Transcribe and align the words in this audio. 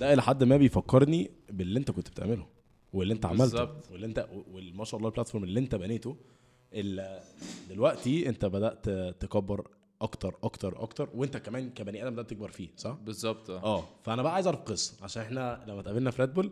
ده 0.00 0.12
إلى 0.12 0.22
حد 0.22 0.44
ما 0.44 0.56
بيفكرني 0.56 1.30
باللي 1.50 1.78
أنت 1.78 1.90
كنت 1.90 2.08
بتعمله 2.08 2.46
واللي 2.92 3.14
أنت 3.14 3.26
عملته 3.26 3.42
بالظبط. 3.44 3.90
واللي 3.92 4.06
أنت 4.06 4.28
وما 4.54 4.84
شاء 4.84 4.98
الله 4.98 5.08
البلاتفورم 5.08 5.44
اللي 5.44 5.60
أنت 5.60 5.74
بنيته 5.74 6.16
دلوقتي 7.70 8.28
أنت 8.28 8.44
بدأت 8.44 8.88
تكبر 9.22 9.68
أكتر 10.02 10.34
أكتر 10.42 10.82
أكتر 10.82 11.08
وأنت 11.14 11.36
كمان 11.36 11.70
كبني 11.70 12.02
آدم 12.02 12.10
بدأت 12.14 12.30
تكبر 12.30 12.48
فيه 12.50 12.68
صح؟ 12.76 12.90
بالظبط 13.04 13.50
آه 13.50 13.64
آه 13.78 13.84
فأنا 14.02 14.22
بقى 14.22 14.34
عايز 14.34 14.46
أعرف 14.46 14.60
قصة 14.60 15.04
عشان 15.04 15.22
إحنا 15.22 15.64
لما 15.68 15.80
اتقابلنا 15.80 16.10
في 16.10 16.22
ريد 16.22 16.34
بول 16.34 16.50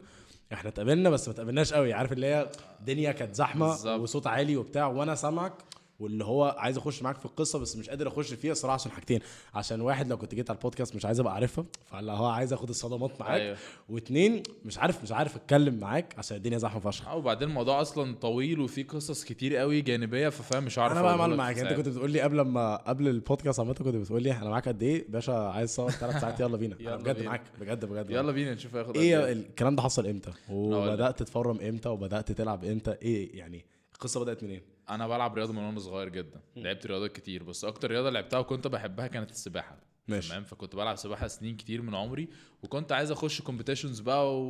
إحنا 0.53 0.69
اتقابلنا 0.71 1.11
بس 1.11 1.29
ما 1.29 1.35
اتقابلناش 1.35 1.73
قوي 1.73 1.93
عارف 1.93 2.13
اللي 2.13 2.27
هي 2.27 2.51
الدنيا 2.81 3.13
كانت 3.13 3.35
زحمة 3.35 3.69
بالظبط. 3.69 4.01
وصوت 4.01 4.27
عالي 4.27 4.57
وبتاع 4.57 4.87
وأنا 4.87 5.15
سامعك 5.15 5.53
واللي 6.01 6.25
هو 6.25 6.55
عايز 6.59 6.77
اخش 6.77 7.03
معاك 7.03 7.19
في 7.19 7.25
القصة 7.27 7.59
بس 7.59 7.77
مش 7.77 7.89
قادر 7.89 8.09
اخش 8.09 8.35
فيها 8.35 8.55
صراحة 8.55 8.75
عشان 8.75 8.91
حاجتين. 8.93 9.21
عشان 9.55 9.81
واحد 9.81 10.09
لو 10.09 10.17
كنت 10.19 10.35
جيت 10.35 10.51
على 10.51 10.57
البودكاست 10.57 10.97
مش 10.97 11.05
عايز 11.07 11.21
ابقى 11.21 11.35
عارفها 11.35 11.65
فاللي 11.87 12.13
هو 12.13 12.27
عايز 12.27 12.53
اخد 12.53 12.69
الصدمات 12.69 13.21
معاك. 13.21 13.41
أيوه. 13.41 13.57
واتنين 13.89 14.43
مش 14.65 14.79
عارف 14.79 15.03
مش 15.03 15.13
عارف 15.13 15.37
اتكلم 15.37 15.75
معاك 15.79 16.15
عشان 16.19 16.37
الدنيا 16.37 16.59
زحمة 16.59 16.81
فشخ. 16.81 17.09
آه 17.09 17.17
وبعدين 17.17 17.49
الموضوع 17.49 17.81
أصلا 17.81 18.15
طويل 18.15 18.61
وفيه 18.61 18.87
قصص 18.87 19.25
كتير 19.25 19.57
قوي 19.57 19.81
جانبية 19.81 20.29
ففاهم 20.29 20.65
مش 20.65 20.79
عارف 20.79 20.93
أنا 20.93 21.03
بقى 21.03 21.19
معلم 21.19 21.37
معاك. 21.37 21.59
أنت. 21.59 21.73
كنت 21.73 21.89
بتقول 21.89 22.11
لي 22.11 22.21
قبل 22.21 22.41
ما 22.41 22.77
قبل 22.77 23.09
البودكاست 23.09 23.61
عامة 23.61 23.75
كنت 23.75 23.89
بتقول 23.89 24.23
لي 24.23 24.33
أنا 24.33 24.51
معاك 24.51 24.69
قد 24.69 24.83
إيه؟ 24.83 25.05
باشا 25.09 25.33
عايز 25.33 25.71
صور 25.71 25.91
ثلاث 25.91 26.21
ساعات؟ 26.21 26.41
يلا 26.41 26.57
بينا. 26.57 26.77
يلا 26.81 26.97
بجد. 26.97 27.23
معاك 27.23 27.43
بجد 27.61 27.85
بجد 27.85 28.11
يلا 28.11 28.33
بينا 28.33 28.55
نشوف 28.55 28.77
هياخد 28.77 28.97
إيه 28.97 29.33
الكلام 29.33 29.77
ده 29.77 29.83
حصل 29.83 30.07
إمتى. 30.07 30.31
وبدأت 30.51 31.19
تتفرم 31.19 31.61
إمتى؟ 31.61 31.89
وبدأت 31.89 32.33
تلعب 32.33 32.65
إمتى؟ 32.65 32.97
إيه 33.03 33.39
يعني؟ 33.39 33.65
القصة 33.95 34.21
بدأت 34.21 34.45
منين؟ 34.45 34.61
أنا 34.91 35.09
بلعب 35.09 35.35
رياضه 35.35 35.53
من 35.53 35.59
وأنا 35.59 35.79
صغير 35.79 36.09
جدا. 36.09 36.41
لعبت 36.57 36.87
رياضات 36.87 37.13
كتير. 37.13 37.43
بس 37.43 37.65
أكتر 37.65 37.91
رياضه 37.91 38.11
لعبتها 38.11 38.39
وكنت 38.39 38.67
بحبها 38.67 39.07
كانت 39.07 39.31
السباحه. 39.31 39.79
ماشي. 40.09 40.29
تمام؟ 40.29 40.45
فكنت 40.45 40.77
بلعب 40.77 40.97
سباحه 40.97 41.27
سنين 41.27 41.57
كتير 41.57 41.83
من 41.83 41.95
عمري 41.95 42.29
وكنت 42.63 42.93
عايز 42.93 43.11
اخش 43.11 43.43
competitions 43.43 44.01
بقى 44.01 44.41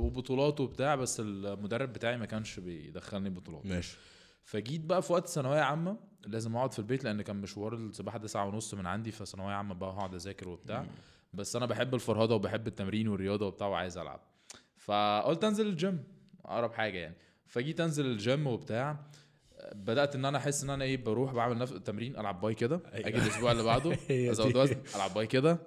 وبطولات 0.00 0.60
وبتاع 0.60 0.94
بس 0.94 1.20
المدرب 1.20 1.92
بتاعي 1.92 2.16
ما 2.16 2.26
كانش 2.26 2.60
بيدخلني 2.60 3.30
بطولات. 3.30 3.66
ماشي. 3.66 3.96
فجيت 4.44 4.80
بقى 4.80 5.02
في 5.02 5.12
وقت 5.12 5.28
ثانوية 5.28 5.60
عامة 5.60 5.96
لازم 6.26 6.56
اقعد 6.56 6.72
في 6.72 6.78
البيت 6.78 7.04
لأن 7.04 7.22
كان 7.22 7.36
مشوار 7.36 7.74
السباحة 7.74 8.18
ده 8.18 8.26
ساعه 8.28 8.46
ونص 8.46 8.74
من 8.74 8.86
عندي 8.86 9.10
فثانوية 9.10 9.54
عامة 9.54 9.74
بقى 9.74 9.90
هقعد 9.90 10.14
اذاكر 10.14 10.48
وبتاع. 10.48 10.86
بس 11.32 11.56
أنا 11.56 11.66
بحب 11.66 11.94
الفرهدة 11.94 12.34
وبحب 12.34 12.66
التمرين 12.66 13.08
والرياضة 13.08 13.46
وبتاع 13.46 13.66
وعايز 13.66 13.98
العب. 13.98 14.20
فقلت 14.76 15.44
انزل 15.44 15.66
الجيم 15.66 16.04
اقرب 16.44 16.72
حاجة 16.72 16.98
يعني. 16.98 17.16
فجيت 17.46 17.80
انزل 17.80 18.06
الجيم 18.06 18.46
وبتاع 18.46 19.06
بدأت 19.74 20.14
إن 20.14 20.24
أنا 20.24 20.38
أحس 20.38 20.64
إن 20.64 20.70
أنا 20.70 20.84
إيه 20.84 20.96
بروح 21.04 21.32
بعمل 21.32 21.58
نفس 21.58 21.72
التمرين 21.72 22.16
ألعب 22.16 22.40
باي 22.40 22.54
كده 22.54 22.80
أيوة. 22.94 23.08
أجي 23.08 23.18
الأسبوع 23.18 23.52
اللي 23.52 23.62
بعده 23.62 23.96
أزود. 24.30 24.56
وزن 24.56 24.76
ألعب 24.96 25.14
باي 25.14 25.26
كده. 25.26 25.58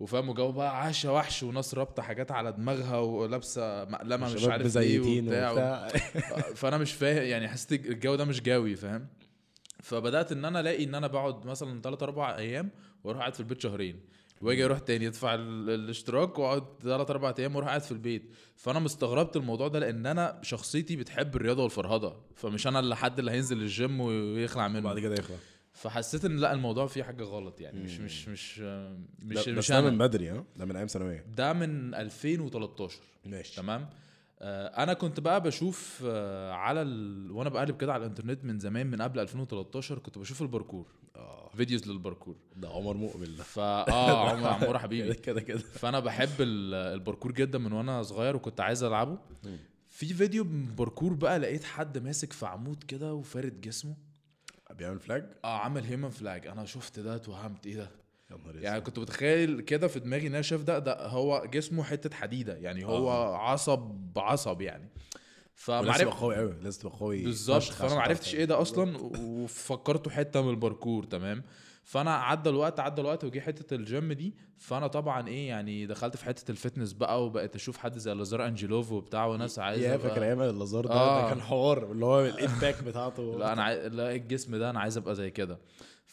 وفاهم 0.00 0.28
وجو 0.28 0.52
بقى 0.52 0.82
عشا 0.86 1.10
وحش 1.10 1.42
وناس 1.42 1.74
رابطة 1.74 2.02
حاجات 2.02 2.32
على 2.32 2.52
دماغها 2.52 2.98
ولابسة 2.98 3.84
مقلمة 3.84 4.34
مش 4.34 4.44
عارف 4.44 4.76
إيه 4.76 5.00
وبتاع, 5.22 5.50
وبتاع. 5.50 5.88
فأنا 6.60 6.78
مش 6.78 6.92
فاهم 6.92 7.22
يعني 7.22 7.48
حسيت 7.48 7.86
الجو 7.86 8.14
ده 8.14 8.24
مش 8.24 8.42
جوي 8.42 8.76
فاهم. 8.76 9.06
فبدأت 9.82 10.32
إن 10.32 10.44
أنا 10.44 10.60
ألاقي 10.60 10.84
إن 10.84 10.94
أنا 10.94 11.06
بقعد 11.06 11.46
مثلا 11.46 11.80
3 11.80 12.04
4 12.04 12.36
أيام 12.36 12.70
وأروح 13.04 13.20
قاعد 13.20 13.34
في 13.34 13.40
البيت 13.40 13.60
شهرين. 13.60 14.00
واجي 14.42 14.64
أروح 14.64 14.78
تاني 14.78 15.06
ادفع 15.06 15.34
ال- 15.34 15.70
الاشتراك 15.70 16.38
واقعد 16.38 16.64
3 16.82 17.10
4 17.10 17.34
أيام 17.38 17.54
وأروح 17.56 17.68
قاعد 17.68 17.80
في 17.82 17.92
البيت. 17.92 18.30
فأنا 18.56 18.78
مستغربت 18.78 19.36
الموضوع 19.36 19.68
ده 19.68 19.78
لأن 19.78 20.06
أنا 20.06 20.38
شخصيتي 20.42 20.96
بتحب 20.96 21.36
الرياضة 21.36 21.62
والفرهده 21.62 22.12
فمش 22.34 22.66
أنا 22.66 22.80
اللي 22.80 22.96
حد 22.96 23.18
اللي 23.18 23.30
هينزل 23.30 23.62
الجيم 23.62 24.00
ويخلع 24.00 24.68
منه. 24.68 24.80
بعد 24.80 24.98
كده 24.98 25.14
يخلع. 25.14 25.36
فحسيت 25.72 26.24
إن 26.24 26.36
لأ 26.36 26.52
الموضوع 26.52 26.86
فيه 26.86 27.02
حاجة 27.02 27.22
غلط 27.24 27.60
يعني 27.60 27.80
مش 27.80 27.98
مش 28.00 28.28
مش 28.28 28.58
مش 28.58 29.44
ده- 29.46 29.52
مش 29.52 29.70
ده 29.70 29.80
من 29.80 29.98
بدري 29.98 30.28
ها؟ 30.30 30.44
ده 30.56 30.64
من 30.64 30.76
أيام 30.76 30.86
ثانوية. 30.86 31.24
ده 31.36 31.52
من 31.52 31.94
2013 31.94 32.98
ماشي. 33.26 33.56
تمام؟ 33.56 33.88
أنا 34.40 34.92
كنت 34.94 35.20
بقى 35.20 35.40
بشوف 35.42 36.02
آه، 36.06 36.52
على 36.52 36.82
ال... 36.82 37.30
وأنا 37.30 37.50
بقلب 37.50 37.76
كده 37.76 37.92
على 37.92 38.02
الإنترنت 38.04 38.44
من 38.44 38.58
زمان 38.58 38.86
من 38.86 39.02
قبل 39.02 39.18
2013 39.20 39.98
كنت 39.98 40.18
بشوف 40.18 40.42
الباركور 40.42 40.86
آه. 41.16 41.50
videos 41.56 41.88
للباركور. 41.88 42.36
ده 42.56 42.68
عمر 42.68 42.96
مقبل 42.96 43.36
ده. 43.36 43.42
فا 43.42 43.62
آه 43.92 44.28
عمر 44.30 44.48
عمور 44.48 44.78
حبيبي. 44.78 45.14
كده 45.14 45.40
كده 45.40 45.58
فأنا 45.58 46.00
بحب 46.00 46.40
ال- 46.40 46.74
الباركور 46.74 47.32
جدا 47.32 47.58
من 47.58 47.72
وأنا 47.72 48.02
صغير 48.02 48.36
وكنت 48.36 48.60
عايز 48.60 48.82
ألعبه. 48.82 49.18
في 49.88 50.14
فيديو 50.14 50.44
باركور 50.78 51.12
بقى 51.14 51.38
لقيت 51.38 51.64
حد 51.64 51.98
ماسك 51.98 52.32
في 52.32 52.46
عمود 52.46 52.82
كده 52.82 53.14
وفارد 53.14 53.60
جسمه. 53.60 53.96
بيعمل 54.70 54.98
flag 55.00 55.26
آه 55.44 55.58
عمل 55.58 55.84
human 55.84 56.10
flag 56.10 56.46
أنا 56.46 56.64
شفت 56.64 57.00
ده 57.00 57.16
اتوهمت. 57.16 57.66
إيه 57.66 57.76
ده؟ 57.76 57.90
يا 58.30 58.36
نهار 58.36 58.56
يعني. 58.56 58.80
كنت 58.80 58.98
متخيل 58.98 59.60
كده 59.60 59.88
في 59.88 60.00
دماغي 60.00 60.26
إن 60.26 60.32
أنا 60.34 60.42
شايف 60.42 60.62
ده 60.62 60.78
ده 60.78 61.06
هو 61.06 61.44
جسمه 61.52 61.82
حتة 61.82 62.16
حديدة 62.16 62.56
يعني 62.56 62.84
هو 62.84 63.10
آه. 63.10 63.36
عصب 63.36 64.18
عصب 64.18 64.60
يعني. 64.60 64.88
فمعرف 65.54 66.00
تبقى 66.00 66.16
قوي 66.16 66.36
قوي 66.36 66.54
لازم 66.62 66.80
تبقى 66.80 66.98
قوي 66.98 67.24
بالظبط 67.24 67.62
فأنا 67.62 67.94
ما 67.94 68.00
عرفتش 68.00 68.34
إيه 68.34 68.44
ده 68.44 68.60
أصلا 68.62 68.96
وفكرته 69.20 70.10
حتة 70.10 70.42
من 70.42 70.50
الباركور 70.50 71.04
تمام؟ 71.04 71.42
فأنا 71.84 72.14
عدى 72.14 72.50
الوقت 72.50 72.80
عدى 72.80 73.00
الوقت 73.00 73.24
وجي 73.24 73.40
حتة 73.40 73.74
الجيم 73.74 74.12
دي 74.12 74.34
فأنا 74.58 74.86
طبعا 74.86 75.28
إيه 75.28 75.48
يعني 75.48 75.86
دخلت 75.86 76.16
في 76.16 76.24
حتة 76.24 76.50
ال 76.50 76.55
fitness 76.55 76.92
بقى 76.92 77.24
وبقيت 77.26 77.54
أشوف 77.54 77.76
حد 77.76 77.98
زي 77.98 78.14
لازار 78.14 78.46
انجلوف 78.46 78.92
وبتاع 78.92 79.26
وناس 79.26 79.58
عايزة 79.58 79.86
يا 79.88 79.96
فاكر 79.96 80.22
أيام 80.22 80.42
اللازار 80.42 80.86
ده؟ 80.86 80.94
آه. 80.94 81.22
ده 81.22 81.28
كان 81.28 81.42
حوار 81.42 81.92
اللي 81.92 82.06
هو 82.06 82.20
ال 82.26 82.34
impact 82.34 82.82
بتاعته. 82.82 83.38
لا 83.38 83.52
أنا 83.52 83.62
عاي... 83.62 83.88
لا 83.88 84.14
الجسم 84.14 84.56
ده 84.56 84.70
أنا 84.70 84.80
عايز 84.80 84.96
أبقى 84.96 85.14
زي 85.14 85.30
كده. 85.30 85.58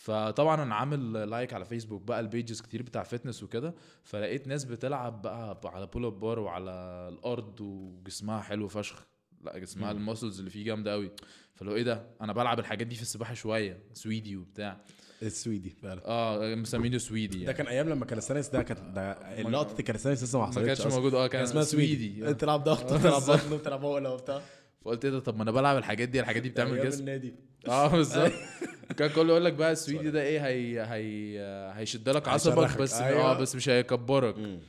فطبعا 0.03 0.63
أنا 0.63 0.75
عامل 0.75 1.29
like 1.29 1.53
على 1.53 1.65
فيسبوك 1.65 2.01
بقى 2.01 2.19
ال 2.19 2.26
pages 2.26 2.61
كتير 2.61 2.83
بتاع 2.83 3.03
fitness 3.03 3.43
وكده 3.43 3.73
فلقيت 4.03 4.47
ناس 4.47 4.65
بتلعب 4.65 5.21
بقى 5.21 5.61
على 5.65 5.87
pull 5.87 6.05
up 6.05 6.19
bar 6.19 6.39
وعلى 6.39 6.71
الأرض 7.13 7.61
وجسمها 7.61 8.41
حلو 8.41 8.67
فشخ. 8.67 9.05
لا 9.41 9.57
جسمها. 9.57 9.91
ال 9.91 9.97
muscles 9.97 10.39
اللي 10.39 10.49
فيه 10.51 10.63
جامدة 10.65 10.91
قوي 10.91 11.11
فلو 11.55 11.75
إيه 11.75 11.83
ده؟ 11.83 12.07
أنا 12.21 12.33
بلعب 12.33 12.59
الحاجات 12.59 12.87
دي 12.87 12.95
في 12.95 13.01
السباحة 13.01 13.33
شوية 13.33 13.83
سويدي 13.93 14.35
وبتاع. 14.37 14.77
السويدي 15.21 15.69
فعلا. 15.69 16.01
آه 16.05 16.55
مسمينه 16.55 16.97
سويدي 16.97 17.37
ده 17.37 17.43
يعني. 17.43 17.57
كان 17.57 17.67
أيام 17.67 17.89
لما 17.89 18.05
calisthenics 18.05 18.49
ده 18.49 18.63
كانت 18.63 18.79
ده 18.95 19.41
لقطه 19.49 19.79
ال 19.79 19.83
calisthenics 19.83 20.23
لسه 20.23 20.39
ما 20.39 20.45
ما 20.45 20.51
حصلتش 20.51 20.67
كانش 20.67 20.79
أصلاً. 20.79 20.93
موجود. 20.95 21.13
آه 21.13 21.27
كان 21.27 21.31
كان 21.31 21.43
اسمها 21.43 21.63
سويدي. 21.63 22.15
سويدي. 22.19 22.33
تلعب 22.33 22.63
ضغط 22.63 22.91
آه، 22.91 22.97
تلعب. 23.21 23.21
بطن 23.21 23.61
تلعب 23.63 23.85
عقلة 23.85 24.13
وبتاع. 24.13 24.41
فقلت 24.81 25.05
إيه 25.05 25.11
ده؟ 25.11 25.19
طب 25.19 25.35
ما 25.37 25.43
أنا 25.43 25.51
بلعب 25.51 25.77
الحاجات 25.77 26.09
دي 26.09 26.19
الحاجات 26.19 26.41
دي 26.43 26.49
بتعمل 26.49 26.83
جسم. 26.85 26.99
النادي. 26.99 27.35
آه 27.67 27.87
بالظبط. 27.95 28.31
كان 28.97 29.09
كله 29.09 29.27
يقول 29.29 29.45
لك 29.45 29.53
بقى 29.53 29.71
السويدي 29.71 30.11
ده 30.11 30.21
إيه 30.21 30.45
هي 30.47 30.81
هي 30.81 31.39
هيشد 31.75 32.09
لك 32.09 32.27
عصبك. 32.27 32.77
بس 32.77 32.93
أيوة. 32.93 33.21
آه 33.21 33.39
بس 33.39 33.55
مش 33.55 33.69
هيكبرك. 33.69 34.59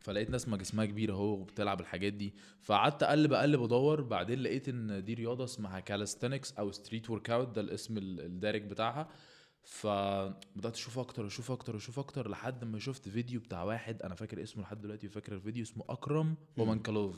فلقيت 0.00 0.30
ناس 0.30 0.48
ما 0.48 0.56
جسمها 0.56 0.84
كبير 0.84 1.12
أهو 1.12 1.24
وبتلعب 1.24 1.80
الحاجات 1.80 2.12
دي. 2.12 2.34
فقعدت 2.62 3.02
أقلب 3.02 3.32
أقلب 3.32 3.62
أدور. 3.62 4.00
بعدين 4.00 4.38
لقيت 4.42 4.68
إن 4.68 5.04
دي 5.04 5.14
رياضة 5.14 5.44
اسمها 5.44 5.80
calisthenics 5.80 6.52
أو 6.52 6.72
street 6.72 7.10
workout 7.10 7.48
ده 7.48 7.60
الاسم 7.60 7.98
ال- 7.98 8.20
الدارج 8.20 8.62
بتاعها. 8.62 9.08
فبدات 9.62 10.74
أشوف 10.74 10.98
أكتر 10.98 11.26
أشوف 11.26 11.50
أكتر 11.50 11.76
أشوف 11.76 11.98
أكتر 11.98 12.28
لحد 12.30 12.64
ما 12.64 12.78
شفت 12.78 13.08
فيديو 13.08 13.40
بتاع 13.40 13.62
واحد 13.62 14.02
أنا 14.02 14.14
فاكر 14.14 14.42
اسمه 14.42 14.62
لحد 14.62 14.80
دلوقتي 14.80 15.06
وفاكر 15.06 15.32
الفيديو 15.32 15.62
اسمه 15.62 15.84
أكرم 15.88 16.34
ومنكلوف. 16.56 17.16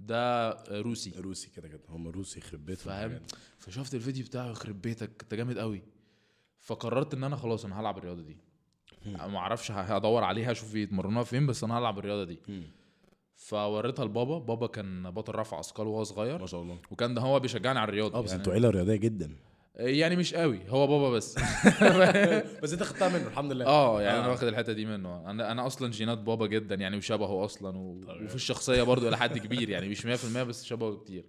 ده 0.00 0.50
روسي. 0.70 1.12
روسي 1.18 1.50
كده 1.50 1.68
كده. 1.68 1.80
هم 1.88 2.08
روسي 2.08 2.38
يخرب 2.38 2.66
بيتهم 2.66 2.84
فاهم. 2.84 3.20
فشفت 3.58 3.94
الفيديو 3.94 4.24
بتاعه 4.24 4.50
يخرب 4.50 4.82
بيتك 4.82 5.10
انت 5.22 5.34
جامد 5.34 5.58
قوي. 5.58 5.82
فقررت 6.60 7.14
ان 7.14 7.24
أنا 7.24 7.36
خلاص 7.36 7.64
أنا 7.64 7.80
هلعب 7.80 7.98
الرياضة 7.98 8.22
دي. 8.22 8.36
ما 9.06 9.36
أعرفش 9.38 9.70
هدور 9.70 10.24
عليها 10.24 10.50
أشوف 10.50 10.74
يتمرنوها 10.74 11.24
فين 11.24 11.46
بس 11.46 11.64
أنا 11.64 11.78
هلعب 11.78 11.98
الرياضة 11.98 12.24
دي. 12.24 12.38
فوريتها 13.36 14.04
لبابا. 14.04 14.38
بابا 14.38 14.66
كان 14.66 15.10
بطل 15.10 15.34
رفع 15.34 15.60
اثقال 15.60 15.86
وهو 15.86 16.04
صغير. 16.04 16.38
ما 16.38 16.46
شاء 16.46 16.62
الله. 16.62 16.78
وكان 16.90 17.14
ده 17.14 17.20
هو 17.22 17.40
بيشجعني 17.40 17.78
على 17.78 17.88
الرياضة 17.88 18.18
آه 18.18 18.20
بس 18.20 18.30
يعني, 18.30 18.40
أنتوا 18.40 18.52
عيلة 18.52 18.70
رياضية 18.70 18.96
جدا. 18.96 19.36
يعني 19.78 20.16
مش 20.16 20.34
قوي 20.34 20.60
هو 20.68 20.86
بابا 20.86 21.10
بس. 21.10 21.38
بس 22.62 22.72
انت 22.72 22.82
خدتها 22.82 23.08
منه 23.08 23.26
الحمد 23.26 23.52
لله. 23.52 23.66
آه 23.66 24.02
يعني 24.02 24.18
أنا 24.18 24.26
آه. 24.26 24.30
واخد 24.30 24.46
الحتة 24.46 24.72
دي 24.72 24.86
منه. 24.86 25.30
أنا 25.30 25.52
أنا 25.52 25.66
أصلا 25.66 25.90
جينات 25.90 26.18
بابا 26.18 26.46
جدا 26.46 26.74
يعني 26.74 26.96
وشبهه 26.96 27.44
أصلا 27.44 27.78
و... 27.78 28.00
وفي 28.24 28.34
الشخصية 28.34 28.82
برضو 28.82 29.08
إلى 29.08 29.16
حد 29.16 29.38
كبير 29.38 29.70
يعني 29.70 29.88
مش 29.88 30.06
100% 30.06 30.38
بس 30.38 30.64
شبهه 30.64 30.96
كتير. 30.96 31.24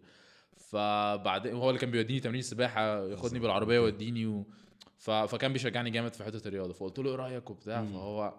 فبعدين 0.57 1.53
هو 1.53 1.69
اللي 1.69 1.79
كان 1.79 1.91
بيوديني 1.91 2.19
تمرين 2.19 2.41
سباحه 2.41 3.07
ياخدني 3.07 3.39
بالعربية 3.39 3.75
يوديني 3.75 4.25
و... 4.25 4.45
ف... 4.97 5.11
فكان 5.11 5.53
بيشجعني 5.53 5.89
جامد 5.89 6.13
في 6.13 6.23
حتة 6.23 6.47
الرياضة. 6.47 6.73
فقلت 6.73 6.99
له 6.99 7.09
إيه 7.09 7.15
رأيك 7.15 7.49
وبتاع؟ 7.49 7.83
فهو 7.83 8.33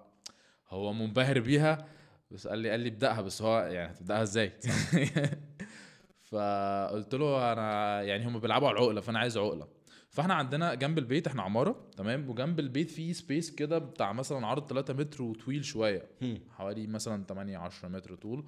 هو 0.69 0.93
منبهر 0.93 1.41
بيها 1.41 1.87
بس 2.31 2.47
قال 2.47 2.59
لي 2.59 2.71
قال 2.71 2.81
لي 2.81 2.89
ابدأها 2.89 3.21
بس 3.21 3.43
هو 3.43 3.59
يعني 3.59 3.93
هتبدأها 3.93 4.23
إزاي؟ 4.23 4.53
فقلت 6.31 7.15
له 7.15 7.53
أنا 7.53 8.03
يعني 8.03 8.27
هم 8.27 8.39
بيلعبوا 8.39 8.69
على 8.69 8.79
العقلة 8.79 9.01
فأنا 9.01 9.19
عايز 9.19 9.39
عقلة. 9.39 9.80
فاحنا 10.11 10.35
عندنا 10.35 10.75
جنب 10.75 10.99
البيت 10.99 11.27
إحنا 11.27 11.43
عمارة 11.43 11.87
تمام 11.97 12.31
وجنب 12.31 12.61
البيت 12.61 12.91
في 12.91 13.13
space 13.13 13.51
كده 13.55 13.79
بتاع 13.79 14.13
مثلا 14.13 14.47
عرض 14.47 14.67
3 14.69 14.95
متر 14.95 15.23
وطويل 15.23 15.65
شوية. 15.65 16.09
حوالي 16.51 16.87
مثلا 16.87 17.25
8 17.25 17.59
10 17.59 17.89
متر 17.89 18.15
طول 18.15 18.45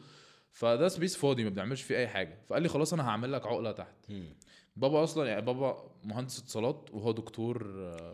فده 0.50 0.88
space 0.88 1.17
فاضي 1.17 1.44
ما 1.44 1.50
بنعملش 1.50 1.82
فيه 1.82 1.97
أي 1.97 2.09
حاجة 2.09 2.38
فقال 2.49 2.62
لي 2.62 2.69
خلاص 2.69 2.93
أنا 2.93 3.09
هعمل 3.09 3.32
لك 3.32 3.47
عقلة 3.47 3.73
تحت 3.73 3.97
بابا 4.76 5.05
أصلا 5.05 5.26
يعني 5.29 5.43
بابا 5.43 5.91
مهندس 6.05 6.38
اتصالات 6.38 6.88
وهو 6.93 7.12
دكتور 7.12 7.65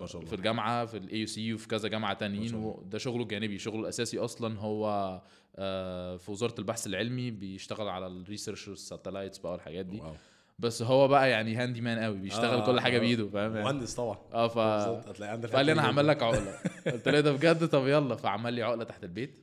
ما 0.01 0.07
شاء 0.07 0.17
الله. 0.21 0.31
في 0.31 0.37
الجامعة 0.37 0.87
في 0.87 0.97
ال 0.97 1.27
AUC 1.27 1.55
وفي 1.55 1.69
كذا 1.69 1.89
جامعة 1.89 2.15
تانيين. 2.15 2.55
وده 2.55 2.99
شغله 2.99 3.23
الجانبي 3.23 3.59
شغله 3.59 3.81
الأساسي 3.81 4.19
أصلا 4.19 4.59
هو 4.59 5.21
آه، 5.57 6.17
في 6.17 6.31
وزارة 6.31 6.55
البحث 6.59 6.87
العلمي 6.87 7.31
بيشتغل 7.31 7.89
على 7.89 8.07
ال 8.07 8.14
research 8.14 8.69
وال 8.69 8.80
satellites 8.80 9.39
بقى 9.39 9.53
والحاجات 9.53 9.87
دي 9.87 10.01
wow. 10.01 10.15
بس 10.59 10.83
هو 10.83 11.09
بقى 11.09 11.31
يعني 11.31 11.57
handy 11.57 11.81
man 11.81 11.99
قوي 11.99 12.17
بيشتغل 12.19 12.61
آه، 12.61 12.67
كل 12.67 12.81
حاجة 12.81 12.97
آه. 12.97 13.01
بإيده 13.01 13.29
فاهم؟ 13.29 13.53
يعني؟ 13.53 13.65
مهندس 13.65 13.95
طبعا. 13.95 14.19
آه 14.33 14.49
ف 14.49 14.53
فقال 14.53 15.67
لي 15.67 15.73
أنا 15.73 15.85
هعمل. 15.87 16.07
لك 16.07 16.23
عقلة. 16.23 16.55
قلت 16.87 17.09
له 17.09 17.15
إيه 17.15 17.21
ده 17.21 17.33
بجد؟ 17.33 17.69
طب 17.69 17.87
يلا. 17.87 18.15
فعمل 18.17 18.55
لي 18.55 18.63
عقلة 18.63 18.85
تحت 18.85 19.05
البيت. 19.05 19.39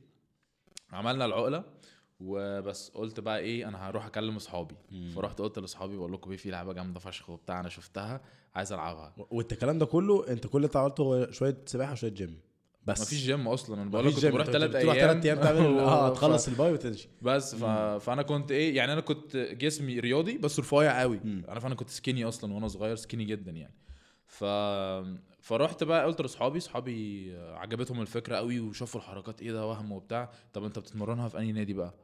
عملنا 0.92 1.24
العقلة 1.24 1.64
وبس. 2.20 2.90
قلت 2.94 3.20
بقى 3.20 3.38
إيه 3.38 3.68
أنا 3.68 3.88
هروح 3.88 4.06
أكلم 4.06 4.36
أصحابي. 4.36 4.74
فرحت 5.14 5.38
قلت 5.38 5.58
لأصحابي 5.58 5.96
بقول 5.96 6.12
لكم 6.12 6.30
إيه 6.30 6.36
في 6.36 6.50
لعبة 6.50 6.72
جامدة 6.72 7.00
فشخ 7.00 7.30
وبتاع 7.30 7.60
أنا 7.60 7.68
شفتها 7.68 8.20
عايز 8.54 8.72
ألعبها. 8.72 9.14
وانت 9.30 9.52
الكلام 9.52 9.78
ده 9.78 9.86
كله 9.86 10.28
أنت 10.28 10.46
كل 10.46 10.56
اللي 10.56 10.66
أنت 10.66 10.76
عملته 10.76 11.02
هو 11.02 11.30
شوية 11.30 11.56
سباحة 11.66 11.92
وشوية 11.92 12.10
جيم. 12.10 12.40
بس 12.86 13.00
مفيش 13.00 13.18
جيم 13.26 13.48
أصلا. 13.48 13.82
أنا 13.82 13.90
بقول 13.90 14.06
لك 14.06 14.14
كنت 14.14 14.26
بروح 14.26 14.46
ثلاث 14.46 14.74
أيام 14.74 14.94
ثلاث 14.94 15.24
أيام 15.26 15.40
تعمل 15.40 15.78
آه 15.78 16.10
ف- 16.14 16.16
تخلص 16.16 16.48
ال 16.48 16.56
bi 16.56 16.72
وتمشي. 16.72 17.08
بس 17.22 17.54
ف... 17.54 17.64
فأنا 18.04 18.22
كنت 18.22 18.50
إيه 18.50 18.76
يعني 18.76 18.92
أنا 18.92 19.00
كنت 19.00 19.36
جسمي 19.36 20.00
رياضي 20.00 20.38
بس 20.38 20.58
رفيع 20.60 21.00
قوي. 21.00 21.20
مم. 21.24 21.42
أنا 21.48 21.74
كنت 21.74 21.90
skinny 21.90 22.24
أصلا 22.24 22.54
وأنا 22.54 22.68
صغير 22.68 22.96
skinny 22.96 23.24
جدا 23.24 23.52
يعني. 23.52 23.74
ف 24.26 24.44
فرحت 25.40 25.84
بقى 25.84 26.04
قلت 26.06 26.20
لأصحابي 26.20 26.58
اصحابي 26.58 27.32
عجبتهم 27.38 28.00
الفكرة 28.00 28.36
قوي 28.36 28.60
وشافوا 28.60 29.00
الحركات 29.00 29.42
إيه 29.42 29.52
ده 29.52 29.66
وهم 29.66 29.92
وبتاع. 29.92 30.30
طب 30.52 30.64
أنت 30.64 30.78
بتتمرنها 30.78 31.28
في 31.28 31.38
أنهي 31.38 31.52
نادي 31.52 31.72
بقى؟ 31.74 31.94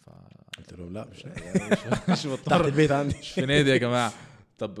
ف 0.00 0.10
قلت 0.58 0.72
لهم 0.74 0.92
لا 0.92 1.08
مش 1.12 1.26
مش 2.26 2.38
تحت 2.44 2.60
البيت 2.64 2.92
عندي. 2.92 3.14
في 3.14 3.46
نادي 3.46 3.70
يا 3.70 3.76
جماعة. 3.76 4.12
طب 4.58 4.78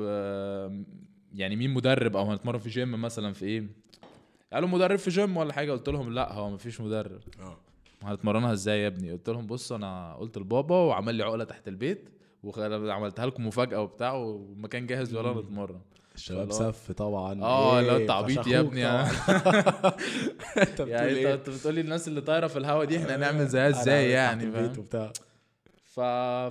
يعني 1.34 1.56
مين 1.56 1.70
مدرب 1.74 2.16
أو 2.16 2.30
هنتمرن 2.30 2.58
في 2.58 2.68
جيم 2.68 3.00
مثلا 3.02 3.32
في 3.32 3.44
إيه؟ 3.44 3.66
قالوا 4.52 4.68
مدرب 4.68 4.98
في 4.98 5.10
جيم 5.10 5.36
ولا 5.36 5.52
حاجة؟ 5.52 5.72
قلت 5.72 5.88
لهم 5.88 6.12
لا 6.12 6.32
هو 6.32 6.50
مفيش 6.50 6.80
مدرب. 6.80 7.20
آه. 7.40 7.56
هتمرنها 8.02 8.52
إزاي 8.52 8.80
يا 8.82 8.86
ابني؟ 8.86 9.12
قلت 9.12 9.30
لهم 9.30 9.46
بص 9.46 9.72
أنا 9.72 10.14
قلت 10.14 10.38
لبابا 10.38 10.74
وعمل 10.76 11.14
لي 11.14 11.22
عقلة 11.22 11.44
تحت 11.44 11.68
البيت 11.68 12.08
وعملتها 12.42 13.26
لكم 13.26 13.46
مفاجأة 13.46 13.80
وبتاع 13.82 14.12
والمكان 14.12 14.86
جاهز 14.86 15.14
مم. 15.14 15.38
نتمرن 15.38 15.80
الشباب 16.14 16.52
سف 16.52 16.92
طبعا. 16.92 17.42
آه 17.42 17.78
إيه، 17.80 17.86
لا 17.86 17.96
انت 17.96 18.10
عبيط 18.10 18.46
يا 18.46 18.60
ابني. 18.60 18.86
انت 20.62 20.82
بتقول 20.82 20.88
يعني 20.88 21.10
انت 21.10 21.16
إيه؟ 21.18 21.34
انت 21.34 21.50
بتقولي 21.50 21.80
الناس 21.80 22.08
اللي 22.08 22.20
طايرة 22.20 22.46
في 22.46 22.58
الهوا 22.58 22.84
دي 22.84 22.98
إحنا 22.98 23.16
هنعمل 23.16 23.46
زيها 23.46 23.68
إزاي 23.68 24.10
يعني؟ 24.10 24.44
البيت 24.44 24.66
فاهم؟ 24.72 24.78
وبتاع. 24.78 25.12
ف... 25.84 26.00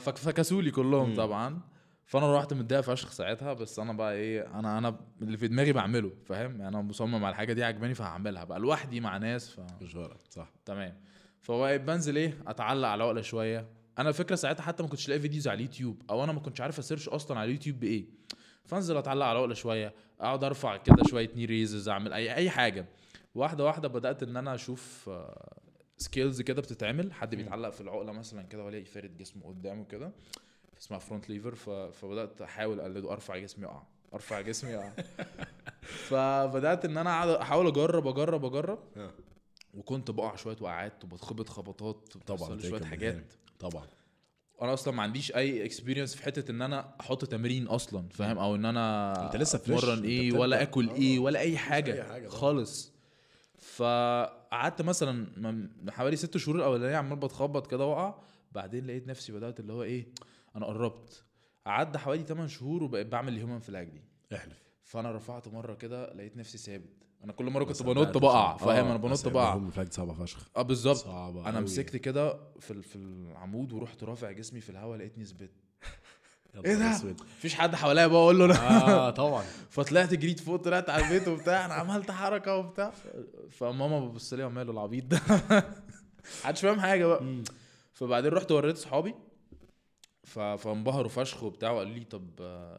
فك- 0.05 0.17
فكسولي 0.17 0.71
كلهم. 0.71 1.15
طبعا. 1.15 1.59
فأنا 2.05 2.37
رحت 2.37 2.53
متضايق 2.53 2.81
فشخ 2.81 3.11
ساعتها 3.11 3.53
بس 3.53 3.79
أنا 3.79 3.93
بقى 3.93 4.13
إيه 4.13 4.59
أنا 4.59 4.77
أنا 4.77 4.99
اللي 5.21 5.37
في 5.37 5.47
دماغي 5.47 5.73
بعمله 5.73 6.11
فاهم؟ 6.25 6.51
يعني 6.51 6.67
أنا 6.67 6.81
مصمم 6.81 7.15
على 7.25 7.29
الحاجة 7.29 7.53
دي 7.53 7.63
عجباني 7.63 7.93
فهعملها 7.93 8.43
بقى 8.43 8.59
لوحدي 8.59 8.99
مع 8.99 9.17
ناس 9.17 9.49
ف... 9.49 9.59
مش 9.81 9.93
فارق 9.93 10.17
صح. 10.29 10.49
تمام. 10.65 10.97
فبقيت 11.41 11.81
بنزل 11.81 12.15
إيه 12.17 12.37
أتعلق 12.47 12.87
على 12.87 13.03
العقلة 13.03 13.21
شوية. 13.21 13.67
أنا 13.99 14.09
الفكرة 14.09 14.35
ساعتها 14.35 14.63
حتى 14.63 14.83
ما 14.83 14.89
كنتش 14.89 15.09
لاقي 15.09 15.19
videos 15.19 15.47
على 15.47 15.55
اليوتيوب 15.55 16.01
أو 16.09 16.23
أنا 16.23 16.31
ما 16.31 16.39
كنتش 16.39 16.61
عارف 16.61 16.79
أ 16.79 16.83
search 16.83 17.09
أصلا 17.09 17.39
على 17.39 17.45
اليوتيوب 17.47 17.79
بإيه. 17.79 18.05
فأنزل 18.65 18.97
أتعلق 18.97 19.25
على 19.25 19.35
العقلة 19.37 19.53
شوية 19.53 19.93
أقعد 20.19 20.43
أرفع 20.43 20.77
كده 20.77 21.03
شوية 21.09 21.29
knee 21.35 21.45
raises 21.45 21.89
أعمل 21.89 22.13
أي 22.13 22.35
أي 22.35 22.49
حاجة. 22.49 22.85
واحدة 23.35 23.63
واحدة 23.65 23.87
بدأت 23.87 24.23
إن 24.23 24.37
أنا 24.37 24.55
أشوف 24.55 25.09
skills 25.97 26.41
كده 26.41 26.61
بتتعمل. 26.61 27.13
حد 27.13 27.35
بيتعلق 27.35 27.69
في 27.69 27.81
العقلة 27.81 28.11
مثلا 28.11 28.43
كده 28.43 28.63
وألاقي 28.63 28.85
فارد 28.85 29.17
جسمه 29.17 29.47
قدامه 29.47 29.85
كده. 29.85 30.11
اسمها 30.79 30.99
front 30.99 31.29
lever. 31.29 31.55
فبدأت 31.91 32.41
أحاول 32.41 32.79
أقلده 32.79 33.11
أرفع 33.11 33.37
جسمي 33.37 33.65
اقع 33.65 33.83
أرفع 34.13 34.41
جسمي 34.41 34.75
اقع 34.75 34.91
فبدأت 36.09 36.85
إن 36.85 36.97
أنا 36.97 37.09
أقعد 37.09 37.29
أحاول 37.29 37.67
أجرب 37.67 38.07
أجرب 38.07 38.45
أجرب 38.45 38.79
آه. 38.97 39.11
وكنت 39.73 40.11
بقع 40.11 40.35
شوية 40.35 40.57
وقعات 40.61 41.03
وبتخبط 41.03 41.49
خبطات 41.49 42.13
طبعا 42.27 42.59
شوية 42.59 42.83
حاجات. 42.83 43.33
طبعا 43.59 43.87
أنا 44.61 44.73
أصلا 44.73 44.93
ما 44.93 45.03
عنديش 45.03 45.35
أي 45.35 45.65
experience 45.65 46.15
في 46.15 46.23
حتة 46.23 46.51
إن 46.51 46.61
أنا 46.61 46.95
أحط 47.01 47.25
تمرين 47.25 47.67
أصلا 47.67 48.09
فاهم 48.09 48.37
أو 48.37 48.55
إن 48.55 48.65
أنا 48.65 49.25
أنت 49.25 49.35
لسه 49.35 49.57
fresh، 49.57 49.83
أتمرن 49.83 50.03
إيه. 50.03 50.33
ولا 50.33 50.61
آكل 50.61 50.89
آه. 50.89 50.95
إيه 50.95 51.19
ولا 51.19 51.39
أي 51.39 51.45
أي 51.45 51.57
حاجة, 51.57 52.03
حاجة 52.03 52.27
طبعا. 52.27 52.39
خالص 52.39 52.91
فقعدت 53.57 54.81
مثلا 54.81 55.27
من 55.37 55.69
حوالي 55.91 56.15
ست 56.15 56.37
شهور 56.37 56.57
الأولانية 56.57 56.95
عمال 56.95 57.15
بتخبط 57.19 57.67
كده 57.67 57.85
وأقع 57.85 58.15
بعدين 58.51 58.87
لقيت 58.87 59.07
نفسي 59.07 59.31
بدأت 59.31 59.59
اللي 59.59 59.73
هو 59.73 59.83
إيه 59.83 60.07
أنا 60.55 60.65
قربت. 60.65 61.23
عدى 61.65 61.97
حوالي 61.97 62.23
8 62.23 62.47
شهور 62.47 62.83
وبقيت 62.83 63.07
بعمل 63.07 63.33
الهيومن 63.33 63.59
فلاج 63.59 63.89
دي. 63.89 64.01
احلف. 64.35 64.63
فأنا 64.83 65.11
رفعت 65.11 65.47
مرة 65.47 65.73
كده 65.73 66.13
لقيت 66.13 66.37
نفسي 66.37 66.57
ثابت. 66.57 66.89
أنا 67.23 67.33
كل 67.33 67.45
مرة 67.49 67.63
كنت 67.63 67.83
بنط 67.83 68.17
بقع. 68.17 68.57
فاهم؟ 68.57 68.85
آه، 68.85 68.89
أنا 68.89 68.97
بنط 68.97 69.27
بقع. 69.27 69.53
الهوم 69.53 69.69
فلاج 69.69 69.91
صعبة 69.91 70.13
فشخ. 70.13 70.49
آه 70.57 70.61
بالظبط. 70.61 71.07
أنا. 71.07 71.59
مسكت 71.59 71.95
كده 71.95 72.39
في 72.59 72.81
في 72.81 72.95
العمود 72.95 73.73
ورحت 73.73 74.03
رافع 74.03 74.31
جسمي 74.31 74.61
في 74.61 74.69
الهواء 74.69 74.97
لقيتني 74.97 75.25
ثبت 75.25 75.51
إيه 76.65 76.75
ده؟ 76.75 76.89
مفيش 77.37 77.55
حد 77.55 77.75
حواليا 77.75 78.07
بقى 78.07 78.17
أقول 78.19 78.39
له 78.39 78.45
أنا. 78.45 78.87
آه 78.87 79.09
طبعا. 79.09 79.43
فطلعت 79.69 80.13
جريت 80.13 80.39
فوق 80.39 80.55
طلعت 80.55 80.89
على 80.89 81.03
البيت 81.05 81.27
وبتاع 81.27 81.65
أنا 81.65 81.73
عملت 81.73 82.11
حركة 82.11 82.55
وبتاع. 82.55 82.93
فماما 83.49 84.05
بتبص 84.05 84.33
لي 84.33 84.43
وماله 84.43 84.71
العبيط 84.71 85.05
ده. 85.05 85.19
محدش 86.43 86.61
فاهم 86.61 86.79
حاجة 86.79 87.05
بقى. 87.05 87.43
فبعدين 87.93 88.31
رحت 88.31 88.51
وريت 88.51 88.77
صحابي. 88.77 89.15
فانبهروا 90.25 91.09
فشخ 91.09 91.43
وبتاع 91.43 91.71
وقالوا 91.71 91.93
لي 91.93 92.03
طب 92.03 92.27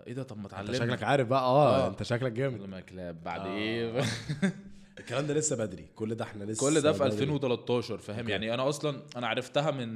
إيه 0.07 0.13
ده 0.13 0.23
طب 0.23 0.37
ما 0.37 0.45
انت 0.45 0.53
اتعلمنا 0.53 0.79
شكلك 0.79 1.03
عارف 1.03 1.29
بقى 1.29 1.41
آه 1.43 1.85
آه. 1.85 1.89
انت 1.89 2.03
شكلك 2.03 2.33
جامد 2.33 2.61
لما 2.61 2.81
كلاب 2.81 3.23
بعد 3.25 3.41
آه. 3.41 3.55
إيه 3.55 4.03
الكلام 4.99 5.27
ده 5.27 5.35
لسه 5.35 5.57
بدري. 5.57 5.87
كل 5.97 6.15
ده 6.15 6.25
إحنا 6.25 6.45
لسه 6.45 6.61
كل 6.71 6.81
ده 6.81 6.93
في 6.93 6.99
بدري. 6.99 7.13
2013 7.13 7.99
فاهم. 7.99 8.29
يعني 8.29 8.55
أنا 8.55 8.69
أصلا 8.69 9.03
أنا 9.17 9.27
عرفتها 9.27 9.71
من 9.71 9.89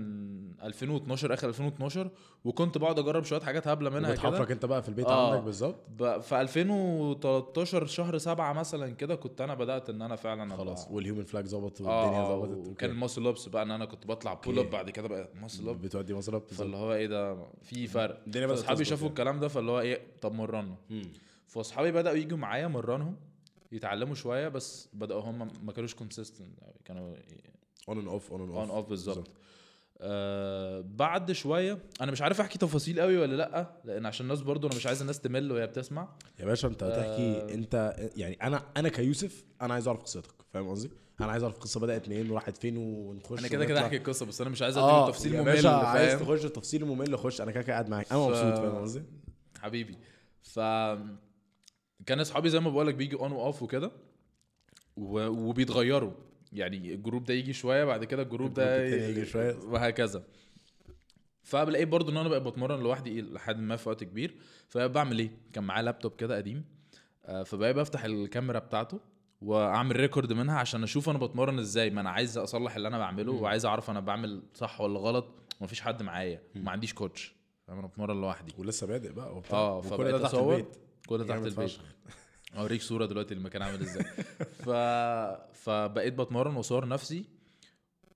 2012 0.62 1.34
آخر 1.34 1.48
2012 1.48 2.10
وكنت 2.44 2.78
بقعد 2.78 2.98
أجرب 2.98 3.24
شوية 3.24 3.40
حاجات 3.40 3.68
هبلة 3.68 3.90
منها 3.90 4.14
كده. 4.14 4.28
بتحفرك 4.30 4.50
أنت 4.50 4.64
بقى 4.64 4.82
في 4.82 4.88
البيت 4.88 5.06
آه. 5.06 5.30
عندك 5.32 5.44
بالظبط 5.44 5.76
في 6.22 6.40
2013 6.40 7.86
شهر 7.86 8.18
سبعة 8.18 8.52
مثلا 8.52 8.90
كده 8.94 9.14
كنت 9.14 9.40
أنا 9.40 9.54
بدأت 9.54 9.90
إن 9.90 10.02
أنا 10.02 10.16
فعلا 10.16 10.56
خلاص 10.56 10.88
وال 10.90 11.00
human 11.00 11.24
flag 11.24 11.46
ظبط 11.46 11.80
والدنيا 11.80 12.20
آه 12.20 12.36
ظبطت 12.46 12.68
وكان 12.68 12.90
ال 12.90 12.95
muscle 12.95 13.26
ups 13.26 13.48
بقى 13.48 13.62
إن 13.62 13.70
أنا 13.70 13.84
كنت 13.84 14.06
بطلع 14.06 14.34
pull. 14.34 14.58
up 14.58 14.70
بعد 14.70 14.90
كده 14.90 15.08
بقى 15.08 15.28
muscle 15.34 15.68
up 15.68 15.80
بتودي 15.80 16.14
muscle 16.14 16.36
up 16.36 16.42
فاللي 16.48 16.76
هو 16.76 16.92
إيه 16.94 17.06
ده؟ 17.06 17.36
في 17.62 17.86
فرق. 17.86 18.20
الدنيا 18.26 18.46
فاصحابي 18.46 18.74
تظبط 18.84 18.88
شافوا 18.90 19.02
يعني. 19.08 19.10
الكلام 19.10 19.40
ده 19.40 19.48
فاللي 19.48 19.70
هو 19.70 19.80
إيه؟ 19.80 20.00
طب 20.20 20.32
مرنا 20.32 20.74
فاصحابي 21.46 21.92
بدأوا 21.92 22.16
يجوا 22.16 22.38
معايا 22.38 22.66
مرنهم. 22.68 23.16
يتعلموا 23.72 24.14
شوية 24.14 24.48
بس 24.48 24.88
بدأوا 24.92 25.20
هم 25.20 25.48
ما 25.66 25.72
كانوش 25.72 25.94
consistent 25.94 26.58
كانوا 26.84 27.16
on 27.88 27.98
and 27.98 28.08
off 28.08 28.32
on 28.32 28.40
and 28.40 28.50
on 28.50 28.70
off 28.70 28.88
بالظبط 28.88 29.30
آه 30.02 30.80
بعد 30.80 31.32
شوية 31.32 31.78
أنا 32.00 32.12
مش 32.12 32.22
عارف 32.22 32.40
أحكي 32.40 32.58
تفاصيل 32.58 33.00
قوي 33.00 33.16
ولا 33.16 33.36
لأ 33.36 33.80
لأن 33.84 34.06
عشان 34.06 34.24
الناس 34.26 34.40
برضو 34.40 34.66
أنا 34.68 34.76
مش 34.76 34.86
عايز 34.86 35.00
الناس 35.00 35.20
تمل 35.20 35.52
وهي 35.52 35.66
بتسمع 35.66 36.08
يا 36.40 36.44
باشا 36.44 36.68
أنت 36.68 36.82
هتحكي 36.82 37.40
آه. 37.40 37.54
أنت 37.54 37.96
يعني 38.16 38.34
أنا 38.42 38.66
أنا 38.76 38.88
كيوسف 38.88 39.44
أنا 39.62 39.74
عايز 39.74 39.86
أعرف 39.88 40.02
قصتك 40.02 40.34
فاهم 40.52 40.68
قصدي؟ 40.68 40.90
أنا 41.20 41.32
عايز 41.32 41.42
أعرف 41.42 41.54
القصة 41.54 41.80
بدأت 41.80 42.08
منين 42.08 42.30
وراحت 42.30 42.56
فين 42.56 42.76
ونخش 42.76 43.38
أنا 43.38 43.48
كده 43.48 43.64
كده. 43.64 43.80
احكي 43.80 43.96
القصة 43.96 44.26
بس 44.26 44.40
أنا 44.40 44.50
مش 44.50 44.62
عايز 44.62 44.76
آه 44.78 45.02
ادي 45.04 45.12
تفاصيل 45.12 45.34
يا 45.34 45.40
ممل 45.40 45.52
باشا 45.52 45.68
عايز 45.70 46.10
فاهم 46.14 46.24
تخش 46.24 46.44
التفصيل 46.44 46.82
الممل 46.82 47.18
خش 47.18 47.40
أنا 47.40 47.50
كده 47.52 47.62
قاعد 47.72 47.88
معاك 47.88 48.12
أنا 48.12 48.20
ف- 48.20 48.28
مبسوط 48.28 48.58
فاهم 48.64 48.82
قصدي؟ 48.82 49.02
حبيبي 49.60 49.96
ف 50.42 50.58
كان 52.06 52.20
اصحابي 52.20 52.48
زي 52.48 52.60
ما 52.60 52.70
بقول 52.70 52.86
لك 52.86 52.94
بيجي 52.94 53.16
on 53.16 53.32
و 53.32 53.40
off 53.40 53.62
وكده. 53.62 53.90
وبيتغيروا. 54.96 56.12
يعني 56.52 56.94
ال 56.94 56.99
group 56.99 57.24
ده 57.24 57.34
يجي 57.34 57.52
شوية 57.52 57.84
بعد 57.84 58.04
كده 58.04 58.22
ال 58.22 58.27
group 58.27 58.54
ده 58.54 58.84
يجي 58.86 59.26
شوية. 59.26 59.56
وهكذا. 59.64 60.24
فبلاقي 61.42 61.84
برضو 61.84 62.10
إن 62.10 62.16
أنا 62.16 62.28
بقى 62.28 62.44
بتمرن 62.44 62.80
لوحدي 62.80 63.22
لحد 63.22 63.60
ما 63.60 63.76
في 63.76 63.88
وقت 63.88 64.04
كبير. 64.04 64.34
فبعمل 64.68 65.18
إيه؟ 65.18 65.30
كان 65.52 65.64
معايا 65.64 65.82
لابتوب 65.82 66.12
كده 66.16 66.36
قديم. 66.36 66.64
آه، 67.24 67.42
فبقى 67.42 67.74
بفتح 67.74 68.04
الكاميرا 68.04 68.58
بتاعته 68.58 69.00
وأعمل 69.42 69.96
record 69.96 70.32
منها 70.32 70.58
عشان 70.58 70.82
أشوف 70.82 71.08
أنا 71.08 71.18
بتمرن 71.18 71.58
إزاي. 71.58 71.90
ما 71.90 72.00
أنا 72.00 72.10
عايز 72.10 72.38
أصلح 72.38 72.76
اللي 72.76 72.88
أنا 72.88 72.98
بعمله. 72.98 73.32
وعايز 73.32 73.66
أعرف 73.66 73.90
أنا 73.90 74.00
بعمل 74.00 74.42
صح 74.54 74.80
ولا 74.80 74.98
غلط. 74.98 75.26
ومفيش 75.60 75.80
حد 75.80 76.02
معايا. 76.02 76.42
ما 76.54 76.70
عنديش 76.70 76.94
coach 76.94 77.34
فأنا 77.66 77.86
بتمرن 77.86 78.20
لوحدي. 78.20 78.52
ولسه 78.58 78.86
بادئ 78.86 79.12
بقى 79.12 79.36
وبتاع. 79.36 79.58
آه 79.58 79.80
فبقيت 79.80 80.14
أصور. 80.14 80.56
البيت. 80.56 80.76
كل 81.10 81.18
ده 81.18 81.24
تحت 81.24 81.46
البيت. 81.46 81.72
أوريك 82.56 82.82
صورة 82.82 83.06
دلوقتي 83.06 83.34
المكان 83.34 83.62
عامل 83.62 83.80
إزاي. 83.80 84.04
ف... 84.64 84.70
فبقيت 85.64 86.14
بتمرن 86.14 86.56
واصور 86.56 86.88
نفسي. 86.88 87.24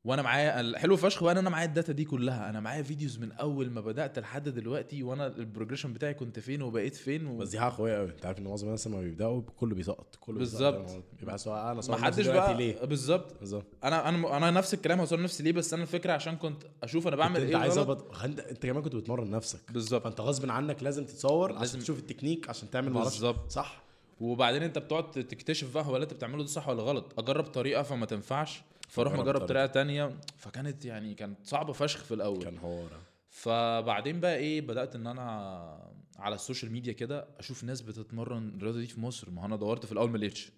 وأنا 0.05 0.23
معايا 0.23 0.61
الحلو 0.61 0.97
فشخ 0.97 1.23
بقى 1.25 1.33
ان 1.33 1.39
أنا 1.39 1.51
معايا 1.51 1.67
ال 1.67 1.72
data 1.72 1.93
دي 1.93 2.05
كلها. 2.05 2.51
أنا 2.51 2.61
معايا 2.61 2.83
videos 2.83 3.19
من 3.19 3.33
اول 3.33 3.71
ما 3.71 3.81
بدأت 3.81 4.19
لحد 4.19 4.49
دلوقتي 4.49 5.03
وأنا 5.03 5.27
ال 5.27 5.32
progression 5.32 5.93
بتاعي 5.93 6.15
كنت 6.15 6.39
فين 6.39 6.63
وبقيت 6.63 6.95
فين 6.97 7.27
و... 7.27 7.37
بس 7.37 7.49
دي 7.49 7.61
حاجة 7.61 7.73
قوية 7.73 7.97
قوي 7.97 8.11
أنت 8.11 8.27
عارف 8.27 8.39
إن 8.39 8.45
معظم 8.45 8.67
الناس 8.67 8.87
لما 8.87 9.01
بيبدأوا 9.01 9.43
كله 9.57 9.75
بيسقط 9.75 10.17
كله 10.21 10.39
بالظبط. 10.39 10.91
قلت. 10.91 11.05
بيبقى 11.21 11.39
سواء 11.39 11.63
أنا 11.65 11.75
ما 11.75 11.81
صور 11.81 11.97
حدش 11.97 12.19
نفسي 12.19 12.23
دلوقتي 12.33 12.53
بقى 12.53 12.59
ليه؟ 12.59 12.85
بالظبط. 12.85 13.35
بالظبط. 13.41 13.67
أنا 13.85 14.09
أنا 14.09 14.37
أنا 14.37 14.51
نفس 14.51 14.75
الكلام 14.75 15.01
هوصل 15.01 15.23
نفسي 15.23 15.43
ليه؟ 15.43 15.53
بس 15.53 15.75
أنا 15.75 15.83
الفكرة 15.83 16.13
عشان 16.13 16.37
كنت 16.37 16.63
أشوف 16.83 17.09
أنا 17.09 17.17
بعمل 17.17 17.41
انت 17.41 17.51
إيه 17.51 17.57
عايز 17.57 17.79
غلط. 17.79 18.07
أنت 18.25 18.67
كمان 18.67 18.83
كنت 18.83 18.97
بتمرن 18.97 19.31
نفسك. 19.31 19.73
بالظبط. 19.73 20.05
فأنت 20.05 20.21
غصب 20.21 20.51
عنك 20.51 20.83
لازم 20.83 21.05
تتصور 21.05 21.51
عشان 21.51 21.61
لازم- 21.61 21.79
تشوف 21.79 21.99
التكنيك 21.99 22.49
عشان 22.49 22.71
تعمل 22.71 22.93
بالظبط. 22.93 23.51
صح. 23.51 23.85
وبعدين 24.21 24.63
أنت 24.63 24.79
بتقعد 24.79 25.11
تكتشف 25.11 25.75
بقى 25.75 25.85
هو 25.85 25.95
اللي 25.97 26.05
أنت 26.05 26.15
بتعمله 26.15 26.43
ده 26.43 26.49
صح 26.49 26.69
ولا 26.69 26.83
غلط. 26.83 27.13
أجرب 27.19 27.45
طريقة 27.45 27.83
فما 27.83 28.07
تنفعش. 28.07 28.63
فأروح 28.95 29.15
مجرب. 29.15 29.47
طريقة. 29.47 29.67
تانية. 29.67 30.21
فكانت 30.37 30.85
يعني 30.85 31.15
كانت 31.15 31.47
صعبة 31.47 31.73
فشخ 31.73 32.05
في 32.05 32.15
الأول. 32.15 32.43
كان 32.43 32.59
حوار. 32.59 33.01
فبعدين 33.31 34.21
بقى 34.21 34.37
إيه 34.37 34.61
بدأت 34.61 34.95
إن 34.95 35.07
أنا 35.07 35.93
على 36.19 36.35
السوشيال 36.35 36.73
ميديا 36.73 36.93
كده 36.93 37.27
أشوف 37.39 37.65
ناس 37.65 37.81
بتتمرن 37.81 38.49
الرياضه 38.49 38.81
دي 38.81 38.87
في 38.87 39.01
مصر. 39.01 39.31
ما 39.31 39.47
أنا 39.47 39.57
دورت 39.57 39.87
في 39.87 39.93
الأول 39.93 40.11
ما 40.11 40.19
لقيتش. 40.19 40.53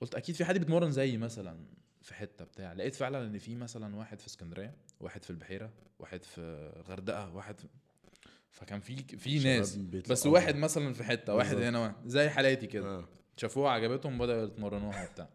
قلت 0.00 0.14
أكيد 0.14 0.34
في 0.34 0.44
حد 0.44 0.58
بيتمرن 0.58 0.90
زيي 0.90 1.16
مثلا 1.16 1.56
في 2.02 2.14
حتة 2.14 2.44
بتاع. 2.44 2.72
لقيت 2.72 2.94
فعلا 2.94 3.26
إن 3.26 3.38
في 3.38 3.56
مثلا 3.56 3.96
واحد 3.96 4.20
في 4.20 4.26
اسكندرية 4.26 4.74
واحد 5.00 5.24
في 5.24 5.30
البحيرة 5.30 5.70
واحد 5.98 6.24
في 6.24 6.72
غردقة 6.88 7.34
واحد 7.34 7.60
في... 7.60 7.66
فكان 8.50 8.80
في 8.80 8.96
في 8.96 9.38
ناس. 9.38 9.76
بس 10.10 10.26
واحد 10.26 10.56
مثلا 10.56 10.92
في 10.92 11.04
حتة 11.04 11.34
واحد. 11.34 11.56
هنا 11.56 11.78
واحد. 11.78 11.94
زي 12.06 12.28
حالاتي 12.28 12.66
كده. 12.66 12.98
آه. 12.98 13.04
شافوها 13.36 13.70
عجبتهم 13.70 14.18
بدأوا 14.18 14.44
يتمرنوها 14.44 15.08
وبتاع. 15.08 15.28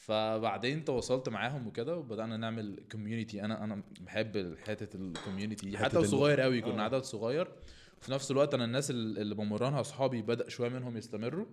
فبعدين 0.00 0.84
تواصلت 0.84 1.28
معاهم 1.28 1.66
وكده 1.66 1.96
وبدأنا 1.96 2.36
نعمل 2.36 2.84
community 2.92 3.44
أنا 3.44 3.64
أنا 3.64 3.82
بحب 4.00 4.56
حتة 4.66 4.96
ال 4.96 5.04
community 5.04 5.78
حتى 5.78 5.96
لو 5.96 6.04
صغير 6.04 6.40
قوي 6.40 6.60
كنا 6.60 6.82
آه. 6.82 6.84
عدد 6.84 7.02
صغير. 7.02 7.48
وفي 7.98 8.12
نفس 8.12 8.30
الوقت 8.30 8.54
أنا 8.54 8.64
الناس 8.64 8.90
اللي 8.90 9.34
بمرنها 9.34 9.80
أصحابي 9.80 10.22
بدأ 10.22 10.48
شوية 10.48 10.68
منهم 10.68 10.96
يستمروا. 10.96 11.46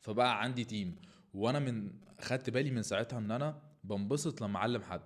فبقى 0.00 0.42
عندي 0.42 0.64
team 0.64 0.96
وأنا 1.34 1.58
من 1.58 1.90
خدت 2.20 2.50
بالي 2.50 2.70
من 2.70 2.82
ساعتها 2.82 3.18
إن 3.18 3.30
أنا 3.30 3.62
بنبسط 3.84 4.42
لما 4.42 4.56
أعلم 4.56 4.82
حد. 4.82 5.00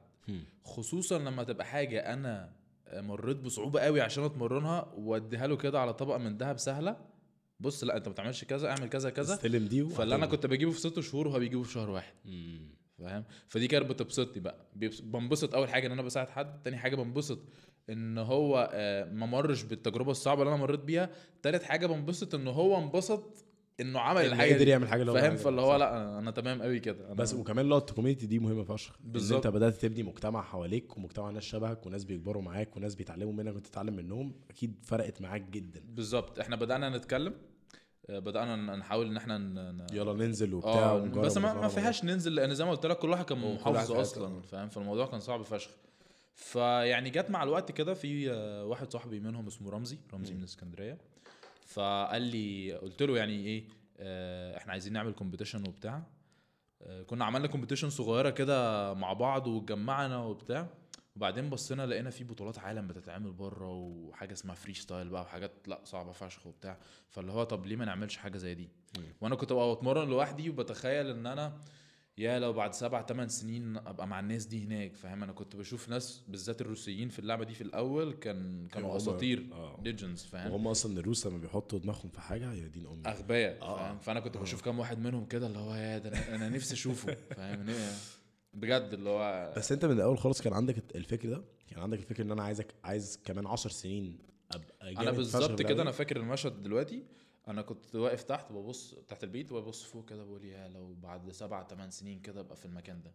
خصوصا 0.64 1.18
لما 1.18 1.44
تبقى 1.44 1.66
حاجة 1.66 2.12
أنا 2.12 2.52
مريت 2.92 3.36
بصعوبة 3.36 3.80
قوي 3.80 4.00
عشان 4.00 4.24
أتمرنها 4.24 4.92
وأديها 4.96 5.46
له 5.46 5.56
كده 5.56 5.80
على 5.80 5.94
طبق 5.94 6.16
من 6.16 6.36
ذهب 6.36 6.58
سهلة. 6.58 6.96
بص 7.60 7.84
لا 7.84 7.96
أنت 7.96 8.08
ما 8.08 8.14
تعملش 8.14 8.44
كذا 8.44 8.68
اعمل 8.68 8.88
كذا 8.88 9.10
كذا 9.10 9.34
استلم 9.34 9.66
دي 9.66 9.84
فاللي 9.88 10.14
أنا. 10.14 10.26
كنت 10.26 10.46
بجيبه 10.46 10.70
في 10.72 10.80
ست 10.80 11.00
شهور 11.00 11.28
وهو 11.28 11.38
بيجيبه 11.38 11.62
في 11.62 11.72
شهر 11.72 11.90
واحد. 11.90 12.14
فاهم 12.98 13.24
فدي 13.48 13.68
كانت 13.68 13.90
بتبسطني 13.90 14.42
بقى 14.42 14.66
بنبسط 15.02 15.54
أول 15.54 15.68
حاجة 15.68 15.86
إن 15.86 15.92
أنا 15.92 16.02
بساعد 16.02 16.28
حد 16.28 16.62
تاني 16.62 16.76
حاجة 16.76 16.96
بنبسط 16.96 17.38
إن 17.90 18.18
هو 18.18 18.70
آه، 18.72 19.04
ما 19.12 19.26
مرش 19.26 19.62
بالتجربة 19.62 20.10
الصعبة 20.10 20.42
اللي 20.42 20.54
أنا 20.54 20.62
مريت 20.62 20.80
بيها 20.80 21.10
تالت 21.42 21.62
حاجة 21.62 21.86
بنبسط 21.86 22.34
إن 22.34 22.48
هو 22.48 22.78
انبسط 22.78 23.45
إنه 23.80 24.00
عمل 24.00 24.26
الحاجة 24.26 24.54
قدر 24.54 24.68
يعمل 24.68 24.88
حاجة 24.88 25.00
اللي 25.00 25.12
هو 25.12 25.16
فاهم. 25.16 25.36
فاللي 25.36 25.60
هو. 25.60 25.76
لأ 25.76 25.96
أنا, 25.96 26.18
أنا 26.18 26.30
تمام 26.30 26.62
قوي 26.62 26.80
كده 26.80 27.06
أنا 27.06 27.14
بس 27.14 27.34
وكمان 27.34 27.68
لقطة 27.68 27.90
الكوميونتي 27.90 28.26
دي 28.26 28.38
مهمة 28.38 28.64
فشخ 28.64 28.96
إن 29.04 29.12
بالظبط. 29.12 29.46
انت 29.46 29.54
بدأت 29.56 29.74
تبني 29.74 30.02
مجتمع 30.02 30.42
حواليك 30.42 30.96
ومجتمع 30.96 31.30
ناس 31.30 31.42
شبهك 31.42 31.86
وناس 31.86 32.04
بيكبروا 32.04 32.42
معاك 32.42 32.76
وناس 32.76 32.94
بيتعلموا 32.94 33.32
منك 33.32 33.54
وانت 33.54 33.66
تتعلم 33.66 33.96
منهم 33.96 34.32
أكيد 34.50 34.74
فرقت 34.82 35.22
معاك 35.22 35.42
جدا 35.42 35.80
بالظبط 35.88 36.38
إحنا 36.38 36.56
بدأنا 36.56 36.88
نتكلم 36.96 37.34
آه، 38.10 38.18
بدأنا 38.18 38.76
نحاول 38.76 39.06
إن 39.06 39.16
إحنا 39.16 39.38
ن... 39.38 39.86
يلا 39.92 40.12
ننزل 40.12 40.54
وبتاع 40.54 40.72
آه 40.90 40.94
ونجرب 40.94 41.24
بس 41.24 41.36
ما, 41.36 41.54
ما. 41.54 41.68
فيهاش 41.68 42.04
ننزل 42.04 42.34
لأن 42.34 42.54
زي 42.54 42.64
ما 42.64 42.70
قلت 42.70 42.86
لك 42.86 42.98
كل 42.98 43.10
واحد 43.10 43.24
كان 43.24 43.54
محافظ 43.54 43.92
أصلا 43.92 44.26
آه. 44.26 44.40
فاهم 44.40 44.68
فالموضوع 44.68 45.06
كان 45.06 45.20
صعب 45.20 45.42
فشخ 45.42 45.70
فيعني 46.34 47.10
جت 47.10 47.30
مع 47.30 47.42
الوقت 47.42 47.72
كده 47.72 47.94
في 47.94 48.30
آه، 48.30 48.64
واحد 48.64 48.92
صاحبي 48.92 49.20
منهم 49.20 49.46
اسمه 49.46 49.70
رمزي 49.70 49.98
رمزي 50.14 50.34
من 50.34 50.42
اسكندرية 50.42 50.98
فقال 51.66 52.22
لي 52.22 52.72
قلت 52.72 53.02
له 53.02 53.16
يعني 53.16 53.32
إيه 53.46 53.64
آه، 53.98 54.56
إحنا 54.56 54.72
عايزين 54.72 54.92
نعمل 54.92 55.12
competition 55.12 55.68
وبتاع. 55.68 56.02
آه، 56.82 57.02
كنا 57.02 57.24
عملنا 57.24 57.46
competition 57.46 57.90
صغيرة 57.90 58.30
كده 58.30 58.94
مع 58.94 59.12
بعض 59.12 59.46
واتجمعنا 59.46 60.18
وبتاع. 60.18 60.68
وبعدين 61.16 61.50
بصينا 61.50 61.86
لقينا 61.86 62.10
في 62.10 62.24
بطولات 62.24 62.58
عالم 62.58 62.86
بتتعمل 62.86 63.32
بره 63.32 63.70
وحاجة 63.70 64.32
اسمها 64.32 64.54
freestyle 64.54 65.08
بقى 65.08 65.22
وحاجات 65.22 65.52
لا 65.66 65.80
صعبة 65.84 66.12
فشخ 66.12 66.46
وبتاع. 66.46 66.78
فاللي 67.10 67.32
هو 67.32 67.44
طب 67.44 67.66
ليه 67.66 67.76
ما 67.76 67.84
نعملش 67.84 68.16
حاجة 68.16 68.36
زي 68.38 68.54
دي. 68.54 68.68
وأنا 69.20 69.34
كنت 69.34 69.52
ببقى 69.52 69.74
بتمرن 69.74 70.08
لوحدي 70.08 70.50
وبتخيل 70.50 71.10
إن 71.10 71.26
أنا 71.26 71.58
يا 72.18 72.38
لو 72.38 72.52
بعد 72.52 72.74
سبع 72.74 73.02
ثمان 73.06 73.28
سنين 73.28 73.76
أبقى 73.76 74.06
مع 74.06 74.20
الناس 74.20 74.46
دي 74.46 74.64
هناك 74.64 74.96
فاهم 74.96 75.22
أنا 75.22 75.32
كنت 75.32 75.56
بشوف 75.56 75.88
ناس 75.88 76.22
بالذات 76.28 76.60
الروسيين 76.60 77.08
في 77.08 77.18
اللعبة 77.18 77.44
دي 77.44 77.54
في 77.54 77.60
الأول 77.60 78.12
كان 78.12 78.66
كانوا 78.72 78.90
هم- 78.92 78.96
أساطير 78.96 79.46
آه. 79.52 79.80
legends 79.84 80.22
فاهم 80.24 80.50
وهم 80.52 80.68
أصلا 80.68 81.00
الروس 81.00 81.26
لما 81.26 81.38
بيحطوا 81.38 81.78
دماغهم 81.78 82.08
في 82.08 82.20
حاجة 82.20 82.52
يا 82.52 82.66
دين 82.68 82.86
أمي 82.86 83.02
أغبياء 83.06 83.62
آه. 83.62 83.76
فاهم 83.76 83.98
فأنا 83.98 84.20
كنت 84.20 84.36
بشوف 84.36 84.62
كام 84.62 84.78
واحد 84.78 84.98
منهم 84.98 85.26
كده 85.26 85.46
اللي 85.46 85.58
هو 85.58 85.74
يا 85.74 85.98
ده 85.98 86.08
أنا, 86.08 86.34
أنا 86.34 86.48
نفسي 86.48 86.74
أشوفه 86.74 87.14
فاهم؟ 87.36 87.66
بجد 88.54 88.88
اللي 88.92 89.10
هو 89.10 89.54
بس 89.56 89.72
أنت 89.72 89.84
من 89.84 89.92
الأول 89.92 90.18
خالص 90.18 90.42
كان 90.42 90.52
عندك 90.52 90.96
الفكر 90.96 91.28
ده 91.28 91.44
كان 91.70 91.80
عندك 91.80 91.98
الفكر 91.98 92.22
إن 92.22 92.30
أنا 92.32 92.42
عايزك 92.42 92.74
عايز 92.84 93.20
كمان 93.24 93.46
10 93.46 93.70
سنين 93.70 94.18
أبقى 94.52 94.92
أنا 95.02 95.10
بالظبط 95.10 95.62
كده 95.62 95.82
أنا. 95.82 95.90
فاكر 95.90 96.16
المشهد 96.16 96.62
دلوقتي 96.62 97.02
أنا 97.48 97.62
كنت 97.62 97.96
واقف 97.96 98.22
تحت 98.22 98.52
ببص 98.52 98.94
تحت 99.08 99.24
البيت 99.24 99.52
وببص 99.52 99.82
فوق 99.84 100.08
كده 100.08 100.24
بقول 100.24 100.44
يا 100.44 100.68
لو 100.68 100.94
بعد 100.94 101.30
سبع 101.32 101.66
ثمان 101.66 101.90
سنين 101.90 102.20
كده 102.20 102.40
ابقى 102.40 102.56
في 102.56 102.64
المكان 102.66 103.02
ده. 103.02 103.12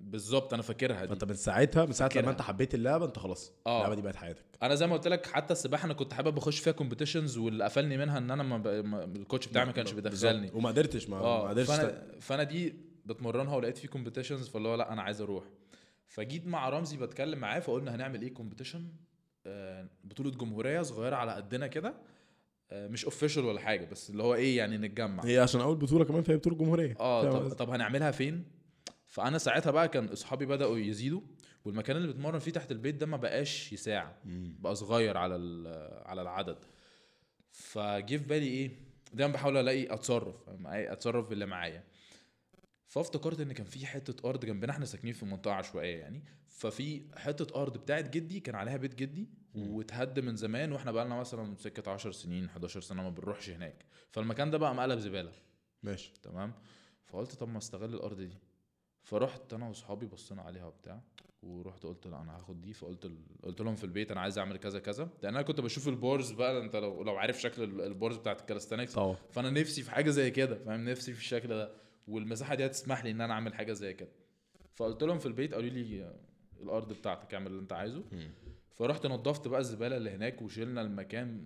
بالظبط 0.00 0.52
أنا 0.54 0.62
فاكرها 0.62 1.02
دي. 1.02 1.08
فانت 1.08 1.24
من 1.24 1.34
ساعتها 1.34 1.84
من 1.84 1.92
ساعة 1.92 2.10
لما. 2.16 2.30
انت 2.30 2.42
حبيت 2.42 2.74
اللعبة 2.74 3.06
انت 3.06 3.18
خلاص 3.18 3.52
آه. 3.66 3.76
اللعبة 3.76 3.94
دي 3.94 4.02
بقت 4.02 4.16
حياتك. 4.16 4.44
أنا 4.62 4.74
زي 4.74 4.86
ما 4.86 4.92
قلت 4.94 5.08
لك 5.08 5.26
حتى 5.26 5.52
السباحة 5.52 5.86
أنا 5.86 5.94
كنت 5.94 6.14
حابب 6.14 6.36
اخش 6.38 6.58
فيها 6.58 6.72
competitions 6.72 7.38
واللي 7.38 7.64
قفلني 7.64 7.96
منها 7.96 8.18
ان 8.18 8.30
أنا 8.30 8.42
ما 8.42 8.58
ب... 8.58 8.68
ما... 8.68 9.04
ال 9.04 9.11
coach 9.11 9.46
بتاعي 9.46 9.66
ما 9.66 9.72
كانش 9.72 9.92
بيدخلني. 9.92 10.50
وما 10.54 10.68
قدرتش 10.68 11.08
ما, 11.08 11.18
ما 11.18 11.24
آه 11.24 11.48
قدرتش 11.48 11.68
ت- 11.68 11.72
فأنا 11.72 12.20
فانا 12.20 12.42
دي 12.42 12.74
بتمرنها 13.06 13.56
ولقيت 13.56 13.78
في 13.78 13.88
competitions 13.88 14.48
فاللي 14.48 14.68
هو 14.68 14.74
لا 14.74 14.92
أنا 14.92 15.02
عايز 15.02 15.20
أروح. 15.20 15.44
فجيت 16.06 16.46
مع 16.46 16.68
رمزي 16.68 16.96
بتكلم 16.96 17.38
معاه 17.38 17.60
فقلنا 17.60 17.94
هنعمل 17.94 18.22
إيه 18.22 18.34
competition 18.34 18.88
بطولة 20.04 20.30
جمهورية 20.30 20.82
صغيرة 20.82 21.16
على 21.16 21.32
قدنا 21.32 21.66
كده. 21.66 21.88
آه، 21.88 21.94
مش 22.74 23.04
official 23.04 23.44
ولا 23.44 23.60
حاجة 23.60 23.84
بس 23.84 24.10
اللي 24.10 24.22
هو 24.22 24.34
إيه 24.34 24.56
يعني 24.56 24.78
نتجمع. 24.78 25.24
هي 25.24 25.38
عشان 25.38 25.60
أول 25.60 25.76
بطولة 25.76 26.04
كمان 26.04 26.22
فهي 26.22 26.36
بطولة 26.36 26.56
جمهورية. 26.56 26.96
آه 27.00 27.30
طب؟ 27.30 27.48
طب 27.52 27.70
هنعملها 27.70 28.10
فين؟ 28.10 28.44
فأنا 29.06 29.38
ساعتها 29.38 29.70
بقى 29.70 29.88
كان 29.88 30.04
أصحابي 30.06 30.46
بدأوا 30.46 30.78
يزيدوا 30.78 31.20
والمكان 31.64 31.96
اللي 31.96 32.08
بتمرن 32.08 32.38
فيه 32.38 32.50
تحت 32.50 32.72
البيت 32.72 32.94
ده 32.94 33.06
ما 33.06 33.16
بقاش 33.16 33.72
يساع. 33.72 34.16
بقى 34.24 34.74
صغير 34.74 35.16
على 35.16 35.34
على 36.06 36.22
العدد. 36.22 36.58
فجه 37.50 38.16
في 38.16 38.28
بالي 38.28 38.46
إيه 38.48 38.70
دايما 39.12 39.32
بحاول 39.32 39.56
ألاقي 39.56 39.94
أتصرف 39.94 40.36
أتصرف 40.66 41.28
باللي 41.28 41.46
معايا. 41.46 41.84
فافتكرت 42.86 43.40
إن 43.40 43.52
كان 43.52 43.66
في 43.66 43.86
حتة 43.86 44.28
أرض 44.28 44.44
جنبنا 44.44 44.72
إحنا 44.72 44.84
ساكنين 44.84 45.14
في 45.14 45.24
منطقة 45.24 45.52
عشوائية 45.54 45.96
يعني. 45.98 46.24
ففي 46.48 47.02
حتة 47.16 47.62
أرض 47.62 47.78
بتاعت 47.78 48.10
جدي 48.10 48.40
كان 48.40 48.54
عليها 48.54 48.76
بيت 48.76 48.94
جدي 48.94 49.28
واتهد 49.56 50.20
من 50.20 50.36
زمان 50.36 50.72
وإحنا 50.72 50.92
بقى 50.92 51.04
لنا 51.04 51.20
مثلا 51.20 51.54
سكة 51.56 51.90
10 51.92 52.10
سنين 52.10 52.44
11 52.44 52.80
سنة 52.80 53.02
ما 53.02 53.10
بنروحش 53.10 53.50
هناك. 53.50 53.84
فالمكان 54.10 54.50
ده 54.50 54.58
بقى 54.58 54.74
مقلب 54.74 54.98
زبالة. 54.98 55.32
ماشي. 55.82 56.12
تمام؟ 56.22 56.52
فقلت 57.06 57.34
طب 57.34 57.48
ما 57.48 57.58
استغل 57.58 57.94
الأرض 57.94 58.20
دي. 58.20 58.38
فرحت 59.02 59.52
أنا 59.52 59.68
وأصحابي 59.68 60.06
بصينا 60.06 60.42
عليها 60.42 60.66
وبتاع 60.66 61.00
ورحت 61.42 61.82
قلت 61.86 62.06
لا 62.06 62.22
أنا 62.22 62.36
هاخد 62.36 62.60
دي. 62.62 62.72
فقلت 62.72 63.04
ال... 63.04 63.18
قلت 63.42 63.60
لهم 63.60 63.76
في 63.76 63.84
البيت 63.84 64.10
أنا 64.10 64.20
عايز 64.20 64.38
أعمل 64.38 64.56
كذا 64.56 64.78
كذا. 64.78 65.08
لأن 65.22 65.34
أنا 65.34 65.42
كنت 65.42 65.60
بشوف 65.60 65.88
ال 65.88 65.97
bars 65.97 66.32
بقى 66.32 66.58
أنت 66.64 66.76
لو 66.76 67.02
لو 67.02 67.16
عارف 67.16 67.40
شكل 67.40 67.62
ال- 67.62 67.80
ال 67.80 67.87
bars 67.87 68.16
بتاعت 68.16 68.40
ال 68.40 68.44
calisthenics. 68.44 68.96
فأنا 69.30 69.50
نفسي 69.50 69.82
في 69.82 69.90
حاجة 69.90 70.10
زي 70.10 70.30
كده 70.30 70.58
فاهم؟ 70.58 70.88
نفسي 70.88 71.12
في 71.12 71.18
الشكل 71.20 71.48
ده. 71.48 71.72
والمساحة 72.08 72.54
دي 72.54 72.66
هتسمح 72.66 73.04
لي 73.04 73.10
إن 73.10 73.20
أنا 73.20 73.32
أعمل 73.34 73.54
حاجة 73.54 73.72
زي 73.72 73.94
كده. 73.94 74.10
فقلت 74.74 75.02
لهم 75.02 75.18
في 75.18 75.26
البيت 75.26 75.54
قالوا 75.54 75.70
لي 75.70 76.14
الأرض 76.62 76.92
بتاعتك 76.92 77.34
اعمل 77.34 77.46
اللي 77.46 77.60
أنت 77.60 77.72
عايزه. 77.72 78.02
فرحت 78.74 79.06
نظفت 79.06 79.48
بقى 79.48 79.60
الزبالة 79.60 79.96
اللي 79.96 80.10
هناك 80.10 80.42
وشيلنا 80.42 80.80
المكان. 80.80 81.44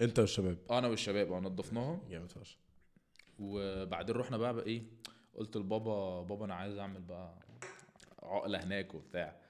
انت 0.00 0.18
والشباب. 0.18 0.58
أنا 0.70 0.88
والشباب 0.88 1.32
آه 1.32 1.40
نظفناها 1.40 2.00
جامد 2.10 2.32
فشخ. 2.32 2.58
وبعدين 3.38 4.16
رحنا 4.16 4.36
بقى, 4.36 4.54
بقى 4.54 4.64
إيه 4.66 4.82
قلت 5.34 5.56
لبابا 5.56 6.22
بابا 6.22 6.44
أنا 6.44 6.54
عايز 6.54 6.78
أعمل 6.78 7.00
بقى 7.00 7.34
عقلة 8.22 8.64
هناك 8.64 8.94
وبتاع. 8.94 9.40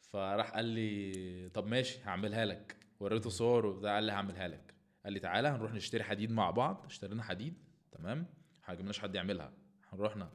فراح 0.00 0.50
قال 0.54 0.64
لي 0.64 1.48
طب 1.54 1.66
ماشي 1.66 1.98
هعملها 2.04 2.44
لك. 2.44 2.76
وريته 3.00 3.30
صور 3.30 3.66
وبتاع 3.66 3.94
قال 3.94 4.04
لي 4.04 4.12
هعملها 4.12 4.48
لك. 4.48 4.74
قال 5.04 5.12
لي 5.12 5.20
تعالى 5.20 5.48
هنروح 5.48 5.72
نشتري 5.72 6.04
حديد 6.04 6.30
مع 6.30 6.50
بعض. 6.50 6.84
اشترينا 6.86 7.22
حديد 7.22 7.54
تمام؟ 7.92 8.26
ما 8.68 8.74
جبناش 8.74 8.98
حد 8.98 9.14
يعملها. 9.14 9.52
رحنا. 9.94 10.30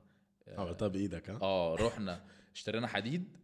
عملتها 0.47 0.87
بإيدك 0.87 1.29
ها؟ 1.29 1.39
آه 1.41 1.75
رحنا 1.75 2.25
اشترينا 2.55 2.87
حديد. 2.87 3.23
آه، 3.33 3.39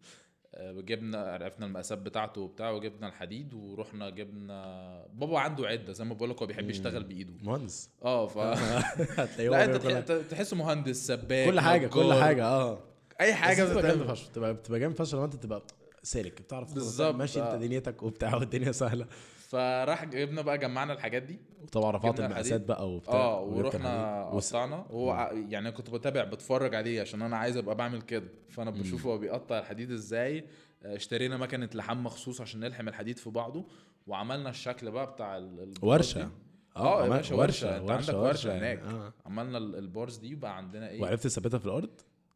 جبنا 0.59 1.17
عرفنا 1.17 1.65
المقاسات 1.65 1.97
بتاعته 1.97 2.41
وبتاع 2.41 2.71
وجبنا 2.71 3.07
الحديد 3.07 3.53
ورحنا 3.53 4.09
جبنا 4.09 5.05
بابا 5.13 5.39
عنده 5.39 5.67
عدة 5.67 5.93
زي 5.93 6.03
ما 6.03 6.13
بقول 6.13 6.29
لك 6.29 6.39
هو 6.41 6.45
بيحب 6.47 6.69
يشتغل 6.69 7.03
بإيده. 7.03 7.33
مهندس. 7.43 7.89
آه 8.03 8.27
ف 8.27 8.37
لا 9.39 9.63
أنت 9.65 9.77
كل 9.77 10.23
تحسه 10.29 10.57
مهندس 10.57 11.07
سباك 11.07 11.59
حاجة 11.59 11.87
كل. 11.87 12.13
حاجة 12.13 12.45
آه. 12.45 12.79
أي 13.21 13.33
حاجة 13.33 13.63
بتبقى 13.63 13.83
جامد 13.83 14.07
فشخ 14.11 14.29
بتبقى 14.29 14.53
بتبقى 14.53 14.79
جامد 14.79 14.95
فشخ 14.95 15.15
لما 15.15 15.25
أنت 15.25 15.35
تبقى 15.35 15.61
سالك 16.03 16.41
بتعرف 16.41 16.73
بالظبط، 16.73 17.15
ماشي 17.15 17.41
آه. 17.41 17.53
انت 17.55 17.63
دنيتك 17.63 18.03
وبتاع 18.03 18.35
والدنيا 18.35 18.71
سهلة. 18.71 19.05
فراح 19.51 20.05
جبنا 20.05 20.41
بقى 20.41 20.57
جمعنا 20.57 20.93
الحاجات 20.93 21.23
دي. 21.23 21.39
وطبعا 21.63 21.91
رفعت 21.91 22.19
المقاسات. 22.19 22.61
بقى 22.61 22.89
وبتاع 22.91 23.13
آه 23.13 23.41
ورحنا 23.41 24.25
قطعنا. 24.29 24.75
وهو 24.75 25.11
ع- 25.11 25.31
يعني 25.49 25.71
كنت 25.71 25.89
بتابع 25.89 26.23
بتفرج 26.23 26.75
عليه 26.75 27.01
عشان 27.01 27.21
أنا 27.21 27.37
عايز 27.37 27.57
أبقى 27.57 27.75
بعمل 27.75 28.01
كده. 28.01 28.27
فأنا 28.49 28.71
بشوف 28.71 29.05
هو 29.05 29.17
بيقطع 29.17 29.59
الحديد 29.59 29.91
إزاي. 29.91 30.45
آه، 30.83 30.95
اشترينا 30.95 31.37
مكنة 31.37 31.69
لحام 31.73 32.03
مخصوص 32.03 32.41
عشان 32.41 32.59
نلحم 32.59 32.87
الحديد 32.87 33.17
في 33.17 33.29
بعضه. 33.29 33.65
وعملنا 34.07 34.49
الشكل 34.49 34.91
بقى 34.91 35.11
بتاع 35.11 35.49
ورشة. 35.81 36.29
آه 36.75 37.03
يا 37.03 37.09
باشا 37.09 37.35
ورشة 37.35 37.77
أنت 37.77 37.91
عندك 37.91 38.13
ورشة 38.13 38.47
يعني. 38.51 38.59
هناك. 38.59 38.79
آه. 38.79 39.13
عملنا 39.25 39.57
ال- 39.57 39.75
البارز 39.75 40.17
دي 40.17 40.35
وبقى 40.35 40.57
عندنا 40.57 40.89
إيه؟ 40.89 41.01
وعرفت 41.01 41.23
تثبتها 41.23 41.57
في 41.57 41.65
الأرض؟ 41.65 41.89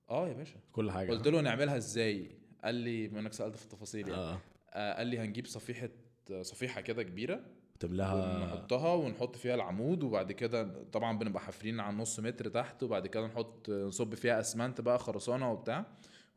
آه 0.10 0.28
يا 0.28 0.34
باشا. 0.34 0.56
كل 0.72 0.92
حاجة. 0.92 1.12
قلت 1.12 1.28
له 1.28 1.42
نعملها 1.42 1.78
إزاي؟ 1.78 2.32
قال 2.64 2.76
لي 2.76 3.08
بما 3.08 3.20
انك 3.20 3.34
سألت 3.34 3.56
في 3.56 3.64
التفاصيل 3.64 4.08
يعني. 4.08 4.22
آه. 4.22 4.40
آه 4.74 4.94
قال 4.98 5.08
لي 5.08 5.20
هنجيب 5.20 5.46
صفيحة 5.46 5.90
صفيحة 6.42 6.82
كده 6.82 7.04
كبيرة 7.04 7.40
تملاها 7.80 8.36
ونحطها 8.38 8.94
ونحط 8.94 9.36
فيها 9.36 9.56
العمود 9.56 10.04
وبعد 10.04 10.32
كده 10.32 10.84
طبعا 10.92 11.18
بنبقى 11.18 11.44
حافرين 11.44 11.80
على 11.80 11.96
نص 11.98 12.20
متر 12.20 12.48
تحت 12.48 12.84
وبعد 12.84 13.08
كده 13.08 13.26
نحط 13.28 13.70
نصب 13.70 14.14
فيها 14.16 14.40
أسمنت 14.40 14.82
بقى 14.82 15.00
خرسانة 15.00 15.52
وبتاع 15.52 15.86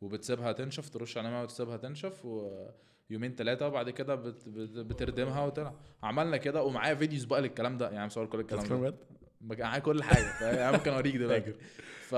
وبتسيبها 0.00 0.52
تنشف 0.52 0.88
ترش 0.88 1.18
عليها 1.18 1.30
ميه 1.30 1.42
وتسيبها 1.42 1.76
تنشف 1.76 2.24
ويومين 2.24 3.34
ثلاثة 3.34 3.66
وبعد 3.66 3.90
كده 3.90 4.14
بت 4.14 4.48
بت 4.48 4.78
بتردمها 4.78 5.44
وتلعب 5.44 5.74
عملنا 6.02 6.36
كده 6.36 6.62
ومعايا 6.62 6.94
فيديوز 6.94 7.24
بقى 7.24 7.40
للكلام 7.40 7.78
ده 7.78 7.90
يعني 7.90 8.06
مصور 8.06 8.26
كل 8.26 8.40
الكلام 8.40 8.64
ده؟ 8.84 8.94
معايا 9.40 9.78
كل 9.78 10.02
حاجة 10.02 10.56
يعني 10.58 10.76
ممكن 10.76 10.90
أوريك 10.90 11.16
دلوقتي. 11.22 11.52
ف 12.00 12.14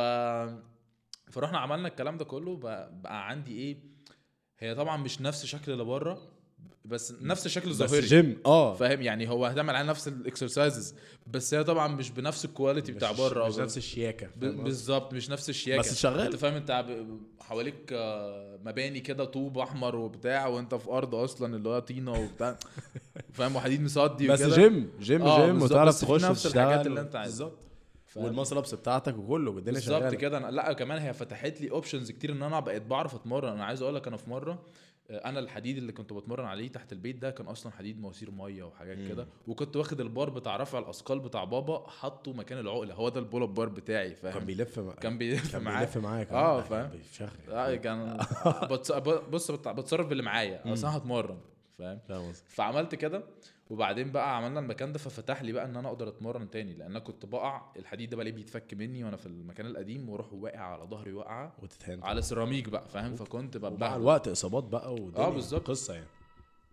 فرحنا 1.30 1.58
عملنا 1.58 1.88
الكلام 1.88 2.16
ده 2.16 2.24
كله 2.24 2.56
بقى, 2.56 3.00
بقى 3.00 3.28
عندي 3.28 3.52
إيه 3.58 3.82
هي 4.58 4.74
طبعا 4.74 4.96
مش 4.96 5.20
نفس 5.20 5.46
شكل 5.46 5.72
اللي 5.72 5.84
بره 5.84 6.39
بس 6.84 7.14
نفس 7.20 7.46
الشكل 7.46 7.70
بس 7.70 7.80
الظاهري. 7.82 8.06
جيم 8.06 8.38
آه. 8.46 8.74
فاهم؟ 8.74 9.02
يعني 9.02 9.28
هو 9.28 9.46
هتعمل 9.46 9.76
على 9.76 9.88
نفس 9.88 10.08
ال 10.08 10.17
exercises 10.17 10.94
بس 11.26 11.54
هي 11.54 11.64
طبعا 11.64 11.88
مش 11.88 12.10
بنفس 12.10 12.44
ال 12.44 12.50
quality 12.50 12.92
بتاع 12.92 13.12
بره. 13.12 13.48
مش 13.48 13.58
نفس 13.58 13.76
الشياكة؟ 13.76 14.28
بالظبط 14.36 15.14
مش 15.14 15.30
نفس 15.30 15.48
الشياكة. 15.50 15.80
بس 15.80 16.00
شغال. 16.00 16.20
انت 16.20 16.36
فاهم؟ 16.36 16.54
انت 16.54 16.84
حواليك 17.40 17.92
آه، 17.92 18.58
مباني 18.64 19.00
كده 19.00 19.24
طوب 19.24 19.58
أحمر 19.58 19.96
وبتاع 19.96 20.46
وانت 20.46 20.74
في 20.74 20.90
أرض 20.90 21.14
أصلا 21.14 21.56
اللي 21.56 21.68
هو 21.68 21.78
طينة 21.78 22.12
وبتاع. 22.12 22.58
فاهم؟ 23.32 23.56
وحديد 23.56 23.82
مصدي 23.82 24.28
بس. 24.28 24.42
gym 24.42 24.90
gym 25.00 25.22
آه، 25.22 25.44
جيم 25.46 25.52
بالظبط، 25.52 25.70
وتعرف 25.70 26.00
تخش 26.00 26.24
نفس 26.24 26.46
الحاجات 26.46 26.86
اللي 26.86 27.00
انت 27.00 27.16
عايزها. 27.16 27.48
بالظبط؟ 27.48 27.58
وال 28.16 28.26
muscle 28.26 28.56
ups 28.56 28.74
بتاعتك 28.74 29.18
وكله 29.18 29.50
والدنيا 29.50 29.78
بالظبط 29.78 30.00
شغالة. 30.00 30.16
كده. 30.16 30.36
أنا 30.38 30.50
لأ 30.50 30.72
كمان 30.72 30.98
هي 30.98 31.12
فتحت 31.12 31.60
لي 31.60 31.70
options 31.70 32.10
كتير 32.10 32.32
إن 32.32 32.42
أنا 32.42 32.60
بقيت 32.60 32.82
بعرف 32.82 33.14
أتمرن. 33.14 33.52
أنا 33.52 33.64
عايز 33.64 33.82
أقول 33.82 33.94
لك 33.94 34.06
أنا 34.06 34.16
في 34.16 34.30
مرة 34.30 34.62
أنا 35.10 35.38
الحديد 35.40 35.76
اللي 35.76 35.92
كنت 35.92 36.12
بتمرن 36.12 36.44
عليه 36.44 36.68
تحت 36.68 36.92
البيت 36.92 37.16
ده 37.16 37.30
كان 37.30 37.46
أصلا 37.46 37.72
حديد 37.72 38.00
مواسير 38.00 38.30
مية 38.30 38.62
وحاجات 38.62 38.98
كده 39.08 39.26
وكنت 39.46 39.76
واخد 39.76 40.00
البار 40.00 40.30
بتاع 40.30 40.56
رفع 40.56 40.78
الأثقال 40.78 41.18
بتاع 41.20 41.44
بابا 41.44 41.88
حاطه 41.88 42.32
مكان 42.32 42.58
العقلة 42.58 42.94
هو 42.94 43.08
ده 43.08 43.20
ال 43.20 43.25
pull 43.25 43.42
up 43.42 43.54
bar 43.54 43.68
بتاعي 43.68 44.14
فاهم؟ 44.14 44.34
كان 44.34 44.44
بيلف 44.46 44.78
مع- 44.78 44.94
كان 44.94 45.18
بيلف 45.18 45.52
كان 45.52 45.62
معايا. 45.62 45.78
بيلف 45.84 45.98
معاك 45.98 46.32
آه 46.32 46.60
كان 46.60 46.68
فاهم؟ 46.70 46.90
بيشغل 46.90 47.28
آه 47.54 47.74
كان. 47.74 48.18
بص 48.70 48.92
بت- 49.50 49.68
بتصرف 49.68 50.06
باللي 50.06 50.22
معايا 50.22 50.72
أصل 50.72 50.86
أنا 50.86 50.96
هتمرن. 50.96 51.38
فاهم؟ 51.80 52.32
فعملت 52.32 52.94
كده 52.94 53.24
وبعدين 53.70 54.12
بقى 54.12 54.36
عملنا 54.36 54.60
المكان 54.60 54.92
ده 54.92 54.98
ففتح 54.98 55.42
لي 55.42 55.52
بقى 55.52 55.64
إن 55.64 55.76
أنا 55.76 55.88
أقدر 55.88 56.08
أتمرن 56.08 56.50
تاني 56.50 56.74
لأن 56.74 56.90
أنا 56.90 56.98
كنت 56.98 57.26
بقع 57.26 57.72
الحديد 57.76 58.10
ده 58.10 58.16
بقى 58.16 58.24
ليه 58.24 58.32
بيتفك 58.32 58.74
مني 58.74 59.04
وأنا 59.04 59.16
في 59.16 59.26
المكان 59.26 59.66
القديم 59.66 60.08
وأروح 60.08 60.32
واقع 60.32 60.58
على 60.60 60.84
ظهري 60.84 61.12
وقعه 61.12 61.52
وتتهان. 61.62 62.02
على 62.04 62.22
سيراميك 62.22 62.68
بقى 62.68 62.88
فاهم؟ 62.88 63.16
فكنت 63.16 63.56
مع 63.56 63.68
ببهدل. 63.68 63.96
الوقت 64.00 64.28
إصابات 64.28 64.64
بقى 64.64 64.94
والدنيا 64.94 65.26
آه، 65.26 65.30
بالظبط. 65.30 65.68
قصة 65.68 65.94
يعني. 65.94 66.06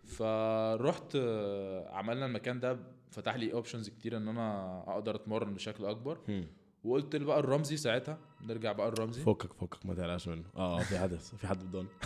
فرحت 0.04 1.16
آه، 1.16 1.88
عملنا 1.94 2.26
المكان 2.26 2.60
ده 2.60 2.78
فتح 3.10 3.34
لي 3.36 3.52
options 3.52 3.88
كتير 3.88 4.16
إن 4.16 4.28
أنا 4.28 4.78
أقدر 4.92 5.14
أتمرن 5.14 5.54
بشكل 5.54 5.84
أكبر. 5.84 6.18
وقلت 6.84 7.16
له 7.16 7.26
بقى 7.26 7.38
لرمزي 7.38 7.76
ساعتها 7.76 8.18
نرجع 8.42 8.72
بقى 8.72 8.88
لرمزي. 8.88 9.22
فكك 9.22 9.52
فكك 9.52 9.86
ما 9.86 9.94
تقلقش 9.94 10.28
منه. 10.28 10.44
آه 10.56 10.80
آه، 10.80 10.82
في 10.82 10.98
حدث 10.98 11.34
في 11.34 11.46
حد 11.46 11.64
بدون 11.64 11.88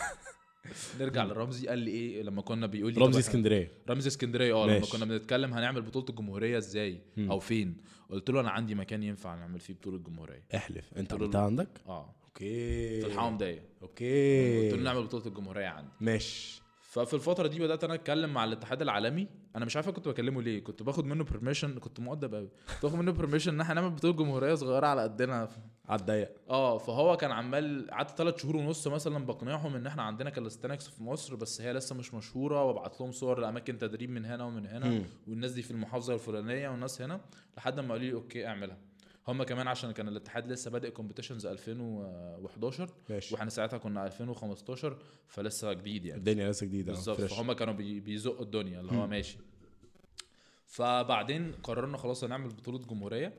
نرجع 1.00 1.24
لرمزي 1.24 1.68
قال 1.68 1.78
لي 1.78 1.90
إيه 1.90 2.22
لما 2.22 2.42
كنا 2.42 2.66
بيقول 2.66 2.94
لي 2.94 3.00
رمزي 3.00 3.18
اسكندرية. 3.18 3.72
رمزي 3.90 4.08
اسكندرية 4.08 4.54
آه 4.54 4.66
لما. 4.66 4.86
كنا 4.92 5.04
بنتكلم 5.04 5.54
هنعمل 5.54 5.82
بطولة 5.82 6.06
الجمهورية 6.08 6.58
إزاي؟ 6.58 7.00
أو 7.18 7.38
فين؟ 7.38 7.76
قلت 8.10 8.30
له 8.30 8.40
أنا 8.40 8.50
عندي 8.50 8.74
مكان 8.74 9.02
ينفع 9.02 9.34
نعمل 9.34 9.60
فيه 9.60 9.74
بطولة 9.74 9.96
الجمهوريه 9.96 10.44
احلف. 10.54 10.94
أنت 10.96 11.12
عملتها 11.12 11.40
عندك؟ 11.40 11.68
آه. 11.88 12.14
okay. 12.24 13.00
في 13.00 13.06
الحمام 13.06 13.36
دايق 13.36 13.62
قلت 13.82 14.02
له 14.02 14.68
okay 14.68 14.76
نعمل 14.76 15.02
بطولة 15.02 15.26
الجمهورية 15.26 15.66
عندي. 15.66 15.90
ماشي. 16.00 16.62
ففي 16.82 17.14
الفترة 17.14 17.46
دي 17.46 17.58
بدأت 17.58 17.84
أنا 17.84 17.94
أتكلم 17.94 18.32
مع 18.34 18.44
الاتحاد 18.44 18.82
العالمي. 18.82 19.28
أنا 19.56 19.64
مش 19.64 19.76
عارف 19.76 19.88
كنت 19.88 20.08
بكلمه 20.08 20.42
ليه. 20.42 20.64
كنت 20.64 20.82
باخد 20.82 21.04
منه 21.04 21.24
permission 21.24 21.78
كنت 21.78 22.00
مؤدب 22.00 22.34
قوي 22.34 22.48
باخد 22.82 22.98
منه 22.98 23.12
permission 23.12 23.54
إن 23.54 23.60
إحنا 23.60 23.74
نعمل 23.74 23.90
بطولة 23.90 24.14
جمهورية 24.16 24.54
صغيرة 24.54 24.86
على 24.86 25.02
قدنا. 25.02 25.48
على 25.88 26.00
الضيق. 26.00 26.30
آه 26.50 26.78
فهو 26.78 27.16
كان 27.16 27.30
عمال 27.32 27.90
قعدت 27.90 28.10
ثلاث 28.10 28.42
شهور 28.42 28.56
ونص 28.56 28.86
مثلا 28.88 29.26
بقنعهم 29.26 29.74
إن 29.76 29.86
إحنا 29.86 30.02
عندنا 30.02 30.30
calisthenics 30.30 30.88
في 30.88 31.02
مصر 31.02 31.34
بس 31.36 31.60
هي 31.60 31.72
لسه 31.72 31.94
مش 31.94 32.14
مشهورة 32.14 32.64
وابعت 32.64 33.00
لهم 33.00 33.12
صور 33.12 33.38
لأماكن 33.40 33.78
تدريب 33.78 34.10
من 34.10 34.24
هنا 34.24 34.44
ومن 34.44 34.66
هنا 34.66 34.88
مم. 34.90 35.04
والناس 35.28 35.52
دي 35.52 35.62
في 35.62 35.70
المحافظة 35.70 36.14
الفلانية 36.14 36.68
والناس 36.68 37.02
هنا 37.02 37.20
لحد 37.56 37.80
ما 37.80 37.94
قالوا 37.94 38.06
لي 38.06 38.12
okay 38.12 38.46
اعملها. 38.46 38.78
هم 39.28 39.42
كمان 39.42 39.68
عشان 39.68 39.92
كان 39.92 40.08
الاتحاد 40.08 40.52
لسه 40.52 40.70
بادئ 40.70 40.90
competitions 40.90 41.46
2011 41.46 42.90
ماشي. 43.10 43.34
وإحنا 43.34 43.50
ساعتها 43.50 43.78
كنا 43.78 44.06
2015 44.06 44.96
فلسه 45.26 45.72
جديد 45.72 46.04
يعني. 46.04 46.18
الدنيا 46.18 46.50
لسه 46.50 46.66
جديدة. 46.66 46.92
بالظبط. 46.92 47.20
فهم 47.20 47.52
كانوا 47.52 47.74
بي- 47.74 48.00
بيزقوا 48.00 48.44
الدنيا 48.44 48.80
اللي 48.80 48.92
هو 48.92 49.06
ماشي. 49.06 49.38
فبعدين 50.66 51.52
قررنا 51.62 51.96
خلاص 51.96 52.24
هنعمل 52.24 52.48
بطولة 52.48 52.78
جمهورية. 52.78 53.32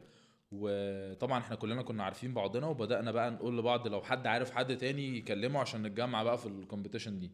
وطبعا 0.54 1.40
إحنا 1.40 1.56
كلنا 1.56 1.82
كنا 1.82 2.04
عارفين 2.04 2.34
بعضنا 2.34 2.68
وبدأنا 2.68 3.12
بقى 3.12 3.32
نقول 3.32 3.58
لبعض 3.58 3.88
لو 3.88 4.02
حد 4.02 4.28
عارف 4.28 4.52
حد 4.52 4.78
تاني 4.78 5.18
يكلمه 5.18 5.60
عشان 5.60 5.84
نتجمع 5.84 6.24
بقى 6.24 6.38
في 6.38 6.46
ال 6.46 6.52
competition 6.52 7.20
دي. 7.20 7.32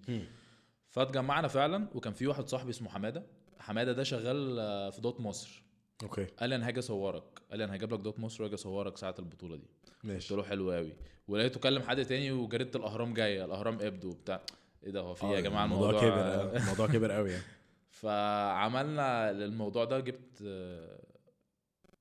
فاتجمعنا 0.89 1.47
فعلا 1.47 1.87
وكان 1.95 2.13
في 2.13 2.27
واحد 2.27 2.47
صاحبي 2.47 2.69
اسمه 2.69 2.89
حمادة. 2.89 3.23
حمادة 3.59 3.91
ده 3.93 4.03
شغال 4.03 4.59
آه، 4.59 4.89
في 4.89 5.01
دوت 5.01 5.19
مصر. 5.19 5.63
okay. 6.03 6.25
قال 6.25 6.49
لي 6.49 6.55
أنا 6.55 6.67
هاجي 6.67 6.79
أصورك. 6.79 7.23
قال 7.49 7.57
لي 7.59 7.65
أنا 7.65 7.75
هجيب 7.75 7.93
لك 7.93 7.99
دوت 7.99 8.19
مصر 8.19 8.43
وأجي 8.43 8.55
أصورك 8.55 8.97
ساعة 8.97 9.15
البطولة 9.19 9.55
دي. 9.55 9.67
قلت 9.85 10.05
ماشي 10.05 10.35
له 10.35 10.43
حلو 10.43 10.71
قوي 10.71 10.93
ولقيته 11.27 11.59
كلم 11.59 11.81
حد 11.81 12.05
تاني 12.05 12.31
وجريدة 12.31 12.79
الأهرام 12.79 13.13
جاية. 13.13 13.45
الأهرام 13.45 13.77
إبدو 13.81 14.09
وبتاع. 14.09 14.41
إيه 14.83 14.91
ده 14.91 14.99
هو 14.99 15.13
في 15.13 15.25
إيه 15.25 15.31
يا 15.35 15.41
جماعة؟ 15.41 15.65
الموضوع 15.65 15.89
الموضوع 15.89 16.09
كبر 16.09 16.19
آه، 16.21 16.57
الموضوع 16.57 16.87
كبر 16.87 17.11
قوي 17.11 17.31
يعني. 17.31 17.43
فعملنا 18.01 19.33
للموضوع 19.33 19.85
ده 19.85 19.99
جبت 19.99 20.41
آه، 20.45 20.99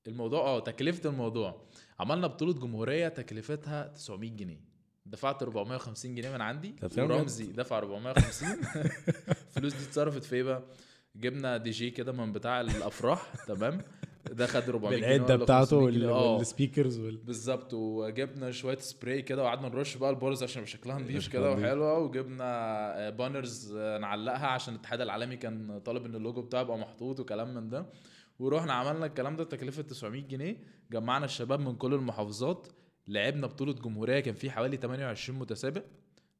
الموضوع 0.08 0.40
آه 0.40 0.60
تكلفة 0.60 1.10
الموضوع. 1.10 1.62
عملنا 2.00 2.26
بطولة 2.26 2.52
جمهورية 2.52 3.08
تكلفتها 3.08 3.86
900 3.86 4.30
جنيه. 4.30 4.60
دفعت 5.06 5.42
450 5.42 6.14
جنيه 6.14 6.30
من 6.30 6.40
عندي 6.40 6.74
ورمزي 6.98 7.46
دفع 7.46 7.78
450 7.78 8.48
الفلوس 9.48 9.74
دي 9.78 9.84
اتصرفت 9.84 10.24
في 10.24 10.36
إيه 10.36 10.42
بقى؟ 10.42 10.62
جبنا 11.16 11.56
دي 11.56 11.70
جي 11.70 11.90
كده 11.90 12.12
من 12.12 12.32
بتاع 12.32 12.60
الأفراح 12.60 13.32
تمام؟ 13.46 13.82
ده 14.30 14.46
خد 14.46 14.68
400 14.68 14.98
جنيه 14.98 15.06
بالعدة 15.16 15.34
ولا 15.34 15.44
بتاعته 15.44 15.76
500 15.76 15.90
جنيه. 15.90 16.06
وال- 16.06 16.12
آه. 16.14 16.36
وال 16.36 16.49
speakers 16.49 16.98
وال 16.98 17.16
بالظبط. 17.16 17.74
وجبنا 17.74 18.50
شوية 18.50 18.78
سبراي 18.78 19.22
كده 19.22 19.42
وقعدنا 19.42 19.68
نرش 19.68 19.96
بقى 19.96 20.10
ال 20.10 20.17
bars 20.17 20.42
عشان 20.42 20.66
شكلها 20.66 20.98
نضيف 20.98 21.28
كده. 21.28 21.52
وحلوة. 21.52 21.98
وجبنا 21.98 23.10
banners 23.10 23.76
نعلقها 23.76 24.46
عشان 24.46 24.74
الاتحاد 24.74 25.00
العالمي 25.00 25.36
كان 25.36 25.78
طالب 25.84 26.04
إن 26.04 26.14
اللوجو 26.14 26.42
بتاعه 26.42 26.62
يبقى 26.62 26.78
محطوط 26.78 27.20
وكلام 27.20 27.54
من 27.54 27.68
ده. 27.68 27.86
ورحنا 28.38 28.72
عملنا 28.72 29.06
الكلام 29.06 29.36
ده 29.36 29.44
تكلفة 29.44 29.82
900 29.82 30.22
جنيه 30.22 30.56
جمعنا 30.92 31.24
الشباب 31.24 31.60
من 31.60 31.76
كل 31.76 31.94
المحافظات 31.94 32.66
لعبنا 33.06 33.46
بطولة 33.46 33.72
جمهورية 33.72 34.20
كان 34.20 34.34
في 34.34 34.50
حوالي 34.50 34.76
28 34.76 35.38
متسابق 35.38 35.82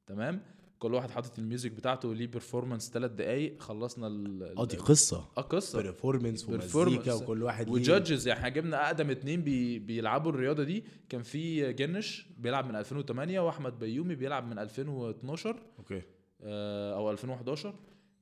تمام؟ 0.07 0.41
كل 0.79 0.95
واحد 0.95 1.11
حاطط 1.11 1.39
ال 1.39 1.44
music 1.44 1.71
بتاعته 1.73 2.09
وليه 2.09 2.27
performance 2.27 2.91
ثلاث 2.91 3.11
دقايق 3.11 3.63
خلصنا 3.63 4.07
ال 4.07 4.43
آه 4.59 4.65
دي 4.65 4.77
قصة. 4.77 5.29
آه 5.39 5.41
قصة. 5.41 5.83
performance 5.83 6.49
ومزيكا. 6.49 7.13
وكل 7.15 7.43
واحد 7.43 7.69
و 7.69 7.77
judges 7.77 8.29
يعني 8.29 8.39
إحنا 8.41 8.49
جبنا 8.49 8.87
اقدم 8.87 9.11
اتنين 9.11 9.43
بي 9.43 9.79
بيلعبوا 9.79 10.31
الرياضة 10.31 10.63
دي. 10.65 10.85
كان 11.09 11.23
في 11.23 11.73
جنش 11.73 12.27
بيلعب 12.39 12.69
من 12.69 12.77
2008 12.77 13.41
واحمد 13.41 13.79
بيومي 13.79 14.15
بيلعب 14.15 14.47
من 14.49 14.59
2012 14.59 15.63
okay. 15.79 16.03
آه، 16.43 16.95
أو 16.95 17.11
2011 17.11 17.75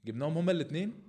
جبناهم 0.06 0.38
هما 0.38 0.52
الاثنين 0.52 1.05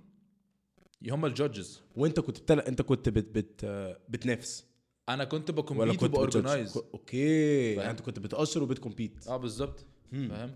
هما 1.06 1.26
ال 1.26 1.33
judges. 1.33 1.82
وانت 1.96 2.20
كنت 2.20 2.40
بتل... 2.40 2.60
انت 2.60 2.82
كنت 2.82 3.08
بت... 3.08 3.38
بت... 3.38 3.64
بتنافس. 4.08 4.64
أنا 5.08 5.24
كنت 5.24 5.50
ب 5.50 5.57
compete 5.57 6.04
بت 6.04 6.22
judge؟ 6.22 6.78
okay. 6.94 7.74
فاهم؟ 7.74 7.78
يعني 7.80 7.90
انت 7.90 8.00
كنت 8.00 8.18
بت 8.18 8.31
judge 8.31 8.62
وبت 8.62 8.80
compete. 8.80 9.28
آه 9.28 9.36
بالظبط. 9.36 9.84
فاهم؟ 10.12 10.54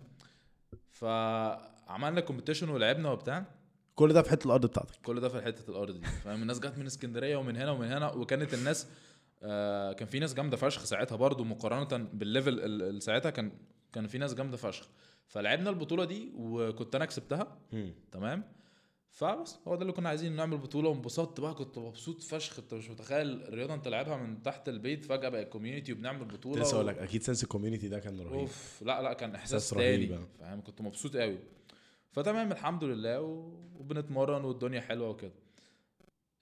فعملنا 0.90 2.20
competition 2.20 2.68
ولعبنا 2.68 3.10
وبتاع. 3.10 3.44
كل 3.94 4.12
ده 4.12 4.22
في 4.22 4.30
حتة 4.30 4.46
الأرض 4.46 4.66
بتاعتك. 4.66 4.94
كل 5.04 5.20
ده 5.20 5.28
في 5.28 5.42
حتة 5.42 5.70
الأرض 5.70 5.94
دي. 6.00 6.06
فاهم؟ 6.24 6.42
الناس 6.42 6.58
جت 6.58 6.78
من 6.78 6.86
اسكندرية 6.86 7.36
ومن 7.36 7.56
هنا 7.56 7.70
ومن 7.70 7.86
هنا 7.92 8.12
وكانت 8.12 8.54
الناس 8.54 8.86
آه 9.42 9.92
كان 9.92 10.08
في 10.08 10.18
ناس 10.18 10.34
جامدة 10.34 10.56
فشخ 10.56 10.84
ساعتها 10.84 11.16
برضو 11.16 11.44
مقارنة 11.44 12.08
بال 12.12 12.26
level 12.26 12.60
ال- 12.60 12.82
ال- 12.82 13.02
ساعتها 13.02 13.30
كان 13.30 13.52
كان 13.92 14.06
في 14.06 14.18
ناس 14.18 14.34
جامدة 14.34 14.56
فشخ. 14.56 14.88
فلعبنا 15.26 15.70
البطولة 15.70 16.04
دي 16.04 16.32
وكنت 16.34 16.94
أنا 16.94 17.04
كسبتها. 17.04 17.58
تمام؟ 18.12 18.44
فبس 19.12 19.58
هو 19.68 19.74
ده 19.74 19.82
اللي 19.82 19.92
كنا 19.92 20.08
عايزين 20.08 20.36
نعمل 20.36 20.58
بطولة 20.58 20.88
وانبسطت 20.88 21.40
بقى 21.40 21.54
كنت 21.54 21.78
مبسوط 21.78 22.22
فشخ 22.22 22.58
انت 22.58 22.74
مش 22.74 22.90
متخيل 22.90 23.42
الرياضة 23.42 23.74
انت 23.74 23.88
لعبها 23.88 24.16
من 24.16 24.42
تحت 24.42 24.68
البيت 24.68 25.04
فجأة 25.04 25.28
بقت 25.28 25.48
community 25.48 25.92
وبنعمل 25.92 26.24
بطولة 26.24 26.62
لسه 26.62 26.74
أقول 26.74 26.86
لك 26.86 26.98
أكيد 26.98 27.22
sense 27.22 27.42
ال 27.42 27.47
community 27.47 27.88
ده 27.88 27.98
كان 27.98 28.20
رهيب. 28.20 28.32
أوف 28.32 28.82
لا 28.82 29.02
لا 29.02 29.12
كان 29.12 29.34
إحساس 29.34 29.70
تاني. 29.70 30.14
آه. 30.14 30.28
فاهم؟ 30.38 30.62
كنت 30.62 30.80
مبسوط 30.80 31.16
قوي 31.16 31.38
فتمام 32.10 32.52
الحمد 32.52 32.84
لله 32.84 33.20
وبنتمرن 33.78 34.44
والدنيا 34.44 34.80
حلوة 34.80 35.08
وكده. 35.08 35.34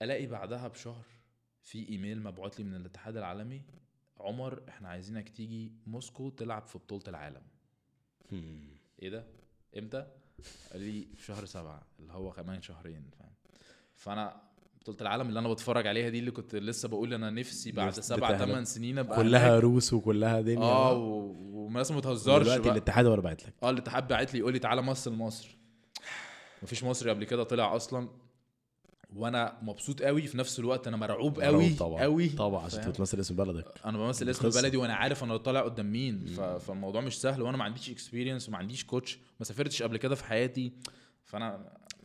ألاقي 0.01 0.27
بعدها 0.27 0.67
بشهر 0.67 1.05
في 1.61 1.89
إيميل 1.89 2.23
مبعوت 2.23 2.59
لي 2.59 2.65
من 2.65 2.75
الاتحاد 2.75 3.17
العالمي 3.17 3.61
عمر 4.17 4.63
إحنا 4.69 4.89
عايزينك 4.89 5.29
تيجي 5.29 5.71
موسكو 5.87 6.29
تلعب 6.29 6.65
في 6.65 6.77
بطولة 6.77 7.03
العالم. 7.07 7.41
إيه 9.01 9.09
ده؟ 9.09 9.25
إمتى؟ 9.77 10.07
لي 10.75 11.07
في 11.15 11.25
شهر 11.25 11.45
سبعة 11.45 11.81
اللي 11.99 12.13
هو 12.13 12.31
كمان 12.31 12.61
شهرين 12.61 13.09
فاهم 13.19 13.31
فأنا 13.95 14.41
بطولة 14.81 14.97
العالم 15.01 15.29
اللي 15.29 15.39
أنا 15.39 15.49
بتفرج 15.49 15.87
عليها 15.87 16.09
دي 16.09 16.19
اللي 16.19 16.31
كنت 16.31 16.55
لسه 16.55 16.87
بقول 16.89 17.13
أنا 17.13 17.29
نفسي 17.29 17.71
بعد 17.71 17.91
سبع. 17.93 18.37
ثمان 18.37 18.65
سنين 18.65 18.99
أبقى 18.99 19.17
كلها 19.17 19.49
هناك. 19.51 19.63
روس 19.63 19.93
وكلها 19.93 20.41
دنيا 20.41 20.63
آه. 20.63 20.93
و- 20.93 21.35
وناس 21.65 21.91
ما 21.91 21.97
بتهزرش 21.97 22.43
دلوقتي. 22.45 22.71
الاتحاد 22.71 23.05
هو 23.05 23.11
اللي 23.13 23.23
بعت 23.23 23.43
لك 23.47 23.53
آه 23.63 23.69
الاتحاد 23.69 24.07
بعت 24.07 24.33
لي 24.33 24.39
يقول 24.39 24.53
لي 24.53 24.59
تعالى 24.59 24.81
مثل 24.81 25.11
مصر 25.11 25.57
مفيش 26.63 26.83
مصري 26.83 27.09
قبل 27.09 27.23
كده 27.23 27.43
طلع 27.43 27.75
أصلا 27.75 28.09
وأنا 29.15 29.57
مبسوط 29.61 30.01
قوي 30.01 30.21
في 30.21 30.37
نفس 30.37 30.59
الوقت 30.59 30.87
أنا 30.87 30.97
مرعوب 30.97 31.39
قوي 31.39 31.69
طبعا. 31.69 32.01
قوي. 32.01 32.29
طبعا 32.29 32.65
عشان 32.65 32.81
فاهم؟ 32.81 32.91
تمثل 32.91 33.19
اسم 33.19 33.35
بلدك. 33.35 33.65
أنا 33.85 33.97
بمثل 33.97 34.29
اسم. 34.29 34.61
بلدي 34.61 34.77
وأنا 34.77 34.93
عارف 34.93 35.23
أنا 35.23 35.37
طالع 35.37 35.61
قدام 35.61 35.91
مين 35.91 36.25
ف... 36.25 36.41
فالموضوع 36.41 37.01
مش 37.01 37.21
سهل 37.21 37.41
وأنا 37.41 37.57
ما 37.57 37.63
عنديش 37.63 37.89
experience 37.89 38.49
وما 38.49 38.57
عنديش 38.57 38.85
coach 38.85 39.19
ما 39.39 39.45
سافرتش 39.45 39.83
قبل 39.83 39.97
كده 39.97 40.15
في 40.15 40.23
حياتي 40.23 40.73
فانا 41.25 41.59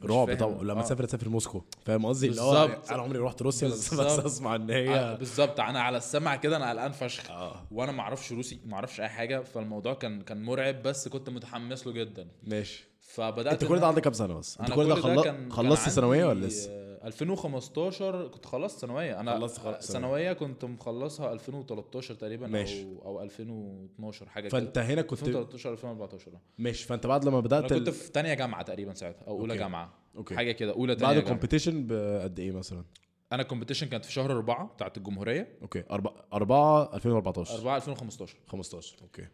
رعب. 0.05 0.38
طبعا. 0.38 0.62
لما 0.62 0.81
آه. 0.81 0.83
تسافر 0.85 1.05
تسافر 1.05 1.29
موسكو. 1.29 1.62
فاهم 1.85 2.07
قصدي؟ 2.07 2.29
اللي 2.29 2.40
هو 2.40 2.66
بالظبط. 2.66 2.90
أنا 2.90 3.03
عمري 3.03 3.19
رحت 3.19 3.42
روسيا 3.42 3.69
بس. 3.69 3.92
اسمع 3.95 4.55
إن 4.55 4.71
آه، 4.71 4.75
هي 4.75 5.16
بالظبط. 5.19 5.61
أنا 5.61 5.81
على 5.81 5.97
السمع 5.97 6.37
كده 6.37 6.57
أنا 6.57 6.71
قلقان 6.71 6.92
فشخ. 6.92 7.31
آه. 7.31 7.66
وأنا 7.71 7.92
ما 7.92 8.01
أعرفش 8.01 8.33
روسي 8.33 8.61
ما 8.66 8.75
أعرفش 8.75 9.01
اي 9.01 9.09
حاجة 9.09 9.42
فالموضوع 9.42 9.95
كان 9.95 10.23
كان 10.23 10.42
مرعب 10.42 10.83
بس 10.83 11.09
كنت 11.09 11.31
متحمس 11.31 11.87
له 11.87 11.92
جدا. 11.92 12.29
ماشي. 12.42 12.85
فبدأت 13.01 13.53
انت 13.53 13.64
كل 13.64 13.81
ده 13.81 13.87
عندك 13.87 14.03
كام 14.03 14.12
سنة 14.12 14.35
بس؟ 14.35 14.59
انت 14.61 14.73
كل 14.73 14.88
ده 14.88 15.49
خلصت 15.51 15.88
ثانوية 15.88 16.25
ولا 16.27 16.47
لسه؟ 16.47 16.71
آه، 16.71 16.86
2015 17.07 18.29
كنت 18.29 18.47
خلصت 18.47 18.79
ثانوية. 18.79 19.21
أنا 19.21 19.38
خلصت 19.38 19.61
ثانوية. 19.61 19.81
ثانوية 19.81 20.33
كنت 20.33 20.64
مخلصها 20.64 21.33
2013 21.33 22.14
تقريبا 22.14 22.47
ماشي. 22.47 22.83
أو 22.83 23.03
أو 23.05 23.23
2012 23.23 24.29
حاجة 24.29 24.49
فأنت 24.49 24.75
كده 24.75 24.85
هنا 24.85 25.03
كنت 25.03 25.23
2013 25.23 25.73
2014 25.73 26.33
ماشي. 26.59 26.87
فأنت 26.87 27.07
بعد 27.07 27.25
لما 27.25 27.38
أنا 27.38 27.47
بدات 27.47 27.73
كنت 27.73 27.88
ال... 27.88 27.92
في 27.92 28.12
تانية 28.12 28.35
جامعة 28.35 28.62
تقريبا 28.62 28.95
ساعتها 28.95 29.25
أو 29.27 29.40
أولى 29.40 29.53
okay. 29.53 29.62
جامعة. 29.62 29.95
okay. 30.17 30.37
حاجة 30.37 30.53
كده 30.53 30.73
أولى 30.73 30.95
بعد 30.95 31.01
تانية 31.01 31.12
جامعة. 31.12 31.25
ال 31.25 31.30
competition 31.30 31.87
بقد 31.87 32.40
إيه 32.40 32.53
مثلا؟ 32.53 32.85
أنا 33.33 33.42
ال 33.43 33.46
competition 33.46 33.89
كانت 33.88 34.05
في 34.05 34.12
شهر 34.12 34.33
أربعة 34.33 34.66
بتاعت 34.66 34.97
الجمهورية. 34.97 35.59
okay. 35.62 35.85
4 35.90 36.14
4 36.33 36.95
2014 36.95 37.55
4 37.59 37.77
2015 37.77 38.37
15 38.47 38.97
okay. 39.03 39.29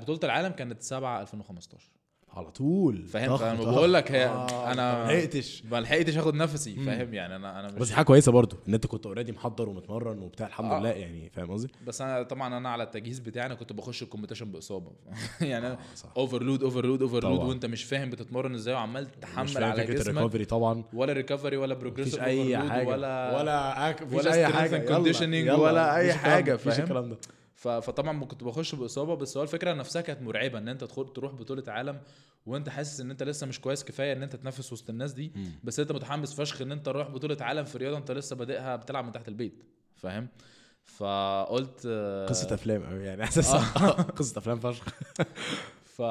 بطولة 0.00 0.20
العالم 0.24 0.52
كانت 0.52 0.82
7 0.82 1.20
2015 1.22 1.90
على 2.36 2.50
طول. 2.50 3.06
فاهم؟ 3.06 3.36
فانا 3.36 3.62
طخ. 3.62 3.68
بقول 3.68 3.94
لك 3.94 4.12
هي 4.12 4.26
آه، 4.26 4.72
أنا 4.72 5.04
ما 5.04 5.12
لحقتش. 5.12 5.62
ما 5.70 5.80
لحقتش 5.80 6.16
آخد 6.16 6.34
نفسي 6.34 6.74
فاهم؟ 6.74 7.14
يعني 7.14 7.36
أنا 7.36 7.60
أنا 7.60 7.68
بس 7.68 7.80
مش 7.80 7.88
دي 7.88 7.94
حاجة 7.94 8.04
كويسة 8.04 8.32
برضو 8.32 8.56
إن 8.68 8.74
أنت 8.74 8.86
كنت 8.86 9.06
already 9.06 9.32
محضر 9.32 9.68
ومتمرن 9.68 10.18
وبتاع 10.18 10.46
الحمد 10.46 10.72
آه. 10.72 10.80
لله 10.80 10.88
يعني 10.88 11.30
فاهم 11.30 11.50
قصدي؟ 11.50 11.70
بس 11.86 12.00
أنا 12.00 12.22
طبعا 12.22 12.56
أنا 12.56 12.68
على 12.68 12.82
التجهيز 12.82 13.18
بتاعي 13.18 13.46
أنا 13.46 13.54
كنت 13.54 13.72
بخش 13.72 14.02
ال 14.02 14.06
competition 14.06 14.52
بإصابة. 14.52 14.90
يعني 15.40 15.66
أنا 15.66 15.78
overload 16.16 16.62
overload 16.62 17.02
overload. 17.02 17.40
وأنت 17.40 17.66
مش 17.66 17.84
فاهم 17.84 18.10
بتتمرن 18.10 18.54
إزاي 18.54 18.74
وعمال 18.74 19.20
تحمل 19.20 19.64
على 19.64 19.86
جسمك. 19.86 20.08
ال 20.08 20.12
recovery 20.12 20.44
طبعا. 20.44 20.84
ولا 20.92 21.12
recovery 21.12 21.56
ولا 21.56 21.74
progressive 21.74 22.22
أي 22.22 22.58
حاجة. 22.58 22.88
ولا 22.88 23.38
ولا 23.38 23.90
أك... 23.90 24.06
ولا 24.12 24.32
أي 24.34 24.46
حاجة. 24.46 24.76
يلا، 25.22 25.54
ولا 25.54 26.40
ده، 26.40 26.54
مفيش 26.54 26.74
فاهم؟ 26.74 26.84
الكلام 26.84 27.10
ده. 27.10 27.16
فطبعا 27.56 28.24
كنت 28.24 28.44
بخش 28.44 28.74
بإصابة 28.74 29.14
بس 29.14 29.36
هو 29.36 29.42
الفكرة 29.42 29.72
نفسها 29.72 30.02
كانت 30.02 30.22
مرعبة 30.22 30.58
إن 30.58 30.68
أنت 30.68 30.80
تدخل 30.84 31.08
تروح 31.12 31.32
بطولة 31.32 31.64
عالم 31.68 32.00
وأنت 32.46 32.68
حاسس 32.68 33.00
إن 33.00 33.10
أنت 33.10 33.22
لسه 33.22 33.46
مش 33.46 33.60
كويس 33.60 33.84
كفاية 33.84 34.12
إن 34.12 34.22
أنت 34.22 34.36
تنافس 34.36 34.72
وسط 34.72 34.90
الناس 34.90 35.12
دي 35.12 35.32
بس 35.64 35.80
أنت 35.80 35.92
متحمس 35.92 36.34
فشخ 36.34 36.60
إن 36.62 36.72
أنت 36.72 36.86
تروح 36.86 37.10
بطولة 37.10 37.36
عالم 37.40 37.64
في 37.64 37.78
رياضة 37.78 37.98
أنت 37.98 38.10
لسه 38.10 38.36
بادئها 38.36 38.76
بتلعب 38.76 39.04
من 39.04 39.12
تحت 39.12 39.28
البيت 39.28 39.64
فاهم؟ 39.94 40.28
فقلت 40.84 41.82
آه، 41.86 42.26
قصة 42.26 42.54
أفلام 42.54 42.84
قوي 42.84 43.04
يعني 43.04 43.22
احساس 43.24 43.54
قصة 44.16 44.38
أفلام 44.38 44.60
فشخ. 44.60 44.84
ف 45.96 46.02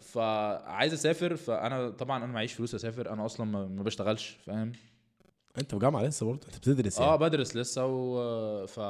فعايز 0.00 0.92
أسافر 0.92 1.36
فأنا 1.36 1.90
طبعا 1.90 2.24
أنا 2.24 2.32
معيش 2.32 2.52
فلوس 2.52 2.74
أسافر 2.74 3.12
أنا 3.12 3.26
أصلا 3.26 3.66
ما 3.68 3.82
بشتغلش 3.82 4.36
فاهم؟ 4.46 4.72
أنت 5.58 5.70
في 5.70 5.78
جامعة 5.80 6.02
لسه 6.02 6.26
برضه؟ 6.26 6.46
أنت 6.46 6.58
بتدرس 6.58 6.98
آه 6.98 7.06
يعني 7.06 7.18
بدرس 7.18 7.56
لسه 7.56 7.86
و 7.86 8.66
ف 8.66 8.80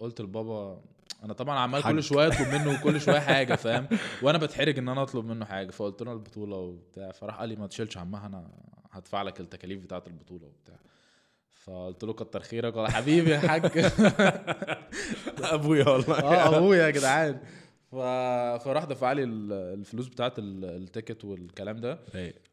قلت 0.00 0.20
لبابا 0.20 0.80
أنا 1.24 1.32
طبعا 1.32 1.58
عمال 1.58 1.84
حاج. 1.84 1.94
كل 1.94 2.02
شوية 2.02 2.26
أطلب 2.28 2.48
منه 2.48 2.80
كل 2.84 3.00
شوية 3.00 3.18
حاجة 3.18 3.54
فاهم؟ 3.54 3.88
وأنا 4.22 4.38
بتحرج 4.38 4.78
إن 4.78 4.88
أنا 4.88 5.02
أطلب 5.02 5.24
منه 5.24 5.44
حاجة 5.44 5.70
فقلت 5.70 6.02
له 6.02 6.12
البطولة 6.12 6.56
وبتاع. 6.56 7.10
فراح 7.12 7.38
قال 7.38 7.48
لي 7.48 7.56
ما 7.56 7.66
تشيلش 7.66 7.98
همها 7.98 8.26
أنا 8.26 8.48
هدفع 8.90 9.22
لك 9.22 9.40
التكاليف 9.40 9.80
بتاعة 9.82 10.02
البطولة 10.06 10.46
وبتاع. 10.46 10.76
فقلت 11.64 12.04
له 12.04 12.12
كتر 12.12 12.40
خيرك 12.40 12.76
والله. 12.76 12.90
حبيبي 12.90 13.30
يا 13.30 13.38
حاج. 13.38 13.62
أبويا 15.54 15.88
والله. 15.88 16.18
آه 16.20 16.56
أبويا 16.58 16.86
يا 16.86 16.90
جدعان. 16.90 17.40
ف... 17.90 17.94
فراح 18.64 18.84
دفع 18.84 19.12
لي 19.12 19.22
ال- 19.24 19.52
الفلوس 19.52 20.08
بتاعت 20.08 20.38
ال- 20.38 20.64
التيكت 20.64 21.24
والكلام 21.24 21.76
ده. 21.76 21.98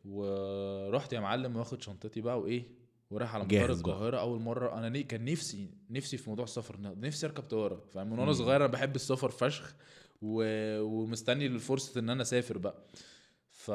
ورحت 0.05 1.13
يا 1.13 1.19
معلم 1.19 1.55
واخد 1.55 1.81
شنطتي 1.81 2.21
بقى 2.21 2.39
وإيه 2.39 2.63
ورايح 3.11 3.35
على 3.35 3.43
مطار. 3.43 3.69
القاهرة 3.71 4.19
أول 4.19 4.41
مرة 4.41 4.77
أنا. 4.77 5.01
كان 5.01 5.25
نفسي 5.25 5.69
نفسي 5.89 6.17
في 6.17 6.29
موضوع 6.29 6.43
السفر 6.45 6.75
نفسي 6.81 7.25
أركب 7.25 7.43
طيارة 7.43 7.83
فاهم 7.93 8.09
من. 8.09 8.19
وأنا 8.19 8.33
صغير 8.33 8.55
أنا 8.55 8.67
بحب 8.67 8.95
السفر 8.95 9.29
فشخ 9.29 9.75
و... 10.21 10.43
ومستني 10.81 11.45
الفرصة 11.45 11.99
إن 11.99 12.09
أنا 12.09 12.21
أسافر 12.21 12.57
بقى 12.57 12.75
ف... 13.51 13.71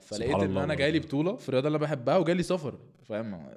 فلقيت 0.00 0.34
إن 0.34 0.56
أنا 0.56 0.74
جاي 0.74 0.90
لي. 0.90 0.98
بطولة 0.98 1.36
في 1.36 1.48
الرياضة 1.48 1.66
اللي 1.66 1.76
أنا 1.76 1.84
بحبها 1.86 2.16
وجاي 2.16 2.34
لي 2.34 2.42
سفر 2.42 2.78
فاهم 3.02 3.50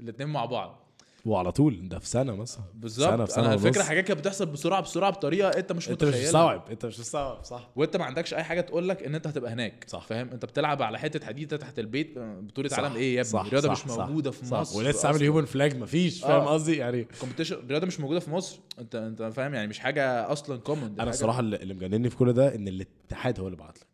الاتنين 0.00 0.28
مع 0.28 0.44
بعض 0.44 0.85
وعلى 1.26 1.52
طول 1.52 1.88
ده 1.88 1.98
في 1.98 2.08
سنة 2.08 2.36
مثلا. 2.36 2.56
سنة 2.56 2.64
بالظبط 2.74 3.20
في 3.28 3.32
سنة 3.34 3.44
أنا 3.46 3.54
الفكرة. 3.54 3.82
حاجات 3.82 4.04
كانت 4.04 4.20
بتحصل 4.20 4.46
بسرعة 4.46 4.80
بسرعة 4.80 5.10
بطريقة 5.10 5.48
أنت 5.48 5.72
مش 5.72 5.90
أنت 5.90 6.02
مش 6.04 6.08
متخيلها. 6.08 6.26
مستوعب 6.28 6.64
أنت 6.70 6.86
مش 6.86 7.00
مستوعب 7.00 7.44
صح. 7.44 7.68
وأنت 7.76 7.96
ما 7.96 8.04
عندكش 8.04 8.34
أي 8.34 8.42
حاجة 8.42 8.60
تقول 8.60 8.88
لك 8.88 9.02
إن 9.02 9.14
أنت 9.14 9.26
هتبقى 9.26 9.52
هناك 9.52 9.84
صح. 9.88 10.06
فاهم؟ 10.06 10.28
أنت 10.28 10.44
بتلعب 10.44 10.82
على 10.82 10.98
حتة 10.98 11.26
حديده 11.26 11.56
تحت 11.56 11.78
البيت 11.78 12.14
بطولة 12.18 12.68
صح، 12.68 12.78
عالم 12.78 12.96
إيه 12.96 13.14
يا 13.16 13.20
ابني؟ 13.20 13.32
صح، 13.32 13.44
الرياضة 13.44 13.74
صح، 13.74 13.86
مش 13.86 13.92
صح، 13.92 14.06
موجودة 14.06 14.30
في 14.30 14.46
صح. 14.46 14.60
مصر. 14.60 14.78
ولسه 14.78 15.08
عامل. 15.08 15.20
human 15.20 15.44
flag 15.44 15.76
مفيش 15.76 16.20
فاهم 16.20 16.40
آه. 16.42 16.52
قصدي؟ 16.52 16.76
يعني 16.76 17.06
competition 17.20 17.56
الرياضة 17.56 17.86
مش 17.86 18.00
موجودة 18.00 18.20
في 18.20 18.30
مصر. 18.30 18.58
أنت 18.78 18.94
أنت 18.94 19.22
فاهم؟ 19.22 19.54
يعني 19.54 19.68
مش 19.68 19.78
حاجة 19.78 20.32
أصلا 20.32 20.56
common 20.60 21.00
أنا 21.00 21.10
الصراحه 21.10 21.40
اللي 21.40 21.74
مجنني 21.74 22.10
في 22.10 22.16
كل 22.16 22.32
ده 22.32 22.54
إن 22.54 22.68
الاتحاد 22.68 23.40
هو 23.40 23.46
اللي 23.46 23.56
بعت 23.58 23.78
لك. 23.78 23.86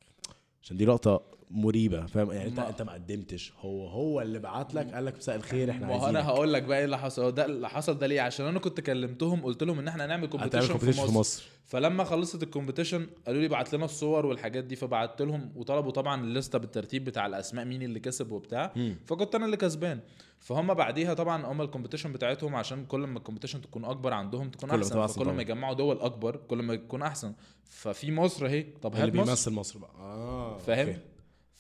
عشان 0.63 0.77
دي 0.77 0.85
لقطه 0.85 1.23
مريبة 1.53 2.07
فاهم؟ 2.07 2.33
يعني 2.33 2.49
انت 2.49 2.59
انت 2.59 2.83
ما 2.83 2.93
قدمتش. 2.93 3.53
هو 3.61 3.87
هو 3.89 4.21
اللي 4.21 4.39
بعت 4.39 4.75
لك 4.75 4.95
قال 4.95 5.05
لك 5.05 5.17
مساء 5.17 5.37
الخير 5.37 5.71
إحنا 5.71 5.87
عايزين 5.87 6.09
أنا 6.09 6.27
هقول 6.27 6.53
لك 6.53 6.63
بقى 6.63 6.79
إيه 6.79 6.85
اللي 6.85 6.99
حصل. 6.99 7.33
ده 7.33 7.45
اللي 7.45 7.69
حصل 7.69 7.99
ده 7.99 8.07
ليه؟ 8.07 8.21
عشان 8.21 8.47
أنا 8.47 8.59
كنت 8.59 8.81
كلمتهم 8.81 9.41
قلت 9.41 9.63
لهم 9.63 9.79
إن 9.79 9.89
إحنا 9.89 10.05
هنعمل 10.05 10.27
competition 10.27 10.79
في 10.79 10.89
مصر, 10.89 11.07
في 11.07 11.13
مصر. 11.13 11.45
فلما 11.67 12.05
خلصت 12.05 12.43
ال 12.43 12.48
competition 12.48 13.07
قالوا 13.27 13.41
لي 13.41 13.49
بعت 13.49 13.75
لنا 13.75 13.85
الصور 13.85 14.27
والحاجات 14.27 14.65
دي 14.65 14.77
فبعت 14.77 15.23
لهم 15.23 15.53
وطلبوا 15.57 15.91
طبعا 15.91 16.25
ال 16.25 16.30
list 16.30 16.53
ة 16.53 16.59
بالترتيب 16.59 17.05
بتاع 17.05 17.27
الأسماء 17.27 17.65
مين 17.65 17.83
اللي 17.83 18.01
كسب 18.01 18.33
وبتاع. 18.33 18.73
مم. 18.77 18.97
فكنت 19.07 19.35
أنا 19.35 19.45
اللي 19.45 19.57
كسبان. 19.57 20.01
فهم 20.39 20.75
بعديها 20.75 21.15
طبعا 21.15 21.47
هم 21.47 21.63
ال 21.63 21.67
competition 21.67 22.13
بتاعتهم 22.13 22.55
عشان 22.55 22.85
كل 22.87 23.01
ما 23.01 23.19
ال 23.19 23.22
competition 23.22 23.61
تكون 23.61 23.85
أكبر 23.85 24.13
عندهم 24.13 24.51
تكون 24.51 24.71
أحسن 24.71 25.07
فكل. 25.07 25.25
ما 25.29 25.43
يجمعوا 25.43 25.75
دول 25.75 26.01
أكبر 26.01 26.37
كل 26.37 26.63
ما 26.63 26.75
يكون 26.75 27.03
أحسن. 27.03 27.33
ففي 27.65 28.13
مصر 28.13 28.47
أهي 28.47 28.63
طب 28.83 28.95
اللي 28.95 29.05
هات 29.05 29.15
مصر. 29.15 29.25
بيمثل 29.25 29.53
مصر 29.53 29.79
بقى. 29.79 29.91
آه 29.99 30.59
فاهم. 30.59 30.99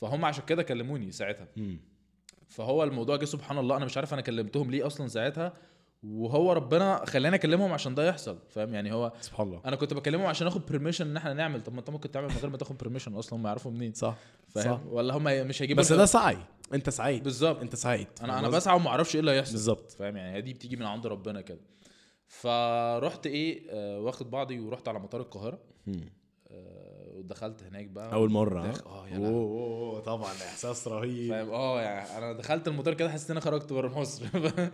فهم 0.02 0.24
عشان 0.24 0.44
كده 0.44 0.62
كلموني 0.62 1.12
ساعتها. 1.12 1.48
فهو 2.48 2.84
الموضوع 2.84 3.16
جه 3.16 3.24
سبحان 3.24 3.58
الله 3.58 3.76
أنا 3.76 3.84
مش 3.84 3.96
عارف 3.96 4.14
أنا 4.14 4.22
كلمتهم 4.22 4.70
ليه 4.70 4.86
أصلا 4.86 5.08
ساعتها 5.08 5.52
وهو 6.02 6.52
ربنا 6.52 7.04
خلاني 7.06 7.36
أكلمهم 7.36 7.72
عشان 7.72 7.94
ده 7.94 8.08
يحصل 8.08 8.38
فاهم؟ 8.48 8.74
يعني 8.74 8.92
هو 8.92 9.12
سبحان 9.20 9.46
الله. 9.46 9.60
أنا 9.64 9.76
كنت 9.76 9.94
بكلمهم 9.94 10.26
عشان 10.26 10.46
آخد 10.46 10.66
permission 10.66 11.06
إن 11.10 11.16
إحنا 11.16 11.32
نعمل 11.32 11.60
طب 11.60 11.72
ما 11.72 11.80
أنت 11.80 11.90
ممكن 11.90 12.10
تعمل 12.10 12.28
من 12.28 12.36
غير 12.36 12.50
ما 12.50 12.56
تاخد 12.56 12.78
permission 12.78 13.14
أصلا 13.14 13.38
هم 13.38 13.46
يعرفوا 13.46 13.70
منين؟ 13.70 13.92
صح 13.92 14.16
فاهم؟ 14.48 14.76
صح. 14.76 14.80
ولا 14.86 15.16
هم 15.16 15.24
مش 15.24 15.62
هيجيبوا 15.62 15.82
بس 15.82 15.92
ده 15.92 16.06
سعي. 16.06 16.38
أنت 16.74 16.90
ساعي. 16.90 17.22
بالظبط. 17.22 17.60
أنت 17.60 17.76
ساعي. 17.76 18.08
أنا 18.22 18.38
أنا؟ 18.38 18.48
بسعى 18.48 18.76
وما 18.76 18.88
أعرفش 18.88 19.14
إيه 19.14 19.20
اللي 19.20 19.30
هيحصل 19.30 19.52
بالظبط. 19.52 19.90
فاهم؟ 19.92 20.16
يعني 20.16 20.40
دي 20.40 20.54
بتيجي 20.54 20.76
من 20.76 20.86
عند 20.86 21.06
ربنا 21.06 21.40
كده. 21.40 21.60
فرحت 22.26 23.26
إيه 23.26 23.62
آه 23.70 24.00
واخد 24.00 24.30
بعضي 24.30 24.60
ورحت 24.60 24.88
على 24.88 24.98
مطار 24.98 25.20
القاهرة. 25.20 25.58
آه 26.50 26.91
ودخلت 27.22 27.62
هناك 27.62 27.86
بقى 27.86 28.12
أول 28.12 28.30
مرة؟ 28.30 28.62
داخل- 28.66 28.86
آه 28.86 29.08
يا. 29.08 29.16
أوه، 29.16 29.26
أوه، 29.28 30.00
طبعا 30.00 30.32
إحساس 30.32 30.88
رهيب. 30.88 31.30
فاهم؟ 31.30 31.50
آه 31.50 31.80
يعني 31.82 32.18
أنا 32.18 32.32
دخلت 32.32 32.68
المطار 32.68 32.94
كده 32.94 33.10
حسيت 33.10 33.30
إن 33.30 33.36
أنا 33.36 33.44
خرجت 33.44 33.72
بره 33.72 33.98
مصر. 34.00 34.26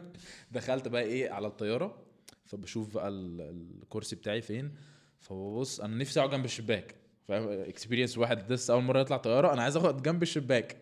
دخلت 0.53 0.89
بقى 0.89 1.03
إيه 1.03 1.31
على 1.31 1.47
الطيارة. 1.47 1.99
فبشوف 2.45 2.95
بقى 2.95 3.09
ال- 3.09 3.41
الكرسي 3.83 4.17
بتاعي 4.17 4.41
فين. 4.41 4.75
فببص 5.21 5.81
أنا 5.81 5.97
نفسي 5.97 6.21
أقعد 6.21 6.31
جنب 6.31 6.45
الشباك. 6.45 6.95
فاهم؟ 7.29 7.49
اكسبيرينس 7.49 8.19
واحد 8.19 8.53
لسه 8.53 8.75
أول 8.75 8.83
مرة 8.83 9.01
يطلع 9.01 9.17
طيارة 9.17 9.53
أنا 9.53 9.63
عايز 9.63 9.77
أقعد 9.77 10.03
جنب 10.03 10.23
الشباك. 10.23 10.77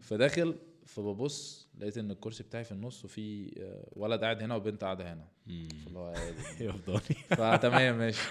فداخل 0.00 0.54
فببص 0.86 1.68
لقيت 1.78 1.98
إن 1.98 2.10
الكرسي 2.10 2.42
بتاعي 2.42 2.64
في 2.64 2.72
النص 2.72 3.04
وفي 3.04 3.54
آه، 3.60 3.88
ولد 3.96 4.20
قاعد 4.24 4.42
هنا 4.42 4.54
وبنت 4.56 4.84
قاعدة 4.84 5.12
هنا. 5.12 5.28
فاللي 5.46 5.98
هو 5.98 6.06
عادي. 6.06 6.36
يفضلي 6.64 7.00
فتمام 7.28 7.98
ماشي. 7.98 8.28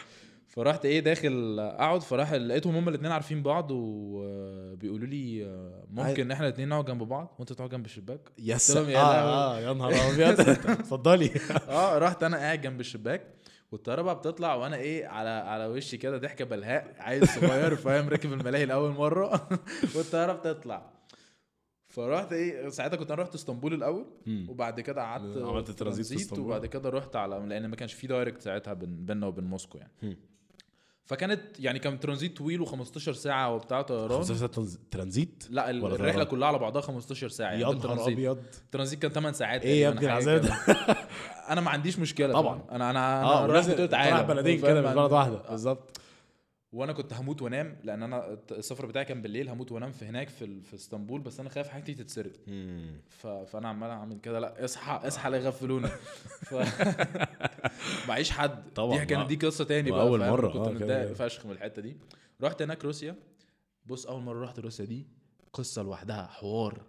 فرحت 0.58 0.86
إيه 0.86 1.00
داخل 1.00 1.60
اقعد 1.60 2.02
فراح 2.02 2.34
لقيتهم 2.34 2.76
هما 2.76 2.90
الاثنين 2.90 3.12
عارفين 3.12 3.44
بعض 3.44 3.68
وبيقولوا 3.72 5.08
لي 5.08 5.46
آه، 5.46 5.84
ممكن 5.90 6.32
إحنا 6.32 6.48
الاثنين 6.48 6.70
نقعد 6.70 6.86
جنب 6.86 7.04
بعض 7.04 7.36
وانت 7.40 7.54
تقعد 7.54 7.70
جنب 7.70 7.86
الشباك؟ 7.86 8.20
يس 8.40 8.70
يا 8.70 8.80
آه 8.80 8.84
لهوي. 8.84 8.96
آه 8.98 9.60
يا 9.60 9.74
نهار 9.74 9.94
أبيض. 10.14 10.40
اتفضلي. 10.70 11.32
آه 11.70 11.98
رحت 11.98 12.24
أنا 12.24 12.38
قاعد 12.38 12.62
جنب 12.62 12.80
الشباك 12.80 13.28
والطيارة 13.72 14.02
بقى 14.02 14.16
بتطلع 14.16 14.56
وأنا 14.56 14.76
إيه 14.76 15.08
على 15.08 15.30
على 15.30 15.66
وشي 15.66 15.98
كده 15.98 16.18
ضحكة 16.18 16.46
بلهاء 16.46 16.96
عيل 17.00 17.28
صغير 17.28 17.76
فاهم؟ 17.76 18.10
راكب 18.10 18.34
الملاهي 18.34 18.66
لأول 18.66 18.92
مرة 18.92 19.48
والطيارة 19.96 20.34
بتطلع. 20.34 20.90
فرحت 21.88 22.34
إيه 22.34 22.70
ساعتها 22.70 22.98
كنت 22.98 23.12
أنا 23.12 23.22
رحت 23.22 23.34
إسطنبول 23.36 23.74
الأول 23.74 24.06
وبعد 24.50 24.80
كده 24.80 25.02
قعدت 25.02 25.38
عملت 25.38 25.72
ترانزيت. 25.72 26.40
وبعد 26.40 26.66
كده 26.66 26.90
رحت 26.90 27.16
على 27.16 27.36
لأن 27.48 27.68
ما 27.68 27.76
كانش 27.76 27.94
في 27.94 28.08
direct 28.08 28.42
ساعتها 28.42 28.74
بين- 28.74 29.06
بيننا 29.06 29.28
وبين 29.28 29.44
موسكو 29.46 29.78
يعني. 29.78 30.18
فكانت 31.08 31.42
يعني 31.60 31.80
كان 31.80 32.00
ترانزيت 32.00 32.38
طويل 32.38 32.66
و15 32.68 32.98
ساعة 33.12 33.54
وبتاع 33.56 33.82
طيران 33.82 34.18
15 34.18 34.48
trans- 34.48 34.78
transit 34.92 35.44
لا 35.50 35.70
ال- 35.70 35.84
ولا 35.84 35.96
الرحلة 35.96 36.12
طيران؟ 36.14 36.28
كلها 36.28 36.48
على 36.48 36.60
بعضها 36.60 36.82
15 36.82 37.30
ساعة 37.30 37.48
يعني 37.50 37.62
يا 37.62 37.66
نهار 37.66 37.76
الترانزيت. 37.78 38.08
أبيض 38.14 38.38
الترانزيت 38.66 39.00
كان 39.00 39.12
8 39.12 39.34
ساعات 39.34 39.62
إيه 39.62 39.82
يا 39.82 39.90
تقريباً، 39.92 40.00
ابني 40.00 40.14
حاجة 40.14 40.24
العذاب 40.24 40.46
كده. 40.46 40.84
ده 40.94 40.98
أنا 41.50 41.62
ما 41.62 41.70
عنديش 41.72 42.00
مشكلة 42.00 42.34
طبعا. 42.34 42.62
أنا 42.72 42.90
أنا 42.90 43.20
أنا 43.20 43.24
آه 43.24 43.40
رايح 43.40 43.50
ولازم 43.50 43.74
بطولة 43.74 43.98
عالم 43.98 44.28
بلدين 44.28 44.58
فاهم؟ 44.58 44.72
كده 44.72 44.82
مش 44.90 44.96
بلد 44.96 45.12
واحدة 45.12 45.36
آه. 45.48 45.50
بالظبط 45.52 45.98
وأنا 46.72 46.94
كنت 46.94 47.14
هموت 47.14 47.42
وانام 47.42 47.78
لأن 47.84 48.04
أنا 48.04 48.38
السفر 48.52 48.86
بتاعي 48.86 49.06
كان 49.06 49.22
بالليل 49.22 49.50
هموت 49.50 49.72
وانام 49.72 49.92
في 49.92 50.06
هناك 50.06 50.30
في 50.30 50.62
في 50.62 50.74
اسطنبول 50.74 51.22
بس 51.22 51.40
أنا 51.40 51.50
خايف 51.50 51.68
حاجتي 51.68 51.94
تتسرق. 51.94 52.34
ف... 53.10 53.28
فانا 53.28 53.70
عمال 53.70 53.90
اعمل 53.90 54.20
كده 54.20 54.40
لا 54.40 54.66
اصحى 54.66 55.08
اصحى 55.08 55.30
لا 55.32 55.38
يغفلونا 55.38 55.88
ف... 55.88 56.56
معيش 58.08 58.32
حد. 58.32 58.74
طبعا 58.74 59.00
دي 59.00 59.06
كانت. 59.06 59.28
دي 59.30 59.36
قصة 59.36 59.64
تاني 59.64 59.92
بقى 59.92 60.10
فاهم؟ 60.20 60.32
مرة، 60.32 60.48
كنت 60.48 60.68
آه، 60.68 60.72
متضايق. 60.72 61.14
فشخ 61.14 61.46
من 61.46 61.52
الحتة 61.52 61.82
دي. 61.82 61.98
رحت 62.42 62.62
هناك 62.62 62.86
روسيا. 62.86 63.16
بص 63.86 64.06
أول 64.06 64.22
مرة 64.22 64.44
رحت 64.46 64.60
روسيا 64.60 64.86
دي 64.86 65.08
قصة 65.54 65.84
لوحدها 65.84 66.26
حوار. 66.28 66.82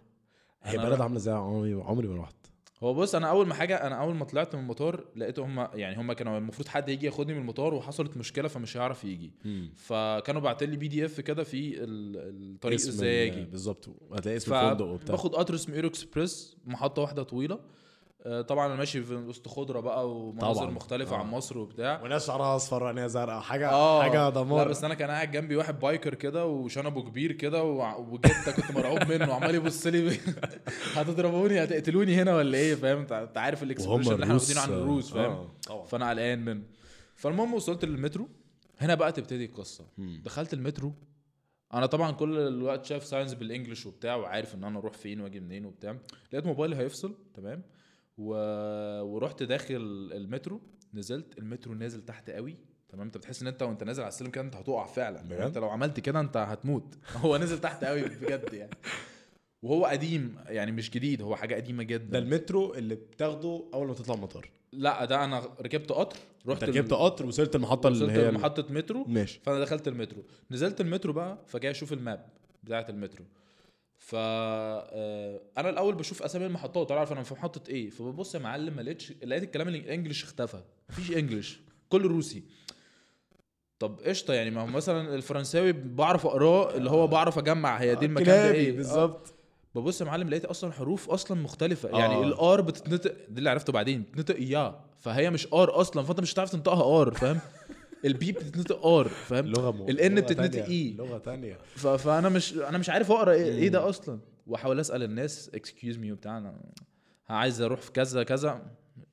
هي 0.63 0.77
بلد 0.77 1.01
عاملة 1.01 1.17
إزاي 1.17 1.33
عمري 1.33 1.73
عمري 1.73 2.07
ما 2.07 2.21
رحت. 2.21 2.35
هو 2.83 2.93
بص 2.93 3.15
أنا 3.15 3.29
أول 3.29 3.47
ما 3.47 3.53
حاجة 3.53 3.75
أنا 3.87 3.95
أول 4.01 4.15
ما 4.15 4.25
طلعت 4.25 4.55
من 4.55 4.61
المطار 4.61 5.05
لقيت 5.15 5.39
هم 5.39 5.67
يعني 5.73 5.97
هم 6.01 6.13
كانوا 6.13 6.37
المفروض 6.37 6.67
حد 6.67 6.89
يجي 6.89 7.05
ياخدني 7.05 7.33
من 7.33 7.39
المطار 7.41 7.73
وحصلت 7.73 8.17
مشكلة 8.17 8.47
فمش 8.47 8.77
هيعرف 8.77 9.03
يجي. 9.03 9.31
فكانوا 9.75 10.41
باعتين 10.41 10.69
لي 10.69 10.77
PDF 10.77 11.19
كده 11.21 11.43
في 11.43 11.83
ال- 11.83 12.53
الطريق 12.55 12.75
إزاي 12.75 13.27
أجي 13.27 13.45
بالظبط. 13.45 13.89
هتلاقي 14.13 14.37
اسم 14.37 14.53
الفندق 14.53 14.85
وبتاع. 14.85 15.15
باخد 15.15 15.35
قطر 15.35 15.55
اسمه 15.55 15.75
Aeroexpress 15.75 16.57
محطة 16.65 17.01
واحدة 17.01 17.23
طويلة. 17.23 17.59
طبعا 18.47 18.65
أنا 18.67 18.75
ماشي 18.75 19.03
في 19.03 19.13
وسط 19.15 19.47
خضرة 19.47 19.79
بقى 19.79 20.09
ومناظر 20.11 20.61
طبعاً. 20.61 20.71
مختلفة 20.71 21.15
آه. 21.15 21.19
عن 21.19 21.25
مصر 21.27 21.57
وبتاع. 21.57 22.01
وناس 22.03 22.27
شعرها 22.27 22.55
أصفر 22.55 22.83
وعينيها 22.83 23.07
زرقاء. 23.07 23.41
حاجة 23.41 23.69
آه. 23.69 24.01
حاجة 24.01 24.23
لا 24.23 24.29
دمار. 24.29 24.67
بس 24.67 24.83
أنا 24.83 24.93
كان 24.93 25.09
قاعد 25.09 25.31
جنبي 25.31 25.55
واحد 25.55 25.79
biker 25.79 26.15
كده 26.15 26.45
وشنبه 26.45 27.01
كبير 27.03 27.31
كده 27.31 27.63
وكده 27.63 28.51
كنت 28.55 28.71
مرعوب 28.71 29.03
منه 29.11 29.29
وعمال 29.29 29.55
يبص 29.55 29.87
لي. 29.87 30.17
هتضربوني؟ 30.95 31.63
هتقتلوني 31.63 32.15
هنا 32.21 32.35
ولا 32.35 32.57
إيه؟ 32.57 32.75
فاهم؟ 32.75 32.97
انت 33.13 33.37
عارف 33.37 33.63
ال 33.63 33.67
expression 33.67 34.11
اللي 34.13 34.23
إحنا 34.23 34.33
واخدينه 34.33 34.61
عن 34.61 34.69
الروس. 34.69 35.13
فاهم 35.13 35.31
آه، 35.31 35.47
طبعا. 35.67 35.85
فأنا 35.85 36.09
قلقان 36.09 36.45
منه. 36.45 36.63
فالمهم 37.15 37.53
وصلت 37.53 37.85
للمترو. 37.85 38.29
هنا 38.79 38.95
بقى 38.95 39.11
تبتدي 39.11 39.45
القصة. 39.45 39.85
دخلت 39.97 40.53
المترو. 40.53 40.93
أنا 41.73 41.85
طبعا 41.85 42.11
كل 42.11 42.37
الوقت 42.37 42.85
شايف 42.85 43.03
signs 43.05 43.33
بال 43.33 43.45
English 43.45 43.85
وبتاع 43.85 44.15
وعارف 44.15 44.55
إن 44.55 44.63
أنا 44.63 44.79
أروح 44.79 44.93
فين 44.93 45.21
وأجي 45.21 45.39
منين 45.39 45.65
وبتاع. 45.65 45.95
لقيت 46.33 46.45
موبايلي 46.45 46.75
هيفصل 46.75 47.15
تمام؟ 47.33 47.63
و... 48.19 48.33
ورحت 49.01 49.43
داخل 49.43 49.75
المترو 50.13 50.61
نزلت 50.93 51.37
المترو 51.37 51.73
نازل 51.73 52.01
تحت 52.01 52.29
قوي 52.29 52.55
تمام؟ 52.89 53.05
انت 53.05 53.17
بتحس 53.17 53.41
ان 53.41 53.47
انت 53.47 53.61
وانت 53.61 53.83
نازل 53.83 54.03
على 54.03 54.09
السلم 54.09 54.29
كده 54.29 54.43
انت 54.43 54.55
هتقع 54.55 54.85
فعلا. 54.85 55.21
بجد؟ 55.21 55.41
انت 55.41 55.57
لو 55.57 55.69
عملت 55.69 55.99
كده 55.99 56.19
انت 56.19 56.37
هتموت. 56.37 56.95
هو 57.23 57.37
نزل 57.37 57.59
تحت 57.59 57.83
قوي 57.83 58.01
بجد 58.01 58.53
يعني. 58.53 58.71
وهو 59.63 59.85
قديم 59.85 60.35
يعني 60.47 60.71
مش 60.71 60.89
جديد 60.89 61.21
هو 61.21 61.35
حاجة 61.35 61.55
قديمة 61.55 61.83
ده 61.83 61.89
جدا 61.95 62.19
المترو 62.19 62.73
اللي 62.73 62.95
بتاخده 62.95 63.65
أول 63.73 63.87
ما 63.87 63.93
تطلع 63.93 64.15
المطار. 64.15 64.49
لا 64.73 65.05
ده 65.05 65.23
أنا 65.23 65.39
ركبت 65.61 65.91
قطر 65.91 66.17
رحت 66.47 66.63
ركبت 66.63 66.93
قطر 66.93 67.25
وصلت 67.25 67.55
المحطة 67.55 67.87
اللي 67.87 68.05
وصلت 68.05 68.19
هي 68.19 68.31
محطه 68.31 68.73
مترو. 68.73 69.03
ماشي. 69.03 69.39
فأنا 69.43 69.59
دخلت 69.59 69.87
المترو. 69.87 70.23
نزلت 70.51 70.81
المترو 70.81 71.13
بقى 71.13 71.37
فجاي 71.47 71.71
أشوف 71.71 71.93
ال 71.93 72.02
map 72.02 72.29
بتاعة 72.63 72.85
المترو. 72.89 73.25
ف 74.09 74.15
آه، 74.15 75.41
أنا 75.57 75.69
الأول 75.69 75.95
بشوف 75.95 76.23
أسامي 76.23 76.45
المحطات 76.45 76.91
اعرف 76.91 77.11
أنا 77.11 77.23
في 77.23 77.33
محطة 77.33 77.69
إيه؟ 77.69 77.89
فببص 77.89 78.35
يا 78.35 78.39
معلم 78.39 78.75
ما 78.75 78.81
لقيتش 78.81 79.13
لقيت 79.23 79.43
الكلام 79.43 79.67
ال 79.67 79.74
English 79.74 80.23
اختفى. 80.23 80.61
مفيش 80.89 81.11
English 81.11 81.59
كله 81.89 82.07
روسي. 82.09 82.43
طب 83.79 83.99
قشطة 84.05 84.33
يعني 84.33 84.51
ما 84.51 84.61
هو 84.61 84.65
مثلا 84.65 85.15
الفرنساوي 85.15 85.71
بعرف 85.71 86.25
أقراه 86.25 86.75
اللي 86.77 86.89
هو 86.89 87.07
بعرف 87.07 87.37
أجمع 87.37 87.77
هي 87.77 87.95
دي 87.95 88.05
المكان 88.05 88.25
ده 88.25 88.51
إيه. 88.51 88.71
بالظبط. 88.71 89.33
ببص 89.75 90.01
يا 90.01 90.05
معلم 90.05 90.29
لقيت 90.29 90.45
أصلا 90.45 90.71
حروف 90.71 91.09
أصلا 91.09 91.41
مختلفة. 91.41 91.89
يعني 91.89 92.13
آه. 92.15 92.23
ال 92.23 92.42
R 92.42 92.61
بتتنطق 92.61 93.11
ده 93.29 93.37
اللي 93.37 93.49
عرفته 93.49 93.73
بعدين 93.73 94.01
بتتنطق 94.01 94.35
يا. 94.39 94.79
فهي 94.99 95.29
مش 95.29 95.47
R 95.53 95.81
أصلا 95.81 96.03
فأنت 96.03 96.19
مش 96.19 96.33
هتعرف 96.33 96.49
تنطقها 96.51 97.01
R 97.01 97.11
فاهم؟ 97.13 97.39
ال 98.05 98.18
P 98.18 98.31
بتتنطق 98.31 98.85
R 98.85 99.07
فاهم؟ 99.07 99.45
لغة 99.45 99.71
م... 99.71 99.89
ال 99.89 99.97
N 99.99 100.01
لغة 100.01 100.19
بتتنطق. 100.21 100.65
إيه. 100.65 100.95
لغة 100.97 101.17
تانية. 101.17 101.57
ف... 101.75 101.87
فأنا 101.87 102.29
مش 102.29 102.53
أنا 102.53 102.77
مش 102.77 102.89
عارف 102.89 103.11
أقرأ 103.11 103.31
إيه, 103.31 103.43
إيه 103.51 103.69
ده 103.69 103.89
أصلا. 103.89 104.19
وأحاول 104.47 104.79
أسأل 104.79 105.03
الناس 105.03 105.51
excuse 105.53 105.97
me 105.97 106.11
وبتاع 106.11 106.37
أنا 106.37 106.59
عايز 107.29 107.61
أروح 107.61 107.81
في 107.81 107.91
كذا 107.91 108.23
كذا. 108.23 108.71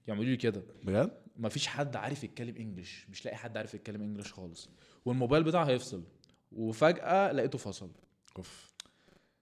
يعملوا 0.09 0.25
لي 0.25 0.37
كده. 0.37 0.63
بجد؟ 0.85 1.11
ما 1.37 1.49
فيش 1.49 1.67
حد 1.67 1.97
عارف 1.97 2.25
يتكلم 2.25 2.57
English 2.57 3.07
مش 3.11 3.25
لاقي 3.25 3.37
حد 3.37 3.57
عارف 3.57 3.75
يتكلم 3.75 4.03
English 4.03 4.33
خالص. 4.33 4.71
والموبايل 5.05 5.45
بتاعي 5.45 5.65
هيفصل. 5.65 6.03
وفجأة 6.53 7.33
لقيته 7.33 7.59
فصل. 7.59 7.91
أوف. 8.37 8.73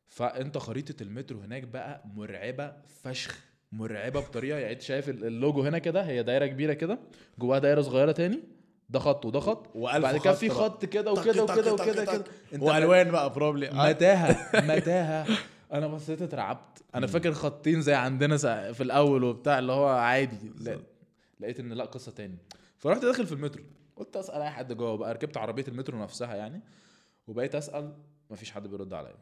فأنت 0.09 0.59
خريطة 0.59 1.03
المترو 1.03 1.41
هناك 1.41 1.63
بقى 1.63 2.03
مرعبة 2.07 2.73
فشخ. 3.03 3.45
مرعبة 3.73 4.21
بطريقة 4.21 4.59
يعني 4.59 4.73
أنت 4.73 4.83
شايف 4.83 5.09
ال- 5.09 5.25
اللوجو 5.25 5.63
هنا 5.63 5.79
كده 5.79 6.03
هي 6.03 6.23
دايرة 6.23 6.47
كبيرة 6.47 6.73
كده. 6.73 6.99
جواها 7.39 7.59
دايرة 7.59 7.81
صغيرة 7.81 8.13
تاني. 8.13 8.41
ده 8.90 8.99
خط 8.99 9.25
وده 9.27 9.40
خط. 9.40 9.77
وألف 9.77 10.03
بعد 10.03 10.16
كده 10.16 10.33
في. 10.35 10.49
خط 10.51 10.85
كده 10.85 11.12
وكده 11.12 11.42
وكده 11.44 11.73
وكده. 11.73 12.05
كده. 12.05 12.25
والوان 12.53 13.11
بقى 13.11 13.33
probably 13.33 13.71
متاهة 13.70 14.51
متاهة. 14.77 15.27
أنا 15.73 15.87
بصيت 15.87 16.23
اترعبت. 16.23 16.83
أنا 16.94 17.07
فاكر 17.07 17.33
خطين 17.33 17.83
زي 17.83 17.94
عندنا 17.94 18.37
في 18.73 18.83
الأول 18.83 19.25
وبتاع 19.25 19.59
اللي 19.59 19.73
هو 19.73 19.88
عادي. 19.88 20.53
لا- 20.61 20.81
لقيت 21.40 21.61
إن 21.61 21.73
لا 21.73 21.85
قصة 21.85 22.12
تاني. 22.12 22.38
فرحت 22.79 23.03
داخل 23.03 23.27
في 23.27 23.33
المترو. 23.33 23.62
قلت 23.97 24.16
أسأل 24.16 24.42
أي 24.42 24.51
حد 24.51 24.73
جوه 24.73 24.97
بقى. 24.97 25.14
ركبت 25.14 25.37
عربية 25.37 25.64
المترو 25.68 25.99
نفسها 25.99 26.35
يعني. 26.35 26.61
وبقيت 27.27 27.55
أسأل 27.55 27.92
مفيش 28.31 28.51
حد 28.51 28.66
بيرد 28.66 28.92
عليا. 28.94 29.14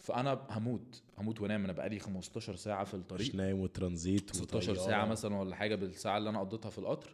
فأنا 0.00 0.40
هموت 0.50 1.02
هموت 1.18 1.40
وأنام. 1.40 1.64
أنا 1.64 1.72
بقالي 1.72 1.98
15 1.98 2.56
ساعة 2.56 2.84
في 2.84 2.96
مش 2.96 3.02
الطريق 3.02 3.34
نايم 3.34 3.60
وترانزيت 3.60 4.36
16 4.36 4.70
وطيارة. 4.72 4.86
ساعه 4.88 5.04
مثلا 5.06 5.36
ولا 5.36 5.56
حاجة 5.56 5.74
بالساعة 5.74 6.18
اللي 6.18 6.30
أنا 6.30 6.40
قضيتها 6.40 6.70
في 6.70 6.78
القطر. 6.78 7.10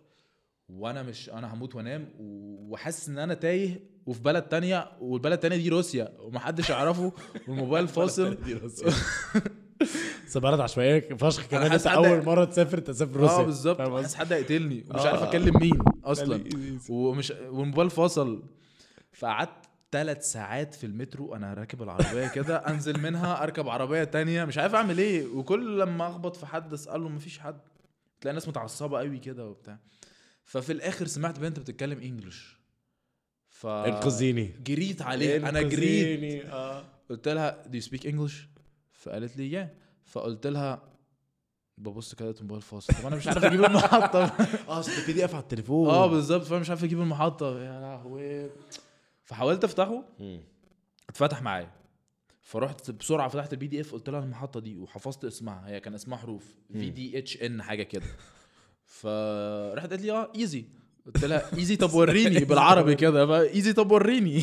وأنا 0.77 1.03
مش 1.03 1.31
أنا 1.31 1.55
هموت 1.55 1.75
وانام 1.75 2.09
وحاسس 2.19 3.09
ان 3.09 3.19
أنا 3.19 3.35
تايه 3.35 3.81
وفي 4.07 4.23
بلد 4.23 4.43
تانية 4.43 4.93
والبلد 5.01 5.33
التانية 5.33 5.57
دي 5.57 5.69
روسيا 5.69 6.13
ومحدش 6.21 6.71
يعرفه 6.71 7.13
والموبايل 7.49 7.89
فاصل. 7.89 8.35
دي 8.35 8.55
روسيا. 8.55 8.93
بس 10.27 10.39
بلد 10.39 10.61
عشوائية 10.61 11.15
فشخ 11.15 11.47
كمان 11.47 11.73
انت 11.73 11.87
أول 11.87 12.25
مرة 12.25 12.45
تسافر 12.45 12.79
تسافر 12.79 13.21
روسيا. 13.21 13.37
آه 13.39 13.43
بالظبط. 13.43 13.81
حاسس؟ 13.81 14.15
حد 14.15 14.33
هيقتلني 14.33 14.85
ومش 14.91 15.01
آه. 15.01 15.09
عارف 15.09 15.23
أكلم 15.23 15.57
مين 15.61 15.79
أصلا. 16.05 16.45
ومش 16.89 17.31
والموبايل 17.31 17.91
فصل 17.91 18.43
فقعدت 19.13 19.51
ثلاث 19.93 20.33
ساعات 20.33 20.75
في 20.75 20.87
المترو 20.87 21.35
أنا 21.35 21.55
راكب 21.55 21.83
العربية 21.83 22.29
كده 22.29 22.57
أنزل 22.57 23.01
منها 23.01 23.43
أركب 23.43 23.69
عربية 23.69 24.05
تانية 24.05 24.45
مش 24.45 24.59
عارف 24.59 24.75
أعمل 24.75 24.99
إيه. 24.99 25.27
وكل 25.27 25.81
لما 25.81 26.09
أخبط 26.09 26.37
في 26.37 26.47
حد 26.47 26.73
أسأله 26.73 27.09
مفيش 27.09 27.39
حد. 27.39 27.61
تلاقي 28.21 28.35
ناس 28.35 28.49
متعصبة 28.49 28.99
قوي 28.99 29.19
كده 29.19 29.47
وبتاع. 29.47 29.79
ففي 30.45 30.73
الآخر 30.73 31.07
سمعت 31.07 31.39
بنت 31.39 31.59
بتتكلم 31.59 31.99
English. 31.99 32.59
ف 33.49 33.67
انقذيني 33.67 34.55
جريت 34.65 35.03
عليها. 35.03 35.49
أنا 35.49 35.63
جريت. 35.63 36.45
آه. 36.45 36.85
قلت 37.11 37.29
لها 37.29 37.63
do 37.65 37.77
you 37.77 37.87
speak 37.87 38.03
English? 38.03 38.35
فقالت 38.93 39.37
لي 39.37 39.65
yeah. 39.65 39.69
فقلت 40.05 40.47
لها 40.47 40.83
ببص 41.79 42.15
كده 42.15 42.31
الموبايل 42.31 42.63
فاصل 42.63 42.95
طب 42.95 43.07
أنا 43.07 43.17
مش 43.17 43.29
عارف 43.29 43.45
أجيب 43.45 43.65
المحطة. 43.65 44.25
آه 44.69 44.81
أصل 44.81 45.07
PDF 45.07 45.35
على 45.35 45.43
التليفون. 45.43 45.91
آه 45.91 46.07
بالظبط. 46.07 46.45
فأنا 46.45 46.61
مش 46.61 46.71
عارف 46.71 46.85
أجيب 46.85 47.01
المحطة. 47.01 47.63
يا 47.65 47.81
لهوي. 47.81 48.51
فحاولت 49.25 49.65
أفتحه. 49.65 50.05
اتفتح 51.09 51.43
معايا. 51.43 51.71
فرحت 52.43 52.91
بسرعة 52.91 53.29
فتحت 53.29 53.53
ال 53.53 53.67
PDF. 53.67 53.93
قلت 53.93 54.11
لها 54.11 54.21
المحطة 54.21 54.61
دي 54.61 54.77
وحفظت 54.77 55.25
اسمها. 55.25 55.69
هي 55.69 55.81
كان 55.81 55.95
اسمها 55.95 56.19
حروف. 56.19 56.55
V 56.73 56.91
D 56.91 57.19
H 57.19 57.43
N 57.43 57.63
حاجة 57.63 57.83
كده. 57.83 58.07
فرحت 58.93 59.91
قالت 59.91 60.03
لي 60.03 60.11
آه 60.13 60.33
easy 60.37 60.65
قلت 61.07 61.25
لها 61.25 61.57
easy 61.59 61.77
طب 61.77 61.95
وريني 61.95 62.45
بالعربي 62.51 62.95
كده. 62.95 63.41
easy 63.55 63.73
طب 63.73 63.91
وريني. 63.93 64.43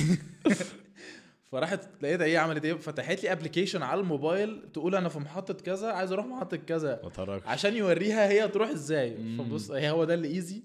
فراحت 1.51 1.79
لقيتها 2.01 2.25
إيه 2.25 2.37
عملت 2.37 2.65
إيه؟ 2.65 2.73
فتحت 2.73 3.23
لي 3.23 3.31
application 3.31 3.81
على 3.83 4.01
الموبايل 4.01 4.61
تقول 4.73 4.95
أنا 4.95 5.09
في 5.09 5.19
محطة 5.19 5.53
كذا 5.53 5.91
عايز 5.91 6.11
أروح 6.11 6.25
محطة 6.25 6.57
كذا. 6.57 6.99
ما 7.03 7.09
عشان 7.45 7.75
يوريها 7.75 8.29
هي 8.29 8.47
تروح 8.47 8.69
إزاي. 8.69 9.17
فبص 9.37 9.71
هي 9.71 9.89
هو 9.89 10.03
ده 10.03 10.13
اللي 10.13 10.27
easy 10.27 10.61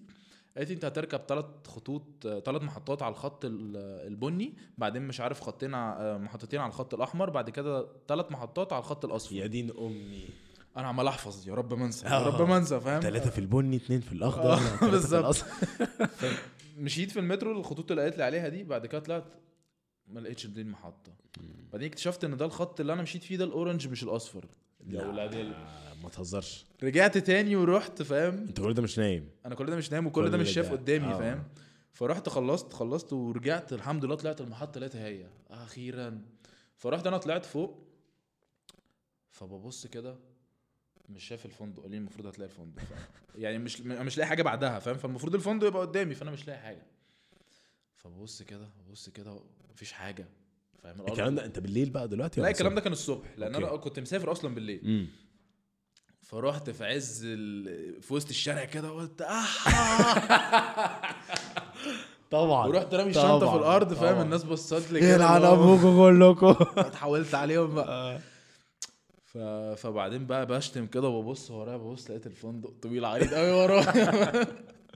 قالت 0.56 0.68
لي 0.68 0.74
أنت 0.74 0.84
هتركب 0.84 1.20
ثلاث 1.28 1.44
خطوط 1.66 2.02
ثلاث 2.44 2.62
محطات 2.62 3.02
على 3.02 3.12
الخط 3.12 3.44
ال- 3.44 3.76
البني 4.06 4.54
بعدين 4.78 5.02
مش 5.02 5.20
عارف 5.20 5.40
خطين 5.40 5.74
ع- 5.74 6.18
محطتين 6.18 6.60
على 6.60 6.68
الخط 6.68 6.94
الأحمر 6.94 7.30
بعد 7.30 7.50
كده 7.50 7.86
ثلاث 8.08 8.26
محطات 8.32 8.72
على 8.72 8.80
الخط 8.80 9.04
الأصفر. 9.04 9.34
يا 9.36 9.46
دين 9.46 9.70
أمي. 9.78 10.24
أنا 10.76 10.88
عمال 10.88 11.06
احفظ 11.08 11.48
يا 11.48 11.54
رب 11.54 11.74
ما 11.74 11.87
انسى 11.87 12.06
يا 12.06 12.10
آه. 12.12 12.26
رب 12.40 12.48
ما 12.48 12.56
انسى 12.56 12.80
فاهم؟ 12.80 13.00
ثلاثة 13.00 13.30
في 13.30 13.38
البني 13.38 13.76
اثنين 13.76 14.00
في 14.00 14.12
الأخضر 14.12 14.52
آه، 14.54 14.90
بالظبط. 14.90 15.44
مشيت 16.78 17.10
في 17.10 17.18
المترو 17.18 17.52
الخطوط 17.60 17.90
اللي 17.90 18.02
قالت 18.02 18.16
لي 18.18 18.24
عليها 18.24 18.48
دي 18.48 18.64
بعد 18.64 18.87
كده 18.87 18.98
طلعت 19.00 19.24
ما 20.06 20.20
لقيتش 20.20 20.46
دي 20.46 20.60
المحطه 20.60 21.12
بعدين 21.72 21.88
اكتشفت 21.88 22.24
إن 22.24 22.37
ده 22.37 22.44
الخط 22.44 22.80
اللي 22.80 22.92
أنا 22.92 23.02
مشيت 23.02 23.22
فيه 23.22 23.37
ده 23.37 23.44
الأورنج 23.44 23.88
مش 23.88 24.02
الأصفر. 24.02 24.44
يا 24.87 25.00
لا، 25.00 25.08
ولاد 25.08 25.34
ال- 25.34 25.54
ما 26.02 26.08
تهزرش. 26.08 26.64
رجعت 26.82 27.18
تاني 27.18 27.56
ورحت 27.56 28.02
فاهم؟ 28.02 28.34
أنت 28.34 28.60
كل 28.60 28.74
ده 28.74 28.82
مش 28.82 28.98
نايم. 28.98 29.28
أنا 29.46 29.54
كل 29.54 29.66
ده 29.66 29.76
مش 29.76 29.92
نايم 29.92 30.06
وكل 30.06 30.24
كل 30.24 30.30
ده 30.30 30.38
مش 30.38 30.50
شايف 30.50 30.72
قدامي 30.72 31.06
آه. 31.06 31.18
فاهم؟ 31.18 31.42
فرحت 31.92 32.28
خلصت 32.28 32.72
خلصت 32.72 33.12
ورجعت 33.12 33.72
الحمد 33.72 34.04
لله 34.04 34.14
طلعت 34.14 34.40
المحطة 34.40 34.80
لقيتها 34.80 35.06
هي 35.06 35.26
أخيرا. 35.50 36.20
فرحت 36.76 37.06
أنا 37.06 37.18
طلعت 37.18 37.44
فوق 37.46 37.84
فببص 39.30 39.87
كده 39.87 40.16
مش 41.08 41.24
شايف 41.24 41.46
الفندق 41.46 41.82
قال 41.82 41.90
لي 41.90 41.96
المفروض 41.96 42.26
هتلاقي 42.26 42.50
الفندق. 42.50 42.82
يعني 43.38 43.58
مش 43.58 43.80
مش 43.80 44.18
لاقي 44.18 44.28
حاجة 44.28 44.42
بعدها 44.42 44.78
فاهم؟ 44.78 44.96
فالمفروض 44.96 45.34
الفندق 45.34 45.66
يبقى 45.66 45.80
قدامي 45.82 46.14
فأنا 46.14 46.30
مش 46.30 46.46
لاقي 46.46 46.58
حاجة. 46.58 46.82
فببص 47.96 48.42
كده 48.42 48.68
ببص 48.88 49.08
كده 49.08 49.40
مفيش 49.72 49.92
حاجة 49.92 50.26
فاهم؟ 50.82 51.00
الكلام 51.00 51.34
ده 51.34 51.44
أنت 51.44 51.58
بالليل 51.58 51.90
بقى 51.90 52.08
دلوقتي 52.08 52.40
لا 52.40 52.48
الكلام 52.48 52.74
ده؟ 52.74 52.80
كان 52.80 52.92
الصبح 52.92 53.26
لأن 53.36 53.54
أنا 53.54 53.68
أوكي. 53.68 53.84
كنت 53.84 54.00
مسافر 54.00 54.32
أصلا 54.32 54.54
بالليل. 54.54 54.80
امم 54.84 55.06
فرحت 56.22 56.70
في 56.70 56.84
عز 56.84 57.22
ال... 57.24 58.02
في 58.02 58.14
وسط 58.14 58.28
الشارع 58.28 58.64
كده 58.64 58.90
قلت 58.90 59.22
آه! 59.22 59.44
طبعا. 62.30 62.66
ورحت 62.66 62.94
رامي 62.94 63.10
الشنطة 63.10 63.50
في 63.50 63.56
الأرض 63.56 63.94
فاهم. 63.94 64.20
الناس 64.20 64.44
بصت 64.44 64.92
لي 64.92 65.00
كده 65.00 65.14
يلعن 65.14 65.44
هو- 65.44 65.54
ابوكم 65.54 65.96
كلكم 65.98 66.64
اتحولت 66.80 67.34
عليهم 67.34 67.74
بقى. 67.74 68.20
ف... 69.34 69.38
فبعدين 69.76 70.26
بقى 70.26 70.46
بشتم 70.46 70.86
كده 70.86 71.08
وببص 71.08 71.50
ورايا 71.50 71.76
ببص 71.76 72.10
لقيت 72.10 72.26
الفندق 72.26 72.72
طويل 72.82 73.04
عريض 73.04 73.34
قوي 73.34 73.50
ورايا 73.52 74.46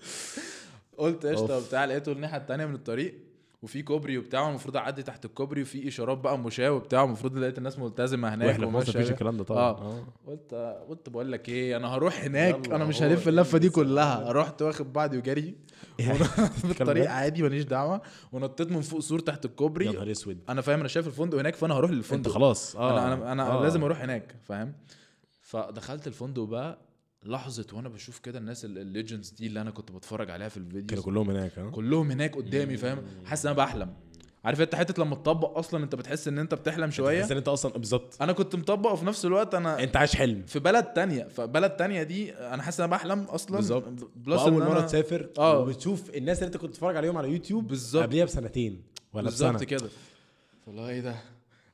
قلت 0.99 1.27
قشطة. 1.27 1.57
وبتاع 1.59 1.85
لقيته 1.85 2.13
الناحية 2.13 2.37
التانية 2.37 2.67
من 2.67 2.75
الطريق 2.75 3.15
وفي 3.63 3.83
كوبري 3.83 4.19
وبتاع 4.19 4.49
المفروض 4.49 4.77
اعدي 4.77 5.03
تحت 5.03 5.25
الكوبري 5.25 5.63
وفي 5.63 5.89
اشارات 5.89 6.19
بقى 6.19 6.39
مشاة 6.39 6.73
وبتاع 6.73 7.05
المفروض 7.05 7.39
لقيت 7.39 7.59
الناس 7.59 7.79
ملتزمة 7.79 8.35
هناك 8.35 8.49
وإحنا 8.49 8.67
في 8.67 8.73
مصر. 8.73 8.99
مفيش 8.99 9.11
الكلام 9.11 9.37
ده 9.37 9.45
طبعا. 9.45 9.61
آه. 9.61 9.79
آه. 9.83 10.05
قلت 10.27 10.55
قلت 10.89 11.09
بقول 11.09 11.33
لك 11.33 11.49
إيه 11.49 11.77
أنا 11.77 11.89
هروح 11.89 12.25
هناك 12.25 12.69
أنا 12.69 12.85
مش 12.85 13.03
هلف 13.03 13.29
اللفة 13.29 13.59
دي. 13.59 13.71
كلها. 13.71 14.33
رحت 14.33 14.63
واخد 14.63 14.93
بعضي 14.93 15.19
وجري. 15.19 15.55
في 15.99 16.71
الطريق 16.81 17.05
ده؟ 17.05 17.11
عادي 17.11 17.43
ماليش 17.43 17.65
دعوة. 17.65 18.01
ونطيت 18.33 18.73
من 18.73 18.81
فوق 18.81 19.01
سور 19.01 19.19
تحت 19.19 19.45
الكوبري. 19.45 19.87
يا 19.87 19.93
نهار 19.93 20.11
أسود. 20.11 20.39
أنا 20.49 20.61
فاهم 20.61 20.79
أنا 20.79 20.89
شايف 20.89 21.07
الفندق 21.07 21.39
هناك 21.39 21.55
فأنا 21.57 21.75
هروح 21.75 21.91
أنت 21.91 21.97
للفندق 21.99 22.31
خلاص 22.31 22.77
آه. 22.77 22.91
أنا 22.93 23.15
أنا 23.15 23.33
أنا 23.33 23.59
آه. 23.59 23.63
لازم 23.63 23.85
أروح 23.85 24.01
هناك 24.03 24.35
فاهم؟ 24.45 24.73
فدخلت 25.41 26.07
الفندق 26.07 26.43
بقى. 26.43 26.79
لحظة 27.25 27.67
وأنا 27.73 27.89
بشوف 27.89 28.19
كده 28.19 28.39
الناس 28.39 28.65
ال 28.65 28.73
legends 28.73 29.31
دي 29.31 29.47
اللي 29.47 29.61
أنا 29.61 29.71
كنت 29.71 29.93
بتفرج 29.93 30.31
عليها 30.31 30.49
في 30.49 30.55
كانوا 30.61 30.71
الفيديو 30.71 31.03
كلهم 31.03 31.31
هناك 31.31 31.59
ها؟ 31.59 31.71
كلهم 31.71 32.11
هناك 32.11 32.37
قدامي 32.37 32.77
فاهم؟ 32.77 33.03
حاسس 33.25 33.47
إن 33.47 33.53
أنا 33.53 33.65
بحلم 33.65 33.95
عارف 34.45 34.61
أنت 34.61 34.75
حتة 34.75 35.03
لما 35.03 35.15
تطبق 35.15 35.59
أصلا 35.59 35.85
أنت 35.85 35.95
بتحس 35.95 36.29
إن 36.29 36.39
أنت 36.39 36.55
بتحلم 36.55 36.91
شوية؟ 36.91 37.21
تحس 37.21 37.31
إن 37.31 37.37
أنت 37.37 37.49
أصلا 37.49 37.73
بالظبط. 37.73 38.23
أنا 38.23 38.33
كنت 38.33 38.57
مطبق 38.57 38.93
وفي 38.93 39.05
نفس 39.05 39.25
الوقت 39.25 39.55
أنا 39.55 39.83
أنت 39.83 39.97
عايش 39.97 40.17
حلم. 40.17 40.43
في 40.47 40.59
بلد 40.59 40.85
تانية 40.85 41.25
فبلد 41.25 41.71
تانية 41.71 42.03
دي 42.03 42.35
أنا 42.35 42.63
حاسس 42.63 42.81
إن 42.81 42.85
أنا 42.85 42.97
بحلم 42.97 43.23
أصلا. 43.23 43.57
بالظبط. 43.57 44.11
plus 44.17 44.43
إن 44.43 44.53
مرة 44.53 44.73
أنا 44.73 44.81
تسافر 44.81 45.29
آه. 45.39 45.59
وبتشوف 45.59 46.11
الناس 46.17 46.39
اللي 46.39 46.47
أنت 46.47 46.57
كنت 46.57 46.71
بتتفرج 46.71 46.97
عليهم 46.97 47.19
على 47.19 47.29
يوتيوب 47.33 47.69
بالظبط. 47.69 48.03
قبليها 48.03 48.25
بسنتين 48.25 48.83
ولا 49.13 49.25
بالظبط 49.25 49.65
كده. 49.65 49.89
والله 50.67 50.89
إيه 50.89 51.01
ده؟ 51.01 51.15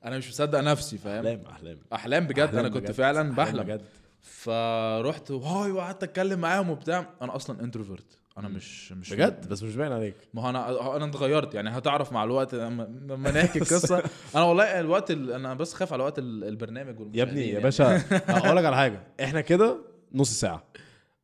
أنا 0.05 0.19
مش 0.19 0.29
مصدق 0.29 0.61
نفسي 0.61 0.99
فاهم؟ 0.99 1.27
أحلام 1.27 1.47
أحلام. 1.47 1.79
أحلام 1.93 2.27
بجد. 2.27 2.39
أنا 2.39 2.59
أحلام 2.59 2.73
كنت 2.73 2.83
بجد. 2.83 2.93
فعلا 2.93 3.21
أحلام 3.21 3.35
بحلم 3.35 3.63
بجد. 3.63 3.83
فرحت 4.25 5.31
هاي 5.31 5.71
وقعدت 5.71 6.03
اتكلم 6.03 6.39
معاهم 6.41 6.71
وبتاع. 6.71 7.11
أنا 7.23 7.37
أصلا 7.37 7.61
انتروفيرت 7.65 8.19
أنا 8.39 8.49
مش 8.49 8.93
مش 8.93 9.13
بجد؟ 9.13 9.49
بس 9.49 9.63
مش 9.63 9.77
باين 9.77 9.93
عليك. 9.93 10.17
ما 10.35 10.43
هو 10.43 10.51
أنا 10.51 10.97
أنا 10.97 11.05
اتغيرت 11.05 11.55
يعني 11.55 11.71
هتعرف 11.71 12.13
مع 12.13 12.25
الوقت 12.25 12.55
لما 12.55 13.31
نحكي 13.31 13.59
القصة 13.63 14.03
أنا 14.35 14.45
والله 14.45 14.81
الوقت 14.81 15.11
ال... 15.11 15.33
أنا 15.33 15.55
بس 15.55 15.75
خايف 15.75 15.93
على 15.93 16.03
وقت 16.03 16.19
ال- 16.19 16.45
البرنامج 16.45 17.17
يا 17.17 17.23
ابني 17.23 17.41
يا 17.41 17.47
يعني. 17.49 17.63
باشا 17.65 17.97
هقول 18.27 18.57
لك 18.57 18.65
على 18.65 18.77
حاجة. 18.77 19.03
إحنا 19.23 19.41
كده 19.41 19.79
نص 20.15 20.41
ساعة. 20.41 20.65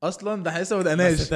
أصلا 0.03 0.43
ده 0.43 0.61
لسه 0.61 0.77
ما 0.77 0.83
بدأناش 0.83 1.33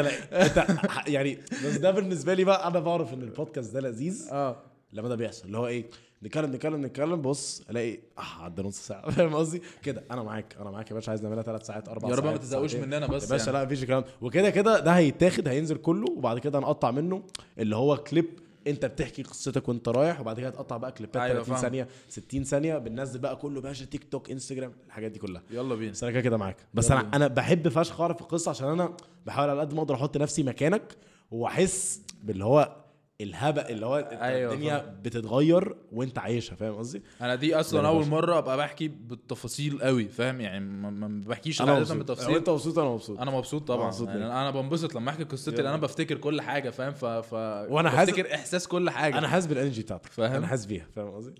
يعني 1.07 1.38
بس 1.66 1.77
ده 1.77 1.90
بالنسبة 1.90 2.35
لي 2.35 2.44
بقى 2.44 2.68
أنا 2.68 2.81
بعرف 2.81 3.14
إن 3.14 3.22
البودكاست 3.22 3.74
ده 3.74 3.81
لذيذ. 3.81 4.29
آه. 4.33 4.57
لما 4.92 5.09
ده 5.09 5.14
بيحصل. 5.14 5.46
اللي 5.46 5.59
هو 5.59 5.66
إيه؟ 5.66 5.87
نتكلم 6.24 6.52
نتكلم 6.54 6.87
نتكلم. 6.87 7.22
بص 7.22 7.62
ألاقي 7.70 7.98
آه 8.18 8.42
عدى 8.44 8.62
نص 8.62 8.78
ساعة. 8.87 9.10
فاهم 9.14 9.34
قصدي؟ 9.34 9.62
كده. 9.82 10.04
أنا 10.10 10.22
معاك 10.22 10.56
أنا 10.60 10.70
معاك 10.70 10.90
يا 10.90 10.94
باشا. 10.94 11.10
عايز 11.10 11.22
نعملها 11.22 11.42
ثلاث 11.42 11.66
ساعات 11.66 11.88
أربع 11.88 12.08
يا 12.08 12.14
ساعات 12.14 12.26
رب 12.26 12.32
ما 12.32 12.38
تزهقوش. 12.38 12.74
مننا 12.74 13.06
بس 13.06 13.24
يا 13.24 13.28
باشا 13.28 13.44
يعني. 13.50 13.58
لا 13.58 13.64
مفيش 13.64 13.82
الكلام. 13.82 14.00
ده. 14.00 14.06
وكده 14.22 14.50
كده 14.50 14.80
ده 14.80 14.90
هيتاخد 14.92 15.48
هينزل 15.48 15.76
كله. 15.76 16.06
وبعد 16.16 16.38
كده 16.38 16.58
نقطع 16.60 16.90
منه 16.90 17.22
اللي 17.58 17.76
هو 17.76 17.96
كليب 17.96 18.26
أنت 18.66 18.87
بتحكي 18.87 19.22
قصتك 19.22 19.68
وأنت 19.68 19.88
رايح. 19.88 20.20
وبعد 20.20 20.40
كده 20.40 20.50
تقطع 20.50 20.76
بقى 20.76 20.92
كليبات 20.92 21.16
أيوة 21.16 21.34
30 21.34 21.54
فاهم. 21.54 21.62
ثانية 21.62 21.88
60 22.08 22.44
ثانية. 22.44 22.78
بننزل 22.78 23.18
بقى 23.20 23.37
كله 23.37 23.60
باشا. 23.60 23.84
تيك 23.84 24.04
توك 24.10 24.30
انستجرام 24.30 24.72
الحاجات 24.87 25.10
دي 25.10 25.18
كلها. 25.18 25.42
يلا 25.50 25.74
بينا. 25.74 25.92
بس 25.92 26.02
أنا 26.02 26.12
كده 26.12 26.20
كده 26.20 26.37
معاك. 26.37 26.56
بس 26.74 26.90
أنا 26.90 27.10
أنا 27.14 27.26
بحب 27.26 27.68
فشخ 27.68 28.00
أعرف 28.00 28.20
القصة 28.20 28.50
عشان 28.50 28.68
أنا 28.68 28.96
بحاول 29.26 29.50
على 29.50 29.60
قد 29.60 29.74
ما 29.74 29.80
أقدر 29.80 29.94
أحط 29.94 30.16
نفسي 30.16 30.42
مكانك. 30.42 30.96
وأحس 31.30 32.00
باللي 32.22 32.44
هو 32.44 32.76
الهبق 33.20 33.68
اللي 33.68 33.87
هو 33.87 33.96
أيوة 33.96 34.53
الدنيا 34.53 34.79
بتتغير 35.03 35.77
وانت 35.92 36.18
عايشها 36.18 36.55
فاهم 36.57 36.74
قصدي؟ 36.74 37.03
أنا 37.20 37.35
دي 37.35 37.55
أصلا 37.61 37.79
يلا 37.81 37.88
أول. 37.88 38.07
مرة 38.07 38.38
أبقى 38.38 38.57
بحكي 38.57 38.88
بالتفاصيل 38.88 39.83
قوي 39.83 40.09
فاهم؟ 40.09 40.40
يعني 40.40 40.61
ما, 40.61 41.22
بحكيش 41.27 41.62
أنا 41.62 41.74
مبسوط. 41.74 41.90
لو 41.92 41.98
بالتفصيل 41.98 42.37
أنت 42.37 42.50
مبسوط 42.50 42.79
أنا 42.79 42.88
مبسوط. 42.90 43.20
أنا 43.20 43.31
مبسوط 43.31 43.68
طبعا. 43.68 43.87
مبسوط 43.87 44.09
يعني؟ 44.09 44.27
أنا 44.27 44.50
بنبسط 44.50 44.94
لما 44.94 45.11
أحكي 45.11 45.24
قصتي 45.24 45.50
لأن 45.50 45.66
أنا 45.66 45.77
بفتكر 45.77 46.16
كل 46.18 46.40
حاجة 46.40 46.70
فاهم؟ 46.70 46.92
ف, 46.92 47.05
ف... 47.05 47.33
وأنا 47.70 47.90
حاسس- 47.90 48.11
بفتكر 48.11 48.35
إحساس 48.35 48.68
كل 48.68 48.90
حاجة. 48.90 49.18
أنا 49.18 49.29
حاسس 49.29 49.46
بالانرجي 49.46 49.83
بتاعتك. 49.83 50.12
فاهم؟ 50.12 50.33
أنا 50.35 50.46
حاسس 50.46 50.64
بيها 50.64 50.87
فاهم 50.94 51.11
قصدي؟ 51.11 51.35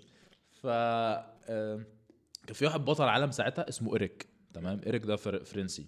ف 0.51 0.67
كان 2.47 2.53
في 2.53 2.65
واحد 2.65 2.85
بطل 2.85 3.03
عالم 3.03 3.31
ساعتها 3.31 3.69
اسمه 3.69 3.93
إيريك 3.93 4.27
تمام؟ 4.53 4.81
إيريك 4.85 5.05
ده 5.05 5.15
فر- 5.15 5.43
فرنسي. 5.43 5.85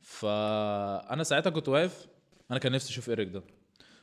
فأنا 0.00 1.22
ساعتها 1.24 1.50
كنت 1.50 1.68
واقف 1.68 2.06
أنا 2.50 2.58
كان 2.58 2.72
نفسي 2.72 2.90
أشوف 2.90 3.08
إيريك 3.10 3.28
ده. 3.28 3.42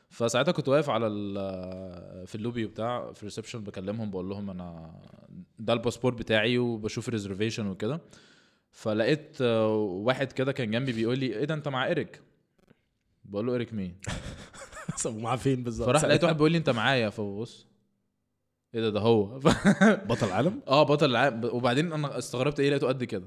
فساعتها 0.09 0.51
كنت 0.51 0.67
واقف 0.69 0.89
على 0.89 1.07
ال- 1.07 2.27
في 2.27 2.35
اللوبي 2.35 2.65
وبتاع 2.65 3.11
في 3.11 3.19
ال 3.19 3.24
reception 3.24 3.63
بكلمهم 3.63 4.11
بقول 4.11 4.29
لهم 4.29 4.49
أنا 4.49 4.93
ده 5.59 5.73
الباسبور 5.73 6.13
بتاعي 6.13 6.57
وبشوف 6.57 7.07
ال 7.07 7.12
reservation 7.12 7.67
وكده. 7.67 8.01
فلقيت 8.71 9.41
واحد 9.41 10.31
كده 10.31 10.51
كان 10.51 10.71
جنبي 10.71 10.91
بيقول 10.91 11.19
لي 11.19 11.25
إيه 11.25 11.45
ده 11.45 11.53
أنت 11.53 11.67
مع 11.67 11.85
إيريك؟ 11.87 12.21
بقول 13.25 13.45
له 13.47 13.53
إيريك 13.53 13.73
مين؟ 13.73 13.95
طب 15.03 15.35
فين 15.35 15.63
بالظبط؟ 15.63 15.87
فراح 15.87 16.05
لقيت 16.05 16.23
واحد 16.23 16.35
بيقول 16.35 16.51
لي 16.51 16.57
أنت 16.57 16.69
معايا. 16.69 17.09
فببص 17.09 17.67
إيه 18.75 18.81
ده 18.81 18.89
ده 18.89 18.99
هو. 18.99 19.39
بطل 20.09 20.31
عالم؟ 20.31 20.61
آه 20.67 20.83
بطل 20.83 21.09
العالم 21.09 21.49
وبعدين 21.53 21.93
أنا 21.93 22.17
استغربت 22.17 22.59
إيه 22.59 22.69
لقيته 22.69 22.87
قد 22.87 23.03
كده؟ 23.03 23.25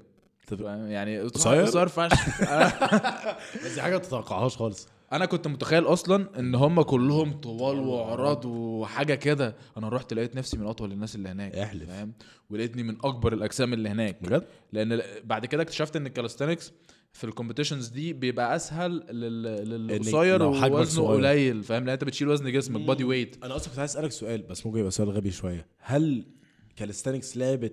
يعني 0.88 1.20
قصير؟ 1.20 1.62
قصير 1.64 1.88
فشخ. 1.88 2.40
بس 3.64 3.74
دي 3.74 3.82
حاجة 3.82 3.92
ما 3.92 3.98
تتوقعهاش 3.98 4.56
خالص. 4.56 4.88
أنا 5.12 5.27
كنت 5.27 5.48
متخيل 5.48 5.85
أصلا 5.85 6.38
ان 6.38 6.55
هم 6.55 6.83
كلهم 6.83 7.33
طوال 7.33 7.79
وعراض 7.79 8.44
وحاجة 8.44 9.14
كده. 9.14 9.57
أنا 9.77 9.88
رحت 9.88 10.14
لقيت 10.14 10.37
نفسي 10.37 10.59
من 10.59 10.66
اطول 10.66 10.92
الناس 10.92 11.14
اللي 11.14 11.29
هناك 11.29 11.55
احلف. 11.55 11.88
فاهم 11.90 12.12
ولقيتني 12.51 12.83
من 12.83 12.96
اكبر 13.05 13.33
الاجسام 13.33 13.72
اللي 13.72 13.88
هناك. 13.88 14.22
بجد؟ 14.22 14.46
لأن 14.72 15.03
بعد 15.25 15.46
كده 15.46 15.62
اكتشفت 15.62 15.96
إن 15.96 16.07
ال 16.06 16.12
calisthenics 16.12 16.72
في 17.12 17.25
ال 17.24 17.29
competitions 17.29 17.88
دي 17.88 18.12
بيبقى 18.12 18.57
أسهل 18.57 18.90
لل... 19.11 19.42
للقصير 19.42 20.42
ووزنه. 20.42 21.07
قليل 21.07 21.62
فاهم؟ 21.62 21.85
لأن 21.85 21.92
أنت 21.92 22.05
بتشيل 22.05 22.29
وزن 22.29 22.53
جسمك 22.53 22.81
body 22.80 23.04
weight 23.04 23.44
أنا 23.44 23.57
أصلا 23.57 23.68
كنت 23.68 23.79
عايز 23.79 23.90
أسألك 23.90 24.12
سؤال 24.12 24.42
بس 24.42 24.66
ممكن 24.66 24.79
يبقى 24.79 24.90
سؤال 24.90 25.11
غبي 25.11 25.31
شوية. 25.31 25.66
هل 25.79 26.27
calisthenics 26.76 27.37
لعبة 27.37 27.70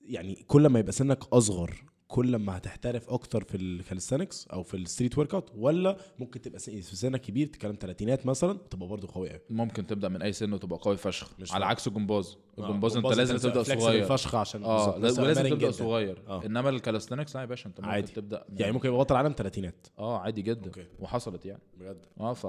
يعني 0.00 0.44
كل 0.46 0.66
ما 0.66 0.78
يبقى 0.78 0.92
سنك 0.92 1.24
أصغر 1.32 1.74
كل 2.12 2.36
ما 2.36 2.56
هتحترف 2.56 3.10
أكتر 3.10 3.44
في 3.44 3.56
ال 3.56 3.63
calisthenics 3.63 4.46
أو 4.52 4.62
في 4.62 4.76
ال 4.76 5.18
street 5.18 5.34
workout 5.34 5.50
ولا 5.56 5.96
ممكن 6.18 6.40
تبقى 6.40 6.58
في 6.58 6.82
سنك 6.82 7.20
كبير 7.20 7.46
تتكلم 7.46 7.76
ثلاثينات 7.80 8.26
مثلا 8.26 8.58
تبقى 8.70 8.88
برضه 8.88 9.08
قوي 9.14 9.30
قوي 9.30 9.40
ممكن 9.50 9.86
تبدأ 9.86 10.08
من 10.08 10.22
أي 10.22 10.32
سن 10.32 10.52
وتبقى 10.52 10.78
قوي 10.82 10.96
فشخ 10.96 11.30
مش 11.38 11.52
على. 11.52 11.64
عكس 11.64 11.86
الجمباز 11.88 12.36
آه، 12.58 12.62
الجمباز 12.62 12.96
انت 12.96 13.06
لازم 13.06 13.36
تبدأ 13.36 13.62
صغير 13.62 14.04
فشخ 14.04 14.34
عشان 14.34 14.64
آه 14.64 14.96
ولازم 14.96 15.22
تبدأ 15.42 15.54
جداً. 15.56 15.70
صغير 15.70 16.22
آه. 16.28 16.44
إنما 16.46 16.68
ال 16.68 16.73
calisthenics 16.73 17.34
لا 17.36 17.40
يا 17.40 17.46
باشا 17.46 17.68
أنت 17.68 17.80
ممكن 17.80 17.90
عادي. 17.92 18.12
تبدأ 18.12 18.44
من- 18.48 18.60
يعني 18.60 18.72
ممكن 18.72 18.88
يبقى 18.88 19.00
بطل 19.00 19.16
عالم 19.16 19.34
ثلاثينات 19.38 19.86
آه 19.98 20.18
عادي 20.18 20.42
جدا 20.42 20.66
okay. 20.66 20.86
وحصلت 21.00 21.46
يعني 21.46 21.62
بجد 21.80 21.98
آه 22.20 22.32
ف... 22.34 22.46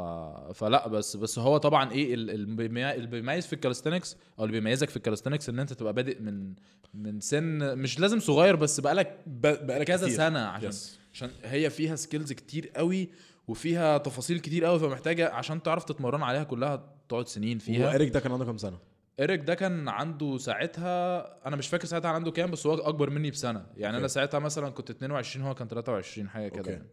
فلا 0.58 0.88
بس 0.88 1.18
بس 1.18 1.40
هو 1.40 1.58
طبعا 1.58 1.92
إيه 1.92 2.14
اللي 2.14 3.06
بيميز 3.06 3.46
في 3.48 3.54
ال 3.54 3.59
calisthenics 3.59 4.18
أو 4.40 4.46
اللي 4.46 4.60
بيميزك 4.60 4.90
في 4.90 4.98
ال 4.98 5.02
calisthenics 5.02 5.50
إن 5.50 5.60
أنت 5.60 5.74
تبقى 5.74 5.94
بادئ 5.94 6.22
من 6.22 6.54
من 6.94 7.20
سن 7.20 7.78
مش 7.78 8.00
لازم 8.00 8.20
صغير 8.20 8.56
بس 8.56 8.80
بقالك 8.80 9.20
بقالك 9.62 9.88
كذا 9.88 10.06
كتير. 10.08 10.18
سنة 10.18 10.40
عشان 10.40 10.72
Yes. 10.72 10.76
عشان 11.14 11.32
هي 11.44 11.70
فيها 11.70 11.96
skills 11.96 12.34
كتير 12.34 12.70
قوي 12.76 13.10
وفيها 13.48 13.98
تفاصيل 13.98 14.40
كتير 14.40 14.66
قوي 14.66 14.80
فمحتاجة 14.80 15.30
عشان 15.30 15.64
تعرف 15.64 15.84
تتمرن 15.84 16.24
عليها 16.24 16.44
كلها 16.44 16.94
تقعد 17.10 17.28
سنين 17.28 17.58
فيها 17.58 17.88
وإيريك 17.88 18.10
ده 18.10 18.20
كان 18.20 18.32
عنده 18.32 18.46
كام 18.46 18.58
سنة؟ 18.58 18.78
إيريك 19.20 19.40
ده 19.44 19.54
كان 19.56 19.88
عنده 19.90 20.38
ساعتها 20.38 21.20
أنا 21.48 21.56
مش 21.56 21.68
فاكر 21.68 21.86
ساعتها 21.86 22.12
عنده 22.12 22.32
كام 22.32 22.52
بس 22.52 22.68
هو 22.68 22.74
أكبر 22.74 23.10
مني 23.10 23.32
بسنة 23.32 23.66
يعني 23.78 23.90
أنا 23.90 23.98
okay. 23.98 24.08
ساعتها 24.14 24.40
مثلا 24.40 24.70
كنت 24.70 24.90
22 24.90 25.46
هو 25.46 25.56
كان 25.56 25.68
23 25.68 26.30
حاجة 26.30 26.50
كده. 26.50 26.72
يعني. 26.72 26.88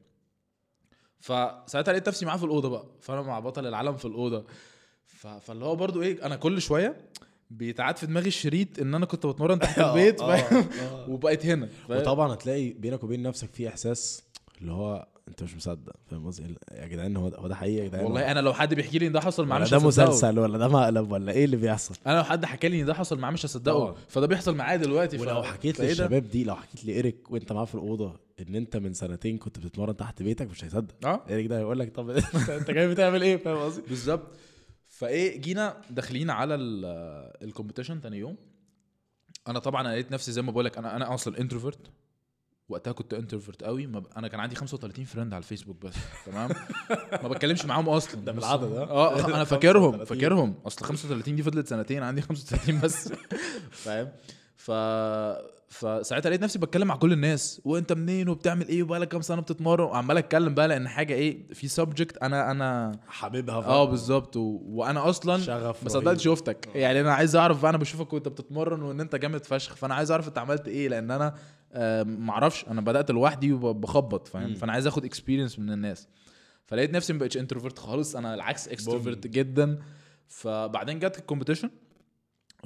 فساعتها 1.18 1.92
لقيت 1.92 2.08
نفسي 2.08 2.26
معاه 2.26 2.36
في 2.36 2.44
الأوضة 2.44 2.68
بقى 2.68 2.86
فأنا 3.00 3.22
مع 3.22 3.40
بطل 3.40 3.66
العالم 3.66 3.96
في 3.96 4.04
الأوضة. 4.04 4.46
فاللي 5.40 5.64
هو 5.64 5.76
برضو 5.76 6.02
إيه 6.02 6.26
أنا 6.26 6.36
كل 6.36 6.61
شوية 6.62 6.96
بيتعاد 7.51 7.96
في 7.96 8.07
دماغي 8.07 8.28
الشريط 8.28 8.78
إن 8.80 8.94
أنا 8.94 9.07
كنت 9.07 9.26
بتمرن 9.26 9.59
تحت 9.59 9.78
البيت 9.88 10.20
آه، 10.20 10.36
فاهم 10.36 10.64
آه. 10.80 11.11
وبقيت 11.11 11.46
هنا؟ 11.46 11.68
وطبعا 11.88 12.34
هتلاقي 12.34 12.70
بينك 12.72 13.05
وبين 13.05 13.22
نفسك 13.22 13.48
في 13.53 13.68
إحساس 13.68 14.22
اللي 14.61 14.72
هو 14.72 15.07
أنت 15.28 15.42
مش 15.42 15.57
مصدق 15.57 15.92
فاهم 16.11 16.26
قصدي 16.26 16.55
يا 16.72 16.86
جدعان 16.86 17.16
هو 17.16 17.28
ده, 17.28 17.48
ده 17.48 17.55
حقيقي 17.55 17.76
يا 17.84 17.88
جدعان 17.88 18.05
والله 18.05 18.30
أنا 18.30 18.40
لو 18.40 18.53
حد 18.53 18.74
بيحكي 18.74 18.98
لي 18.98 19.07
إن 19.07 19.12
ده 19.12 19.20
حصل 19.20 19.46
معاه 19.46 19.61
مش 19.61 19.70
ده 19.70 19.76
هصدقه. 19.76 19.88
مسلسل 20.09 20.38
ولا 20.38 20.59
ده 20.59 20.68
مقلب 20.68 21.12
ولا 21.12 21.32
إيه 21.32 21.44
اللي 21.44 21.57
بيحصل 21.57 21.94
أنا 22.07 22.16
لو 22.18 22.24
حد 22.24 22.44
حكى 22.44 22.68
لي 22.68 22.80
إن 22.80 22.86
ده 22.86 22.94
حصل 22.94 23.18
معاه 23.18 23.30
مش 23.32 23.46
هصدقه. 23.46 23.94
فده 24.09 24.26
بيحصل 24.26 24.57
معايا 24.57 24.76
دلوقتي 24.76 25.18
ف- 25.18 25.20
ولو 25.20 25.42
حكيت 25.42 25.80
ده؟ 25.80 25.88
للشباب 25.88 26.28
دي 26.30 26.44
لو 26.44 26.55
حكيت 26.57 26.84
لإيريك 26.84 27.30
وأنت 27.30 27.53
معاه 27.53 27.64
في 27.64 27.74
الأوضة 27.74 28.16
إن 28.48 28.55
أنت 28.55 28.76
من 28.76 28.94
سنتين 28.94 29.38
كنت 29.38 29.59
بتتمرن 29.59 29.96
تحت 29.96 30.22
بيتك 30.22 30.51
مش 30.51 30.64
هيصدق 30.64 30.94
آه 31.07 31.20
إيريك 31.30 31.46
ده 31.46 31.59
هيقول 31.59 31.78
لك 31.78 31.94
طب 31.94 32.11
أنت 32.59 32.70
جاي 32.70 32.88
بتعمل 32.88 33.22
إيه 33.22 33.36
فاهم 33.36 33.57
قصدي 33.59 33.82
بالظبط 33.88 34.26
فايه 35.01 35.40
جينا 35.40 35.76
داخلين 35.90 36.30
على 36.30 36.55
ال 37.42 37.47
competition 37.47 38.01
تاني 38.01 38.18
يوم. 38.18 38.36
أنا 39.48 39.59
طبعا 39.59 39.82
لقيت 39.82 40.12
نفسي 40.12 40.32
زي 40.32 40.42
ما 40.42 40.53
بقول 40.53 40.64
لك 40.64 40.78
أنا 40.78 40.96
أنا 40.96 41.14
أصلا 41.14 41.38
introvert 41.38 41.90
وقتها 42.68 42.92
كنت 42.92 43.14
introvert 43.14 43.64
قوي. 43.64 43.86
ما 43.86 43.98
ب... 43.98 44.07
أنا 44.16 44.28
كان 44.28 44.40
عندي 44.40 44.55
35 44.55 45.05
friend 45.05 45.32
على 45.34 45.42
الفيسبوك 45.42 45.82
بس 45.82 45.94
تمام؟ 46.26 46.51
ما 47.22 47.28
بتكلمش 47.28 47.64
معاهم 47.64 47.88
أصلا. 47.88 48.24
ده 48.24 48.32
بالعدد،؟ 48.32 48.72
آه. 48.72 49.26
أنا 49.26 49.44
فاكرهم 49.44 49.92
35. 49.92 50.05
فاكرهم 50.05 50.55
أصل 50.66 50.84
35 50.84 51.36
دي 51.36 51.42
فضلت 51.42 51.68
سنتين 51.68 52.03
عندي 52.03 52.22
35 52.22 52.80
بس. 52.80 53.12
فاهم؟ 53.70 54.09
ف 54.70 55.50
فساعتها 55.68 56.30
لقيت 56.30 56.42
نفسي 56.42 56.58
بتكلم 56.58 56.88
مع 56.88 56.96
كل 56.96 57.12
الناس 57.12 57.60
وأنت 57.64 57.92
منين؟ 57.92 58.28
وبتعمل 58.28 58.68
إيه؟ 58.68 58.82
وبقالك 58.82 59.08
كام 59.08 59.20
سنة 59.22 59.40
بتتمرن؟ 59.40 59.84
وعمال 59.84 60.18
أتكلم 60.18 60.54
بقى 60.54 60.68
لأن 60.68 60.88
حاجة 60.88 61.14
إيه 61.14 61.52
في 61.52 61.68
subject 61.68 62.16
أنا 62.16 62.50
أنا 62.50 62.92
حبيبها 63.08 63.54
آه 63.56 63.84
بالظبط. 63.84 64.36
و... 64.36 64.60
وأنا 64.64 65.08
أصلا 65.08 65.38
شغفي 65.38 65.53
ما 65.82 65.88
رهيب. 65.88 65.88
صدقت 65.88 66.20
شفتك 66.20 66.68
يعني 66.74 67.00
أنا 67.00 67.12
عايز 67.14 67.36
أعرف 67.36 67.62
بقى 67.62 67.70
أنا 67.70 67.78
بشوفك 67.78 68.12
وأنت 68.12 68.28
بتتمرن 68.28 68.82
وإن 68.82 69.00
أنت 69.00 69.16
جامد 69.16 69.44
فشخ 69.44 69.74
فأنا 69.76 69.94
عايز 69.94 70.10
أعرف 70.10 70.28
أنت 70.28 70.38
عملت 70.38 70.68
إيه؟ 70.68 70.88
لأن 70.88 71.10
أنا 71.10 71.34
آه 71.72 72.02
ما 72.02 72.32
أعرفش. 72.32 72.64
أنا 72.68 72.80
بدأت 72.80 73.10
لوحدي 73.10 73.52
وبخبط 73.52 74.28
فاهم. 74.28 74.54
فأنا 74.54 74.72
عايز 74.72 74.86
آخد 74.86 75.04
experience 75.05 75.59
من 75.58 75.72
الناس. 75.72 76.08
فلقيت 76.66 76.90
نفسي 76.90 77.12
ما 77.12 77.18
بقتش 77.18 77.36
introvert 77.36 77.78
خالص. 77.78 78.16
أنا 78.16 78.34
العكس 78.34 78.68
extrovert 78.68 79.26
جدا. 79.26 79.78
فبعدين 80.28 80.98
جت 80.98 81.18
ال 81.18 81.23
competition 81.23 81.70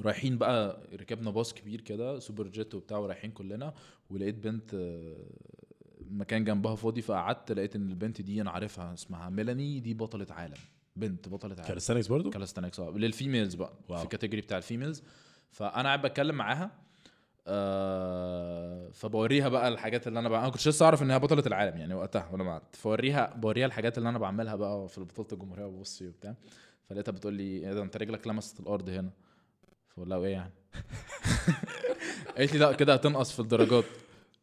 رايحين 0.01 0.37
بقى 0.37 0.81
ركبنا 0.93 1.29
باص 1.31 1.53
كبير 1.53 1.81
كده 1.81 2.19
سوبر 2.19 2.47
جيت 2.47 2.75
وبتاع 2.75 2.97
ورايحين 2.97 3.31
كلنا 3.31 3.73
ولقيت 4.09 4.35
بنت 4.35 4.73
آه، 4.73 5.15
مكان 6.09 6.43
جنبها 6.43 6.75
فاضي 6.75 7.01
فقعدت 7.01 7.51
لقيت 7.51 7.75
إن 7.75 7.89
البنت 7.89 8.21
دي 8.21 8.41
أنا 8.41 8.51
عارفها 8.51 8.93
اسمها 8.93 9.29
ميلاني 9.29 9.79
دي 9.79 9.93
بطلة 9.93 10.27
عالم 10.29 10.57
بنت 10.95 11.29
بطلة 11.29 11.55
عالم. 11.55 11.67
calisthenics 11.67 12.07
برضو؟ 12.07 12.29
calisthenics 12.29 12.79
آه 12.79 12.89
لل 12.91 13.05
females 13.05 13.55
بقى 13.55 13.73
wow. 13.89 13.97
في 13.97 14.03
ال 14.03 14.07
category 14.07 14.41
بتاع 14.41 14.57
ال 14.57 14.62
females. 14.62 15.03
فأنا 15.51 15.83
قاعد 15.83 16.01
بتكلم 16.01 16.35
معاها 16.35 16.71
آه 17.47 18.89
فبوريها 18.93 19.49
بقى 19.49 19.67
الحاجات 19.67 20.07
اللي 20.07 20.19
أنا 20.19 20.29
بقى 20.29 20.39
أنا 20.41 20.49
كنتش 20.49 20.67
لسه 20.67 20.85
أعرف 20.85 21.03
إنها 21.03 21.17
بطلة 21.17 21.43
العالم 21.47 21.77
يعني 21.77 21.93
وقتها 21.93 22.29
وأنا 22.31 22.43
قعدت. 22.51 22.75
فوريها 22.75 23.33
بوريها 23.35 23.65
الحاجات 23.65 23.97
اللي 23.97 24.09
أنا 24.09 24.19
بعملها 24.19 24.55
بقى 24.55 24.87
في 24.89 25.01
بطولة 25.01 25.27
الجمهورية 25.31 25.65
وبصي 25.65 26.07
وبتاع. 26.07 26.35
فلقيتها 26.89 27.11
بتقول 27.11 27.33
لي 27.33 27.43
إيه 27.43 27.73
ده 27.73 27.83
أنت 27.83 27.97
رجلك 27.97 28.27
لمست 28.27 28.59
الأرض 28.59 28.89
هنا. 28.89 29.09
لها 29.97 30.17
إيه 30.17 30.27
يعني؟ 30.31 30.53
قالت 32.37 32.53
لي 32.53 32.59
لا 32.59 32.71
كده 32.73 32.93
هتنقص 32.93 33.31
في 33.31 33.39
الدرجات. 33.39 33.83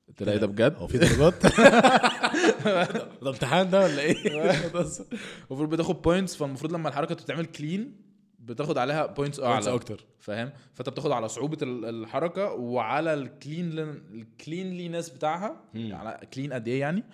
قلت 0.09 0.22
لها 0.22 0.32
إيه 0.32 0.38
ده 0.40 0.46
بجد؟ 0.46 0.74
هو 0.76 0.86
في 0.86 0.98
درجات؟ 0.98 1.46
ده 3.22 3.30
امتحان 3.30 3.70
ده 3.70 3.80
ولا 3.80 4.00
إيه؟ 4.03 4.16
المفروض 5.50 5.68
بتاخد 5.70 6.03
points 6.03 6.36
فالمفروض 6.36 6.72
لما 6.72 6.88
الحركة 6.88 7.14
تتعمل 7.14 7.46
clean 7.47 7.97
بتاخد 8.38 8.78
عليها 8.78 9.07
points 9.07 9.40
أعلى. 9.40 9.74
أكتر. 9.74 10.05
فاهم؟ 10.20 10.53
فأنت 10.74 10.88
بتاخد 10.88 11.11
على 11.11 11.28
صعوبة 11.28 11.59
ال- 11.62 11.84
الحركة 11.84 12.53
وعلى 12.53 13.14
ال 13.14 13.25
clean 13.25 13.78
ال 13.78 13.89
cleanliness 13.89 15.11
بتاعها. 15.11 15.57
على 15.74 16.20
clean 16.34 16.53
قد 16.53 16.68
إيه 16.68 16.80
يعني؟ 16.80 17.05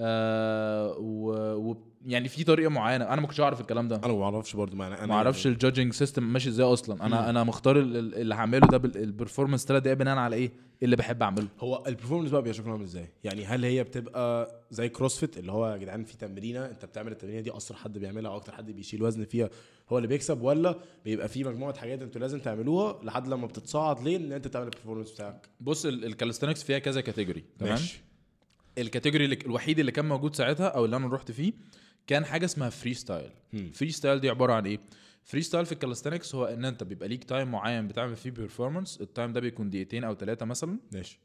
آه 0.00 0.96
و, 0.98 1.30
و 1.70 1.76
يعني 2.06 2.28
في 2.28 2.44
طريقة 2.44 2.68
معينة. 2.70 3.04
أنا 3.04 3.20
ما 3.20 3.26
كنتش 3.26 3.40
أعرف 3.40 3.60
الكلام 3.60 3.88
ده. 3.88 3.96
أنا 3.96 4.12
ما 4.12 4.24
أعرفش 4.24 4.56
برضو 4.56 4.76
معنى. 4.76 4.94
أنا 4.98 5.06
ما 5.06 5.14
أعرفش 5.14 5.44
يعني 5.44 5.54
ال 5.54 5.59
judging 5.59 5.92
system 5.92 6.22
ماشي 6.32 6.48
إزاي 6.48 6.66
أصلا. 6.66 7.06
أنا 7.06 7.20
مم. 7.20 7.28
أنا 7.28 7.44
مختار 7.44 7.78
ال- 7.78 7.96
ال- 7.96 8.14
اللي 8.14 8.34
هعمله 8.34 8.66
ده 8.66 8.78
بال 8.78 8.91
performance 8.91 9.66
ثلاث 9.66 9.82
دقايق 9.82 9.98
بناء 9.98 10.16
على 10.18 10.36
إيه؟ 10.36 10.50
اللي 10.82 10.96
بحب 10.96 11.22
أعمله. 11.22 11.48
هو 11.60 11.84
ال 11.86 11.90
performance 11.90 12.30
بقى 12.30 12.42
بيبقى 12.42 12.54
شكله 12.54 12.72
عامل 12.72 12.82
إزاي؟ 12.82 13.08
يعني 13.24 13.44
هل 13.44 13.64
هي 13.64 13.84
بتبقى 13.84 14.54
زي 14.70 14.88
CrossFit 14.88 15.38
اللي 15.38 15.52
هو 15.52 15.68
يا 15.72 15.76
جدعان 15.76 16.04
في 16.04 16.16
تمرينة 16.16 16.66
أنت 16.66 16.84
بتعمل 16.84 17.12
التمرينة 17.12 17.40
دي 17.40 17.56
أسرع 17.56 17.78
حد 17.78 17.98
بيعملها 17.98 18.30
أو 18.30 18.36
أكتر 18.36 18.52
حد 18.52 18.70
بيشيل 18.70 19.02
وزن 19.02 19.24
فيها 19.24 19.50
هو 19.92 19.96
اللي 19.98 20.08
بيكسب 20.08 20.42
ولا 20.42 20.74
بيبقى 21.04 21.28
في 21.28 21.44
مجموعة 21.44 21.76
حاجات 21.78 22.02
أنتوا 22.02 22.20
لازم 22.20 22.38
تعملوها 22.38 23.00
لحد 23.04 23.28
لما 23.28 23.46
بتتصاعد 23.46 24.00
ليه 24.02 24.16
إن 24.16 24.32
أنت 24.32 24.48
تعمل 24.48 24.64
ال 24.66 24.70
performance 24.70 25.10
بتاعك؟ 25.12 25.48
بص 25.60 25.86
ال 25.86 25.92
calisthenics 25.92 26.62
فيها 26.62 26.78
كذا 26.78 27.00
category 27.00 27.44
تمام؟ 27.58 27.72
ماشي. 27.72 28.00
ال 28.80 28.85
category 28.85 29.24
الوحيد 29.24 29.78
اللي 29.78 29.92
كان 29.92 30.08
موجود 30.08 30.36
ساعتها 30.36 30.66
أو 30.68 30.84
اللي 30.84 30.96
أنا 30.96 31.06
رحت 31.08 31.30
فيه 31.30 31.52
كان 32.06 32.24
حاجة 32.24 32.44
اسمها 32.44 32.68
freestyle. 32.70 33.30
freestyle 33.72 34.20
دي 34.20 34.30
عبارة 34.30 34.52
عن 34.52 34.66
إيه؟ 34.66 34.78
freestyle 35.24 35.66
في 35.66 35.72
ال 35.72 35.77
calisthenics 35.77 36.34
هو 36.34 36.44
إن 36.44 36.64
أنت 36.64 36.84
بيبقى 36.84 37.08
ليك 37.08 37.24
time 37.24 37.50
معين 37.50 37.88
بتعمل 37.88 38.16
فيه 38.16 38.30
performance 38.30 39.00
ال 39.00 39.06
time 39.06 39.32
ده 39.32 39.40
بيكون 39.40 39.70
دقيقتين 39.70 40.04
أو 40.04 40.14
ثلاثة 40.14 40.46
مثلا. 40.46 40.78
ماشي. 40.92 41.20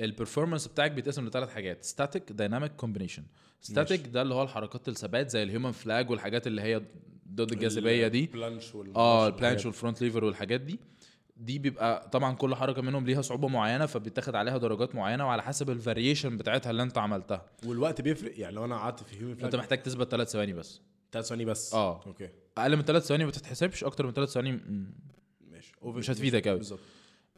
ال 0.00 0.05
performance 0.05 0.66
بتاعك 0.68 0.90
بيتقسم 0.92 1.26
لثلاث 1.26 1.48
حاجات 1.50 1.84
static 1.84 2.32
dynamic 2.32 2.72
combination 2.72 3.22
static 3.60 4.06
ده 4.06 4.22
اللي 4.22 4.34
هو 4.34 4.42
الحركات 4.42 4.88
الثبات 4.88 5.30
زي 5.30 5.42
ال 5.42 5.47
human 5.47 5.72
flag 5.72 6.10
والحاجات 6.10 6.46
اللي 6.46 6.62
هي 6.62 6.82
ضد 7.28 7.52
الجاذبية 7.52 8.06
دي. 8.08 8.24
ال 8.24 8.30
planche 8.30 8.74
وال 8.74 8.96
آه 8.96 9.26
ال 9.26 9.31
planche 9.31 9.66
وال 9.66 9.76
front 9.76 10.02
lever 10.02 10.24
والحاجات 10.24 10.60
دي. 10.60 10.78
دي 11.44 11.58
بيبقى 11.58 12.08
طبعا 12.12 12.34
كل 12.34 12.54
حركة 12.54 12.82
منهم 12.82 13.06
ليها 13.06 13.22
صعوبة 13.22 13.48
معينة 13.48 13.86
فبيتاخد 13.86 14.34
عليها 14.34 14.58
درجات 14.58 14.94
معينة 14.94 15.26
وعلى 15.26 15.42
حسب 15.42 15.70
ال 15.70 15.77
variation 15.77 16.36
بتاعتها 16.38 16.70
اللي 16.70 16.82
انت 16.82 16.98
عملتها. 16.98 17.46
والوقت 17.66 18.00
بيفرق؟ 18.00 18.32
يعني 18.40 18.54
لو 18.56 18.64
أنا 18.64 18.76
قعدت 18.76 19.02
في 19.02 19.16
human 19.20 19.44
انت 19.44 19.56
محتاج 19.56 19.82
تثبت 19.82 20.10
ثلاث 20.10 20.30
ثواني 20.30 20.52
بس. 20.52 20.80
ثلاث 21.12 21.26
ثواني 21.26 21.44
بس؟ 21.44 21.74
آه. 21.74 22.00
okay. 22.06 22.28
أقل 22.58 22.76
من 22.76 22.82
ثلاث 22.82 23.06
ثواني 23.06 23.24
ما 23.24 23.30
تتحسبش 23.30 23.84
أكتر 23.84 24.06
من 24.06 24.12
ثلاث 24.12 24.28
ثواني 24.28 24.52
م- 24.52 24.94
ماشي. 25.50 25.72
مش 25.84 26.10
هتفيدك 26.10 26.48
أوي. 26.48 26.58
بالظبط. 26.58 26.78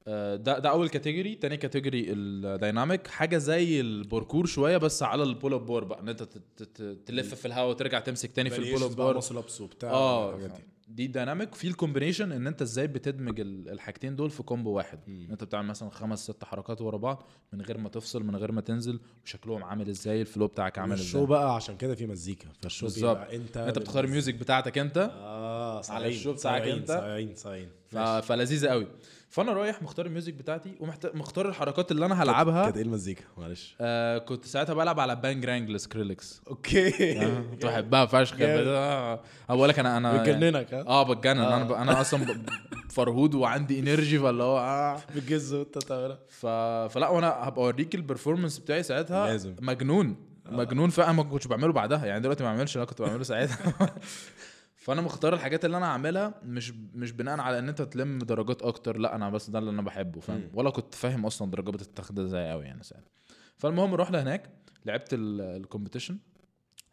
آه، 0.08 0.36
ده 0.36 0.58
ده 0.58 0.70
أول 0.70 0.88
category 0.88 1.34
تاني 1.34 1.56
category 1.56 2.06
ال 2.12 2.24
dynamic 2.24 3.06
حاجة 3.06 3.36
زي 3.38 3.80
الباركور 3.80 4.46
شوية 4.46 4.76
بس 4.76 5.02
على 5.02 5.22
ال 5.22 5.28
pull 5.28 5.54
up 5.54 5.66
bar 5.66 5.84
بقى 5.84 6.00
إن 6.00 6.08
أنت 6.08 6.22
تلف 7.06 7.34
في 7.34 7.46
الهواء 7.48 7.70
وترجع 7.70 8.00
تمسك 8.00 8.32
تاني 8.32 8.50
في 8.50 8.58
ال 8.58 8.63
pull 8.63 8.82
up 8.82 8.96
bar 8.96 9.18
آه. 9.92 10.34
دي. 10.88 10.94
دي 10.94 11.06
dynamic 11.06 11.54
في 11.54 11.68
ال 11.68 11.73
combination 11.73 12.32
إن 12.32 12.46
أنت 12.46 12.62
إزاي 12.62 12.86
بتدمج 12.86 13.40
ال- 13.40 13.68
الحاجتين 13.68 14.16
دول 14.16 14.30
في 14.30 14.42
combo 14.42 14.70
واحد 14.70 14.98
مم. 15.06 15.28
أنت 15.30 15.44
بتعمل 15.44 15.68
مثلا 15.68 15.90
خمس 15.90 16.22
ست 16.24 16.44
حركات 16.44 16.80
ورا 16.80 16.96
بعض 16.96 17.26
من 17.52 17.60
غير 17.62 17.78
ما 17.78 17.88
تفصل 17.88 18.24
من 18.24 18.36
غير 18.36 18.52
ما 18.52 18.60
تنزل 18.60 19.00
وشكلهم 19.24 19.64
عامل 19.64 19.88
إزاي 19.88 20.20
ال 20.20 20.25
flow 20.25 20.46
بتاعك 20.46 20.78
عامل 20.78 20.92
ال 20.92 20.97
show 20.97 21.18
إزاي 21.18 21.26
بقى 21.26 21.54
عشان 21.54 21.76
كده 21.76 21.94
في 21.94 22.06
مزيكا 22.06 22.48
فال 22.62 22.70
show 22.70 22.86
بالظبط. 22.86 23.16
أنت 23.18 23.56
أنت 23.56 23.78
بتختار 23.78 24.04
ال 24.04 24.09
music 24.09 24.34
بتاعتك 24.34 24.78
أنت 24.78 25.10
آه 25.14 25.80
صايعين 25.80 26.12
ال 26.16 26.19
show 26.19 26.32
بتاعك 26.32 26.62
أنت. 26.62 26.88
صايعين 27.36 27.68
ف... 27.88 27.98
فلذيذه 27.98 28.68
قوي 28.68 28.86
فانا 29.34 29.52
رايح 29.52 29.82
مختار 29.82 30.06
ال 30.06 30.11
music 30.11 30.34
بتاعتي 30.34 30.74
ومختار 30.80 31.48
الحركات 31.48 31.90
اللي 31.90 32.06
أنا 32.06 32.22
هلعبها. 32.22 32.64
كانت 32.64 32.76
إيه 32.76 32.82
المزيكا؟ 32.82 33.24
معلش. 33.38 33.76
آه 33.80 34.18
كنت 34.18 34.44
ساعتها 34.44 34.74
بلعب 34.74 35.00
على 35.00 35.16
Bangarang 35.16 35.76
Skrillex 35.76 36.42
okay. 36.48 36.90
كنت 37.50 37.66
بحبها 37.66 38.06
فشخ. 38.06 38.36
آه، 38.40 39.20
بقول 39.48 39.68
لك 39.68 39.78
أنا 39.78 39.96
أنا 39.96 40.22
بتجننك 40.22 40.74
آه 40.74 41.02
بتجنن. 41.14 41.38
أنا 41.40 41.64
ب... 41.64 41.72
أنا 41.72 42.00
أصلا 42.00 42.24
ب- 42.24 42.48
فرهود 42.90 43.34
وعندي 43.34 43.80
energy 43.80 44.18
فاللي 44.18 44.42
هو 44.42 44.58
آه. 44.58 45.00
بتجز 45.16 45.54
وأنت 45.54 45.78
تعملها 45.78 46.18
ف... 46.28 46.46
فلا 46.94 47.08
وأنا 47.08 47.28
هبقى 47.28 47.64
أوريك 47.64 47.94
ال 47.94 47.99
performance 47.99 48.58
بتاعي 48.58 48.82
ساعتها. 48.82 49.26
لازم. 49.26 49.54
مجنون. 49.60 50.16
مجنون 50.50 50.90
فعلا 50.90 51.12
ما 51.12 51.22
كنتش 51.22 51.46
بعمله 51.46 51.72
بعدها. 51.72 52.06
يعني 52.06 52.20
دلوقتي 52.20 52.44
ما 52.44 52.52
بعملش 52.54 52.76
أنا 52.76 52.84
كنت 52.84 53.02
بعمله 53.02 53.22
ساعتها. 53.22 53.56
فأنا 54.84 55.00
مختار 55.02 55.34
الحاجات 55.34 55.64
اللي 55.64 55.76
أنا 55.76 55.86
هعملها 55.86 56.34
مش 56.42 56.70
مش 56.94 57.12
بناء 57.12 57.40
على 57.40 57.58
إن 57.58 57.68
أنت 57.68 57.82
تلم 57.82 58.18
درجات 58.18 58.62
أكتر 58.62 58.98
لأ 58.98 59.14
أنا 59.14 59.30
بس 59.30 59.50
ده 59.50 59.58
اللي 59.58 59.70
أنا 59.70 59.82
بحبه 59.82 60.20
فاهم. 60.20 60.50
ولا 60.54 60.70
كنت 60.70 60.94
فاهم 60.94 61.26
أصلا 61.26 61.50
درجات 61.50 61.74
بتتاخد 61.74 62.18
إزاي 62.18 62.50
قوي 62.50 62.64
يعني 62.64 62.82
ساعتها. 62.82 63.10
فالمهم 63.58 63.94
رحنا 63.94 64.22
هناك 64.22 64.50
لعبت 64.86 65.08
ال 65.12 65.21
competition 65.21 66.18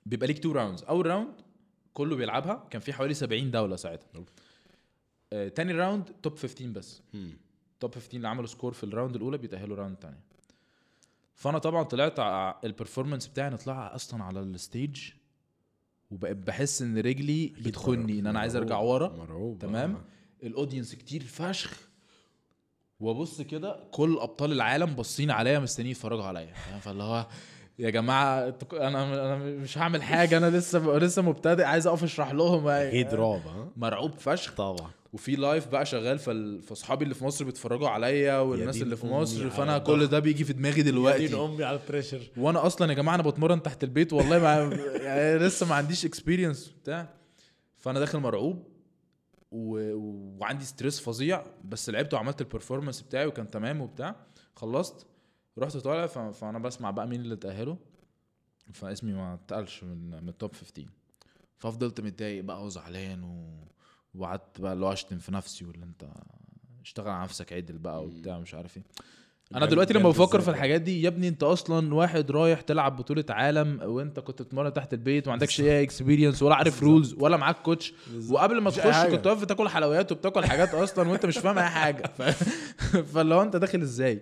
بيبقى 0.06 0.28
ليك 0.28 0.39
two 0.39 0.52
rounds 0.52 0.84
أول 0.84 1.06
round 1.06 1.34
كله 1.94 2.16
بيلعبها 2.16 2.68
كان 2.70 2.82
في 2.82 2.94
حوالي 2.94 3.14
70 3.14 3.52
دولة 3.52 3.76
ساعتها. 3.76 4.24
آه 5.34 5.48
تاني 5.48 5.74
round 5.74 6.04
top 6.24 6.38
15 6.38 6.68
بس. 6.70 7.02
top 7.80 7.93
15 7.96 8.18
اللي 8.18 8.28
عملوا 8.28 8.48
score 8.47 8.74
في 8.74 8.84
ال 8.84 8.89
round 8.89 9.16
الأولى 9.16 9.38
بيتأهلوا 9.38 9.78
round 9.78 9.95
تاني 9.96 10.20
فأنا 11.36 11.58
طبعا 11.58 11.84
طلعت 11.84 12.20
ال 12.66 12.71
performance 12.71 13.28
بتاعي 13.28 13.48
أنا 13.48 13.56
طلع 13.58 13.96
أصلا 13.96 14.24
على 14.24 14.39
ال 14.39 14.52
stage 14.52 15.12
وبقيت 16.12 16.38
بحس 16.38 16.82
إن 16.82 16.97
رجلي 16.97 17.53
بتخونني 17.66 18.20
إن 18.20 18.28
أنا 18.28 18.39
عايز 18.39 18.55
أرجع 18.55 18.80
ورا 18.80 19.07
تمام؟ 19.59 19.95
آه. 19.95 20.01
ال 20.45 20.51
audience 20.51 20.95
كتير 20.95 21.24
فشخ. 21.24 21.89
وأبص 22.99 23.41
كده 23.41 23.80
كل 23.91 24.18
أبطال 24.22 24.51
العالم 24.51 24.86
باصين 24.86 25.32
عليا 25.32 25.59
مستنيين 25.59 25.91
يتفرجوا 25.91 26.24
عليا؟ 26.24 26.53
فاللي 26.82 27.03
هو 27.03 27.28
يا 27.80 27.89
جماعة 27.89 28.55
أنا 28.74 29.03
أنا 29.03 29.38
مش 29.38 29.78
هعمل 29.78 30.03
حاجة 30.03 30.38
أنا 30.38 30.49
لسه 30.57 30.97
لسه 30.97 31.22
مبتدئ 31.22 31.64
عايز 31.64 31.88
أقف 31.88 32.03
أشرح 32.03 32.32
لهم. 32.32 32.68
أكيد 32.68 33.14
رعب 33.14 33.47
ها 33.47 33.72
مرعوب 33.78 34.12
فشخ. 34.14 34.55
طبعا. 34.55 34.91
وفي 35.14 35.36
live 35.36 35.68
بقى 35.68 35.86
شغال 35.86 36.20
فاصحابي 36.62 37.03
اللي 37.03 37.16
في 37.16 37.26
مصر 37.26 37.45
بيتفرجوا 37.45 37.89
عليا 37.89 38.39
والناس 38.39 38.82
اللي 38.82 38.95
في 38.95 39.05
مصر 39.05 39.49
فأنا. 39.49 39.78
كل 39.78 40.07
ده 40.07 40.20
بيجي 40.20 40.43
في 40.43 40.53
دماغي 40.53 40.82
دلوقتي. 40.82 41.28
دين 41.28 41.39
أمي 41.39 41.64
على 41.64 41.80
ال 41.80 41.85
pressure 41.85 42.32
وأنا 42.38 42.66
أصلا 42.66 42.89
يا 42.89 42.93
جماعة 42.95 43.16
أنا 43.16 43.24
بتمرن 43.24 43.64
تحت 43.64 43.84
البيت 43.84 44.14
والله 44.14 44.39
ما 44.39 44.76
يعني 45.05 45.38
لسه 45.38 45.66
ما 45.66 45.76
عنديش 45.76 46.05
experience 46.06 46.68
بتاع. 46.68 47.14
فأنا 47.78 47.99
داخل 47.99 48.20
مرعوب 48.20 48.68
و... 49.51 49.93
وعندي 50.39 50.66
stress 50.66 50.99
فظيع 50.99 51.43
بس 51.66 51.89
لعبت 51.89 52.14
وعملت 52.14 52.41
ال 52.41 52.47
performance 52.47 53.02
بتاعي 53.01 53.26
وكان 53.26 53.49
تمام 53.49 53.82
وبتاع. 53.82 54.16
خلصت 54.55 55.05
رحت 55.59 55.78
طالع 55.78 56.07
ف... 56.07 56.20
فأنا 56.20 56.59
بسمع 56.59 56.91
بقى 56.91 57.07
مين 57.07 57.22
اللي 57.22 57.36
تاهلوا 57.36 57.76
فاسمي 58.74 59.14
ما 59.14 59.34
اتقالش 59.34 59.84
من 59.84 60.24
من 60.24 60.30
ال 60.30 60.36
top 60.36 60.54
15 60.55 60.88
ففضلت 61.57 62.01
متضايق 62.01 62.43
بقى 62.43 62.66
وزعلان 62.66 63.24
و... 63.24 63.68
وقعدت 64.16 64.62
بقى 64.62 64.76
هو 64.76 64.93
أشتم 64.93 65.18
في 65.18 65.32
نفسي 65.32 65.66
واللي 65.66 65.86
أنت 65.86 66.05
اشتغل 66.84 67.09
على 67.09 67.24
نفسك 67.24 67.53
عدل 67.53 67.78
بقى 67.78 68.03
وبتاع 68.03 68.39
مش 68.39 68.53
عارف 68.53 68.78
إيه. 68.78 68.84
أنا 69.55 69.66
دلوقتي 69.66 69.93
لما 69.93 70.09
بفكر 70.09 70.41
في؟ 70.41 70.49
الحاجات 70.49 70.82
دي 70.82 71.01
يا 71.01 71.07
ابني 71.07 71.28
أنت 71.28 71.43
أصلا 71.43 71.93
واحد 71.93 72.32
رايح 72.32 72.62
تلعب 72.62 72.97
بطولة 72.97 73.26
عالم 73.30 73.80
وأنت 73.84 74.20
كنت 74.20 74.41
بتتمرن 74.41 74.74
تحت 74.74 74.93
البيت 74.93 75.28
وما 75.28 75.34
عندكش 75.34 75.62
أي 75.62 75.84
experience 75.84 76.43
ولا 76.43 76.55
عارف 76.55 76.84
rules 76.84 77.14
ولا 77.14 77.38
معاك 77.38 77.55
coach 77.62 77.93
وقبل 78.30 78.62
ما 78.62 78.70
تخش. 78.70 79.05
كنت 79.12 79.28
واقف 79.28 79.41
بتاكل 79.41 79.70
حلويات 79.70 80.12
وبتاكل 80.12 80.45
حاجات 80.45 80.74
أصلا 80.74 81.09
وأنت 81.09 81.26
مش 81.26 81.38
فاهم 81.38 81.57
أي 81.57 81.70
حاجة. 81.70 82.07
ف... 82.18 82.22
فاللي 83.14 83.36
هو 83.36 83.41
أنت 83.41 83.55
داخل 83.55 83.82
إزاي؟ 83.82 84.22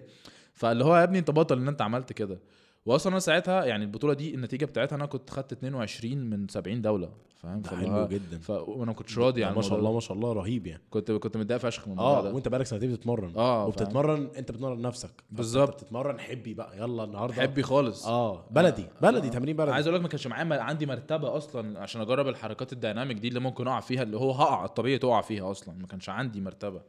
فاللي 0.53 0.83
هو 0.83 0.97
يا 0.97 1.03
ابني 1.03 1.19
أنت 1.19 1.31
بطل 1.31 1.57
إن 1.57 1.67
أنت 1.67 1.81
عملت 1.81 2.13
كده. 2.13 2.39
واصلا 2.85 3.11
أنا 3.11 3.19
ساعتها 3.19 3.65
يعني 3.65 3.83
البطولة 3.83 4.13
دي 4.13 4.35
النتيجة 4.35 4.65
بتاعتها 4.65 4.95
أنا 4.95 5.05
كنت 5.05 5.29
خدت 5.29 5.51
22 5.53 6.17
من 6.17 6.47
70 6.47 6.81
دولة 6.81 7.09
فاهم؟ 7.39 7.61
ده 7.61 7.69
حلو 7.69 8.07
جدا. 8.07 8.39
ف... 8.39 8.49
وأنا 8.49 8.93
كنتش 8.93 9.17
راضي 9.17 9.41
يعني 9.41 9.55
ما 9.55 9.61
شاء 9.61 9.79
الله 9.79 9.93
ما 9.93 9.99
شاء 9.99 10.17
الله 10.17 10.33
رهيب 10.33 10.67
يعني. 10.67 10.83
كنت 10.89 11.11
كنت 11.11 11.37
متضايق 11.37 11.61
فشخ 11.61 11.87
من 11.87 11.93
الموضوع 11.93 12.19
آه 12.19 12.23
ده. 12.23 12.33
وأنت 12.33 12.47
بقالك 12.47 12.65
سنتين 12.65 12.91
بتتمرن. 12.91 13.33
آه 13.35 13.65
وبتتمرن 13.65 14.29
أنت 14.37 14.51
بتمرن 14.51 14.81
نفسك. 14.81 15.11
بالظبط. 15.31 15.83
بتتمرن 15.83 16.19
حبي 16.19 16.53
بقى. 16.53 16.77
يلا 16.77 17.03
النهارده. 17.03 17.33
حبي 17.41 17.63
خالص. 17.63 18.05
آه 18.07 18.45
بلدي. 18.51 18.85
بلدي 19.01 19.27
آه. 19.27 19.31
تمرين 19.31 19.55
بلدي. 19.55 19.71
عايز 19.71 19.87
أقول 19.87 19.95
لك 19.95 20.01
ما 20.03 20.09
كانش 20.09 20.27
معايا 20.27 20.61
عندي 20.61 20.85
مرتبة 20.85 21.37
أصلا 21.37 21.79
عشان 21.79 22.01
أجرب 22.01 22.27
الحركات 22.27 22.73
الديناميك 22.73 23.17
دي 23.17 23.27
اللي 23.27 23.39
ممكن 23.39 23.67
أقع 23.67 23.79
فيها 23.79 24.03
اللي 24.03 24.17
هو 24.17 24.31
هقع 24.31 24.65
الطبيعي 24.65 24.97
تقع 24.97 25.21
فيها 25.21 25.51
أصلا. 25.51 25.75
ما 25.77 25.87
كانش 25.87 26.09
عندي 26.09 26.41
مرتبة. 26.41 26.81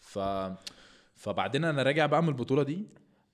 ف 0.00 0.18
فبعدين 1.16 1.64
أنا 1.64 1.82
راجع 1.82 2.06
بقى 2.06 2.22
من 2.22 2.28
البطولة 2.28 2.62
دي 2.62 2.86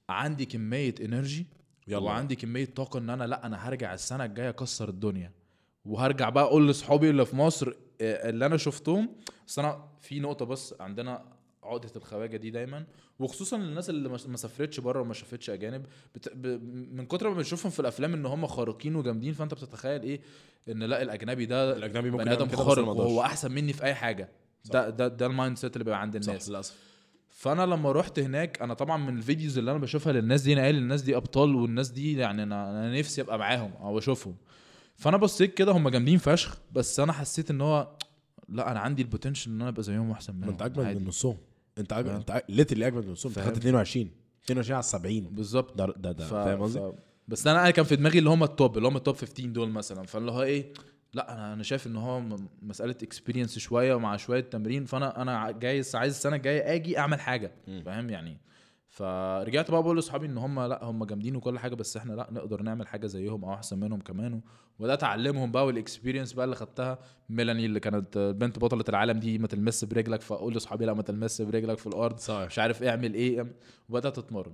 عندي 0.08 0.44
كمية 0.46 0.94
انرجي 1.04 1.46
يلا. 1.88 1.98
وعندي 1.98 2.36
كمية 2.36 2.64
طاقة 2.64 2.98
إن 2.98 3.10
أنا 3.10 3.24
لأ 3.24 3.46
أنا 3.46 3.68
هرجع 3.68 3.94
السنة 3.94 4.24
الجاية 4.24 4.48
أكسر 4.48 4.88
الدنيا. 4.88 5.32
وهرجع 5.84 6.28
بقى 6.28 6.44
أقول 6.44 6.66
لاصحابي 6.66 7.10
اللي 7.10 7.26
في 7.26 7.36
مصر 7.36 7.72
آه، 8.00 8.28
اللي 8.30 8.46
أنا 8.46 8.56
شفتهم. 8.56 9.08
بس 9.46 9.58
أنا 9.58 9.84
في 10.00 10.20
نقطة 10.20 10.44
بس 10.44 10.74
عندنا 10.80 11.24
عقدة 11.62 11.90
الخواجة 11.96 12.36
دي 12.36 12.50
دايما. 12.50 12.86
وخصوصا 13.18 13.56
الناس 13.56 13.90
اللي 13.90 14.08
ما 14.08 14.36
سافرتش 14.36 14.80
بره 14.80 15.00
وما 15.00 15.14
شافتش 15.14 15.50
أجانب. 15.50 15.86
بت... 16.14 16.28
ب... 16.34 16.46
من 16.94 17.06
كتر 17.06 17.28
ما 17.28 17.34
بنشوفهم 17.34 17.70
في 17.72 17.80
الأفلام 17.80 18.14
إن 18.14 18.26
هم 18.26 18.46
خارقين 18.46 18.96
وجامدين 18.96 19.32
فأنت 19.32 19.54
بتتخيل 19.54 20.02
إيه؟ 20.02 20.20
إن 20.68 20.82
لأ 20.82 21.02
الأجنبي 21.02 21.46
ده 21.46 21.76
الأجنبي 21.76 22.10
ممكن 22.10 22.24
بني 22.24 22.34
آدم 22.34 22.48
خارق. 22.48 22.88
وهو 22.88 23.22
أحسن 23.22 23.52
مني 23.52 23.72
في 23.72 23.82
أي 23.84 23.94
حاجة. 23.94 24.28
ده 24.64 24.90
ده 24.90 25.08
ده 25.08 25.26
ال 25.26 25.56
mindset 25.58 25.72
اللي 25.76 25.84
بيبقى 25.84 26.00
عند 26.00 26.22
صح 26.22 26.28
الناس. 26.28 26.48
للأسف. 26.48 26.91
فأنا 27.32 27.66
لما 27.66 27.92
رحت 27.92 28.18
هناك 28.18 28.62
أنا 28.62 28.74
طبعا 28.74 28.96
من 28.96 29.16
ال 29.16 29.22
videos 29.22 29.58
اللي 29.58 29.70
أنا 29.70 29.78
بشوفها 29.78 30.12
للناس 30.12 30.42
دي 30.42 30.52
أنا 30.52 30.60
قايل 30.62 30.76
الناس 30.76 31.02
دي 31.02 31.16
أبطال 31.16 31.54
والناس 31.54 31.88
دي 31.88 32.18
يعني 32.18 32.42
أنا 32.42 32.70
أنا 32.70 32.98
نفسي 32.98 33.20
أبقى 33.20 33.38
معاهم 33.38 33.72
أو 33.72 33.98
أشوفهم. 33.98 34.34
فأنا 34.96 35.16
بصيت 35.16 35.54
كده 35.54 35.72
هم 35.72 35.88
جامدين 35.88 36.18
فشخ 36.18 36.58
بس 36.72 37.00
أنا 37.00 37.12
حسيت 37.12 37.50
إن 37.50 37.60
هو 37.60 37.96
لأ 38.48 38.70
أنا 38.70 38.80
عندي 38.80 39.02
ال 39.02 39.07
potential 39.07 39.52
إن 39.52 39.60
أنا 39.60 39.68
أبقى 39.70 39.82
زيهم 39.82 40.10
وأحسن 40.10 40.34
منهم 40.34 40.50
أنت 40.50 40.62
أجمد. 40.62 40.96
من 40.96 41.04
نصهم. 41.04 41.36
أنت 41.78 41.92
أجمد 41.92 42.10
آه. 42.10 42.16
أنت 42.16 42.42
literally 42.48 42.86
أجمد 42.86 43.04
من 43.06 43.12
نصهم. 43.12 43.32
أنت. 43.36 43.40
خدت 43.46 43.56
22 43.56 44.10
22 44.44 44.74
على 44.74 44.82
70 44.82 45.20
بالظبط. 45.20 45.76
ده 45.78 45.86
ده 45.96 46.12
ده. 46.12 46.26
ف... 46.26 46.30
فاهم 46.34 46.60
قصدي؟ 46.62 46.78
ف... 46.78 46.92
بس 47.28 47.46
أنا 47.46 47.60
أنا 47.62 47.70
كان 47.70 47.84
في 47.84 47.96
دماغي 47.96 48.18
اللي 48.18 48.30
هم 48.30 48.42
ال 48.44 48.52
top 48.52 48.76
اللي 48.76 48.88
هم 48.88 48.96
ال 48.96 49.01
top 49.01 49.16
15 49.16 49.46
دول 49.48 49.70
مثلا. 49.70 50.02
فاللي 50.06 50.32
هو 50.32 50.42
إيه؟ 50.42 50.72
لا 51.14 51.32
أنا 51.34 51.52
أنا 51.52 51.62
شايف 51.62 51.86
إن 51.86 51.96
هو 51.96 52.22
مسألة 52.62 52.94
experience 53.02 53.58
شوية 53.58 53.94
ومع 53.94 54.16
شوية 54.16 54.40
تمرين 54.40 54.84
فأنا 54.84 55.22
أنا 55.22 55.50
جاي 55.50 55.82
عايز 55.94 56.14
السنة 56.14 56.36
الجاية 56.36 56.74
آجي 56.74 56.98
أعمل 56.98 57.20
حاجة. 57.20 57.52
فاهم 57.84 58.10
يعني؟ 58.10 58.36
فرجعت 58.88 59.70
بقى 59.70 59.82
بقول 59.82 59.96
لأصحابي 59.96 60.26
إن 60.26 60.38
هم 60.38 60.60
لأ 60.60 60.84
هم 60.84 61.04
جامدين 61.04 61.36
وكل 61.36 61.58
حاجة 61.58 61.74
بس 61.74 61.96
إحنا 61.96 62.12
لأ 62.12 62.28
نقدر 62.32 62.62
نعمل 62.62 62.86
حاجة 62.86 63.06
زيهم 63.06 63.44
أو 63.44 63.54
أحسن 63.54 63.80
منهم 63.80 64.00
كمان 64.00 64.40
وبدأت 64.78 65.04
أعلمهم 65.04 65.52
بقى 65.52 65.66
وال 65.66 65.77
experience 65.77 66.32
بقى 66.32 66.44
اللي 66.44 66.56
خدتها 66.56 66.98
ميلاني 67.28 67.66
اللي 67.66 67.80
كانت 67.80 68.18
بنت 68.18 68.58
بطلة 68.58 68.84
العالم 68.88 69.18
دي 69.18 69.38
ما 69.38 69.46
تلمس 69.46 69.84
برجلك 69.84 70.20
فأقول 70.20 70.54
لأصحابي 70.54 70.84
لأ 70.84 70.94
ما 70.94 71.02
تلمس 71.02 71.42
برجلك 71.42 71.78
في 71.78 71.86
الأرض 71.86 72.18
صح 72.18 72.44
مش 72.46 72.58
عارف 72.58 72.82
اعمل 72.82 73.14
إيه 73.14 73.46
وبدأت 73.88 74.18
أتمرن. 74.18 74.52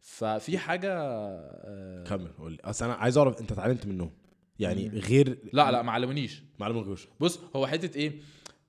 ففي 0.00 0.58
حاجة 0.58 0.92
آه، 0.98 2.04
كمل 2.04 2.28
قول 2.38 2.52
لي. 2.52 2.58
أصل 2.64 2.84
أنا 2.84 2.94
عايز 2.94 3.18
أعرف 3.18 3.40
أنت 3.40 3.52
اتعلمت 3.52 3.86
منهم. 3.86 4.10
يعني. 4.58 4.88
غير 4.88 5.38
لا 5.52 5.70
لا 5.70 5.82
ما 5.82 5.92
علمونيش 5.92 6.42
معلم 6.58 6.78
الغوش 6.78 7.08
بص 7.20 7.40
هو 7.56 7.66
حتة 7.66 7.96
إيه 7.98 8.12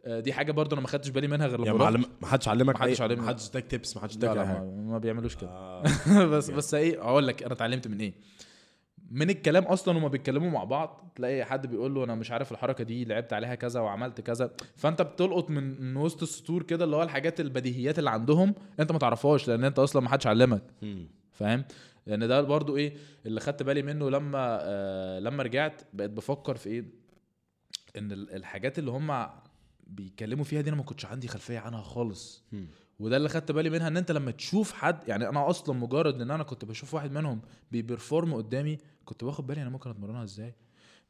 آه، 0.05 0.19
دي 0.19 0.33
حاجة 0.33 0.51
برضو 0.51 0.73
أنا 0.75 0.81
ما 0.81 0.87
خدتش 0.87 1.09
بالي 1.09 1.27
منها 1.27 1.47
غير 1.47 1.57
لما 1.57 1.65
يعني 1.67 1.77
رحت. 1.79 1.83
معلم 1.93 2.05
ما 2.21 2.27
حدش 2.27 2.47
علمك 2.47 2.75
ما 2.75 2.81
حدش 2.81 3.01
علمني. 3.01 3.21
ما 3.21 3.27
حدش 3.27 3.49
إداك 3.49 3.63
تيبس 3.67 3.95
ما 3.97 4.01
حدش 4.03 4.17
لا 4.17 4.31
إداك 4.31 4.35
لا 4.35 4.41
أي 4.41 4.47
حاجة 4.47 4.59
ما, 4.59 4.91
ما 4.91 4.97
بيعملوش 4.97 5.35
كده 5.35 5.49
آه. 5.49 5.83
بس 6.33 6.49
بس 6.49 6.73
إيه 6.73 7.01
أقول 7.01 7.27
لك 7.27 7.43
أنا 7.43 7.53
اتعلمت 7.53 7.87
من 7.87 7.99
إيه 7.99 8.13
من 9.11 9.29
الكلام 9.29 9.63
أصلا 9.63 9.97
هما 9.97 10.07
بيتكلموا 10.07 10.49
مع 10.49 10.63
بعض 10.63 11.11
تلاقي 11.15 11.45
حد 11.45 11.67
بيقول 11.67 11.93
له 11.95 12.03
أنا 12.03 12.15
مش 12.15 12.31
عارف 12.31 12.51
الحركة 12.51 12.83
دي 12.83 13.05
لعبت 13.05 13.33
عليها 13.33 13.55
كذا 13.55 13.79
وعملت 13.79 14.21
كذا 14.21 14.51
فأنت 14.75 15.01
بتلقط 15.01 15.49
من 15.49 15.81
من 15.81 15.97
وسط 15.97 16.21
السطور 16.23 16.63
كده 16.63 16.85
اللي 16.85 16.95
هو 16.95 17.03
الحاجات 17.03 17.39
البديهيات 17.39 17.99
اللي 17.99 18.09
عندهم 18.09 18.55
أنت 18.79 18.91
ما 18.91 18.99
تعرفهاش 18.99 19.47
لأن 19.47 19.63
أنت 19.63 19.79
أصلا 19.79 20.01
ما 20.01 20.09
حدش 20.09 20.27
علمك 20.27 20.63
مم. 20.81 21.07
فاهم 21.31 21.63
لأن 22.05 22.27
ده 22.27 22.41
برضو 22.41 22.77
إيه 22.77 22.97
اللي 23.25 23.39
خدت 23.39 23.63
بالي 23.63 23.81
منه 23.81 24.09
لما 24.09 24.59
آه 24.61 25.19
لما 25.19 25.43
رجعت 25.43 25.81
بقيت 25.93 26.11
بفكر 26.11 26.55
في 26.57 26.69
إيه 26.69 26.85
ان 27.97 28.11
ال- 28.11 28.35
الحاجات 28.35 28.79
اللي 28.79 28.91
هم 28.91 29.27
بيتكلموا 29.87 30.43
فيها 30.45 30.61
دي 30.61 30.69
أنا 30.69 30.77
ما 30.77 30.83
كنتش 30.83 31.05
عندي 31.05 31.27
خلفية 31.27 31.59
عنها 31.59 31.81
خالص. 31.81 32.43
وده 32.99 33.17
اللي 33.17 33.29
خدت 33.29 33.51
بالي 33.51 33.69
منها 33.69 33.87
ان 33.87 33.97
انت 33.97 34.11
لما 34.11 34.31
تشوف 34.31 34.73
حد 34.73 35.07
يعني 35.07 35.29
أنا 35.29 35.49
أصلا 35.49 35.75
مجرد 35.75 36.21
ان 36.21 36.31
أنا 36.31 36.43
كنت 36.43 36.65
بشوف 36.65 36.93
واحد 36.93 37.11
منهم 37.11 37.41
بيبرفورم 37.71 38.33
قدامي 38.33 38.77
كنت 39.05 39.23
باخد 39.23 39.47
بالي 39.47 39.61
أنا 39.61 39.69
ممكن 39.69 39.89
اتمرنها 39.89 40.23
إزاي 40.23 40.53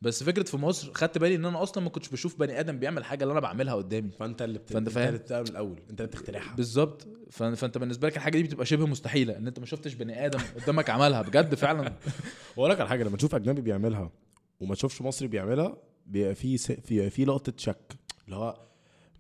بس 0.02 0.24
فكرة 0.24 0.44
في 0.44 0.58
مصر 0.58 0.92
خدت 0.94 1.18
بالي 1.18 1.36
إن 1.36 1.46
أنا 1.46 1.64
أصلا 1.64 1.84
ما 1.84 1.90
كنتش 1.90 2.10
بشوف 2.10 2.40
بني 2.40 2.60
آدم 2.60 2.80
بيعمل 2.80 3.04
حاجة 3.06 3.24
اللي 3.24 3.32
أنا 3.32 3.40
بعملها 3.40 3.74
قدامي. 3.76 4.12
فأنت 4.12 4.42
اللي 4.42 4.60
بت... 4.60 4.70
فأنت 4.70 4.88
انت 4.88 4.90
فاهم؟ 4.96 5.08
اللي 5.08 5.20
بتعمل 5.20 5.48
الأول. 5.50 5.80
أنت 5.90 6.02
اللي 6.02 6.08
بتخترعها. 6.12 6.56
بالظبط. 6.56 7.08
ف- 7.32 7.44
فأنت 7.44 7.78
بالنسبة 7.78 8.08
لك 8.08 8.16
الحاجة 8.18 8.38
دي 8.38 8.44
بتبقى 8.44 8.66
شبه 8.66 8.86
مستحيلة 8.86 9.38
إن 9.38 9.48
أنت 9.48 9.60
ما 9.60 9.66
شفتش 9.66 9.94
بني 9.94 10.26
آدم 10.26 10.40
قدامك 10.62 10.90
عملها 10.90 11.22
بجد 11.22 11.56
فعلا. 11.56 11.94
وأقول 12.58 12.72
لك 12.72 12.80
على 12.80 12.90
حاجة 12.90 13.04
لما 13.04 13.18
تشوف 13.18 13.36
أجنبي 13.36 13.62
بيعملها 13.62 14.12
وما 14.60 14.76
تشوفش 14.76 15.02
مصري 15.02 15.28
بيعملها 15.28 15.78
بيبقى 16.06 16.36
في 16.36 16.58
س... 16.58 16.72
في 16.72 17.10
في 17.10 17.26
لقطة 17.26 17.54
شك. 17.58 17.94
اللي 18.26 18.36
هو 18.36 18.60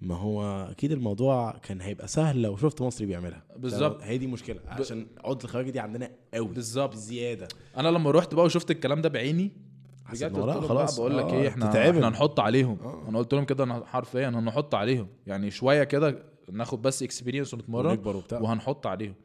ما 0.02 0.16
هو 0.16 0.68
أكيد 0.72 0.92
الموضوع 0.92 1.52
كان 1.58 1.82
هيبقى 1.82 2.08
سهل 2.08 2.42
لو 2.42 2.58
شفت 2.58 2.82
مصري 2.82 3.06
بيعملها. 3.08 3.44
بالظبط. 3.58 4.02
هي 4.02 4.18
دي 4.18 4.28
مشكلة. 4.28 4.60
عشان 4.68 5.08
عقده 5.24 5.44
الخواجة 5.44 5.70
دي 5.70 5.80
عندنا 5.80 6.12
قوي 6.34 6.48
بالظبط. 6.48 6.94
بزيادة. 6.94 7.48
أنا 7.78 7.88
لما 7.88 8.12
رحت 8.12 8.34
بقى 8.34 8.46
وشفت 8.46 8.72
الكلام 8.72 9.02
ده 9.02 9.10
بعيني 9.10 9.52
بجد 10.12 10.40
خلاص، 10.66 11.00
بقول 11.00 11.18
لك 11.18 11.24
آه، 11.26 11.34
إيه 11.34 11.48
إحنا 11.48 11.70
تتعبن. 11.72 11.96
إحنا 11.96 12.08
هنحط 12.08 12.40
عليهم. 12.40 12.78
آه. 12.84 13.10
أنا 13.10 13.18
قلت 13.20 13.34
لهم 13.34 13.46
كده 13.46 13.86
حرفيا 13.86 14.30
هنحط 14.30 14.76
عليهم. 14.76 15.08
يعني 15.28 15.52
شوية 15.52 15.84
كده 15.84 16.24
ناخد 16.52 16.82
بس 16.82 17.04
اكسبيرينس 17.04 17.54
ونتمرن 17.54 18.24
وهنحط 18.32 18.88
عليهم. 18.88 19.16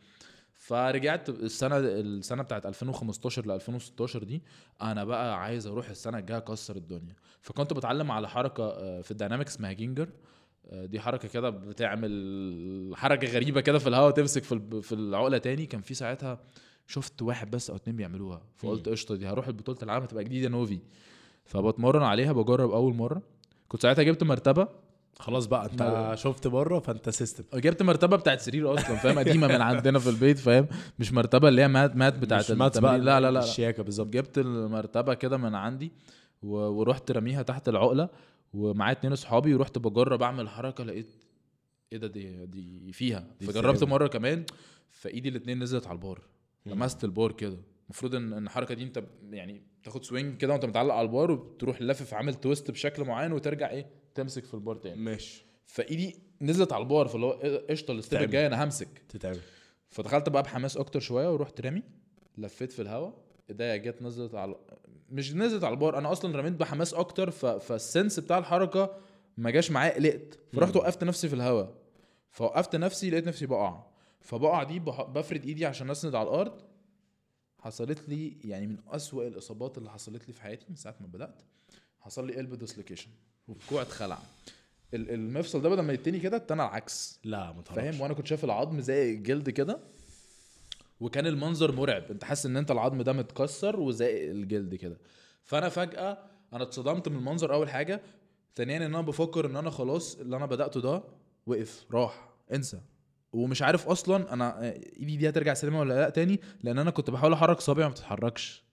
فرجعت 0.54 1.28
السنة 1.28 1.76
السنة 1.78 2.42
بتاعت 2.42 2.66
2015 2.66 3.46
ل 3.46 3.50
2016 3.50 4.24
دي 4.24 4.42
أنا 4.82 5.04
بقى 5.04 5.40
عايز 5.42 5.66
أروح 5.66 5.88
السنة 5.90 6.18
الجاية 6.18 6.38
أكسر 6.38 6.76
الدنيا. 6.76 7.14
فكنت 7.42 7.72
بتعلم 7.72 8.10
على 8.10 8.28
حركة 8.28 8.64
آه، 8.64 9.00
في 9.00 9.10
ال 9.10 9.15
dynamics 9.15 9.54
اسمها 9.54 9.72
ginger. 9.72 10.08
آه، 10.70 10.84
دي 10.86 11.00
حركة 11.00 11.28
كده 11.28 11.50
بتعمل 11.50 12.92
حركة 12.96 13.28
غريبة 13.32 13.60
كده 13.60 13.78
في 13.78 13.86
الهواء 13.88 14.10
تمسك 14.10 14.44
في 14.44 14.82
في 14.82 14.94
العقلة 14.94 15.38
تاني. 15.38 15.66
كان 15.66 15.80
في 15.80 15.94
ساعتها 15.94 16.40
شفت 16.90 17.22
واحد 17.22 17.50
بس 17.50 17.70
أو 17.70 17.76
اتنين 17.76 17.96
بيعملوها 17.96 18.42
فقلت 18.56 18.88
قشطة 18.88 19.14
دي 19.16 19.26
هروح 19.26 19.46
البطوله 19.46 19.78
العالم 19.82 20.02
هتبقى 20.04 20.24
جديدة 20.24 20.48
move. 20.48 20.78
فبتمرن 21.44 22.02
عليها 22.02 22.32
بجرب 22.32 22.70
أول 22.70 22.94
مرة. 22.94 23.22
كنت 23.68 23.82
ساعتها 23.82 24.02
جبت 24.02 24.22
مرتبة. 24.24 24.68
خلاص 25.18 25.46
بقى 25.46 25.66
أنت 25.66 25.82
ما- 25.82 26.14
شفت 26.14 26.46
بره 26.46 26.78
فأنت 26.78 27.08
system 27.10 27.44
جبت 27.54 27.82
مرتبة 27.82 28.16
بتاعت 28.16 28.40
سرير 28.40 28.74
أصلا 28.74 28.96
فاهم؟ 28.96 29.18
قديمة 29.18 29.46
من 29.46 29.60
عندنا 29.60 29.98
في 29.98 30.08
البيت 30.10 30.38
فاهم؟ 30.38 30.66
مش 30.98 31.12
مرتبة 31.12 31.48
اللي 31.48 31.62
هي 31.62 31.68
mat 31.68 31.96
mat 31.96 32.18
بتاعت 32.18 32.50
مش 32.50 32.58
mats 32.58 32.78
بقى. 32.78 32.98
لا 32.98 33.20
لا 33.20 33.30
لا. 33.30 33.40
الشياكه 33.40 33.82
بالظبط. 33.82 34.06
جبت 34.08 34.38
المرتبة 34.38 35.14
كده 35.14 35.36
من 35.36 35.54
عندي 35.54 35.92
و... 36.42 36.48
ورحت 36.56 37.10
رميها 37.10 37.42
تحت 37.42 37.68
العقلة 37.68 38.08
ومعايا 38.54 38.92
اتنين 38.92 39.12
اصحابي 39.12 39.54
ورحت 39.54 39.78
بجرب 39.78 40.22
أعمل 40.22 40.48
حركة 40.48 40.84
لقيت 40.84 41.24
إيه 41.92 41.98
ده 41.98 42.06
دي 42.06 42.46
دي 42.46 42.92
فيها. 42.92 43.26
فجربت. 43.40 43.84
مرة 43.84 44.06
كمان 44.06 44.44
فإيدي 44.90 45.28
الاتنين 45.28 45.62
نزلت 45.62 45.86
على 45.86 45.96
البار. 45.96 46.20
لمست 46.66 47.04
البار 47.04 47.32
كده. 47.32 47.58
المفروض 47.84 48.14
ان 48.14 48.32
الحركة 48.32 48.74
دي 48.74 48.82
أنت 48.82 49.02
يعني 49.30 49.62
تاخد 49.82 50.04
swing 50.04 50.36
كده 50.36 50.52
وأنت 50.52 50.64
متعلق 50.64 50.94
على 50.94 51.06
البار 51.06 51.30
وتروح 51.30 51.82
لافف 51.82 52.14
عامل 52.14 52.34
twist 52.34 52.70
بشكل 52.70 53.04
معين 53.04 53.32
وترجع 53.32 53.70
إيه 53.70 53.86
تمسك 54.14 54.44
في 54.44 54.54
البار 54.54 54.76
تاني. 54.76 55.00
ماشي. 55.00 55.46
فإيدي 55.66 56.16
نزلت 56.40 56.72
على 56.72 56.82
البار 56.82 57.08
فاللي 57.08 57.26
هو 57.26 57.32
إيه، 57.32 57.66
قشطة 57.70 57.92
ال 57.92 57.96
step 57.96 58.12
تعمل. 58.12 58.24
الجاي 58.24 58.46
أنا 58.46 58.64
همسك. 58.64 58.88
تتعمل 59.08 59.40
فدخلت 59.88 60.28
بقى 60.28 60.42
بحماس 60.42 60.76
أكتر 60.76 61.00
شوية 61.00 61.32
ورحت 61.32 61.60
رامي 61.60 61.82
لفيت 62.38 62.72
في 62.72 62.82
الهواء 62.82 63.14
إيديا 63.50 63.76
جت 63.76 64.02
نزلت 64.02 64.34
على 64.34 64.56
مش 65.10 65.34
نزلت 65.34 65.64
على 65.64 65.74
البار 65.74 65.98
أنا 65.98 66.12
أصلا 66.12 66.38
رميت 66.38 66.52
بحماس 66.52 66.94
أكتر 66.94 67.30
ف... 67.30 67.46
فال 67.46 67.67
sense 67.67 68.20
بتاع 68.20 68.38
الحركة 68.38 68.96
ما 69.36 69.50
جاش 69.50 69.70
معايا 69.70 69.94
قلقت. 69.94 70.38
فرحت. 70.52 70.76
وقفت 70.76 71.04
نفسي 71.04 71.28
في 71.28 71.34
الهواء 71.34 71.74
فوقفت 72.30 72.76
نفسي 72.76 73.10
لقيت 73.10 73.28
نفسي 73.28 73.46
بقع. 73.46 73.89
فبقع 74.20 74.62
دي. 74.62 74.78
بفرد 74.78 75.44
ايدي 75.46 75.66
عشان 75.66 75.90
اسند 75.90 76.14
على 76.14 76.28
الأرض. 76.28 76.60
حصلت 77.58 78.08
لي 78.08 78.36
يعني 78.44 78.66
من 78.66 78.78
أسوأ 78.88 79.26
الإصابات 79.26 79.78
اللي 79.78 79.90
حصلت 79.90 80.28
لي 80.28 80.32
في 80.32 80.42
حياتي 80.42 80.66
من 80.68 80.76
ساعة 80.76 80.96
ما 81.00 81.06
بدأت. 81.06 81.42
حصل 82.00 82.26
لي 82.26 82.36
قلب 82.36 82.54
dislocation 82.54 83.10
والكوع 83.48 83.82
اتخلع. 83.82 84.18
ال- 84.94 85.10
المفصل 85.10 85.62
ده 85.62 85.68
بدل 85.68 85.82
ما 85.82 85.92
يتني 85.92 86.20
كده 86.20 86.36
اتنى 86.36 86.62
العكس. 86.62 87.20
لا 87.24 87.52
ما 87.52 87.62
فاهم؟ 87.62 88.00
وأنا 88.00 88.14
كنت 88.14 88.26
شايف 88.26 88.44
العظم 88.44 88.80
زي 88.80 89.10
الجلد 89.14 89.50
كده. 89.50 89.78
وكان 91.00 91.26
المنظر 91.26 91.72
مرعب. 91.72 92.10
انت 92.10 92.24
حاسس 92.24 92.46
إن 92.46 92.56
أنت 92.56 92.70
العظم 92.70 93.02
ده 93.02 93.12
متكسر 93.12 93.80
وزي 93.80 94.30
الجلد 94.30 94.74
كده. 94.74 94.98
فأنا 95.44 95.68
فجأة 95.68 96.18
أنا 96.52 96.62
اتصدمت 96.62 97.08
من 97.08 97.16
المنظر 97.16 97.54
أول 97.54 97.68
حاجة. 97.70 98.02
ثانيا 98.54 98.76
إن 98.76 98.82
أنا 98.82 99.00
بفكر 99.00 99.46
إن 99.46 99.56
أنا 99.56 99.70
خلاص 99.70 100.16
اللي 100.16 100.36
أنا 100.36 100.46
بدأته 100.46 100.80
ده 100.80 101.02
وقف 101.46 101.86
راح 101.92 102.28
انسى. 102.52 102.80
ومش 103.32 103.62
عارف 103.62 103.88
أصلا 103.88 104.32
أنا 104.32 104.62
إيدي 105.00 105.16
دي 105.16 105.28
هترجع 105.28 105.54
سليمة 105.54 105.80
ولا 105.80 105.94
لأ 105.94 106.10
تاني؟ 106.10 106.40
لأن 106.62 106.78
أنا 106.78 106.90
كنت 106.90 107.10
بحاول 107.10 107.32
أحرك 107.32 107.60
صابعي 107.60 107.84
ما 107.86 107.90
بتتحركش. 107.92 108.64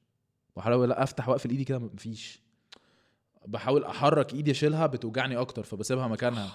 بحاول 0.57 0.91
أفتح 0.91 1.29
وأقفل 1.29 1.49
إيدي 1.49 1.63
كده 1.63 1.79
مفيش. 1.79 2.41
بحاول 3.47 3.83
أحرك 3.83 4.33
إيدي 4.33 4.51
أشيلها 4.51 4.85
بتوجعني 4.87 5.37
أكتر 5.37 5.63
فبسيبها 5.63 6.07
مكانها. 6.07 6.51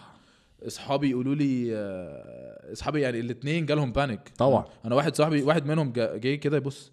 أصحابي 0.62 1.10
يقولوا 1.10 1.34
لي 1.34 1.76
آه، 1.76 2.72
أصحابي 2.72 3.00
يعني 3.00 3.20
الاثنين 3.20 3.66
جالهم 3.66 3.92
panic 3.92 4.32
طبعا. 4.38 4.64
أنا 4.84 4.94
واحد 4.94 5.16
صاحبي 5.16 5.42
واحد 5.42 5.66
منهم 5.66 5.92
جا- 5.92 6.16
جاي 6.16 6.36
كده 6.36 6.56
يبص. 6.56 6.92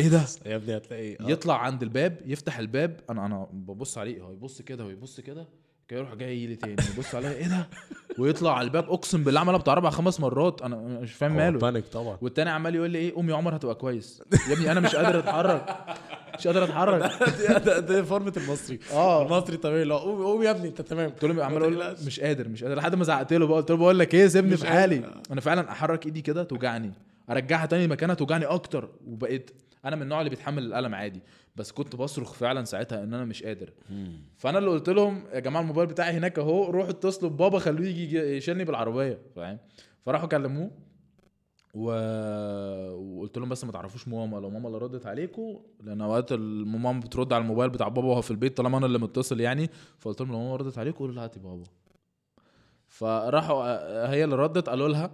إيه 0.00 0.08
ده؟ 0.08 0.22
يا 0.46 0.56
ابني 0.56 0.76
هتلاقي 0.76 1.12
آه. 1.14 1.30
يطلع 1.30 1.58
عند 1.58 1.82
الباب 1.82 2.20
يفتح 2.26 2.58
الباب. 2.58 3.00
أنا 3.10 3.26
أنا 3.26 3.46
ببص 3.52 3.98
عليه 3.98 4.22
هو 4.22 4.32
يبص 4.32 4.62
كده 4.62 4.84
ويبص 4.84 5.20
كده. 5.20 5.46
يروح 5.92 6.14
جاي 6.14 6.46
لي 6.46 6.56
تاني. 6.56 6.76
يبص 6.96 7.14
عليا 7.14 7.32
إيه 7.32 7.46
ده؟ 7.48 7.66
ويطلع 8.18 8.56
على 8.58 8.64
الباب 8.64 8.90
أقسم 8.90 9.24
بالله 9.24 9.40
عملها 9.40 9.58
بتاع 9.58 9.72
أربع 9.72 9.90
خمس 9.90 10.20
مرات. 10.20 10.62
أنا 10.62 10.76
مش 10.76 11.12
فاهم 11.12 11.36
ماله. 11.36 11.58
panic 11.58 11.88
طبعا. 11.88 12.18
والتاني 12.20 12.50
عمال 12.50 12.74
يقول 12.74 12.90
لي 12.90 12.98
إيه 12.98 13.14
قوم 13.14 13.30
يا 13.30 13.34
عمر 13.36 13.56
هتبقى 13.56 13.74
كويس. 13.74 14.22
يا 14.48 14.54
ابني 14.54 14.72
أنا 14.72 14.80
مش 14.80 14.96
قادر 14.96 15.18
أتحرك. 15.18 15.76
مش 16.38 16.46
قادر 16.46 16.64
أتحرك. 16.64 17.00
ده- 17.88 18.02
فورمه 18.02 18.32
المصري. 18.36 18.78
آه. 18.92 19.22
المصري 19.26 19.56
طبيعي. 19.56 19.84
لا 19.84 19.94
قوم 19.94 20.22
قوم 20.22 20.42
يا 20.42 20.50
ابني 20.50 20.68
أنت 20.68 20.80
تمام. 20.82 21.10
قلت 21.10 21.24
له 21.24 21.44
عمال 21.44 21.62
أقول. 21.62 21.96
مش 22.06 22.20
قادر 22.20 22.48
مش 22.48 22.64
قادر. 22.64 22.76
لحد 22.76 22.94
ما 22.94 23.04
زعقت 23.04 23.32
له 23.32 23.46
بقى. 23.46 23.56
قلت 23.58 23.70
له 23.70 23.76
بقول 23.76 23.98
لك 23.98 24.14
إيه 24.14 24.28
سيبني 24.28 24.56
في 24.56 24.66
حالي. 24.66 24.96
قادر. 24.98 25.16
أنا 25.32 25.40
فعلا 25.40 25.70
أحرك 25.72 26.06
إيدي 26.06 26.22
كده 26.22 26.42
توجعني. 26.42 26.92
أرجعها 27.30 27.66
تاني 27.66 27.86
مكانها 27.86 28.14
توجعني 28.14 28.44
أكتر. 28.44 28.88
وبقيت 29.06 29.50
أنا 29.84 29.96
من 29.96 30.02
النوع 30.02 30.18
اللي 30.18 30.30
بيتحمل 30.30 30.62
الألم 30.62 30.94
عادي. 30.94 31.20
بس 31.56 31.72
كنت 31.72 31.96
بصرخ 31.96 32.32
فعلا 32.32 32.64
ساعتها 32.64 33.02
إن 33.02 33.14
أنا 33.14 33.24
مش 33.24 33.42
قادر. 33.42 33.72
فأنا 34.36 34.58
اللي 34.58 34.70
قلت 34.70 34.88
لهم 34.88 35.24
يا 35.32 35.40
جماعة 35.40 35.62
الموبايل 35.62 35.88
بتاعي 35.88 36.12
هناك 36.12 36.38
أهو 36.38 36.70
روحوا 36.70 36.90
اتصلوا 36.90 37.30
ببابا 37.30 37.58
خلوه 37.58 37.86
يجي 37.86 38.18
يشيلني 38.18 38.64
بالعربية. 38.64 39.18
فاهم؟ 39.36 39.58
فراحوا 40.00 40.28
كلموه 40.28 40.70
و... 41.74 41.90
وقلت 42.92 43.38
لهم 43.38 43.48
بس 43.48 43.64
ما 43.64 43.72
تعرفوش 43.72 44.08
ماما. 44.08 44.36
لو 44.36 44.50
ماما 44.50 44.68
اللي 44.68 44.78
ردت 44.78 45.06
عليكم 45.06 45.58
لأن 45.82 46.00
أوقات 46.00 46.32
ماما 46.32 47.00
بترد 47.00 47.32
على 47.32 47.42
الموبايل 47.42 47.70
بتاع 47.70 47.88
بابا 47.88 48.08
وهو 48.08 48.22
في 48.22 48.30
البيت 48.30 48.56
طالما 48.56 48.78
أنا 48.78 48.86
اللي 48.86 48.98
متصل 48.98 49.40
يعني. 49.40 49.70
فقلت 49.98 50.20
لهم 50.20 50.32
لو 50.32 50.38
ماما 50.38 50.56
ردت 50.56 50.78
عليكم 50.78 50.98
قولوا 50.98 51.14
لها 51.14 51.24
هاتي 51.24 51.40
بابا. 51.40 51.64
فراحوا 52.88 53.64
هي 54.10 54.24
اللي 54.24 54.36
ردت 54.36 54.68
قالوا 54.68 54.88
لها 54.88 55.10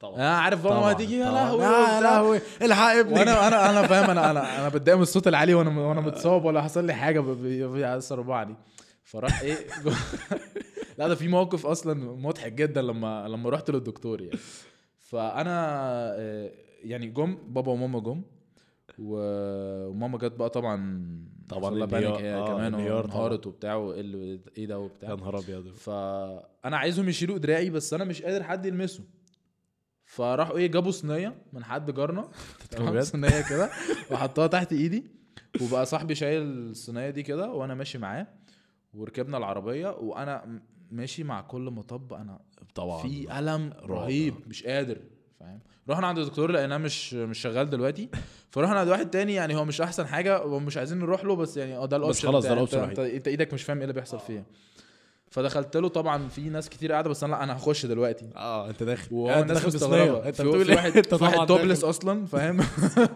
طبعا. 0.00 0.16
أنا 0.16 0.38
عارف 0.38 0.64
ماما 0.64 0.76
طبعاً، 0.80 0.92
هتيجي؟ 0.92 1.18
يا 1.18 1.24
طبعاً. 1.30 1.44
لهوي 1.44 1.62
يا. 1.64 2.00
لهوي 2.00 2.40
الحق 2.62 2.90
ابني. 2.94 3.12
وأنا 3.18 3.48
أنا 3.48 3.70
أنا 3.70 3.86
فاهم 3.86 4.10
أنا 4.10 4.30
أنا 4.30 4.60
أنا 4.60 4.68
بتضايق 4.68 4.96
من 4.96 5.02
الصوت 5.02 5.28
العالي 5.28 5.54
وأنا 5.54 5.80
وأنا 5.88 6.00
متصاب 6.00 6.44
ولا 6.44 6.62
حصل 6.62 6.84
لي 6.84 6.94
حاجة 6.94 7.20
ب- 7.20 7.24
ب- 7.42 7.72
بيأثر 7.72 8.20
بعضي. 8.20 8.56
فراح 9.04 9.40
إيه؟ 9.40 9.56
لا 10.98 11.08
ده 11.08 11.14
في 11.14 11.28
موقف 11.28 11.66
أصلا 11.66 11.94
مضحك 12.16 12.52
جدا 12.52 12.82
لما 12.82 13.28
لما 13.28 13.50
رحت 13.50 13.70
للدكتور 13.70 14.20
يعني. 14.20 14.38
فأنا 14.98 15.66
آه، 16.18 16.50
يعني 16.82 17.06
جم 17.06 17.38
بابا 17.48 17.72
وماما 17.72 18.00
جم 18.00 18.22
وماما 18.98 20.18
جت 20.18 20.32
بقى 20.32 20.50
طبعا 20.50 21.06
طبعاً 21.48 21.70
انهيار- 21.74 21.86
بانيك 21.86 22.20
هي 22.20 22.34
آه، 22.34 22.46
كمان. 22.46 22.74
وانهارت 22.74 23.46
وبتاع 23.46 23.74
وايه 23.74 24.40
إيه 24.58 24.66
ده 24.66 24.78
وبتاع. 24.78 25.10
يا 25.10 25.14
نهار 25.16 25.38
أبيض. 25.38 25.66
فأنا 25.68 26.76
عايزهم 26.76 27.08
يشيلوا 27.08 27.38
دراعي 27.38 27.70
بس 27.70 27.94
أنا 27.94 28.04
مش 28.04 28.22
قادر 28.22 28.42
حد 28.44 28.66
يلمسه. 28.66 29.04
فراحوا 30.16 30.56
إيه 30.56 30.66
جابوا 30.66 30.90
صينية 30.90 31.34
من 31.52 31.64
حد 31.64 31.90
جارنا. 31.90 32.28
تمام؟ 32.70 33.00
صينية 33.02 33.48
كده. 33.48 33.70
وحطوها 34.10 34.46
تحت 34.46 34.72
ايدي. 34.72 35.04
وبقى 35.60 35.86
صاحبي 35.86 36.14
شايل 36.14 36.42
الصينية 36.42 37.10
دي 37.10 37.22
كده 37.22 37.50
وأنا 37.52 37.74
ماشي 37.74 37.98
معاه. 37.98 38.26
وركبنا 38.94 39.38
العربية 39.38 39.88
وأنا 39.88 40.60
ماشي 40.90 41.24
مع 41.24 41.40
كل 41.40 41.60
مطب. 41.60 42.12
أنا 42.12 42.38
طبعا. 42.74 43.02
في 43.02 43.38
ألم. 43.38 43.72
رهيب 43.82 44.34
مش 44.46 44.64
قادر 44.64 44.98
فاهم؟ 45.40 45.60
رحنا 45.88 46.06
عند 46.06 46.18
الدكتور 46.18 46.52
لقيناه 46.52 46.78
مش 46.78 47.14
مش 47.14 47.38
شغال 47.38 47.70
دلوقتي. 47.70 48.08
فرحنا 48.50 48.78
عند 48.78 48.88
واحد 48.88 49.10
تاني 49.10 49.34
يعني 49.34 49.54
هو 49.54 49.64
مش 49.64 49.80
أحسن 49.80 50.06
حاجة 50.06 50.44
ومش 50.44 50.76
عايزين 50.76 50.98
نروح 50.98 51.24
له 51.24 51.36
بس 51.36 51.56
يعني 51.56 51.76
آه 51.76 51.86
ده 51.86 51.96
ال 51.96 52.01
option 52.01 52.28
خلاص 52.28 52.44
ده 52.44 52.60
انت, 52.60 52.74
انت, 52.74 52.98
انت 52.98 53.28
إيدك 53.28 53.54
مش 53.54 53.62
فاهم 53.62 53.76
إيه 53.76 53.84
اللي 53.84 53.94
بيحصل 53.94 54.20
فيها. 54.20 54.44
فدخلت 55.30 55.76
له 55.76 55.88
طبعا 55.88 56.28
في 56.28 56.40
ناس 56.40 56.68
كتير 56.68 56.92
قاعدة 56.92 57.10
بس 57.10 57.24
أنا 57.24 57.32
لأ 57.32 57.42
أنا 57.42 57.56
هخش 57.56 57.86
دلوقتي. 57.86 58.26
آه 58.36 58.68
أنت 58.70 58.82
داخل. 58.82 59.14
وهو 59.14 59.30
انت 59.30 59.42
الناس 59.42 59.56
داخل 59.56 59.66
مستغربة. 59.68 60.28
أنت 60.28 60.40
بتقول 60.42 60.68
إيه؟ 60.70 60.76
واحد 60.76 60.96
أنت 60.96 61.12
واحد 61.12 61.46
topless. 61.46 61.84
أصلا 61.84 62.26
فاهم؟ 62.26 62.60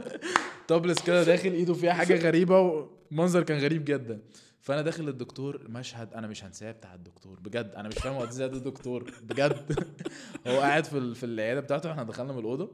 توبلس 0.69 0.99
كده 1.03 1.23
داخل 1.23 1.49
إيده 1.53 1.75
فيها 1.75 1.93
حاجة 1.93 2.27
غريبة 2.27 2.87
ومنظر 3.11 3.43
كان 3.43 3.59
غريب 3.61 3.85
جدا. 3.85 4.21
فأنا 4.61 4.83
داخل 4.83 5.09
الدكتور 5.09 5.61
مشهد 5.69 6.15
أنا 6.15 6.27
مش 6.27 6.45
هنساه 6.45 6.73
بتاع 6.73 6.95
الدكتور 6.95 7.41
بجد. 7.41 7.73
أنا 7.77 7.89
مش 7.89 7.95
فاهم 7.95 8.15
هو 8.15 8.25
إزاي 8.25 8.49
ده 8.49 8.57
الدكتور 8.57 9.11
بجد. 9.23 9.79
هو 10.47 10.61
قاعد 10.61 10.85
في 10.85 10.99
ال- 10.99 11.15
في 11.15 11.27
العيادة 11.27 11.61
بتاعته 11.61 11.91
إحنا 11.91 12.03
دخلنا 12.03 12.33
من 12.33 12.39
الأوضة. 12.39 12.71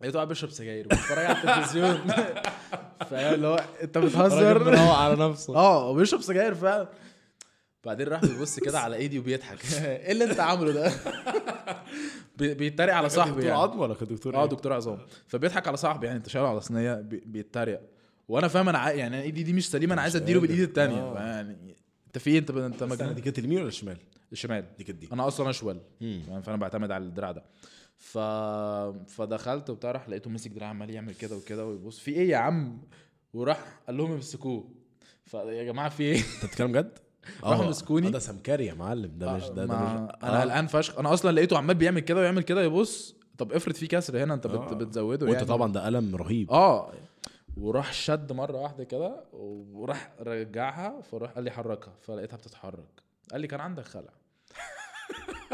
لقيته 0.00 0.14
قاعد 0.16 0.28
بيشرب 0.28 0.50
سجاير 0.50 0.86
وبيتفرج 0.86 1.24
على 1.24 1.38
التلفزيون. 1.38 1.96
فاهم؟ 3.10 3.34
اللي 3.34 3.46
هو 3.46 3.64
أنت 3.82 3.98
بتهزر؟ 3.98 4.76
على 4.78 5.28
نفسه. 5.28 5.56
آه 5.56 5.88
وبيشرب 5.90 6.20
سجاير 6.20 6.54
فعلا. 6.54 6.88
بعدين 7.86 8.08
راح 8.08 8.20
بيبص 8.20 8.60
كده 8.60 8.80
على 8.80 8.96
ايدي 8.96 9.18
وبيضحك. 9.18 9.58
إيه 9.84 10.12
اللي 10.12 10.24
أنت 10.24 10.40
عامله 10.40 10.72
ده؟ 10.72 10.92
بي- 12.38 12.54
بيتريق 12.54 12.94
على 12.94 13.08
صاحبي 13.08 13.30
دكتور 13.32 13.46
يعني. 13.46 13.58
عظم 13.62 13.80
ولا 13.80 13.94
دكتور 13.94 14.36
آه 14.36 14.42
إيه؟ 14.42 14.48
دكتور 14.48 14.72
عظام 14.72 14.98
فبيضحك 15.26 15.68
على 15.68 15.76
صاحبي 15.76 16.06
يعني 16.06 16.18
أنت 16.18 16.28
شايله 16.28 16.48
على 16.48 16.60
صينية؟ 16.60 16.94
بي- 16.94 17.22
بيتريق. 17.26 17.80
وأنا 18.28 18.48
فاهم 18.48 18.68
أنا 18.68 18.90
يعني 18.90 19.22
إيدي 19.22 19.42
دي 19.42 19.52
مش 19.52 19.70
سليمة 19.70 19.94
أنا 19.94 20.02
عايز 20.02 20.16
أديله 20.16 20.40
بالايد 20.40 20.58
قادر. 20.58 20.68
التانية. 20.70 21.02
آه. 21.02 21.18
يعني 21.36 21.76
أنت 22.06 22.18
في 22.18 22.30
إيه؟ 22.30 22.38
أنت 22.38 22.50
أنت 22.50 22.82
مجنون. 22.82 23.14
دي 23.14 23.20
كانت 23.20 23.38
اليمين 23.38 23.58
ولا 23.58 23.68
الشمال؟ 23.68 23.96
الشمال 24.32 24.64
دي 24.78 24.84
كانت 24.84 24.98
دي. 24.98 25.08
أنا 25.12 25.26
أصلا 25.28 25.50
اشول؟ 25.50 25.80
فأنا 26.42 26.56
بعتمد 26.56 26.90
على 26.90 27.04
الدراع 27.04 27.32
ده. 27.32 27.44
ف... 27.98 28.18
فدخلت 29.16 29.70
وبتاع 29.70 29.90
راح 29.90 30.08
لقيته 30.08 30.30
ماسك 30.30 30.50
دراع 30.50 30.68
عمال 30.68 30.90
يعمل 30.90 31.14
كده 31.14 31.36
وكده 31.36 31.66
ويبص. 31.66 31.98
في 31.98 32.10
إيه 32.10 32.28
يا 32.30 32.36
عم؟ 32.36 32.78
وراح 33.34 33.80
قال 33.86 33.96
لهم 33.96 34.12
امسكوه. 34.12 34.68
فيا 35.24 35.64
جماعة 35.64 35.88
في 35.88 36.02
إيه؟ 36.02 36.18
أنت 36.18 36.46
بتتكلم 36.46 36.72
جد؟ 36.72 36.98
راحوا 37.44 37.64
آه، 37.64 37.68
مسكوني. 37.68 38.06
آه، 38.06 38.10
ده 38.10 38.18
سمكري 38.18 38.66
يا 38.66 38.74
معلم 38.74 39.12
ده 39.18 39.32
مش 39.32 39.48
ده 39.48 39.64
ده 39.64 39.64
مش 39.64 39.80
أنا 40.22 40.38
آه. 40.38 40.40
قلقان 40.42 40.66
فشخ. 40.66 40.98
أنا 40.98 41.14
أصلا 41.14 41.30
لقيته 41.32 41.58
عمال 41.58 41.74
بيعمل 41.74 42.00
كده 42.00 42.20
ويعمل 42.20 42.42
كده 42.42 42.62
يبص 42.62 43.16
طب 43.38 43.52
افرض 43.52 43.74
في 43.74 43.86
كسر 43.86 44.22
هنا 44.24 44.34
أنت 44.34 44.46
بت... 44.46 44.54
آه. 44.72 44.74
بتزوده 44.74 45.26
وأنت 45.26 45.34
يعني. 45.36 45.46
طبعا 45.46 45.72
ده 45.72 45.86
قلم 45.86 46.16
رهيب. 46.16 46.50
آه. 46.50 46.92
وراح 47.56 47.92
شد 47.92 48.32
مرة 48.32 48.56
واحدة 48.56 48.84
كده 48.84 49.24
وراح 49.72 50.12
رجعها 50.20 51.00
فراح 51.00 51.30
قال 51.30 51.44
لي 51.44 51.50
حركها 51.50 51.92
فلقيتها 52.02 52.36
بتتحرك. 52.36 53.02
قال 53.32 53.40
لي 53.40 53.46
كان 53.46 53.60
عندك 53.60 53.84
خلع. 53.84 54.12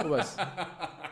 وبس. 0.04 0.36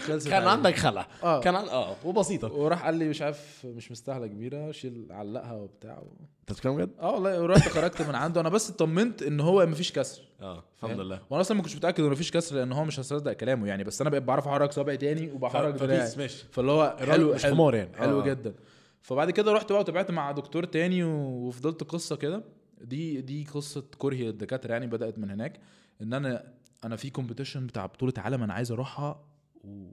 خلصت 0.00 0.28
كان. 0.28 0.42
عندك 0.48 0.74
خلع. 0.76 1.06
آه. 1.22 1.40
كان 1.40 1.54
عن... 1.54 1.68
آه 1.68 1.96
وبسيطة. 2.04 2.52
وراح 2.52 2.84
قال 2.84 2.94
لي 2.94 3.08
مش 3.08 3.22
عارف 3.22 3.66
مش 3.66 3.90
مستاهلة 3.90 4.26
كبيرة 4.26 4.72
شيل 4.72 5.06
علقها 5.10 5.52
وبتاع. 5.52 6.02
انت 6.40 6.52
بتتكلم 6.52 6.80
جد؟ 6.80 6.90
آه 7.00 7.10
والله 7.14 7.42
ورحت 7.42 7.68
خرجت 7.68 8.02
من 8.02 8.14
عنده. 8.14 8.40
أنا 8.40 8.48
بس 8.48 8.70
اطمنت 8.70 9.22
إن 9.22 9.40
هو 9.40 9.66
مفيش 9.66 9.92
كسر. 9.92 10.22
آه 10.40 10.64
الحمد؟ 10.76 11.00
لله. 11.00 11.20
وأنا 11.30 11.40
أصلا 11.40 11.56
ما 11.56 11.62
كنتش 11.62 11.76
متأكد 11.76 12.00
إنه 12.00 12.12
مفيش 12.12 12.30
كسر 12.30 12.56
لأن 12.56 12.72
هو 12.72 12.84
مش 12.84 13.00
هصدق 13.00 13.32
كلامه 13.32 13.66
يعني. 13.68 13.84
بس 13.84 14.00
أنا 14.00 14.10
بقيت 14.10 14.22
بعرف 14.22 14.48
أحرك 14.48 14.72
صابعي 14.72 14.96
تاني 14.96 15.30
وبحرك 15.30 15.74
دراعي. 15.74 16.10
ماشي. 16.18 16.44
فاللي 16.50 16.72
هو 16.72 16.96
حلو 17.00 17.34
مش 17.34 17.42
حلو 17.42 17.54
حمار 17.54 17.74
يعني. 17.74 17.96
حلو 17.96 18.20
آه. 18.20 18.24
جدا. 18.24 18.54
فبعد 19.02 19.30
كده 19.30 19.52
رحت 19.52 19.72
بقى 19.72 19.80
وتابعت 19.80 20.10
مع 20.10 20.32
دكتور 20.32 20.64
تاني 20.64 21.04
و- 21.04 21.46
وفضلت 21.48 21.82
قصة 21.84 22.16
كده. 22.16 22.42
دي 22.80 23.20
دي 23.20 23.46
قصة 23.54 23.84
كرهي 23.98 24.24
للدكاتره 24.24 24.72
يعني 24.72 24.86
بدأت 24.86 25.18
من 25.18 25.30
هناك. 25.30 25.60
إن 26.02 26.12
أنا 26.14 26.44
أنا 26.84 26.96
في 26.96 27.10
competition 27.10 27.66
بتاع 27.66 27.86
بطولة 27.86 28.12
عالم 28.18 28.42
أنا 28.42 28.52
عايز 28.54 28.72
أروحها 28.72 29.24
و... 29.64 29.86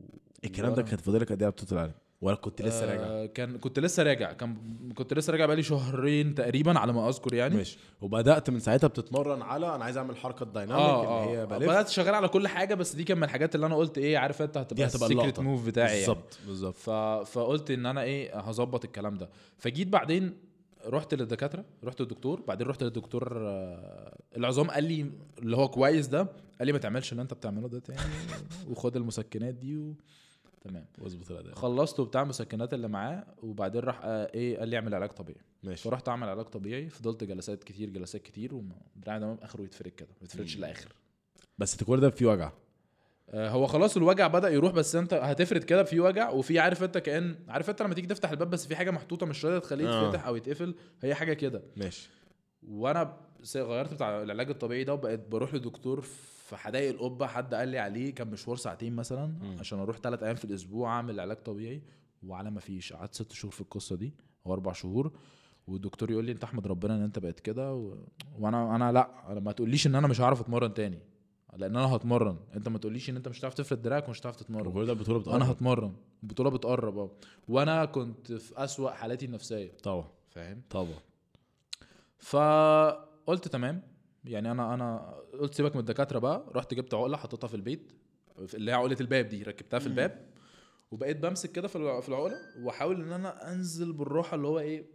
الكلام 0.45 0.73
ده 0.73 0.81
كانت 0.81 1.01
فاضلك 1.01 1.31
قد 1.31 1.43
إيه 1.43 1.49
بطولة 1.49 1.71
العالم؟ 1.71 1.93
ولا 2.21 2.35
كنت 2.35 2.61
لسه 2.61 2.85
راجع؟ 2.85 3.03
آه 3.03 3.25
كان 3.25 3.57
كنت 3.57 3.79
لسه 3.79 4.03
راجع. 4.03 4.33
كان 4.33 4.55
كنت 4.95 5.13
لسه 5.13 5.31
راجع 5.31 5.45
بقالي 5.45 5.63
شهرين 5.63 6.35
تقريبا 6.35 6.79
على 6.79 6.93
ما 6.93 7.09
أذكر 7.09 7.33
يعني. 7.33 7.55
ماشي. 7.55 7.77
وبدأت 8.01 8.49
من 8.49 8.59
ساعتها 8.59 8.87
بتتمرن 8.87 9.41
على 9.41 9.75
أنا 9.75 9.83
عايز 9.83 9.97
أعمل 9.97 10.17
حركة 10.17 10.45
dynamic 10.45 10.83
آه 10.83 11.23
اللي 11.23 11.37
هي 11.37 11.41
آه 11.41 11.45
بلف. 11.45 11.69
بدأت 11.69 11.87
شغال 11.89 12.15
على 12.15 12.27
كل 12.27 12.47
حاجة 12.47 12.75
بس 12.75 12.95
دي 12.95 13.03
كان 13.03 13.17
من 13.17 13.23
الحاجات 13.23 13.55
اللي 13.55 13.65
أنا 13.65 13.75
قلت 13.75 13.97
إيه 13.97 14.17
عارف 14.17 14.41
أنت 14.41 14.57
هتبقى 14.57 14.85
هتبقى 14.87 15.05
ال 15.07 15.12
secret 15.12 15.39
move 15.39 15.65
بتاعي 15.67 15.87
يعني. 15.87 15.99
بالظبط 15.99 16.39
بالظبط. 16.47 16.75
ف... 16.75 16.89
فقلت 17.37 17.71
إن 17.71 17.85
أنا 17.85 18.01
إيه 18.01 18.39
هظبط 18.39 18.85
الكلام 18.85 19.17
ده. 19.17 19.29
فجيت 19.57 19.87
بعدين 19.87 20.33
رحت 20.87 21.13
للدكاترة 21.13 21.65
رحت 21.83 22.01
للدكتور 22.01 22.41
بعدين 22.47 22.67
رحت 22.67 22.83
للدكتور 22.83 23.37
آه، 23.47 24.17
العظام 24.37 24.69
قال 24.71 24.83
لي 24.83 25.11
اللي 25.39 25.57
هو 25.57 25.67
كويس 25.67 26.07
ده 26.07 26.27
قال 26.59 26.65
لي 26.65 26.71
ما 26.73 26.79
تعملش 26.79 27.11
اللي 27.11 27.21
انت 27.21 27.33
بتعمله 27.33 27.67
ده 27.67 27.79
تاني 27.79 27.99
وخد 28.67 28.95
المسكنات 28.95 29.53
دي 29.53 29.77
و... 29.77 29.95
تمام. 30.61 30.85
واظبط 30.97 31.31
الأداء. 31.31 31.55
خلصت 31.55 31.99
وبتاع 31.99 32.21
المسكنات 32.21 32.73
اللي 32.73 32.87
معاه 32.87 33.25
وبعدين 33.43 33.81
راح 33.81 34.01
آه، 34.03 34.31
إيه 34.33 34.57
قال 34.59 34.69
لي 34.69 34.75
اعمل 34.75 34.95
علاج 34.95 35.09
طبيعي. 35.09 35.41
ماشي. 35.63 35.83
فرحت 35.83 36.09
أعمل 36.09 36.29
علاج 36.29 36.45
طبيعي 36.45 36.89
فضلت 36.89 37.23
جلسات 37.23 37.63
كتير 37.63 37.89
جلسات 37.89 38.21
كتير 38.21 38.55
ودراعي 38.55 39.19
ده 39.19 39.37
آخره 39.41 39.61
يتفرد 39.61 39.91
كده 39.91 40.09
ما 40.09 40.25
يتفردش 40.25 40.55
الآخر 40.55 40.95
بس 41.57 41.81
الكور 41.81 41.99
ده 41.99 42.09
فيه 42.09 42.25
وجع. 42.25 42.51
آه، 43.29 43.49
هو 43.49 43.67
خلاص 43.67 43.97
الوجع 43.97 44.27
بدأ 44.27 44.49
يروح 44.49 44.71
بس 44.73 44.95
أنت 44.95 45.13
هتفرد 45.13 45.63
كده 45.63 45.83
في 45.83 45.99
وجع 45.99 46.29
وفي 46.29 46.59
عارف 46.59 46.83
أنت 46.83 46.97
كأن 46.97 47.35
عارف 47.47 47.69
أنت 47.69 47.81
لما 47.81 47.93
تيجي 47.93 48.07
تفتح 48.07 48.29
الباب 48.31 48.49
بس 48.49 48.67
في 48.67 48.75
حاجة 48.75 48.91
محطوطة 48.91 49.25
مش 49.25 49.45
راضية 49.45 49.59
تخليه 49.59 49.89
آه. 49.89 50.03
يتفتح 50.07 50.27
أو 50.27 50.35
يتقفل 50.35 50.75
هي 51.01 51.15
حاجة 51.15 51.33
كده. 51.33 51.61
ماشي. 51.77 52.09
وأنا 52.67 53.17
غيرت 53.55 53.93
بتاع 53.93 54.21
العلاج 54.21 54.49
الطبيعي 54.49 54.83
ده 54.83 54.93
وبقيت 54.93 55.27
بروح 55.27 55.53
لدكتور 55.53 56.01
في 56.01 56.38
حدائق 56.55 56.89
القبة 56.93 57.27
حد 57.27 57.53
قال 57.53 57.67
لي 57.67 57.79
عليه 57.79 58.15
كان 58.15 58.27
مشوار 58.27 58.57
ساعتين 58.57 58.95
مثلا 58.95 59.25
مم. 59.25 59.55
عشان 59.59 59.79
أروح 59.79 59.97
ثلاث 59.97 60.23
أيام 60.23 60.35
في 60.35 60.45
الأسبوع 60.45 60.89
أعمل 60.89 61.19
علاج 61.19 61.37
طبيعي 61.37 61.81
وعلى 62.23 62.51
ما 62.51 62.59
فيش. 62.59 62.93
قعدت 62.93 63.13
ست 63.15 63.31
شهور 63.31 63.51
في 63.51 63.61
القصة 63.61 63.95
دي 63.95 64.13
أو 64.45 64.53
أربع 64.53 64.73
شهور. 64.73 65.11
والدكتور 65.67 66.11
يقول 66.11 66.25
لي 66.25 66.31
أنت 66.31 66.43
أحمد 66.43 66.67
ربنا 66.67 66.95
إن 66.95 67.01
أنت 67.01 67.19
بقيت 67.19 67.39
كده 67.39 67.73
و... 67.73 67.97
وأنا 68.39 68.75
أنا 68.75 68.91
لأ 68.91 69.31
أنا 69.31 69.39
ما 69.39 69.51
تقوليش 69.51 69.87
إن 69.87 69.95
أنا 69.95 70.07
مش 70.07 70.21
هعرف 70.21 70.41
أتمرن 70.41 70.73
تاني 70.73 70.99
لأن 71.57 71.75
أنا 71.75 71.95
هتمرن. 71.95 72.37
أنت 72.55 72.67
ما 72.69 72.77
تقوليش 72.77 73.09
إن 73.09 73.15
أنت 73.15 73.27
مش 73.27 73.39
هتعرف 73.39 73.53
تفرد 73.53 73.81
دراعك 73.81 74.07
ومش 74.07 74.19
هتعرف 74.19 74.35
تتمرن. 74.35 74.67
الكور 74.67 74.85
ده 74.85 74.91
البطوله 74.93 75.19
بتقرب. 75.19 75.35
أنا 75.35 75.51
هتمرن. 75.51 75.93
البطولة 76.23 76.49
بتقرب 76.49 76.97
أه. 76.97 77.11
وأنا 77.47 77.85
كنت 77.85 78.31
في 78.31 78.63
أسوأ 78.63 78.91
حالاتي 78.91 79.25
النفسية. 79.25 79.71
طبعا. 79.83 80.07
فاهم؟ 80.29 80.61
طبعا. 80.69 80.99
فقلت 82.17 83.47
تمام. 83.47 83.81
يعني 84.25 84.51
أنا 84.51 84.73
أنا 84.73 85.15
قلت 85.39 85.53
سيبك 85.53 85.73
من 85.75 85.79
الدكاترة 85.79 86.19
بقى 86.19 86.45
رحت 86.55 86.73
جبت 86.73 86.93
عقلة 86.93 87.17
حطيتها 87.17 87.47
في 87.47 87.53
البيت 87.53 87.91
اللي 88.53 88.71
هي 88.71 88.75
عقلة 88.75 88.97
الباب 89.01 89.29
دي 89.29 89.43
ركبتها 89.43 89.79
في 89.79 89.87
الباب 89.87 90.29
وبقيت 90.91 91.17
بمسك 91.17 91.51
كده 91.51 91.67
في 91.67 91.75
الع- 91.75 91.99
في 92.01 92.09
العقلة 92.09 92.35
وأحاول 92.63 93.01
إن 93.01 93.11
أنا 93.11 93.51
أنزل 93.53 93.93
بالراحة 93.93 94.35
اللي 94.35 94.47
هو 94.47 94.59
إيه 94.59 94.85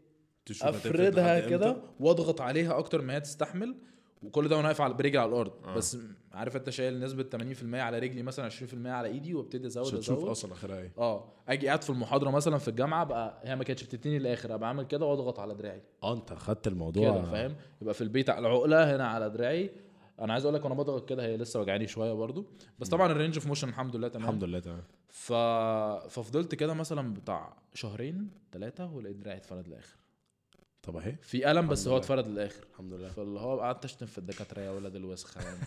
أفردها 0.76 1.40
كده. 1.50 1.82
وأضغط 2.00 2.40
عليها 2.40 2.78
أكتر 2.78 3.02
ما 3.02 3.14
هي 3.14 3.20
تستحمل 3.20 3.76
وكل 4.24 4.48
ده 4.48 4.56
وأنا 4.56 4.68
واقف 4.68 4.80
على 4.80 4.94
برجلي 4.94 5.18
على 5.18 5.28
الأرض. 5.28 5.52
آه. 5.64 5.74
بس 5.74 5.98
عارف 6.32 6.56
أنت 6.56 6.70
شايل 6.70 7.00
نسبة 7.00 7.22
80% 7.22 7.74
على 7.74 7.98
رجلي 7.98 8.22
مثلا 8.22 8.50
20% 8.50 8.86
على 8.86 9.08
إيدي 9.08 9.34
وابتدي 9.34 9.66
أزود 9.66 9.86
عشان 9.86 10.00
تشوف 10.00 10.18
أزود. 10.18 10.30
أصلا 10.30 10.52
اخرها 10.52 10.78
إيه. 10.78 10.92
آه. 10.98 11.32
أجي 11.48 11.66
قاعد 11.66 11.82
في 11.82 11.90
المحاضرة 11.90 12.30
مثلا 12.30 12.58
في 12.58 12.68
الجامعة 12.68 13.04
بقى 13.04 13.40
هي 13.44 13.56
ما 13.56 13.64
كانتش 13.64 13.82
بتديني 13.84 14.16
الآخر 14.16 14.54
أبقى 14.54 14.68
عامل 14.68 14.84
كده 14.86 15.06
وأضغط 15.06 15.38
على 15.40 15.54
دراعي. 15.54 15.82
آه 16.02 16.14
أنت 16.14 16.32
خدت 16.32 16.66
الموضوع 16.66 17.10
كده 17.10 17.22
فاهم؟ 17.22 17.56
يبقى 17.82 17.94
في 17.94 18.00
البيت 18.00 18.30
على 18.30 18.48
العقلة 18.48 18.96
هنا 18.96 19.06
على 19.08 19.30
دراعي. 19.30 19.70
أنا 20.20 20.32
عايز 20.32 20.44
أقول 20.44 20.54
لك 20.54 20.64
وأنا 20.64 20.74
بضغط 20.74 21.08
كده 21.08 21.24
هي 21.26 21.36
لسه 21.36 21.60
وجعاني 21.60 21.86
شوية 21.86 22.12
برضو. 22.12 22.46
بس 22.78 22.88
طبعا 22.88 23.12
ال 23.12 23.16
range 23.16 23.34
of 23.34 23.46
motion 23.46 23.68
الحمد 23.68 23.96
لله 23.96 24.08
تمام. 24.08 24.24
الحمد 24.24 24.44
لله 24.44 24.58
تمام. 24.58 24.82
ف... 25.08 25.32
ففضلت 26.08 26.54
كده 26.54 26.74
مثلا 26.74 27.14
بتاع 27.14 27.56
شهرين 27.74 28.30
ثلاثة 28.52 28.92
ولقيت 28.92 29.16
دراعي 29.16 29.36
اتفرد 29.36 29.68
للآخر. 29.68 29.96
طب 30.87 30.97
اهي. 30.97 31.16
في 31.22 31.51
ألم 31.51 31.68
بس 31.68 31.89
هو. 31.89 31.97
اتفرد 31.97 32.26
للآخر. 32.28 32.64
الحمد 32.72 32.93
لله. 32.93 33.09
فاللي 33.09 33.41
هو 33.41 33.61
قعدت 33.61 33.85
اشتم 33.85 34.07
في 34.07 34.18
الدكاترة 34.18 34.61
يا 34.61 34.70
ولاد 34.70 34.97
الوسخه 34.97 35.41
يعني 35.43 35.59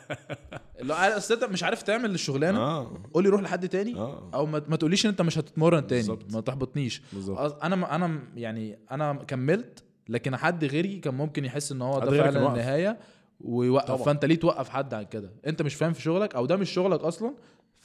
اللي 0.80 0.92
هو 0.92 0.96
أصل 0.96 1.34
انت 1.34 1.44
مش 1.44 1.62
عارف 1.62 1.82
تعمل 1.82 2.10
الشغلانة. 2.14 2.58
آه. 2.60 3.02
قول 3.14 3.24
لي 3.24 3.30
روح 3.30 3.40
لحد 3.42 3.68
تاني. 3.68 3.94
آه. 3.96 4.30
أو 4.34 4.46
ما, 4.46 4.62
ما 4.68 4.76
تقوليش 4.76 5.04
إن 5.06 5.10
أنت 5.10 5.22
مش 5.22 5.38
هتتمرن 5.38 5.86
تاني. 5.86 6.00
بالظبط. 6.00 6.32
ما 6.34 6.40
تحبطنيش. 6.40 7.02
بالظبط. 7.12 7.38
أص- 7.38 7.64
أنا 7.64 7.94
أنا 7.96 8.20
يعني 8.36 8.78
أنا 8.90 9.12
كملت 9.14 9.84
لكن 10.08 10.36
حد 10.36 10.64
غيري 10.64 10.98
كان 10.98 11.14
ممكن 11.14 11.44
يحس 11.44 11.72
إن 11.72 11.82
هو 11.82 11.98
ده 12.00 12.10
فعلا. 12.10 12.48
النهاية 12.48 12.98
ويوقف. 13.40 13.86
طبعا. 13.88 14.02
فأنت 14.02 14.24
ليه 14.24 14.34
توقف 14.34 14.68
حد 14.68 14.94
عن 14.94 15.02
كده؟ 15.04 15.30
أنت 15.46 15.62
مش 15.62 15.74
فاهم 15.74 15.92
في 15.92 16.02
شغلك 16.02 16.34
أو 16.34 16.46
ده 16.46 16.56
مش 16.56 16.70
شغلك 16.70 17.00
أصلا 17.00 17.34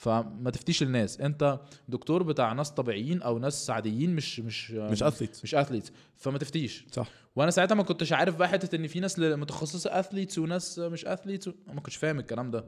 فما 0.05 0.49
تفتيش 0.49 0.83
الناس. 0.83 1.21
انت 1.21 1.59
دكتور 1.87 2.23
بتاع 2.23 2.53
ناس 2.53 2.71
طبيعيين 2.71 3.21
أو 3.21 3.39
ناس 3.39 3.69
عاديين 3.69 4.15
مش 4.15 4.39
مش 4.39 4.71
مش 4.71 5.03
athlete 5.03 5.39
مش 5.43 5.55
athletes 5.55 5.91
فما 6.15 6.37
تفتيش. 6.37 6.85
صح. 6.91 7.09
وأنا 7.35 7.51
ساعتها 7.51 7.75
ما 7.75 7.83
كنتش 7.83 8.13
عارف 8.13 8.35
بقى 8.35 8.49
حتة 8.49 8.75
ان 8.75 8.87
في 8.87 8.99
ناس 8.99 9.19
متخصصة 9.19 9.99
athletes 9.99 10.37
وناس 10.37 10.79
مش 10.79 11.05
athletes 11.05 11.49
ما 11.67 11.81
كنتش 11.81 11.95
فاهم 11.95 12.19
الكلام 12.19 12.51
ده. 12.51 12.65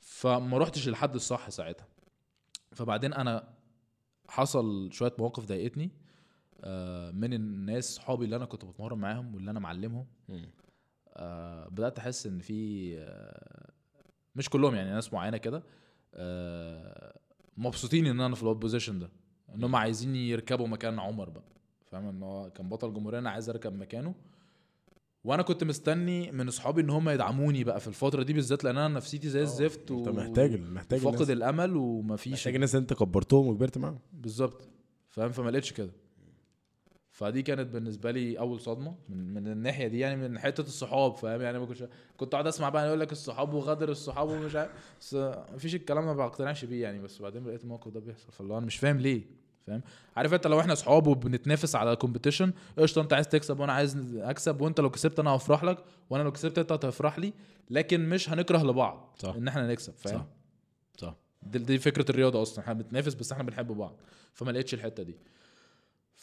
فما 0.00 0.58
روحتش 0.58 0.88
للحد 0.88 1.14
الصح 1.14 1.50
ساعتها. 1.50 1.86
فبعدين 2.72 3.12
أنا 3.12 3.54
حصل 4.28 4.92
شوية 4.92 5.12
مواقف 5.18 5.46
ضايقتني 5.46 5.90
آه، 6.64 7.10
من 7.10 7.32
الناس 7.32 7.94
صحابي 7.94 8.24
اللي 8.24 8.36
أنا 8.36 8.44
كنت 8.44 8.64
بتمرن 8.64 8.98
معاهم 8.98 9.34
واللي 9.34 9.50
أنا 9.50 9.60
معلمهم. 9.60 10.06
آه، 11.16 11.68
بدأت 11.68 11.98
أحس 11.98 12.26
إن 12.26 12.38
في 12.38 12.90
آه، 12.98 13.70
مش 14.36 14.48
كلهم 14.48 14.74
يعني 14.74 14.90
ناس 14.90 15.12
معينة 15.12 15.36
كده. 15.36 15.62
مبسوطين 17.56 18.06
إن 18.06 18.20
أنا 18.20 18.34
في 18.34 18.42
الواد 18.42 18.56
بوزيشن 18.56 18.98
ده. 18.98 19.10
إن 19.54 19.64
هم 19.64 19.76
عايزين 19.76 20.16
يركبوا 20.16 20.66
مكان 20.68 20.98
عمر 20.98 21.28
بقى. 21.30 21.44
فاهم؟ 21.86 22.08
إن 22.08 22.22
هو 22.22 22.50
كان 22.50 22.68
بطل 22.68 22.94
جمهورية 22.94 23.18
أنا 23.18 23.30
عايز 23.30 23.48
أركب 23.48 23.72
مكانه. 23.72 24.14
وأنا 25.24 25.42
كنت 25.42 25.64
مستني 25.64 26.32
من 26.32 26.48
أصحابي 26.48 26.80
إن 26.80 26.90
هم 26.90 27.08
يدعموني 27.08 27.64
بقى 27.64 27.80
في 27.80 27.88
الفترة 27.88 28.22
دي 28.22 28.32
بالذات 28.32 28.64
لأن 28.64 28.76
أنا 28.78 28.94
نفسيتي 28.94 29.28
زي 29.28 29.42
الزفت 29.42 29.90
أنت 29.90 30.08
محتاج 30.08 30.60
محتاج 30.60 30.98
فاقد 31.00 31.30
الأمل 31.30 31.76
ومفيش 31.76 32.32
محتاج 32.32 32.54
الناس 32.54 32.74
أنت 32.74 32.92
كبرتهم 32.92 33.46
وكبرت 33.46 33.78
معاهم. 33.78 33.98
بالظبط. 34.12 34.68
فاهم؟ 35.10 35.32
فما 35.32 35.50
لقيتش 35.50 35.72
كده. 35.72 35.90
فدي 37.14 37.42
كانت 37.42 37.68
بالنسبة 37.68 38.10
لي 38.10 38.38
أول 38.38 38.60
صدمة 38.60 38.94
من, 39.08 39.34
من 39.34 39.46
الناحية 39.46 39.86
دي 39.86 39.98
يعني 39.98 40.28
من 40.28 40.38
حتة 40.38 40.60
الصحاب 40.60 41.14
فاهم؟ 41.14 41.40
يعني 41.40 41.58
ما 41.58 41.66
كنتش 41.66 41.84
كنت 42.16 42.32
قاعد 42.32 42.46
أسمع 42.46 42.68
بقى 42.68 42.86
يقول 42.86 43.00
لك 43.00 43.12
الصحاب 43.12 43.54
وغدر 43.54 43.88
الصحاب 43.88 44.28
ومش 44.28 44.54
عارف. 44.54 44.70
بس 45.00 45.14
مفيش 45.54 45.74
الكلام 45.74 46.04
ما 46.04 46.12
بقتنعش 46.14 46.64
بيه 46.64 46.82
يعني. 46.82 46.98
بس 46.98 47.22
بعدين 47.22 47.46
لقيت 47.46 47.64
الموقف 47.64 47.88
ده 47.88 48.00
بيحصل. 48.00 48.32
فاللي 48.32 48.58
أنا 48.58 48.66
مش 48.66 48.76
فاهم 48.76 48.96
ليه 48.96 49.22
فاهم؟ 49.66 49.82
عارف 50.16 50.34
أنت 50.34 50.46
لو 50.46 50.60
إحنا 50.60 50.74
صحاب 50.74 51.06
وبنتنافس 51.06 51.76
على 51.76 51.96
competition 51.96 52.52
قشطة 52.78 53.02
أنت 53.02 53.12
عايز 53.12 53.28
تكسب 53.28 53.60
وأنا 53.60 53.72
عايز 53.72 54.16
أكسب 54.16 54.60
وأنت 54.60 54.80
لو 54.80 54.90
كسبت 54.90 55.18
أنا 55.18 55.30
هفرح 55.30 55.64
لك 55.64 55.78
وأنا 56.10 56.22
لو 56.22 56.32
كسبت 56.32 56.58
أنت 56.58 56.72
هتفرح 56.72 57.18
لي 57.18 57.32
لكن 57.70 58.08
مش 58.08 58.30
هنكره 58.30 58.62
لبعض 58.62 59.16
صح. 59.18 59.34
إن 59.34 59.48
إحنا 59.48 59.68
نكسب 59.68 59.92
فاهم؟ 59.96 60.18
صح. 60.18 60.26
صح. 60.98 61.14
دي, 61.42 61.58
دي 61.58 61.78
فكرة 61.78 62.10
الرياضة 62.10 62.42
أصلا. 62.42 62.64
إحنا 62.64 62.72
بنتنافس 62.74 63.14
بس 63.14 63.32
إحنا 63.32 63.44
بنحب 63.44 63.66
بعض. 63.66 64.00
فما 64.32 64.50
لقيتش 64.50 64.74
الحتة 64.74 65.02
دي. 65.02 65.16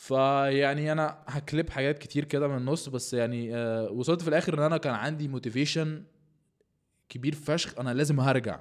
فيعني 0.02 0.92
أنا 0.92 1.18
هكليب 1.28 1.70
حاجات 1.70 2.00
كتير 2.00 2.26
كده 2.26 2.48
من 2.48 2.58
النص 2.58 2.90
بس 2.90 3.14
يعني 3.14 3.56
آه 3.56 3.92
وصلت 3.92 4.22
في 4.22 4.28
الآخر 4.28 4.54
إن 4.58 4.64
أنا 4.64 4.78
كان 4.78 4.94
عندي 4.94 5.28
motivation 5.28 6.04
كبير 7.10 7.36
فشخ 7.36 7.80
أنا 7.80 7.94
لازم 7.94 8.20
هرجع. 8.20 8.60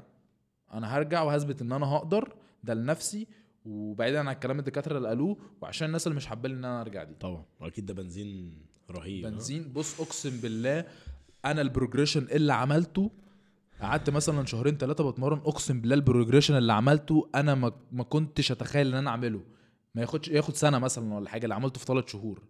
أنا 0.73 0.97
هرجع 0.97 1.23
وهثبت 1.23 1.63
إن 1.63 1.73
أنا 1.73 1.87
هقدر 1.87 2.35
ده 2.65 2.75
لنفسي 2.75 3.27
وبعيدا 3.65 4.19
عن 4.19 4.29
الكلام 4.29 4.59
الدكاترة 4.59 4.97
اللي 4.97 5.09
قالوه 5.09 5.37
وعشان 5.61 5.87
الناس 5.87 6.07
اللي 6.07 6.17
مش 6.17 6.27
حابين 6.27 6.51
إن 6.51 6.65
أنا 6.65 6.81
أرجع 6.81 7.05
دي. 7.05 7.15
طبعا 7.21 7.45
وأكيد 7.61 7.87
ده 7.87 7.95
بنزين 7.95 8.59
رهيب 8.91 9.25
ها؟ 9.25 9.31
بنزين 9.31 9.73
بص 9.73 10.01
أقسم 10.01 10.41
بالله 10.41 10.85
أنا 11.45 11.61
ال 11.61 11.66
progression 11.66 12.27
اللي 12.31 12.53
عملته 12.53 13.11
قعدت 13.81 14.11
مثلا 14.11 14.47
شهرين 14.47 14.77
ثلاثة 14.77 15.11
بتمرن 15.11 15.39
أقسم 15.39 15.81
بالله 15.81 15.95
ال 15.95 16.00
progression 16.00 16.57
اللي 16.57 16.73
عملته 16.73 17.29
أنا 17.35 17.55
ما 17.93 18.03
كنتش 18.05 18.53
أتخيل 18.53 18.87
إن 18.89 18.95
أنا 18.95 19.11
أعمله. 19.11 19.41
ما 19.95 20.03
ياخدش 20.03 20.29
ياخد 20.29 20.55
سنة 20.55 20.79
مثلا 20.79 21.15
ولا 21.15 21.29
حاجة 21.29 21.45
اللي 21.45 21.55
عملته 21.55 21.79
في 21.79 21.85
ثلاث 21.87 22.09
شهور. 22.09 22.43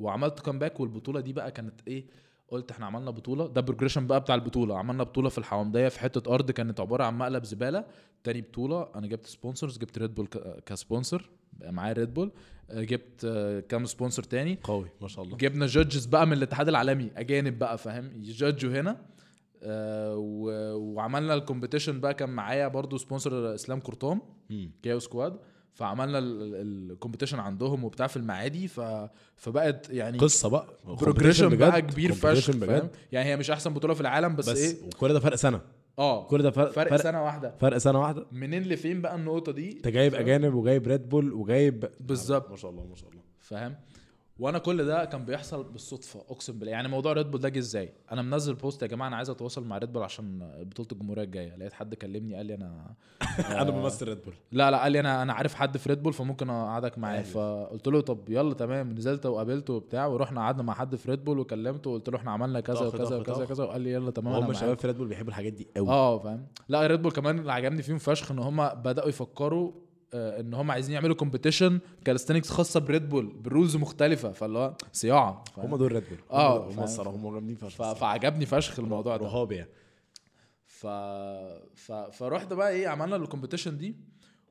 وعملت 0.00 0.40
comeback 0.40 0.80
والبطولة 0.80 1.20
دي 1.20 1.32
بقى 1.32 1.50
كانت 1.50 1.80
إيه 1.88 2.04
قلت 2.48 2.70
إحنا 2.70 2.86
عملنا 2.86 3.10
بطولة. 3.10 3.46
ده 3.46 3.60
progression 3.60 4.06
بقى 4.06 4.20
بتاع 4.20 4.34
البطولة. 4.34 4.78
عملنا 4.78 5.02
بطولة 5.02 5.28
في 5.28 5.38
الحوامدية 5.38 5.88
في 5.88 6.00
حتة 6.00 6.34
أرض 6.34 6.50
كانت 6.50 6.80
عبارة 6.80 7.04
عن 7.04 7.18
مقلب 7.18 7.44
زبالة. 7.44 7.84
تاني 8.24 8.40
بطولة 8.40 8.88
أنا 8.94 9.06
جبت 9.06 9.26
sponsors 9.26 9.78
جبت 9.78 9.98
Red 9.98 10.14
Bull 10.14 10.26
ك 10.66 10.74
sponsor 10.74 11.30
بقى 11.52 11.72
معايا 11.72 11.92
Red 11.92 12.14
Bull 12.14 12.30
آه، 12.70 12.82
جبت 12.82 13.24
آه، 13.24 13.60
كام 13.60 13.84
sponsor 13.84 14.22
تاني. 14.22 14.58
قوي 14.62 14.88
ما 15.00 15.08
شاء 15.08 15.24
الله. 15.24 15.36
جبنا 15.36 15.66
judges 15.66 16.06
بقى 16.06 16.26
من 16.26 16.32
الاتحاد 16.32 16.68
العالمي 16.68 17.10
أجانب 17.16 17.58
بقى 17.58 17.78
فاهم؟ 17.78 18.10
ي 18.22 18.30
judge 18.30 18.72
وا 18.72 18.80
هنا. 18.80 19.00
آه. 19.62 20.16
وعملنا 20.76 21.34
ال 21.34 21.39
competition 21.39 22.00
بقى. 22.00 22.14
كان 22.14 22.30
معايا 22.30 22.68
برضو 22.68 22.96
sponsor 22.98 23.54
إسلام 23.54 23.80
قرطام 23.80 24.22
مم. 24.50 24.70
Q 24.82 24.98
Squad 24.98 25.38
فعملنا 25.78 26.18
ال 26.18 26.28
competition 26.28 27.38
عندهم 27.38 27.84
وبتاع 27.84 28.06
في 28.06 28.16
المعادي 28.16 28.68
ف... 28.68 28.80
فبقت 29.36 29.90
يعني 29.90 30.18
قصة 30.18 30.48
بقى. 30.48 30.66
progression. 30.84 31.56
بقى 31.56 31.82
كبير 31.82 32.12
فشخ 32.12 32.50
فاهم؟ 32.50 32.88
يعني 33.12 33.28
هي 33.28 33.36
مش 33.36 33.50
أحسن 33.50 33.74
بطولة 33.74 33.94
في 33.94 34.00
العالم 34.00 34.36
بس, 34.36 34.48
بس, 34.48 34.58
إيه؟ 34.58 34.76
وكل 34.86 35.12
ده 35.12 35.20
فرق 35.20 35.34
سنة. 35.34 35.60
آه. 35.98 36.24
كل 36.26 36.42
ده 36.42 36.50
فرق 36.50 36.70
فرق, 36.72 36.88
فرق, 36.90 37.02
سنة 37.02 37.24
واحدة. 37.24 37.54
فرق 37.60 37.78
سنة 37.78 38.00
واحدة. 38.00 38.26
منين 38.32 38.62
لفين 38.62 39.02
بقى 39.02 39.14
النقطة 39.14 39.52
دي؟ 39.52 39.72
أنت 39.72 39.88
جايب؟ 39.88 40.14
أجانب 40.14 40.54
وجايب 40.54 40.88
Red 40.88 41.08
Bull 41.08 41.32
وجايب 41.32 41.88
بالظبط. 42.00 42.50
ما 42.50 42.56
شاء 42.56 42.70
الله 42.70 42.84
ما 42.84 42.94
شاء 42.94 43.10
الله. 43.10 43.22
فاهم؟ 43.40 43.74
وأنا 44.38 44.58
كل 44.58 44.84
ده 44.84 45.04
كان 45.04 45.24
بيحصل 45.24 45.64
بالصدفة 45.64 46.20
اقسم 46.20 46.58
بالله. 46.58 46.72
يعني 46.72 46.88
موضوع 46.88 47.12
Red 47.12 47.30
Bull 47.30 47.40
ده 47.40 47.48
جه 47.48 47.58
إزاي؟ 47.58 47.92
أنا 48.12 48.22
منزل 48.22 48.54
post 48.54 48.82
يا 48.82 48.86
جماعة 48.86 49.08
أنا 49.08 49.16
عايز 49.16 49.30
اتواصل 49.30 49.64
مع 49.64 49.78
Red 49.78 49.92
Bull 49.92 50.02
عشان 50.02 50.38
بطولة 50.62 50.88
الجمهورية 50.92 51.22
الجاية. 51.22 51.56
لقيت 51.56 51.72
حد 51.72 51.94
كلمني 51.94 52.34
قال 52.36 52.46
لي 52.46 52.54
أنا 52.54 52.94
أنا 53.62 53.70
بمثل 53.70 54.08
Red 54.08 54.22
Bull 54.22 54.34
لا 54.52 54.70
لا 54.70 54.82
قال 54.82 54.92
لي 54.92 55.00
أنا 55.00 55.22
أنا 55.22 55.32
عارف 55.32 55.54
حد 55.54 55.76
في 55.76 55.88
Red 55.88 56.02
Bull 56.02 56.12
فممكن 56.12 56.50
أقعدك 56.50 56.98
معاه. 56.98 57.22
فقلت 57.22 57.88
له 57.88 58.00
طب 58.00 58.30
يلا 58.30 58.54
تمام. 58.54 58.92
نزلت 58.92 59.26
وقابلته 59.26 59.72
وبتاع 59.74 60.06
ورحنا 60.06 60.40
قعدنا 60.40 60.62
مع 60.62 60.74
حد 60.74 60.96
في 60.96 61.10
Red 61.10 61.24
Bull 61.24 61.38
وكلمته 61.38 61.90
وقلت 61.90 62.08
له 62.10 62.16
إحنا 62.16 62.30
عملنا 62.30 62.60
كذا 62.60 62.86
وكذا 62.86 63.16
وكذا 63.16 63.34
طخ. 63.44 63.48
كذا 63.48 63.64
وقال 63.64 63.80
لي 63.80 63.92
يلا 63.92 64.10
تمام 64.10 64.34
هم 64.34 64.50
الشباب 64.50 64.78
في 64.78 64.86
Red 64.86 64.96
Bull 64.96 65.08
بيحبوا 65.08 65.28
الحاجات 65.30 65.52
دي 65.52 65.68
قوي 65.76 65.88
آه 65.88 66.18
فاهم. 66.18 66.46
لا 66.68 66.86
Red 66.86 67.02
Bull 67.02 67.12
كمان 67.12 67.38
اللي 67.38 67.52
عجبني 67.52 67.82
فيهم 67.82 67.98
فشخ 67.98 68.30
إن 68.30 68.38
هم 68.38 68.68
بدأوا 68.68 69.08
يفكروا 69.08 69.72
إن 70.14 70.54
هم 70.54 70.70
عايزين 70.70 70.94
يعملوا 70.94 71.16
competition 71.16 71.80
calisthenics 72.04 72.50
خاصة 72.50 72.80
ب 72.80 72.87
Red 72.87 73.08
Bull 73.08 73.26
بال 73.26 73.40
rules 73.40 73.76
مختلفة 73.76 74.32
فاللي 74.32 74.58
هو 74.58 74.74
صياعة؟ 74.92 75.44
هم 75.56 75.76
دول 75.76 75.92
Red 75.92 76.04
Bull 76.08 76.18
آه، 76.30 76.70
هم. 76.70 76.82
الصراحه 76.82 77.16
هم 77.16 77.34
جامدين. 77.34 77.56
فشخ. 77.56 77.92
فعجبني 77.92 78.46
فشخ 78.46 78.78
الموضوع 78.78 79.16
ده. 79.16 79.24
رهاب 79.26 79.52
يعني. 79.52 79.70
ف... 80.66 80.86
ف... 81.74 81.92
فرحت 81.92 82.52
بقى 82.52 82.70
إيه 82.70 82.88
عملنا 82.88 83.16
ال 83.16 83.21
competition 83.21 83.78
دي 83.78 83.96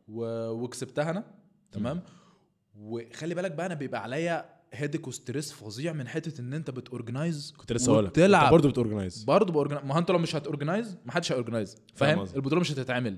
و... 0.07 0.49
وكسبتها 0.49 1.09
أنا. 1.09 1.23
تمام؟ 1.71 2.01
وخلي 2.79 3.35
بالك 3.35 3.51
بقى 3.51 3.65
أنا 3.65 3.73
بيبقى 3.75 4.03
عليا 4.03 4.57
headache 4.73 5.07
و 5.07 5.14
stress 5.14 5.51
فظيع 5.51 5.93
من 5.93 6.07
حتة 6.07 6.41
إن 6.41 6.53
أنت 6.53 6.69
بت 6.71 6.88
organize 6.88 7.53
كنت 7.57 7.73
لسه 7.73 7.91
هقول 7.93 8.05
لك 8.05 8.51
برضه 8.51 8.69
بت 8.69 8.80
organize 8.80 9.23
برضه 9.23 9.53
ب 9.53 9.56
organi... 9.56 9.83
ما 9.83 9.95
هو 9.95 9.99
أنت 9.99 10.11
لو 10.11 10.17
مش 10.17 10.35
هت 10.35 10.48
organize 10.48 10.97
ما 11.05 11.11
حدش 11.11 11.31
هي 11.31 11.41
organize 11.41 11.77
فاهم. 11.95 12.21
البطولة 12.35 12.61
مش 12.61 12.71
هتتعمل. 12.71 13.17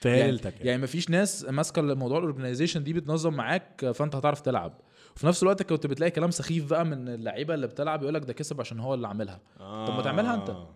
فهي 0.00 0.18
يعني, 0.18 0.30
ليلتك 0.30 0.52
يعني. 0.56 0.68
يعني 0.68 0.82
مفيش 0.82 1.10
ناس 1.10 1.44
ماسكة 1.44 1.82
موضوع 1.82 2.18
ال 2.18 2.23
organization 2.23 2.84
دي 2.84 2.92
بتنظم 2.92 3.34
معاك 3.34 3.90
فأنت 3.90 4.14
هتعرف 4.16 4.40
تلعب. 4.40 4.80
وفي 5.16 5.26
نفس 5.26 5.42
الوقت 5.42 5.62
كنت 5.62 5.86
بتلاقي 5.86 6.10
كلام 6.10 6.30
سخيف 6.30 6.70
بقى 6.70 6.84
من 6.84 7.08
اللعيبة 7.08 7.54
اللي 7.54 7.66
بتلعب 7.66 8.02
يقول 8.02 8.14
لك 8.14 8.24
ده 8.24 8.32
كسب 8.32 8.60
عشان 8.60 8.80
هو 8.80 8.94
اللي 8.94 9.08
عاملها. 9.08 9.40
طب 9.58 9.94
ما 9.96 10.02
تعملها 10.02 10.34
أنت. 10.34 10.50
آه. 10.50 10.74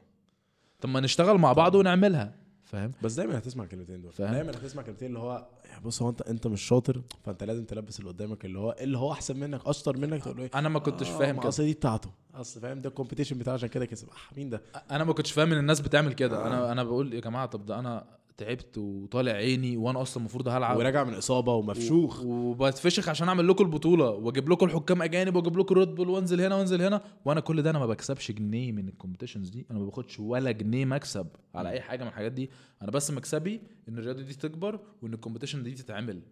طب 0.80 0.88
ما 0.88 1.00
نشتغل 1.00 1.38
مع 1.38 1.52
بعض 1.52 1.74
ونعملها. 1.74 2.34
فاهم؟ 2.64 2.92
بس 3.02 3.14
دايما 3.14 3.38
هتسمع 3.38 3.64
الكلمتين 3.64 4.02
دول. 4.02 4.12
فاهم. 4.12 4.32
دايما 4.32 4.50
هتسمع 4.50 4.82
كلمتين 4.82 5.08
اللي 5.08 5.18
هو 5.18 5.46
بص 5.84 6.02
هو 6.02 6.10
أنت 6.10 6.22
أنت 6.22 6.46
مش 6.46 6.62
شاطر 6.62 7.02
فأنت 7.24 7.44
لازم 7.44 7.64
تلبس 7.64 8.00
اللي 8.00 8.10
قدامك 8.10 8.44
اللي 8.44 8.58
هو 8.58 8.76
اللي 8.80 8.98
هو 8.98 9.12
أحسن 9.12 9.36
منك 9.36 9.60
أشطر 9.66 9.96
منك. 9.96 10.22
تقول 10.22 10.36
له 10.36 10.42
إيه؟ 10.42 10.50
أنا 10.54 10.68
ما 10.68 10.78
كنتش 10.78 11.08
آه، 11.10 11.18
فاهم 11.18 11.40
كده. 11.40 11.48
أصل 11.48 11.64
دي 11.64 11.72
بتاعته. 11.72 12.10
أصل 12.34 12.60
فاهم 12.60 12.80
ده 12.80 12.88
ال 12.88 12.92
competition 12.92 13.38
بتاعه 13.38 13.54
عشان 13.54 13.68
كده 13.68 13.86
كسب. 13.86 14.08
آه 14.08 14.36
مين 14.36 14.50
ده؟ 14.50 14.62
أنا 14.90 15.04
ما 15.04 15.12
كنتش 15.12 15.32
فاهم 15.32 15.52
إن 15.52 15.58
الناس 15.58 15.80
بتعمل 15.80 16.12
كده. 16.12 16.46
أنا 16.46 16.72
أنا 16.72 16.84
بقول 16.84 17.14
يا 17.14 17.20
جماعة 17.20 17.46
طب 17.46 17.66
ده 17.66 17.78
أنا 17.78 18.19
تعبت 18.40 18.78
وطالع 18.78 19.32
عيني 19.32 19.76
وأنا 19.76 20.02
أصلا 20.02 20.16
المفروض 20.20 20.48
هلعب. 20.48 20.76
وراجع 20.76 21.04
من 21.04 21.14
اصابة 21.14 21.54
ومفشوخ. 21.54 22.22
و- 22.24 22.26
وبتفشخ 22.50 23.08
عشان 23.08 23.28
اعمل 23.28 23.48
لكم 23.48 23.64
البطولة. 23.64 24.10
واجيب 24.10 24.48
لكم 24.52 24.66
الحكام 24.66 25.02
اجانب 25.02 25.36
واجيب 25.36 25.58
لكم 25.58 25.74
ريد 25.74 25.88
بول 25.94 26.08
وانزل 26.08 26.40
هنا 26.40 26.54
وانزل 26.54 26.82
هنا. 26.82 27.02
وأنا 27.24 27.40
كل 27.40 27.62
ده 27.62 27.70
أنا 27.70 27.78
ما 27.78 27.86
بكسبش 27.86 28.32
جنيه 28.32 28.72
من 28.72 28.88
ال 28.88 28.93
competitions 28.93 29.48
دي. 29.48 29.66
أنا 29.70 29.78
ما 29.78 29.84
باخدش 29.84 30.20
ولا 30.20 30.50
جنيه 30.50 30.84
مكسب 30.84 31.26
على 31.54 31.70
اي 31.70 31.80
حاجة 31.80 32.02
من 32.02 32.08
الحاجات 32.08 32.32
دي. 32.32 32.50
أنا 32.82 32.90
بس 32.90 33.10
مكسبي 33.10 33.60
ان 33.88 33.98
الرياضة 33.98 34.22
دي 34.22 34.34
تكبر 34.34 34.80
وان 35.02 35.14
ال 35.14 35.18
competition 35.18 35.62
دي 35.62 35.70
تتعمل. 35.74 36.22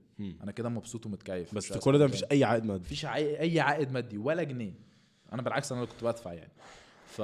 أنا 0.42 0.52
كده 0.52 0.68
مبسوط 0.68 1.06
ومتكيف. 1.06 1.54
بس 1.54 1.72
كل 1.78 1.98
ده 1.98 2.06
مفيش. 2.06 2.24
أي 2.32 2.44
عائد 2.44 2.64
مادي. 2.64 2.80
مفيش 2.80 3.04
أي 3.06 3.60
عائد 3.60 3.92
مادي 3.92 4.18
ولا 4.18 4.42
جنيه. 4.42 4.72
أنا 5.32 5.42
بالعكس 5.42 5.72
أنا 5.72 5.80
اللي 5.82 5.92
كنت 5.92 6.04
بدفع 6.04 6.32
يعني. 6.32 6.52
ف 7.06 7.22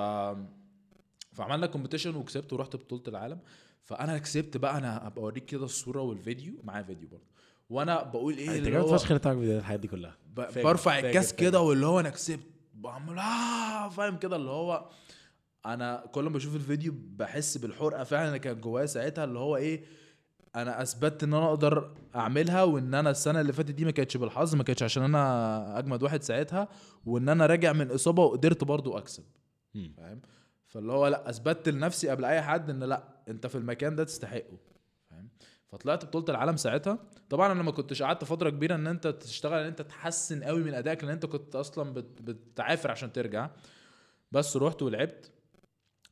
فعملنا 1.33 1.67
competition 1.67 2.17
وكسبت 2.17 2.53
ورحت 2.53 2.77
بطولة 2.77 3.03
العالم. 3.09 3.39
فأنا 3.85 4.19
كسبت 4.19 4.57
بقى 4.57 4.79
أنا 4.79 5.09
هبقى 5.09 5.23
اوريك 5.23 5.45
كده 5.45 5.65
الصورة 5.65 6.01
والفيديو 6.03 6.55
معايا 6.65 6.83
فيديو 6.83 7.09
برضه. 7.09 7.25
وأنا 7.71 8.03
بقول 8.03 8.35
إيه 8.35 8.49
أنت 8.49 8.57
اللي 8.57 8.71
جامد 8.71 8.85
هو 8.85 8.99
فشخ 8.99 9.21
تعمل 9.21 9.39
فيديوهات 9.39 9.61
الحاجات 9.61 9.81
دي 9.81 9.89
كلها. 9.89 10.17
برفع 10.57 10.99
الكاس. 10.99 11.33
كده 11.33 11.61
واللي 11.61 11.87
هو 11.87 12.01
أنا 12.01 12.11
كسبت. 12.11 12.47
بعمل 12.75 13.19
آه 13.19 13.89
فاهم 13.89 14.17
كده 14.17 14.37
اللي 14.37 14.51
هو 14.51 14.89
أنا 15.67 16.05
كل 16.13 16.25
ما 16.25 16.31
بشوف 16.31 16.57
الفيديو 16.57 16.95
بحس 16.97 17.59
بالحرقة 17.59 18.05
فعلا 18.05 18.29
اللي 18.29 18.39
كانت 18.39 18.65
جوايا 18.65 18.87
ساعتها 18.87 19.25
اللي 19.25 19.39
هو 19.39 19.57
إيه 19.57 19.85
أنا 20.57 20.83
أثبتت 20.83 21.23
إن 21.23 21.35
أنا 21.35 21.49
أقدر 21.49 21.95
أعملها 22.17 22.63
وإن 22.63 22.95
أنا 22.95 23.11
السنة 23.11 23.41
اللي 23.41 23.53
فاتت 23.53 23.71
دي 23.71 23.85
ما 23.85 23.91
كانتش 23.91 24.17
بالحظ 24.17 24.55
ما 24.55 24.63
كانتش 24.63 24.83
عشان 24.83 25.03
أنا 25.03 25.79
أجمد 25.79 26.03
واحد 26.03 26.23
ساعتها 26.23 26.69
وإن 27.07 27.29
أنا 27.29 27.47
راجع 27.47 27.73
من 27.73 27.91
إصابة 27.91 28.23
وقدرت 28.23 28.65
برضو 28.65 28.99
أكسب. 28.99 29.25
فاهم؟ 29.97 30.21
فاللي 30.67 30.93
هو 30.93 31.07
لأ 31.07 31.31
أثبتت 31.31 31.69
لنفسي 31.69 32.09
قبل 32.09 32.25
أي 32.25 32.43
حد 32.43 32.71
إن 32.71 32.85
لأ 32.85 33.14
انت 33.29 33.47
في 33.47 33.55
المكان 33.55 33.97
ده 33.97 34.05
تستحقه 34.05 34.59
فاهم؟ 35.11 35.29
فطلعت 35.69 36.05
بطولة 36.05 36.25
العالم 36.29 36.57
ساعتها. 36.57 36.99
طبعا 37.31 37.53
أنا 37.53 37.63
ما 37.63 37.71
كنتش 37.71 38.03
قعدت 38.03 38.25
فترة 38.25 38.51
كبيرة 38.51 38.75
إن 38.75 38.87
أنت 38.87 39.07
تشتغل 39.07 39.59
إن 39.59 39.67
أنت 39.67 39.83
تحسن 39.83 40.45
قوي 40.45 40.63
من 40.63 40.75
أدائك 40.75 41.05
لأن 41.05 41.13
أنت 41.13 41.27
كنت 41.27 41.57
أصلا 41.57 41.93
بت- 41.95 42.23
بتعافر 42.23 42.91
عشان 42.91 43.13
ترجع. 43.13 43.51
بس 44.33 44.57
رحت 44.57 44.83
ولعبت. 44.83 45.31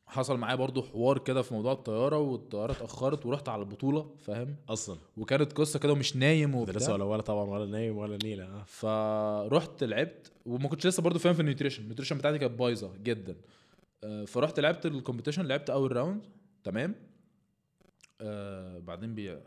حصل 0.07 0.37
معايا 0.37 0.55
برضو 0.55 0.81
حوار 0.81 1.17
كده 1.17 1.41
في 1.41 1.53
موضوع 1.53 1.71
الطيارة 1.73 2.17
والطيارة 2.17 2.71
اتأخرت 2.71 3.25
ورحت 3.25 3.49
على 3.49 3.59
البطولة 3.61 4.15
فاهم؟ 4.21 4.55
أصلا. 4.69 4.97
وكانت 5.17 5.53
قصة 5.53 5.79
كده 5.79 5.91
ومش 5.93 6.15
نايم 6.15 6.51
ده 6.65 6.73
لسه 6.73 6.75
وبتاع 6.93 6.93
ولا 6.93 7.03
ولا 7.03 7.21
طبعا 7.21 7.43
ولا 7.49 7.65
نايم 7.65 7.97
ولا 7.97 8.17
نيلة 8.23 8.43
آه. 8.45 8.63
فرحت 8.67 9.83
لعبت 9.83 10.31
وما 10.45 10.67
كنتش 10.69 10.87
لسه 10.87 11.03
برضو 11.03 11.19
فاهم 11.19 11.33
في 11.33 11.39
ال 11.39 11.43
nutrition 11.43 11.81
ال 11.81 11.85
nutrition 11.85 12.17
بتاعتي 12.17 12.37
كانت 12.37 12.59
بايظة 12.59 12.91
جدا. 13.03 13.35
آه، 14.03 14.25
فرحت 14.25 14.59
لعبت 14.59 14.85
ال 14.85 14.90
competition 14.90 15.45
لعبت 15.45 15.69
أول 15.69 15.95
round 15.95 16.25
تمام 16.63 16.95
آه 18.21 18.79
بعدين 18.79 19.15
بي 19.15 19.37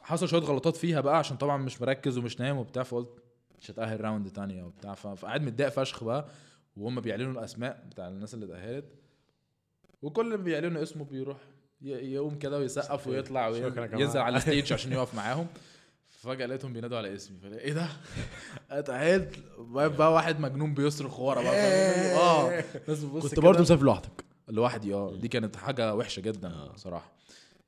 حصل 0.00 0.28
شوية 0.28 0.40
غلطات 0.40 0.76
فيها 0.76 1.00
بقى 1.00 1.18
عشان 1.18 1.36
طبعا 1.36 1.56
مش 1.56 1.80
مركز 1.82 2.18
ومش 2.18 2.40
نايم 2.40 2.56
وبتاع 2.56 2.82
فقلت 2.82 3.22
مش 3.60 3.70
هتأهل 3.70 4.00
round 4.00 4.30
تانية 4.30 4.62
وبتاع 4.62 4.94
فقاعد 4.94 5.42
متضايق 5.42 5.68
فشخ 5.70 6.04
بقى 6.04 6.26
وهم 6.76 7.00
بيعلنوا 7.00 7.32
الأسماء 7.32 7.84
بتاع 7.90 8.08
الناس 8.08 8.34
اللي 8.34 8.46
اتأهلت 8.46 8.84
وكل 10.02 10.26
اللي 10.26 10.44
بيعلنوا 10.44 10.82
اسمه 10.82 11.04
بيروح 11.04 11.36
يقوم 11.82 12.38
كده 12.38 12.58
ويسقف 12.58 13.06
ويطلع 13.06 13.52
شكرا 13.52 13.58
يا- 13.60 13.74
جماعة. 13.90 14.00
ينزل 14.00 14.20
على 14.20 14.36
ال 14.36 14.42
stage 14.42 14.72
عشان 14.72 14.92
يقف 14.92 15.14
معاهم 15.14 15.46
فجاه 16.10 16.46
لقيتهم 16.46 16.72
بينادوا 16.72 16.98
على 16.98 17.14
اسمي 17.14 17.38
فلا 17.38 17.58
إيه 17.58 17.72
ده 17.72 17.88
واقف 19.58 19.96
بقى 19.98 20.12
واحد 20.12 20.40
مجنون 20.40 20.74
بيصرخ 20.74 21.20
ورا 21.20 21.42
بقى 21.42 21.52
فاهم؟ 21.52 22.18
آه 22.18 22.60
كنت. 23.22 23.40
برضه 23.40 23.60
مسافر 23.60 23.84
لوحدك 23.84 24.24
لوحدي 24.48 24.94
آه. 24.94 25.16
دي 25.16 25.28
كانت 25.28 25.56
حاجة 25.56 25.94
وحشة 25.94 26.20
جدا 26.20 26.48
آه. 26.48 26.72
بصراحة. 26.72 27.12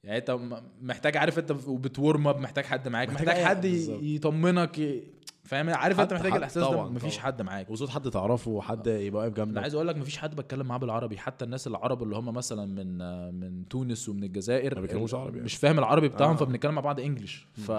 يعني 0.05 0.19
أنت 0.19 0.39
محتاج 0.83 1.17
عارف 1.17 1.39
أنت 1.39 1.51
وبتورم 1.67 2.29
اب 2.29 2.41
محتاج 2.41 2.65
حد 2.65 2.89
معاك 2.89 3.09
محتاج 3.09 3.29
محتاج 3.29 3.45
حد. 3.45 3.65
يطمنك 4.03 4.79
ي- 4.79 5.03
فاهم؟ 5.45 5.71
عارف 5.71 6.01
أنت 6.01 6.11
حد- 6.11 6.15
محتاج 6.17 6.31
حد- 6.33 6.37
الإحساس 6.39 6.63
ده؟ 6.71 6.83
مفيش 6.85 7.15
طبعاً. 7.17 7.27
حد 7.27 7.43
معاك. 7.43 7.71
وصوت 7.71 7.89
حد 7.89 8.11
تعرفه 8.11 8.51
وحد 8.51 8.87
يبقى 8.87 9.23
واقف 9.23 9.37
أنا 9.39 9.45
جنبك 9.45 9.63
عايز 9.63 9.75
أقول 9.75 9.89
لك 9.89 9.97
مفيش 9.97 10.19
حد 10.19 10.37
بتكلم 10.37 10.67
معاه 10.67 10.79
بالعربي. 10.79 11.19
حتى 11.19 11.45
الناس 11.45 11.67
العرب 11.67 12.03
اللي 12.03 12.17
هم 12.17 12.35
مثلا 12.35 12.67
من 12.67 12.99
من 13.41 13.69
تونس 13.69 14.09
ومن 14.09 14.25
الجزائر 14.25 14.75
ما 14.75 14.81
بيتكلموش 14.81 15.15
عربي 15.15 15.33
يعني. 15.33 15.45
مش 15.45 15.55
فاهم 15.57 15.79
العربي 15.79 16.09
بتاعهم 16.09 16.33
آه. 16.33 16.37
فبنتكلم 16.37 16.75
مع 16.75 16.81
بعض 16.81 17.01
إنجلش. 17.01 17.47
ف 17.67 17.73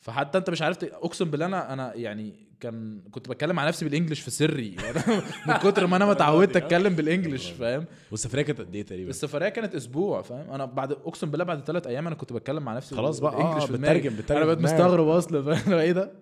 فحتى 0.00 0.38
أنت 0.38 0.50
مش 0.50 0.62
عارف 0.62 0.84
أقسم 0.84 1.30
بالله 1.30 1.46
أنا 1.46 1.72
أنا 1.72 1.94
يعني 1.94 2.47
كان 2.60 3.00
كنت 3.10 3.28
بتكلم 3.28 3.56
مع 3.56 3.68
نفسي 3.68 3.84
بالإنجلش 3.84 4.20
في 4.20 4.30
سري. 4.30 4.76
من 5.48 5.54
كتر 5.54 5.86
ما 5.86 5.96
أنا 5.96 6.04
ما 6.06 6.12
اتعودت 6.12 6.56
أتكلم 6.56 6.94
بالإنجلش 6.94 7.50
فاهم؟ 7.50 7.84
والسفرية 8.10 8.42
كانت 8.42 8.60
قد 8.60 8.74
إيه 8.74 8.82
تقريبا؟ 8.82 9.10
السفرية 9.10 9.48
كانت 9.48 9.74
أسبوع 9.74 10.22
فاهم؟ 10.22 10.50
أنا 10.50 10.64
بعد 10.64 10.92
أقسم 10.92 11.30
بالله 11.30 11.44
بعد 11.44 11.64
ثلاث 11.64 11.86
أيام 11.86 12.06
أنا 12.06 12.16
كنت 12.16 12.32
بتكلم 12.32 12.62
مع 12.62 12.76
نفسي 12.76 12.94
خلاص 12.94 13.18
بقى 13.18 13.32
آه. 13.34 13.66
بترجم 13.66 14.16
بترجم. 14.16 14.36
أنا 14.36 14.44
بقيت. 14.44 14.58
مستغرب 14.58 15.08
أصلا 15.08 15.54
فاهم؟ 15.54 15.72
إيه 15.78 15.92
ده؟ 15.92 16.12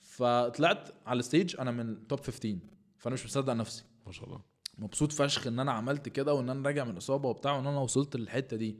فطلعت 0.00 0.88
على 1.06 1.18
الستيج 1.18 1.56
أنا 1.60 1.70
من 1.70 2.06
توب 2.08 2.20
15 2.20 2.56
فأنا 2.98 3.14
مش 3.14 3.24
مصدق 3.24 3.52
نفسي. 3.52 3.84
ما 4.06 4.12
شاء 4.12 4.24
الله. 4.26 4.40
مبسوط 4.78 5.12
فشخ 5.12 5.46
إن 5.46 5.60
أنا 5.60 5.72
عملت 5.72 6.08
كده 6.08 6.34
وإن 6.34 6.50
أنا 6.50 6.66
راجع 6.66 6.84
من 6.84 6.96
اصابه 6.96 7.28
وبتاع 7.28 7.56
وإن 7.56 7.66
أنا 7.66 7.78
وصلت 7.78 8.16
للحتة 8.16 8.56
دي. 8.56 8.76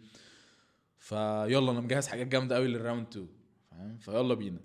فيلا 0.99 1.71
أنا 1.71 1.81
مجهز 1.81 2.07
حاجات 2.07 2.27
جامدة 2.27 2.57
قوي 2.57 2.69
لل 2.69 2.80
round 2.80 3.07
2 3.07 3.27
فاهم؟ 3.71 3.99
فيلا 3.99 4.35
بينا. 4.35 4.59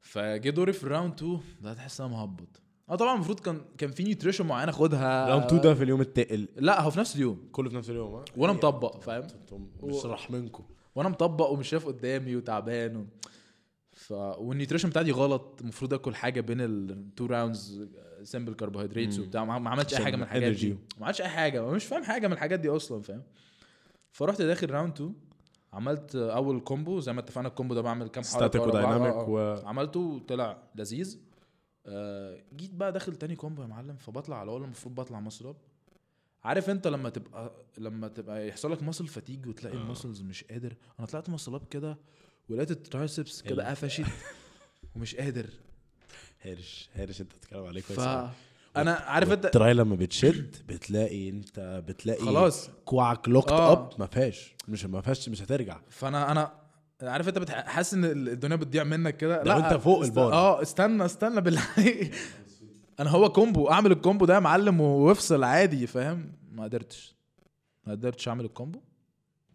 فجه 0.00 0.50
دوري 0.50 0.72
في 0.72 0.84
ال 0.84 0.89
round 0.89 1.12
2 1.14 1.40
ده 1.62 1.74
تحس 1.74 2.00
إن 2.00 2.06
أنا 2.06 2.16
مهبط. 2.16 2.62
آه 2.88 2.96
طبعا 2.96 3.14
المفروض 3.14 3.40
كان 3.40 3.60
كان 3.78 3.90
في 3.90 4.02
nutrition 4.02 4.46
معين 4.46 4.68
أخدها. 4.68 5.28
round 5.28 5.44
2 5.44 5.60
ده 5.60 5.74
في 5.74 5.84
اليوم 5.84 6.00
التقل. 6.00 6.48
لا 6.56 6.80
هو 6.80 6.90
في 6.90 6.98
نفس 7.00 7.16
اليوم. 7.16 7.48
كله 7.52 7.70
في 7.70 7.76
نفس 7.76 7.90
اليوم 7.90 8.14
ها 8.14 8.24
وأنا 8.36 8.52
مطبق 8.52 9.00
فاهم؟ 9.00 9.26
مش 9.82 10.04
رحمنكم 10.06 10.64
وأنا 10.94 11.08
مطبق 11.08 11.50
ومش 11.50 11.68
شايف 11.68 11.86
قدامي 11.86 12.36
وتعبان 12.36 12.96
و... 12.96 13.06
ف... 13.92 14.12
وال 14.12 14.26
nutrition 14.26 14.88
بتاعتي 14.88 15.10
غلط. 15.10 15.58
المفروض 15.60 15.94
آكل 15.94 16.14
حاجة 16.14 16.40
بين 16.40 16.60
ال 16.60 16.76
two 16.76 17.26
rounds 17.26 17.88
simple 18.22 18.54
carbohydrates. 18.54 19.18
وبتاع. 19.18 19.44
ما 19.44 19.70
عملتش 19.70 19.94
أي 19.94 20.04
حاجة 20.04 20.16
من 20.16 20.22
الحاجات 20.22 20.52
دي. 20.52 20.70
ما 20.98 21.04
عملتش 21.06 21.20
أي 21.20 21.28
حاجة. 21.28 21.70
مش 21.70 21.84
فاهم 21.84 22.02
حاجة 22.02 22.26
من 22.26 22.32
الحاجات 22.32 22.60
دي 22.60 22.68
أصلا 22.68 23.02
فاهم؟ 23.02 23.22
فرحت 24.12 24.42
داخل 24.42 24.70
round 24.70 24.92
2 24.92 25.14
عملت 25.72 26.16
أول 26.16 26.60
combo 26.60 27.00
زي 27.00 27.12
ما 27.12 27.20
اتفقنا 27.20 27.48
ال 27.48 27.52
combo 27.52 27.74
ده 27.74 27.80
بعمل 27.80 28.08
كام 28.08 28.24
حركة 28.24 28.36
static. 28.36 28.62
و 28.62 28.68
dynamic 28.68 29.12
آه، 29.14 29.20
آه. 29.20 29.28
و 29.62 29.66
عملته 29.68 30.00
وطلع 30.00 30.62
لذيذ 30.74 31.18
آه 31.86 32.42
جيت 32.56 32.74
بقى 32.74 32.92
داخل 32.92 33.16
تاني 33.16 33.36
combo 33.36 33.62
يا 33.62 33.66
معلم 33.66 33.96
فبطلع 33.96 34.40
على 34.40 34.50
اول 34.50 34.64
المفروض 34.64 34.94
بطلع 34.94 35.18
up 35.18 35.56
عارف 36.44 36.70
انت 36.70 36.86
لما 36.86 37.08
تبقى 37.10 37.52
لما 37.78 38.08
تبقى 38.08 38.48
يحصل 38.48 38.72
لك 38.72 38.82
muscle 38.82 39.06
fatigue 39.06 39.46
وتلاقي 39.46 39.76
آه. 39.76 39.80
ال 39.80 39.85
muscles 39.85 40.22
مش 40.22 40.44
قادر 40.44 40.74
أنا 40.98 41.06
طلعت 41.06 41.30
muscle 41.30 41.54
up 41.54 41.66
كده 41.70 41.98
ولقيت 42.48 42.70
ال 42.70 42.79
triceps 42.79 43.40
ال- 43.40 43.46
كده 43.46 43.70
قفشت 43.70 44.04
ومش 44.96 45.16
قادر 45.16 45.46
هرش 46.40 46.88
هرش 46.94 47.20
انت 47.20 47.34
بتتكلم 47.34 47.64
عليه 47.64 47.80
كويس 47.82 48.00
ف. 48.00 48.28
أنا 48.76 48.92
عارف 48.92 49.32
انت 49.32 49.44
التراي 49.44 49.74
لما 49.74 49.96
بتشد 49.96 50.56
بتلاقي 50.68 51.28
انت 51.28 51.82
بتلاقي 51.88 52.24
خلاص. 52.24 52.70
كوعك 52.84 53.28
لوكت 53.28 53.52
آه. 53.52 53.72
اب 53.72 53.90
ما 53.98 54.06
فيهاش 54.06 54.54
مش 54.68 54.84
ما 54.86 55.00
فيهاش 55.00 55.28
مش 55.28 55.42
هترجع. 55.42 55.80
فانا 55.90 56.32
أنا 56.32 56.50
عارف 57.02 57.28
أنت 57.28 57.38
بتح- 57.38 57.66
حاسس 57.66 57.94
إن 57.94 58.04
الدنيا 58.04 58.56
بتضيع 58.56 58.84
منك 58.84 59.16
كده؟ 59.16 59.42
لو 59.42 59.56
انت 59.58 59.74
فوق 59.74 60.00
است- 60.00 60.08
البار. 60.10 60.32
آه 60.32 60.62
استنى 60.62 61.04
استنى 61.04 61.40
بالله. 61.40 61.62
أنا 63.00 63.10
هو 63.10 63.28
كومبو 63.32 63.70
أعمل 63.70 63.92
الكومبو 63.92 64.24
ده 64.24 64.34
يا 64.34 64.38
معلم 64.40 64.80
وافصل 64.80 65.44
عادي 65.44 65.86
فاهم؟ 65.86 66.32
ما 66.52 66.64
قدرتش. 66.64 67.14
ما 67.86 67.92
قدرتش 67.92 68.28
أعمل 68.28 68.44
الكومبو. 68.44 68.80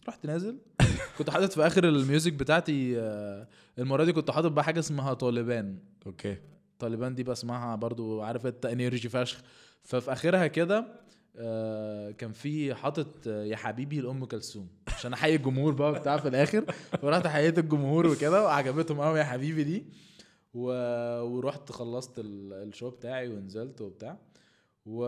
رحت 0.07 0.25
نازل. 0.25 0.57
كنت 1.17 1.29
حاطط 1.29 1.53
في 1.53 1.67
آخر 1.67 1.83
الميوزك 1.83 2.33
بتاعتي 2.33 2.99
آه، 2.99 3.47
المرة 3.79 4.03
دي 4.03 4.13
كنت 4.13 4.31
حاطط 4.31 4.51
بقى 4.51 4.63
حاجة 4.63 4.79
اسمها 4.79 5.13
طالبان. 5.13 5.77
okay. 6.07 6.37
طالبان 6.79 7.15
دي 7.15 7.23
بسمعها 7.23 7.75
برضو 7.75 8.21
عارف 8.21 8.45
انت 8.47 8.65
energy 8.65 9.09
فشخ. 9.09 9.41
ففي 9.83 10.13
آخرها 10.13 10.47
كده 10.47 10.85
آه، 11.37 12.11
كان 12.11 12.31
في 12.31 12.75
حاطط 12.75 13.27
يا 13.27 13.55
حبيبي 13.55 13.99
لأم 14.01 14.25
كلثوم 14.25 14.67
عشان 14.87 15.13
أحيي 15.13 15.35
الجمهور 15.35 15.73
بقى 15.73 15.93
بتاع 15.99 16.17
في 16.17 16.27
الآخر. 16.27 16.65
فرحت 17.01 17.27
حييت 17.27 17.59
الجمهور 17.59 18.07
وكده 18.07 18.43
وعجبتهم 18.43 19.01
قوي 19.01 19.19
يا 19.19 19.23
حبيبي 19.23 19.63
دي. 19.63 19.85
و... 20.53 20.67
ورحت 21.21 21.71
خلصت 21.71 22.19
ال- 22.19 22.53
ال 22.53 22.60
show 22.60 22.89
بتاعي 22.89 23.27
ونزلت 23.27 23.81
وبتاع. 23.81 24.17
و... 24.85 25.03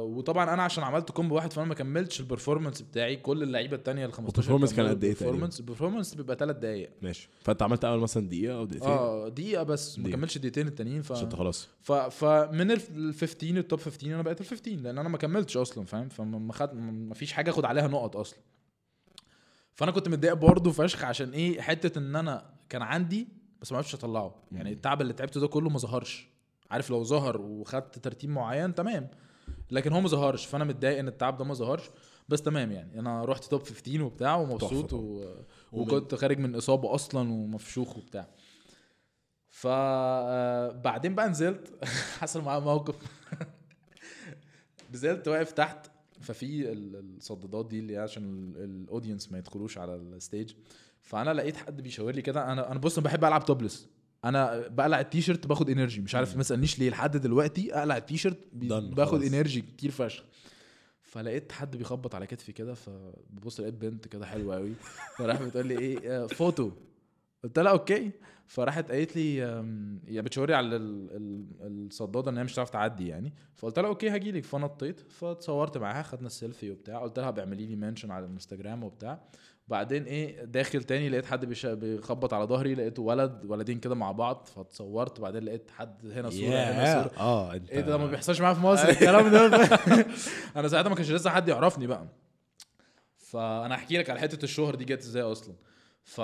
وطبعا 0.00 0.54
أنا 0.54 0.62
عشان 0.62 0.84
عملت 0.84 1.10
combo 1.10 1.34
واحد 1.34 1.52
فأنا 1.52 1.66
ما 1.68 1.74
كملتش 1.74 2.20
ال 2.20 2.25
performance 2.25 2.82
بتاعي 2.82 3.16
كل 3.16 3.42
اللعيبة 3.42 3.76
التانية 3.76 4.06
ال 4.06 4.12
15 4.12 4.58
وال 4.58 4.61
performance 4.61 4.74
كان 4.74 4.86
قد 4.88 5.04
إيه؟ 5.04 5.10
ال 5.12 5.16
performance 5.16 5.60
ال 5.60 5.65
performance 5.65 6.14
بيبقى 6.14 6.36
ثلاث 6.36 6.56
دقايق. 6.56 6.90
ماشي. 7.02 7.28
فأنت 7.40 7.62
عملت 7.62 7.84
أول 7.84 8.00
مثلا 8.00 8.28
دقيقة 8.28 8.54
أو 8.56 8.64
دقيقتين؟ 8.64 8.90
آه 8.90 9.28
دقيقة 9.28 9.62
بس. 9.62 9.98
ما 9.98 10.04
دقيقة. 10.04 10.16
كملش 10.16 10.38
دقيقتين 10.38 10.66
التانيين 10.66 11.02
ف... 11.02 11.12
انت 11.12 11.34
خلاص. 11.34 11.68
ف... 11.82 11.92
فمن 11.92 12.70
ال 12.70 12.80
15 13.14 13.56
التوب 13.56 13.80
15 13.80 14.06
أنا 14.14 14.22
بقيت 14.22 14.40
ال 14.40 14.46
15 14.46 14.76
لأن 14.76 14.98
أنا 14.98 15.08
ما 15.08 15.18
كملتش 15.18 15.56
أصلا 15.56 15.84
فاهم؟ 15.84 16.08
فما 16.08 16.38
ما 16.38 16.52
خد... 16.52 16.74
ما 16.74 17.14
فيش 17.14 17.32
حاجة 17.32 17.50
أخد 17.50 17.64
عليها 17.64 17.88
نقط 17.88 18.16
أصلا. 18.16 18.38
فأنا 19.74 19.90
كنت 19.92 20.08
متضايق 20.08 20.34
برضه 20.34 20.72
فشخ 20.72 21.04
عشان 21.04 21.30
إيه؟ 21.30 21.60
حتة 21.60 21.98
إن 21.98 22.16
أنا 22.16 22.50
كان 22.68 22.82
عندي 22.82 23.28
بس 23.60 23.72
ما 23.72 23.78
عرفتش 23.78 23.94
أطلعه. 23.94 24.34
يعني. 24.52 24.72
التعب 24.72 25.00
اللي 25.02 25.12
تعبته 25.12 25.40
ده 25.40 25.46
كله 25.48 25.70
ما 25.70 25.78
ظهرش. 25.78 26.31
عارف 26.72 26.90
لو 26.90 27.04
ظهر 27.04 27.40
وخدت 27.40 27.98
ترتيب 27.98 28.30
معين 28.30 28.74
تمام. 28.74 29.10
لكن 29.70 29.92
هو 29.92 30.00
ما 30.00 30.08
ظهرش 30.08 30.46
فأنا 30.46 30.64
متضايق 30.64 30.98
إن 30.98 31.08
التعب 31.08 31.36
ده 31.36 31.44
ما 31.44 31.54
ظهرش. 31.54 31.90
بس 32.28 32.42
تمام 32.42 32.72
يعني 32.72 32.98
أنا 33.00 33.24
رحت 33.24 33.44
top 33.44 33.62
15 33.62 34.02
وبتاع 34.02 34.36
ومبسوط 34.36 34.92
و... 34.92 35.24
وكنت 35.72 36.14
خارج 36.14 36.38
من 36.38 36.54
إصابة 36.54 36.94
أصلا 36.94 37.30
ومفشوخ 37.32 37.96
وبتاع. 37.96 38.28
فبعدين 39.48 41.14
بقى 41.14 41.28
نزلت. 41.28 41.84
حصل 42.20 42.42
معايا 42.42 42.60
موقف. 42.60 42.94
نزلت 44.94 45.28
واقف 45.28 45.52
تحت 45.52 45.86
ففي 46.20 46.72
ال- 46.72 47.16
الصدادات 47.16 47.66
دي 47.68 47.78
اللي 47.78 47.96
عشان 47.98 48.52
ال 48.56 48.64
audience 48.64 49.32
ما 49.32 49.38
يدخلوش 49.38 49.78
على 49.78 49.94
ال 49.94 50.04
stage 50.04 50.52
فأنا 51.02 51.34
لقيت 51.34 51.56
حد 51.56 51.80
بيشاور 51.80 52.12
لي 52.14 52.22
كده. 52.22 52.52
أنا 52.52 52.70
أنا 52.72 52.78
بص 52.78 52.98
أنا 52.98 53.04
بحب 53.04 53.24
ألعب 53.24 53.44
topless 53.44 53.88
أنا 54.24 54.68
بقلع 54.68 55.00
التيشيرت 55.00 55.46
باخد 55.46 55.70
energy 55.70 56.00
مش 56.00 56.14
عارف. 56.14 56.36
ما 56.36 56.42
تسألنيش 56.42 56.78
ليه. 56.78 56.90
لحد 56.90 57.16
دلوقتي 57.16 57.74
اقلع 57.74 57.96
التيشيرت 57.96 58.38
باخد. 58.52 59.22
energy 59.22 59.60
كتير 59.60 59.90
فشخ. 59.90 60.24
فلقيت 61.02 61.52
حد 61.52 61.76
بيخبط 61.76 62.14
على 62.14 62.26
كتفي 62.26 62.52
كده 62.52 62.74
فببص 62.74 63.60
لقيت 63.60 63.74
بنت 63.74 64.08
كده 64.08 64.26
حلوة 64.26 64.56
قوي 64.56 64.72
فراح 65.18 65.42
بتقول 65.42 65.66
لي 65.66 65.78
إيه 65.78 66.22
آه، 66.22 66.26
فوتو. 66.26 66.70
قلت 67.44 67.58
لها 67.58 67.72
okay. 67.72 68.10
فراحت 68.46 68.90
قالت 68.90 69.16
لي 69.16 69.42
هي 70.08 70.22
بتشاوري 70.22 70.54
على 70.54 70.76
ال- 70.76 71.08
ال- 71.16 71.86
الصدادة 71.86 72.30
إن 72.30 72.38
هي 72.38 72.44
مش 72.44 72.54
هتعرف 72.54 72.70
تعدي 72.70 73.08
يعني. 73.08 73.32
فقلت 73.54 73.78
لها 73.78 73.88
okay 73.88 74.08
هجيلك 74.16 74.44
فنطيت 74.44 75.00
فاتصورت 75.00 75.78
معاها 75.78 76.02
خدنا 76.02 76.26
السيلفي 76.26 76.70
وبتاع. 76.70 76.98
قلت 77.02 77.18
لها 77.18 77.30
بيعملي 77.30 77.66
لي 77.66 77.76
mention 77.76 78.10
على 78.10 78.24
الانستجرام 78.26 78.84
وبتاع. 78.84 79.20
بعدين 79.72 80.04
إيه 80.04 80.44
داخل 80.44 80.82
تاني 80.84 81.08
لقيت 81.08 81.26
حد 81.26 81.44
بيخبط 81.66 82.34
على 82.34 82.44
ظهري 82.44 82.74
لقيته 82.74 83.02
ولد 83.02 83.44
ولدين 83.44 83.78
كده 83.80 83.94
مع 83.94 84.12
بعض 84.12 84.48
فاتصورت. 84.56 85.20
بعدين 85.20 85.44
لقيت 85.44 85.70
حد 85.70 86.06
هنا 86.12 86.30
صوره 86.30 86.48
هنا 86.48 87.02
صوره 87.02 87.14
Yeah. 87.14 87.18
آه 87.20 87.54
انت 87.54 87.70
إيه 87.70 87.80
ده 87.80 87.96
ما 87.98 88.06
بيحصلش 88.06 88.40
معايا 88.40 88.54
في 88.54 88.60
مصر 88.60 88.88
الكلام 88.88 89.28
ده؟ 89.28 89.46
أنا 90.56 90.68
ساعتها 90.68 90.88
ما 90.88 90.94
كانش 90.94 91.10
لسه 91.10 91.30
حد 91.30 91.48
يعرفني 91.48 91.86
بقى. 91.86 92.06
فانا 93.16 93.74
احكي 93.74 93.98
لك 93.98 94.10
على 94.10 94.20
حتة 94.20 94.44
الشهر 94.44 94.74
دي 94.74 94.84
جت 94.84 94.98
إزاي 95.00 95.22
أصلا. 95.22 95.54
ف... 96.04 96.20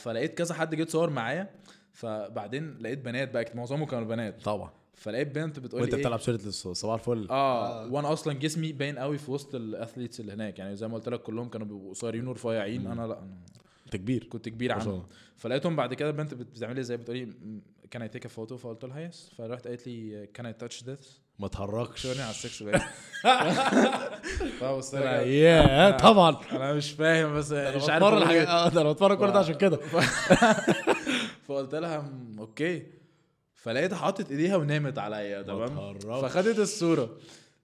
فلقيت 0.00 0.38
كذا 0.38 0.54
حد 0.54 0.74
جه 0.74 0.82
يتصور 0.82 1.10
معايا. 1.10 1.50
فبعدين 1.92 2.78
لقيت 2.80 2.98
بنات 2.98 3.30
بقى 3.30 3.44
معظمهم 3.54 3.86
كانوا 3.86 4.08
بنات. 4.08 4.42
طبعا. 4.42 4.70
فلقيت 5.00 5.34
بنت 5.34 5.58
بتقول 5.58 5.80
وانت 5.82 5.94
لي 5.94 6.00
بتلعب 6.00 6.18
shirt 6.20 6.48
صباح 6.48 6.94
الفل. 6.94 7.26
آه 7.30 7.86
وأنا 7.92 8.12
أصلا 8.12 8.32
جسمي 8.34 8.72
باين 8.72 8.98
قوي 8.98 9.18
في 9.18 9.30
وسط 9.30 9.54
ال 9.54 9.61
athletes 9.61 10.20
اللي 10.20 10.32
هناك. 10.32 10.58
يعني 10.58 10.76
زي 10.76 10.88
ما 10.88 10.94
قلت 10.94 11.08
لك 11.08 11.22
كلهم 11.22 11.48
كانوا 11.48 11.66
بيبقوا 11.66 11.90
قصيرين 11.90 12.26
ورفيعين. 12.28 12.86
أنا 12.86 13.06
لأ 13.06 13.18
أنا 13.18 13.36
انت 13.86 13.96
كبير. 13.96 14.24
كنت 14.24 14.48
كبير 14.48 14.74
ما 14.74 14.80
شاء 14.80 14.88
عنهم. 14.88 15.06
فلقيتهم 15.36 15.76
بعد 15.76 15.94
كده 15.94 16.08
البنت 16.10 16.34
بت- 16.34 16.46
بتعمل 16.56 16.76
لي 16.76 16.82
زي 16.82 16.96
بتقول 16.96 17.16
لي 17.16 17.28
can 17.90 18.02
I 18.02 18.08
take 18.08 18.26
photo 18.26 18.56
فقلت 18.56 18.84
لها 18.84 19.00
yes 19.00 19.30
فرحت 19.38 19.66
قالت 19.68 19.86
لي 19.86 20.26
can 20.34 20.46
I 20.46 20.52
touch 20.52 20.84
this 20.84 21.20
ما 21.38 21.48
تهرجش. 21.48 22.00
شورني 22.02 22.22
على 22.22 22.30
السكس 22.30 22.62
باين 22.62 22.80
فبص. 24.60 24.94
ياه 24.94 25.90
طبعا. 25.90 26.36
أنا 26.52 26.72
مش 26.74 26.90
فاهم 26.92 27.34
بس 27.34 27.52
مش 27.52 27.88
عارف 27.88 28.30
إيه. 28.30 28.42
آه 28.44 28.68
ده 28.68 28.80
أنا 28.80 28.92
بتفرج 28.92 29.18
كل 29.18 29.30
ده 29.30 29.38
عشان 29.38 29.54
كده. 29.54 29.76
فقلت 31.48 31.74
لها 31.74 31.98
"م، 32.00 32.38
أوكي 32.38 32.82
فلقيتها 33.62 33.96
حاطت 33.96 34.30
ايديها 34.30 34.56
ونامت 34.56 34.98
عليا 34.98 35.42
تمام. 35.42 35.98
فخدت 35.98 36.58
الصورة. 36.58 37.16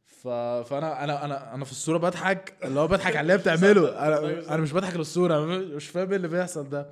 ف... 0.07 0.29
فأنا 0.69 1.05
أنا 1.05 1.25
أنا 1.25 1.55
أنا 1.55 1.65
في 1.65 1.71
الصورة 1.71 1.99
بضحك 1.99 2.55
اللي 2.65 2.81
هو 2.81 2.87
بضحك 2.89 3.17
على 3.17 3.21
اللي 3.21 3.33
هي 3.33 3.39
بتعمله. 3.39 3.89
أنا 4.07 4.49
أنا 4.55 4.57
مش 4.63 4.73
بضحك 4.73 4.97
للصورة 4.97 5.41
مش 5.47 5.89
فاهم 5.89 6.09
إيه 6.11 6.17
اللي 6.17 6.29
بيحصل 6.29 6.69
ده. 6.69 6.91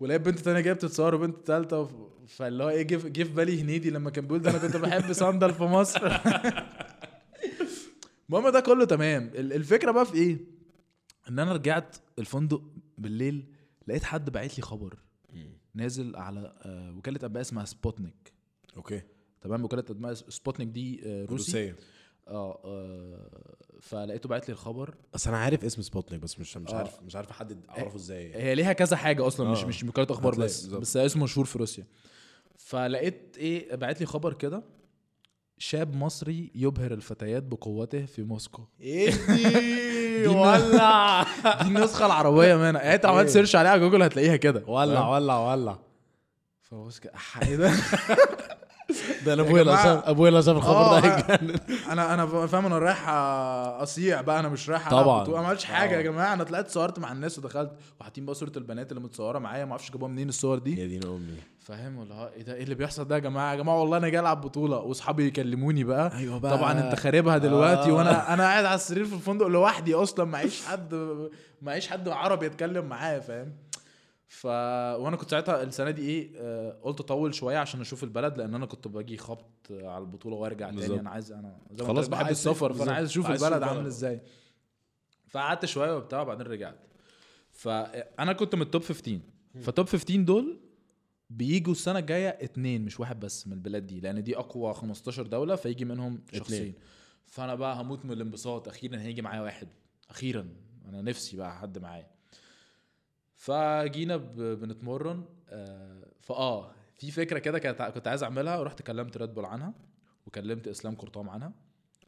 ولقيت 0.00 0.20
بنت 0.20 0.38
تانية 0.38 0.60
جاية 0.60 0.72
بتتصور 0.74 1.14
وبنت 1.14 1.46
تالتة 1.46 1.78
وف... 1.78 1.90
فاللي 2.28 2.64
هو 2.64 2.68
إيه 2.68 2.82
جه 2.82 2.96
في- 2.96 3.24
بالي 3.24 3.60
هنيدي 3.62 3.90
لما 3.90 4.10
كان 4.10 4.24
بيقول 4.26 4.42
ده 4.42 4.50
أنا 4.50 4.58
كنت 4.58 4.76
بحب 4.76 5.12
صندل 5.12 5.54
في 5.54 5.62
مصر. 5.62 6.12
المهم 8.28 8.48
ده 8.48 8.60
كله 8.60 8.84
تمام. 8.84 9.30
ال- 9.34 9.52
الفكرة 9.52 9.90
بقى 9.90 10.06
في 10.06 10.14
إيه؟ 10.14 10.38
إن 11.28 11.38
أنا 11.38 11.52
رجعت 11.52 11.96
الفندق 12.18 12.62
بالليل 12.98 13.44
لقيت 13.88 14.04
حد 14.04 14.30
باعت 14.30 14.56
لي 14.58 14.62
خبر. 14.62 14.96
نازل 15.74 16.16
على 16.16 16.52
آه، 16.62 16.94
وكالة 16.96 17.20
انباء 17.26 17.40
اسمها 17.40 17.64
سبوتنيك. 17.64 18.32
okay. 18.76 19.02
تمام؟ 19.40 19.64
وكالة 19.64 19.84
انباء 19.90 20.14
سبوتنيك 20.14 20.68
دي 20.68 21.00
آه، 21.04 21.24
روسي. 21.24 21.32
روسية. 21.34 21.76
آه 22.28 22.60
آه، 22.64 23.56
فلقيته 23.80 24.28
باعت 24.28 24.48
لي 24.48 24.52
الخبر. 24.52 24.94
بس 25.14 25.28
أنا 25.28 25.36
عارف 25.36 25.64
اسم 25.64 25.82
سبوتنيك 25.82 26.20
بس 26.22 26.40
مش 26.40 26.56
مش 26.56 26.70
آه. 26.72 26.76
عارف 26.76 27.02
مش 27.02 27.16
عارف 27.16 27.30
أحدد 27.30 27.66
أعرفه 27.70 27.96
إزاي 27.96 28.34
هي 28.34 28.54
ليها 28.54 28.72
كذا 28.72 28.96
حاجة 28.96 29.26
أصلا 29.26 29.50
مش 29.50 29.62
آه. 29.62 29.66
مش 29.66 29.84
وكاله 29.84 30.06
أخبار 30.10 30.34
بس 30.34 30.62
بالظبط. 30.62 30.80
بس 30.80 30.96
اسمه 30.96 31.24
مشهور 31.24 31.44
في 31.46 31.58
روسيا. 31.58 31.86
فلقيت 32.58 33.36
إيه 33.38 33.74
بعت 33.74 34.00
لي 34.00 34.06
خبر 34.06 34.32
كده. 34.32 34.62
شاب 35.58 35.94
مصري 35.96 36.50
يبهر 36.54 36.92
الفتيات 36.94 37.42
بقوته 37.42 38.04
في 38.06 38.22
موسكو. 38.22 38.62
ادي 38.80 39.10
الن- 40.30 40.36
ولع. 40.36 41.22
دي 41.62 41.68
النسخة 41.68 42.06
العربية 42.06 42.54
منها. 42.54 42.80
يعني 42.82 42.94
انت 42.94 43.06
عملت. 43.06 43.28
سيرش 43.28 43.56
عليها 43.56 43.70
على 43.72 43.80
جوجل 43.80 44.02
هتلاقيها 44.02 44.36
كده. 44.36 44.62
ولع؟ 44.66 45.08
ولع 45.08 45.38
ولع. 45.54 45.76
فبص 46.62 47.00
إيه 47.42 47.56
ده؟ 47.56 47.72
ده 49.26 49.32
أنا 49.34 49.42
يا 49.42 49.48
أبويا. 49.48 49.64
شاف 49.64 50.04
أبويا 50.04 50.30
لو 50.30 50.40
شاف 50.40 50.56
الخبر 50.56 50.76
آه، 50.76 51.00
ده. 51.00 51.08
هيتجنن 51.16 51.58
أنا 51.90 52.14
أنا 52.14 52.46
فاهم 52.46 52.66
أنا 52.66 52.78
رايح 52.78 53.08
أصيع 53.82 54.20
بقى. 54.20 54.40
أنا 54.40 54.48
مش 54.48 54.70
رايح 54.70 54.90
طبعاً. 54.90 55.28
ما 55.28 55.38
عملتش 55.38 55.64
حاجة 55.64 55.90
يا 55.96 56.02
طبعاً. 56.02 56.12
جماعة. 56.12 56.32
أنا 56.34 56.44
طلعت 56.44 56.68
صورت 56.70 56.98
مع 56.98 57.12
الناس 57.12 57.38
ودخلت. 57.38 57.70
وحاطين 58.00 58.26
بقى 58.26 58.34
صورة 58.34 58.52
البنات 58.56 58.92
اللي 58.92 59.02
متصورة 59.02 59.38
معايا. 59.38 59.64
ما 59.64 59.70
أعرفش 59.70 59.90
جابوها 59.90 60.10
منين 60.10 60.28
الصور 60.28 60.58
دي. 60.58 60.80
يا 60.80 60.86
دين 60.86 61.04
أمي. 61.06 61.36
فاهم؟ 61.60 61.98
ولا 61.98 62.32
إيه 62.34 62.42
ده؟ 62.42 62.54
إيه 62.54 62.62
اللي 62.62 62.74
بيحصل 62.74 63.04
ده 63.04 63.14
يا 63.14 63.20
جماعة؟ 63.20 63.52
يا 63.52 63.56
جماعة 63.56 63.80
والله 63.80 63.96
أنا 63.96 64.08
جاي 64.08 64.20
ألعب 64.20 64.40
بطولة. 64.40 64.76
وأصحابي 64.78 65.26
يكلموني 65.26 65.84
بقى. 65.84 66.16
أيوه 66.18 66.38
بقى. 66.38 66.58
طبعا 66.58 66.72
أنت 66.72 66.94
خاربها 67.00 67.38
دلوقتي. 67.38 67.90
آه. 67.90 67.92
وأنا 67.94 68.34
أنا 68.34 68.42
قاعد 68.42 68.64
على 68.64 68.74
السرير 68.74 69.04
في 69.04 69.14
الفندق 69.14 69.46
لوحدي 69.46 69.94
أصلا. 69.94 70.24
معيش 70.24 70.64
حد 70.66 70.94
معيش 71.62 71.88
حد 71.88 72.08
عربي 72.08 72.46
يتكلم 72.46 72.84
معايا 72.84 73.20
فاهم؟ 73.20 73.52
ف 74.34 74.46
وأنا 74.46 75.16
كنت 75.16 75.30
ساعتها 75.30 75.62
السنة 75.62 75.90
دي 75.90 76.02
إيه 76.02 76.30
آه 76.36 76.78
قلت 76.82 77.00
اطول 77.00 77.34
شوية 77.34 77.58
عشان 77.58 77.80
أشوف 77.80 78.04
البلد 78.04 78.38
لأن 78.38 78.54
أنا 78.54 78.66
كنت 78.66 78.88
باجي 78.88 79.16
خبط 79.16 79.50
على 79.70 79.98
البطولة 80.04 80.36
وارجع 80.36 80.70
تاني. 80.70 81.00
أنا 81.00 81.10
عايز 81.10 81.32
أنا 81.32 81.58
زي 81.70 81.84
خلاص 81.84 82.08
بحب 82.08 82.30
السفر 82.30 82.72
فأنا. 82.72 82.92
عايز 82.92 83.08
أشوف 83.08 83.26
عايز 83.26 83.44
البلد. 83.44 83.62
عامل 83.62 83.86
إزاي. 83.86 84.20
فقعدت 85.26 85.64
شوية 85.64 85.96
وبتاع 85.96 86.20
وبعدين 86.20 86.46
رجعت. 86.46 86.78
فانا 87.50 88.32
كنت 88.32 88.54
من 88.54 88.62
ال 88.62 88.67
top 88.67 88.82
15 88.82 89.20
فال 89.60 89.70
top 89.70 89.86
15 89.86 90.20
دول 90.20 90.60
بيجوا 91.30 91.72
السنة 91.72 91.98
الجاية 91.98 92.28
اتنين 92.28 92.84
مش 92.84 93.00
واحد 93.00 93.20
بس 93.20 93.46
من 93.46 93.52
البلاد 93.52 93.86
دي 93.86 94.00
لأن 94.00 94.22
دي 94.22 94.36
أقوى 94.36 94.74
15 94.74 95.26
دولة 95.26 95.56
فيجي 95.56 95.84
منهم 95.84 96.24
شخصين. 96.32 96.74
فأنا 97.26 97.54
بقى 97.54 97.80
هموت 97.80 98.04
من 98.04 98.12
الانبساط 98.12 98.68
أخيرا 98.68 98.98
هيجي 98.98 99.22
معايا 99.22 99.40
واحد. 99.40 99.68
أخيرا. 100.10 100.48
أنا 100.88 101.02
نفسي 101.02 101.36
بقى 101.36 101.58
حد 101.58 101.78
معايا. 101.78 102.13
فجينا 103.44 104.16
بنتمرن 104.36 105.24
آه، 105.48 106.06
فآه 106.20 106.72
في 106.96 107.10
فكرة 107.10 107.38
كده 107.38 107.58
كنت 107.90 108.08
عايز 108.08 108.22
أعملها 108.22 108.58
ورحت 108.58 108.82
كلمت 108.82 109.16
ريد 109.16 109.34
بول 109.34 109.44
عنها 109.44 109.74
وكلمت 110.26 110.68
إسلام 110.68 110.94
قرطام 110.94 111.30
عنها 111.30 111.52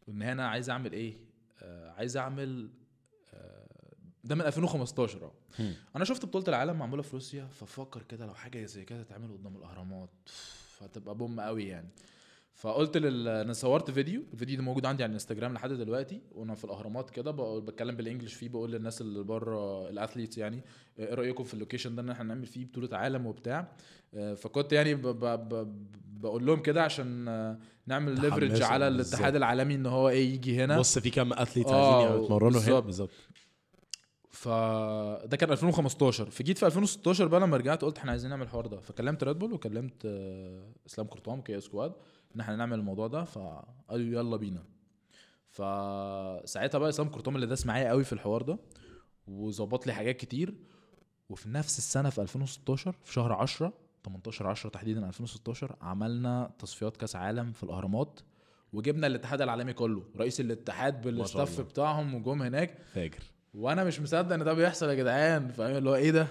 وإن 0.08 0.22
أنا 0.22 0.48
عايز 0.48 0.70
أعمل 0.70 0.92
إيه؟ 0.92 1.16
آه، 1.62 1.90
عايز 1.90 2.16
أعمل 2.16 2.70
آه، 3.34 3.94
ده 4.24 4.34
من 4.34 4.40
2015 4.40 5.24
آه. 5.24 5.32
أنا 5.96 6.04
شفت 6.04 6.26
بطولة 6.26 6.44
العالم 6.48 6.78
معمولة 6.78 7.02
في 7.02 7.12
روسيا 7.12 7.46
ففكر 7.46 8.02
كده 8.02 8.26
لو 8.26 8.34
حاجة 8.34 8.64
زي 8.64 8.84
كده 8.84 9.02
تتعمل 9.02 9.32
قدام 9.32 9.56
الأهرامات 9.56 10.10
هتبقى 10.80 11.14
boom 11.14 11.40
قوي 11.40 11.64
يعني. 11.64 11.88
فقلت 12.56 12.96
لل 12.96 13.28
أنا 13.28 13.52
صورت 13.52 13.90
فيديو 13.90 14.22
الفيديو 14.32 14.56
ده 14.56 14.62
موجود 14.62 14.86
عندي 14.86 15.02
على 15.02 15.10
الإنستجرام 15.10 15.54
لحد 15.54 15.72
دلوقتي 15.72 16.20
وأنا 16.32 16.54
في 16.54 16.64
الأهرامات 16.64 17.10
كده 17.10 17.30
بتكلم 17.58 17.96
بال 17.96 18.05
English 18.05 18.34
فيه 18.34 18.48
بقول 18.48 18.72
للناس 18.72 19.00
اللي 19.00 19.22
بره 19.22 19.88
ال 19.88 19.94
athletes 19.94 20.38
يعني 20.38 20.62
إيه 20.98 21.14
رأيكم 21.14 21.44
في 21.44 21.54
ال 21.54 21.59
location 21.59 21.94
ده 21.94 22.02
إن 22.02 22.10
إحنا 22.10 22.24
نعمل 22.24 22.46
فيه 22.46 22.64
بطولة 22.66 22.96
عالم 22.96 23.26
وبتاع؟ 23.26 23.72
آه، 24.14 24.34
فكنت 24.34 24.72
يعني 24.72 24.94
ب 24.94 25.06
ب 25.06 25.24
ب 25.24 25.76
بقول 26.20 26.46
لهم 26.46 26.62
كده 26.62 26.82
عشان 26.82 27.28
آه، 27.28 27.58
نعمل 27.86 28.20
ليفرج 28.20 28.62
على. 28.62 28.88
الاتحاد 28.88 29.36
العالمي 29.36 29.74
إن 29.74 29.86
هو 29.86 30.08
إيه 30.08 30.34
يجي 30.34 30.64
هنا. 30.64 30.78
بص 30.78 30.98
في 30.98 31.10
كام 31.10 31.32
athlete 31.32 31.66
آه، 31.66 32.02
عايزين 32.04 32.24
يتمرنوا 32.24 32.60
هنا. 32.60 32.80
بالظبط. 32.80 33.10
فده 34.30 35.36
كان 35.36 35.50
2015 35.50 36.30
فجيت 36.30 36.58
في 36.58 36.66
2016 36.66 37.26
بقى 37.28 37.40
لما 37.40 37.56
رجعت 37.56 37.82
قلت 37.82 37.98
إحنا 37.98 38.10
عايزين 38.10 38.30
نعمل 38.30 38.42
الحوار 38.42 38.66
ده. 38.66 38.80
فكلمت 38.80 39.24
ريد 39.24 39.38
بول 39.38 39.52
وكلمت 39.52 40.02
آه، 40.06 40.72
إسلام 40.86 41.06
قرطام 41.06 41.40
key 41.40 41.60
squad. 41.60 41.92
ان 42.36 42.40
إحنا 42.40 42.56
نعمل 42.56 42.78
الموضوع 42.78 43.06
ده 43.06 43.24
فقالوا 43.24 44.20
يلا 44.20 44.36
بينا. 44.36 44.62
فساعتها 45.48 46.78
بقى 46.78 46.88
اسلام 46.88 47.08
قرطام 47.08 47.36
اللي 47.36 47.46
داس 47.46 47.66
معايا 47.66 47.88
قوي 47.88 48.04
في 48.04 48.12
الحوار 48.12 48.42
ده 48.42 48.58
وظبط 49.26 49.86
لي 49.86 49.92
حاجات 49.92 50.16
كتير. 50.16 50.54
وفي 51.28 51.48
نفس 51.48 51.78
السنة 51.78 52.10
في 52.10 52.20
2016 52.20 52.92
في 53.04 53.12
شهر 53.12 53.32
10 53.32 53.72
18 54.04 54.46
10 54.46 54.70
تحديدا 54.70 55.06
2016 55.08 55.76
عملنا 55.80 56.50
تصفيات 56.58 56.96
كأس 56.96 57.16
عالم 57.16 57.52
في 57.52 57.62
الأهرامات 57.62 58.20
وجبنا 58.72 59.06
الاتحاد 59.06 59.42
العالمي 59.42 59.72
كله 59.72 60.02
رئيس 60.16 60.40
الاتحاد 60.40 61.00
بالستاف. 61.02 61.60
بتاعهم 61.60 62.14
وجم 62.14 62.42
هناك. 62.42 62.78
فاكر 62.94 63.22
وأنا 63.54 63.84
مش 63.84 64.00
مصدق 64.00 64.34
ان 64.34 64.44
ده 64.44 64.52
بيحصل 64.52 64.88
يا 64.88 64.94
جدعان 64.94 65.48
فاهم؟ 65.48 65.76
اللي 65.76 65.90
هو 65.90 65.94
إيه 65.94 66.10
ده؟ 66.10 66.26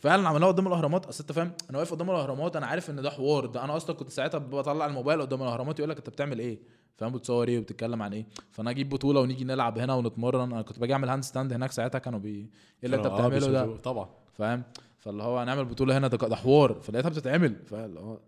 فعلا 0.00 0.28
عملناها 0.28 0.48
قدام 0.48 0.66
الأهرامات. 0.66 1.06
أصل 1.06 1.20
أنت 1.24 1.32
فاهم 1.32 1.52
أنا 1.70 1.78
واقف 1.78 1.94
قدام 1.94 2.10
الأهرامات 2.10 2.56
أنا 2.56 2.66
عارف 2.66 2.90
إن 2.90 3.02
ده 3.02 3.10
حوار. 3.10 3.46
ده 3.46 3.64
أنا 3.64 3.76
أصلا 3.76 3.96
كنت 3.96 4.10
ساعتها 4.10 4.38
بطلع 4.38 4.86
الموبايل 4.86 5.20
قدام 5.20 5.42
الأهرامات 5.42 5.78
يقول 5.78 5.90
لك 5.90 5.96
أنت 5.96 6.10
بتعمل 6.10 6.38
إيه؟ 6.38 6.58
فاهم؟ 6.96 7.12
بتصور 7.12 7.48
إيه 7.48 7.58
وبتتكلم 7.58 8.02
عن 8.02 8.12
إيه؟ 8.12 8.26
فأنا 8.50 8.70
أجيب 8.70 8.88
بطولة 8.88 9.20
ونيجي 9.20 9.44
نلعب 9.44 9.78
هنا 9.78 9.94
ونتمرن. 9.94 10.52
أنا 10.52 10.62
كنت 10.62 10.78
باجي 10.78 10.92
أعمل 10.92 11.08
handstand 11.08 11.52
هناك 11.52 11.72
ساعتها 11.72 11.98
كانوا 11.98 12.18
بي 12.18 12.28
إيه 12.28 12.46
اللي 12.84 12.96
أنت 12.96 13.06
آه، 13.06 13.14
بتعمله 13.14 13.46
ده؟ 13.46 13.76
طبعا. 13.76 14.08
فاهم؟ 14.32 14.62
فاللي 14.98 15.22
هو 15.22 15.38
هنعمل 15.38 15.64
بطولة 15.64 15.98
هنا 15.98 16.08
ده 16.08 16.28
ده 16.28 16.36
حوار. 16.36 16.80
فلقيتها 16.82 17.08
بتتعمل. 17.08 17.56
فاللي 17.66 18.00
هو 18.00 18.18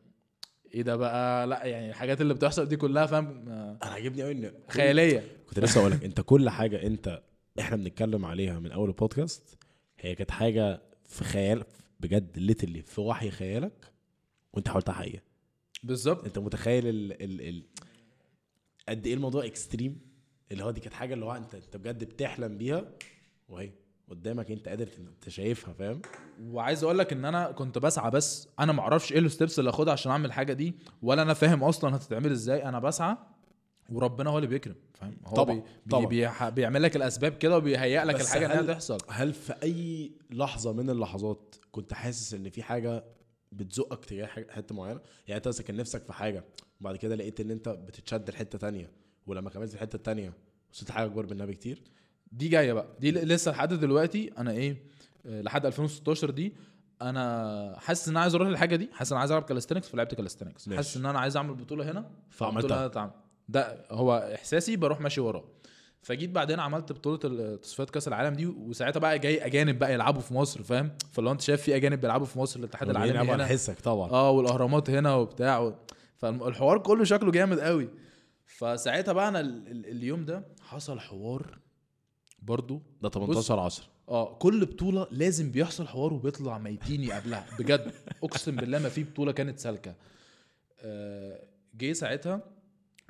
إيه 0.74 0.82
ده 0.82 0.96
بقى؟ 0.96 1.46
لا 1.46 1.64
يعني 1.64 1.90
الحاجات 1.90 2.20
اللي 2.20 2.34
بتحصل 2.34 2.66
دي 2.66 2.76
كلها 2.76 3.06
فاهم؟ 3.06 3.44
أنا 3.48 3.78
عاجبني 3.82 4.22
قوي 4.22 4.32
إن 4.32 4.52
خيالية. 4.68 5.24
كنت 5.48 5.58
لسه 5.58 5.80
أقول 5.80 5.92
لك 5.92 6.04
أنت 6.04 6.20
كل 6.20 6.50
حاجة 6.50 6.82
أنت 6.86 7.22
إحنا 7.60 7.76
بنتكلم 7.76 8.24
عليها 8.24 8.58
من 8.58 8.72
أول 8.72 8.88
البودكاست 8.88 9.58
هي 10.00 10.14
كانت 10.14 10.30
حاجة 10.30 10.82
في 11.08 11.24
خيال 11.24 11.64
بجد 12.00 12.38
literally 12.38 12.82
في 12.82 13.00
وحي 13.00 13.30
خيالك 13.30 13.92
وانت 14.52 14.68
حاولتها 14.68 14.92
حقيقه 14.92 15.22
بالظبط. 15.82 16.24
انت 16.24 16.38
متخيل 16.38 16.86
ال 16.86 17.22
ال 17.22 17.40
ال 17.48 17.62
قد 18.88 19.06
إيه 19.06 19.14
الموضوع 19.14 19.44
extreme 19.44 20.00
اللي 20.52 20.64
هو 20.64 20.70
دي 20.70 20.80
كانت 20.80 20.94
حاجة 20.94 21.14
اللي 21.14 21.24
هو 21.24 21.32
انت 21.36 21.54
انت 21.54 21.76
بجد 21.76 22.04
بتحلم 22.04 22.58
بيها 22.58 22.84
وهي 23.48 23.70
قدامك 24.08 24.50
انت 24.50 24.68
قادر 24.68 24.88
انت 24.98 25.28
شايفها 25.28 25.72
فاهم؟ 25.74 26.02
وعايز 26.42 26.84
أقول 26.84 26.98
لك 26.98 27.12
إن 27.12 27.24
أنا 27.24 27.52
كنت 27.52 27.78
بسعى 27.78 28.10
بس 28.10 28.48
أنا 28.60 28.72
ما 28.72 28.80
أعرفش 28.80 29.12
إيه 29.12 29.18
ال 29.18 29.25
steps 29.25 29.58
اللي 29.58 29.70
أخدها 29.70 29.92
عشان 29.92 30.12
أعمل 30.12 30.24
الحاجة 30.26 30.52
دي 30.52 30.74
ولا 31.02 31.22
أنا 31.22 31.34
فاهم 31.34 31.64
أصلا 31.64 31.96
هتتعمل 31.96 32.30
إزاي 32.32 32.64
أنا 32.64 32.78
بسعى 32.78 33.16
وربنا 33.88 34.30
هو 34.30 34.36
اللي 34.38 34.48
بيكرم 34.48 34.74
فاهم؟ 34.94 35.16
هو 35.26 35.34
طبعاً، 35.36 35.54
بي 35.56 35.62
طبعاً. 35.90 36.06
بي 36.06 36.26
بي 36.26 36.50
بيعمل 36.50 36.82
لك 36.82 36.96
الأسباب 36.96 37.32
كده 37.32 37.56
وبيهيئ 37.56 38.04
لك 38.04 38.20
الحاجة 38.20 38.46
إنها 38.60 38.74
تحصل. 38.74 38.98
هل 39.08 39.32
في 39.32 39.54
أي 39.62 40.12
لحظة 40.30 40.72
من 40.72 40.90
اللحظات 40.90 41.54
كنت 41.72 41.92
حاسس 41.94 42.34
إن 42.34 42.50
في 42.50 42.62
حاجة 42.62 43.04
بتزقك 43.52 44.04
تجاه 44.04 44.26
حتة 44.26 44.74
معينة؟ 44.74 45.00
يعني 45.28 45.42
أنت 45.46 45.62
كان 45.62 45.76
نفسك 45.76 46.04
في 46.04 46.12
حاجة 46.12 46.44
وبعد 46.80 46.96
كده 46.96 47.14
لقيت 47.14 47.40
إن 47.40 47.50
أنت 47.50 47.68
بتتشد 47.68 48.30
لحتة 48.30 48.58
تانية 48.58 48.90
ولما 49.26 49.50
كملت 49.50 49.74
الحته 49.74 49.96
التانية 49.96 50.32
وصلت 50.72 50.90
حاجة 50.90 51.06
أكبر 51.06 51.26
منها 51.34 51.46
بكتير؟ 51.46 51.82
دي 52.32 52.48
جاية 52.48 52.72
بقى. 52.72 52.86
دي 53.00 53.10
لسه 53.10 53.50
لحد 53.50 53.74
دلوقتي 53.74 54.30
أنا 54.38 54.50
إيه 54.50 54.82
آه، 55.26 55.40
لحد 55.42 55.66
2016 55.66 56.30
دي 56.30 56.52
أنا 57.02 57.76
حاسس 57.78 58.08
إن 58.08 58.12
أنا 58.14 58.20
عايز 58.20 58.34
أروح 58.34 58.48
للحاجة 58.48 58.76
دي 58.76 58.88
حاسس 58.92 59.12
إن 59.12 59.16
أنا 59.16 59.20
عايز 59.20 59.30
ألعب 59.30 59.42
calisthenics 59.42 59.88
فلعبت 59.88 60.14
calisthenics. 60.14 60.68
حاسس 60.70 60.96
إن 60.96 61.06
أنا 61.06 61.18
عايز 61.20 61.36
أعمل 61.36 61.54
بطولة 61.54 61.90
هنا 61.90 62.10
فعملتها. 62.30 63.18
ده 63.48 63.84
هو 63.90 64.32
إحساسي 64.34 64.76
بروح 64.76 65.00
ماشي 65.00 65.20
وراه. 65.20 65.44
فجيت 66.02 66.30
بعدين 66.30 66.60
عملت 66.60 66.92
بطولة 66.92 67.56
تصفيات 67.56 67.90
كأس 67.90 68.08
العالم 68.08 68.34
دي 68.34 68.46
وساعتها 68.46 69.00
بقى 69.00 69.18
جاي 69.18 69.46
أجانب 69.46 69.78
بقى 69.78 69.92
يلعبوا 69.94 70.20
في 70.20 70.34
مصر 70.34 70.62
فاهم؟ 70.62 70.90
هو 71.18 71.32
أنت 71.32 71.40
شايف 71.40 71.62
في 71.62 71.76
أجانب 71.76 72.00
بيلعبوا 72.00 72.26
في 72.26 72.38
مصر 72.38 72.60
الاتحاد 72.60 72.90
العالمي 72.90 73.18
على 73.18 73.32
هنا. 73.32 73.46
حسك 73.46 73.80
طبعا؟ 73.80 74.10
آه 74.10 74.30
والأهرامات 74.30 74.90
هنا 74.90 75.14
وبتاع 75.14 75.58
و... 75.58 75.74
فالحوار 76.16 76.78
كله 76.78 77.04
شكله 77.04 77.30
جامد 77.32 77.60
قوي. 77.60 77.88
فساعتها 78.46 79.12
بقى 79.12 79.28
أنا 79.28 79.40
ال... 79.40 79.68
ال... 79.68 79.86
اليوم 79.86 80.24
ده 80.24 80.44
حصل 80.62 81.00
حوار 81.00 81.58
برضو. 82.42 82.82
ده 83.02 83.08
18 83.08 83.58
10 83.60 83.84
آه 84.08 84.34
كل 84.34 84.64
بطولة 84.66 85.06
لازم 85.10 85.50
بيحصل 85.50 85.86
حوار 85.88 86.12
وبيطلع 86.14 86.58
ميتيني 86.58 87.12
قبلها 87.12 87.46
بجد. 87.58 87.92
أقسم 88.24 88.56
بالله 88.56 88.78
ما 88.78 88.88
في 88.88 89.04
بطولة 89.04 89.32
كانت 89.32 89.58
سالكة. 89.58 89.94
آه، 90.80 91.42
جه 91.74 91.92
ساعتها 91.92 92.42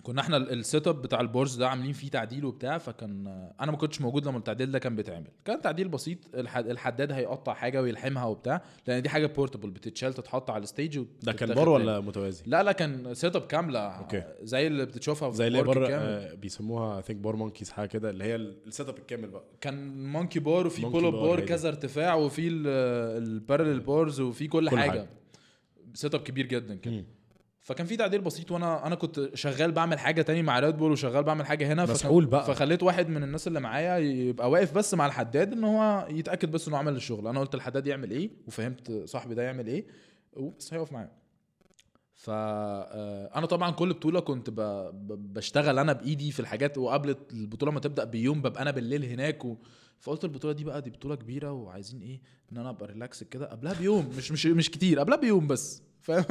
كنا 0.02 0.20
إحنا 0.20 0.36
ال- 0.36 0.50
ال 0.58 0.65
set 0.65 0.86
up 0.88 1.02
بتاع 1.02 1.20
ال 1.20 1.28
bars 1.28 1.56
ده 1.56 1.68
عاملين 1.68 1.92
فيه 1.92 2.08
تعديل 2.10 2.44
وبتاع 2.44 2.78
فكان 2.78 3.26
أنا 3.60 3.70
ما 3.72 3.76
كنتش 3.76 4.00
موجود 4.00 4.28
لما 4.28 4.38
التعديل 4.38 4.70
ده 4.70 4.78
كان 4.78 4.96
بيتعمل 4.96 5.26
كان 5.44 5.60
تعديل 5.60 5.88
بسيط 5.88 6.18
الحد 6.34 6.66
الحداد 6.66 7.12
هيقطع 7.12 7.54
حاجة 7.54 7.82
ويلحمها 7.82 8.24
وبتاع 8.24 8.62
لأن 8.86 9.02
دي 9.02 9.08
حاجة 9.08 9.26
portable 9.26 9.70
بتتشال 9.70 10.14
تتحط 10.14 10.50
على 10.50 10.62
ال 10.62 10.69
stage 10.69 11.04
ده 11.22 11.32
كان 11.32 11.54
بار. 11.54 11.68
ولا 11.68 12.00
متوازي؟ 12.00 12.42
لا 12.46 12.62
لا 12.62 12.72
كان 12.72 13.14
set 13.14 13.36
up 13.36 13.42
كاملة 13.46 13.80
okay. 13.80 14.22
زي 14.42 14.66
اللي 14.66 14.86
بتشوفها 14.86 15.30
في 15.30 15.36
زي 15.36 15.46
اللي 15.46 15.62
بره. 15.62 15.88
آه 15.90 16.34
بيسموها 16.34 17.00
ثينك 17.00 17.18
bar 17.20 17.36
monkeys 17.36 17.70
حاجة 17.70 17.88
كده 17.88 18.10
اللي 18.10 18.24
هي 18.24 18.36
السيت 18.36 18.88
اب 18.88 18.98
الكامل 18.98 19.28
بقى 19.28 19.44
كان 19.60 20.06
monkey 20.12 20.40
bar 20.40 20.66
وفي 20.66 20.82
pull 20.82 21.04
up 21.06 21.12
bar، 21.12 21.22
bar. 21.22 21.40
كذا 21.40 21.68
ارتفاع 21.68 22.14
وفي 22.14 22.48
ال 22.48 22.63
parallel 22.63 23.80
bars 23.80 24.20
وفي 24.20 24.48
كل, 24.48 24.70
كل 24.70 24.78
حاجة, 24.78 24.90
حاجة. 24.90 25.08
set 25.94 26.14
up 26.14 26.20
كبير 26.20 26.46
جدا 26.46 26.74
كده. 26.74 27.04
فكان 27.68 27.86
في 27.86 27.96
تعديل 27.96 28.20
بسيط 28.20 28.50
وأنا 28.50 28.86
أنا 28.86 28.94
كنت 28.94 29.30
شغال 29.34 29.72
بعمل 29.72 29.98
حاجة 29.98 30.22
تاني 30.22 30.42
مع 30.42 30.58
ريد 30.58 30.76
بول 30.76 30.92
وشغال 30.92 31.24
بعمل 31.24 31.46
حاجة 31.46 31.72
هنا 31.72 31.82
مسحول 31.82 32.26
بقى. 32.26 32.44
فخليت 32.44 32.82
واحد 32.82 33.08
من 33.08 33.22
الناس 33.22 33.48
اللي 33.48 33.60
معايا 33.60 33.98
يبقى 33.98 34.50
واقف 34.50 34.72
بس 34.74 34.94
مع 34.94 35.06
الحداد 35.06 35.52
إن 35.52 35.64
هو 35.64 36.06
يتأكد 36.10 36.50
بس 36.50 36.68
إنه 36.68 36.76
عمل 36.76 36.96
الشغل. 36.96 37.26
أنا 37.26 37.40
قلت 37.40 37.54
الحداد 37.54 37.86
يعمل 37.86 38.10
إيه؟ 38.10 38.30
وفهمت 38.46 39.02
صاحبي 39.04 39.34
ده 39.34 39.42
يعمل 39.42 39.66
إيه؟ 39.66 39.86
وبس 40.32 40.74
هيقف 40.74 40.92
معايا. 40.92 41.10
فانا 42.14 43.46
طبعا 43.46 43.70
كل 43.70 43.92
بطولة 43.92 44.20
كنت. 44.20 44.50
بشتغل 45.10 45.78
أنا 45.78 45.92
بإيدي 45.92 46.32
في 46.32 46.40
الحاجات 46.40 46.78
وقبل 46.78 47.16
البطولة 47.32 47.72
ما 47.72 47.80
تبدأ 47.80 48.04
بيوم 48.04 48.42
ببقى 48.42 48.62
أنا 48.62 48.70
بالليل 48.70 49.04
هناك 49.04 49.44
و... 49.44 49.56
فقلت 50.00 50.24
البطولة 50.24 50.54
دي 50.54 50.64
بقى 50.64 50.82
دي 50.82 50.90
بطولة 50.90 51.14
كبيرة 51.14 51.52
وعايزين 51.52 52.02
إيه؟ 52.02 52.20
إن 52.52 52.58
أنا 52.58 52.70
أبقى 52.70 52.86
relax 52.86 53.24
كده 53.24 53.46
قبلها 53.46 53.72
بيوم 53.72 54.10
مش 54.16 54.32
مش 54.32 54.46
مش 54.46 54.70
كتير 54.70 54.98
قبلها 55.00 55.16
بيوم 55.18 55.46
بس 55.46 55.82
فاهم؟ 56.00 56.24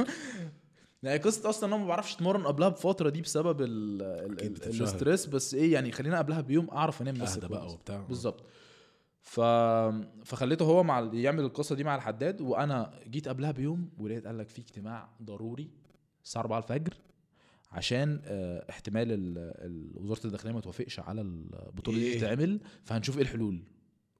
يعني 1.02 1.18
قصة 1.18 1.48
أصلا 1.48 1.68
أنا 1.74 1.82
ما 1.82 1.88
بعرفش 1.88 2.14
اتمرن 2.14 2.46
قبلها 2.46 2.68
بفترة 2.68 3.10
دي 3.10 3.20
بسبب 3.20 3.60
ال... 3.60 4.02
ال... 4.02 4.32
أكيد 4.32 4.46
ال... 4.50 4.52
بتتشهر. 4.54 4.80
ال 4.88 4.93
stress 4.93 5.26
بس 5.26 5.54
إيه 5.54 5.72
يعني 5.72 5.92
خلينا 5.92 6.18
قبلها 6.18 6.40
بيوم 6.40 6.70
أعرف 6.70 7.02
انام 7.02 7.18
بس 7.18 7.36
أهدى 7.36 7.46
بقى. 7.48 7.66
وبتاع 7.72 8.00
بالظبط 8.00 8.44
ف... 9.22 9.40
فخليته 10.24 10.64
هو 10.64 10.82
مع 10.82 11.10
يعمل 11.12 11.44
القصة 11.44 11.74
دي 11.74 11.84
مع 11.84 11.94
الحداد 11.94 12.40
وأنا 12.40 12.90
جيت 13.08 13.28
قبلها 13.28 13.50
بيوم 13.50 13.90
ولقيت 13.98 14.26
قال 14.26 14.38
لك 14.38 14.48
في 14.48 14.58
اجتماع 14.60 15.08
ضروري 15.22 15.70
الساعة 16.24 16.42
4 16.42 16.58
الفجر 16.58 16.94
عشان 17.72 18.20
آه، 18.24 18.66
احتمال 18.70 19.12
ال- 19.12 19.38
ال- 19.38 19.92
وزارة 20.02 20.26
الداخلية 20.26 20.52
ما 20.52 20.60
توافقش 20.60 21.00
على 21.00 21.20
البطوله 21.20 21.98
دي 21.98 22.04
إيه؟ 22.12 22.18
تتعمل 22.18 22.60
فهنشوف 22.84 23.16
إيه 23.16 23.22
الحلول 23.22 23.62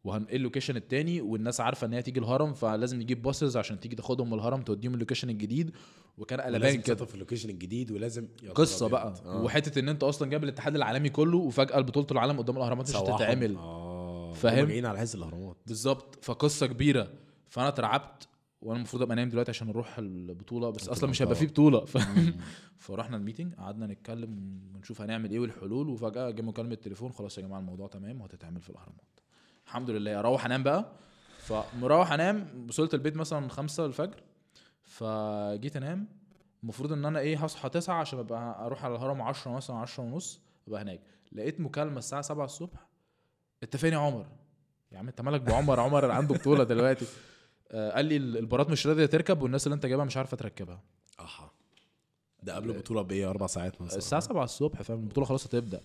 وهن 0.08 0.24
إيه 0.24 0.36
ال 0.36 0.41
location 0.41 0.76
التاني 0.76 1.20
والناس 1.20 1.60
عارفة 1.60 1.86
إن 1.86 1.92
هي 1.92 2.02
تيجي 2.02 2.20
الهرم 2.20 2.52
فلازم 2.52 3.00
نجيب 3.00 3.22
buses 3.22 3.56
عشان 3.56 3.80
تيجي 3.80 3.96
تاخدهم 3.96 4.26
من 4.30 4.34
الهرم 4.34 4.62
توديهم 4.62 4.94
ال 4.94 4.98
location 4.98 5.30
الجديد. 5.30 5.70
وكان 6.18 6.40
قلبان 6.40 6.80
كده. 6.80 7.04
في 7.04 7.14
ال 7.14 7.18
location 7.18 7.50
الجديد 7.50 7.90
ولازم 7.90 8.28
قصة 8.54 8.88
بقى. 8.88 9.14
آه. 9.24 9.42
وحتة 9.42 9.78
إن 9.78 9.88
أنت 9.88 10.02
أصلا 10.02 10.30
جايب 10.30 10.44
الاتحاد 10.44 10.74
العالمي 10.76 11.08
كله 11.08 11.38
وفجأة 11.38 11.80
بطولة 11.80 12.06
العالم 12.10 12.38
قدام 12.38 12.56
الأهرامات 12.56 12.90
مش. 12.90 12.96
هتتعمل. 12.96 13.56
آه. 13.56 14.32
فاهم؟ 14.32 14.66
جايين 14.66 14.86
على 14.86 14.98
حس 14.98 15.14
الأهرامات. 15.14 15.56
بالظبط. 15.66 16.24
فقصة 16.24 16.66
كبيرة. 16.66 17.08
فأنا 17.48 17.68
اترعبت 17.68 18.28
وأنا 18.62 18.76
المفروض 18.76 19.02
أبقى 19.02 19.16
نايم 19.16 19.28
دلوقتي 19.28 19.50
عشان 19.50 19.66
نروح 19.66 19.98
البطولة 19.98 20.70
بس 20.70 20.88
أصلا 20.88 21.10
مش 21.10 21.22
هيبقى. 21.22 21.34
فيه 21.34 21.46
بطولة. 21.46 21.84
ف... 21.84 21.98
فرحنا 22.78 23.16
ال 23.16 23.21
meeting 23.21 23.54
قعدنا 23.54 23.86
نتكلم 23.86 24.60
ونشوف 24.74 25.02
هنعمل 25.02 25.30
إيه 25.30 25.38
والحلول 25.38 25.88
وفجأة 25.88 26.30
جه 26.30 26.42
مكالمة 26.42 26.74
تليفون. 26.74 27.12
خلاص 27.12 27.38
يا 27.38 27.42
جماعة 27.42 27.60
الموضوع 27.60 27.86
تمام 27.86 28.20
وهتتعمل 28.20 28.60
في 28.60 28.70
الأهرامات. 28.70 29.20
الحمد 29.68 29.90
لله 29.90 30.18
أروح 30.18 30.44
انام 30.44 30.62
بقى. 30.62 30.84
فمروح 31.38 32.12
انام 32.12 32.66
وصلت 32.68 32.94
البيت 32.94 33.16
مثلا 33.16 33.48
خمسة 33.48 33.86
الفجر 33.86 34.20
فجيت 34.82 35.76
أنام. 35.76 36.08
المفروض 36.62 36.92
إن 36.92 37.04
أنا 37.04 37.18
إيه 37.18 37.44
هصحى 37.44 37.68
تسعة 37.68 37.94
عشان 38.00 38.18
أبقى 38.18 38.66
أروح 38.66 38.84
على 38.84 38.94
الهرم 38.94 39.22
10 39.22 39.50
مثلا 39.50 39.76
10 39.76 40.02
ونص 40.04 40.40
أبقى 40.68 40.82
هناك. 40.82 41.00
لقيت 41.32 41.60
مكالمة 41.60 41.98
الساعة 41.98 42.22
7 42.22 42.44
الصبح 42.44 42.86
يا 43.92 43.98
عمر. 43.98 44.26
يا 44.92 44.98
عم 44.98 45.08
أنت 45.08 45.20
مالك 45.20 45.40
بعمر؟ 45.40 45.80
عمر 45.80 46.10
عنده 46.10 46.34
بطولة 46.34 46.64
دلوقتي. 46.64 47.06
آه 47.70 47.90
قال 47.90 48.04
لي 48.04 48.16
ال- 48.16 48.36
البارات 48.36 48.70
مش 48.70 48.86
راضية 48.86 49.06
تركب 49.06 49.42
والناس 49.42 49.66
اللي 49.66 49.74
أنت 49.74 49.86
جايبها 49.86 50.04
مش 50.04 50.16
عارفة 50.16 50.36
تركبها. 50.36 50.80
أها. 51.20 51.50
ده 52.42 52.56
قبل 52.56 52.70
البطوله 52.70 53.02
بإيه؟ 53.02 53.30
أربع 53.30 53.46
ساعات 53.46 53.80
مثلا. 53.82 53.98
الساعة 53.98 54.20
7 54.20 54.44
الصبح 54.44 54.82
فاهم؟ 54.82 54.98
البطولة 55.00 55.26
خلاص 55.26 55.46
هتبدأ. 55.46 55.80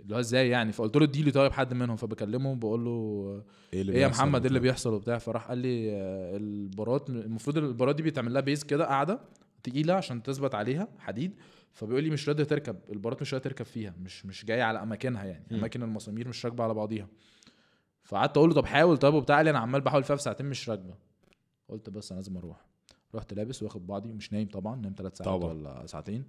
اللي 0.00 0.14
هو 0.14 0.18
إزاي 0.20 0.48
يعني؟ 0.48 0.72
فقلت 0.72 0.96
له 0.96 1.04
اديلي 1.04 1.30
طيب 1.30 1.52
حد 1.52 1.74
منهم 1.74 1.96
فبكلمه 1.96 2.54
بقول 2.54 2.84
له 2.84 3.42
إيه 3.72 3.80
اللي 3.80 3.92
إيه 3.92 4.00
يا 4.00 4.08
محمد؟ 4.08 4.40
إيه 4.40 4.48
اللي؟ 4.48 4.60
بيحصل 4.60 4.92
وبتاع؟ 4.94 5.18
فراح 5.18 5.48
قال 5.48 5.58
لي 5.58 5.92
آه، 5.92 6.36
البارات 6.36 7.10
المفروض 7.10 7.58
البارات 7.58 7.96
دي 7.96 8.02
بيتعمل 8.02 8.32
لها 8.32 8.40
بيز 8.40 8.64
كده 8.64 8.84
قاعدة 8.86 9.20
تقيلة 9.62 9.94
عشان 9.94 10.22
تثبت 10.22 10.54
عليها 10.54 10.88
حديد. 10.98 11.34
فبيقول 11.72 12.04
لي 12.04 12.10
مش 12.10 12.28
راضية 12.28 12.44
تركب 12.44 12.76
البارات 12.92 13.22
مش 13.22 13.34
راضية 13.34 13.44
تركب 13.44 13.64
فيها 13.64 13.94
مش 14.00 14.26
مش 14.26 14.44
جاية 14.44 14.62
على 14.62 14.82
أماكنها 14.82 15.24
يعني 15.24 15.46
مم. 15.50 15.58
أماكن 15.58 15.82
المسامير 15.82 16.28
مش 16.28 16.46
راكبة 16.46 16.64
على 16.64 16.74
بعضيها. 16.74 17.08
فقعدت 18.02 18.36
أقول 18.36 18.48
له 18.48 18.54
طب 18.54 18.66
حاول 18.66 18.96
طب 18.96 19.14
وبتاع 19.14 19.40
لي 19.40 19.50
أنا 19.50 19.58
عمال 19.58 19.80
بحاول 19.80 20.04
فيها 20.04 20.16
في 20.16 20.22
ساعتين 20.22 20.46
مش 20.46 20.70
راكبة. 20.70 20.94
قلت 21.68 21.90
بس 21.90 22.12
أنا 22.12 22.18
لازم 22.20 22.36
أروح. 22.36 22.64
رحت 23.14 23.34
لابس 23.34 23.62
واخد 23.62 23.86
بعضي 23.86 24.12
مش 24.12 24.32
نايم 24.32 24.48
طبعا 24.48 24.76
نايم 24.76 24.94
ثلاث 24.98 25.16
ساعات 25.18 25.32
طبعا. 25.40 25.52
ولا 25.52 25.86
ساعتين. 25.86 26.24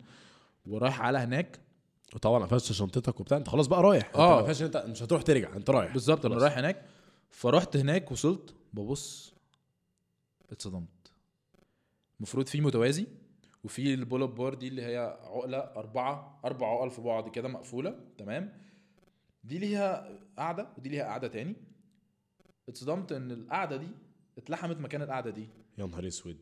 ورايح 0.65 1.01
على 1.01 1.17
هناك 1.17 1.59
وطبعا 2.15 2.45
قفشت 2.45 2.71
شنطتك 2.71 3.19
وبتاع 3.19 3.37
أنت 3.37 3.49
خلاص 3.49 3.67
بقى 3.67 3.81
رايح. 3.83 4.11
آه. 4.15 4.45
إن 4.51 4.55
أنت 4.61 4.77
مش 4.77 5.03
هتروح 5.03 5.21
ترجع 5.21 5.55
أنت 5.55 5.69
رايح. 5.69 5.93
بالظبط 5.93 6.25
أنا. 6.25 6.35
رايح 6.35 6.57
هناك. 6.57 6.85
فرحت 7.29 7.77
هناك 7.77 8.11
وصلت 8.11 8.55
ببص 8.73 9.33
اتصدمت. 10.51 10.87
المفروض 12.17 12.47
في 12.47 12.61
متوازي 12.61 13.07
وفي 13.63 13.93
ال 13.93 13.99
pull 13.99 14.23
up 14.23 14.35
bar 14.35 14.53
دي 14.53 14.67
اللي 14.67 14.81
هي 14.81 14.97
عقلة 15.23 15.57
أربعة 15.57 16.39
أربع 16.45 16.67
عقل 16.67 16.91
في 16.91 17.01
بعض 17.01 17.29
كده 17.29 17.47
مقفولة 17.47 17.99
تمام؟ 18.17 18.53
دي 19.43 19.57
ليها 19.57 20.09
قاعدة 20.37 20.67
ودي 20.77 20.89
ليها 20.89 21.03
قاعدة 21.03 21.27
تاني. 21.27 21.55
اتصدمت 22.69 23.11
إن 23.11 23.31
القاعدة 23.31 23.75
دي 23.77 23.87
اتلحمت 24.37 24.77
مكان 24.77 25.01
القاعدة 25.01 25.29
دي. 25.31 25.47
يا 25.77 25.85
نهار 25.85 26.07
أسود. 26.07 26.37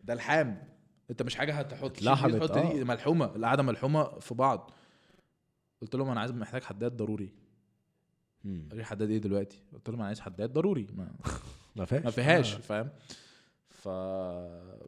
ده 0.00 0.12
الحام. 0.14 0.73
انت 1.14 1.22
مش 1.22 1.34
حاجة 1.36 1.54
هتحط. 1.54 1.84
اتلحمت، 1.84 2.36
تحط 2.36 2.52
دي 2.52 2.80
آه. 2.80 2.84
ملحومة 2.84 3.24
القاعده 3.36 3.62
ملحومة 3.62 4.04
في 4.18 4.34
بعض. 4.34 4.70
قلت 5.82 5.96
لهم 5.96 6.08
أنا 6.08 6.20
عايز 6.20 6.32
محتاج 6.32 6.62
حداد 6.62 6.96
ضروري. 6.96 7.32
قال 8.44 8.76
لي 8.76 8.84
حداد 8.84 9.10
إيه 9.10 9.18
دلوقتي؟ 9.18 9.62
قلت 9.72 9.88
لهم 9.88 9.98
أنا 9.98 10.06
عايز 10.06 10.20
حداد 10.20 10.52
ضروري. 10.52 10.86
ما, 10.94 11.14
ما 11.76 11.84
فيهاش. 11.84 12.04
ما 12.04 12.10
فيهاش 12.10 12.54
آه. 12.54 12.58
فاهم؟ 12.58 12.90
ف 13.68 13.88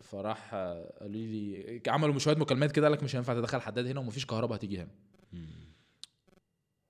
فراح 0.05 0.55
قالوا 0.55 1.09
لي 1.09 1.81
عملوا 1.89 2.19
شوية 2.19 2.37
مكالمات 2.37 2.73
كده 2.73 2.87
قال 2.87 2.93
لك 2.93 3.03
مش 3.03 3.17
هينفع 3.17 3.35
تدخل 3.35 3.61
حداد 3.61 3.87
هنا 3.87 4.01
ومفيش 4.01 4.27
كهرباء 4.27 4.59
هتيجي 4.59 4.79
هنا. 4.79 4.91
مم. 5.33 5.47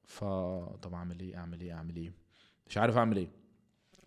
ف 0.04 0.24
طب 0.82 0.94
أعمل 0.94 1.20
إيه؟ 1.20 1.36
أعمل 1.36 1.60
إيه؟ 1.60 1.72
أعمل 1.72 1.96
إيه؟ 1.96 2.12
مش 2.68 2.78
عارف 2.78 2.96
أعمل 2.96 3.16
إيه. 3.16 3.28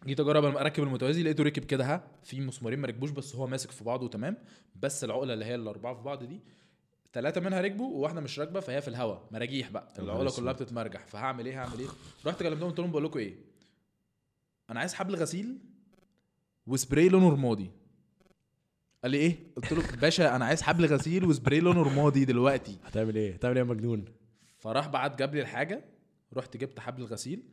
جيت 0.06 0.20
اجرب 0.20 0.46
اركب 0.58 0.84
المتوازي 0.84 1.24
لقيته 1.24 1.44
ركب 1.44 1.64
كده 1.66 1.86
ها 1.94 2.08
في 2.24 2.42
مسمارين 2.42 2.80
ما 2.80 2.88
ركبوش 2.88 3.10
بس 3.10 3.36
هو 3.36 3.48
ماسك 3.48 3.72
في 3.72 3.84
بعضه 3.84 4.08
تمام؟ 4.08 4.38
بس 4.76 5.04
العقلة 5.04 5.34
اللي 5.34 5.46
هي 5.46 5.56
الأربعة 5.56 5.94
في 5.96 6.02
بعض 6.02 6.24
دي 6.24 6.40
ثلاثة 7.14 7.42
منها 7.42 7.62
ركبوا 7.62 7.98
وواحدة 7.98 8.22
مش 8.22 8.40
راكبة 8.40 8.60
فهي 8.60 8.82
في 8.82 8.88
الهواء 8.88 9.28
مراجيح 9.32 9.70
بقى 9.72 9.88
أسود. 10.00 10.40
كلها 10.44 10.54
بتتمرجح 10.54 11.08
فهعمل 11.08 11.46
إيه 11.46 11.64
هعمل 11.64 11.80
إيه؟ 11.80 11.88
رحت 12.26 12.44
كلمتهم 12.44 12.70
قلت 12.70 12.80
لهم 12.80 12.92
بقول 12.92 13.04
لكم 13.04 13.20
إيه 13.20 13.36
أنا 14.70 14.80
عايز 14.80 14.94
حبل 14.94 15.16
غسيل 15.16 15.58
وسبراي 16.68 17.10
لونه 17.10 17.30
رمادي. 17.30 17.72
قال 19.04 19.12
لي 19.12 19.18
إيه؟ 19.18 19.38
قلت 19.56 19.74
له 19.74 19.84
باشا 20.02 20.36
أنا 20.36 20.46
عايز 20.46 20.62
حبل 20.62 20.86
غسيل 20.86 21.26
وسبراي 21.26 21.60
لونه 21.60 21.84
رمادي 21.84 22.26
دلوقتي. 22.26 22.78
هتعمل 22.84 23.16
إيه؟ 23.16 23.34
هتعمل 23.34 23.56
إيه 23.58 23.64
يا 23.64 23.70
مجنون؟ 23.70 24.06
فراح 24.58 24.88
بعت 24.88 25.20
جاب 25.20 25.36
لي 25.36 25.42
الحاجة 25.42 25.86
رحت 26.34 26.58
جبت 26.58 26.80
حبل 26.80 27.02
الغسيل 27.02 27.44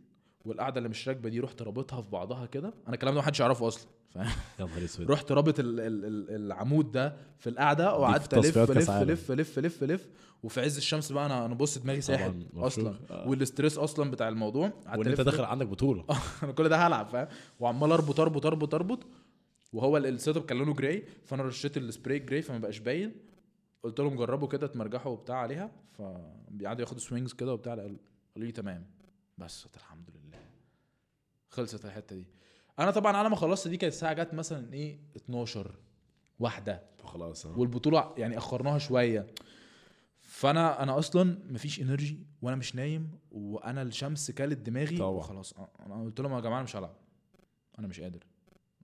والقعده 0.47 0.79
اللي 0.79 0.89
مش 0.89 1.09
راكبه 1.09 1.29
دي 1.29 1.41
رحت 1.41 1.63
رابطها 1.63 2.03
في 2.03 2.11
بعضها 2.11 2.47
كده. 2.47 2.69
أنا 2.87 2.95
الكلام 2.95 3.15
ده 3.15 3.21
محدش 3.21 3.41
يعرفه 3.41 3.69
أصلا 3.69 3.89
فاهم؟ 4.11 4.31
يا 4.61 4.65
نهار 4.65 4.85
أسود. 4.85 5.11
رحت 5.11 5.33
رابط 5.33 5.61
ال 5.61 5.81
ال 5.81 6.05
ال 6.05 6.31
العمود 6.47 6.93
ده 6.93 7.17
في 7.39 7.51
القعده 7.51 7.95
وقعدت 7.99 8.35
ألف 8.35 8.59
لف. 8.59 8.71
لف 8.91 9.31
لف 9.31 9.59
لف 9.59 9.85
لف 9.85 10.09
وفي 10.43 10.61
عز 10.61 10.77
الشمس 10.77 11.13
بقى 11.13 11.27
أنا 11.27 11.47
أنا 11.47 11.55
بص 11.55 11.79
دماغي 11.79 12.01
طبعاً، 12.01 12.45
أصلا. 12.57 12.99
آه. 13.11 13.29
وال 13.29 13.41
stress 13.41 13.79
أصلا 13.79 14.11
بتاع 14.11 14.29
الموضوع. 14.29 14.73
وإن 14.97 15.07
أنت 15.07 15.21
داخل 15.21 15.45
عندك 15.45 15.67
بطولة. 15.67 16.05
أنا 16.43 16.53
كل 16.53 16.69
ده 16.69 16.77
هلعب 16.77 17.07
فاهم؟ 17.09 17.29
وعمال 17.61 17.93
أربط 17.93 18.21
أربط 18.21 18.47
أربط 18.47 18.75
أربط. 18.75 19.07
وهو 19.73 19.97
ال- 19.97 20.07
ال 20.07 20.37
setup 20.37 20.45
كان 20.45 20.59
لونه 20.59 20.75
gray 20.75 21.05
فأنا 21.25 21.43
رشيت 21.43 21.77
السبراي 21.77 22.19
gray 22.19 22.43
فما 22.43 22.59
بقاش 22.59 22.79
باين. 22.79 23.15
قلت 23.83 24.01
لهم 24.01 24.17
جربوا 24.17 24.49
كده 24.49 24.67
تمرجحوا 24.67 25.13
وبتاع 25.13 25.37
عليها. 25.37 25.71
فبيقعدوا 25.93 26.81
ياخدوا 26.83 27.01
swings 27.01 27.33
كده 27.33 27.53
وبتاع 27.53 27.73
قال- 27.75 27.97
قالوا 28.35 28.47
لي 28.47 28.53
تمام. 28.53 28.87
بس 29.39 29.67
الحمد 29.77 30.11
لله. 30.11 30.16
خلصت 31.57 31.85
الحتة 31.85 32.17
دي. 32.17 32.27
أنا 32.79 32.91
طبعا 32.91 33.17
على 33.17 33.29
ما 33.29 33.37
خلصت 33.37 33.69
دي 33.69 33.77
كانت 33.77 33.93
الساعة 33.93 34.13
جت 34.13 34.35
مثلا 34.35 34.73
إيه 34.73 34.99
12 35.17 35.75
واحدة. 36.41 36.83
خلاص 37.05 37.47
آه. 37.47 37.59
والبطولة 37.59 38.15
يعني 38.17 38.39
أخرناها 38.39 38.79
شوية. 38.79 39.27
فأنا 40.21 40.83
أنا 40.83 40.99
أصلا 40.99 41.39
مفيش 41.51 41.81
energy 41.81 42.27
وأنا 42.43 42.57
مش 42.57 42.75
نايم 42.75 43.19
وأنا 43.31 43.83
الشمس 43.83 44.31
كلت 44.31 44.59
دماغي. 44.59 44.97
طبعا. 44.99 45.11
وخلاص 45.11 45.55
أنا 45.87 46.05
قلت 46.05 46.21
لهم 46.21 46.33
يا 46.33 46.41
جماعة 46.41 46.57
أنا 46.57 46.65
مش 46.65 46.77
هلعب. 46.77 46.97
أنا 47.79 47.87
مش 47.87 48.01
قادر. 48.01 48.27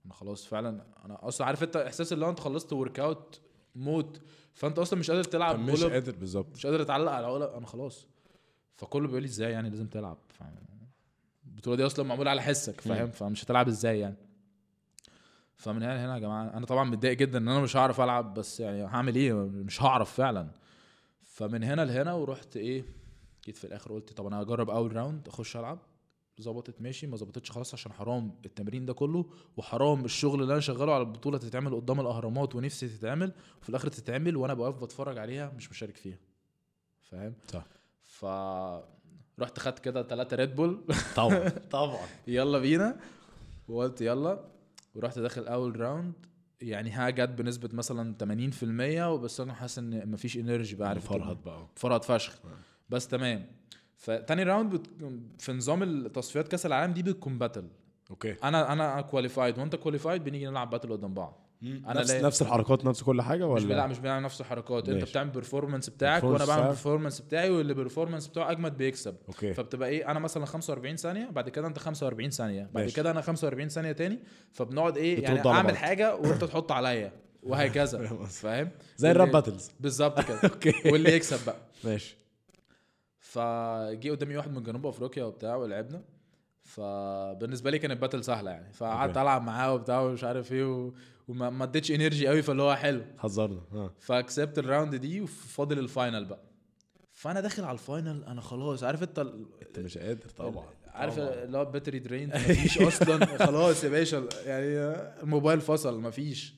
أنا 0.05 0.13
خلاص 0.13 0.45
فعلا 0.45 0.85
أنا 1.05 1.27
أصلا 1.27 1.47
عارف 1.47 1.63
أنت 1.63 1.75
إحساس 1.75 2.13
اللي 2.13 2.29
أنت 2.29 2.39
خلصت 2.39 2.73
workout 2.73 3.41
موت 3.75 4.21
فأنت 4.53 4.79
أصلا 4.79 4.99
مش 4.99 5.11
قادر 5.11 5.23
تلعب 5.23 5.59
مش 5.59 5.83
قادر 5.83 6.15
بالظبط. 6.15 6.53
مش 6.55 6.65
قادر 6.65 6.81
اتعلق 6.81 7.11
على 7.11 7.27
العقله 7.27 7.57
أنا 7.57 7.65
خلاص. 7.65 8.07
فكله 8.75 9.07
بيقول 9.07 9.21
لي 9.21 9.27
إزاي 9.27 9.51
يعني 9.51 9.69
لازم 9.69 9.87
تلعب؟ 9.87 10.17
ف... 10.29 10.43
البطولة 11.53 11.77
دي 11.77 11.85
أصلا 11.85 12.05
معمولة 12.05 12.29
على 12.31 12.41
حسك 12.41 12.81
فاهم؟ 12.81 13.11
فمش 13.11 13.43
هتلعب 13.43 13.67
إزاي 13.67 13.99
يعني. 13.99 14.15
فمن 15.55 15.83
هنا 15.83 15.93
لهنا 15.93 16.13
يا 16.13 16.19
جماعة 16.19 16.57
أنا 16.57 16.65
طبعا 16.65 16.83
متضايق 16.83 17.17
جدا 17.17 17.37
إن 17.37 17.47
أنا 17.47 17.59
مش 17.61 17.77
هعرف 17.77 18.01
ألعب 18.01 18.33
بس 18.33 18.59
يعني 18.59 18.83
هعمل 18.83 19.15
إيه؟ 19.15 19.33
مش 19.33 19.81
هعرف 19.81 20.13
فعلا. 20.13 20.51
فمن 21.21 21.63
هنا 21.63 21.85
لهنا 21.85 22.13
ورحت 22.13 22.57
إيه 22.57 22.85
جيت 23.45 23.57
في 23.57 23.63
الآخر 23.63 23.93
قلت 23.93 24.13
طب 24.13 24.25
أنا 24.27 24.41
هجرب 24.41 24.69
أول 24.69 24.95
round 24.95 25.27
أخش 25.27 25.57
ألعب. 25.57 25.79
ظبطت 26.41 26.81
ماشي. 26.81 27.07
ما 27.07 27.17
ظبطتش 27.17 27.51
خلاص 27.51 27.73
عشان 27.73 27.93
حرام 27.93 28.35
التمرين 28.45 28.85
ده 28.85 28.93
كله 28.93 29.25
وحرام 29.57 30.05
الشغل 30.05 30.41
اللي 30.41 30.53
أنا 30.53 30.61
شغاله 30.61 30.93
على 30.93 31.01
البطولة 31.01 31.37
تتعمل 31.37 31.75
قدام 31.75 31.99
الأهرامات 31.99 32.55
ونفسي 32.55 32.87
تتعمل 32.87 33.31
وفي 33.61 33.69
الآخر 33.69 33.87
تتعمل 33.87 34.37
وأنا 34.37 34.53
بقف 34.53 34.83
بتفرج 34.83 35.17
عليها 35.17 35.53
مش 35.57 35.69
مشارك 35.71 35.95
فيها. 35.97 36.17
فاهم؟ 37.01 37.33
صح. 37.47 37.65
ف 38.03 38.25
رحت 39.39 39.59
خدت 39.59 39.79
كده 39.79 40.03
ثلاثة 40.03 40.35
ريد 40.37 40.55
بول 40.55 40.81
طبعا. 41.15 41.49
طبعا. 41.49 42.07
يلا 42.27 42.59
بينا. 42.59 42.99
وقلت 43.67 44.01
يلا. 44.01 44.39
ورحت 44.95 45.19
داخل 45.19 45.47
أول 45.47 45.79
round 45.79 46.13
يعني 46.61 46.91
ها 46.91 47.09
جت 47.09 47.29
بنسبة 47.29 47.69
مثلا 47.73 48.15
80% 48.99 49.01
وبس 49.07 49.39
أنا 49.39 49.53
حاسس 49.53 49.77
إن 49.77 50.11
مفيش 50.11 50.37
energy 50.37 50.75
بقى 50.75 50.89
عارف 50.89 51.09
فرهد 51.09 51.43
بقى. 51.43 51.67
فرهد 51.75 52.03
فشخ. 52.03 52.33
بس 52.89 53.07
تمام. 53.07 53.45
فتاني 53.97 54.43
round 54.43 54.75
بت... 54.75 54.87
في 55.39 55.53
نظام 55.53 55.83
التصفيات 55.83 56.47
كأس 56.47 56.65
العالم 56.65 56.93
دي 56.93 57.03
بتكون 57.03 57.37
battle 57.37 57.67
okay. 58.11 58.35
أنا 58.43 58.73
أنا 58.73 59.01
qualified 59.01 59.59
وأنت 59.59 59.75
qualified 59.75 60.23
بنيجي 60.23 60.45
نلعب 60.47 60.69
battle 60.69 60.91
قدام 60.91 61.13
بعض. 61.13 61.42
أنا 61.63 61.99
نفس 61.99 62.11
لا- 62.11 62.21
نفس 62.21 62.41
الحركات 62.41 62.85
نفس 62.85 63.03
كل 63.03 63.21
حاجة 63.21 63.53
مش 63.53 63.63
بنلعب 63.63 63.77
ولا 63.83 63.87
مش 63.87 63.99
بنعمل 63.99 64.23
نفس 64.23 64.41
الحركات. 64.41 64.89
انت. 64.89 65.03
بتعمل 65.03 65.29
performance 65.29 65.89
بتاعك 65.89 66.23
وأنا 66.23 66.37
بعمل 66.37 66.45
بتاعك. 66.45 66.59
ال 66.63 66.68
performance 66.68 67.21
بتاعي 67.21 67.49
واللي 67.49 67.73
performance 67.73 68.27
بتاعه 68.27 68.51
أجمد 68.51 68.77
بيكسب. 68.77 69.15
okay. 69.27 69.53
فبتبقى 69.53 69.89
إيه؟ 69.89 70.11
أنا 70.11 70.19
مثلا 70.19 70.45
45 70.45 70.95
ثانية 70.95 71.29
بعد 71.29 71.49
كده 71.49 71.67
أنت 71.67 71.79
45 71.79 72.29
ثانية 72.29 72.69
بعد. 72.73 72.89
كده 72.89 73.11
أنا 73.11 73.21
45 73.21 73.69
ثانية 73.69 73.91
تاني 73.91 74.19
فبنقعد 74.51 74.97
إيه؟ 74.97 75.23
يعني 75.23 75.39
أعمل 75.49 75.63
بعض. 75.63 75.75
حاجة 75.75 76.15
وأنت 76.15 76.43
تحط 76.43 76.71
عليا 76.71 77.11
وهكذا. 77.43 78.05
فاهم 78.25 78.69
زي 78.97 79.11
ال 79.11 79.16
rap 79.16 79.31
battles 79.31 79.71
بالظبط 79.79 80.19
كده. 80.21 80.39
okay. 80.53 80.73
واللي 80.91 81.11
يكسب 81.15 81.45
بقى. 81.45 81.57
ماشي. 81.83 82.17
فجي 83.19 84.09
قدامي 84.09 84.37
واحد 84.37 84.51
من 84.51 84.63
جنوب 84.63 84.85
أفريقيا 84.87 85.23
وبتاع 85.23 85.55
ولعبنا. 85.55 86.01
فبالنسبة 86.63 87.71
لي 87.71 87.79
كانت 87.79 88.01
battle 88.01 88.23
سهلة 88.23 88.51
يعني. 88.51 88.73
فقعدت 88.73 89.09
okay. 89.09 89.21
ألعب 89.21 89.43
معاه 89.43 89.73
وبتاع 89.73 90.01
ومش 90.01 90.23
عارف 90.23 90.51
إيه. 90.51 90.91
وما 91.27 91.49
ما 91.49 91.63
اديتش 91.63 91.91
energy 91.91 92.27
قوي 92.27 92.41
فاللي 92.41 92.61
هو 92.63 92.75
حلو. 92.75 93.05
حذرنا 93.17 93.61
ها. 93.71 93.93
فكسبت 93.99 94.57
ال 94.59 94.65
round 94.65 94.95
دي 94.95 95.21
وفاضل 95.21 95.79
ال 95.79 95.87
final 95.87 96.25
بقى. 96.25 96.43
فأنا 97.11 97.41
داخل 97.41 97.63
على 97.63 97.73
ال 97.73 97.81
final 97.81 98.23
أنا 98.23 98.41
خلاص 98.41 98.83
عارف 98.83 99.03
أنت 99.03 99.19
ال- 99.19 99.45
أنت 99.67 99.79
مش 99.79 99.97
قادر 99.97 100.29
طبعا. 100.29 100.65
عارف. 100.87 101.19
اللي 101.19 101.57
هو 101.57 101.65
battery 101.65 101.99
drain 101.99 102.29
مفيش 102.29 102.77
أصلا. 102.77 103.25
خلاص 103.45 103.83
يا 103.83 103.89
باشا 103.89 104.27
يعني 104.45 104.65
الموبايل 105.23 105.61
فصل 105.61 106.01
مفيش. 106.01 106.53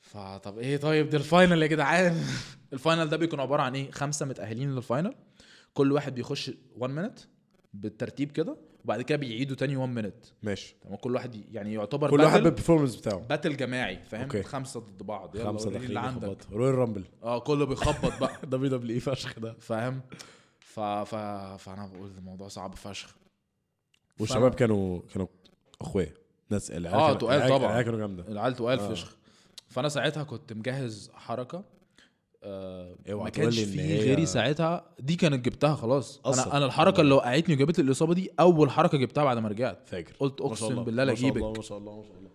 فطب 0.00 0.58
إيه 0.58 0.76
طيب 0.76 1.10
ده 1.10 1.18
ال 1.18 1.25
final 1.25 1.62
يا 1.62 1.66
جدعان. 1.66 2.24
ال 2.72 2.78
final 2.78 3.08
ده 3.08 3.16
بيكون 3.16 3.40
عبارة 3.40 3.62
عن 3.62 3.74
إيه؟ 3.74 3.90
خمسة 3.90 4.26
متأهلين 4.26 4.74
لل 4.74 4.84
final. 4.84 5.14
كل 5.74 5.92
واحد 5.92 6.14
بيخش 6.14 6.50
1 6.76 6.92
minute 6.94 7.18
بالترتيب 7.74 8.32
كده. 8.32 8.56
وبعد 8.84 9.02
كده 9.02 9.18
بيعيدوا 9.18 9.56
تاني 9.56 9.76
1 9.76 9.92
minute 9.92 10.14
ماشي. 10.42 10.76
تمام. 10.82 10.96
كل 10.96 11.14
واحد 11.14 11.42
يعني 11.52 11.72
يعتبر 11.74 12.10
كل 12.10 12.20
واحد 12.20 12.42
بال 12.42 12.50
performance 12.50 12.96
بتاعه. 12.96 13.18
battle 13.20 13.56
جماعي 13.56 13.98
فاهم؟ 14.04 14.22
okay. 14.22 14.42
خمسة 14.42 14.80
ضد 14.80 15.02
بعض. 15.02 15.36
يلا 15.36 15.44
خمسة 15.44 15.68
اللي 15.68 16.00
عندك. 16.00 16.36
Royal 16.52 16.74
Rumble 16.74 17.04
آه 17.22 17.38
كله 17.38 17.66
بيخبط 17.66 18.20
بقى. 18.20 18.36
WWE 18.44 19.00
فشخ 19.00 19.38
ده. 19.38 19.52
فاهم؟ 19.60 20.00
ف... 20.60 20.80
ف... 20.80 21.14
فأنا 21.58 21.86
بقول 21.86 22.10
الموضوع 22.18 22.48
صعب 22.48 22.74
فشخ. 22.74 23.16
والشباب 24.20 24.54
كانوا 24.54 25.00
كانوا 25.12 25.26
أخويا. 25.80 26.14
ناس 26.50 26.70
العيال 26.70 26.98
كانوا- 27.00 27.14
تقال 27.18 27.48
طبعاً. 27.48 27.58
العيال 27.70 27.84
كانوا 27.84 27.98
جامدة. 27.98 28.28
العيال 28.28 28.54
تقال 28.54 28.80
آه. 28.80 28.88
فشخ. 28.94 29.16
فأنا 29.68 29.88
ساعتها 29.88 30.22
كنت 30.22 30.52
مجهز 30.52 31.10
حركة. 31.14 31.64
آه 32.42 32.94
ما 33.08 33.28
كانش 33.30 33.56
لي 33.58 33.64
إن 33.64 33.68
في 33.70 33.80
هي- 33.80 33.98
غيري 34.00 34.26
ساعتها. 34.26 34.84
دي 35.00 35.16
كانت 35.16 35.44
جبتها 35.44 35.74
خلاص. 35.74 36.20
أنا 36.26 36.56
أنا 36.56 36.66
الحركة 36.66 37.00
اللي 37.00 37.14
وقعتني 37.14 37.54
وجابت 37.54 37.78
لي 37.78 37.84
الإصابة 37.84 38.14
دي 38.14 38.30
أول 38.40 38.70
حركة 38.70 38.98
جبتها 38.98 39.24
بعد 39.24 39.38
ما 39.38 39.48
رجعت. 39.48 39.88
فاكر. 39.88 40.14
قلت 40.20 40.40
أقسم 40.40 40.66
الله، 40.66 40.82
بالله 40.82 41.04
لا 41.04 41.12
اجيبك 41.12 41.56
ما 41.58 41.62
شاء 41.62 41.78
الله 41.78 41.96
ما 41.96 42.02
شاء 42.02 42.16
الله. 42.18 42.30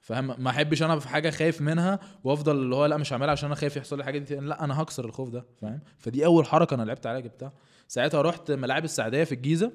فاهم؟ 0.00 0.42
ما 0.42 0.50
أحبش 0.50 0.82
أنا 0.82 0.98
في 0.98 1.08
حاجة 1.08 1.30
خايف 1.30 1.60
منها 1.60 1.98
وأفضل 2.24 2.56
اللي 2.56 2.74
هو 2.76 2.86
لا 2.86 2.96
مش 2.96 3.12
هعملها 3.12 3.30
عشان 3.32 3.46
أنا 3.46 3.54
خايف 3.54 3.76
يحصل 3.76 3.98
لي 3.98 4.04
حاجة 4.04 4.18
دي. 4.18 4.34
لا 4.36 4.64
أنا 4.64 4.82
هكسر 4.82 5.04
الخوف 5.04 5.28
ده 5.28 5.46
فاهم؟ 5.62 5.80
فدي 5.98 6.24
أول 6.26 6.46
حركة 6.46 6.74
أنا 6.74 6.82
لعبت 6.82 7.06
عليها 7.06 7.20
جبتها. 7.20 7.52
ساعتها 7.88 8.22
رحت 8.22 8.50
ملاعب 8.50 8.84
السعدية 8.84 9.24
في 9.24 9.32
الجيزة 9.32 9.72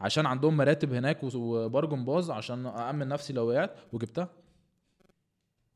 عشان 0.00 0.26
عندهم 0.26 0.56
مراتب 0.56 0.92
هناك 0.92 1.18
وبار 1.34 1.86
جمباز 1.86 2.30
عشان 2.30 2.66
أأمن 2.66 3.08
نفسي 3.08 3.32
لو 3.32 3.48
وقعت 3.48 3.74
وجبتها. 3.92 4.28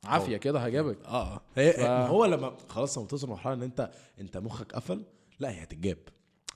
عافية 0.05 0.37
كده 0.37 0.59
هجابك 0.61 0.99
آه 1.05 1.41
هي 1.57 1.73
ف- 1.73 1.81
هو 1.81 2.25
لما 2.25 2.57
خلاص 2.69 2.99
لما 2.99 3.07
توصل 3.07 3.27
لمرحلة 3.27 3.55
إن 3.55 3.63
أنت 3.63 3.91
أنت 4.21 4.37
مخك 4.37 4.73
قفل 4.73 5.03
لا 5.41 5.51
هي 5.51 5.63
هتتجاب. 5.63 5.99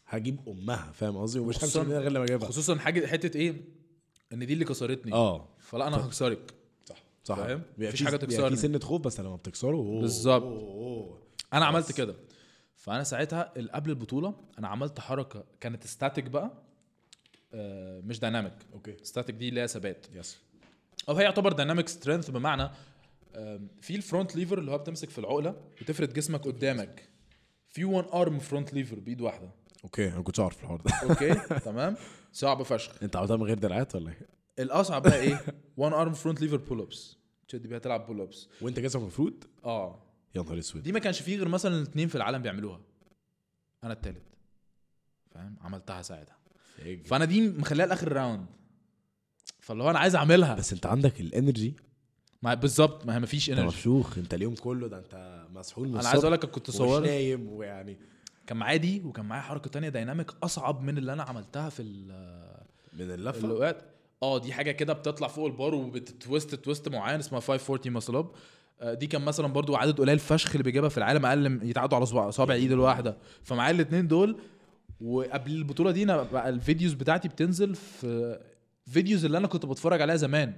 هجيب 0.06 0.40
أمها 0.48 0.93
فاهم 0.93 1.16
قصدي؟ 1.16 1.39
ومش 1.39 1.56
همشي 1.64 1.66
خصوصاً- 1.66 1.77
من 1.78 1.86
هنا 1.93 1.98
غير 1.98 2.12
لما 2.12 2.24
أجيبها. 2.24 2.48
خصوصا 2.48 2.77
حاجة 2.78 3.06
حتة 3.06 3.36
إيه؟ 3.39 3.55
إن 4.32 4.47
دي 4.47 4.52
اللي 4.52 4.64
كسرتني. 4.64 5.12
آه. 5.12 5.48
فلا 5.59 5.86
أنا 5.89 6.06
هكسرك. 6.06 6.55
صح 6.86 6.97
صح. 7.24 7.36
فاهم؟ 7.36 7.62
مفيش 7.78 8.02
بيبقى 8.02 8.18
تكسرني. 8.18 8.51
في 8.51 8.56
سنه 8.56 8.78
خوف 8.78 9.01
بس 9.01 9.20
لما 9.20 9.36
بتكسره 9.36 10.01
بالظبط. 10.01 11.23
أنا 11.52 11.64
عملت. 11.66 11.93
كده. 11.93 12.14
فأنا 12.77 13.05
ساعتها 13.05 13.52
قبل 13.74 13.90
البطولة 13.90 14.35
أنا 14.59 14.68
عملت 14.68 15.01
حركة 15.01 15.44
كانت 15.60 15.86
static 15.87 16.24
بقى 16.24 16.51
آه، 17.55 18.01
مش 18.01 18.18
dynamic 18.20 18.53
okay. 18.73 18.97
static 19.03 19.35
دي 19.35 19.48
اللي 19.48 19.60
هي 19.60 19.68
ثبات. 19.68 20.06
yes 20.15 20.37
أو 21.09 21.14
هي 21.14 21.24
يعتبر 21.24 21.52
dynamic 21.53 21.89
strength 21.89 22.31
بمعنى 22.31 22.70
في 23.81 23.97
ال 23.97 24.03
front 24.03 24.37
lever 24.37 24.59
اللي 24.59 24.71
هو 24.71 24.79
بتمسك 24.79 25.11
في 25.11 25.19
العقلة 25.19 25.57
وتفرد 25.83 26.13
جسمك 26.13 26.45
قدامك. 26.45 27.09
في 27.69 27.85
one 27.85 28.05
arm 28.05 28.39
front 28.39 28.74
lever 28.74 28.99
بإيد 29.01 29.21
واحدة. 29.21 29.51
okay 29.85 30.09
أنا 30.09 30.17
ما 30.17 30.23
كنتش 30.23 30.41
أعرف 30.41 30.63
الحوار 30.63 30.81
ده. 30.81 30.91
أوكي 31.03 31.35
تمام. 31.71 31.97
صعب 32.33 32.63
فشخ. 32.63 33.03
أنت 33.03 33.17
عملتها 33.17 33.37
من 33.37 33.43
غير 33.43 33.59
دراعات 33.59 33.95
ولا 33.95 34.11
إيه؟ 34.11 34.27
الأصعب 34.59 35.03
بقى 35.03 35.21
إيه؟ 35.21 35.45
one 35.77 35.93
arm 35.93 36.12
front 36.12 36.41
lever 36.41 36.57
pull 36.57 36.81
ups 36.81 37.16
تشد 37.49 37.67
بيها 37.67 37.79
تلعب 37.79 38.07
pull 38.07 38.20
ups 38.20 38.49
وأنت 38.61 38.81
جسمك 38.81 39.03
المفروض 39.03 39.45
آه. 39.65 40.03
يا 40.35 40.43
نهار 40.43 40.59
أسود. 40.59 40.83
دي 40.83 40.93
ما 40.93 40.99
كانش 40.99 41.21
فيه 41.23 41.37
غير 41.37 41.49
مثلا 41.49 41.83
اثنين 41.83 42.09
في 42.09 42.15
العالم 42.15 42.43
بيعملوها. 42.43 42.81
أنا 43.85 43.93
التالت. 43.93 44.23
فاهم؟ 45.31 45.57
عملتها 45.61 46.03
ساعتها. 46.03 46.37
فأنا 47.05 47.25
دي 47.25 47.49
مخليها 47.49 47.87
لآخر 47.87 48.13
round 48.12 48.47
فاللي 49.61 49.83
هو 49.83 49.91
أنا 49.91 49.99
عايز 49.99 50.15
أعملها. 50.17 50.55
بس 50.55 50.73
أنت 50.73 50.87
عندك 50.87 51.21
ال 51.20 51.28
energy 51.28 51.77
ما 52.43 52.55
بالظبط 52.55 53.07
ما 53.07 53.15
هي 53.17 53.21
مفيش 53.21 53.51
انت 53.51 53.59
energy. 53.59 53.77
مفشوخ 53.77 54.19
انت 54.19 54.35
اليوم 54.35 54.55
كله 54.55 54.89
ده 54.89 54.99
انت 54.99 55.45
مسحول 55.55 55.89
من 55.89 55.99
أنا 55.99 56.09
عايز 56.09 56.21
أقول 56.21 56.33
لك 56.33 56.45
كنت 56.45 56.71
صور 56.71 57.01
نايم 57.01 57.49
ويعني 57.53 57.99
كان 58.47 58.57
معايا 58.57 58.77
دي 58.77 59.03
وكان 59.05 59.25
معايا 59.25 59.43
حركة 59.43 59.71
تانية 59.71 59.89
dynamic 59.89 60.31
أصعب 60.43 60.83
من 60.83 60.99
اللي 60.99 61.13
أنا 61.13 61.23
عملتها 61.23 61.69
في 61.69 61.83
ال- 61.83 62.57
من 62.93 63.11
اللفة؟ 63.11 63.39
اللي 63.45 63.55
وقعت 63.55 63.83
آه 64.23 64.39
دي 64.39 64.53
حاجة 64.53 64.71
كده 64.71 64.93
بتطلع 64.93 65.29
فوق 65.29 65.47
البار 65.47 65.75
وبت 65.74 66.05
twist 66.05 66.55
twist 66.55 66.89
معين 66.89 67.19
اسمها 67.21 67.41
540 67.41 67.91
muscle 67.95 68.16
up 68.16 68.31
دي 68.83 69.07
كان 69.07 69.23
مثلا 69.25 69.47
برضو 69.47 69.77
عدد 69.77 69.99
قليل 70.01 70.19
فشخ 70.19 70.51
اللي 70.51 70.63
بيجيبها 70.63 70.89
في 70.89 70.99
العالم 70.99 71.27
أقل 71.27 71.61
يتعدوا 71.63 71.97
على 71.97 72.07
صباع 72.07 72.31
صابع 72.31 72.55
إيد 72.55 72.73
الواحدة. 72.73 73.17
فمعايا 73.43 73.75
الاثنين 73.75 74.09
دول 74.09 74.37
وقبل 75.01 75.51
البطولة 75.53 75.91
دي 75.91 76.03
أنا 76.03 76.23
بقى 76.23 76.49
ال 76.49 76.55
videos 76.55 76.93
بتاعتي 76.93 77.29
بتنزل 77.29 77.75
في 77.75 78.39
videos 78.87 79.24
اللي 79.25 79.39
أنا 79.39 79.47
كنت 79.47 79.67
بتفرج 79.67 80.03
عليها 80.03 80.17
زمان. 80.17 80.53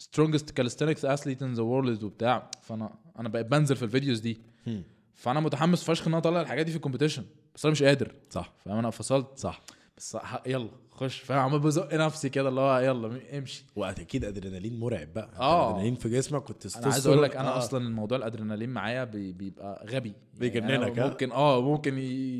Strongest 0.00 0.46
calisthenics 0.60 1.04
athlete 1.04 1.40
in 1.40 1.56
the 1.56 1.62
world 1.62 2.04
وبتاع. 2.04 2.50
فانا 2.62 2.94
أنا 3.18 3.28
بقيت 3.28 3.46
بنزل 3.46 3.76
في 3.76 3.82
الفيديوز 3.84 4.20
دي. 4.20 4.40
هم. 4.66 4.82
فأنا 5.14 5.40
متحمس 5.40 5.84
فشخ 5.84 6.02
إن 6.06 6.12
أنا 6.14 6.18
أطلع 6.18 6.40
الحاجات 6.40 6.64
دي 6.66 6.70
في 6.70 6.76
ال 6.76 6.80
competition. 6.80 7.24
بس 7.54 7.64
أنا 7.64 7.72
مش 7.72 7.82
قادر. 7.82 8.14
صح. 8.30 8.52
فاهم؟ 8.64 8.78
أنا 8.78 8.90
فصلت. 8.90 9.26
صح. 9.38 9.60
بس 9.96 10.16
يلا 10.46 10.68
خش. 10.90 11.18
فاهم؟ 11.18 11.38
عمال 11.38 11.60
بزق 11.60 11.94
نفسي 11.94 12.28
كده 12.28 12.48
اللي 12.48 12.60
هو 12.60 12.78
يلا 12.78 13.20
امشي. 13.38 13.64
وأكيد 13.76 14.24
أدرينالين 14.24 14.80
مرعب 14.80 15.12
بقى. 15.14 15.30
آه. 15.40 15.70
أدرينالين 15.70 15.94
في 15.94 16.08
جسمك 16.08 16.42
كنت 16.42 16.76
أنا 16.76 16.92
عايز 16.92 17.06
أقول 17.06 17.22
لك 17.22 17.36
أنا 17.36 17.54
آه. 17.54 17.58
أصلا 17.58 17.86
الموضوع 17.86 18.18
الأدرينالين 18.18 18.70
معايا 18.70 19.04
بي- 19.04 19.32
بيبقى 19.32 19.86
غبي. 19.90 20.12
بيجننك، 20.34 20.98
ها؟ 20.98 21.08
ممكن 21.08 21.32
آه 21.32 21.60
ممكن. 21.62 21.94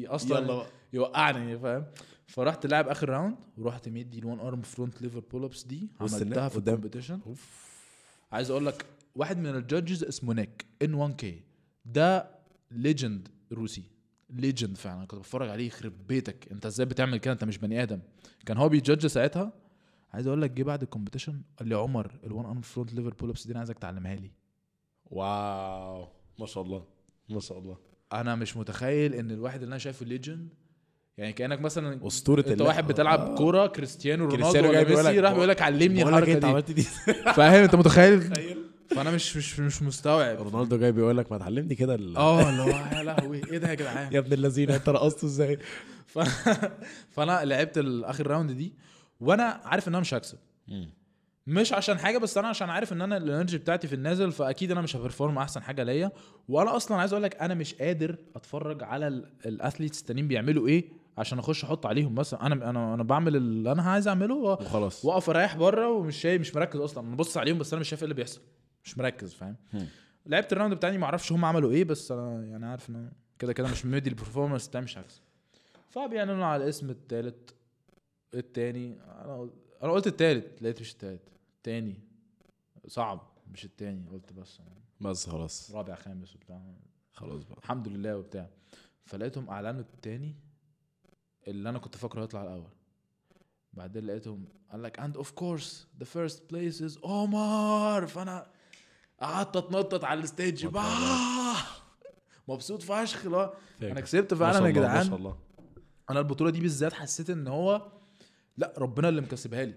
أصلا 0.06 0.38
يلا 0.38 0.54
بقى. 0.54 0.66
يوقعني 0.92 1.58
فاهم؟ 1.58 1.84
فرحت 2.26 2.66
لعب 2.66 2.88
آخر 2.88 3.08
round 3.08 3.36
ورحت 3.58 3.88
مدي 3.88 4.18
ال 4.18 4.24
one 4.24 4.40
arm 4.40 4.62
front 4.62 5.02
lever 5.02 5.20
pull 5.20 5.44
ups 5.44 5.64
دي 5.64 5.88
عملتها 6.00 6.48
في. 6.48 6.58
ال 6.58 6.64
competition 6.64 7.20
عايز 8.32 8.50
أقول 8.50 8.66
لك 8.66 8.86
واحد 9.14 9.38
من 9.38 9.46
ال 9.46 9.55
judges 9.55 10.04
اسمه 10.04 10.34
نيك 10.34 10.66
إن 10.82 10.94
1 10.94 11.14
كي. 11.14 11.42
ده 11.84 12.30
legend 12.70 13.28
روسي. 13.52 13.82
legend 14.30 14.76
فعلا. 14.76 15.04
كنت 15.04 15.20
بتفرج 15.20 15.48
عليه 15.48 15.66
يخرب 15.66 15.92
بيتك. 16.08 16.52
أنت 16.52 16.66
إزاي 16.66 16.86
بتعمل 16.86 17.16
كده؟ 17.16 17.32
أنت 17.32 17.44
مش 17.44 17.58
بني 17.58 17.82
آدم. 17.82 18.00
كان 18.46 18.56
هو 18.56 18.68
بي 18.68 18.79
judge 18.79 19.06
ساعتها. 19.06 19.52
عايز 20.12 20.26
أقول 20.26 20.42
لك 20.42 20.50
جه 20.50 20.62
بعد 20.62 20.82
ال 20.82 20.87
competition 20.87 21.40
قال 21.58 21.68
لي 21.68 21.74
عمر 21.74 22.18
ال 22.24 22.29
one 22.29 22.44
arm 22.46 22.60
front 22.60 22.94
lever 22.94 23.14
pull 23.14 23.30
ups 23.30 23.46
دي 23.46 23.52
أنا 23.52 23.58
عايزك 23.58 23.78
تعلمها 23.78 24.14
لي. 24.14 24.30
واو. 25.06 26.08
ما 26.38 26.46
شاء 26.46 26.62
الله. 26.64 26.84
ما 27.28 27.40
شاء 27.40 27.58
الله. 27.58 27.78
أنا 28.12 28.34
مش 28.34 28.56
متخيل 28.56 29.14
إن 29.14 29.30
الواحد 29.30 29.62
اللي 29.62 29.72
أنا 29.72 29.78
شايفه 29.78 30.06
legend 30.06 30.48
يعني 31.18 31.32
كأنك 31.32 31.60
مثلا 31.60 32.06
أسطورة 32.06 32.44
أنت. 32.48 32.60
واحد 32.60 32.86
بتلعب 32.86 33.20
آه. 33.20 33.34
كورة 33.34 33.66
كريستيانو 33.66 34.24
رونالدو 34.24 34.68
ولا 34.68 34.84
ميسي 34.84 35.20
راح 35.20 35.32
بيقول 35.32 35.48
لك 35.48 35.62
علمني 35.62 36.02
الحركة 36.02 36.38
دي. 36.38 36.46
عملت 36.46 36.70
دي. 36.72 36.82
فاهم؟ 37.36 37.62
أنت 37.62 37.74
متخيل؟ 37.74 38.20
فأنا 38.90 39.10
مش 39.10 39.36
مش 39.36 39.60
مش 39.60 39.82
مستوعب. 39.82 40.40
رونالدو 40.42 40.76
جاي 40.78 40.92
بيقول 40.92 41.16
لك 41.18 41.32
ما 41.32 41.38
تعلمني 41.38 41.74
كده 41.74 41.92
آه 41.94 41.96
اللي 42.50 42.62
هو 42.62 42.68
يا 42.68 43.02
لهوي. 43.02 43.42
إيه 43.52 43.58
ده 43.58 43.68
يا 43.70 43.74
جدعان؟ 43.74 44.12
يا 44.12 44.18
ابن 44.18 44.32
الذين 44.32 44.70
أنت 44.70 44.88
رقصته 44.88 45.24
إزاي. 45.26 45.58
فأنا 47.14 47.44
لعبت 47.44 47.78
الآخر 47.78 48.26
round 48.26 48.50
دي 48.52 48.72
وأنا 49.20 49.60
عارف 49.64 49.88
إن 49.88 49.94
أنا 49.94 50.00
مش 50.00 50.14
هكسب. 50.14 50.38
مش 51.46 51.72
عشان 51.72 51.98
حاجة 51.98 52.18
بس 52.18 52.38
أنا 52.38 52.48
عشان 52.48 52.70
عارف 52.70 52.92
إن 52.92 53.00
أنا 53.02 53.16
ال 53.16 53.22
energy 53.22 53.58
بتاعتي 53.58 53.88
في 53.88 53.94
النازل 53.94 54.32
فأكيد 54.32 54.70
أنا 54.70 54.80
مش 54.80 54.96
ه 54.96 55.02
perform 55.02 55.38
أحسن 55.38 55.62
حاجة 55.62 55.82
ليا. 55.82 56.10
وأنا 56.48 56.76
أصلا 56.76 56.96
عايز 56.96 57.12
أقول 57.12 57.22
لك 57.22 57.36
أنا 57.36 57.54
مش 57.54 57.74
قادر 57.74 58.16
أتفرج 58.36 58.82
على 58.82 59.08
ال- 59.08 59.28
ال 59.46 59.52
athletes 59.52 60.00
التانيين 60.00 60.28
بيعملوا 60.28 60.68
إيه 60.68 60.84
عشان 61.18 61.38
اخش 61.38 61.64
أحط 61.64 61.86
عليهم 61.86 62.14
مثلا. 62.14 62.46
أنا 62.46 62.70
أنا 62.70 62.94
أنا 62.94 63.02
بعمل 63.02 63.36
اللي 63.36 63.72
أنا 63.72 63.82
عايز 63.82 64.08
اعمله 64.08 64.34
وخلاص. 64.34 65.04
واقف 65.04 65.30
اريح 65.30 65.56
بره 65.56 65.88
ومش 65.88 66.16
شايف 66.16 66.40
مش 66.40 66.54
مركز 66.56 66.80
أصلا. 66.80 67.06
أنا 67.06 67.14
ببص 67.14 67.36
عليهم 67.36 67.58
بس 67.58 67.72
أنا 67.72 67.80
مش 67.80 67.88
شايف 67.88 68.00
إيه 68.00 68.04
اللي 68.04 68.14
بيحصل. 68.14 68.40
مش 68.84 68.98
مركز 68.98 69.34
فاهم؟ 69.34 69.56
هم. 69.74 69.86
لعبت 70.26 70.52
ال 70.52 70.56
round 70.56 70.74
بتاعي 70.74 70.98
ما 70.98 71.04
أعرفش 71.04 71.32
هم 71.32 71.44
عملوا 71.44 71.70
إيه 71.70 71.84
بس 71.84 72.12
أنا 72.12 72.46
يعني 72.46 72.66
عارف 72.66 72.90
ان 72.90 73.12
كده 73.38 73.52
كده 73.52 73.68
مش 73.68 73.86
مدي 73.86 74.10
ال 74.10 74.15
performance 74.15 74.68
بتاعي 74.68 74.84
مش 74.84 74.98
هكسب 74.98 75.20
فبيعلنوا 75.88 76.44
على 76.44 76.64
الاسم 76.64 76.90
التالت 76.90 77.54
التاني. 78.34 78.98
أنا 79.24 79.36
قلت- 79.38 79.52
أنا 79.82 79.92
قلت 79.92 80.06
التالت 80.06 80.62
لقيت 80.62 80.80
مش 80.80 80.92
التالت. 80.92 81.28
التاني 81.56 81.98
صعب 82.86 83.20
مش 83.52 83.64
التاني. 83.64 84.08
قلت 84.12 84.32
بس. 84.32 84.58
بس 85.00 85.28
خلاص. 85.30 85.70
رابع 85.74 85.94
خامس 85.94 86.34
وبتاع. 86.36 86.60
خلاص 87.12 87.44
بقى. 87.44 87.58
الحمد 87.58 87.88
لله 87.88 88.16
وبتاع. 88.16 88.48
فلقيتهم 89.04 89.50
أعلنوا 89.50 89.80
التاني. 89.80 90.34
اللي 91.48 91.68
أنا 91.68 91.78
كنت 91.78 91.96
فاكره 91.96 92.22
هيطلع 92.22 92.42
الأول. 92.42 92.70
بعدين 93.72 94.06
لقيتهم 94.06 94.44
قال 94.72 94.82
لك 94.82 95.00
and 95.00 95.14
of 95.20 95.26
course 95.26 95.66
the 96.02 96.06
first 96.06 96.38
place 96.52 96.80
is 96.80 97.04
عمر 97.04 98.06
فأنا 98.06 98.46
قعدت 99.20 99.56
أتنطط 99.56 100.04
على 100.04 100.20
ال 100.20 100.28
stage 100.28 100.66
مبسوط 102.48 102.82
فشخ 102.82 103.26
لا. 103.26 103.54
أنا 103.82 104.00
كسبت 104.00 104.34
فعلا 104.34 104.52
يا 104.52 104.58
الله، 104.58 104.68
ما 104.68 104.74
شاء 104.74 104.82
جدعان 104.82 105.12
الله. 105.12 105.38
أنا 106.10 106.18
البطولة 106.18 106.50
دي 106.50 106.60
بالذات 106.60 106.92
حسيت 106.92 107.30
إن 107.30 107.48
هو 107.48 107.92
لا 108.56 108.74
ربنا 108.78 109.08
اللي 109.08 109.20
مكسبها 109.20 109.64
لي. 109.64 109.74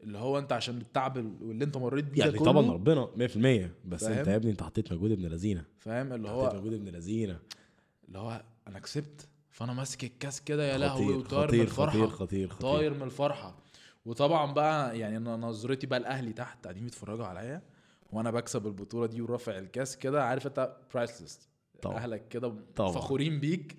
اللي 0.00 0.18
هو 0.18 0.38
أنت 0.38 0.52
عشان 0.52 0.78
التعب 0.78 1.16
واللي 1.16 1.64
أنت 1.64 1.76
مريت 1.76 2.04
بيه 2.04 2.20
يعني 2.20 2.38
طبعا 2.38 2.72
ربنا 2.72 3.06
100% 3.06 3.70
بس 3.84 4.04
فاهم؟ 4.04 4.18
انت 4.18 4.28
يا 4.28 4.36
ابني 4.36 4.50
أنت 4.50 4.62
حطيت 4.62 4.92
مجهود 4.92 5.10
ابن 5.10 5.26
لذينة. 5.26 5.64
فاهم؟ 5.78 6.12
اللي 6.12 6.28
حطيت 6.28 6.54
هو 6.54 6.58
مجهود 6.58 6.72
ابن 6.72 6.88
لذينة. 6.88 7.38
اللي 8.08 8.18
هو 8.18 8.44
أنا 8.68 8.78
كسبت. 8.78 9.28
فأنا 9.50 9.72
ماسك 9.72 10.04
الكاس 10.04 10.40
كده 10.40 10.72
يا 10.72 10.78
لهوي 10.78 11.04
خطير 11.04 11.16
وطاير 11.18 11.52
من 11.52 11.60
الفرحه 11.60 11.92
خطير 11.92 12.08
خطير 12.08 12.48
خطير. 12.48 12.60
طاير 12.70 12.94
من 12.94 13.02
الفرحة. 13.02 13.56
وطبعا 14.06 14.52
بقى 14.52 14.98
يعني 14.98 15.16
أنا 15.16 15.36
نظرتي 15.36 15.86
بقى 15.86 15.98
لاهلي 15.98 16.32
تحت 16.32 16.64
قاعدين 16.64 16.84
بيتفرجوا 16.84 17.26
عليا 17.26 17.62
وأنا 18.12 18.30
بكسب 18.30 18.66
البطولة 18.66 19.06
دي 19.06 19.20
ورافع 19.22 19.58
الكاس 19.58 19.96
كده 19.96 20.24
عارف 20.24 20.46
أنت 20.46 20.76
priceless. 20.94 21.48
أهلك 21.86 22.28
كده. 22.28 22.54
فخورين 22.76 23.40
بيك 23.40 23.76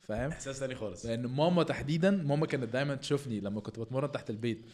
فاهم؟ 0.00 0.30
إحساس 0.30 0.58
تاني 0.60 0.74
خالص. 0.74 1.06
لأن 1.06 1.26
ماما 1.26 1.62
تحديدا 1.62 2.10
ماما 2.10 2.46
كانت 2.46 2.72
دايما 2.72 2.94
تشوفني 2.94 3.40
لما 3.40 3.60
كنت 3.60 3.78
بتمرن 3.78 4.12
تحت 4.12 4.30
البيت. 4.30 4.66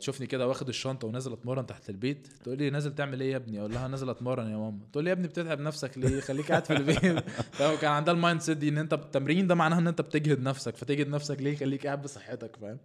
تشوفني 0.00 0.26
كده 0.26 0.48
واخد 0.48 0.68
الشنطة 0.68 1.08
ونازل 1.08 1.32
أتمرن 1.32 1.66
تحت 1.66 1.90
البيت. 1.90 2.28
تقول 2.44 2.58
لي 2.58 2.70
نازل 2.70 2.94
تعمل 2.94 3.20
إيه 3.20 3.32
يا 3.32 3.36
ابني؟ 3.36 3.60
أقول 3.60 3.72
لها 3.72 3.88
نازل 3.88 4.10
أتمرن 4.10 4.50
يا 4.50 4.56
ماما. 4.56 4.78
تقول 4.92 5.04
لي 5.04 5.10
يا 5.10 5.14
ابني 5.14 5.28
بتتعب 5.28 5.60
نفسك 5.60 5.98
ليه؟ 5.98 6.20
خليك 6.20 6.48
قاعد 6.50 6.64
في 6.64 6.72
البيت. 6.72 6.98
فاهم 7.58 7.76
كان 7.76 7.90
عندها 7.90 8.14
ال 8.14 8.40
mindset 8.40 8.56
دي 8.56 8.68
إن 8.68 8.78
أنت 8.78 8.92
التمرين 8.92 9.46
ده 9.46 9.54
معناها 9.54 9.78
إن 9.78 9.86
أنت 9.86 10.00
بتجهد 10.00 10.40
نفسك. 10.40 10.76
فتجهد 10.76 11.08
نفسك 11.08 11.40
ليه؟ 11.42 11.56
خليك 11.56 11.86
قاعد 11.86 12.02
بصحتك 12.02 12.56
فاهم؟ 12.56 12.78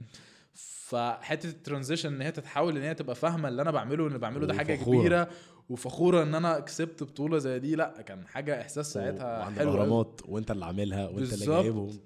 فحتة 0.53 1.49
ال 1.49 1.55
transition 1.55 2.13
إن 2.13 2.21
هي 2.21 2.31
تتحول 2.31 2.77
إن 2.77 2.83
هي 2.83 2.93
تبقى 2.93 3.15
فاهمة 3.15 3.47
اللي 3.47 3.61
أنا 3.61 3.71
بعمله 3.71 4.03
واللي 4.03 4.19
بعمله 4.19 4.45
ده 4.47 4.53
حاجة 4.53 4.73
وفخورة. 4.73 4.97
كبيرة. 4.99 5.29
وفخورة 5.69 6.23
إن 6.23 6.35
أنا 6.35 6.59
كسبت 6.59 7.03
بطولة 7.03 7.37
زي 7.37 7.59
دي. 7.59 7.75
لأ 7.75 8.01
كان 8.01 8.27
حاجة 8.27 8.61
إحساس 8.61 8.93
ساعتها 8.93 9.45
حلو. 9.49 9.71
الأهرامات 9.71 10.21
وأنت 10.25 10.51
اللي 10.51 10.65
عاملها 10.65 11.07
وأنت 11.07 11.33
اللي. 11.33 11.45
جايبهم. 11.45 11.99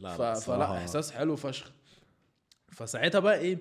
لا 0.00 0.16
ف... 0.16 0.20
لا 0.20 0.34
فلا 0.34 0.76
إحساس 0.76 1.10
حلو 1.10 1.36
فشخ. 1.36 1.72
فساعتها 2.72 3.18
بقى 3.18 3.38
إيه؟ 3.38 3.58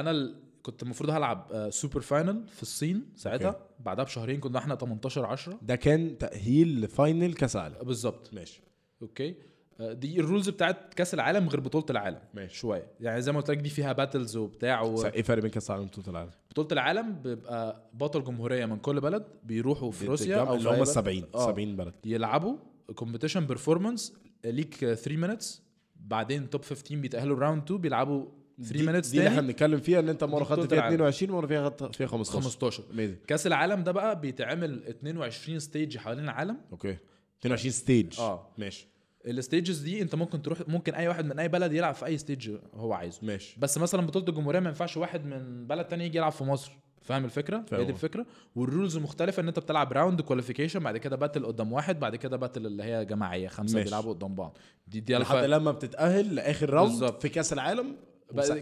أنا 0.00 0.10
ال... 0.10 0.34
كنت 0.62 0.82
المفروض 0.82 1.10
هلعب 1.10 1.48
آه، 1.52 1.70
super 1.70 2.00
final 2.00 2.48
في 2.48 2.62
الصين 2.62 3.08
ساعتها. 3.16 3.46
أوكي. 3.48 3.58
بعدها 3.80 4.04
بشهرين 4.04 4.40
كنا 4.40 4.58
إحنا 4.58 4.74
18 4.76 5.26
10 5.26 5.58
ده 5.62 5.76
كان 5.76 6.18
تأهيل 6.18 6.80
ل 6.80 6.89
final 6.89 7.34
كأس 7.34 7.56
عالم 7.56 7.76
بالظبط. 7.82 8.34
ماشي. 8.34 8.62
أوكي. 9.02 9.34
آه، 9.80 9.92
دي 9.92 10.20
ال 10.20 10.25
rules 10.25 10.48
بتاعت 10.48 10.94
كأس 10.94 11.14
العالم 11.14 11.48
غير 11.48 11.60
بطولة 11.60 11.84
العالم. 11.90 12.18
ماشي. 12.34 12.56
شوية. 12.56 12.86
يعني 13.00 13.22
زي 13.22 13.32
ما 13.32 13.38
قلت 13.40 13.50
لك 13.50 13.58
دي 13.58 13.68
فيها 13.68 13.92
battles 13.92 14.36
وبتاع 14.36 14.82
و... 14.82 15.04
إيه 15.06 15.22
فرق 15.22 15.42
بين 15.42 15.50
كأس 15.50 15.70
العالم 15.70 15.84
وبطولة 15.86 16.08
العالم؟ 16.10 16.30
بطولة 16.50 16.68
العالم 16.72 17.22
بيبقى 17.22 17.90
بطل 17.94 18.24
جمهورية 18.24 18.66
من 18.66 18.78
كل 18.78 19.00
بلد 19.00 19.24
بيروحوا 19.44 19.90
في 19.90 20.06
روسيا 20.06 20.36
أو 20.36 20.54
اللي 20.54 20.68
هم 20.68 20.74
أي 20.74 20.80
ال 20.80 20.84
بلد. 20.84 20.88
70 20.94 21.24
آه. 21.34 21.46
70 21.46 21.76
بلد. 21.76 21.94
يلعبوا 22.04 22.56
competition 22.94 23.46
performance 23.46 24.16
ليك 24.44 24.74
3 24.74 25.16
minutes 25.16 25.62
بعدين 25.96 26.50
top 26.50 26.62
15 26.62 26.96
بيتأهلوا 26.96 27.38
round 27.38 27.62
2 27.62 27.80
بيلعبوا 27.80 28.26
3 28.62 28.72
دي, 28.78 28.86
minutes 28.86 29.08
دي 29.08 29.18
اللي 29.18 29.28
إحنا 29.28 29.40
بنتكلم 29.40 29.80
فيها 29.80 30.00
إن 30.00 30.08
أنت 30.08 30.24
مرة 30.24 30.44
خدت 30.44 30.68
فيها 30.68 30.78
العالم. 30.78 30.94
22 30.94 31.30
ومره 31.30 31.46
فيها 31.46 31.64
خدت 31.64 31.94
فيها 31.94 32.06
15 32.06 32.40
15 32.40 32.84
amazing 32.92 33.16
كأس 33.26 33.46
العالم 33.46 33.82
ده 33.84 33.92
بقى 33.92 34.20
بيتعمل 34.20 34.82
22 34.88 35.58
stage 35.58 35.98
حوالين 35.98 36.24
العالم. 36.24 36.56
أوكي. 36.72 36.96
22 37.40 37.72
stage 37.72 38.20
آه. 38.20 38.48
ماشي. 38.58 38.88
ال 39.26 39.33
stages 39.33 39.78
دي 39.78 40.02
أنت 40.02 40.14
ممكن 40.14 40.42
تروح 40.42 40.58
ممكن 40.68 40.94
أي 40.94 41.08
واحد 41.08 41.24
من 41.24 41.38
أي 41.38 41.48
بلد 41.48 41.72
يلعب 41.72 41.94
في 41.94 42.06
أي 42.06 42.18
stage 42.18 42.50
هو 42.74 42.92
عايزه. 42.92 43.18
ماشي. 43.22 43.56
بس 43.60 43.78
مثلا 43.78 44.06
بطولة 44.06 44.28
الجمهورية 44.28 44.60
ما 44.60 44.68
ينفعش 44.68 44.96
واحد 44.96 45.24
من 45.26 45.66
بلد 45.66 45.84
تاني 45.84 46.06
يجي 46.06 46.18
يلعب 46.18 46.32
في 46.32 46.44
مصر. 46.44 46.72
فاهم 47.02 47.24
الفكرة؟ 47.24 47.64
فاهم. 47.68 47.80
هي 47.80 47.86
دي 47.86 47.92
الفكرة. 47.92 48.26
وال 48.54 48.66
rules 48.66 48.96
مختلفة 48.96 49.42
إن 49.42 49.48
أنت 49.48 49.58
بتلعب 49.58 49.92
round 49.92 50.20
qualification 50.20 50.80
بعد 50.80 50.96
كده 50.96 51.16
battle 51.16 51.46
قدام 51.46 51.72
واحد 51.72 52.00
بعد 52.00 52.16
كده 52.16 52.36
battle 52.36 52.66
اللي 52.66 52.82
هي 52.82 53.04
جماعية 53.04 53.48
خمسة 53.48 53.74
ماشي. 53.74 53.84
بيلعبوا 53.84 54.12
قدام 54.12 54.34
بعض. 54.34 54.58
دي 54.86 55.00
دي 55.00 55.16
لحد. 55.16 55.44
لما 55.44 55.72
بتتأهل 55.72 56.34
لآخر 56.34 56.70
round. 56.70 57.14
في 57.20 57.28
كأس 57.28 57.52
العالم 57.52 57.96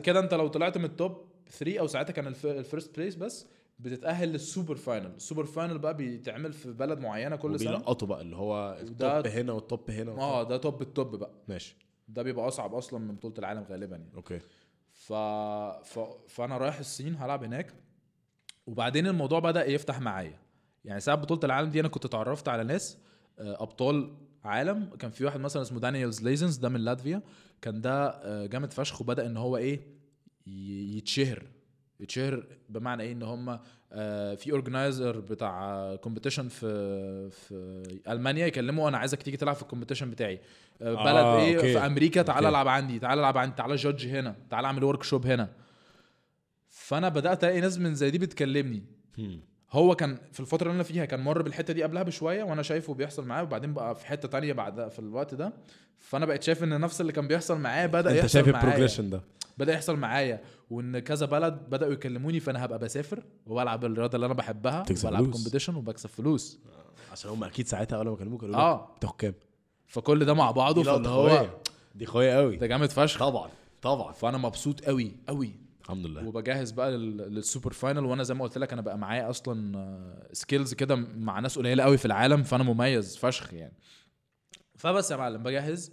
كده 0.02 0.20
انت 0.20 0.34
لو 0.34 0.48
طلعت 0.48 0.78
من 0.78 0.84
ال 0.84 0.94
top 0.94 1.24
3 1.50 1.80
أو 1.80 1.86
ساعتها 1.86 2.12
كان 2.12 2.26
الف... 2.26 2.46
ال 2.46 2.55
first 2.55 2.96
place 2.96 3.14
بس 3.14 3.46
بتتأهل 3.78 4.28
لل 4.28 4.42
super 4.42 4.76
final 4.76 5.06
ال 5.16 5.21
super 5.21 5.44
final 5.44 5.78
بقى 5.78 5.96
بيتعمل 5.96 6.52
في 6.52 6.72
بلد 6.72 6.98
معينة 6.98 7.36
كل 7.36 7.60
سنة. 7.60 7.70
وبيلقطوا 7.70 8.08
بقى 8.08 8.20
اللي 8.20 8.36
هو 8.36 8.78
ال 8.80 8.92
top 8.92 9.26
هنا 9.26 9.52
وال 9.52 9.67
top 9.67 9.90
هنا 9.90 10.12
آه 10.12 10.42
ده 10.42 10.56
top 10.56 10.82
ال 10.82 10.91
top 10.91 11.16
بقى. 11.16 11.30
ماشي. 11.48 11.76
ده 12.08 12.22
بيبقى 12.22 12.48
أصعب 12.48 12.74
أصلا 12.74 12.98
من 13.00 13.14
بطولة 13.14 13.34
العالم 13.38 13.62
غالبا 13.70 13.96
يعني. 13.96 14.14
أوكي. 14.14 14.40
ف... 14.92 15.12
ف... 15.84 15.98
فأنا 16.28 16.58
رايح 16.58 16.78
الصين 16.78 17.16
هلعب 17.16 17.44
هناك. 17.44 17.74
وبعدين 18.66 19.06
الموضوع 19.06 19.38
بدأ 19.38 19.66
يفتح 19.66 20.00
معايا. 20.00 20.38
يعني 20.84 21.00
ساعة 21.00 21.16
بطولة 21.16 21.40
العالم 21.44 21.70
دي 21.70 21.80
أنا 21.80 21.88
كنت 21.88 22.04
اتعرفت 22.04 22.48
على 22.48 22.64
ناس 22.64 22.98
آه، 23.38 23.62
أبطال 23.62 24.14
عالم. 24.44 24.90
كان 24.98 25.10
في 25.10 25.24
واحد 25.24 25.40
مثلا 25.40 25.62
اسمه 25.62 25.80
دانييلز 25.80 26.22
ليزنز 26.22 26.56
ده 26.56 26.68
من 26.68 26.80
لاتفيا. 26.80 27.22
كان 27.64 27.80
ده 27.80 28.08
آه، 28.08 28.46
جامد 28.46 28.72
فشخ 28.72 29.00
وبدأ 29.00 29.26
إن 29.26 29.36
هو 29.36 29.56
إيه 29.56 29.80
يتشهر 30.96 31.42
يتشهر 32.00 32.46
بمعنى 32.68 33.02
إيه 33.02 33.12
إن 33.12 33.22
هم 33.22 33.58
في 34.36 34.52
organizer 34.52 35.20
بتاع 35.20 35.96
competition 35.96 36.48
في 36.48 37.30
في 37.30 37.82
ألمانيا 38.08 38.46
يكلموا 38.46 38.88
أنا 38.88 38.98
عايزك 38.98 39.22
تيجي 39.22 39.36
تلعب 39.36 39.54
في 39.54 39.62
ال 39.62 39.66
competition 39.66 40.10
بتاعي 40.10 40.40
آه، 40.82 40.94
بلد 40.94 41.16
آه، 41.16 41.40
إيه 41.40 41.56
أوكي. 41.56 41.72
في 41.72 41.78
أمريكا 41.78 42.22
تعالى 42.22 42.38
أوكي. 42.46 42.48
ألعب 42.48 42.68
عندي 42.68 42.98
تعالى 42.98 43.20
ألعب 43.20 43.38
عندي 43.38 43.54
تعالى 43.56 43.74
judge 43.76 44.06
هنا 44.06 44.36
تعالى 44.50 44.66
أعمل 44.66 44.84
workshop 44.84 45.26
هنا 45.26 45.48
فأنا 46.68 47.08
بدأت 47.08 47.44
ألاقي 47.44 47.60
ناس 47.60 47.78
من 47.78 47.94
زي 47.94 48.10
دي 48.10 48.18
بتكلمني. 48.18 48.84
هو 49.74 49.94
كان 49.94 50.18
في 50.32 50.40
الفترة 50.40 50.66
اللي 50.66 50.74
أنا 50.74 50.82
فيها 50.82 51.04
كان 51.04 51.20
مر 51.20 51.42
بالحتة 51.42 51.72
دي 51.72 51.82
قبلها 51.82 52.02
بشوية 52.02 52.42
وأنا 52.42 52.62
شايفه 52.62 52.94
بيحصل 52.94 53.26
معاه 53.26 53.42
وبعدين 53.42 53.74
بقى 53.74 53.94
في 53.94 54.06
حتة 54.06 54.28
تانية 54.28 54.52
بعد 54.52 54.88
في 54.88 54.98
الوقت 54.98 55.34
ده. 55.34 55.52
فأنا 55.98 56.26
بقيت 56.26 56.42
شايف 56.42 56.62
إن 56.62 56.80
نفس 56.80 57.00
اللي 57.00 57.12
كان 57.12 57.28
بيحصل 57.28 57.58
معاه 57.58 57.86
بدأ 57.86 58.10
أنت 58.10 58.18
يحصل 58.18 58.28
شايف 58.28 58.48
ال 58.48 58.53
progression 58.53 59.10
ده. 59.10 59.20
بدأ 59.58 59.72
يحصل 59.72 59.96
معايا 59.96 60.40
وإن 60.70 60.98
كذا 60.98 61.26
بلد 61.26 61.54
بدأوا 61.68 61.92
يكلموني 61.92 62.40
فأنا 62.40 62.64
هبقى 62.64 62.78
بسافر 62.78 63.22
والعب 63.46 63.84
الرياضة 63.84 64.16
اللي 64.16 64.26
أنا 64.26 64.34
بحبها 64.34 64.82
فلوس. 64.82 65.30
competition 65.30 65.74
وبكسب 65.74 66.08
فلوس. 66.08 66.58
عشان 67.12 67.30
هم 67.30 67.44
أكيد 67.44 67.66
ساعتها 67.66 67.96
اول 67.96 68.08
ما 68.08 68.16
كلموك 68.16 68.40
قالوا 68.40 68.56
آه. 68.56 68.94
بتاخد 68.96 69.16
كام؟ 69.16 69.34
فكل 69.86 70.24
ده 70.24 70.34
مع 70.34 70.50
بعضه 70.50 70.82
فاللي 70.82 71.08
هو. 71.08 71.46
دي 71.94 72.06
قوية 72.06 72.34
قوي. 72.34 72.56
ده 72.56 72.66
جامد 72.66 72.90
فشخ. 72.90 73.18
طبعا 73.18 73.50
طبعا. 73.82 74.12
فأنا 74.12 74.38
مبسوط 74.38 74.84
قوي 74.84 75.16
قوي. 75.28 75.63
الحمد 75.84 76.06
لله. 76.06 76.26
وبجهز 76.28 76.70
بقى 76.70 76.90
لل- 76.90 77.16
لل 77.34 77.45
super 77.45 77.72
final 77.72 78.04
وأنا 78.04 78.22
زي 78.22 78.34
ما 78.34 78.44
قلت 78.44 78.58
لك 78.58 78.72
أنا 78.72 78.82
بقى 78.82 78.98
معايا 78.98 79.30
أصلا 79.30 80.28
skills 80.32 80.74
كده 80.74 80.96
مع 80.96 81.40
ناس 81.40 81.58
قليلة 81.58 81.82
قوي 81.84 81.98
في 81.98 82.04
العالم 82.04 82.42
فأنا 82.42 82.64
مميز 82.64 83.16
فشخ 83.16 83.54
يعني. 83.54 83.74
فبس 84.76 85.10
يا 85.10 85.16
معلم 85.16 85.42
بجهز. 85.42 85.92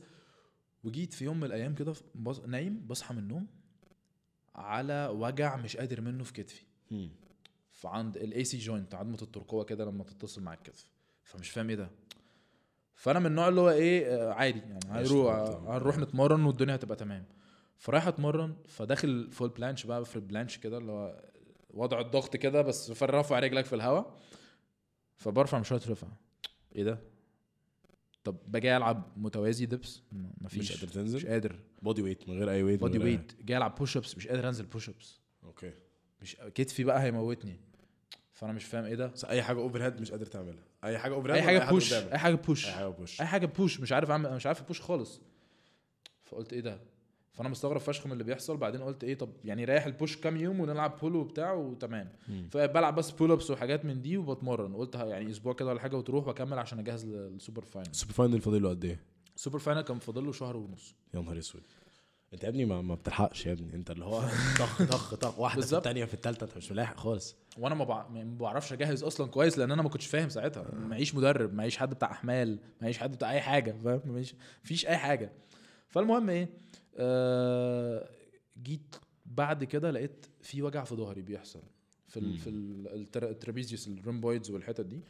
وجيت 0.84 1.14
في 1.14 1.26
يوم 1.26 1.38
من 1.38 1.44
الأيام 1.44 1.76
كده 1.76 1.94
بص... 2.16 2.40
نايم 2.40 2.88
بصحى 2.88 3.14
من 3.14 3.20
النوم 3.20 3.48
على 4.56 5.08
وجع 5.14 5.56
مش 5.58 5.78
قادر 5.78 6.02
منه 6.02 6.24
في 6.24 6.34
كتفي. 6.34 6.64
فعند 7.72 8.18
ال 8.18 8.44
AC 8.44 8.58
joint 8.58 8.96
عظمة 8.96 9.18
الترقوة 9.22 9.64
كده 9.64 9.86
لما 9.86 10.04
تتصل 10.04 10.42
مع 10.42 10.54
الكتف. 10.54 10.88
فمش 11.24 11.50
فاهم 11.50 11.70
إيه 11.70 11.76
ده. 11.76 11.90
فأنا 12.96 13.20
من 13.20 13.26
النوع 13.26 13.48
اللي 13.48 13.62
هو 13.62 13.70
إيه 13.70 14.08
آه، 14.08 14.34
عادي 14.34 14.60
يعني 14.60 14.80
هنروح. 14.90 15.36
هنروح 15.68 15.98
نتمرن 15.98 16.44
والدنيا 16.44 16.76
هتبقى 16.76 16.96
تمام. 16.98 17.26
فرايح 17.82 18.08
اتمرن 18.08 18.56
فداخل 18.68 19.32
full 19.32 19.50
planche 19.50 19.86
بقى 19.86 20.06
في 20.06 20.16
ال 20.16 20.21
planche 20.21 20.58
كده 20.58 20.78
اللي 20.78 20.92
هو 20.92 21.24
وضع 21.70 22.00
الضغط 22.00 22.36
كده 22.36 22.62
بس 22.62 22.92
في 22.92 23.06
رافع 23.06 23.40
رجلك 23.40 23.66
في 23.66 23.76
الهواء 23.76 24.18
فبرفع 25.18 25.60
مش 25.60 25.74
هترفع 25.74 26.08
إيه 26.76 26.84
ده؟ 26.84 27.00
طب 28.24 28.38
باجي 28.48 28.78
ألعب 28.78 29.12
متوازي 29.18 29.66
dips 29.66 30.02
مفيش. 30.42 30.60
مش 30.72 30.72
قادر 30.72 30.88
مش 30.88 30.94
تنزل 30.94 31.28
قادر. 31.28 31.60
body 31.82 32.02
weight 32.02 32.30
من 32.30 32.38
غير 32.38 32.52
أي 32.52 32.64
weight 32.64 32.80
body 32.80 32.98
weight 32.98 33.32
جاي 33.42 33.58
ألعب 33.58 33.76
push 33.76 33.98
ups 33.98 34.18
مش 34.18 34.28
قادر 34.28 34.48
أنزل 34.48 34.66
push 34.66 34.90
ups 34.90 35.20
okay. 35.44 35.74
مش 36.22 36.38
كتفي 36.56 36.84
بقى 36.84 37.04
هيموتني. 37.04 37.60
فأنا 38.32 38.54
مش 38.54 38.66
فاهم 38.66 38.84
إيه 38.84 38.96
ده. 38.96 39.14
أي 39.30 39.44
حاجة 39.44 39.58
overhead 39.58 40.02
مش 40.02 40.12
قادر 40.12 40.26
تعملها. 40.26 40.64
أي 40.84 40.98
حاجة 40.98 41.14
overhead 41.14 41.36
أي 41.38 41.42
حاجة 41.44 41.70
push 41.70 41.94
أي 41.94 42.18
حاجة 42.18 42.36
push 42.36 42.66
أي 42.68 42.72
حاجة 42.74 42.88
push 42.88 43.22
أي 43.22 43.28
حاجة 43.28 43.46
push 43.46 43.80
مش 43.80 43.92
عارف 43.92 44.12
أعمل 44.12 44.36
مش 44.36 44.46
عارف 44.46 44.68
push 44.68 44.82
خالص. 44.82 45.22
فقلت 46.26 46.54
إيه 46.54 46.60
ده؟ 46.62 46.80
فانا 47.34 47.50
مستغرب 47.50 47.78
فشخ 47.80 48.06
من 48.06 48.12
اللي 48.12 48.24
بيحصل. 48.24 48.58
بعدين 48.58 48.82
قلت 48.82 49.04
إيه 49.04 49.18
طب 49.18 49.30
يعني 49.44 49.66
أريح 49.66 49.86
ال 49.86 49.92
push 49.92 50.18
كام 50.18 50.38
يوم 50.38 50.60
ونلعب 50.60 51.00
pull 51.00 51.16
وبتاع 51.16 51.54
وتمام. 51.54 52.10
فبلعب 52.52 52.96
بس 52.96 53.12
pull 53.12 53.32
ups 53.32 53.52
وحاجات 53.52 53.86
من 53.86 54.02
دي 54.02 54.18
وبتمرن. 54.18 54.76
قلت 54.76 54.96
يعني 54.96 55.32
أسبوع 55.32 55.54
كده 55.54 55.70
ولا 55.70 55.80
حاجة 55.80 55.96
وتروح 55.98 56.28
وأكمل 56.28 56.60
عشان 56.60 56.80
أجهز 56.80 57.06
لل 57.06 57.22
super 57.22 57.62
final 57.66 57.90
ال 57.90 57.94
super 57.94 58.14
final 58.14 58.42
فاضل 58.42 58.64
له 58.64 58.70
قد 58.70 58.86
إيه؟ 58.86 59.00
ال 59.36 59.40
super 59.40 59.60
final 59.60 59.82
كان 59.82 60.00
فاضل 60.00 60.26
له 60.26 60.32
شهر 60.32 60.58
ونص. 60.58 60.96
يا 61.14 61.20
نهار 61.20 61.38
أسود. 61.40 61.62
أنت 62.34 62.44
يا 62.44 62.50
ابني 62.50 62.66
ما, 62.66 62.82
ما 62.82 62.96
بتلحقش 62.96 63.46
يا 63.46 63.52
ابني. 63.54 63.74
أنت 63.76 63.92
اللي 63.92 64.06
هو 64.06 64.22
طخ 64.60 64.84
طخ 64.84 65.16
طخ. 65.16 65.40
واحدة 65.40 65.62
في. 65.62 65.78
الثانية 65.78 66.06
في 66.06 66.14
الثالثه 66.14 66.44
أنت 66.46 66.58
مش 66.58 66.72
ملاحق 66.72 66.98
خالص. 66.98 67.36
وأنا 67.58 67.76
ما 67.76 67.86
بع- 67.86 68.12
ما 68.12 68.38
بعرفش 68.38 68.74
أجهز 68.74 69.04
أصلا 69.04 69.28
كويس 69.28 69.58
لأن 69.58 69.72
أنا 69.72 69.82
ما 69.82 69.90
كنتش 69.90 70.08
فاهم 70.08 70.30
ساعتها. 70.30 70.72
معيش 70.76 71.16
مدرب 71.16 71.54
معيش 71.54 71.78
حد 71.78 71.90
بتاع 71.94 72.12
أحمال 72.12 72.60
معيش 72.82 72.98
حد 72.98 73.12
بتاع 73.12 73.32
أي 73.32 73.42
حاجة 73.42 73.72
فاهم؟ 73.84 74.02
معيش 74.06 74.36
مفيش 74.64 74.88
أي 74.88 74.98
حاجة. 74.98 75.32
فالمهم 75.90 76.30
إيه؟ 76.30 76.50
آه 76.98 78.10
جيت 78.64 78.96
بعد 79.26 79.64
كده 79.64 79.92
لقيت 79.92 80.26
في 80.42 80.62
وجع 80.62 80.84
في 80.84 80.96
ظهري 80.96 81.22
بيحصل. 81.22 81.62
في 82.08 82.20
ال. 82.20 82.38
في 82.38 82.50
ال- 82.50 82.88
ال 82.88 82.96
tra- 82.96 83.30
ال 83.30 83.36
trapezius 83.36 83.88
ال 83.88 83.94
rhomboids 83.94 84.52
والحتت 84.52 84.86
دي 84.86 85.02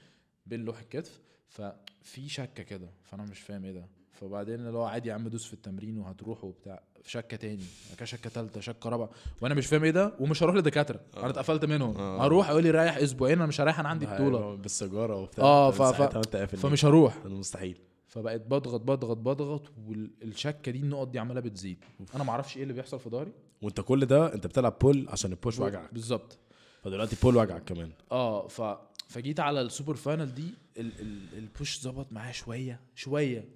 بين 0.45 0.65
لوح 0.65 0.79
الكتف 0.79 1.19
ففي 1.47 2.29
شكة 2.29 2.63
كده 2.63 2.89
فأنا 3.03 3.23
مش 3.23 3.39
فاهم 3.39 3.65
إيه 3.65 3.71
ده. 3.71 3.87
فبعدين 4.11 4.55
اللي 4.59 4.77
هو 4.77 4.83
عادي 4.85 5.09
يا 5.09 5.13
عم 5.13 5.27
دوس 5.27 5.45
في 5.45 5.53
التمرين 5.53 5.97
وهتروح 5.97 6.43
وبتاع. 6.43 6.83
شكة 7.05 7.37
تاني. 7.37 7.63
بعد 7.89 7.97
كده 7.97 8.05
شكة 8.05 8.29
ثالثه 8.29 8.61
شكة 8.61 8.89
رابعة. 8.89 9.09
وأنا 9.41 9.53
مش 9.55 9.65
فاهم 9.67 9.83
إيه 9.83 9.91
ده 9.91 10.13
ومش 10.19 10.43
هروح 10.43 10.55
لدكاترة. 10.55 10.99
أنا 11.17 11.29
اتقفلت 11.29 11.65
منهم. 11.65 11.97
آه. 11.97 12.25
هروح 12.25 12.49
يقول 12.49 12.63
لي 12.63 12.71
ريح 12.71 12.97
أسبوعين 12.97 13.37
أنا 13.37 13.45
مش 13.45 13.61
هريح 13.61 13.79
أنا 13.79 13.89
عندي 13.89 14.05
بطولة. 14.05 14.55
بالسيجارة 14.55 15.15
وبتاع. 15.15 15.43
آه، 15.45 15.71
ف- 15.71 15.81
ف- 15.81 16.55
فمش 16.55 16.85
هروح. 16.85 17.25
مستحيل 17.25 17.77
فبقيت 18.11 18.41
بضغط 18.41 18.81
بضغط 18.81 19.17
بضغط 19.17 19.71
والشكه 19.87 20.71
دي 20.71 20.79
النقط 20.79 21.07
دي 21.07 21.19
عمالة 21.19 21.41
بتزيد. 21.41 21.77
أنا 22.15 22.23
ما 22.23 22.31
أعرفش 22.31 22.57
إيه 22.57 22.63
اللي 22.63 22.73
بيحصل 22.73 22.99
في 22.99 23.09
ظهري. 23.09 23.31
وأنت 23.61 23.81
كل 23.81 24.05
ده 24.05 24.33
أنت 24.33 24.47
بتلعب 24.47 24.79
pull 24.81 25.05
عشان 25.09 25.31
ال 25.31 25.37
push 25.37 25.59
وجعك. 25.59 25.93
بالظبط. 25.93 26.37
فدلوقتي 26.83 27.15
pull 27.23 27.37
وجعك 27.37 27.63
كمان. 27.63 27.91
آه 28.11 28.47
ف 28.47 28.61
فجيت 29.07 29.39
على 29.39 29.61
ال 29.61 29.67
super 29.67 29.95
final 29.95 30.33
دي 30.33 30.53
ال... 30.77 31.01
ال... 31.01 31.37
ال 31.37 31.46
push 31.46 31.81
ظبط 31.81 32.13
معايا 32.13 32.31
شوية 32.31 32.79
شوية 32.95 33.49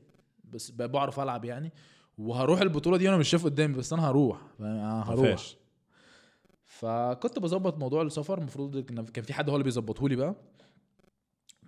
بس 0.44 0.70
بقى 0.70 0.88
بعرف 0.88 1.20
ألعب 1.20 1.46
يعني. 1.46 1.72
وهروح 2.18 2.62
البطولة 2.62 2.98
دي 2.98 3.08
وأنا 3.08 3.18
مش 3.18 3.30
شايف 3.30 3.46
قدامي 3.46 3.74
بس 3.74 3.94
أنا 3.94 4.10
هروح. 4.10 4.42
أنا 4.60 5.04
هروح. 5.04 5.20
مفيهاش. 5.20 5.58
فكنت 6.66 7.40
بظبط 7.40 7.78
موضوع 7.78 8.02
السفر 8.02 8.38
المفروض 8.38 8.78
كان 8.78 9.06
كان 9.06 9.24
في 9.24 9.34
حد 9.34 9.50
هو 9.50 9.56
اللي 9.56 9.64
بيظبطه 9.64 10.10
لي 10.10 10.16
بقى. 10.16 10.36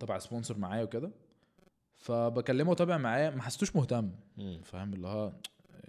تبع 0.00 0.18
sponsor 0.18 0.58
معايا 0.58 0.82
وكده. 0.84 1.10
فبكلمه 1.98 2.74
تابع 2.74 2.98
معايا 2.98 3.30
ما 3.30 3.42
حسيتوش 3.42 3.76
مهتم. 3.76 4.10
فاهم؟ 4.62 4.94
اللي 4.94 5.08
هو 5.08 5.32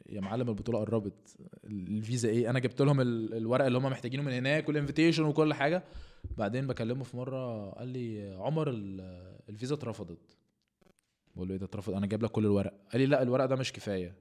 يا 0.09 0.21
معلم 0.21 0.49
البطولة 0.49 0.79
قربت. 0.79 1.37
الفيزا 1.63 2.29
إيه؟ 2.29 2.49
أنا 2.49 2.59
جبت 2.59 2.81
لهم 2.81 3.01
ال- 3.01 3.33
الورق 3.33 3.65
اللي 3.65 3.77
هم 3.77 3.83
محتاجينه 3.85 4.23
من 4.23 4.31
هناك 4.31 4.67
وال 4.67 4.76
invitation 4.76 5.23
وكل 5.23 5.53
حاجة. 5.53 5.83
بعدين 6.37 6.67
بكلمه 6.67 7.03
في 7.03 7.17
مرة 7.17 7.69
قال 7.71 7.87
لي 7.87 8.33
عمر 8.39 8.69
ال- 8.69 9.37
الفيزا 9.49 9.75
اترفضت. 9.75 10.37
بقول 11.35 11.47
له 11.47 11.53
إيه 11.53 11.59
ده 11.59 11.65
اترفض؟ 11.65 11.93
أنا 11.93 12.07
جايب 12.07 12.23
لك 12.23 12.31
كل 12.31 12.45
الورق. 12.45 12.73
قال 12.91 13.01
لي 13.01 13.07
لا 13.07 13.21
الورق 13.21 13.45
ده 13.45 13.55
مش 13.55 13.73
كفاية. 13.73 14.15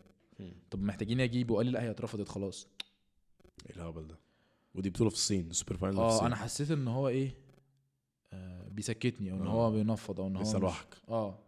طب 0.70 0.82
محتاجين 0.82 1.20
أجيبه. 1.20 1.56
قال 1.56 1.66
لي 1.66 1.72
لا 1.72 1.82
هي 1.82 1.90
اترفضت 1.90 2.28
خلاص. 2.28 2.68
إيه 3.70 3.76
الهبل 3.76 4.06
ده؟ 4.06 4.18
ودي 4.74 4.90
بطولة 4.90 5.10
في 5.10 5.16
الصين 5.16 5.50
ال 5.50 5.55
super 5.55 5.76
final 5.76 5.96
آه 5.98 6.26
أنا 6.26 6.36
حسيت 6.36 6.70
إن 6.70 6.88
هو 6.88 7.08
إيه؟ 7.08 7.34
آه 8.32 8.68
بيسكتني 8.68 9.32
أو 9.32 9.36
إن 9.36 9.46
آه. 9.46 9.50
هو 9.50 9.70
بينفض 9.70 10.20
أو 10.20 10.26
إن 10.26 10.36
هو 10.36 10.42
بيصلحك 10.42 10.96
آه. 11.08 11.38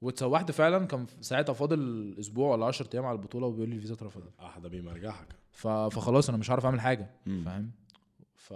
واتسوحت 0.00 0.50
فعلا 0.50 0.86
كان 0.86 1.06
ساعتها 1.20 1.52
فاضل 1.52 2.14
أسبوع 2.20 2.52
ولا 2.52 2.66
10 2.66 2.88
أيام 2.94 3.04
على 3.06 3.16
البطولة 3.16 3.46
وبيقول 3.46 3.68
لي 3.68 3.76
الفيزا 3.76 3.94
اترفضت. 3.94 4.32
آه 4.40 4.58
ده 4.58 4.68
بيمرجحك. 4.68 5.26
فخلاص 5.52 6.28
أنا 6.28 6.38
مش 6.38 6.50
عارف 6.50 6.64
أعمل 6.64 6.80
حاجة. 6.80 7.10
فاهم؟ 7.44 7.70
ف... 8.34 8.52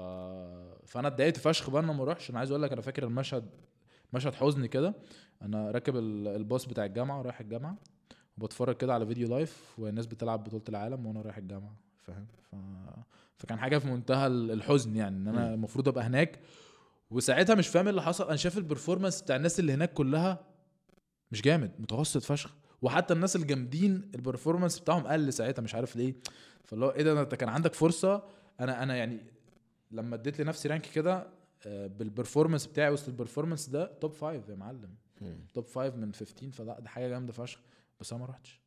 فأنا 0.86 1.08
اتضايقت 1.08 1.36
فشخ 1.38 1.70
بقى 1.70 1.82
إن 1.82 1.86
ما 1.86 2.02
اروحش 2.02 2.30
أنا 2.30 2.38
عايز 2.38 2.50
أقول 2.50 2.62
لك 2.62 2.72
أنا 2.72 2.80
فاكر 2.80 3.04
المشهد 3.04 3.50
مشهد 4.12 4.34
حزن 4.34 4.66
كده. 4.66 4.94
أنا 5.42 5.70
راكب 5.70 5.96
ال- 5.96 6.28
الباص 6.28 6.64
بتاع 6.64 6.84
الجامعة 6.84 7.22
رايح 7.22 7.40
الجامعة 7.40 7.76
وبتفرج 8.38 8.76
كده 8.76 8.94
على 8.94 9.06
فيديو 9.06 9.28
لايف 9.28 9.74
والناس 9.78 10.06
بتلعب 10.06 10.44
بطولة 10.44 10.62
العالم 10.68 11.06
وأنا 11.06 11.20
رايح 11.22 11.36
الجامعة 11.36 11.76
فاهم؟ 12.02 12.26
ف... 12.50 12.54
فكان 13.36 13.58
حاجة 13.58 13.78
في 13.78 13.88
منتهى 13.88 14.26
ال- 14.26 14.50
الحزن 14.50 14.96
يعني 14.96 15.16
إن 15.16 15.28
أنا. 15.28 15.54
المفروض 15.54 15.88
أبقى 15.88 16.04
هناك. 16.04 16.40
وساعتها 17.10 17.54
مش 17.54 17.68
فاهم 17.68 17.84
إيه 17.84 17.90
اللي 17.90 18.02
حصل. 18.02 18.26
أنا 18.26 18.36
شايف 18.36 18.58
ال 18.58 18.64
performance 18.64 19.22
بتاع 19.22 19.36
الناس 19.36 19.60
اللي 19.60 19.72
هناك 19.72 19.92
كلها 19.92 20.53
مش 21.34 21.42
جامد 21.42 21.70
متوسط 21.78 22.22
فشخ. 22.22 22.54
وحتى 22.82 23.14
الناس 23.14 23.36
الجامدين 23.36 24.10
ال 24.14 24.20
performance 24.20 24.78
بتاعهم 24.78 25.06
قل 25.06 25.32
ساعتها 25.32 25.62
مش 25.62 25.74
عارف 25.74 25.96
ليه. 25.96 26.14
فاللي 26.64 26.84
هو 26.86 26.90
إيه 26.90 27.02
ده 27.02 27.20
انت 27.20 27.34
كان 27.34 27.48
عندك 27.48 27.74
فرصة. 27.74 28.22
أنا 28.60 28.82
أنا 28.82 28.96
يعني 28.96 29.20
لما 29.90 30.14
اديت 30.14 30.40
لنفسي 30.40 30.68
rank 30.68 30.82
كده 30.82 31.26
آه، 31.66 31.86
بال 31.86 31.99
performance 31.99 32.66
بتاعي 32.66 32.90
وسط 32.90 33.08
ال 33.08 33.13
performance 33.13 33.68
ده 33.68 33.86
top 34.00 34.12
five 34.12 34.48
يا 34.48 34.54
معلم. 34.54 34.94
top 35.54 35.66
five 35.66 35.94
من 35.94 36.12
15 36.14 36.50
فلا 36.50 36.80
ده 36.80 36.88
حاجة 36.88 37.08
جامدة 37.08 37.32
فشخ. 37.32 37.60
بس 38.00 38.12
أنا 38.12 38.20
ما 38.22 38.26
رحتش. 38.28 38.60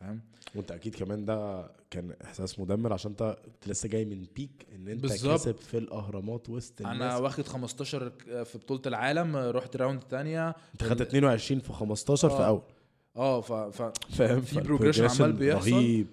فاهم؟ 0.00 0.20
وانت 0.54 0.70
أكيد 0.72 0.94
كمان 0.94 1.24
ده 1.24 1.70
كان 1.90 2.14
احساس 2.24 2.60
مدمر 2.60 2.92
عشان 2.92 3.10
انت 3.10 3.36
كنت 3.44 3.68
لسه 3.68 3.88
جاي 3.88 4.04
من 4.04 4.26
peak 4.36 4.66
ان 4.74 4.88
انت 4.88 5.02
بالظبط. 5.02 5.30
كاسب 5.32 5.56
في 5.56 5.78
الاهرامات 5.78 6.48
وسط 6.50 6.80
أنا 6.80 6.92
الناس. 6.92 7.20
واخد 7.20 7.46
15 7.46 8.08
ك- 8.08 8.42
في 8.42 8.58
بطولة 8.58 8.82
العالم 8.86 9.36
رحت 9.36 9.76
round 9.76 10.00
تانية. 10.00 10.48
انت 10.72 10.82
خدت 10.84 11.00
22 11.00 11.60
في 11.60 11.72
15 11.72 12.28
في 12.30 12.34
آه. 12.36 12.46
أول. 12.46 12.62
آه 13.16 13.40
ف, 13.40 13.52
ف 13.52 13.82
فاهم؟ 14.16 14.40
في 14.40 14.60
progression 14.60 15.20
عمال 15.20 15.32
بيحصل. 15.32 15.70
رهيب. 15.72 16.06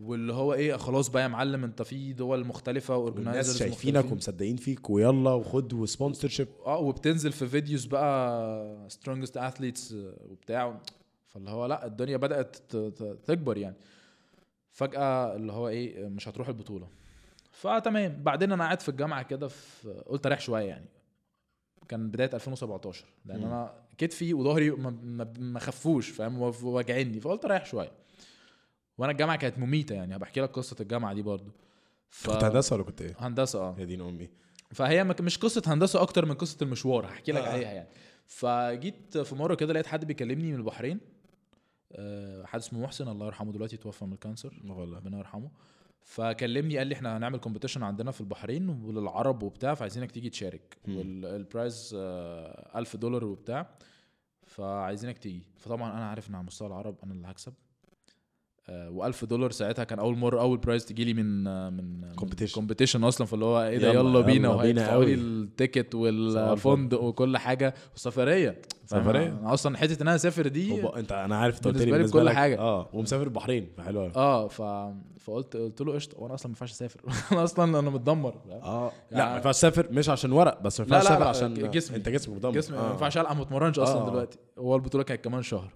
واللي 0.00 0.32
هو 0.32 0.54
إيه 0.54 0.76
خلاص 0.76 1.08
بقى 1.08 1.22
يا 1.22 1.28
معلم 1.28 1.64
انت 1.64 1.82
في 1.82 2.12
دول 2.12 2.46
مختلفة 2.46 2.96
والناس 2.96 3.56
شايفينك 3.58 4.12
ومصدقين 4.12 4.56
فيك 4.56 4.90
ويلا 4.90 5.30
وخد 5.30 5.72
و 5.72 5.81
sponsor 5.81 6.46
آه 6.66 6.78
وبتنزل 6.78 7.32
في 7.32 7.46
videos 7.48 7.84
بقى 7.86 8.90
strongest 8.90 9.36
athletes 9.36 9.94
وبتاع. 10.30 10.80
فاللي 11.34 11.50
هو 11.50 11.66
لا 11.66 11.86
الدنيا 11.86 12.16
بدأت 12.16 12.56
تكبر 13.26 13.56
يعني. 13.56 13.76
فجأة 14.70 15.36
اللي 15.36 15.52
هو 15.52 15.68
إيه 15.68 16.08
مش 16.08 16.28
هتروح 16.28 16.48
البطولة. 16.48 16.88
فتمام 17.50 18.22
بعدين 18.22 18.52
أنا 18.52 18.64
قاعد 18.64 18.80
في 18.80 18.88
الجامعة 18.88 19.22
كده 19.22 19.48
في 19.48 20.02
قلت 20.06 20.26
أريح 20.26 20.40
شوية 20.40 20.64
يعني. 20.64 20.86
كان 21.88 22.10
بداية 22.10 22.30
2017 22.34 23.04
لأن 23.24 23.38
مم. 23.40 23.46
أنا 23.46 23.74
كتفي 23.98 24.34
وظهري 24.34 24.70
ما, 24.70 25.58
خفوش 25.58 26.08
فاهم؟ 26.08 26.42
واجعيني 26.62 27.20
فقلت 27.20 27.44
أريح 27.44 27.64
شوية. 27.64 27.92
وأنا 28.98 29.12
الجامعة 29.12 29.36
كانت 29.36 29.58
مميتة 29.58 29.94
يعني. 29.94 30.16
هبحكي 30.16 30.40
لك 30.40 30.50
قصة 30.50 30.76
الجامعة 30.80 31.14
دي 31.14 31.22
برضو. 31.22 31.50
ف... 32.08 32.30
كنت 32.30 32.44
هندسة 32.44 32.76
ولا 32.76 32.84
كنت 32.84 33.02
إيه؟ 33.02 33.14
هندسة 33.18 33.58
آه. 33.58 33.76
يا 33.78 33.84
دين 33.84 34.00
أمي. 34.00 34.28
فهي 34.72 35.04
مش 35.04 35.38
قصة 35.38 35.62
هندسة 35.66 36.02
أكتر 36.02 36.26
من 36.26 36.34
قصة 36.34 36.58
المشوار. 36.62 37.06
هحكي 37.06 37.32
لك 37.32 37.42
آه. 37.42 37.48
عليها 37.48 37.72
يعني. 37.72 37.88
فجيت 38.26 39.18
في 39.18 39.34
مرة 39.34 39.54
كده 39.54 39.72
لقيت 39.72 39.86
حد 39.86 40.04
بيكلمني 40.04 40.52
من 40.52 40.58
البحرين. 40.58 41.00
حد 42.44 42.58
اسمه 42.58 42.80
محسن 42.80 43.08
الله 43.08 43.26
يرحمه 43.26 43.52
دلوقتي 43.52 43.76
توفى 43.76 44.04
من 44.04 44.12
ال 44.12 44.18
cancer. 44.18 44.62
ربنا 44.68 45.18
يرحمه. 45.18 45.50
فكلمني 46.04 46.78
قال 46.78 46.86
لي 46.86 46.94
إحنا 46.94 47.16
هنعمل 47.16 47.38
competition 47.38 47.82
عندنا 47.82 48.10
في 48.10 48.20
البحرين 48.20 48.68
وللعرب 48.68 49.42
وبتاع 49.42 49.74
فعايزينك 49.74 50.10
تيجي 50.10 50.30
تشارك. 50.30 50.78
وال 50.88 51.17
prize 51.17 51.90
1000 51.94 52.96
دولار 52.96 53.24
وبتاع 53.24 53.74
فعايزينك 54.46 55.18
تيجي. 55.18 55.42
فطبعا 55.56 55.92
أنا 55.92 56.08
عارف 56.10 56.30
إن 56.30 56.34
على 56.34 56.44
مستوى 56.44 56.68
العرب 56.68 56.96
أنا 57.04 57.12
اللي 57.12 57.26
هكسب. 57.26 57.54
و1000 58.70 59.24
دولار 59.24 59.50
ساعتها 59.50 59.84
كان 59.84 59.98
أول 59.98 60.16
مرة 60.18 60.40
أول 60.40 60.58
prize 60.58 60.84
تجي 60.86 61.04
لي 61.04 61.14
من 61.14 61.46
آه، 61.46 61.70
من. 61.70 62.02
competition 62.54 63.04
أصلا 63.04 63.26
فاللي 63.26 63.44
هو 63.44 63.62
إيه 63.62 63.78
ده 63.78 63.88
يلا، 63.88 64.00
يلا 64.00 64.20
بينا 64.20 64.48
وهيدفعوا 64.48 65.04
لي 65.04 65.14
قوي. 65.14 65.22
ال 65.24 65.33
ticket. 65.33 65.94
والفندق 65.94 67.02
وكل 67.02 67.36
حاجة 67.36 67.74
والسفريه؟ 67.92 68.62
سفرية. 68.86 69.26
أنا 69.28 69.54
أصلا 69.54 69.76
حتة 69.76 69.92
إن 70.02 70.08
أنا 70.08 70.14
أسافر 70.14 70.48
دي 70.48 70.82
هو 70.82 70.88
أنت 70.88 71.12
أنا 71.12 71.36
عارف 71.36 71.56
أنت 71.56 71.64
قلت 71.64 71.82
لي 71.82 72.02
بكل 72.02 72.26
لك- 72.26 72.32
حاجة. 72.34 72.58
آه 72.58 72.88
ومسافر 72.92 73.22
البحرين 73.24 73.68
فحلو 73.76 74.00
قوي 74.00 74.12
آه 74.16 74.48
ف... 74.48 74.62
فقلت 75.20 75.56
قلت 75.56 75.80
له 75.80 75.92
قشطة 75.94 76.20
وأنا 76.20 76.34
أصلا 76.34 76.46
ما 76.46 76.52
ينفعش 76.52 76.72
أسافر 76.72 77.00
أنا 77.32 77.44
أصلا 77.44 77.78
أنا 77.78 77.90
متدمر 77.90 78.34
آه 78.50 78.92
لا 79.10 79.18
يعني- 79.18 79.30
ما 79.30 79.36
ينفعش 79.36 79.54
تسافر 79.56 79.86
مش 79.90 80.08
عشان 80.08 80.32
ورق 80.32 80.62
بس 80.62 80.80
ما 80.80 80.86
لا، 80.86 80.96
ينفعش 80.96 81.10
لا، 81.10 81.16
تسافر 81.16 81.24
لا، 81.24 81.28
عشان 81.58 81.70
جسمي. 81.70 81.96
أنت 81.96 82.08
جسمك 82.08 82.36
مدمر 82.36 82.52
جسمي 82.52 82.76
ما 82.76 82.88
آه. 82.88 82.90
ينفعش 82.92 83.18
العب 83.18 83.36
ما 83.36 83.42
أتمرنش 83.42 83.78
أصلا 83.78 84.00
آه. 84.06 84.10
دلوقتي 84.10 84.38
هو 84.58 84.76
البطولة 84.76 85.04
كانت 85.04 85.24
كمان 85.24 85.42
شهر 85.42 85.70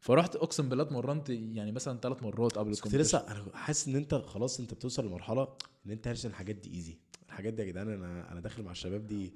فرحت 0.00 0.36
أقسم 0.36 0.68
بالله 0.68 0.84
اتمرنت 0.84 1.30
يعني 1.30 1.72
مثلا 1.72 1.98
ثلاث 1.98 2.22
مرات 2.22 2.58
قبل 2.58 2.70
بس 2.70 2.80
كنت. 2.80 2.94
لسه 2.94 3.18
أنا 3.18 3.44
حاسس 3.54 3.88
إن 3.88 3.96
أنت 3.96 4.14
خلاص 4.14 4.60
أنت 4.60 4.74
بتوصل 4.74 5.06
لمرحلة 5.06 5.48
إن 5.86 5.90
أنت 5.90 6.06
إن 6.06 6.14
الحاجات 6.24 6.56
دي 6.56 6.74
ايزي 6.74 6.98
الحاجات 7.26 7.52
دي 7.54 7.62
يا 7.62 7.66
جدعان 7.66 7.88
أنا 7.88 8.32
أنا 8.32 8.40
داخل 8.40 8.62
مع 8.62 8.70
الشباب 8.70 9.06
دي. 9.06 9.34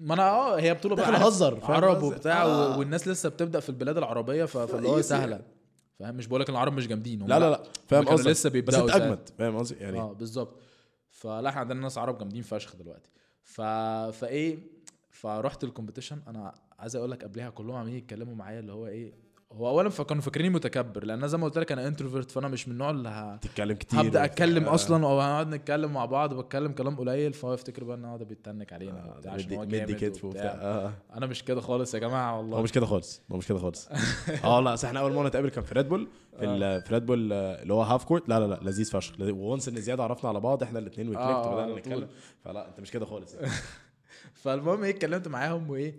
ما 0.00 0.14
أنا 0.14 0.30
آه 0.30 0.60
هي 0.60 0.74
بطولة 0.74 0.96
بقى 0.96 1.06
فاهم؟ 1.30 1.60
عرب 1.62 1.96
قصدي؟ 1.96 2.06
وبتاع 2.06 2.42
آه. 2.42 2.78
والناس 2.78 3.08
لسه 3.08 3.28
بتبدأ 3.28 3.60
في 3.60 3.68
البلاد 3.68 3.96
العربية 3.98 4.44
فاللي 4.44 4.88
هو. 4.88 5.00
سهلة. 5.00 5.40
فاهم؟ 5.98 6.14
مش 6.14 6.26
بقول 6.26 6.40
لك 6.40 6.50
العرب 6.50 6.72
مش 6.72 6.86
جامدين 6.86 7.26
لا 7.26 7.38
لا 7.38 7.50
لا. 7.50 7.62
فاهم 7.88 8.04
قصدك. 8.08 8.26
لسه 8.26 8.50
بس 8.50 8.74
أنت 8.74 8.90
ساعتها. 8.90 8.96
أجمد. 9.06 9.28
فاهم 9.38 9.56
قصدي؟ 9.56 9.78
يعني 9.80 10.00
آه 10.00 10.12
بالظبط. 10.12 10.60
فلا 11.10 11.48
إحنا 11.48 11.60
عندنا 11.60 11.80
ناس 11.80 11.98
عرب 11.98 12.18
جامدين 12.18 12.42
فشخ 12.42 12.76
دلوقتي. 12.76 13.10
ف... 13.42 13.60
فإيه 14.20 14.58
فرحت 15.10 15.64
ال 15.64 15.68
competition. 15.68 16.18
أنا 16.28 16.54
عايز 16.78 16.96
أقول 16.96 17.10
لك 17.10 17.24
قبلها 17.24 17.50
كلهم 17.50 17.76
عمالين 17.76 17.96
يتكلموا 17.98 18.34
معايا 18.34 18.60
اللي 18.60 18.72
هو 18.72 18.86
إيه 18.86 19.23
هو 19.56 19.68
اولا 19.68 19.88
فكانوا 19.88 20.22
فاكريني 20.22 20.48
متكبر 20.50 21.04
لأن 21.04 21.28
زي 21.28 21.38
ما 21.38 21.44
قلت 21.44 21.58
لك 21.58 21.72
أنا 21.72 21.86
introvert 21.86 22.30
فأنا 22.30 22.48
مش 22.48 22.68
من 22.68 22.72
النوع 22.72 22.90
اللي 22.90 23.08
ه... 23.08 23.36
تتكلم 23.36 23.76
كتير 23.76 24.00
هبدأ. 24.00 24.24
أتكلم 24.24 24.64
آه. 24.64 24.74
أصلا 24.74 25.06
أو 25.06 25.20
هنقعد 25.20 25.48
نتكلم 25.48 25.92
مع 25.92 26.04
بعض 26.04 26.32
وبتكلم 26.32 26.72
كلام 26.72 26.96
قليل 26.96 27.32
فهو 27.32 27.54
يفتكر 27.54 27.84
بقى 27.84 27.96
إن 27.96 28.04
هو 28.04 28.16
ده 28.16 28.24
بيتنك 28.24 28.72
علينا 28.72 29.04
آه، 29.04 29.14
وبتاع 29.16 29.32
عشان 29.32 29.46
مدي 29.46 29.56
هو 29.56 29.60
مدي 29.62 29.78
جامد 29.78 29.96
كتف 30.04 30.24
وبتاع 30.24 30.44
آه. 30.60 30.92
أنا 31.16 31.26
مش 31.26 31.44
كده 31.44 31.60
خالص 31.60 31.94
يا 31.94 31.98
جماعة 31.98 32.38
والله 32.38 32.58
هو 32.58 32.62
مش 32.62 32.72
كده 32.72 32.86
خالص 32.86 33.22
هو 33.32 33.36
مش 33.36 33.48
كده 33.48 33.58
خالص 33.58 33.88
آه 34.44 34.60
لا 34.60 34.74
اصل 34.74 34.86
إحنا 34.86 35.00
أول 35.00 35.12
مرة 35.12 35.28
نتقابل 35.28 35.48
كان 35.48 35.64
في 35.64 35.74
ريد 35.74 35.88
بول 35.88 36.08
في 36.38 36.44
ال- 36.44 36.82
في 36.82 36.94
ريد 36.94 37.06
بول 37.06 37.32
آه، 37.32 37.62
اللي 37.62 37.74
هو 37.74 37.82
Half 37.82 38.04
Court 38.04 38.28
لا 38.28 38.40
لا 38.40 38.46
لا 38.46 38.60
لذيذ 38.62 38.90
فشخ 38.90 39.14
وونس 39.20 39.68
إن 39.68 39.80
زياد 39.80 40.00
عرفنا 40.00 40.28
على 40.28 40.40
بعض 40.40 40.62
إحنا 40.62 40.78
الاثنين 40.78 41.08
و 41.08 41.11
clicked 41.11 41.28
آه، 41.28 41.48
وبدأنا 41.48 41.62
على 41.62 41.74
نتكلم. 41.74 42.08
فلا 42.44 42.68
أنت 42.68 42.80
مش 42.80 42.90
كده 42.90 43.06
خالص 43.06 43.34
يعني. 43.34 43.46
فالمهم 44.42 44.82
إيه 44.84 44.90
اتكلمت 44.90 45.28
معاهم 45.28 45.70
وإيه 45.70 45.94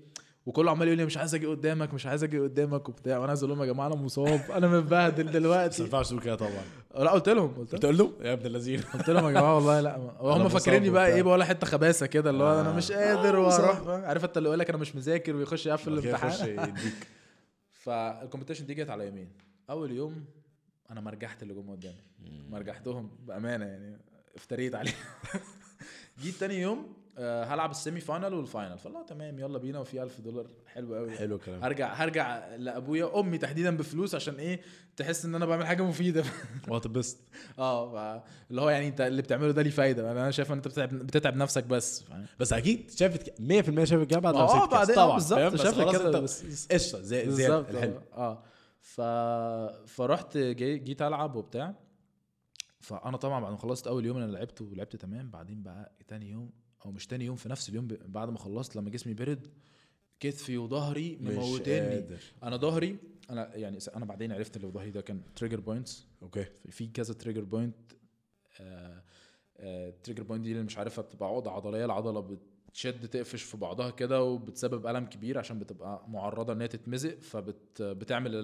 وكله 0.46 0.72
عمال 0.72 0.88
يقول 0.88 0.98
لي 0.98 1.06
مش 1.06 1.18
عايز 1.18 1.36
أجي 1.36 1.46
قدامك 1.46 1.94
مش 1.94 2.06
عايز 2.06 2.24
أجي 2.24 2.40
قدامك 2.40 2.90
وبتاع. 2.90 3.18
وأنا 3.18 3.28
عايز 3.30 3.44
أقول 3.44 3.58
لهم 3.58 3.68
يا 3.68 3.74
جماعة 3.74 3.88
أنا 3.88 3.96
مصاب 3.96 4.52
أنا 4.52 4.68
متبهدل 4.68 5.24
بس 5.24 5.34
ما 5.34 5.40
دلوقتي 5.40 5.84
ينفعش 5.84 6.10
تقول 6.10 6.22
كده 6.22 6.36
طبعا. 6.36 6.62
لا 6.96 7.12
قلت 7.12 7.30
لهم 7.30 7.54
قلت 7.54 7.86
لهم. 7.86 8.14
يا 8.22 8.34
ابن 8.34 8.46
اللذين. 8.46 8.82
قلت 8.82 9.10
لهم 9.10 9.26
يا 9.26 9.32
جماعة 9.32 9.56
والله 9.56 9.82
لا 9.82 9.98
هم 10.22 10.50
فاكريني 10.50 10.90
بقى. 10.90 11.14
إيه 11.16 11.24
بقى 11.24 11.46
حتة 11.46 11.68
خباثة 11.68 12.06
كده 12.06 12.30
اللي 12.30 12.44
هو 12.44 12.62
أنا. 12.62 12.72
مش 12.72 12.92
قادر 12.92 13.38
آه، 13.38 13.40
وأروح. 13.42 13.48
مصاب. 13.80 13.90
عارف 13.90 14.26
أنت 14.26 14.38
اللي 14.38 14.50
يقول 14.50 14.60
لك 14.60 14.70
أنا 14.70 14.78
مش 14.78 14.96
مذاكر 14.96 15.36
ويخش 15.36 15.66
يقفل 15.66 16.02
كده 16.02 16.12
يخش 16.12 16.42
الامتحان. 16.44 16.70
يديك. 16.70 17.08
فال 17.84 17.96
competition 17.96 18.66
دي 18.66 18.74
جت 18.74 18.90
على 18.90 19.06
يومين 19.06 19.30
أول 19.70 19.92
يوم 19.92 20.26
أنا 20.92 21.02
مرجحت 21.02 21.44
اللي 21.44 21.54
جم 21.54 21.72
قدامي. 21.72 21.96
مرجحتهم 22.50 23.10
بأمانة 23.28 23.66
يعني 23.66 23.98
افتريت 24.36 24.76
عليهم. 24.76 24.94
جيت 26.22 26.36
تاني 26.36 26.62
يوم 26.62 26.94
هلعب 27.18 27.72
ال 27.72 27.77
semi 27.77 28.00
final 28.00 28.34
وال 28.34 28.45
final. 28.45 28.78
فالله 28.78 29.06
تمام 29.06 29.40
يلا 29.40 29.58
بينا 29.58 29.80
وفي 29.80 30.04
1000 30.04 30.22
دولار. 30.22 30.48
حلو 30.68 30.96
قوي 30.96 31.18
حلو 31.18 31.36
الكلام. 31.36 31.64
هرجع 31.64 31.94
هرجع 31.94 32.56
لأبويا 32.56 33.20
امي 33.20 33.38
تحديدا 33.38 33.78
بفلوس 33.78 34.16
عشان 34.16 34.36
إيه؟ 34.36 34.62
تحس 34.98 35.26
إن 35.26 35.36
أنا 35.36 35.46
بعمل 35.46 35.66
حاجة 35.66 35.84
مفيدة. 35.84 36.24
وهتبسط 36.68 37.18
آه 37.60 38.24
اللي 38.50 38.62
هو 38.62 38.70
يعني 38.70 38.88
أنت 38.88 39.02
اللي 39.02 39.22
بتعمله 39.22 39.52
ده 39.52 39.62
ليه 39.62 39.70
فايدة؟ 39.70 40.12
أنا 40.12 40.32
شايف 40.32 40.52
إن 40.52 40.58
أنت 40.58 40.68
بتتعب 40.68 40.90
بتتعب 40.90 41.36
نفسك 41.36 41.64
بس 41.64 42.04
فاهم؟ 42.04 42.26
بس 42.40 42.54
أكيد 42.54 42.92
شافت 42.92 43.30
100% 43.42 43.84
شافت 43.84 44.08
كده 44.10 44.20
بعد 44.20 44.34
ما 44.34 44.40
آه. 44.42 44.68
بعدين 44.68 44.96
طبعا 44.96 45.12
آه، 45.12 45.14
بالظبط. 45.14 45.40
فاهم؟ 45.40 45.54
بس 45.54 45.62
شافت 45.62 45.92
كده 45.96 46.20
بس 46.20 46.68
قشطة 46.72 47.02
زي 47.02 47.32
زي 47.32 47.48
بالظبط. 47.48 47.70
الحلو. 47.70 48.00
آه 48.14 48.32
آه. 48.32 48.44
ف... 48.80 49.02
فرحت 49.90 50.38
جي... 50.38 50.78
جيت 50.78 51.02
ألعب 51.02 51.36
وبتاع. 51.36 51.76
فأنا 52.80 53.18
طبعا 53.18 53.40
بعد 53.40 53.52
ما 53.52 53.58
خلصت 53.58 53.88
أول 53.88 54.06
يوم 54.06 54.18
أنا 54.18 54.32
لعبت 54.32 54.62
ولعبت 54.62 54.96
تمام. 54.96 55.30
بعدين 55.30 55.64
بقى 55.64 55.92
تاني 56.08 56.30
يوم 56.30 56.50
أو 56.86 56.92
مش 56.92 57.08
تاني 57.08 57.26
يوم 57.26 57.36
في 57.36 57.50
نفس 57.50 57.70
اليوم. 57.70 57.88
بعد 58.06 58.30
ما 58.30 58.38
خلصت 58.38 58.76
لما 58.76 58.90
جسمي 58.90 59.14
برد 59.14 59.48
كتفي 60.20 60.58
وظهري 60.58 61.18
مموتني 61.22 61.80
قادر. 61.80 62.20
أنا 62.44 62.58
ظهري 62.58 62.98
أنا 63.30 63.56
يعني 63.56 63.78
أنا 63.96 64.06
بعدين 64.06 64.32
عرفت 64.32 64.58
اللي 64.58 64.68
ظهري 64.68 64.92
ده 64.92 65.02
كان 65.02 65.22
trigger 65.36 65.60
points 65.60 66.08
okay. 66.22 66.46
في 66.70 66.88
كذا 66.88 67.14
trigger 67.14 67.44
point 67.44 67.76
trigger 70.04 70.24
point 70.24 70.44
دي 70.44 70.52
اللي 70.52 70.64
مش 70.64 70.78
عارفها 70.78 71.04
بتبقى 71.04 71.30
عقدة 71.30 71.52
عضلية 71.52 71.86
العضلة 71.86 72.38
بتشد 72.70 73.08
تقفش 73.08 73.44
في 73.44 73.58
بعضها 73.58 73.90
كده 73.90 74.24
وبتسبب 74.24 74.88
ألم 74.88 75.06
كبير 75.06 75.38
عشان 75.38 75.60
بتبقى 75.60 76.06
معرضة 76.10 76.54
إن 76.54 76.62
هي 76.62 76.68
تتمزق 76.68 77.20
فبتعمل 77.20 78.36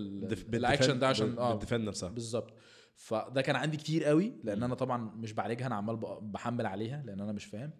الاكشن 0.54 1.00
ده 1.00 1.08
عشان 1.08 1.38
آه. 1.38 1.56
بتدفن 1.56 1.86
نفسها. 1.86 2.10
بالظبط. 2.10 2.54
فده 2.96 3.42
كان 3.42 3.56
عندي 3.56 3.78
كتير 3.78 4.04
قوي 4.04 4.34
لأن 4.44 4.64
أنا 4.64 4.76
طبعا 4.76 4.98
مش 5.16 5.34
بعالجها 5.34 5.68
أنا 5.68 5.76
عمال 5.76 5.96
بحمل 6.22 6.66
عليها 6.66 7.04
لأن 7.06 7.22
أنا 7.22 7.32
مش 7.32 7.46
فاهم. 7.46 7.72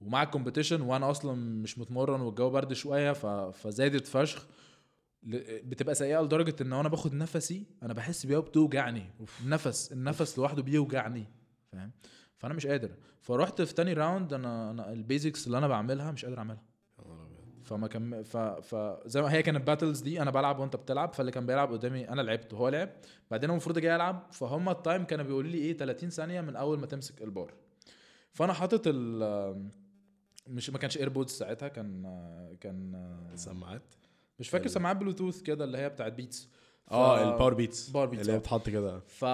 ومع 0.00 0.22
ال 0.22 0.27
competition 0.27 0.80
وأنا 0.80 1.10
أصلا 1.10 1.34
مش 1.34 1.78
متمرن 1.78 2.20
والجو 2.20 2.50
برد 2.50 2.72
شوية 2.72 3.12
ف... 3.12 3.26
فزادت 3.26 4.06
فشخ. 4.06 4.46
بتبقى 5.22 5.94
سيئة 5.94 6.20
لدرجة 6.20 6.56
إن 6.60 6.72
وأنا 6.72 6.88
باخد 6.88 7.14
نفسي 7.14 7.66
أنا 7.82 7.92
بحس 7.92 8.26
بيها 8.26 8.40
بتوجعني. 8.40 9.10
النفس 9.44 9.92
النفس 9.92 10.38
لوحده 10.38 10.62
بيوجعني 10.62 11.26
فاهم؟ 11.72 11.90
فأنا 12.36 12.54
مش 12.54 12.66
قادر. 12.66 12.90
فرحت 13.20 13.62
في 13.62 13.74
تاني 13.74 13.92
round 13.92 14.32
أنا 14.32 14.70
أنا 14.70 14.92
ال 14.92 15.00
basics 15.00 15.46
اللي 15.46 15.58
أنا 15.58 15.68
بعملها 15.68 16.12
مش 16.12 16.24
قادر 16.24 16.38
أعملها. 16.38 16.62
فما 17.62 17.86
كم 17.88 18.22
ف... 18.22 18.36
ف 18.36 18.74
زي 19.06 19.22
ما 19.22 19.32
هي 19.32 19.42
كانت 19.42 19.66
battles 19.66 20.00
دي 20.00 20.22
أنا 20.22 20.30
بلعب 20.30 20.58
وأنت 20.58 20.76
بتلعب 20.76 21.12
فاللي 21.12 21.32
كان 21.32 21.46
بيلعب 21.46 21.72
قدامي 21.72 22.08
أنا 22.08 22.22
لعبت 22.22 22.52
وهو 22.54 22.68
لعب. 22.68 22.90
بعدين 23.30 23.50
المفروض 23.50 23.78
جاي 23.78 23.96
ألعب 23.96 24.26
فهم 24.32 24.68
ال 24.68 24.75
time 24.75 25.04
كانوا 25.04 25.24
بيقولوا 25.24 25.50
لي 25.50 25.58
إيه 25.58 25.76
30 25.76 26.10
ثانية 26.10 26.40
من 26.40 26.56
أول 26.56 26.78
ما 26.78 26.86
تمسك 26.86 27.22
البار. 27.22 27.54
فأنا 28.32 28.52
حاطط 28.52 28.82
ال 28.86 29.70
مش 30.48 30.70
ما 30.70 30.78
كانش 30.78 30.98
AirPods 30.98 31.30
ساعتها 31.32 31.68
كان 31.68 32.02
كان 32.60 33.06
سماعات. 33.34 33.82
مش 34.40 34.48
فاكر 34.48 34.68
سماعات 34.68 34.96
بلوتوث 34.96 35.42
كده 35.42 35.64
اللي 35.64 35.78
هي 35.78 35.88
بتاعت 35.88 36.12
بيتس 36.12 36.48
ف- 36.86 36.92
آه 36.92 37.32
ال 37.34 37.54
Powerbeats 37.54 37.88
Powerbeats، 37.90 38.20
اللي 38.20 38.32
هي 38.32 38.36
آه. 38.36 38.40
بتحط 38.40 38.68
كده. 38.68 39.00
ف... 39.00 39.24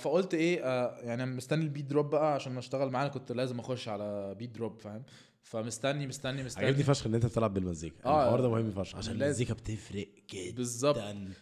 فقلت 0.00 0.34
إيه 0.34 0.64
آه 0.64 0.98
يعني 1.00 1.26
مستني 1.26 1.64
ال 1.64 1.68
beat 1.68 1.84
drop 1.84 2.10
بقى 2.10 2.34
عشان 2.34 2.58
اشتغل 2.58 2.90
معانا 2.90 3.08
كنت 3.08 3.32
لازم 3.32 3.58
أخش 3.60 3.88
على 3.88 4.34
beat 4.38 4.50
drop 4.50 4.78
فاهم؟ 4.80 5.02
فمستني 5.42 6.06
مستني 6.06 6.42
مستني. 6.44 6.66
عجبني 6.66 6.82
فشخ 6.82 7.06
إن 7.06 7.14
أنت 7.14 7.26
بتلعب 7.26 7.54
بالمزيكا. 7.54 7.96
آه، 8.04 8.22
الحوار 8.24 8.40
ده 8.40 8.50
مهم 8.50 8.70
فشخ 8.70 8.96
عشان. 8.96 9.12
المزيكا 9.22 9.54
بتفرق 9.54 10.08
جدا. 10.30 10.56
بالظبط. 10.56 10.98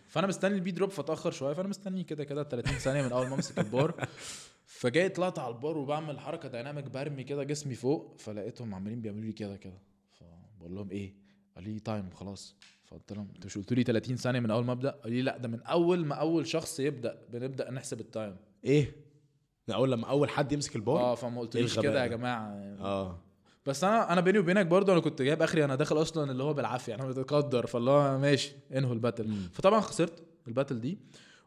فأنا 0.08 0.26
مستني 0.26 0.54
ال 0.54 0.58
beat 0.58 0.74
drop 0.74 0.90
فاتأخر 0.90 1.30
شوية 1.30 1.54
فأنا 1.54 1.68
مستني 1.68 2.04
كده 2.04 2.24
كده 2.24 2.42
30 2.44 2.72
ثانية 2.78 3.02
من 3.02 3.12
أول 3.12 3.26
ما 3.28 3.34
أمسك 3.34 3.58
البار 3.58 4.08
فجاي 4.82 5.08
طلعت 5.08 5.38
على 5.38 5.54
البار 5.54 5.78
وبعمل 5.78 6.20
حركة 6.20 6.48
dynamic 6.48 6.84
برمي 6.84 7.24
كده 7.24 7.44
جسمي 7.44 7.74
فوق 7.74 8.14
فلقيتهم 8.18 8.74
عمالين 8.74 9.00
بيعملوا 9.00 9.24
لي 9.24 9.32
كده 9.32 9.56
كده. 9.56 9.78
فبقول 10.12 10.74
لهم 10.74 10.90
إيه؟ 10.90 11.14
قال 11.54 11.64
لي 11.64 11.80
time 11.80 12.10
خلاص. 12.10 12.56
فقلت 12.84 13.12
لهم 13.12 13.28
أنتوا 13.34 13.46
مش 13.46 13.58
قلتوا 13.58 13.76
لي 13.76 13.82
30 13.82 14.16
ثانية 14.16 14.40
من 14.40 14.50
أول 14.50 14.64
ما 14.64 14.72
أبدأ؟ 14.72 14.90
قال 14.90 15.12
لي 15.12 15.22
لأ 15.22 15.36
ده 15.36 15.48
من 15.48 15.62
أول 15.62 16.04
ما 16.06 16.14
أول 16.14 16.46
شخص 16.46 16.80
يبدأ 16.80 17.18
بنبدأ 17.32 17.70
نحسب 17.70 18.00
ال 18.00 18.08
time 18.08 18.36
إيه؟ 18.64 18.96
من 19.68 19.74
أول 19.74 19.92
لما 19.92 20.06
أول 20.06 20.28
حد 20.30 20.52
يمسك 20.52 20.76
البار؟ 20.76 21.00
آه 21.00 21.14
فما 21.14 21.40
قلتليش 21.40 21.72
الغباء 21.78 21.90
كده 21.92 22.02
يا 22.02 22.08
ده؟ 22.08 22.16
جماعة. 22.16 22.54
يعني 22.54 22.80
آه. 22.80 23.18
بس 23.66 23.84
أنا 23.84 24.12
أنا 24.12 24.20
بيني 24.20 24.38
وبينك 24.38 24.66
برضه 24.66 24.92
أنا 24.92 25.00
كنت 25.00 25.22
جايب 25.22 25.42
آخري 25.42 25.64
أنا 25.64 25.74
داخل 25.74 26.02
أصلا 26.02 26.30
اللي 26.32 26.42
هو 26.42 26.54
بالعافية 26.54 26.90
يعني 26.92 27.02
أنا 27.02 27.10
متقدر. 27.10 27.66
فاللي 27.66 27.90
هو 27.90 28.18
ماشي 28.18 28.52
إنهوا 28.76 28.94
ال 28.94 28.99
battle 28.99 29.28
مم. 29.28 29.48
فطبعا 29.52 29.80
خسرت 29.80 30.22
ال 30.48 30.53
battle 30.53 30.80
دي 30.80 30.98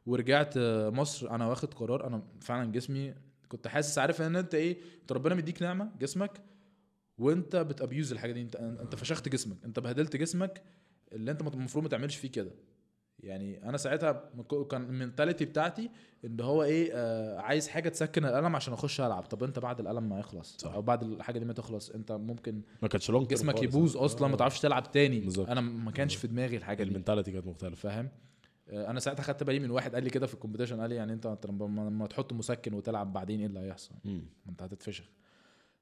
ورجعت 0.06 0.54
مصر. 0.94 1.30
أنا 1.32 1.48
واخد 1.48 1.74
قرار 1.74 2.08
أنا 2.08 2.24
فعلا 2.42 2.72
جسمي 2.72 3.14
كنت 3.50 3.68
حاسس 3.68 3.98
عارف 3.98 4.22
إن 4.22 4.36
أنت 4.36 4.56
إيه 4.56 4.78
أنت 5.02 5.12
ربنا 5.12 5.36
مديك 5.36 5.62
نعمة 5.62 5.92
جسمك 6.00 6.42
وأنت 7.18 7.56
بت 7.56 7.72
abuse 7.72 8.12
الحاجة 8.12 8.32
دي. 8.32 8.42
أنت 8.42 8.56
أنت 8.56 8.96
فشخت 8.96 9.30
جسمك 9.30 9.58
أنت 9.66 9.80
بهدلت 9.80 10.16
جسمك 10.16 10.62
اللي 11.14 11.32
أنت 11.32 11.42
المفروض 11.42 11.84
ما 11.84 11.90
تعملش 11.90 12.16
فيه 12.16 12.32
كده. 12.32 12.52
يعني 13.20 13.70
أنا 13.70 13.78
ساعتها 13.78 14.30
كان 14.70 14.84
ال 14.84 14.90
mentality 14.90 15.46
بتاعتي 15.46 15.90
إن 16.26 16.40
هو 16.42 16.64
إيه 16.64 16.92
آه 16.94 17.40
عايز 17.40 17.68
حاجة 17.68 17.90
تسكن 17.90 18.26
الألم 18.26 18.56
عشان 18.56 18.74
أخش 18.74 19.02
ألعب. 19.02 19.24
طب 19.24 19.44
أنت 19.44 19.60
بعد 19.60 19.80
الألم 19.80 20.10
ما 20.10 20.20
يخلص؟ 20.20 20.58
صح. 20.58 20.74
أو 20.74 20.82
بعد 20.82 21.04
الحاجة 21.04 21.40
دي 21.40 21.46
ما 21.46 21.54
تخلص 21.54 21.90
أنت 21.90 22.12
ممكن 22.12 22.62
ما 22.82 22.88
كانش 22.88 23.12
جسمك 23.12 23.64
يبوظ 23.64 23.98
أصلا 23.98 24.28
ما 24.28 24.38
تعرفش 24.38 24.60
تلعب 24.60 24.92
تاني. 24.92 25.20
بالظبط. 25.20 25.50
أنا 25.50 25.62
ما 25.62 25.92
كانش 25.92 26.16
في 26.16 26.28
دماغي 26.28 26.58
الحاجة 26.58 26.84
دي. 26.84 26.90
ال 26.90 26.94
mentality 26.94 27.32
كانت 27.32 27.48
مختلفة. 27.48 27.76
فاهم؟ 27.76 28.06
آه، 28.06 28.12
أنا 28.70 29.00
ساعتها 29.00 29.24
خدت 29.24 29.44
بالي 29.44 29.60
من 29.60 29.72
واحد 29.72 29.96
قال 29.96 30.04
لي 30.04 30.10
كده 30.10 30.28
في 30.28 30.34
ال 30.34 30.38
competition 30.38 30.82
قال 30.82 30.90
لي 30.90 30.96
يعني 30.96 31.14
أنت 31.14 31.38
لما 31.50 32.08
تحط 32.08 32.34
مسكن 32.34 32.74
وتلعب 32.74 33.14
بعدين 33.14 33.40
إيه 33.40 33.48
اللي 33.48 33.60
هيحصل. 33.60 33.96
ما 34.46 34.52
أنت 34.52 34.64
هتتفشخ. 34.64 35.06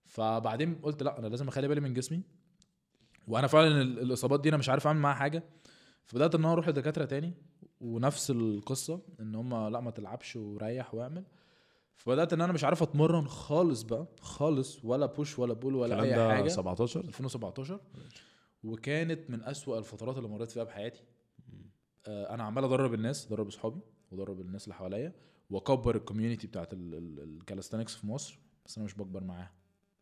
فبعدين 0.05 0.75
قلت 0.75 1.03
لأ 1.03 1.19
أنا 1.19 1.27
لازم 1.27 1.47
أخلي 1.47 1.67
بالي 1.67 1.81
من 1.81 1.93
جسمي. 1.93 2.21
وأنا 3.27 3.47
فعلا 3.47 3.81
ال- 3.81 3.99
الإصابات 3.99 4.41
دي 4.41 4.49
أنا 4.49 4.57
مش 4.57 4.69
عارف 4.69 4.87
أعمل 4.87 4.99
معاها 4.99 5.15
حاجة. 5.15 5.43
فبدأت 6.05 6.35
إن 6.35 6.41
أنا 6.43 6.53
أروح 6.53 6.67
لدكاترة 6.69 7.05
تاني 7.05 7.33
ونفس 7.81 8.31
القصة 8.31 9.01
إن 9.19 9.35
هم 9.35 9.67
لأ 9.67 9.79
ما 9.79 9.91
تلعبش 9.91 10.35
وريح 10.35 10.95
واعمل. 10.95 11.23
فبدأت 11.95 12.33
إن 12.33 12.41
أنا 12.41 12.53
مش 12.53 12.63
عارف 12.63 12.83
أتمرن 12.83 13.27
خالص 13.27 13.81
بقى 13.81 14.07
خالص 14.21 14.85
ولا 14.85 15.05
بوش 15.05 15.39
ولا 15.39 15.53
بول 15.53 15.75
ولا 15.75 15.95
أي 16.01 16.13
حاجة. 16.35 16.47
17 16.49 16.99
2017 16.99 17.79
وكانت 18.63 19.29
من 19.29 19.43
أسوأ 19.43 19.77
الفترات 19.79 20.17
اللي 20.17 20.29
مريت 20.29 20.51
فيها 20.51 20.63
بحياتي. 20.63 20.99
آه، 20.99 21.12
أنا 22.07 22.43
عمال 22.43 22.63
أدرب 22.63 22.93
الناس 22.93 23.27
أدرب 23.27 23.47
أصحابي 23.47 23.79
وأدرب 24.11 24.41
الناس 24.41 24.63
اللي 24.63 24.75
حواليا 24.75 25.13
وأكبر 25.49 25.95
ال 25.95 26.01
community 26.01 26.47
بتاعت 26.47 26.69
ال 26.73 26.83
calisthenics 26.83 27.95
في 27.95 28.07
مصر 28.07 28.39
بس 28.65 28.77
أنا 28.77 28.85
مش 28.85 28.93
بكبر 28.93 29.23
معاها 29.23 29.51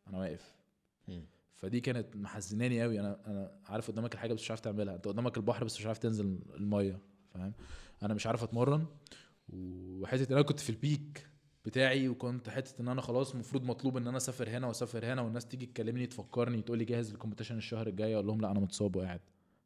أنا 0.08 0.18
واقف. 0.18 0.56
فدي 1.56 1.80
كانت 1.82 2.16
محزناني 2.16 2.82
قوي 2.84 3.00
أنا 3.00 3.20
أنا 3.28 3.52
عارف 3.66 3.92
قدامك 3.92 4.14
الحاجة 4.14 4.34
بس 4.34 4.42
مش 4.42 4.52
عارف 4.52 4.60
تعملها. 4.62 4.96
أنت 4.96 5.08
قدامك 5.08 5.38
البحر 5.38 5.64
بس 5.64 5.80
مش 5.80 5.86
عارف 5.86 5.98
تنزل 5.98 6.40
المية 6.56 7.00
فاهم؟ 7.30 7.54
أنا 8.04 8.14
مش 8.14 8.28
عارف 8.28 8.44
أتمرن. 8.44 8.86
وحتة 9.54 10.24
إن 10.30 10.34
أنا 10.34 10.42
كنت 10.42 10.60
في 10.60 10.70
ال 10.70 10.81
peak 10.81 11.28
بتاعي 11.66 12.10
وكنت 12.10 12.50
حتة 12.50 12.82
إن 12.82 12.88
أنا 12.88 13.02
خلاص 13.02 13.32
المفروض 13.34 13.64
مطلوب 13.64 13.98
إن 13.98 14.08
أنا 14.08 14.18
أسافر 14.18 14.50
هنا 14.50 14.68
وأسافر 14.68 15.06
هنا 15.06 15.22
والناس 15.22 15.46
تيجي 15.46 15.66
تكلمني 15.66 16.08
تفكرني 16.08 16.62
تقول 16.62 16.78
لي 16.78 16.86
جاهز 16.86 17.12
لل 17.12 17.19
competition 17.19 17.58
الشهر 17.58 17.88
الجاي 17.88 18.16
أقول 18.16 18.28
لهم 18.28 18.42
لا 18.42 18.52
أنا 18.52 18.60
متصاب 18.60 18.96
وقاعد 18.96 19.20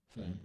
فاهم؟ 0.09 0.37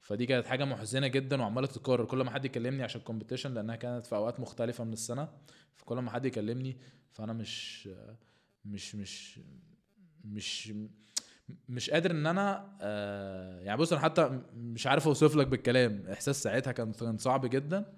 فدي 0.00 0.26
كانت 0.26 0.46
حاجة 0.46 0.64
محزنة 0.64 1.06
جدا 1.06 1.42
وعمالة 1.42 1.66
تتكرر. 1.66 2.04
كل 2.04 2.22
ما 2.22 2.30
حد 2.30 2.44
يكلمني 2.44 2.82
عشان 2.82 3.00
ال 3.00 3.05
competition 3.05 3.54
لأنها 3.54 3.76
كانت 3.76 4.06
في 4.06 4.16
أوقات 4.16 4.40
مختلفة 4.40 4.84
من 4.84 4.92
السنة 4.92 5.28
فكل 5.76 5.98
ما 5.98 6.10
حد 6.10 6.24
يكلمني 6.26 6.76
فأنا 7.10 7.32
مش 7.32 7.88
مش 8.64 8.94
مش 8.94 9.40
مش 10.24 10.72
مش 11.68 11.90
قادر 11.90 12.10
إن 12.10 12.26
أنا 12.26 12.76
آه 12.80 13.60
يعني 13.60 13.78
بص 13.78 13.92
أنا 13.92 14.02
حتى 14.02 14.40
مش 14.56 14.86
عارف 14.86 15.06
أوصف 15.06 15.36
لك 15.36 15.46
بالكلام. 15.46 16.04
إحساس 16.12 16.42
ساعتها 16.42 16.72
كان 16.72 16.92
كان 16.92 17.18
صعب 17.18 17.46
جدا. 17.46 17.92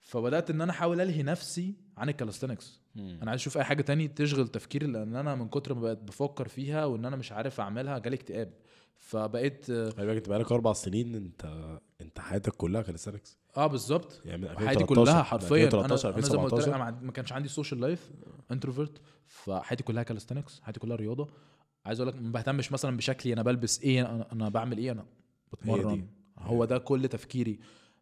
فبدأت 0.00 0.50
إن 0.50 0.60
أنا 0.60 0.72
أحاول 0.72 1.00
ألهي 1.00 1.22
نفسي 1.22 1.74
عن 1.96 2.08
ال 2.08 2.14
calisthenics 2.14 2.80
أنا 3.22 3.30
عايز 3.30 3.40
أشوف 3.40 3.58
أي 3.58 3.64
حاجة 3.64 3.82
تاني 3.82 4.08
تشغل 4.08 4.48
تفكيري 4.48 4.86
لأن 4.86 5.16
أنا 5.16 5.34
من 5.34 5.48
كتر 5.48 5.74
ما 5.74 5.80
بقيت 5.80 5.98
بفكر 5.98 6.48
فيها 6.48 6.84
وإن 6.84 7.04
أنا 7.04 7.16
مش 7.16 7.32
عارف 7.32 7.60
أعملها 7.60 7.98
جالي 7.98 8.16
اكتئاب. 8.16 8.52
فبقيت 8.98 9.70
آه 9.70 9.90
خلي 9.90 10.06
بالك 10.06 10.16
انت 10.16 10.28
بقالك 10.28 10.52
أربع 10.52 10.72
سنين 10.72 11.14
انت 11.14 11.68
انت 12.00 12.18
حياتك 12.20 12.52
كلها 12.52 12.82
calisthenics 12.82 13.38
آه، 13.56 13.66
بالظبط. 13.66 14.22
يعني 14.24 14.48
حياتي 14.48 14.62
2013 14.62 14.86
كلها 15.04 15.22
حرفيا. 15.22 15.56
أنا 15.56 15.64
2013 15.64 16.14
أنا 16.14 16.20
زي 16.20 16.36
ما 16.36 16.42
قلت 16.44 16.52
لك 16.54 16.58
2017 16.58 16.68
أنا 16.68 16.78
ما 16.78 16.84
عند- 16.84 17.02
ما 17.02 17.12
كانش 17.12 17.32
عندي 17.32 17.48
social 17.48 17.80
life 17.80 18.10
introvert 18.50 19.00
فحياتي 19.26 19.82
كلها 19.82 20.02
calisthenics 20.02 20.60
حياتي 20.60 20.80
كلها 20.80 20.96
رياضة. 20.96 21.28
عايز 21.86 22.00
أقول 22.00 22.12
لك 22.14 22.22
ما 22.22 22.32
بهتمش 22.32 22.72
مثلا 22.72 22.96
بشكلي 22.96 23.32
أنا 23.32 23.42
بلبس 23.42 23.80
إيه 23.82 24.00
أنا, 24.00 24.32
أنا 24.32 24.48
بعمل 24.48 24.78
إيه 24.78 24.90
أنا 24.92 25.04
بتمرن. 25.52 26.06
هو 26.38 26.64
ده 26.64 26.78
كل 26.78 27.08
تفكيري. 27.08 27.58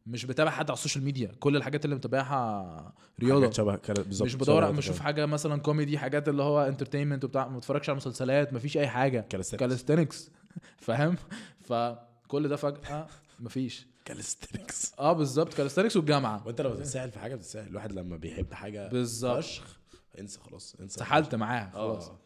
مش 0.06 0.24
بتابع 0.24 0.50
حد 0.50 0.70
على 0.70 0.76
ال 0.76 0.80
social 0.80 1.04
media. 1.04 1.32
كل 1.40 1.56
الحاجات 1.56 1.84
اللي 1.84 1.96
متابعها 1.96 2.92
رياضة. 3.20 3.50
شبه 3.50 3.76
بالظبط 3.88 4.26
مش 4.26 4.34
بدور 4.34 4.72
مش 4.72 4.88
كده. 4.90 5.00
حاجة 5.02 5.26
مثلا 5.26 5.60
كوميدي 5.60 5.98
حاجات 5.98 6.28
اللي 6.28 6.42
هو 6.42 6.66
entertainment 6.66 7.24
وبتاع. 7.24 7.48
ما 7.48 7.58
بتفرجش 7.58 7.88
على 7.88 7.96
مسلسلات 7.96 8.52
مفيش 8.52 8.76
أي 8.76 8.88
حاجة. 8.88 9.20
calisthenics 9.58 10.30
فاهم؟ 10.86 11.16
فكل 11.64 12.48
ده 12.48 12.56
فجأة 12.56 13.06
مفيش 13.40 13.86
calisthenics 14.04 14.92
آه 14.98 15.12
بالظبط. 15.12 15.54
calisthenics 15.54 15.96
والجامعة. 15.96 16.46
وانت 16.46 16.60
لما 16.60 16.74
بتتساهل 16.74 17.10
في 17.10 17.18
حاجة 17.18 17.34
بتتساهل 17.34 17.68
الواحد 17.68 17.92
لما 17.92 18.16
بيحب 18.16 18.52
حاجة 18.54 18.88
بالظبط. 18.88 19.38
فشخ 19.44 19.78
انسى 20.20 20.40
خلاص 20.40 20.76
انسى 20.80 20.98
سحلت 21.00 21.34
معاها 21.34 21.70
خلاص. 21.74 22.08
آه. 22.08 22.18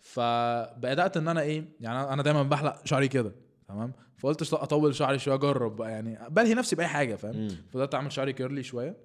فبدأت 0.00 1.16
إن 1.16 1.28
أنا 1.28 1.40
إيه 1.40 1.64
يعني 1.80 2.12
أنا 2.12 2.22
دايما 2.22 2.42
بحلق 2.42 2.80
شعري 2.86 3.08
كده. 3.08 3.32
تمام 3.72 3.92
فقلت 4.18 4.52
أطول 4.52 4.94
شعري 4.94 5.18
شوية 5.18 5.34
أجرب 5.34 5.76
بقى 5.76 5.90
يعني 5.90 6.18
بلهي 6.30 6.54
نفسي 6.54 6.76
بأي 6.76 6.86
حاجة 6.86 7.14
فاهم 7.14 7.36
مم. 7.36 7.48
بدات 7.74 7.94
أعمل 7.94 8.12
شعري 8.12 8.32
curly 8.32 8.62
شوية 8.62 8.96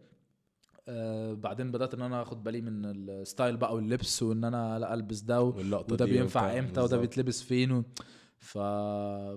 آه 0.88 1.34
بعدين 1.34 1.72
بدأت 1.72 1.94
إن 1.94 2.02
أنا 2.02 2.22
آخد 2.22 2.44
بالي 2.44 2.62
من 2.62 2.86
ال 2.86 2.98
style 2.98 3.58
بقى 3.58 3.76
واللبس 3.76 4.24
وإن 4.24 4.44
أنا 4.44 4.80
لأ 4.80 4.94
ألبس 4.94 5.20
ده 5.20 5.42
وده 5.44 6.06
بينفع. 6.06 6.60
إمتى 6.60 6.82
وده. 6.82 6.98
بيتلبس 6.98 7.44
فين 7.44 7.72
و... 7.72 7.84
ف... 8.40 8.58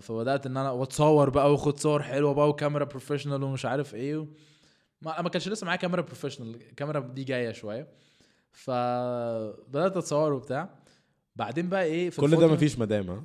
فبدأت 0.00 0.46
إن 0.46 0.56
أنا 0.56 0.70
وأتصور 0.70 1.30
بقى 1.30 1.52
وأخد 1.52 1.78
صور 1.80 2.02
حلوة 2.02 2.34
بقى 2.34 2.48
وكاميرا 2.48 2.84
professional 2.84 3.42
ومش 3.42 3.64
عارف 3.66 3.94
إيه 3.94 4.16
و... 4.16 4.26
ما 5.02 5.22
ما 5.22 5.28
كانش 5.28 5.48
لسه 5.48 5.64
معايا 5.64 5.78
كاميرا 5.78 6.02
professional 6.02 6.54
الكاميرا 6.54 7.00
دي 7.00 7.24
جاية 7.24 7.52
شوية 7.52 7.88
فبدأت 8.52 9.96
أتصور 9.96 10.32
وبتاع 10.32 10.70
بعدين 11.36 11.68
بقى 11.68 11.84
إيه 11.84 12.10
في 12.10 12.20
كل 12.20 12.36
ده 12.36 12.46
مفيش 12.46 12.78
مدام 12.78 13.10
ها 13.10 13.24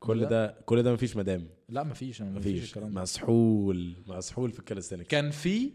كل. 0.00 0.26
ده 0.26 0.56
كل 0.66 0.82
ده 0.82 0.92
مفيش 0.92 1.16
مدام. 1.16 1.48
لا 1.68 1.82
مفيش 1.82 2.22
أنا 2.22 2.30
مفيش 2.30 2.56
مفيش. 2.58 2.68
الكلام 2.68 2.94
ده. 2.94 3.00
مسحول 3.02 3.94
مسحول 4.06 4.52
في 4.52 4.58
ال 4.58 4.62
calisthenics 4.62 5.08
كان 5.08 5.30
في 5.30 5.70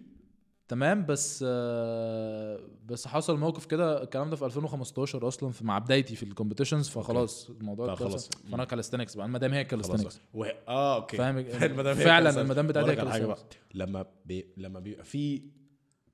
تمام 0.68 1.06
بس 1.06 1.44
آه، 1.48 2.60
بس 2.86 3.08
حصل 3.08 3.38
موقف 3.40 3.66
كده 3.66 4.04
الكلام 4.04 4.30
ده 4.30 4.36
في 4.36 4.45
2015 4.45 5.28
أصلا 5.28 5.52
في 5.52 5.66
مع 5.66 5.80
بدايتي 5.80 6.16
في 6.16 6.24
ال 6.24 6.29
competitions 6.29 6.90
فخلاص 6.90 7.50
الموضوع 7.50 7.95
فخلاص. 7.95 8.28
اتكسر. 8.28 8.50
فأنا 8.52 8.64
calisthenics 8.65 9.15
بقى 9.16 9.26
المدام 9.26 9.54
هي 9.54 9.64
calisthenics 9.64 10.02
خلاص 10.02 10.22
وه... 10.34 10.48
آه 10.68 10.95
okay. 10.95 11.18
فاهم؟ 11.18 11.44
فعلا. 11.94 12.41
المدام 12.41 12.68
بتاعتي 12.68 12.91
هي 12.91 12.95
calisthenics. 13.36 13.40
لما 13.74 14.06
بي... 14.26 14.45
لما 14.58 14.80
بيبقى 14.80 15.04
في 15.04 15.41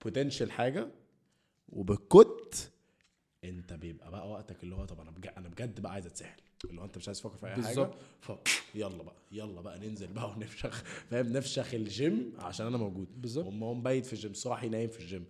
potential 0.03 0.51
حاجة 0.51 0.87
وبكت 1.69 2.71
أنت 3.43 3.73
بيبقى 3.73 4.11
بقى 4.11 4.29
وقتك 4.29 4.63
اللي 4.63 4.75
هو 4.75 4.85
طب 4.85 4.99
أنا 4.99 5.11
بجد 5.11 5.33
أنا 5.37 5.49
بجد 5.49 5.79
بقى 5.79 5.91
عايز 5.91 6.05
أتسحل. 6.05 6.41
اللي 6.65 6.81
هو 6.81 6.85
أنت 6.85 6.97
مش 6.97 7.07
عايز 7.07 7.19
تفكر 7.19 7.37
في 7.37 7.47
أي 7.47 7.51
حاجة. 7.63 7.89
ف 8.21 8.31
يلا 8.75 9.03
بقى 9.03 9.15
يلا 9.31 9.61
بقى 9.61 9.79
ننزل 9.79 10.07
بقى 10.07 10.29
ونفشخ 10.29 10.83
فاهم 11.11 11.27
نفشخ 11.27 11.73
الجيم 11.73 12.33
عشان 12.39 12.65
أنا 12.67 12.77
موجود 12.77 13.21
بالظبط. 13.21 13.45
هم 13.45 13.63
هو 13.63 13.73
مبيت 13.73 14.05
في 14.05 14.13
الجيم 14.13 14.33
صاحي 14.33 14.69
نايم 14.69 14.89
في 14.89 14.99
الجيم 14.99 15.25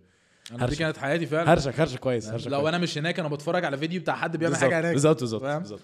أنا 0.52 0.66
دي. 0.66 0.76
كانت 0.76 0.96
حياتي 0.96 1.26
فعلا 1.26 1.52
هرشك 1.52 1.80
هرشك 1.80 1.98
كويس 1.98 2.28
هرشك 2.28 2.46
لو 2.46 2.58
كويس. 2.60 2.68
أنا 2.74 2.78
مش 2.82 2.98
هناك 2.98 3.20
أنا 3.20 3.28
بتفرج 3.28 3.64
على 3.64 3.76
فيديو 3.78 4.00
بتاع 4.00 4.14
حد 4.16 4.36
بيعمل 4.36 4.56
حاجة 4.56 4.80
هناك 4.80 4.92
بالظبط 4.92 5.20
بالظبط؟ 5.20 5.42
بالظبط 5.42 5.80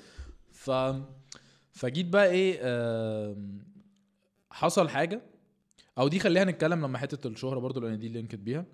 ف 0.52 0.70
فجيت 1.72 2.06
بقى 2.06 2.26
إيه 2.30 2.58
آم، 2.62 3.58
حصل 4.50 4.88
حاجة 4.88 5.22
أو 5.98 6.08
دي 6.08 6.18
خلينا 6.18 6.50
نتكلم 6.50 6.84
لما 6.84 6.98
حتة 6.98 7.28
الشهرة 7.28 7.58
برضو 7.58 7.80
لأن 7.80 7.98
دي 7.98 8.08
linked 8.08 8.44
بيها 8.44 8.64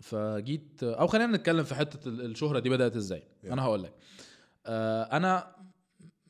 فجيت 0.00 0.82
أو 0.82 1.06
خلينا 1.06 1.36
نتكلم 1.36 1.64
في 1.64 1.74
حتة 1.74 2.08
ال- 2.08 2.20
الشهرة 2.30 2.58
دي 2.58 2.68
بدأت 2.70 2.96
إزاي 2.96 3.22
يلا. 3.44 3.52
أنا 3.52 3.62
هقول 3.62 3.82
لك 3.82 3.92
آه، 4.66 5.02
أنا 5.02 5.56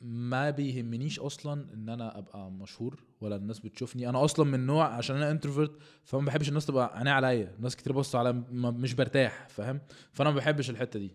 ما 0.06 0.50
بيهمنيش 0.50 1.20
أصلا 1.20 1.66
إن 1.74 1.88
أنا 1.88 2.18
أبقى 2.18 2.50
مشهور 2.50 3.02
ولا 3.20 3.36
الناس 3.36 3.58
بتشوفني. 3.58 4.08
أنا 4.08 4.24
أصلا 4.24 4.44
من 4.46 4.66
نوع 4.66 4.86
عشان 4.94 5.16
أنا 5.16 5.30
introvert 5.30 5.72
فما 6.04 6.24
بحبش 6.24 6.48
الناس 6.48 6.66
تبقى 6.66 6.98
عينيها 6.98 7.12
عليا. 7.12 7.54
ناس 7.60 7.76
كتير 7.76 7.92
بصوا 7.92 8.20
على 8.20 8.32
مش 8.52 8.94
برتاح 8.94 9.48
فاهم؟ 9.48 9.80
فأنا 10.12 10.30
ما 10.30 10.36
بحبش 10.36 10.70
الحتة 10.70 10.98
دي. 11.00 11.10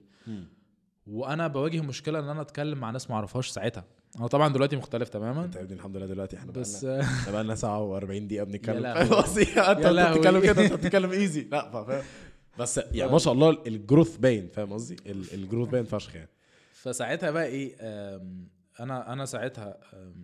وأنا 1.08 1.48
بواجه 1.48 1.82
مشكلة 1.82 2.20
إن 2.20 2.30
أنا 2.30 2.42
أتكلم 2.42 2.78
مع 2.78 2.92
ناس 2.92 3.10
ما 3.10 3.16
أعرفهاش 3.16 3.50
ساعتها. 3.50 3.86
أنا 4.20 4.28
طبعا 4.28 4.54
دلوقتي 4.54 4.76
مختلف 4.76 5.10
تماما. 5.10 5.46
أنت 5.46 5.56
يا 5.56 5.62
ابني 5.62 5.74
الحمد 5.76 5.98
لله 5.98 6.06
دلوقتي 6.06 6.38
إحنا 6.38 6.52
بس 6.52 6.86
إحنا 6.86 7.32
بقالنا 7.34 7.56
ساعة 7.56 8.00
و40 8.00 8.04
دقيقة 8.06 8.44
بنتكلم. 8.44 8.86
أنت. 8.86 9.14
بتتكلم 9.14 10.40
كده 10.42 10.66
أنت 10.66 10.74
بتتكلم 10.74 11.12
easy 11.12 11.48
لا 11.52 11.84
فاهم؟ 11.84 12.04
بس 12.60 12.80
يعني 12.92 13.12
ما 13.12 13.18
شاء 13.18 13.34
الله 13.34 13.50
ال 13.68 13.75
growth 13.75 14.18
باين 14.18 14.48
فاهم 14.48 14.74
قصدي؟ 14.74 14.96
ال- 15.06 15.34
ال 15.34 15.39
growth 15.39 15.70
باين 15.70 15.84
فشخ 15.86 16.16
يعني. 16.16 16.30
فساعتها 16.74 17.32
بقى 17.32 17.46
إيه 17.46 17.76
أنا 18.80 19.14
أنا 19.14 19.26
ساعتها 19.26 19.78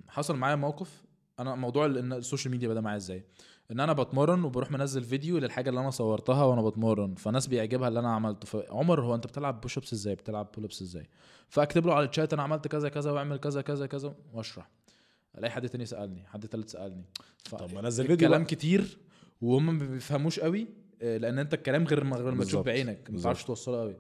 حصل 0.08 0.36
معايا 0.36 0.56
موقف. 0.56 1.04
أنا 1.40 1.56
موضوع 1.56 1.86
إن 1.86 2.14
السوشيال 2.14 2.52
ميديا 2.52 2.68
بدأ 2.70 2.82
معايا 2.82 2.98
إزاي؟ 2.98 3.24
إن 3.72 3.80
أنا 3.80 3.94
بتمرن 3.94 4.44
وبروح 4.44 4.72
منزل 4.72 5.04
فيديو 5.04 5.38
للحاجة 5.38 5.70
اللي 5.70 5.80
أنا 5.82 5.90
صورتها 5.90 6.44
وأنا 6.44 6.62
بتمرن 6.62 7.16
فناس 7.16 7.48
بيعجبها 7.48 7.88
اللي 7.88 8.00
أنا 8.00 8.14
عملته. 8.16 8.46
فعمر 8.46 9.02
هو 9.02 9.16
أنت 9.16 9.28
بتلعب 9.28 9.62
push 9.62 9.78
ups 9.78 9.94
إزاي؟ 9.94 10.16
بتلعب 10.16 10.52
pull 10.56 10.64
ups 10.64 10.82
إزاي؟ 10.82 11.10
فأكتب 11.50 11.86
له 11.86 11.94
على 11.94 12.06
الشات 12.10 12.34
أنا 12.34 12.44
عملت 12.44 12.68
كذا 12.68 12.90
كذا 12.90 13.12
واعمل 13.12 13.38
كذا 13.38 13.62
كذا 13.62 13.86
كذا 13.86 14.16
وأشرح. 14.34 14.70
ألاقي 15.38 15.52
حد 15.52 15.70
تاني 15.70 15.86
سألني 15.86 16.26
حد 16.28 16.48
تالت 16.48 16.70
سألني. 16.70 17.06
ف- 17.46 17.56
طب 17.56 17.74
ما 17.74 17.82
نزل 17.82 18.08
فيديو 18.08 18.28
كلام. 18.28 18.44
كتير 18.44 18.98
وهم 19.42 19.66
ما 19.66 19.86
بيفهموش 19.88 20.40
قوي 20.40 20.68
آه، 21.02 21.18
لأن 21.18 21.40
أنت 21.40 21.54
الكلام 21.54 21.84
غير 21.88 22.04
ما 22.04 22.18
غير 22.18 22.32
ما 22.36 22.44
تشوف 22.44 22.66
بعينك 22.66 22.98
ما 22.98 23.04
بالظبط. 23.10 23.24
تعرفش 23.24 23.44
توصله 23.44 23.80
قوي. 23.82 23.96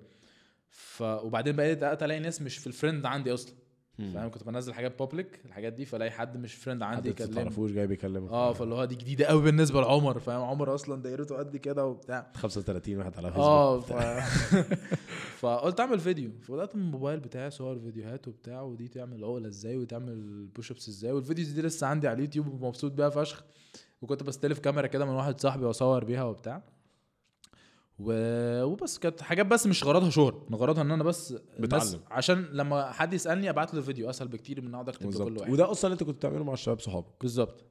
ف 0.70 1.02
وبعدين 1.02 1.56
بقيت 1.56 1.84
ألاقي 2.04 2.20
ناس 2.20 2.42
مش 2.42 2.58
في 2.58 2.68
ال 2.68 2.73
friend 2.73 3.06
عندي 3.06 3.34
أصلا. 3.34 3.54
فاهم؟ 3.98 4.32
كنت 4.32 4.44
بنزل 4.44 4.74
حاجات 4.74 5.00
public 5.00 5.40
الحاجات 5.46 5.74
دي 5.74 5.86
فلاقي 5.86 6.12
حد 6.12 6.38
مش 6.38 6.56
friend 6.56 6.84
عندي 6.84 7.10
انت 7.10 7.22
ما 7.22 7.26
يكلمني. 7.26 7.44
تعرفوش 7.44 7.72
جاي 7.72 7.88
بيكلمك. 7.88 8.32
آه 8.32 8.54
فاللي 8.54 8.76
هو 8.76 8.86
دي 8.86 8.96
جديدة 8.96 9.26
قوي 9.26 9.42
بالنسبة 9.42 9.82
لعمر 9.82 10.20
فاهم؟ 10.20 10.42
عمر 10.42 10.76
أصلا 10.76 11.02
دايرته 11.02 11.36
قد 11.38 11.58
كده 11.58 11.86
وبتاع. 11.86 12.32
35 12.36 12.98
واحد 12.98 13.18
على 13.18 13.28
فيسبوك. 13.28 13.46
آه 13.46 13.80
ف... 13.80 13.94
فقلت 15.42 15.80
أعمل 15.80 16.00
فيديو. 16.00 16.32
فبدأت 16.42 16.76
من 16.76 16.82
الموبايل 16.82 17.20
بتاعي 17.20 17.50
صور 17.52 17.80
فيديوهات 17.80 18.28
وبتاع 18.28 18.62
ودي 18.62 18.88
تعمل 18.88 19.24
عقلة 19.24 19.48
إزاي 19.48 19.78
وتعمل 19.78 20.46
push 20.56 20.72
ups 20.72 20.90
إزاي. 20.90 21.12
وال 21.12 21.21
videos 21.21 21.50
دي 21.50 21.62
لسه 21.62 21.88
عندي 21.88 22.08
على 22.08 22.16
اليوتيوب 22.16 22.48
ومبسوط 22.62 22.92
بيها 22.92 23.10
فشخ. 23.10 23.44
وكنت 24.02 24.24
بستلف 24.24 24.60
كاميرا 24.60 24.88
كده 24.88 25.06
من 25.06 25.12
واحد 25.12 25.40
صاحبي 25.40 25.66
وأصور 25.66 26.04
بيها 26.04 26.24
وبتاع. 26.24 26.64
و... 28.00 28.12
وبس 28.64 28.98
كانت 29.00 29.22
حاجات 29.22 29.46
بس 29.46 29.68
مش 29.68 29.84
غرضها 29.84 30.10
شهرة 30.10 30.46
من 30.50 30.56
غرضها 30.56 30.82
إن 30.84 30.92
أنا 30.92 31.04
بس 31.04 31.34
بتعلم. 31.60 32.00
عشان 32.12 32.42
لما 32.52 32.92
حد 32.92 33.14
يسألني 33.14 33.50
أبعت 33.50 33.74
له 33.74 33.82
فيديو 33.82 34.10
أسهل 34.10 34.28
بكتير 34.28 34.62
من 34.62 34.74
اقعد 34.74 34.90
اكتب 34.90 35.06
بالظبط. 35.06 35.40
واحد. 35.42 35.52
وده 35.52 35.72
أصلا 35.72 35.86
اللي 35.92 35.94
أنت 36.02 36.04
كنت 36.04 36.16
بتعمله 36.16 36.44
مع 36.44 36.54
الشباب 36.54 36.80
صحابك. 36.80 37.08
بالظبط. 37.22 37.64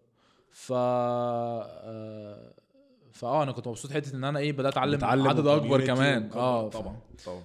ف 0.51 0.73
آه، 0.73 2.53
فاه 3.13 3.43
أنا 3.43 3.53
كنت 3.53 3.69
مبسوط 3.69 3.93
حتة 3.93 4.17
إن 4.17 4.25
أنا 4.25 4.39
إيه 4.39 4.53
بدأت 4.53 4.73
اتعلم 4.73 5.05
عدد 5.05 5.47
أكبر 5.47 5.87
كمان. 5.87 6.31
آه 6.33 6.69
طبعا 6.69 6.97
طبعا. 7.27 7.43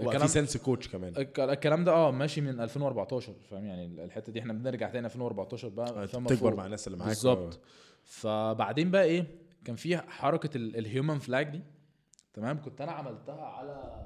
الكلام 0.00 0.20
في 0.26 0.28
سنس 0.28 0.56
كوتش 0.56 0.88
كمان. 0.88 1.16
الك- 1.16 1.40
الكلام 1.40 1.84
ده 1.84 1.92
آه 1.92 2.10
ماشي 2.10 2.40
من 2.40 2.60
2014 2.60 3.32
فاهم؟ 3.50 3.66
يعني 3.66 4.04
الحتة 4.04 4.32
دي 4.32 4.40
إحنا 4.40 4.52
بنرجع 4.52 4.90
تاني 4.90 5.06
2014 5.06 5.68
بقى 5.68 6.08
فما 6.08 6.28
تكبر. 6.28 6.54
مع 6.54 6.64
الناس 6.66 6.86
اللي 6.86 6.98
معاك. 6.98 7.08
بالظبط. 7.08 7.60
فبعدين 8.04 8.90
بقى 8.90 9.04
إيه 9.04 9.26
كان 9.64 9.76
في 9.76 9.96
حركة 9.98 10.56
الهيومن 10.56 11.18
فلاج 11.18 11.48
دي. 11.48 11.60
تمام؟ 12.34 12.62
كنت 12.62 12.80
أنا 12.80 12.92
عملتها 12.92 13.44
على 13.44 14.04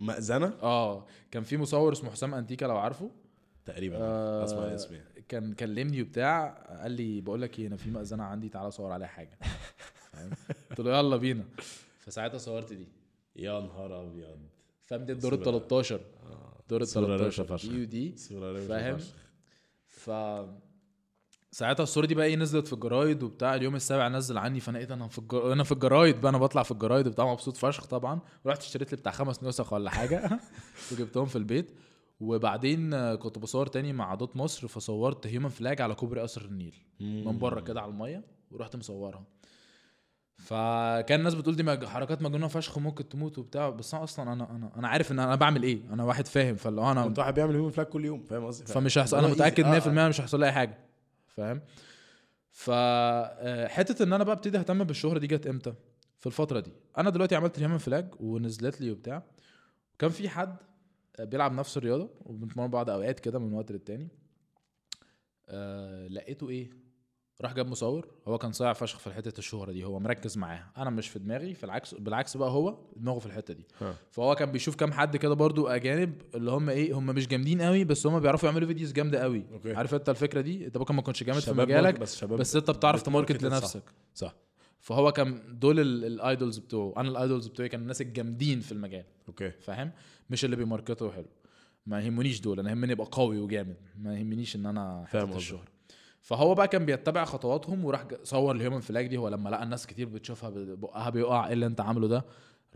مأذنة. 0.00 0.52
آه 0.62 1.06
كان 1.30 1.42
في 1.42 1.56
مصور 1.56 1.92
اسمه 1.92 2.10
حسام 2.10 2.34
انتيكا 2.34 2.64
لو 2.66 2.76
عارفه. 2.78 3.10
تقريبا. 3.64 3.96
آه، 4.00 4.44
أسمع 4.44 4.74
اسمي. 4.74 5.00
كان 5.28 5.54
كلمني 5.54 6.02
وبتاع 6.02 6.48
قال 6.82 6.92
لي 6.92 7.20
بقول 7.20 7.42
لك 7.42 7.58
إيه 7.58 7.66
أنا 7.66 7.76
في 7.76 7.90
مأذنة 7.90 8.22
عندي 8.24 8.48
تعالى 8.48 8.70
صور 8.70 8.92
عليها 8.92 9.06
حاجة؟ 9.08 9.38
قلت 10.70 10.80
له 10.80 10.98
يلا 10.98 11.16
بينا. 11.16 11.44
فساعتها 11.98 12.38
صورت 12.38 12.72
دي. 12.72 12.88
يا 13.36 13.60
نهار 13.60 14.02
أبيض. 14.06 14.38
فاهم؟ 14.82 15.04
دي 15.04 15.12
الدور 15.12 15.32
ال 15.34 15.40
صورة- 15.40 15.44
13 15.44 16.00
دور 16.70 16.80
ال 16.80 16.86
صورة 16.88 17.16
روشة 17.16 17.42
13 17.42 17.58
فشخ. 17.58 17.68
دي 17.72 18.12
فاهم. 18.68 18.98
ف 19.86 20.10
ساعتها 21.52 21.82
الصورة 21.82 22.06
دي 22.06 22.14
بقى 22.14 22.26
إيه 22.26 22.36
نزلت 22.36 22.66
في 22.66 22.72
الجرايد 22.72 23.22
وبتاع 23.22 23.54
اليوم 23.54 23.76
السابع 23.76 24.08
نزل 24.08 24.38
عني 24.38 24.60
فأنا 24.60 24.78
إيه 24.78 24.84
ده 24.84 24.94
أنا 24.94 25.08
في 25.08 25.18
الجر... 25.18 25.52
أنا 25.52 25.64
في 25.64 25.72
الجرايد 25.72 26.20
بقى 26.20 26.30
أنا 26.30 26.38
بطلع 26.38 26.62
في 26.62 26.70
الجرايد 26.70 27.06
وبتاع 27.06 27.32
مبسوط 27.32 27.56
فشخ 27.56 27.86
طبعا. 27.86 28.20
ورحت 28.44 28.62
اشتريت 28.62 28.90
لي 28.92 28.96
بتاع 28.96 29.12
خمس 29.12 29.42
نسخ 29.42 29.72
ولا 29.72 29.90
حاجة 29.90 30.40
وجبتهم 30.92 31.26
في 31.26 31.36
البيت. 31.36 31.70
وبعدين 32.20 32.94
آه، 32.94 33.14
كنت 33.14 33.38
بصور 33.38 33.66
تاني 33.66 33.92
مع 33.92 34.14
دوت 34.14 34.36
مصر 34.36 34.68
فصورت 34.68 35.26
human 35.26 35.48
flag 35.48 35.80
على 35.82 35.94
كوبري 35.94 36.20
قصر 36.20 36.40
النيل 36.40 36.74
من 37.00 37.38
بره 37.38 37.60
كده 37.60 37.80
على 37.80 37.90
المية 37.90 38.24
ورحت 38.50 38.76
مصورها. 38.76 39.24
فكان 40.36 41.18
الناس 41.18 41.34
بتقول 41.34 41.56
دي 41.56 41.86
حركات 41.88 42.22
مجنونة 42.22 42.48
فشخ 42.48 42.76
وممكن 42.76 43.08
تموت 43.08 43.38
وبتاع 43.38 43.70
بس 43.70 43.94
أنا 43.94 44.04
أصلا 44.04 44.32
أنا 44.32 44.50
أنا 44.50 44.72
أنا 44.76 44.88
عارف 44.88 45.12
إن 45.12 45.18
أنا 45.18 45.34
بعمل 45.34 45.62
إيه 45.62 45.80
أنا 45.92 46.04
واحد 46.04 46.26
فاهم 46.26 46.54
فاللي 46.54 46.92
أنا 46.92 47.06
انت 47.06 47.18
واحد 47.18 47.34
بيعمل 47.34 47.54
human 47.54 47.70
flag 47.70 47.86
كل 47.86 48.04
يوم 48.04 48.22
فاهم 48.22 48.44
قصدي؟ 48.44 48.72
فمش 48.72 48.98
هيحصل 48.98 49.18
أنا 49.18 49.28
متأكد 49.28 49.64
easy. 49.64 49.84
100% 49.84 49.88
آه، 49.88 50.08
مش 50.08 50.20
هيحصل 50.20 50.40
لي 50.40 50.46
أي 50.46 50.52
حاجة. 50.52 50.89
فاهم؟ 51.34 51.62
ف 52.50 52.70
آه، 52.70 53.66
إن 54.00 54.12
أنا 54.12 54.24
بقى 54.24 54.34
أبتدي 54.36 54.58
أهتم 54.58 54.84
بالشهرة 54.84 55.18
دي 55.18 55.26
جت 55.26 55.46
إمتى؟ 55.46 55.74
في 56.18 56.26
الفترة 56.26 56.60
دي. 56.60 56.72
أنا 56.98 57.10
دلوقتي 57.10 57.34
عملت 57.34 57.58
ال 57.58 57.61
human 57.61 57.78
flag 57.78 58.14
ونزلت 58.20 58.80
لي 58.80 58.90
وبتاع. 58.90 59.22
كان 59.98 60.10
في 60.10 60.28
حد 60.28 60.56
بيلعب 61.20 61.52
نفس 61.52 61.76
الرياضة 61.76 62.10
وبنتمرن 62.20 62.70
بعض 62.70 62.90
أوقات 62.90 63.20
كده 63.20 63.38
من 63.38 63.52
وقت 63.52 63.72
للتاني. 63.72 64.08
آه 65.48 66.08
لقيته 66.08 66.48
إيه؟ 66.48 66.70
راح 67.40 67.54
جاب 67.54 67.68
مصور 67.68 68.06
هو 68.28 68.38
كان 68.38 68.52
صايع 68.52 68.72
فشخ 68.72 68.98
في 68.98 69.10
حتة 69.12 69.38
الشهرة 69.38 69.72
دي 69.72 69.84
هو 69.84 70.00
مركز 70.00 70.38
معاها 70.38 70.72
أنا 70.76 70.90
مش 70.90 71.08
في 71.08 71.18
دماغي 71.18 71.54
في 71.54 71.64
العكس 71.64 71.94
بالعكس 71.94 72.36
بقى 72.36 72.50
هو 72.50 72.78
دماغه 72.96 73.18
في 73.18 73.26
الحتة 73.26 73.54
دي. 73.54 73.66
ها. 73.80 73.94
فهو 74.10 74.34
كان 74.34 74.52
بيشوف 74.52 74.74
كام 74.76 74.92
حد 74.92 75.16
كده 75.16 75.34
برضو 75.34 75.66
أجانب 75.66 76.22
اللي 76.34 76.50
هم 76.50 76.68
إيه 76.68 76.98
هم 76.98 77.06
مش 77.06 77.28
جامدين 77.28 77.62
قوي 77.62 77.84
بس 77.84 78.06
هم 78.06 78.20
بيعرفوا 78.20 78.48
يعملوا 78.48 78.68
videos 78.68 78.92
جامدة 78.92 79.18
قوي. 79.22 79.44
okay. 79.52 79.74
عارف 79.74 79.94
أنت 79.94 80.08
الفكرة 80.08 80.40
دي؟ 80.40 80.66
أنت 80.66 80.78
ممكن 80.78 80.94
ما 80.94 81.02
تكونش 81.02 81.22
جامد 81.24 81.38
في 81.40 81.52
مجالك 81.52 81.98
بس 82.00 82.16
شباب 82.16 82.38
بس 82.38 82.56
أنت 82.56 82.70
بتعرف 82.70 83.02
ت 83.02 83.06
market 83.06 83.32
بت 83.32 83.38
market 83.38 83.56
صح. 83.64 83.74
لنفسك. 83.76 83.82
صح. 84.14 84.34
فهو 84.80 85.12
كان 85.12 85.58
دول 85.58 85.80
ال- 85.80 86.04
ال 86.04 86.13
idols 86.13 86.58
بتوعه. 86.58 86.94
أنا 87.00 87.08
ال 87.08 87.14
idols 87.14 87.46
بتوعي 87.46 87.68
كانوا 87.68 87.82
الناس 87.82 88.00
الجامدين 88.00 88.60
في 88.60 88.72
المجال. 88.72 89.04
okay. 89.28 89.50
فاهم؟ 89.50 89.90
مش 90.30 90.44
اللي 90.44 90.56
بي 90.56 90.68
market 90.68 91.04
وا 91.04 91.10
حلو. 91.12 91.26
ما 91.86 92.00
يهمنيش 92.00 92.40
دول 92.40 92.60
أنا 92.60 92.70
يهمني 92.70 92.92
أبقى 92.92 93.06
قوي 93.12 93.38
وجامد. 93.38 93.76
ما 93.98 94.18
يهمنيش 94.18 94.56
إن 94.56 94.66
أنا 94.66 95.04
فاهم. 95.08 95.32
الشهرة. 95.32 95.64
فهو 96.20 96.54
بقى 96.54 96.68
كان 96.68 96.86
بيتبع 96.86 97.24
خطواتهم 97.24 97.84
وراح 97.84 98.06
صور 98.22 98.56
ال 98.56 98.60
human 98.60 98.80
flag 98.80 99.06
دي 99.06 99.16
هو 99.16 99.28
لما 99.28 99.48
لقى 99.48 99.62
الناس 99.62 99.86
كتير 99.86 100.08
بتشوفها 100.08 100.50
بقها 100.54 101.10
بيقع 101.10 101.46
إيه 101.46 101.52
اللي 101.52 101.66
أنت 101.66 101.80
عامله 101.80 102.08
ده؟ 102.08 102.24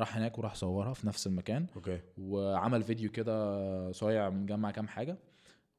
راح 0.00 0.16
هناك 0.16 0.38
وراح 0.38 0.54
صورها 0.54 0.92
في 0.92 1.06
نفس 1.06 1.26
المكان. 1.26 1.66
okay. 1.76 2.00
وعمل 2.18 2.82
فيديو 2.82 3.10
كده 3.10 3.92
صايع 3.92 4.30
مجمع 4.30 4.70
كام 4.70 4.88
حاجة 4.88 5.18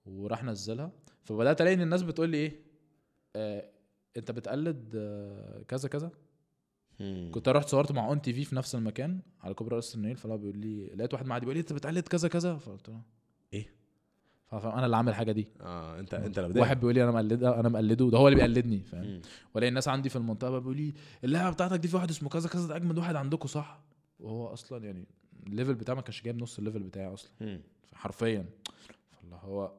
وراح 0.05 0.43
نزلها. 0.43 0.91
فبدأت 1.23 1.61
ألاقي 1.61 1.73
إن 1.73 1.81
الناس 1.81 2.01
بتقول 2.03 2.29
لي 2.29 2.37
إيه؟ 2.37 2.59
آه 3.35 3.65
أنت 4.17 4.31
بتقلد 4.31 4.93
آه 4.95 5.63
كذا 5.67 5.89
كذا. 5.89 6.11
كنت 7.31 7.49
رحت 7.49 7.67
صورت 7.69 7.91
مع 7.91 8.07
ON 8.07 8.22
TV 8.22 8.45
في 8.45 8.55
نفس 8.55 8.75
المكان 8.75 9.19
على 9.41 9.53
كوبري 9.53 9.75
قصر 9.76 9.95
النيل 9.95 10.15
فلا 10.15 10.35
بيقول 10.35 10.57
لي 10.57 10.85
لقيت 10.95 11.13
واحد 11.13 11.25
معدي 11.25 11.45
بيقول 11.45 11.55
لي 11.55 11.61
أنت 11.61 11.73
بتقلد 11.73 12.07
كذا 12.07 12.27
كذا. 12.27 12.57
فقلت 12.57 12.89
له؟ 12.89 13.01
فاهم؟ 14.60 14.73
أنا 14.77 14.86
اللي 14.86 14.95
عامل 14.98 15.10
الحاجة 15.10 15.32
دي. 15.32 15.48
آه 15.61 15.99
انت 15.99 16.14
أنت 16.14 16.40
اللي. 16.40 16.60
واحد 16.60 16.80
بيقول 16.80 16.95
لي 16.95 17.03
أنا 17.03 17.11
مقلده 17.11 17.60
أنا 17.60 17.69
مقلده 17.69 18.10
ده 18.10 18.18
هو 18.18 18.27
اللي 18.27 18.36
بيقلدني 18.36 18.80
فاهم. 18.84 19.22
والاقي 19.56 19.69
الناس 19.69 19.88
عندي 19.88 20.10
في 20.10 20.15
المنطقة 20.15 20.60
بيقول 20.60 20.77
لي 20.77 20.94
اللعبة 21.23 21.53
بتاعتك 21.53 21.80
دي 21.80 21.88
في 21.88 21.95
واحد 21.95 22.10
اسمه 22.10 22.30
كذا 22.30 22.49
كذا 22.49 22.68
ده 22.68 22.76
أجمد 22.76 22.98
واحد 22.98 23.15
عندكم 23.15 23.48
صح؟ 23.48 23.82
وهو 24.19 24.48
أصلا 24.48 24.86
يعني 24.86 25.06
ال 25.47 25.52
level 25.52 25.73
بتاعه 25.76 25.95
ما 25.95 26.02
كانش 26.02 26.22
جايب 26.23 26.41
نص 26.41 26.57
ال 26.57 26.62
level 26.62 26.84
بتاعي 26.84 27.14
أصلا. 27.14 27.32
مم. 27.41 27.61
حرفيا. 27.94 28.45
فاللي 29.11 29.36
هو 29.44 29.72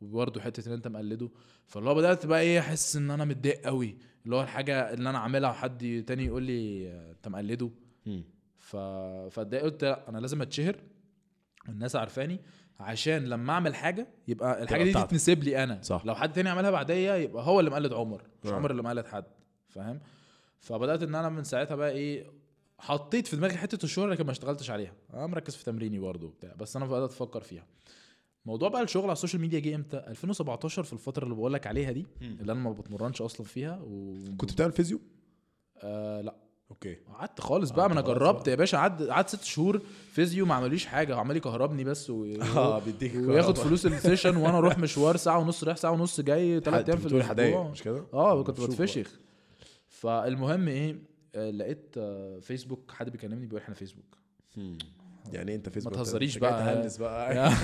وبرضه 0.00 0.40
حتة 0.40 0.68
إن 0.68 0.72
أنت 0.72 0.88
مقلده 0.88 1.30
فاللي 1.66 1.90
هو 1.90 1.94
بدأت 1.94 2.26
بقى 2.26 2.40
إيه 2.40 2.58
أحس 2.60 2.96
إن 2.96 3.10
أنا 3.10 3.24
متضايق 3.24 3.60
قوي 3.66 3.96
اللي 4.24 4.36
هو 4.36 4.42
الحاجة 4.42 4.92
اللي 4.94 5.10
أنا 5.10 5.18
عاملها 5.18 5.50
وحد 5.50 6.04
تاني 6.06 6.24
يقول 6.24 6.42
لي 6.42 6.88
آه، 6.88 7.10
أنت 7.12 7.28
مقلده. 7.28 7.70
ف 8.58 8.76
فاتضايقت 9.30 9.64
قلت 9.64 9.84
لا 9.84 10.08
أنا 10.08 10.18
لازم 10.18 10.42
أتشهر. 10.42 10.76
والناس 11.68 11.96
عارفاني 11.96 12.40
عشان 12.80 13.24
لما 13.24 13.52
اعمل 13.52 13.74
حاجة 13.74 14.06
يبقى 14.28 14.62
الحاجة 14.62 14.84
دي. 14.84 14.92
تتنسب 14.92 15.42
لي 15.44 15.64
أنا 15.64 15.82
صح. 15.82 16.02
لو 16.06 16.14
حد 16.14 16.32
تاني 16.32 16.48
عملها 16.48 16.70
بعديا 16.70 17.16
يبقى 17.16 17.46
هو 17.46 17.60
اللي 17.60 17.70
مقلد 17.70 17.92
عمر 17.92 18.22
مش 18.44 18.50
آه. 18.50 18.54
عمر 18.54 18.70
اللي 18.70 18.82
مقلد 18.82 19.06
حد 19.06 19.24
فاهم 19.68 20.00
فبدأت 20.60 21.02
إن 21.02 21.14
أنا 21.14 21.28
من 21.28 21.44
ساعتها 21.44 21.74
بقى 21.74 21.90
إيه 21.90 22.30
حطيت 22.78 23.26
في 23.26 23.36
دماغي 23.36 23.56
حتة 23.56 23.84
الشهره 23.84 24.10
لكن 24.10 24.24
ما 24.24 24.30
اشتغلتش 24.32 24.70
عليها 24.70 24.92
أنا 25.14 25.26
مركز 25.26 25.56
في 25.56 25.64
تمريني 25.64 25.98
برضه 25.98 26.26
وبتاع 26.26 26.54
بس 26.58 26.76
أنا 26.76 26.86
بدأت 26.86 27.10
أفكر 27.10 27.40
فيها 27.40 27.66
موضوع 28.46 28.68
بقى 28.68 28.82
الشغل 28.82 29.02
على 29.04 29.12
السوشيال 29.12 29.42
ميديا 29.42 29.58
جه 29.60 29.74
إمتى 29.74 29.96
2017 29.96 30.82
في 30.82 30.92
الفترة 30.92 31.24
اللي 31.24 31.34
بقول 31.34 31.52
لك 31.52 31.66
عليها 31.66 31.92
دي. 31.92 32.06
اللي 32.22 32.52
أنا 32.52 32.60
ما 32.60 32.70
بتمرنش 32.72 33.22
أصلا 33.22 33.46
فيها 33.46 33.80
و... 33.82 34.14
كنت 34.38 34.52
بتعمل 34.52 34.72
physio؟ 34.72 35.00
آه 35.82 36.20
لأ 36.20 36.34
okay 36.70 36.96
قعدت 37.18 37.40
خالص 37.40 37.70
بقى 37.70 37.86
ما 37.88 37.92
أنا 37.92 38.00
جربت. 38.00 38.48
يا 38.48 38.54
باشا 38.54 38.78
قعدت 38.78 39.02
قعدت 39.02 39.28
ست 39.28 39.44
شهور 39.44 39.82
physio 40.12 40.46
ما 40.46 40.54
عمليش 40.54 40.86
حاجة 40.86 41.16
عمال 41.16 41.36
يكهربني 41.36 41.84
بس 41.84 42.10
و... 42.10 42.24
آه 42.56 42.78
بيديك 42.78 43.14
وياخد. 43.14 43.58
فلوس 43.58 43.86
ال 43.86 43.92
session 43.92 44.36
وأنا 44.42 44.58
أروح 44.58 44.78
مشوار 44.78 45.16
ساعة 45.16 45.38
ونص 45.38 45.64
رايح 45.64 45.76
ساعة 45.76 45.90
ونص 45.90 46.20
جاي 46.20 46.60
ثلاث 46.60 46.88
أيام 46.88 46.98
في 46.98 47.06
الأسبوع 47.06 47.68
مش 47.68 47.82
كده؟ 47.82 48.04
آه 48.14 48.42
كنت 48.42 48.60
بتفشخ 48.60 49.10
فالمهم 49.88 50.68
إيه 50.68 50.96
آه، 51.34 51.50
لقيت 51.50 51.94
آه، 51.98 52.38
فيسبوك 52.38 52.90
حد 52.92 53.10
بيكلمني 53.10 53.46
بيقول 53.46 53.60
إحنا 53.60 53.74
فيسبوك. 53.74 54.16
يعني 55.32 55.50
إيه 55.50 55.56
أنت 55.56 55.68
فيسبوك 55.68 55.94
تهزريش 55.94 56.36
أنت 56.36 56.44
جاي 56.44 56.52
بقى. 56.52 56.88
بقى 56.98 57.52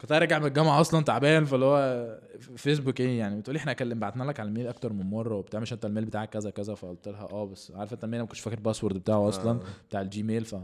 كنت 0.00 0.12
راجع 0.12 0.38
من 0.38 0.46
الجامعة 0.46 0.80
أصلا 0.80 1.04
تعبان 1.04 1.44
فاللي 1.44 1.64
هو 1.66 2.18
فيسبوك 2.56 3.00
إيه 3.00 3.18
يعني؟ 3.18 3.40
بتقولي 3.40 3.58
إحنا 3.58 3.72
كلم 3.72 3.98
بعتنا 3.98 4.24
لك 4.24 4.40
على 4.40 4.48
ال 4.48 4.52
mail 4.52 4.66
أكتر 4.66 4.92
من 4.92 5.06
مرة 5.10 5.34
وبتاع 5.36 5.60
مش 5.60 5.72
أنت 5.72 5.84
ال 5.84 5.88
mail 5.88 6.04
بتاعك 6.04 6.30
كذا 6.30 6.50
كذا؟ 6.50 6.74
فقلت 6.74 7.08
لها 7.08 7.28
آه 7.30 7.46
بس 7.46 7.70
عارف 7.70 7.92
أنت 7.92 8.04
ال 8.04 8.07
mail 8.07 8.20
ما 8.20 8.26
كنتش 8.26 8.40
فاكر 8.40 8.56
ال 8.58 8.62
password 8.62 8.96
بتاعه 8.98 9.28
أصلا 9.28 9.50
آه. 9.50 9.60
بتاع 9.88 10.00
ال 10.00 10.07
Gmail 10.07 10.44
ف 10.44 10.54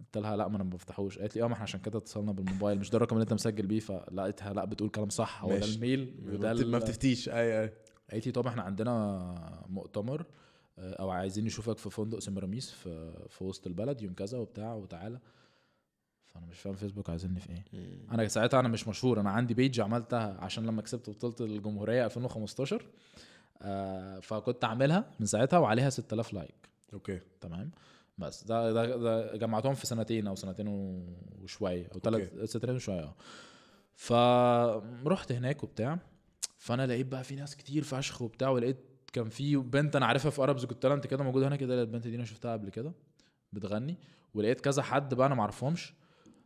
قلت 0.00 0.18
لها 0.18 0.36
لا 0.36 0.48
ما 0.48 0.56
أنا 0.56 0.64
ما 0.64 0.70
بفتحوش. 0.70 1.18
قالت 1.18 1.36
لي 1.36 1.42
آه 1.42 1.46
ما 1.46 1.52
إحنا 1.52 1.62
عشان 1.62 1.80
كده 1.80 1.98
اتصلنا 1.98 2.32
بالموبايل 2.32 2.78
مش 2.78 2.90
ده 2.90 2.96
الرقم 2.96 3.16
اللي 3.16 3.22
أنت 3.22 3.32
مسجل 3.32 3.66
بيه؟ 3.66 3.80
فلقيتها 3.80 4.52
لا 4.52 4.64
بتقول 4.64 4.88
كلام 4.88 5.08
صح 5.08 5.44
هو 5.44 5.58
ده. 5.58 5.64
ال 5.64 5.74
mail 5.74 6.14
وده 6.32 6.66
ما 6.66 6.78
بتفتيش. 6.78 7.28
أي 7.28 7.62
أي. 7.62 7.72
قالت 8.12 8.26
لي 8.26 8.32
طب 8.32 8.46
إحنا 8.46 8.62
عندنا 8.62 9.64
مؤتمر 9.68 10.26
آه، 10.78 10.92
أو 10.94 11.10
عايزين 11.10 11.44
نشوفك 11.44 11.78
في 11.78 11.90
فندق 11.90 12.18
سمراميس 12.18 12.70
في 12.70 13.12
في 13.28 13.44
وسط 13.44 13.66
البلد 13.66 14.02
يوم 14.02 14.14
كذا 14.14 14.38
وبتاع 14.38 14.74
وتعالى. 14.74 15.18
فانا 16.38 16.50
مش 16.50 16.58
فاهم 16.58 16.74
فيسبوك 16.74 17.10
عايزيني 17.10 17.40
في 17.40 17.50
إيه. 17.50 17.62
أنا 18.10 18.28
ساعتها 18.28 18.60
أنا 18.60 18.68
مش 18.68 18.88
مشهور 18.88 19.20
أنا 19.20 19.30
عندي 19.30 19.54
page 19.54 19.80
عملتها 19.80 20.36
عشان 20.40 20.66
لما 20.66 20.82
كسبت 20.82 21.10
بطولة 21.10 21.34
الجمهورية 21.40 22.04
2015 22.04 22.86
آه 23.62 24.20
فكنت 24.20 24.64
عاملها 24.64 25.10
من 25.20 25.26
ساعتها 25.26 25.58
وعليها 25.58 25.90
6000 25.90 26.32
like 26.32 26.68
okay. 26.92 27.20
تمام؟ 27.40 27.70
بس 28.18 28.44
ده 28.44 28.72
ده, 28.72 28.96
ده 28.96 29.36
جمعتهم 29.36 29.74
في 29.74 29.86
سنتين 29.86 30.26
أو 30.26 30.34
سنتين 30.34 30.66
وشوية 31.42 31.88
أو 31.94 32.00
ثلاث 32.00 32.50
سنتين 32.50 32.74
وشوية 32.74 33.00
آه. 33.00 33.14
فرحت 33.96 35.32
هناك 35.32 35.64
وبتاع 35.64 35.98
فأنا 36.58 36.86
لقيت 36.86 37.06
بقى 37.06 37.24
في 37.24 37.36
ناس 37.36 37.56
كتير 37.56 37.82
فشخ 37.84 38.22
وبتاع 38.22 38.48
ولقيت 38.48 38.76
كان 39.12 39.28
في 39.28 39.56
بنت 39.56 39.96
أنا 39.96 40.06
عارفها 40.06 40.30
في 40.30 40.42
Arabs 40.42 40.64
Got 40.64 40.82
Talent 40.82 41.06
كده 41.06 41.24
موجودة 41.24 41.48
هنا 41.48 41.56
كده 41.56 41.82
البنت 41.82 42.06
دي 42.06 42.16
أنا 42.16 42.24
شفتها 42.24 42.52
قبل 42.52 42.70
كده 42.70 42.92
بتغني 43.52 43.96
ولقيت 44.34 44.60
كذا 44.60 44.82
حد 44.82 45.14
بقى 45.14 45.26
أنا 45.26 45.34
معرفهمش 45.34 45.94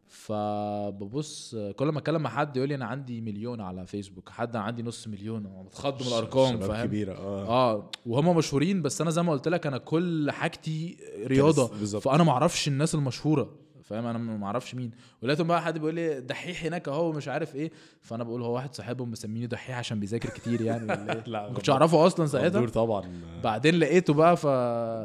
فببص 0.08 1.56
كل 1.76 1.88
ما 1.88 1.98
أتكلم 1.98 2.22
مع 2.22 2.30
حد 2.30 2.56
يقول 2.56 2.68
لي 2.68 2.74
أنا 2.74 2.84
عندي 2.84 3.20
مليون 3.20 3.60
على 3.60 3.86
فيسبوك 3.86 4.28
حد 4.28 4.56
عندي 4.56 4.82
نص 4.82 5.08
مليون 5.08 5.64
بتخض 5.66 6.02
من 6.02 6.08
الأرقام 6.08 6.60
فاهم؟ 6.60 6.86
كبيرة 6.86 7.12
آه. 7.12 7.48
آه 7.48 7.90
وهم 8.06 8.36
مشهورين 8.36 8.82
بس 8.82 9.00
أنا 9.00 9.10
زي 9.10 9.22
ما 9.22 9.32
قلت 9.32 9.48
لك 9.48 9.66
أنا 9.66 9.78
كل 9.78 10.30
حاجتي 10.30 10.96
رياضة. 11.26 11.66
فأنا 12.00 12.24
ما 12.24 12.32
أعرفش 12.32 12.68
الناس 12.68 12.94
المشهورة. 12.94 13.61
فاهم؟ 13.82 14.06
أنا 14.06 14.18
ما 14.18 14.46
أعرفش 14.46 14.74
مين. 14.74 14.90
ولقيتهم 15.22 15.46
بقى 15.46 15.62
حد 15.62 15.78
بيقول 15.78 15.94
لي 15.94 16.20
دحيح 16.20 16.64
هناك 16.64 16.88
أهو 16.88 17.08
ومش 17.08 17.28
عارف 17.28 17.54
إيه. 17.56 17.70
فأنا 18.00 18.24
بقول 18.24 18.42
هو 18.42 18.54
واحد 18.54 18.74
صاحبهم 18.74 19.10
مسميني 19.10 19.46
دحيح 19.46 19.78
عشان 19.78 20.00
بيذاكر 20.00 20.28
كتير 20.28 20.60
يعني. 20.60 20.84
ولا 20.92 21.12
إيه؟ 21.12 21.24
لا 21.26 21.48
ما 21.48 21.54
كنتش 21.54 21.70
أعرفه 21.70 22.06
أصلا 22.06 22.26
ساعتها. 22.26 22.66
طبعا. 22.66 23.02
بعدين 23.44 23.74
لقيته 23.74 24.14
بقى 24.14 24.36
ف 24.36 24.46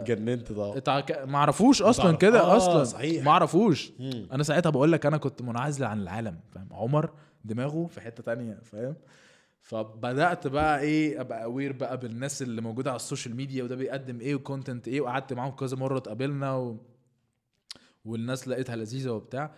جننت 0.07 0.51
طبعا. 0.51 0.77
اتع- 0.77 1.25
ما 1.25 1.37
أعرفوش 1.37 1.81
أصلا 1.81 2.15
كده 2.17 2.41
آه، 2.41 2.57
أصلا. 2.57 2.83
صحيح. 2.83 3.25
ما 3.25 3.31
أعرفوش. 3.31 3.91
أنا 4.31 4.43
ساعتها 4.43 4.69
بقول 4.69 4.91
لك 4.91 5.05
أنا 5.05 5.17
كنت 5.17 5.41
منعزل 5.41 5.85
عن 5.85 6.01
العالم 6.01 6.39
فاهم؟ 6.51 6.67
عمر 6.71 7.09
دماغه 7.45 7.85
في 7.87 8.01
حتة 8.01 8.23
تانية 8.23 8.59
فاهم؟ 8.63 8.95
فبدأت 9.61 10.47
بقى 10.47 10.79
إيه 10.79 11.21
أبقى 11.21 11.43
aware 11.43 11.71
بقى 11.73 11.97
بالناس 11.97 12.41
اللي 12.41 12.61
موجودة 12.61 12.89
على 12.91 12.95
ال 12.95 13.01
social 13.01 13.35
media 13.35 13.63
وده 13.63 13.75
بيقدم 13.75 14.19
إيه 14.19 14.35
و 14.35 14.42
content 14.42 14.87
إيه. 14.87 15.01
وقعدت 15.01 15.33
معاهم 15.33 15.51
كذا 15.51 15.77
مرة 15.77 15.97
اتقابلنا 15.97 16.55
و... 16.55 16.77
والناس 18.07 18.47
لقيتها 18.47 18.75
لذيذة 18.75 19.09
وبتاع. 19.11 19.51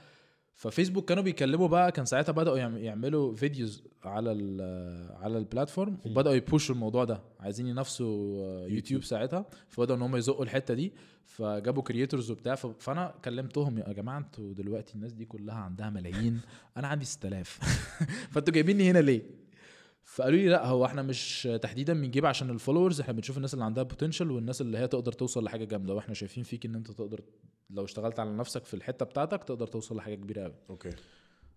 ففيسبوك 0.55 1.09
كانوا 1.09 1.23
بيكلموا 1.23 1.67
بقى 1.67 1.91
كان 1.91 2.05
ساعتها 2.05 2.31
بدأوا 2.33 2.57
يعم- 2.57 2.77
يعملوا 2.77 3.35
videos 3.35 3.83
على 4.03 4.31
ال 4.31 4.61
على 5.23 5.37
ال 5.37 5.44
platform 5.44 5.97
وبدأوا 6.05 6.35
يبوشوا 6.35 6.75
الموضوع 6.75 7.03
ده. 7.03 7.21
عايزين 7.39 7.67
ينافسوا 7.67 8.43
آه، 8.45 8.67
يوتيوب. 8.67 9.03
ساعتها 9.03 9.45
فبدأوا 9.67 9.97
إن 9.97 10.01
هم 10.01 10.15
يزقوا 10.15 10.43
الحتة 10.43 10.73
دي. 10.73 10.93
فجابوا 11.25 11.83
creators 11.83 12.31
وبتاع 12.31 12.55
فأنا 12.55 13.13
كلمتهم 13.25 13.77
يا 13.77 13.93
جماعة 13.93 14.17
أنتوا 14.17 14.53
دلوقتي 14.53 14.95
الناس 14.95 15.13
دي 15.13 15.25
كلها 15.25 15.55
عندها 15.55 15.89
ملايين 15.89 16.41
أنا 16.77 16.87
عندي 16.87 17.05
6000 17.05 17.59
فأنتوا 18.31 18.53
جايبيني 18.53 18.91
هنا 18.91 18.99
ليه؟ 18.99 19.21
فقالوا 20.13 20.37
لي 20.39 20.47
لا 20.47 20.65
هو 20.65 20.85
إحنا 20.85 21.01
مش 21.01 21.49
تحديدا 21.61 21.93
بنجيب 21.93 22.25
عشان 22.25 22.49
ال 22.49 22.54
followers 22.54 23.01
إحنا 23.01 23.13
بنشوف 23.13 23.37
الناس 23.37 23.53
اللي 23.53 23.65
عندها 23.65 23.83
potential 23.83 24.31
والناس 24.31 24.61
اللي 24.61 24.77
هي 24.77 24.87
تقدر 24.87 25.11
توصل 25.11 25.43
لحاجة 25.43 25.65
جامدة. 25.65 25.93
وإحنا 25.93 26.13
شايفين 26.13 26.43
فيك 26.43 26.65
ان 26.65 26.75
انت 26.75 26.91
تقدر 26.91 27.21
لو 27.69 27.83
اشتغلت 27.83 28.19
على 28.19 28.31
نفسك 28.31 28.65
في 28.65 28.73
الحتة 28.73 29.05
بتاعتك 29.05 29.43
تقدر 29.43 29.67
توصل 29.67 29.95
لحاجة 29.95 30.15
كبيرة 30.15 30.43
قوي 30.43 30.55
okay. 30.69 30.89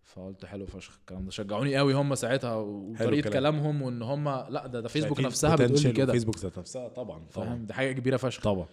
فقلت 0.04 0.44
حلو 0.44 0.66
فشخ 0.66 0.98
الكلام 1.00 1.24
ده. 1.24 1.30
شجعوني 1.30 1.76
قوي 1.76 1.94
هم 1.94 2.14
ساعتها 2.14 2.54
وطريقة. 2.54 3.30
كلامهم 3.30 3.82
وإن 3.82 4.02
هم 4.02 4.28
لا 4.28 4.66
ده 4.66 4.80
ده 4.80 4.88
فيسبوك 4.88 5.20
نفسها 5.20 5.56
بتقول 5.56 5.92
كده. 5.92 6.12
فيسبوك 6.12 6.38
ذات 6.38 6.58
نفسها 6.58 6.88
طبعا 6.88 7.26
فاهم؟ 7.30 7.44
طبعا 7.44 7.66
دي 7.66 7.72
حاجة 7.72 7.92
كبيرة 7.92 8.16
فشخ. 8.16 8.42
طبعا. 8.42 8.66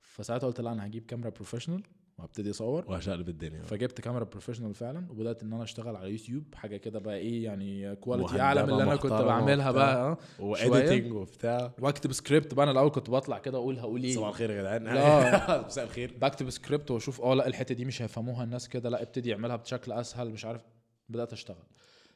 فساعتها 0.00 0.46
قلت 0.46 0.60
لا 0.60 0.72
أنا 0.72 0.86
هجيب 0.86 1.06
كاميرا 1.06 1.30
professional 1.30 1.82
وهبتدي 2.22 2.50
اصور 2.50 2.84
وهشقلب 2.88 3.28
الدنيا. 3.28 3.62
فجبت 3.62 4.00
كاميرا 4.00 4.24
professional 4.24 4.74
فعلا 4.74 5.10
وبدأت 5.10 5.42
إن 5.42 5.52
أنا 5.52 5.62
أشتغل 5.62 5.96
على 5.96 6.10
يوتيوب. 6.12 6.54
حاجة 6.54 6.76
كده 6.76 6.98
بقى 6.98 7.16
إيه 7.16 7.44
يعني 7.44 7.96
quality 7.96 8.40
أعلى 8.40 8.62
من 8.62 8.70
اللي 8.72 8.82
أنا 8.82 8.96
كنت 8.96 9.12
بعملها. 9.12 9.70
بقى 9.70 9.96
آه 9.96 10.18
و 10.40 10.49
editing 10.49 11.12
وبتاع. 11.12 11.72
وأكتب 11.80 12.12
سكريبت 12.12 12.54
بقى 12.54 12.62
أنا 12.64 12.72
الأول 12.72 12.90
كنت 12.90 13.10
بطلع 13.10 13.38
كده 13.38 13.58
أقول 13.58 13.78
هقول 13.78 14.02
إيه. 14.04 14.14
صباح 14.14 14.28
الخير 14.28 14.50
يا 14.50 14.60
جدعان. 14.60 14.84
لا. 14.84 15.62
مساء 15.66 15.84
الخير. 15.84 16.14
بكتب 16.20 16.50
سكريبت 16.50 16.90
وأشوف 16.90 17.20
آه 17.20 17.34
لا 17.34 17.46
الحتة 17.46 17.74
دي 17.74 17.84
مش 17.84 18.02
هيفهموها 18.02 18.44
الناس 18.44 18.68
كده 18.68 18.88
لا 18.90 19.02
ابتدي 19.02 19.32
اعملها 19.32 19.56
بشكل 19.56 19.92
أسهل 19.92 20.30
مش 20.30 20.44
عارف. 20.44 20.62
بدأت 21.08 21.32
أشتغل. 21.32 21.66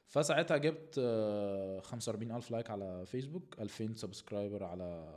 فساعتها 0.09 0.57
جبت 0.57 0.95
آه، 0.99 1.81
45000 1.81 2.51
like 2.51 2.71
على 2.71 3.07
فيسبوك 3.07 3.57
2000 3.61 3.95
subscriber 3.95 4.65
على 4.65 5.09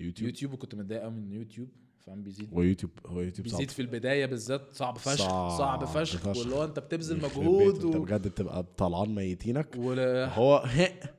يوتيوب. 0.00 0.28
يوتيوب 0.28 0.52
وكنت 0.52 0.74
متضايق 0.74 1.02
قوي 1.02 1.10
من 1.12 1.32
يوتيوب. 1.32 1.68
فاهم؟ 2.06 2.22
بيزيد. 2.22 2.48
ويوتيوب 2.52 2.90
هو 3.06 3.20
يوتيوب 3.20 3.48
صعب. 3.48 3.58
بيزيد 3.58 3.70
في 3.70 3.82
البداية 3.82 4.26
بالذات 4.26 4.62
صعب 4.72 4.98
فشخ 4.98 5.16
صعب 5.28 5.58
صعب 5.58 5.84
فشخ 5.84 6.18
فشخ. 6.18 6.38
واللي 6.38 6.54
هو 6.54 6.64
انت 6.64 6.78
بتبذل 6.78 7.16
مجهود 7.16 7.74
بيته، 7.74 7.86
انت 7.86 7.96
و... 7.96 8.02
بجد 8.02 8.28
بتبقى 8.28 8.64
طلعان 8.76 9.14
ميتينك. 9.14 9.68
و... 9.78 9.92
هو 10.24 10.64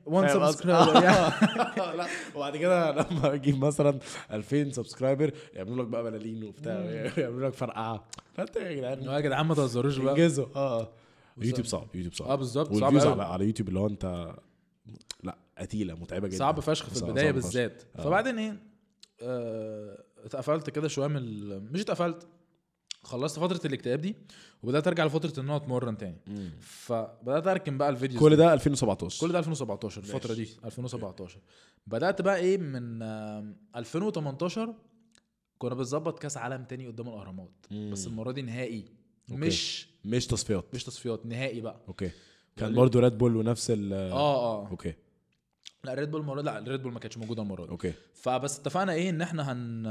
one؟ 0.06 0.28
subscriber 0.28 1.00
لا 1.96 2.06
وبعد 2.34 2.56
كده 2.56 2.90
لما 2.90 3.34
أجيب 3.34 3.64
مثلا 3.64 3.98
2000 4.32 4.70
subscriber 4.72 5.32
يعملوا 5.54 5.84
لك 5.84 5.88
بقى 5.90 6.02
بلالين 6.02 6.44
وبتاع 6.44 6.80
يعملوا 7.16 7.48
لك 7.48 7.54
فرقعة. 7.54 8.04
فانت 8.34 8.56
يا 8.56 8.72
جدعان 8.72 9.02
يا 9.02 9.20
جدعان 9.20 9.46
ما 9.46 9.54
تهزروش 9.54 9.96
بقى. 9.98 10.14
انجزوا. 10.14 10.46
آه. 10.56 10.88
يوتيوب 11.38 11.66
صعب 11.66 11.86
يوتيوب 11.94 12.14
صعب. 12.14 12.28
آه 12.28 12.34
بالظبط 12.34 12.72
صعب. 12.74 12.96
على, 12.96 13.22
على 13.22 13.44
يوتيوب 13.46 13.68
اللي 13.68 13.80
هو 13.80 13.86
انت 13.86 14.34
لا 15.22 15.36
قتيلة 15.58 15.94
متعبة 15.94 16.28
جدا. 16.28 16.36
صعب 16.38 16.60
فشخ 16.60 16.88
في 16.90 17.02
البداية. 17.02 17.30
بالذات. 17.30 17.82
آه. 17.98 18.02
فبعدين 18.02 18.38
إيه؟ 18.38 18.56
آه، 19.22 20.04
اتقفلت 20.24 20.70
كده 20.70 20.88
شوية 20.88 21.06
من 21.06 21.16
ال... 21.16 21.72
مش 21.72 21.80
اتقفلت 21.80 22.26
خلصت 23.02 23.38
فترة 23.38 23.60
الاكتئاب 23.66 24.00
دي 24.00 24.16
وبدأت 24.62 24.86
أرجع 24.86 25.04
لفترة 25.04 25.40
إن 25.40 25.44
أنا 25.44 25.56
أتمرن 25.56 25.96
تاني. 25.98 26.16
فبدأت 26.60 27.46
أركن 27.46 27.78
بقى 27.78 27.88
ال 27.90 27.94
videos 27.94 28.20
كل. 28.22 28.36
ده 28.36 28.52
2017 28.54 29.20
كل 29.26 29.32
ده 29.32 29.38
2017 29.38 30.00
الفترة 30.00 30.34
دي 30.34 30.48
2017 30.64 31.38
بدأت 31.86 32.22
بقى 32.22 32.36
إيه 32.36 32.58
من 32.58 33.02
آم، 33.02 33.56
2018 33.76 34.74
كنا 35.58 35.74
بنظبط 35.74 36.18
كأس 36.18 36.36
عالم 36.36 36.64
تاني 36.64 36.86
قدام 36.86 37.08
الأهرامات. 37.08 37.50
مم. 37.70 37.90
بس 37.92 38.06
المرة 38.06 38.32
دي 38.32 38.42
نهائي. 38.42 38.84
okay. 39.30 39.40
مش 39.46 39.88
مش 40.04 40.26
تصفيات. 40.26 40.64
مش 40.74 40.84
تصفيات 40.84 41.26
نهائي 41.26 41.60
بقى. 41.60 41.80
okay. 41.88 42.10
كان 42.56 42.74
برضه 42.74 43.00
Red 43.00 43.18
Bull 43.18 43.36
ونفس 43.36 43.70
ال 43.70 43.92
آه 43.92 44.12
آه. 44.12 44.68
okay. 44.68 44.94
لا 45.84 45.94
Red 45.94 46.10
Bull 46.10 46.20
المره 46.20 46.40
لا 46.40 46.58
ال 46.58 46.64
Red 46.64 46.82
Bull 46.82 46.92
ما 46.92 46.98
كانتش 46.98 47.18
موجودة 47.18 47.42
المرة 47.42 47.64
دي. 47.64 47.70
okay. 47.70 47.92
فبس 48.14 48.58
اتفقنا 48.58 48.92
إيه 48.92 49.10
إن 49.10 49.22
إحنا 49.22 49.52
هن 49.52 49.86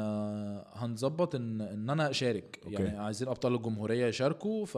هنظبط 0.73 1.35
إن 1.35 1.61
إن 1.61 1.89
أنا 1.89 2.09
أشارك. 2.09 2.59
okay. 2.65 2.83
يعني 2.83 2.97
عايزين 2.97 3.27
أبطال 3.27 3.55
الجمهورية 3.55 4.05
يشاركوا 4.05 4.65
ف 4.65 4.77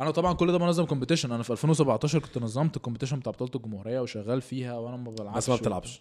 أنا 0.00 0.10
طبعا 0.10 0.32
كل 0.32 0.52
ده 0.52 0.58
بنظم 0.58 0.84
competition 0.84 1.32
أنا 1.32 1.42
في 1.42 1.50
2017 1.50 2.18
كنت 2.18 2.38
نظمت 2.38 2.76
ال 2.76 2.80
competition 2.80 3.18
بتاع 3.18 3.32
بطوله 3.32 3.50
الجمهورية 3.54 4.00
وشغال 4.00 4.40
فيها 4.40 4.78
وأنا 4.78 4.96
ما 4.96 5.10
بلعبش. 5.10 5.36
بس 5.36 5.48
ما 5.48 5.56
بتلعبش. 5.56 6.00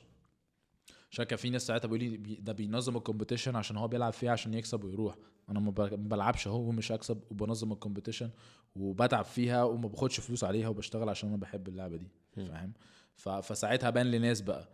عشان 1.11 1.25
كان 1.25 1.37
في 1.37 1.49
ناس 1.49 1.67
ساعتها 1.67 1.87
بيقول 1.87 1.99
لي 2.03 2.35
ده 2.41 2.53
بينظم 2.53 2.97
ال 2.97 3.02
competition 3.02 3.55
عشان 3.55 3.77
هو 3.77 3.87
بيلعب 3.87 4.13
فيها 4.13 4.31
عشان 4.31 4.53
يكسب 4.53 4.83
ويروح. 4.83 5.15
أنا 5.49 5.59
ما 5.59 5.71
بلعبش 5.95 6.47
اهو 6.47 6.59
ومش 6.69 6.91
هكسب 6.91 7.19
وبنظم 7.31 7.71
ال 7.71 7.76
competition 7.76 8.29
وبتعب 8.75 9.25
فيها 9.25 9.63
وما 9.63 9.87
باخدش 9.87 10.19
فلوس 10.19 10.43
عليها 10.43 10.67
وبشتغل 10.67 11.09
عشان 11.09 11.29
أنا 11.29 11.37
بحب 11.37 11.67
اللعبة 11.67 11.97
دي. 11.97 12.07
فاهم. 12.35 12.73
فساعتها 13.15 13.89
بان 13.89 14.11
لناس 14.11 14.41
بقى. 14.41 14.69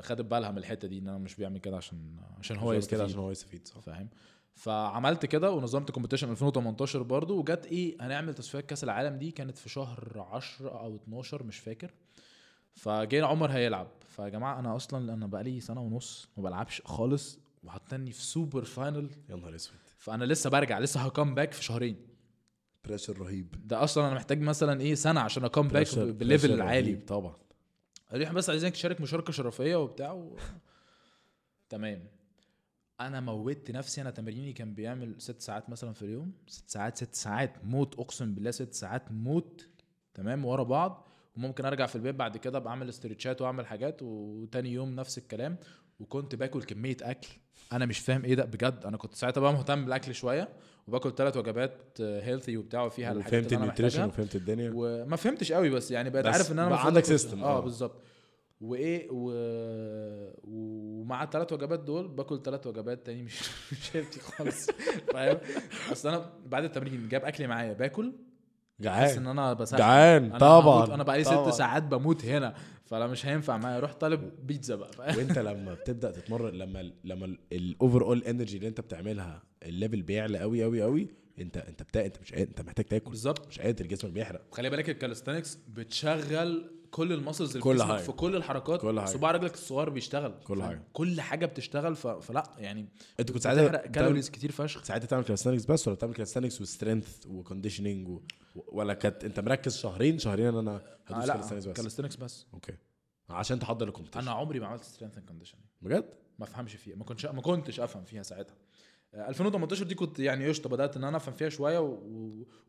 خدت 0.00 0.20
بالها 0.20 0.50
من 0.50 0.58
الحتة 0.58 0.88
دي 0.88 0.98
إن 0.98 1.08
أنا 1.08 1.18
مش 1.18 1.34
بيعمل 1.34 1.58
كده 1.58 1.76
عشان 1.76 2.16
عشان 2.38 2.56
هو 2.56 2.72
يستفيد. 2.72 2.96
كده 2.98 3.04
عشان 3.04 3.18
هو 3.18 3.30
يستفيد 3.30 3.68
صح. 3.68 3.80
فاهم؟ 3.80 4.08
فعملت 4.54 5.26
كده 5.26 5.50
ونظمت 5.50 5.90
competition 5.90 6.30
2018 6.30 7.02
برضو 7.02 7.38
وجت 7.38 7.66
إيه 7.66 7.96
هنعمل 8.00 8.34
تصفيات 8.34 8.66
كأس 8.66 8.84
العالم 8.84 9.16
دي 9.18 9.30
كانت 9.30 9.58
في 9.58 9.68
شهر 9.68 10.26
10 10.32 10.68
أو 10.80 10.96
12 10.96 11.42
مش 11.42 11.58
فاكر. 11.58 11.90
فجينا 12.74 13.26
عمر 13.26 13.50
هيلعب. 13.50 13.88
فيا 14.08 14.28
جماعة 14.28 14.58
أنا 14.58 14.76
أصلا 14.76 15.14
أنا 15.14 15.26
بقالي 15.26 15.60
سنة 15.60 15.80
ونص 15.80 16.28
ما 16.36 16.42
بلعبش 16.42 16.82
خالص 16.84 17.38
وحطني 17.64 18.12
في 18.12 18.22
super 18.22 18.64
final 18.64 19.10
يا 19.30 19.36
نهار 19.36 19.54
أسود. 19.54 19.76
فأنا 19.98 20.24
لسه 20.24 20.50
برجع 20.50 20.78
لسه 20.78 21.00
ه 21.00 21.07
come 21.07 21.34
back 21.34 21.52
في 21.52 21.64
شهرين. 21.64 21.96
pressure 22.84 23.18
رهيب. 23.18 23.54
ده 23.68 23.84
أصلا 23.84 24.06
أنا 24.06 24.14
محتاج 24.14 24.40
مثلا 24.40 24.80
إيه 24.80 24.94
سنة 24.94 25.20
عشان 25.20 25.44
ا 25.44 25.49
come 25.49 25.68
back 25.68 25.98
بال 25.98 26.13
level 26.13 26.52
العالي. 26.52 26.94
طبعا. 26.96 27.36
قالوا 28.14 28.26
إحنا 28.26 28.38
بس 28.38 28.50
عايزينك 28.50 28.72
تشارك 28.72 29.00
مشاركة 29.00 29.32
شرفية 29.32 29.76
وبتاع 29.76 30.12
و... 30.12 30.36
تمام. 31.68 32.06
أنا 33.00 33.20
موتت 33.20 33.70
نفسي 33.70 34.00
أنا 34.00 34.10
تمريني 34.10 34.52
كان 34.52 34.74
بيعمل 34.74 35.14
ست 35.20 35.40
ساعات 35.40 35.70
مثلا 35.70 35.92
في 35.92 36.02
اليوم. 36.02 36.32
ست 36.46 36.70
ساعات 36.70 36.96
ست 36.96 37.14
ساعات. 37.14 37.64
موت 37.64 37.98
أقسم 37.98 38.34
بالله 38.34 38.50
ست 38.50 38.72
ساعات 38.72 39.12
موت. 39.12 39.68
تمام 40.14 40.44
ورا 40.44 40.62
بعض. 40.62 41.08
وممكن 41.36 41.64
أرجع 41.64 41.86
في 41.86 41.96
البيت 41.96 42.14
بعد 42.14 42.36
كده 42.36 42.58
بعمل 42.58 42.88
استرتشات 42.88 43.42
وأعمل 43.42 43.66
حاجات 43.66 44.02
وتاني 44.02 44.72
يوم 44.72 44.94
نفس 44.94 45.18
الكلام. 45.18 45.56
وكنت 46.00 46.34
باكل 46.34 46.62
كمية 46.62 46.96
أكل. 47.02 47.28
أنا 47.72 47.86
مش 47.86 47.98
فاهم 47.98 48.24
إيه 48.24 48.34
ده 48.34 48.44
بجد. 48.44 48.80
أنا 48.84 48.96
كنت 48.96 49.14
ساعتها 49.14 49.40
بقى 49.40 49.52
مهتم 49.52 49.84
بالأكل 49.84 50.14
شوية 50.14 50.48
وباكل 50.88 51.14
ثلاث 51.14 51.36
وجبات 51.36 52.00
healthy 52.00 52.56
وبتاع 52.56 52.82
وفيها 52.82 53.12
الحاجات 53.12 53.52
أنا 53.52 53.62
ال 53.62 53.66
nutrition 53.66 54.04
وفهمت 54.04 54.34
الدنيا. 54.36 54.72
وما 54.74 55.16
فهمتش 55.16 55.52
قوي 55.52 55.70
بس 55.70 55.90
يعني 55.90 56.10
بقيت 56.10 56.26
عارف 56.26 56.52
إن 56.52 56.58
أنا 56.58 56.68
بقى 56.68 56.86
عندك 56.86 57.04
system، 57.04 57.34
آه 57.42 57.56
آه. 57.58 57.60
بالظبط. 57.60 58.02
وإيه 58.60 59.08
و... 59.10 59.32
ومع 60.44 61.22
الثلاث 61.22 61.52
وجبات 61.52 61.80
دول 61.80 62.08
باكل 62.08 62.42
ثلاث 62.42 62.66
وجبات 62.66 63.06
تاني 63.06 63.22
مش 63.22 63.40
مش 63.72 63.96
healthy 63.96 64.20
خالص. 64.20 64.66
فاهم؟ 65.12 65.38
أصل 65.92 66.08
أنا 66.08 66.30
بعد 66.46 66.64
التمرين 66.64 67.08
جاب 67.08 67.24
اكلي 67.24 67.46
معايا 67.46 67.72
باكل. 67.72 68.12
بحس 68.78 69.16
إن 69.16 69.22
جعان 69.24 69.38
أنا 69.38 69.52
بسخن. 69.52 69.76
جعان 69.78 70.24
أنا 70.24 70.38
طبعا 70.38 70.94
أنا 70.94 71.02
بقى 71.02 71.18
لي 71.18 71.24
طبعاً. 71.24 71.50
ست 71.50 71.58
ساعات 71.58 71.82
بموت 71.82 72.24
هنا. 72.24 72.54
فانا 72.84 73.06
مش 73.06 73.26
هينفع 73.26 73.56
معايا. 73.56 73.78
أروح 73.78 73.92
طالب 73.92 74.46
بيتزا 74.46 74.74
بقى. 74.76 75.16
وانت 75.16 75.38
لما 75.38 75.74
بتبدأ 75.74 76.10
تتمرن 76.10 76.54
لما 76.54 76.92
لما 77.04 77.36
ال 77.52 78.02
overall 78.02 78.22
energy 78.22 78.56
اللي 78.56 78.68
انت 78.68 78.80
بتعملها 78.80 79.42
ال 79.62 79.69
level 79.69 80.02
بيعلى 80.02 80.38
قوي 80.38 80.62
قوي 80.62 80.82
قوي 80.82 81.08
انت 81.38 81.56
انت 81.56 81.82
بتا... 81.82 82.06
انت 82.06 82.16
مش 82.22 82.32
قادر 82.32 82.48
انت 82.48 82.60
محتاج 82.60 82.84
تاكل. 82.84 83.10
بالظبط. 83.10 83.48
مش 83.48 83.60
قادر 83.60 83.86
جسمك 83.86 84.10
بيحرق. 84.12 84.54
خلي 84.54 84.70
بالك 84.70 84.90
ال 84.90 84.95
calisthenics 84.95 85.58
بتشغل 85.68 86.70
كل 86.94 87.12
ال 87.12 87.17
muscles 87.17 87.56
كل 87.56 87.82
حاجة. 87.82 88.02
في 88.02 88.12
كل 88.12 88.36
الحركات 88.36 88.80
كل 88.80 89.00
حاجة. 89.00 89.10
صباع 89.10 89.30
رجلك 89.30 89.54
الصغير 89.54 89.90
بيشتغل. 89.90 90.34
كل؟ 90.44 90.62
حاجة. 90.62 90.82
كل 90.92 91.20
حاجة 91.20 91.46
بتشتغل 91.46 91.96
ف... 91.96 92.06
فلا 92.06 92.50
يعني 92.58 92.88
انت 93.20 93.32
كنت 93.32 93.42
ساعتها 93.42 93.86
calories 93.86 94.30
كتير 94.30 94.52
فشخ. 94.52 94.84
ساعتها 94.84 95.06
تعمل 95.06 95.24
calisthenics 95.24 95.64
بس 95.64 95.88
ولا 95.88 95.96
بتعمل 95.96 96.14
calisthenics 96.14 96.60
و 96.60 96.67
strength 96.67 97.26
و 97.26 97.32
conditioning 97.32 98.08
و... 98.08 98.22
ولا 98.54 98.94
كانت 98.94 99.24
انت 99.24 99.40
مركز 99.40 99.76
شهرين 99.76 100.18
شهرين 100.18 100.46
إن 100.46 100.56
أنا 100.56 100.76
آه 101.10 101.14
هدوس 101.14 101.28
لا 101.28 101.34
calisthenics 101.34 101.66
بس؟ 101.66 101.76
calisthenics 101.76 102.16
بس. 102.16 102.46
okay. 102.54 102.72
عشان 103.30 103.58
تحضر 103.58 103.88
ال 103.88 103.91
competition 103.91 104.20
أنا 104.20 104.30
عمري 104.30 104.60
ما 104.60 104.66
عملت 104.66 104.82
strength 104.84 105.18
and 105.18 105.26
conditioning 105.28 105.64
بجد؟ 105.82 106.04
ما 106.38 106.44
افهمش 106.44 106.74
فيها. 106.74 106.96
ما 106.96 107.04
كنتش 107.04 107.26
ما 107.26 107.42
كنتش 107.42 107.80
أفهم 107.80 108.04
فيها 108.04 108.22
ساعتها. 108.22 108.54
آه، 108.54 108.63
2018 109.14 109.84
دي 109.84 109.94
كنت 109.94 110.18
يعني 110.18 110.48
قشطة 110.48 110.70
بدأت 110.70 110.96
إن 110.96 111.04
أنا 111.04 111.16
أفهم 111.16 111.34
فيها 111.34 111.48
شوية 111.48 111.78
و... 111.78 111.98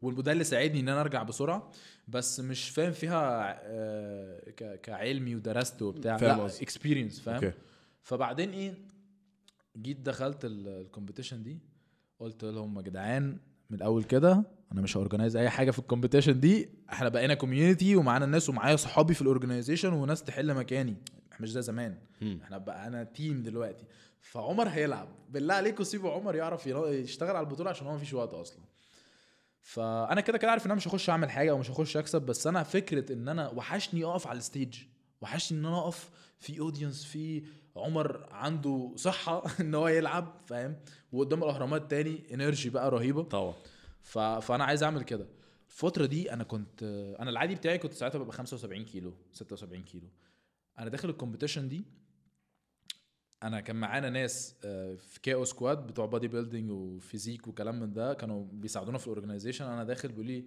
وده 0.01 0.31
اللي 0.31 0.43
ساعدني 0.43 0.79
إن 0.79 0.89
أنا 0.89 1.01
أرجع 1.01 1.23
بسرعة 1.23 1.71
بس 2.07 2.39
مش 2.39 2.69
فاهم 2.69 2.91
فيها 2.91 3.55
آه، 3.63 4.49
ك... 4.49 4.81
كعلمي 4.81 5.35
ودرست 5.35 5.81
وبتاع 5.81 6.17
فاهم 6.17 6.37
لأ. 6.37 6.45
experience 6.45 7.19
فاهم 7.19 7.35
okay 7.35 7.51
فبعدين 8.03 8.49
إيه 8.49 8.73
جيت 9.77 9.99
دخلت 9.99 10.45
ال- 10.45 10.67
ال 10.67 10.74
competition 10.74 11.43
دي 11.43 11.59
قلت 12.19 12.43
لهم 12.45 12.77
يا 12.77 12.81
جدعان 12.81 13.37
من 13.69 13.77
الأول 13.77 14.03
كده 14.03 14.43
أنا 14.71 14.81
مش 14.81 14.97
ه 14.97 15.02
organize 15.02 15.35
أي 15.35 15.49
حاجة 15.49 15.71
في 15.71 15.79
ال 15.79 15.84
competition 15.84 16.39
دي 16.39 16.69
إحنا 16.91 17.09
بقينا 17.09 17.33
community 17.33 17.95
ومعانا 17.95 18.25
الناس 18.25 18.49
ومعايا 18.49 18.75
صحابي 18.75 19.13
في 19.13 19.21
ال 19.21 19.27
organization 19.27 19.93
وناس 19.93 20.23
تحل 20.23 20.53
مكاني 20.53 20.95
مش 21.39 21.51
زي 21.51 21.61
زمان. 21.61 21.97
إحنا 22.43 22.57
بقى 22.57 22.87
أنا 22.87 23.03
team 23.03 23.43
دلوقتي 23.43 23.85
فعمر 24.31 24.67
هيلعب. 24.69 25.07
بالله 25.29 25.53
عليكم 25.53 25.83
سيبوا 25.83 26.11
عمر 26.11 26.35
يعرف 26.35 26.67
يشتغل 26.67 27.35
على 27.35 27.45
البطولة 27.47 27.69
عشان 27.69 27.87
هو 27.87 27.95
مفيش 27.95 28.13
وقت 28.13 28.33
أصلا. 28.33 28.59
فأنا 29.61 30.21
كده 30.21 30.37
كده 30.37 30.51
عارف 30.51 30.65
إن 30.65 30.71
أنا 30.71 30.77
مش 30.77 30.87
هخش 30.87 31.09
أعمل 31.09 31.29
حاجة 31.29 31.53
ومش 31.53 31.71
هخش 31.71 31.97
أكسب 31.97 32.21
بس 32.21 32.47
أنا 32.47 32.63
فكرة 32.63 33.13
إن 33.13 33.27
أنا 33.27 33.49
وحشني 33.49 34.03
أقف 34.05 34.27
على 34.27 34.37
ال 34.37 34.45
stage 34.45 34.83
وحشني 35.21 35.59
إن 35.59 35.65
أنا 35.65 35.79
أقف 35.79 36.09
في 36.39 36.59
audience 36.59 37.05
في 37.05 37.43
عمر 37.75 38.27
عنده 38.31 38.91
صحة 38.95 39.43
إن 39.61 39.75
هو 39.75 39.87
يلعب 39.87 40.41
فاهم؟ 40.45 40.75
وقدام 41.11 41.43
الأهرامات 41.43 41.91
تاني 41.91 42.33
energy 42.33 42.69
بقى 42.69 42.91
رهيبة. 42.91 43.23
طبعا. 43.23 43.53
ف... 44.01 44.17
فأنا 44.19 44.63
عايز 44.63 44.83
أعمل 44.83 45.03
كده. 45.03 45.27
الفترة 45.69 46.05
دي 46.05 46.33
أنا 46.33 46.43
كنت 46.43 46.83
أنا 47.19 47.29
العادي 47.29 47.55
بتاعي 47.55 47.77
كنت 47.77 47.93
ساعتها 47.93 48.19
ببقى 48.19 48.33
75 48.33 48.85
كيلو 48.85 49.13
76 49.31 49.83
كيلو. 49.83 50.07
أنا 50.79 50.89
داخل 50.89 51.09
ال 51.09 51.14
competition 51.14 51.69
دي 51.69 51.85
أنا 53.43 53.59
كان 53.61 53.75
معانا 53.75 54.09
ناس 54.09 54.55
آه، 54.65 54.95
في 54.95 55.21
Q 55.21 55.45
Squad 55.45 55.87
بتوع 55.87 56.05
bodybuilding 56.05 56.27
و 56.27 56.71
physique 56.71 57.47
وكلام 57.47 57.79
من 57.79 57.93
ده 57.93 58.13
كانوا 58.13 58.45
بيساعدونا 58.51 58.97
في 58.97 59.07
ال 59.07 59.12
organization 59.12 59.65
أنا 59.65 59.83
داخل 59.83 60.09
بيقول 60.09 60.25
لي 60.25 60.45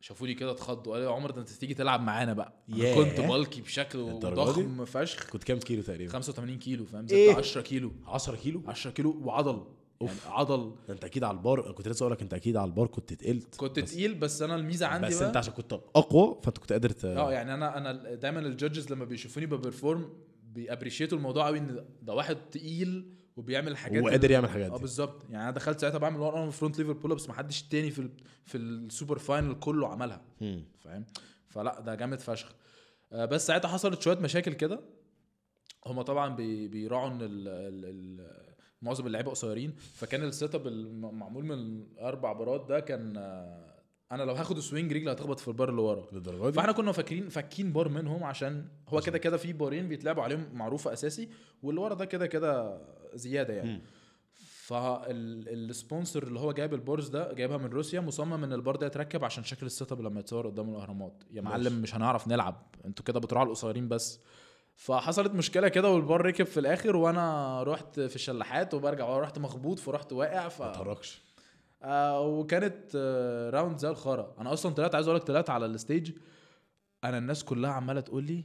شافوني 0.00 0.34
كده 0.34 0.50
اتخضوا. 0.50 0.92
قالوا 0.92 1.10
يا 1.10 1.14
عمر 1.14 1.30
ده 1.30 1.40
أنت 1.40 1.48
تيجي 1.48 1.74
تلعب 1.74 2.00
معانا 2.00 2.32
بقى. 2.32 2.52
ياه. 2.68 2.94
كنت 2.94 3.20
bulky 3.20 3.60
بشكل 3.60 4.18
ضخم 4.20 4.84
فشخ. 4.84 5.30
كنت 5.30 5.44
كام 5.44 5.58
كيلو 5.58 5.82
تقريبا؟ 5.82 6.12
85 6.12 6.58
كيلو 6.58 6.84
فاهم؟ 6.84 7.06
إيه؟ 7.10 7.28
زدت 7.28 7.38
10 7.38 7.60
كيلو. 7.62 7.92
10 8.06 8.36
كيلو؟ 8.36 8.62
10 8.66 8.90
كيلو 8.90 9.20
وعضل. 9.24 9.66
يعني 10.00 10.14
عضل. 10.26 10.74
ده 10.88 10.94
أنت 10.94 11.04
أكيد 11.04 11.24
على 11.24 11.36
البار 11.36 11.72
كنت 11.72 11.88
لسه 11.88 12.02
أقول 12.02 12.12
لك 12.12 12.22
أنت 12.22 12.34
أكيد 12.34 12.56
على 12.56 12.68
البار 12.68 12.86
كنت 12.86 13.12
تقلت. 13.12 13.54
كنت 13.56 13.78
بس 13.80 13.92
تقيل 13.92 14.14
بس 14.14 14.42
أنا 14.42 14.54
الميزة 14.56 14.86
عندي 14.86 15.06
بس 15.06 15.18
بقى 15.18 15.28
أنت 15.28 15.36
عشان 15.36 15.52
كنت 15.52 15.72
أقوى 15.72 16.40
فأنت 16.42 16.58
كنت 16.58 16.72
قادر 16.72 16.90
ت... 16.90 17.04
آه 17.04 17.32
يعني 17.32 17.54
أنا 17.54 17.76
أنا 17.78 18.14
دايما 18.14 18.40
ال 18.40 18.47
judges 18.47 18.92
لما 18.92 19.04
بيشوفوني 19.04 19.46
ب 19.46 19.54
perform 19.54 20.12
بي 20.56 20.66
appreciate 20.66 21.13
وا 21.13 21.18
الموضوع 21.18 21.46
قوي 21.46 21.58
إن 21.58 21.84
ده 22.02 22.14
واحد 22.14 22.36
تقيل 22.36 23.12
وبيعمل 23.36 23.68
الحاجات 23.72 24.02
هو 24.02 24.08
قادر 24.08 24.30
يعمل 24.30 24.44
الحاجات 24.44 24.70
آه 24.70 24.76
بالظبط. 24.76 25.22
يعني 25.30 25.42
أنا 25.42 25.50
دخلت 25.50 25.80
ساعتها 25.80 25.98
بعمل 25.98 26.20
one 26.20 26.34
arm 26.38 26.50
front 26.50 26.78
lever 26.78 26.92
pull 26.92 27.12
ups 27.12 27.28
ما 27.28 27.34
حدش 27.34 27.62
تاني 27.62 27.90
في 27.90 27.98
ال 27.98 28.10
في 28.44 28.58
ال 28.58 28.68
super 28.68 29.18
final 29.18 29.54
كله 29.54 29.88
عملها. 29.88 30.22
فاهم؟ 30.78 31.06
فلا 31.48 31.80
ده 31.80 31.94
جامد 31.94 32.20
فشخ. 32.20 32.54
آه، 33.12 33.24
بس 33.24 33.46
ساعتها 33.46 33.68
حصلت 33.68 34.02
شوية 34.02 34.18
مشاكل 34.18 34.52
كده. 34.52 34.80
هما 35.86 36.02
طبعا 36.02 36.36
بي 36.36 36.68
بيراعوا 36.68 37.08
إن 37.08 37.22
ال 37.22 37.48
ال 37.48 37.84
ال 37.84 38.26
معظم 38.82 39.06
اللعيبة 39.06 39.30
قصيرين. 39.30 39.74
فكان 39.94 40.22
ال 40.24 40.32
set 40.32 40.54
up 40.54 40.66
المعمول 40.66 41.44
من 41.44 41.86
أربع 41.98 42.32
بارات 42.32 42.66
ده 42.68 42.80
كان 42.80 43.16
آه، 43.16 43.75
أنا 44.12 44.22
لو 44.22 44.34
هاخد 44.34 44.56
ال 44.56 44.62
swing 44.62 44.92
رجلي 44.92 45.12
هتخبط 45.12 45.40
في 45.40 45.48
البار 45.48 45.68
اللي 45.68 45.80
ورا. 45.80 46.06
للدرجة 46.12 46.46
دي؟ 46.46 46.52
فاحنا 46.52 46.72
كنا 46.72 46.92
فاكرين 46.92 47.28
فاكين 47.28 47.72
بار 47.72 47.88
منهم 47.88 48.24
عشان 48.24 48.68
هو 48.88 49.00
كده 49.00 49.18
كده 49.18 49.36
في 49.36 49.52
بارين 49.52 49.88
بيتلعبوا 49.88 50.22
عليهم 50.22 50.48
معروفة 50.52 50.92
أساسي 50.92 51.28
واللي 51.62 51.80
ورا 51.80 51.94
ده 51.94 52.04
كده 52.04 52.26
كده 52.26 52.80
زيادة 53.14 53.54
يعني. 53.54 53.82
فال 54.66 55.01
sponsor 55.01 56.22
اللي 56.22 56.40
هو 56.40 56.52
جايب 56.52 56.74
ال 56.74 56.81
bars 56.81 57.08
ده 57.08 57.32
جايبها 57.32 57.56
من 57.56 57.66
روسيا 57.70 58.00
مصمم 58.00 58.44
إن 58.44 58.52
البار 58.52 58.76
ده 58.76 58.86
يتركب 58.86 59.24
عشان 59.24 59.44
شكل 59.44 59.66
ال 59.66 59.73
set 59.73 59.92
up 59.92 60.00
لما 60.00 60.20
يتصور 60.20 60.46
قدام 60.46 60.70
الأهرامات. 60.70 61.22
يا. 61.30 61.40
معلم 61.40 61.82
مش 61.82 61.94
هنعرف 61.94 62.28
نلعب. 62.28 62.74
أنتوا 62.84 63.04
كده 63.04 63.20
بتراعوا 63.20 63.46
القصيرين 63.46 63.88
بس. 63.88 64.20
فحصلت 64.74 65.32
مشكلة 65.32 65.68
كده 65.68 65.90
والبار 65.90 66.26
ركب 66.26 66.46
في 66.46 66.60
الآخر 66.60 66.96
وأنا 66.96 67.62
رحت 67.62 68.00
في 68.00 68.14
الشلاحات 68.16 68.74
وبرجع 68.74 69.08
ورا 69.08 69.22
رحت 69.22 69.38
مخبوط 69.38 69.78
فرحت 69.78 70.12
واقع 70.12 70.48
ف... 70.48 70.62
ما 70.62 70.72
آه 71.86 72.20
وكانت 72.20 72.92
آه 72.96 73.50
round 73.50 73.78
زي 73.78 73.88
الخرا. 73.88 74.34
أنا 74.38 74.52
أصلا 74.52 74.72
طلعت 74.74 74.94
عايز 74.94 75.06
أقول 75.06 75.20
لك 75.20 75.26
طلعت 75.26 75.50
على 75.50 75.66
ال 75.66 75.73
stage. 75.73 76.12
أنا 77.04 77.18
الناس 77.18 77.44
كلها 77.44 77.70
عمالة 77.70 78.00
تقول 78.00 78.24
لي 78.24 78.44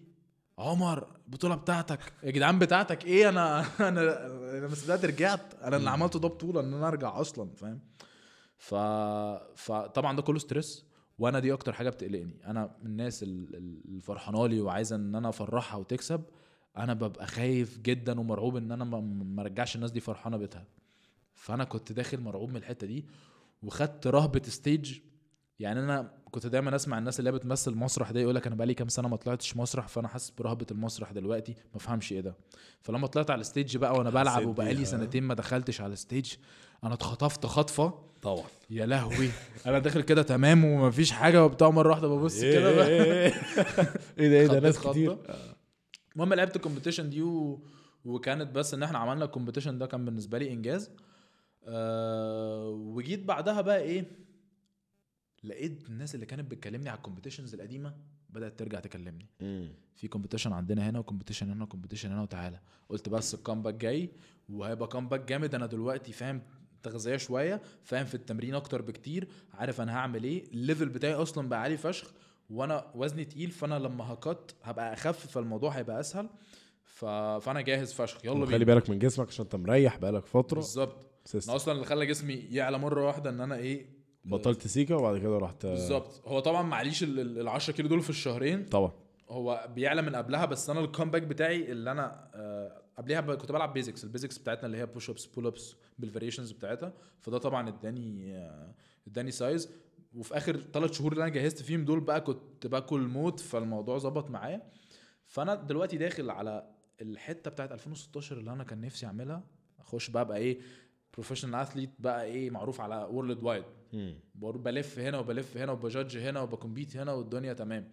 عمر 0.58 1.08
البطولة 1.28 1.56
بتاعتك. 1.56 2.00
يا 2.24 2.32
جدعان 2.32 2.60
بتاعتك 2.60 3.06
إيه؟ 3.06 3.30
أنا 3.30 3.60
أنا 3.90 4.26
أنا 4.58 4.68
ما 4.68 4.76
صدقت 4.76 5.06
رجعت. 5.06 5.54
أنا 5.64 5.78
اللي 5.78 5.90
عملته 5.90 6.20
ده 6.20 6.28
بطولة 6.28 6.60
إن 6.60 6.74
أنا 6.74 6.88
أرجع 6.88 7.22
أصلا 7.22 7.50
فاهم؟ 7.56 7.80
ف 8.58 8.76
فطبعا 9.56 10.16
ده 10.16 10.22
كله 10.22 10.40
stress 10.40 10.86
وأنا 11.20 11.40
دي 11.40 11.54
أكتر 11.54 11.74
حاجة 11.74 11.90
بتقلقني. 11.90 12.38
أنا 12.46 12.76
من 12.84 12.90
الناس 12.92 13.24
ال- 13.24 13.56
ال- 13.56 13.82
الفرحانة 13.96 14.48
لي 14.48 14.62
وعايزة 14.62 14.96
إن 14.96 15.16
أنا 15.16 15.30
أفرحها 15.30 15.78
وتكسب. 15.78 16.24
أنا 16.78 16.94
ببقى 16.94 17.28
خايف 17.28 17.78
جدا 17.80 18.20
ومرعوب 18.20 18.56
إن 18.58 18.72
أنا 18.72 18.84
ما 18.86 19.42
ارجعش 19.42 19.76
الناس 19.76 19.92
دي 19.92 20.00
فرحانة 20.00 20.38
بيتها. 20.38 20.66
فأنا 21.34 21.64
كنت 21.64 21.92
داخل 21.92 22.20
مرعوب 22.22 22.50
من 22.50 22.56
الحتة 22.58 22.88
دي. 22.88 23.06
وخدت 23.64 24.08
رهبة 24.08 24.42
stage. 24.48 25.00
يعني 25.60 25.80
أنا 25.80 26.12
كنت 26.32 26.48
دايما 26.48 26.76
أسمع 26.76 26.98
الناس 26.98 27.20
اللي 27.20 27.30
هي 27.30 27.34
بتمثل 27.34 27.76
مسرح 27.76 28.12
ده 28.12 28.20
يقول 28.20 28.36
لك 28.36 28.48
أنا 28.48 28.56
بقالي 28.56 28.74
كام 28.74 28.88
سنة 28.90 29.08
ما 29.08 29.16
طلعتش 29.16 29.58
مسرح 29.58 29.88
فأنا 29.88 30.08
حاسس 30.08 30.30
برهبة 30.30 30.66
المسرح 30.72 31.12
دلوقتي. 31.12 31.56
ما 31.74 31.80
فهمش 31.80 32.12
إيه 32.12 32.22
ده. 32.22 32.36
فلما 32.82 33.08
طلعت 33.08 33.30
على 33.32 33.42
ال 33.42 33.48
stage 33.48 33.78
بقى 33.78 33.94
وأنا 33.94 34.10
بلعب 34.10 34.46
وبقالي. 34.46 34.86
سنتين 34.86 35.24
ما 35.24 35.34
دخلتش 35.34 35.82
على 35.82 35.94
ال 35.94 36.01
stage 36.01 36.34
أنا 36.84 36.94
اتخطفت 36.94 37.46
خطفة. 37.46 37.94
طبعا. 38.22 38.44
يا 38.70 38.86
لهوي. 38.86 39.30
أنا 39.66 39.80
داخل 39.80 40.02
كده 40.02 40.22
تمام 40.22 40.66
ومفيش 40.66 41.12
حاجة 41.12 41.46
وبتاع 41.46 41.70
مرة 41.70 41.90
واحدة 41.90 42.08
ببص 42.08 42.42
كده 42.42 42.76
بقى. 42.76 42.88
إيه 42.92 44.30
ده 44.30 44.40
إيه 44.40 44.48
ده 44.48 44.60
ناس. 44.60 44.80
كتير. 44.80 45.18
المهم 46.16 46.34
لعبت 46.34 46.56
ال 46.56 46.60
competition 46.60 47.10
دي 47.10 47.22
و... 47.22 47.64
وكانت 48.06 48.56
بس 48.56 48.74
إن 48.74 48.84
إحنا 48.84 48.98
عملنا 48.98 49.26
ال 49.26 49.30
competition 49.30 49.78
ده 49.78 49.86
كان 49.86 50.06
بالنسبة 50.06 50.38
لي 50.38 50.52
إنجاز. 50.52 50.92
آه 51.68 52.70
وجيت 52.70 53.24
بعدها 53.24 53.62
بقى 53.62 53.80
إيه 53.80 54.06
لقيت 55.44 55.90
الناس 55.90 56.16
اللي 56.16 56.26
كانت 56.26 56.52
بتكلمني 56.52 56.90
على 56.90 56.98
ال 56.98 57.02
competitions 57.02 57.54
القديمة 57.54 57.94
بدأت 58.30 58.60
ترجع 58.60 58.80
تكلمني. 58.80 59.30
مم. 59.42 59.70
في 59.96 60.08
competition 60.08 60.54
عندنا 60.54 60.90
هنا 60.90 61.00
و 61.00 61.04
competition 61.04 61.50
هنا 61.50 61.64
و 61.64 61.68
competition 61.68 62.12
هنا 62.12 62.22
وتعالى. 62.22 62.60
قلت 62.90 63.10
بس 63.10 63.34
ال 63.34 63.38
comeback 63.38 63.74
جاي 63.74 64.10
وهيبقى 64.50 64.88
comeback 64.88 65.26
جامد. 65.26 65.56
أنا 65.56 65.66
دلوقتي 65.66 66.12
فاهم 66.12 66.42
تغذية 66.84 67.18
شوية 67.18 67.62
فاهم 67.84 68.06
في 68.06 68.16
التمرين 68.16 68.56
أكتر 68.56 68.82
بكتير 68.82 69.28
عارف 69.54 69.82
أنا 69.82 69.96
هعمل 69.96 70.24
إيه. 70.24 70.44
ال 70.52 70.58
level 70.58 70.90
بتاعي 70.90 71.14
أصلا 71.14 71.50
بقى 71.50 71.62
عالي 71.62 71.78
فشخ 71.78 72.14
وأنا 72.50 72.92
وزني 72.96 73.26
تقيل 73.26 73.52
فأنا 73.52 73.80
لما 73.80 74.14
ه 74.14 74.24
cut 74.24 74.56
هبقى 74.64 74.94
أخف 74.94 75.28
فالموضوع 75.28 75.72
هيبقى 75.72 76.00
أسهل. 76.00 76.30
ف... 76.84 77.06
فأنا 77.06 77.62
جاهز 77.62 77.94
فشخ. 77.94 78.26
يلا 78.26 78.46
خلي 78.46 78.58
بينا. 78.58 78.74
بالك 78.74 78.90
من 78.90 79.00
جسمك 79.00 79.28
عشان 79.28 79.44
أنت 79.46 79.56
مريح 79.56 79.98
بقالك 79.98 80.26
فترة. 80.26 80.56
بالظبط. 80.56 81.11
أنا 81.48 81.56
أصلا 81.56 81.74
اللي 81.74 81.86
خلى 81.86 82.06
جسمي 82.06 82.34
يعلى 82.34 82.78
مرة 82.78 83.06
واحدة 83.08 83.30
إن 83.30 83.42
أنا 83.42 83.56
إيه 83.56 83.86
بطلت 84.26 84.68
سيكا 84.68 84.96
وبعد 84.96 85.18
كده 85.18 85.38
رحت 85.38 85.66
بالظبط. 85.66 86.22
هو 86.28 86.40
طبعا 86.40 86.62
معليش 86.62 87.04
ال 87.04 87.48
10 87.48 87.74
كيلو 87.74 87.88
دول 87.90 88.02
في 88.02 88.10
الشهرين. 88.10 88.66
طبعا. 88.66 88.92
هو 89.30 89.68
بيعلى 89.76 90.02
من 90.02 90.16
قبلها 90.16 90.46
بس 90.46 90.70
أنا 90.70 90.80
ال 90.80 90.85
comeback 90.85 91.22
بتاعي 91.22 91.72
اللي 91.72 91.92
أنا 91.92 92.30
آه، 92.36 92.82
قبلها 92.98 93.22
كنت 93.22 93.52
بلعب 93.52 93.74
basics 93.74 94.04
ال 94.04 94.09
basics 94.09 94.38
بتاعتنا 94.38 94.66
اللي 94.66 94.78
هي 94.78 94.86
push 94.86 95.10
ups 95.10 95.26
pull 95.26 95.48
ups 95.48 95.76
بال 96.00 96.09
variations 96.09 96.52
بتاعتها. 96.52 96.94
فده 97.20 97.38
طبعا 97.38 97.70
اداني 97.70 98.38
آه، 98.38 98.74
اداني 99.08 99.32
size 99.32 99.70
وفي 100.16 100.38
آخر 100.38 100.60
ثلاث 100.74 100.92
شهور 100.92 101.12
اللي 101.12 101.24
أنا 101.24 101.32
جهزت 101.34 101.62
فيهم 101.62 101.86
دول 101.86 102.00
بقى 102.00 102.22
كنت 102.22 102.68
باكل 102.68 103.00
موت 103.02 103.40
فالموضوع 103.40 103.98
ظبط 103.98 104.30
معايا. 104.30 104.62
فأنا 105.28 105.56
دلوقتي 105.56 105.98
داخل 105.98 106.30
على 106.30 106.68
الحتة 107.02 107.52
بتاعت 107.52 107.72
2016 107.72 108.38
اللي 108.38 108.52
أنا 108.54 108.64
كان 108.64 108.82
نفسي 108.82 109.06
أعملها. 109.06 109.44
أخش 109.80 110.10
بقى 110.10 110.26
بقى 110.26 110.38
إيه 110.38 110.60
professional 111.14 111.56
athlete 111.56 111.90
بقى 112.00 112.24
إيه 112.24 112.50
معروف 112.50 112.82
على 112.82 112.96
worldwide 113.12 113.64
بلف 114.36 115.00
هنا 115.00 115.20
وبلف 115.20 115.58
هنا 115.58 115.72
وب 115.72 115.85
judge 115.85 116.18
هنا 116.18 116.42
وب 116.42 116.54
compete 116.54 116.98
هنا 116.98 117.14
والدنيا 117.14 117.54
تمام. 117.54 117.92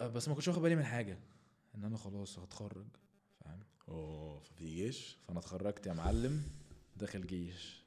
أه، 0.00 0.08
بس 0.08 0.28
ما 0.28 0.34
كنتش 0.34 0.48
واخد 0.48 0.62
بالي 0.62 0.76
من 0.76 0.84
حاجة 0.84 1.18
إن 1.74 1.84
أنا 1.84 1.96
خلاص 1.96 2.38
هتخرج 2.38 2.86
فاهم؟ 3.44 3.60
أوه 3.88 4.40
ففي 4.40 4.64
جيش؟ 4.64 5.16
فأنا 5.28 5.38
اتخرجت 5.38 5.86
يا 5.86 5.92
معلم 5.92 6.42
داخل 6.96 7.26
جيش. 7.26 7.84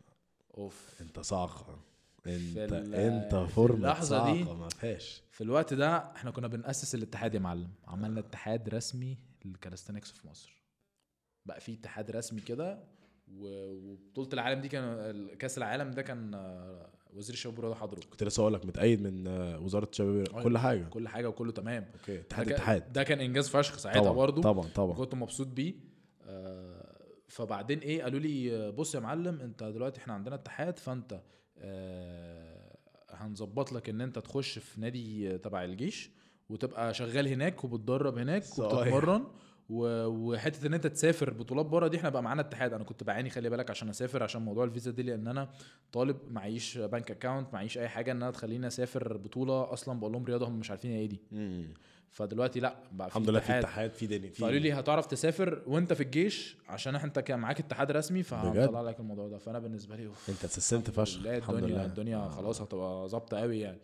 أوف. 0.57 1.01
أنت 1.01 1.19
صاعقه 1.19 1.79
انت 2.27 2.57
أنت 2.93 3.35
فورمة 3.35 3.77
اللحظة 3.77 4.33
دي- 4.33 4.43
ما 4.43 4.69
فيهاش. 4.69 5.21
في 5.31 5.41
الوقت 5.43 5.73
ده 5.73 5.97
إحنا 5.97 6.31
كنا 6.31 6.47
بنأسس 6.47 6.95
الاتحاد 6.95 7.33
يا 7.33 7.39
معلم. 7.39 7.69
عملنا 7.87 8.19
اتحاد 8.19 8.69
رسمي 8.69 9.17
لل 9.45 9.55
calisthenics 9.55 10.11
في 10.11 10.27
مصر. 10.27 10.63
بقى 11.45 11.59
في 11.59 11.73
اتحاد 11.73 12.11
رسمي 12.11 12.41
كده 12.41 12.83
و- 13.35 13.73
وبطولة 13.73 14.29
العالم 14.33 14.61
دي 14.61 14.67
كان 14.67 15.27
كأس 15.39 15.57
العالم 15.57 15.91
ده 15.91 16.01
كان 16.01 16.33
آه، 16.33 16.89
وزير 17.13 17.33
الشباب 17.33 17.57
والرياضة 17.57 17.79
حضره 17.79 17.99
كنت 18.09 18.23
لسه 18.23 18.41
أقول 18.41 18.53
لك 18.53 18.65
متأيد 18.65 19.01
من 19.01 19.27
آه، 19.27 19.59
وزارة 19.59 19.89
الشباب 19.91 20.27
أيوة. 20.29 20.43
كل 20.43 20.57
حاجة. 20.57 20.83
كل 20.83 21.07
حاجة 21.07 21.29
وكله 21.29 21.51
تمام. 21.51 21.85
okay. 21.99 22.19
اتحاد 22.19 22.51
اتحاد. 22.51 22.93
ده 22.93 23.03
كان 23.03 23.19
إنجاز 23.19 23.49
فشخ 23.49 23.77
ساعتها 23.77 24.01
طبعا 24.01 24.13
برضه 24.13 24.41
طبعا 24.41 24.67
طبعا. 24.75 24.93
كنت 24.95 25.15
مبسوط 25.15 25.47
بيه. 25.47 25.73
آه، 26.25 26.97
فبعدين 27.27 27.79
إيه 27.79 28.03
قالوا 28.03 28.19
لي 28.19 28.71
بص 28.71 28.95
يا 28.95 28.99
معلم 28.99 29.39
أنت 29.41 29.63
دلوقتي 29.63 29.99
إحنا 30.01 30.13
عندنا 30.13 30.35
اتحاد 30.35 30.79
فأنت 30.79 31.21
هنظبط 33.09 33.71
لك 33.71 33.89
إن 33.89 34.01
أنت 34.01 34.19
تخش 34.19 34.59
في 34.59 34.81
نادي 34.81 35.37
تبع 35.37 35.63
الجيش 35.63 36.11
وتبقى 36.49 36.93
شغال 36.93 37.27
هناك 37.27 37.63
وبتدرب 37.63 38.17
هناك. 38.17 38.43
وبتتمرن. 38.59 39.23
وحتة 39.69 40.67
إن 40.67 40.73
أنت 40.73 40.87
تسافر 40.87 41.33
بطولات 41.33 41.65
بره 41.65 41.87
دي 41.87 41.97
إحنا 41.97 42.09
بقى 42.09 42.23
معانا 42.23 42.41
اتحاد. 42.41 42.73
أنا 42.73 42.83
كنت 42.83 43.03
بعاني 43.03 43.29
خلي 43.29 43.49
بالك 43.49 43.69
عشان 43.69 43.89
أسافر 43.89 44.23
عشان 44.23 44.41
موضوع 44.41 44.63
الفيزا 44.63 44.91
دي 44.91 45.03
لأن 45.03 45.27
أنا 45.27 45.49
طالب 45.91 46.17
معيش 46.31 46.77
bank 46.77 47.11
account 47.11 47.53
معيش 47.53 47.77
أي 47.77 47.87
حاجة 47.87 48.11
ان 48.11 48.23
أنا 48.23 48.31
تخليني 48.31 48.67
أسافر 48.67 49.17
بطولة 49.17 49.73
أصلا 49.73 49.99
بقول 49.99 50.11
لهم 50.11 50.25
رياضة 50.25 50.47
هم 50.47 50.59
مش 50.59 50.69
عارفين 50.71 50.91
إيه 50.91 51.05
دي. 51.09 51.19
فدلوقتي 52.11 52.59
لأ 52.59 52.75
بقى 52.91 53.07
الحمد 53.07 53.29
لله 53.29 53.39
في 53.39 53.59
اتحاد. 53.59 53.91
في 53.91 54.07
دنيا 54.07 54.29
في 54.29 54.41
فقالوا 54.41 54.59
لي 54.59 54.73
هتعرف 54.73 55.05
تسافر 55.05 55.61
وأنت 55.67 55.93
في 55.93 56.03
الجيش؟ 56.03 56.57
عشان 56.69 56.95
أنت 56.95 57.19
كان 57.19 57.39
معاك 57.39 57.59
اتحاد 57.59 57.91
رسمي؟ 57.91 58.23
فهطلع 58.23 58.81
لك 58.81 58.99
الموضوع 58.99 59.27
ده. 59.27 59.37
فأنا 59.37 59.59
بالنسبة 59.59 59.95
لي 59.95 60.07
أوف. 60.07 60.29
أنت 60.29 60.45
الحمد 60.45 60.89
فشخ. 60.89 61.25
الحمد 61.25 61.55
الدنيا 61.55 61.73
لله. 61.75 61.85
الدنيا 61.85 62.17
آه. 62.17 62.29
خلاص 62.29 62.61
هتبقى 62.61 63.09
ظابطة 63.09 63.37
قوي 63.37 63.59
يعني. 63.59 63.77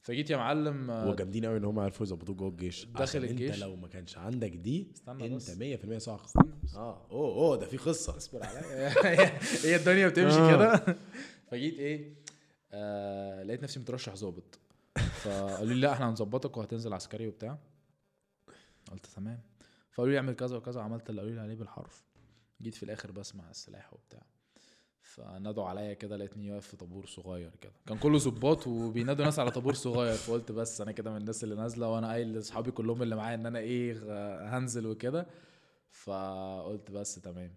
فجيت 0.00 0.30
يا 0.30 0.36
معلم 0.36 0.90
آه، 0.90 1.04
هو 1.04 1.14
جامدين 1.14 1.46
قوي 1.46 1.56
إن 1.56 1.64
هم 1.64 1.78
عرفوا 1.78 2.06
يظبطوك 2.06 2.36
جوه 2.36 2.48
الجيش. 2.48 2.84
داخل 2.84 3.02
عشان 3.02 3.24
الجيش. 3.24 3.50
انت 3.50 3.58
لو 3.58 3.76
ما 3.76 3.88
كانش 3.88 4.18
عندك 4.18 4.50
دي 4.50 4.92
استنى 4.94 5.26
أنت 5.26 5.34
بس. 5.34 5.50
100% 5.50 5.98
صح. 5.98 6.26
آه 6.76 7.06
أوه 7.10 7.34
أوه 7.34 7.56
ده 7.56 7.66
في 7.66 7.76
قصة. 7.76 8.16
اصبر 8.16 8.44
عليا. 8.44 8.88
هي 9.66 9.76
الدنيا 9.76 10.08
بتمشي 10.08 10.36
آه. 10.38 10.56
كده. 10.56 10.96
فجيت 11.50 11.78
إيه 11.78 12.14
آه 12.72 13.42
لقيت 13.42 13.62
نفسي 13.62 13.80
مترشح 13.80 14.14
ظابط. 14.14 14.58
فقالوا 14.96 15.74
لي 15.74 15.80
لا 15.80 15.92
إحنا 15.92 16.08
هنظبطك 16.10 16.56
وهتنزل 16.56 16.92
عسكري 16.92 17.28
وبتاع. 17.28 17.58
قلت 18.92 19.06
تمام. 19.06 19.40
فقالوا 19.92 20.12
لي 20.12 20.18
اعمل 20.18 20.34
كذا 20.34 20.56
وكذا 20.56 20.80
عملت 20.80 21.10
اللي 21.10 21.20
قالوا 21.20 21.34
لي 21.34 21.40
عليه 21.40 21.54
بالحرف. 21.54 22.04
جيت 22.62 22.74
في 22.74 22.82
الآخر 22.82 23.10
بسمع 23.12 23.50
السلاح 23.50 23.94
وبتاع. 23.94 24.22
فنادوا 25.18 25.64
عليا 25.64 25.94
كده 25.94 26.16
لقيتني 26.16 26.52
واقف 26.52 26.66
في 26.66 26.76
طابور 26.76 27.06
صغير 27.06 27.50
كده. 27.60 27.72
كان 27.86 27.98
كله 27.98 28.18
ظباط 28.18 28.66
وبينادوا 28.66 29.24
ناس 29.24 29.38
على 29.38 29.50
طابور 29.50 29.74
صغير 29.74 30.14
فقلت 30.14 30.52
بس 30.52 30.80
أنا 30.80 30.92
كده 30.92 31.10
من 31.10 31.16
الناس 31.16 31.44
اللي 31.44 31.54
نازلة 31.54 31.88
وأنا 31.88 32.08
قايل 32.08 32.34
لأصحابي 32.34 32.70
كلهم 32.70 33.02
اللي 33.02 33.16
معايا 33.16 33.34
إن 33.34 33.46
أنا 33.46 33.58
إيه 33.58 33.98
هنزل 34.58 34.86
وكده. 34.86 35.26
فقلت 35.90 36.90
بس 36.90 37.14
تمام. 37.14 37.54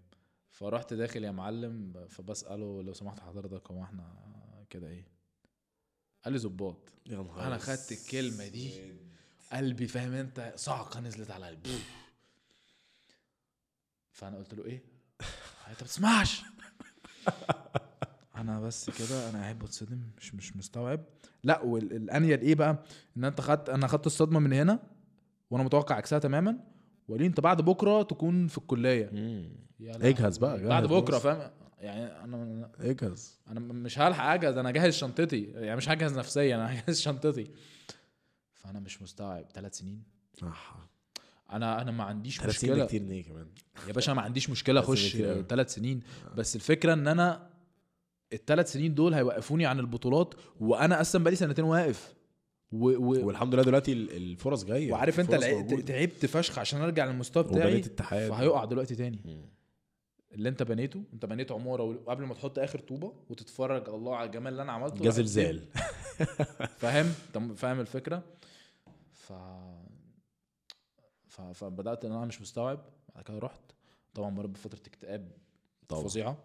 فرحت 0.50 0.94
داخل 0.94 1.24
يا 1.24 1.30
معلم 1.30 2.06
فبساله 2.08 2.82
لو 2.82 2.92
سمحت 2.92 3.20
حضرتك 3.20 3.70
هو 3.70 3.82
إحنا 3.82 4.14
كده 4.70 4.88
إيه. 4.88 5.06
قال 6.24 6.32
لي 6.32 6.38
ظباط. 6.38 6.92
يا 7.06 7.16
نهار 7.16 7.46
أنا 7.46 7.58
خدت 7.58 7.92
الكلمة 7.92 8.48
دي. 8.48 8.92
قلبي 9.52 9.86
فاهم 9.86 10.12
أنت 10.12 10.52
صعقة 10.56 11.00
نزلت 11.00 11.30
على 11.30 11.46
قلبي. 11.46 11.78
فأنا 14.12 14.36
قلت 14.36 14.54
له 14.54 14.64
إيه؟ 14.64 14.82
أنت 15.70 15.82
بتسمعش. 15.82 16.42
أنا 18.36 18.60
بس 18.60 18.90
كده 18.90 19.30
أنا 19.30 19.38
قاعد 19.42 19.58
بتصدم 19.58 20.00
مش 20.18 20.34
مش 20.34 20.56
مستوعب. 20.56 21.00
لا 21.44 21.60
والانيل 21.62 22.40
إيه 22.40 22.54
بقى؟ 22.54 22.82
ان 23.16 23.24
انت 23.24 23.40
خدت 23.40 23.68
أنا 23.68 23.86
خدت 23.86 24.06
الصدمة 24.06 24.40
من 24.40 24.52
هنا 24.52 24.78
وأنا 25.50 25.64
متوقع 25.64 25.94
عكسها 25.94 26.18
تماما. 26.18 26.58
وليه 27.08 27.26
انت 27.26 27.40
بعد 27.40 27.62
بكرة 27.62 28.02
تكون 28.02 28.46
في 28.46 28.58
الكلية. 28.58 29.10
اجهز 29.80 30.38
بقى، 30.38 30.62
بعد 30.68 30.82
جهز 30.82 30.92
بكرة 30.92 31.16
بص. 31.16 31.22
فاهم؟ 31.22 31.50
يعني 31.78 32.24
أنا 32.24 32.70
اجهز. 32.80 33.40
أنا 33.48 33.60
مش 33.60 33.98
هلحق 33.98 34.24
اجهز 34.24 34.56
أنا 34.56 34.70
جاهز 34.70 34.94
شنطتي. 34.94 35.42
يعني 35.44 35.76
مش 35.76 35.88
هجهز 35.88 36.18
نفسيا 36.18 36.56
أنا 36.56 36.72
هجهز 36.80 37.00
شنطتي. 37.00 37.50
فانا 38.54 38.80
مش 38.80 39.02
مستوعب. 39.02 39.44
ثلاث 39.54 39.78
سنين. 39.78 40.02
أنا 41.52 41.82
أنا 41.82 41.90
ما 41.90 42.04
عنديش 42.04 42.40
ثلاث 42.40 42.56
سنين 42.58 42.72
مشكلة. 42.72 42.84
ده 42.84 42.88
كتير 42.88 43.02
ليه 43.02 43.24
كمان؟ 43.24 43.46
يا 43.88 43.92
باشا 43.92 44.12
ما 44.12 44.22
عنديش 44.22 44.50
مشكلة 44.50 44.82
سنين 44.94 45.30
أخش. 45.30 45.46
ثلاث 45.48 45.74
سنين. 45.74 46.00
بس 46.36 46.56
الفكرة 46.56 46.92
إن 46.92 47.08
أنا 47.08 47.50
الثلاث 48.32 48.72
سنين 48.72 48.94
دول 48.94 49.14
هيوقفوني 49.14 49.66
عن 49.66 49.80
البطولات 49.80 50.34
وأنا 50.60 51.00
أصلا 51.00 51.22
بقالي 51.22 51.36
سنتين 51.36 51.64
واقف. 51.64 52.14
و... 52.72 52.88
و... 52.88 53.26
والحمد 53.26 53.54
لله 53.54 53.62
دلوقتي 53.62 53.92
ال- 53.92 54.16
الفرص 54.16 54.64
جاية. 54.64 54.92
وعارف 54.92 55.20
أنت 55.20 55.34
لع-. 55.34 55.80
تعبت 55.86 56.26
فشخ 56.26 56.58
عشان 56.58 56.80
أرجع 56.80 57.04
للمستوى 57.04 57.42
بتاعي 57.42 57.82
فهيقع 57.82 58.64
دلوقتي 58.64 58.94
تاني. 58.94 59.20
مم. 59.24 59.42
اللي 60.32 60.48
أنت 60.48 60.62
بنيته 60.62 61.02
أنت 61.14 61.26
بنيت 61.26 61.52
عمارة 61.52 61.82
وقبل 61.82 62.24
ما 62.24 62.34
تحط 62.34 62.58
آخر 62.58 62.78
طوبة 62.78 63.12
وتتفرج 63.30 63.88
الله 63.88 64.16
على 64.16 64.26
الجمال 64.26 64.52
اللي 64.52 64.62
أنا 64.62 64.72
عملته 64.72 65.04
راح 65.04 65.14
زلزال 65.14 65.60
فاهم؟ 66.78 67.06
فاهم 67.56 67.80
الفكرة؟ 67.80 68.22
ف... 69.12 69.32
فبدأت 71.54 72.04
إن 72.04 72.12
أنا 72.12 72.24
مش 72.26 72.40
مستوعب 72.40 72.84
بعد 73.14 73.24
كده 73.24 73.38
رحت. 73.38 73.60
طبعا 74.14 74.30
مريت 74.30 74.50
بفترة 74.50 74.78
اكتئاب. 74.86 75.32
فظيعة. 75.88 76.36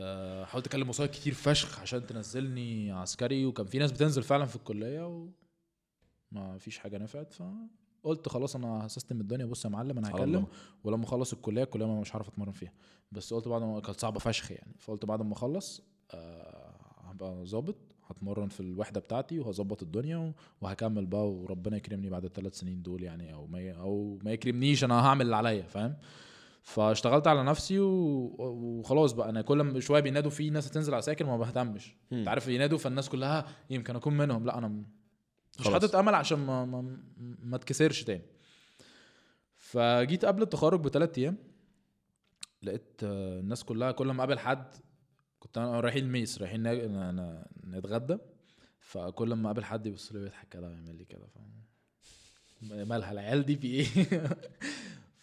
أه 0.00 0.44
حاولت 0.44 0.66
أكلم 0.66 0.88
وسائط 0.88 1.10
كتير 1.10 1.34
فشخ 1.34 1.80
عشان 1.80 2.06
تنزلني 2.06 2.92
عسكري 2.92 3.46
وكان 3.46 3.66
في 3.66 3.78
ناس 3.78 3.92
بتنزل 3.92 4.22
فعلا 4.22 4.46
في 4.46 4.56
الكلية 4.56 5.28
وما 6.32 6.58
فيش 6.58 6.78
حاجة 6.78 6.98
نفعت 6.98 7.32
فقلت 7.32 8.28
خلاص 8.28 8.56
أنا 8.56 8.86
هسيستم 8.86 9.20
الدنيا. 9.20 9.46
بص 9.46 9.64
يا 9.64 9.70
معلم 9.70 9.98
أنا 9.98 10.10
هكلم. 10.10 10.46
ولما 10.84 11.04
أخلص 11.04 11.32
الكلية 11.32 11.62
الكلية 11.62 11.86
ما 11.86 12.00
مش 12.00 12.16
هعرف 12.16 12.28
أتمرن 12.28 12.52
فيها. 12.52 12.72
بس 13.12 13.34
قلت 13.34 13.48
بعد 13.48 13.62
ما 13.62 13.80
كانت 13.80 14.00
صعبة 14.00 14.18
فشخ 14.18 14.50
يعني. 14.50 14.74
فقلت 14.78 15.04
بعد 15.04 15.22
ما 15.22 15.32
أخلص 15.32 15.82
آه، 16.10 16.74
هبقى 17.04 17.46
ظابط. 17.46 17.76
هتمرن 18.10 18.48
في 18.48 18.60
الوحدة 18.60 19.00
بتاعتي 19.00 19.38
وهظبط 19.38 19.82
الدنيا 19.82 20.32
وهكمل 20.60 21.06
بقى 21.06 21.30
وربنا 21.30 21.76
يكرمني 21.76 22.10
بعد 22.10 22.24
الثلاث 22.24 22.54
سنين 22.54 22.82
دول 22.82 23.02
يعني 23.02 23.34
أو 23.34 23.46
ما 23.46 23.72
أو 23.72 24.18
ما 24.24 24.32
يكرمنيش 24.32 24.84
أنا 24.84 25.06
هعمل 25.06 25.22
اللي 25.22 25.36
عليا 25.36 25.62
فاهم؟ 25.62 25.96
فاشتغلت 26.62 27.26
على 27.26 27.44
نفسي 27.44 27.78
و... 27.78 27.88
وخلاص 28.38 29.12
بقى. 29.12 29.28
أنا 29.28 29.42
كل 29.42 29.60
ما 29.60 29.80
شوية 29.80 30.00
بينادوا 30.00 30.30
في 30.30 30.50
ناس 30.50 30.66
هتنزل 30.68 30.94
عساكر 30.94 31.26
ما 31.26 31.36
بهتمش. 31.36 31.96
أنت 32.12 32.28
عارف 32.28 32.48
ينادوا 32.48 32.78
فالناس 32.78 33.08
كلها 33.08 33.46
يمكن 33.70 33.96
أكون 33.96 34.16
منهم. 34.16 34.46
لا 34.46 34.58
أنا 34.58 34.68
مش. 35.60 35.68
حاطط 35.68 35.96
أمل 35.96 36.14
عشان 36.14 36.38
ما 36.38 36.64
ما, 36.64 36.96
ما 37.42 37.56
اتكسرش 37.56 38.04
تاني. 38.04 38.22
فجيت 39.56 40.24
قبل 40.24 40.42
التخرج 40.42 40.80
بثلاث 40.80 41.18
أيام 41.18 41.36
لقيت 42.62 43.00
الناس 43.02 43.64
كلها 43.64 43.92
كل 43.92 44.06
ما 44.10 44.18
أقابل 44.18 44.38
حد 44.38 44.74
كنت 45.40 45.58
أنا 45.58 45.80
رايحين 45.80 46.04
الميس 46.04 46.38
رايحين 46.38 46.62
نتغدى 47.66 48.18
فكل 48.80 49.34
ما 49.34 49.46
أقابل 49.46 49.64
حد 49.64 49.86
يبص 49.86 50.12
لي 50.12 50.18
ويضحك 50.18 50.48
كده 50.48 50.68
ويعمل 50.68 50.96
لي 50.96 51.04
كده 51.04 51.26
فاهم 51.26 51.60
مالها 52.88 53.12
العيال 53.12 53.46
دي 53.46 53.56
في 53.56 53.66
إيه؟ 53.66 53.86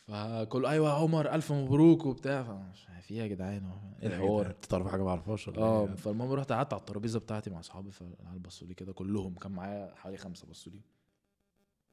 فكل 0.08 0.66
أيوه 0.66 0.90
يا 0.90 0.94
عمر 0.94 1.36
ألف 1.36 1.52
مبروك 1.52 2.06
وبتاع 2.06 2.44
فمش 2.44 2.90
عارف 2.90 3.06
في 3.06 3.14
إيه 3.14 3.20
يا 3.20 3.28
جدعان 3.28 3.72
إيه 4.02 4.08
الحوار؟ 4.08 4.48
إنت 4.48 4.66
تعرف 4.66 4.88
حاجة 4.88 5.04
ما 5.04 5.10
أعرفهاش 5.10 5.48
ولا 5.48 5.58
آه 5.58 5.88
إيه؟ 5.88 5.96
فالمهم 5.96 6.32
رحت 6.32 6.52
قعدت 6.52 6.74
على 6.74 6.80
الترابيزة 6.80 7.20
بتاعتي 7.20 7.50
مع 7.50 7.60
أصحابي 7.60 7.92
فالعيال 7.92 8.40
بصوا 8.40 8.68
لي 8.68 8.74
كده 8.74 8.94
كلهم 8.94 9.36
كان 9.36 9.52
معايا 9.52 9.96
حوالي 9.96 10.18
خمسة 10.18 10.48
بصوا 10.48 10.72
لي. 10.72 10.82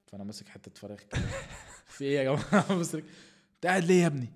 فأنا 0.07 0.25
ماسك 0.25 0.49
حتة 0.49 0.71
فراخ 0.75 1.01
كده. 1.01 1.21
في 1.95 2.05
إيه 2.05 2.19
يا 2.19 2.25
جماعة؟ 2.25 2.71
انت 3.55 3.67
قاعد 3.67 3.85
ليه 3.85 4.03
يا 4.03 4.07
ابني؟ 4.07 4.33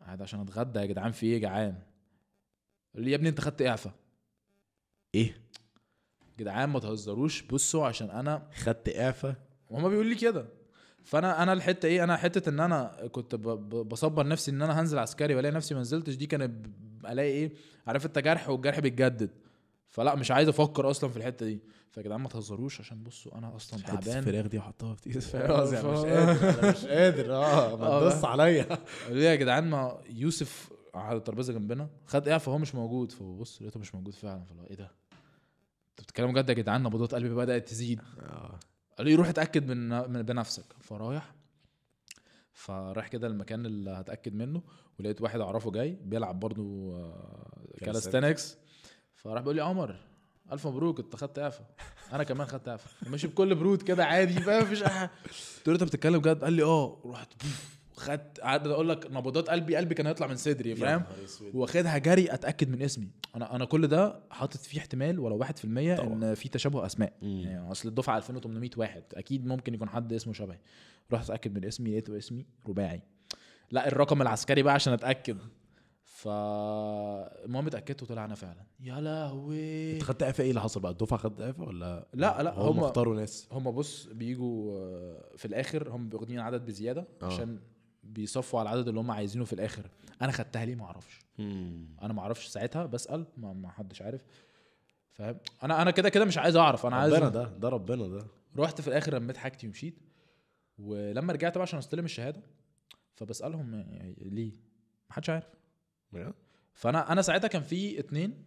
قاعد 0.00 0.22
عشان 0.22 0.40
أتغدى 0.40 0.78
يا 0.78 0.86
جدعان 0.86 1.12
في 1.12 1.26
إيه 1.26 1.34
يا 1.34 1.38
جعان؟ 1.38 1.82
قال 2.94 3.04
لي 3.04 3.10
يا 3.10 3.16
ابني 3.16 3.28
انت 3.28 3.40
خدت 3.40 3.62
اعفاء. 3.62 3.92
إيه؟ 5.14 5.36
جدعان 6.38 6.68
ما 6.68 6.78
تهزروش. 6.80 7.42
بصوا 7.42 7.86
عشان 7.86 8.10
أنا 8.10 8.48
خدت 8.54 8.96
اعفاء؟ 8.96 9.34
وهما 9.70 9.88
بيقول 9.88 10.06
لي 10.06 10.14
كده. 10.14 10.46
فانا 11.04 11.42
أنا 11.42 11.52
الحتة 11.52 11.86
إيه؟ 11.86 12.04
أنا 12.04 12.16
حتة 12.16 12.48
ان 12.48 12.60
أنا 12.60 13.08
كنت 13.12 13.34
بصبر 13.34 14.26
نفسي 14.26 14.50
ان 14.50 14.62
أنا 14.62 14.80
هنزل 14.80 14.98
عسكري 14.98 15.34
والاقي 15.34 15.52
نفسي 15.54 15.74
ما 15.74 15.80
نزلتش. 15.80 16.14
دي 16.14 16.26
كانت 16.26 16.66
الاقي 17.10 17.28
إيه؟ 17.28 17.52
عارف 17.86 18.06
انت 18.06 18.18
جرح 18.18 18.48
والجرح 18.48 18.80
بيتجدد. 18.80 19.30
فلا 19.88 20.14
مش 20.14 20.30
عايز 20.30 20.48
أفكر 20.48 20.90
أصلا 20.90 21.10
في 21.10 21.16
الحتة 21.16 21.46
دي. 21.46 21.60
فيا 21.90 22.02
جدعان 22.02 22.20
ما 22.20 22.28
تهزروش 22.28 22.80
عشان 22.80 23.02
بصوا 23.02 23.38
أنا 23.38 23.56
أصلا 23.56 23.80
تعبان. 23.82 24.18
الفراخ 24.18 24.46
دي 24.46 24.58
احطها 24.58 24.94
في 24.94 25.02
تيس 25.12 25.34
يعني 25.34 25.52
مش 25.62 25.74
قادر 25.74 26.58
أنا 26.60 26.70
مش 26.70 26.84
قادر. 26.84 27.34
آه 27.34 27.76
ما 27.76 27.86
آه، 27.86 28.10
تدوس 28.10 28.24
عليا. 28.24 28.78
يا 29.10 29.34
جدعان 29.34 29.70
ما 29.70 29.98
يوسف 30.10 30.70
على 30.94 31.18
الترابيزة 31.18 31.52
جنبنا 31.52 31.88
خد 32.06 32.28
اعفاء 32.28 32.54
هو 32.54 32.58
مش 32.58 32.74
موجود. 32.74 33.12
فبص 33.12 33.62
لقيته 33.62 33.80
مش 33.80 33.94
موجود 33.94 34.14
فعلا. 34.14 34.44
فلا 34.44 34.70
إيه 34.70 34.76
ده؟ 34.76 34.84
أنتوا 34.84 36.04
بتتكلموا 36.04 36.32
جد 36.42 36.48
يا 36.48 36.54
جدعان؟ 36.54 36.82
نبضات 36.82 37.14
قلبي 37.14 37.34
بدأت 37.34 37.68
تزيد. 37.68 38.00
آه. 38.20 38.58
قالوا 38.98 39.10
لي 39.10 39.14
روح 39.14 39.28
اتأكد 39.28 39.66
من 39.68 39.88
من 40.12 40.22
بنفسك. 40.22 40.64
فرايح 40.80 41.34
فرايح 42.52 43.08
كده 43.08 43.26
المكان 43.26 43.66
اللي 43.66 43.90
هتأكد 43.90 44.34
منه 44.34 44.62
ولقيت 44.98 45.20
واحد 45.22 45.40
أعرفه 45.40 45.70
جاي 45.70 45.98
بيلعب 46.02 46.40
برضو 46.40 46.94
calisthenics. 47.78 48.56
فراح 49.14 49.40
بيقول 49.42 49.56
لي 49.56 49.62
عمر 49.62 49.96
ألف 50.52 50.66
مبروك 50.66 51.00
انت 51.00 51.16
خدت 51.16 51.38
اعفاء. 51.38 51.74
أنا 52.12 52.24
كمان 52.24 52.46
خدت 52.46 52.68
اعفاء. 52.68 53.10
ماشي 53.10 53.26
بكل 53.26 53.54
برود 53.54 53.82
كده 53.82 54.04
عادي 54.04 54.40
فاهم؟ 54.40 54.62
مفيش 54.62 54.82
أي 54.82 54.88
حاجة. 54.88 55.10
قلت 55.56 55.68
له 55.68 55.74
انت 55.74 55.84
بتتكلم 55.84 56.20
جد 56.20 56.44
قال 56.44 56.52
لي 56.52 56.62
آه. 56.62 56.98
رحت 57.06 57.32
خدت 57.96 58.40
قعدت 58.40 58.66
أقول 58.66 58.88
لك 58.88 59.06
نبضات 59.10 59.50
قلبي 59.50 59.76
قلبي 59.76 59.94
كان 59.94 60.06
هيطلع 60.06 60.26
من 60.26 60.36
صدري 60.36 60.74
فاهم. 60.76 61.02
واخدها 61.54 61.98
جري 61.98 62.34
أتأكد 62.34 62.68
من 62.70 62.82
اسمي. 62.82 63.08
أنا 63.36 63.56
أنا 63.56 63.64
كل 63.64 63.86
ده 63.86 64.20
حاطط 64.30 64.56
فيه 64.60 64.78
احتمال 64.78 65.18
ولو 65.18 65.44
1% 65.44 65.46
طبعا. 65.96 66.12
إن 66.12 66.34
في 66.34 66.48
تشابه 66.48 66.86
أسماء. 66.86 67.12
مم. 67.22 67.40
يعني 67.40 67.70
أصل 67.70 67.88
الدفعة 67.88 68.16
2800 68.16 68.70
واحد 68.76 69.02
أكيد 69.14 69.46
ممكن 69.46 69.74
يكون 69.74 69.88
حد 69.88 70.12
اسمه 70.12 70.32
شبهي. 70.32 70.58
رحت 71.12 71.24
أتأكد 71.24 71.54
من 71.58 71.64
اسمي 71.64 71.90
لقيته 71.90 72.18
اسمي 72.18 72.46
رباعي. 72.68 73.02
لا 73.70 73.88
الرقم 73.88 74.22
العسكري 74.22 74.62
بقى 74.62 74.74
عشان 74.74 74.92
أتأكد. 74.92 75.38
فالمهم 76.04 77.66
اتأكدت 77.66 78.02
وطلع 78.02 78.24
أنا 78.24 78.34
فعلا. 78.34 78.64
يا 78.80 79.00
لهوي. 79.00 79.92
أنت 79.94 80.02
خدت 80.02 80.22
إعفاء 80.22 80.44
إيه 80.44 80.50
اللي 80.50 80.60
حصل 80.60 80.80
بقى؟ 80.80 80.92
الدفعة 80.92 81.18
خدت 81.18 81.40
إعفاء 81.40 81.68
ولا؟ 81.68 82.06
لا 82.14 82.42
لا 82.42 82.58
هم 82.58 82.80
اختاروا 82.80 83.14
ناس. 83.16 83.48
هم 83.52 83.70
بص 83.70 84.06
بيجوا 84.12 84.78
آه، 84.78 85.30
في 85.36 85.44
الآخر 85.44 85.90
هم 85.90 86.10
واخدين 86.12 86.38
عدد 86.40 86.66
بزيادة 86.66 87.08
آه. 87.22 87.26
عشان 87.26 87.58
بيصفوا 88.04 88.60
على 88.60 88.70
العدد 88.70 88.88
اللي 88.88 89.00
هم 89.00 89.10
عايزينه 89.10 89.44
في 89.44 89.52
الآخر. 89.52 89.90
أنا 90.22 90.32
خدتها 90.32 90.64
ليه؟ 90.64 90.74
ما 90.74 90.84
أعرفش. 90.84 91.20
أنا 92.02 92.12
ما 92.12 92.20
أعرفش 92.20 92.46
ساعتها 92.46 92.86
بسال 92.86 93.26
ما, 93.36 93.52
ما 93.52 93.70
حدش 93.70 94.02
عارف. 94.02 94.24
فاهم؟ 95.12 95.36
أنا 95.62 95.82
أنا 95.82 95.90
كده 95.90 96.08
كده 96.08 96.24
مش 96.24 96.38
عايز 96.38 96.56
أعرف. 96.56 96.86
أنا 96.86 96.96
عايز 96.96 97.14
ربنا 97.14 97.28
ده 97.28 97.44
ده 97.58 97.68
ربنا 97.68 98.08
ده. 98.08 98.26
رحت 98.56 98.80
في 98.80 98.88
الآخر 98.88 99.14
رميت 99.14 99.36
حاجتي 99.36 99.66
ومشيت. 99.66 99.98
ولما 100.78 101.32
رجعت 101.32 101.54
بقى 101.54 101.62
عشان 101.62 101.78
أستلم 101.78 102.04
الشهادة 102.04 102.42
فبسألهم 103.14 103.84
ليه؟ 104.18 104.52
محدش 105.10 105.30
عارف. 105.30 105.46
بجد؟ 106.12 106.34
فانا 106.74 107.12
أنا 107.12 107.22
ساعتها 107.22 107.48
كان 107.48 107.62
في 107.62 107.98
اتنين. 107.98 108.44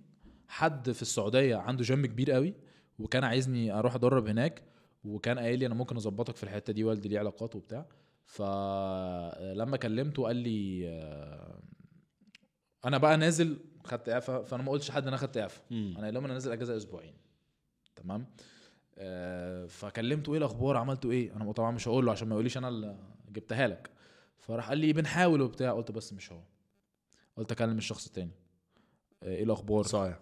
حد 0.48 0.92
في 0.92 1.02
السعودية 1.02 1.56
عنده 1.56 1.84
جيم 1.84 2.06
كبير 2.06 2.32
قوي 2.32 2.54
وكان 3.00 3.24
عايزني 3.24 3.72
أروح 3.72 3.96
أدرب 3.96 4.28
هناك 4.28 4.64
وكان 5.04 5.40
قايل 5.40 5.60
لي 5.60 5.66
أنا 5.66 5.76
ممكن 5.76 5.96
أظبطك 5.96 6.36
في 6.36 6.44
الحتة 6.44 6.74
دي 6.74 6.84
والدي 6.84 7.10
ليه 7.10 7.20
علاقات 7.20 7.56
وبتاع. 7.56 7.86
فلما 8.28 9.78
كلمته 9.78 10.24
قال 10.24 10.36
لي 10.36 10.90
آه، 10.90 11.60
أنا 12.86 12.98
بقى 12.98 13.18
نازل 13.18 13.60
خدت 13.84 14.10
إعفاء 14.10 14.44
فأنا 14.44 14.64
ما 14.64 14.72
قلتش 14.72 14.91
حد 14.91 15.02
إن 15.02 15.08
أنا 15.08 15.18
خدت 15.18 15.38
إعفاء. 15.38 15.64
أنا 15.72 16.02
قايل 16.02 16.14
لهم 16.14 16.24
أنا 16.26 16.34
نازل 16.34 16.52
أجازة 16.52 16.78
أسبوعين. 16.78 17.14
تمام؟ 17.95 18.26
آه 18.98 19.66
فكلمته 19.66 20.32
إيه 20.32 20.38
الأخبار؟ 20.38 20.78
عملتوا 20.78 21.12
إيه؟ 21.12 21.36
أنا 21.36 21.52
طبعا 21.52 21.72
مش 21.72 21.88
هقول 21.88 22.06
له 22.06 22.12
عشان 22.12 22.28
ما 22.28 22.34
يقوليش 22.36 22.58
أنا 22.58 22.68
اللي 22.70 22.98
جبتها 23.30 23.68
لك. 23.68 23.91
فراح 24.38 24.70
قال 24.70 24.78
لي 24.78 24.94
بنحاول 24.94 25.41
وبتاع. 25.41 25.72
قلت 25.74 25.91
بس 25.91 26.14
مش 26.14 26.32
هو. 26.32 26.41
قلت 27.38 27.52
أكلم 27.52 27.78
الشخص 27.78 28.06
التاني. 28.06 28.32
آه، 29.24 29.36
إيه 29.36 29.44
الأخبار؟ 29.44 29.84
صايع 29.84 30.20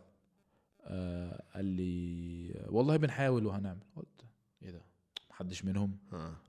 آه 0.83 1.43
قال 1.55 1.65
لي 1.65 2.65
والله 2.69 2.97
بنحاول 2.97 3.45
وهنعمل. 3.45 3.79
قلت 3.95 4.25
إيه 4.61 4.71
ده؟ 4.71 4.81
محدش 5.29 5.65
منهم؟ 5.65 5.97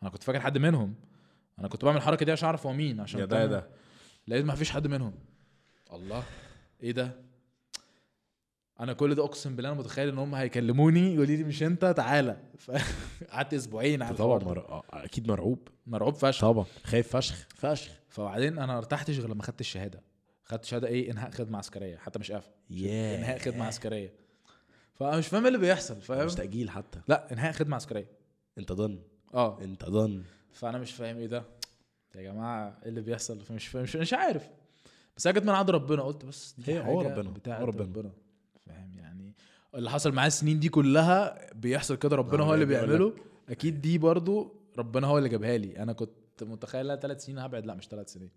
أنا 0.02 0.10
كنت 0.10 0.22
فاكر 0.22 0.40
حد 0.40 0.58
منهم. 0.58 0.94
أنا 1.58 1.68
كنت 1.68 1.84
بعمل 1.84 1.96
الحركة 1.96 2.26
دي 2.26 2.32
عشان 2.32 2.46
أعرف 2.46 2.66
هو 2.66 2.72
مين 2.72 3.00
عشان 3.00 3.20
يا 3.20 3.24
ده 3.24 3.40
يا. 3.40 3.46
ده. 3.46 3.66
لقيت 4.28 4.44
ما 4.44 4.54
فيش 4.54 4.70
حد 4.70 4.86
منهم. 4.86 5.14
الله 5.92 6.22
إيه 6.82 6.92
ده؟ 6.92 7.10
أنا 8.80 8.92
كل 8.92 9.14
ده 9.14 9.24
أقسم 9.24 9.56
بالله 9.56 9.70
أنا 9.70 9.78
متخيل 9.78 10.08
إن 10.08 10.18
هم 10.18 10.34
هيكلموني 10.34 11.14
يقولوا 11.14 11.36
لي 11.36 11.44
مش 11.44 11.62
أنت؟ 11.62 11.84
تعالى. 11.84 12.36
قعدت 13.30 13.54
أسبوعين 13.54 14.02
على 14.02 14.16
طبعا. 14.16 14.38
مر... 14.44 14.58
آه، 14.68 14.82
أكيد 14.92 15.28
مرعوب. 15.28 15.68
مرعوب 15.86 16.14
فشخ. 16.14 16.40
طبعا. 16.40 16.64
خايف 16.84 17.16
فشخ. 17.16 17.46
فشخ. 17.54 17.92
فبعدين 18.08 18.58
أنا 18.58 18.66
ما 18.66 18.78
ارتحتش 18.78 19.18
غير 19.18 19.28
لما 19.28 19.42
خدت 19.42 19.60
الشهادة. 19.60 20.02
خدت 20.44 20.64
شهاده 20.64 20.88
إيه؟ 20.88 21.10
إنهاء 21.10 21.30
خدمة 21.30 21.58
عسكرية. 21.58 21.96
حتى 21.96 22.18
مش 22.18 22.32
قافل. 22.32 22.50
ياه. 22.70 23.18
إنهاء 23.18 23.38
خدمة 23.38 23.64
عسكرية. 23.64 24.14
فأنا 24.94 25.18
مش 25.18 25.26
فاهم 25.26 25.42
إيه 25.42 25.48
اللي 25.48 25.58
بيحصل 25.58 26.00
فاهم؟ 26.00 26.26
مش 26.26 26.34
تاجيل 26.34 26.70
حتى. 26.70 27.00
لا 27.08 27.32
إنهاء 27.32 27.52
خدمة 27.52 27.76
عسكرية. 27.76 28.08
أنت 28.58 28.72
ضن. 28.72 28.98
آه. 29.34 29.62
أنت 29.62 29.84
ضن. 29.84 30.22
فأنا 30.56 30.78
مش 30.78 30.92
فاهم 30.92 31.16
إيه 31.18 31.26
ده. 31.26 31.42
يا 32.14 32.22
جماعة 32.22 32.78
إيه 32.82 32.88
اللي 32.88 33.00
بيحصل؟ 33.00 33.40
فمش 33.40 33.68
فاهم 33.68 33.82
مش, 33.82 33.96
مش 33.96 34.12
عارف. 34.14 34.48
بس 35.16 35.28
جت 35.28 35.42
من 35.42 35.48
عند 35.48 35.70
ربنا. 35.70 36.02
قلت 36.02 36.24
بس 36.24 36.54
دي 36.58 36.72
هي 36.72 36.80
هو 36.80 37.00
ربنا، 37.02 37.30
بتاعت 37.30 37.60
هو 37.60 37.66
ربنا. 37.66 37.82
ربنا. 37.82 38.10
فاهم 38.66 38.94
يعني؟ 38.96 39.34
اللي 39.74 39.90
حصل 39.90 40.12
معاه 40.12 40.26
السنين 40.26 40.60
دي 40.60 40.68
كلها 40.68 41.52
بيحصل 41.54 41.96
كده 41.96 42.16
ربنا 42.16 42.42
آه، 42.42 42.46
هو 42.46 42.54
اللي 42.54 42.64
بيقول 42.66 42.86
بيعمله. 42.86 43.14
أكيد 43.48 43.80
دي 43.80 43.98
برضو 43.98 44.54
ربنا 44.78 45.06
هو 45.06 45.18
اللي 45.18 45.28
جابها 45.28 45.56
لي. 45.58 45.78
أنا 45.78 45.92
كنت 45.92 46.42
متخيل 46.42 46.86
لا 46.86 46.96
ثلاث 46.96 47.24
سنين 47.24 47.38
هبعد. 47.38 47.66
لا 47.66 47.74
مش 47.74 47.88
ثلاث 47.88 48.12
سنين. 48.12 48.30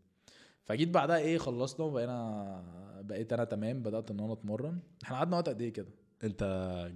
فجيت 0.63 0.89
بعدها 0.89 1.17
إيه 1.17 1.37
خلصنا 1.37 1.85
وبقينا 1.85 3.01
بقيت 3.01 3.33
أنا 3.33 3.43
تمام. 3.43 3.81
بدأت 3.83 4.11
إن 4.11 4.19
أنا 4.19 4.33
أتمرن. 4.33 4.79
إحنا 5.03 5.17
قعدنا 5.17 5.35
وقت 5.35 5.49
قد 5.49 5.61
إيه 5.61 5.73
كده؟ 5.73 5.89
أنت 6.23 6.43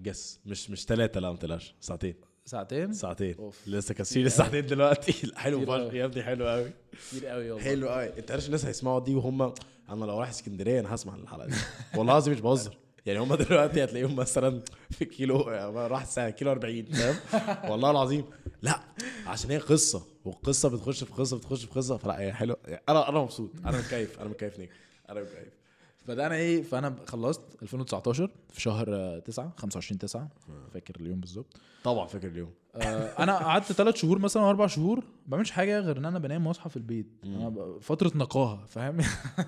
جس 0.02 0.40
مش 0.46 0.70
مش 0.70 0.86
ثلاثة 0.86 1.20
لا 1.20 1.32
ما 1.32 1.38
تقلقش. 1.38 1.76
ساعتين. 1.80 2.16
ساعتين؟ 2.46 2.94
ساعتين. 2.94 3.36
أوف. 3.40 3.68
لسه 3.68 3.94
كاسرين 3.94 4.26
الساعتين 4.26 4.66
دلوقتي. 4.66 5.32
حلو 5.36 5.62
كتير 5.62 5.88
فشخ. 5.88 5.94
يا 5.94 6.06
ابني 6.06 6.24
حلو 6.24 6.48
قوي 6.48 6.72
كتير 7.08 7.26
قوي 7.26 7.52
والله. 7.52 7.66
حلو 7.66 7.90
قوي 7.90 8.20
انت 8.20 8.32
عارف 8.32 8.46
الناس 8.46 8.66
هيسمعوا 8.66 9.00
دي 9.00 9.16
وهم 9.16 9.42
أنا 9.90 10.06
لو 10.06 10.20
رايح 10.20 10.30
اسكندرية 10.30 10.80
أنا 10.80 10.96
هسمع 10.96 11.16
الحلقة 11.16 11.48
دي. 11.48 11.56
والله 11.98 12.14
العظيم 12.14 12.34
مش 12.34 12.42
بهزر. 12.42 12.78
يعني 13.06 13.20
هم 13.20 13.36
دلوقتي 13.36 13.84
هتلاقيهم 13.84 14.16
مثلا 14.16 14.62
في 14.92 15.06
كيلو 15.06 15.42
راح 15.76 16.02
الساعة 16.02 16.30
كيلو 16.30 16.52
40 16.52 16.86
فاهم؟ 16.86 17.16
والله 17.72 17.92
العظيم. 17.92 18.26
لا 18.62 18.80
عشان 19.28 19.52
هي 19.52 19.58
قصة 19.58 20.04
والقصة 20.26 20.70
بتخش 20.70 21.04
في 21.04 21.14
قصة 21.14 21.38
بتخش 21.38 21.66
في 21.66 21.72
قصة. 21.72 21.98
فلا 21.98 22.20
هي 22.20 22.34
حلوة. 22.34 22.58
أنا 22.90 23.10
أنا 23.10 23.20
مبسوط. 23.20 23.52
أنا 23.66 23.78
متكيف 23.78 24.20
أنا 24.20 24.30
متكيف 24.30 24.60
نيك. 24.60 24.70
أنا 25.10 25.22
متكيف 25.22 25.63
فده 26.08 26.34
إيه 26.34 26.64
فانا 26.64 26.96
خلصت 27.08 27.42
2019 27.62 28.32
في 28.50 28.62
شهر 28.62 29.20
9 29.20 29.54
25 29.58 29.98
9 30.00 30.30
فاكر 30.74 30.96
اليوم 31.02 31.20
بالظبط. 31.20 31.58
طبعا 31.84 32.08
فاكر 32.08 32.28
اليوم. 32.28 32.52
آه، 32.76 33.24
أنا 33.24 33.38
قعدت 33.38 33.72
ثلاث 33.72 33.96
شهور 33.96 34.20
مثلا 34.20 34.44
أو 34.44 34.50
أربع 34.50 34.68
شهور 34.68 34.98
ما 35.00 35.04
بعملش 35.28 35.52
حاجة 35.52 35.80
غير 35.80 35.98
إن 35.98 36.06
أنا 36.06 36.20
بنام 36.20 36.48
واصحى 36.48 36.70
في 36.70 36.78
البيت. 36.78 37.08
أنا 37.26 37.78
فترة 37.82 38.12
نقاهة 38.16 38.66
فاهم؟ 38.66 38.98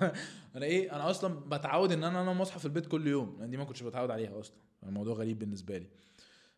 أنا 0.56 0.64
إيه 0.66 0.96
أنا 0.96 1.10
أصلا 1.10 1.34
بتعود 1.34 1.92
إن 1.92 2.04
أنا 2.04 2.22
أنام 2.22 2.40
واصحى 2.40 2.58
في 2.58 2.64
البيت 2.64 2.86
كل 2.86 3.06
يوم. 3.06 3.36
لأن 3.40 3.50
دي 3.50 3.56
ما 3.56 3.64
كنتش 3.64 3.82
بتعود 3.82 4.10
عليها 4.10 4.40
أصلا. 4.40 4.56
الموضوع 4.86 5.14
غريب 5.14 5.38
بالنسبة 5.38 5.78
لي. 5.78 5.86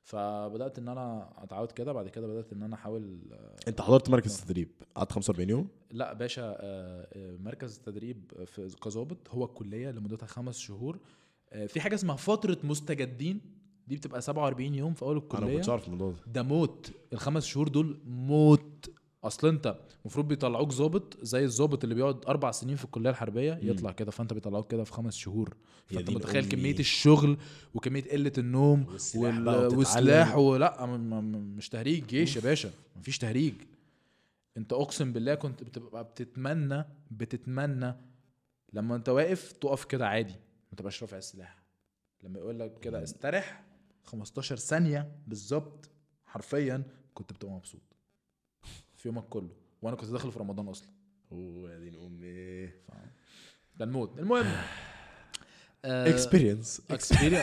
فبدأت 0.03 0.79
إن 0.79 0.89
أنا 0.89 1.33
أتعود 1.39 1.73
كده 1.73 1.93
بعد 1.93 2.09
كده 2.09 2.27
بدأت 2.27 2.53
إن 2.53 2.63
أنا 2.63 2.75
أحاول 2.75 3.19
آه، 3.33 3.57
أنت 3.69 3.81
حضرت 3.81 4.11
مركز 4.11 4.41
تدريب 4.41 4.69
قعدت 4.95 5.13
45 5.13 5.49
يوم؟ 5.51 5.69
لا 5.91 6.13
باشا 6.13 6.43
آه، 6.45 7.09
آه، 7.13 7.37
مركز 7.37 7.77
التدريب 7.77 8.33
في 8.47 8.69
كظابط 8.85 9.17
هو 9.31 9.45
الكلية 9.45 9.91
لمدتها 9.91 10.27
خمس 10.27 10.59
شهور. 10.59 10.99
في 11.69 11.81
حاجة 11.81 11.95
اسمها 11.95 12.17
فترة 12.17 12.59
مستجدين 12.65 13.41
دي 13.87 13.97
بتبقى 13.97 14.21
47 14.21 14.75
يوم 14.75 14.95
في 14.95 15.03
أول 15.03 15.11
أنا 15.17 15.21
ما 15.21 15.35
الكلية. 15.37 15.57
كنتش 15.57 15.69
عارف 15.69 15.87
الموضوع 15.87 16.11
ده. 16.11 16.17
ده 16.33 16.43
موت. 16.43 16.93
الخمس 17.13 17.45
شهور 17.47 17.69
دول 17.69 18.01
موت. 18.07 18.91
أصل 19.25 19.49
أنت 19.49 19.79
المفروض 20.03 20.29
بيطلعوك 20.29 20.73
ظابط 20.73 21.25
زي 21.25 21.45
الظابط 21.45 21.83
اللي 21.85 21.95
بيقعد 21.95 22.25
أربع 22.27 22.51
سنين 22.51 22.77
في 22.77 22.85
الكلية 22.85 23.11
الحربية 23.11 23.59
يطلع 23.63 23.93
كده 23.93 24.11
فأنت 24.11 24.33
بيطلعوك 24.33 24.71
كده 24.71 24.85
في 24.85 24.93
خمس 24.93 25.17
شهور. 25.17 25.57
فأنت 25.87 26.11
متخيل. 26.11 26.49
كمية 26.49 26.79
الشغل 26.79 27.39
وكمية 27.75 28.05
قلة 28.11 28.33
النوم 28.39 28.87
والسلاح 28.87 30.37
ولا 30.37 30.87
مش 30.87 31.69
تهريج 31.69 32.07
جيش 32.07 32.37
يا 32.37 32.41
باشا 32.41 32.71
مفيش 32.97 33.19
تهريج. 33.19 33.55
أنت 34.57 34.73
أقسم 34.73 35.13
بالله 35.13 35.35
كنت 35.35 35.63
بتبقى 35.63 36.05
بتتمنى 36.05 36.85
بتتمنى 37.11 37.95
لما 38.73 38.97
أنت 38.97 39.09
واقف 39.09 39.53
تقف 39.53 39.85
كده 39.85 40.09
عادي 40.09 40.35
ما 40.73 40.77
تبقاش 40.77 41.03
رافع 41.03 41.17
السلاح. 41.19 41.63
لما 42.23 42.39
يقول 42.39 42.59
لك 42.61 42.81
كده 42.81 43.03
استرح 43.03 43.65
15 44.05 44.57
ثانية 44.57 45.13
بالظبط 45.27 45.91
حرفيا 46.27 46.83
كنت 47.15 47.33
بتبقى 47.33 47.55
مبسوط. 47.55 47.81
في 48.99 49.09
يومك 49.09 49.25
كله. 49.25 49.51
وأنا 49.83 49.97
كنت 49.97 50.11
داخل 50.11 50.33
في 50.33 50.39
رمضان 50.39 50.69
أصلا. 50.69 50.89
أوه 51.33 51.73
يا 51.73 51.79
دين 51.79 51.95
أمي. 51.95 52.67
ده 53.77 53.85
الموت. 53.85 54.19
المهم. 54.19 54.47
آه، 55.85 56.09
experience 56.09 56.83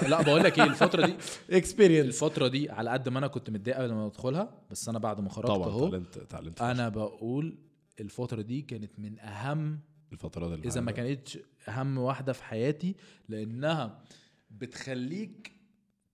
لا 0.10 0.22
بقول 0.22 0.44
لك 0.44 0.60
إيه 0.60 0.66
الفترة 0.66 1.06
دي 1.06 1.16
experience 1.50 2.06
الفترة 2.08 2.48
دي 2.48 2.70
على 2.70 2.90
قد 2.90 3.10
ما 3.10 3.20
أنا 3.20 3.28
كنت 3.28 3.50
متضايق 3.50 3.78
قبل 3.78 3.94
ما 3.94 4.06
أدخلها 4.06 4.62
بس 4.72 4.90
أنا 4.90 5.00
بعد 5.00 5.22
ما 5.22 5.30
خرجت 5.30 5.48
طبعا 5.48 5.70
أهو 5.70 5.88
اتعلمت 5.88 6.18
اتعلمت 6.18 6.62
أنا 6.62 6.90
بقول 6.90 7.58
الفترة 8.00 8.42
دي 8.42 8.62
كانت 8.62 9.00
من 9.00 9.20
أهم 9.20 9.80
الفترات 10.12 10.52
اللي 10.52 10.68
إذا 10.68 10.82
ما 10.82 10.92
كانتش 10.92 11.40
أهم 11.68 11.98
واحدة 11.98 12.34
في 12.34 12.44
حياتي 12.44 12.96
لأنها 13.30 14.04
بتخليك 14.52 15.52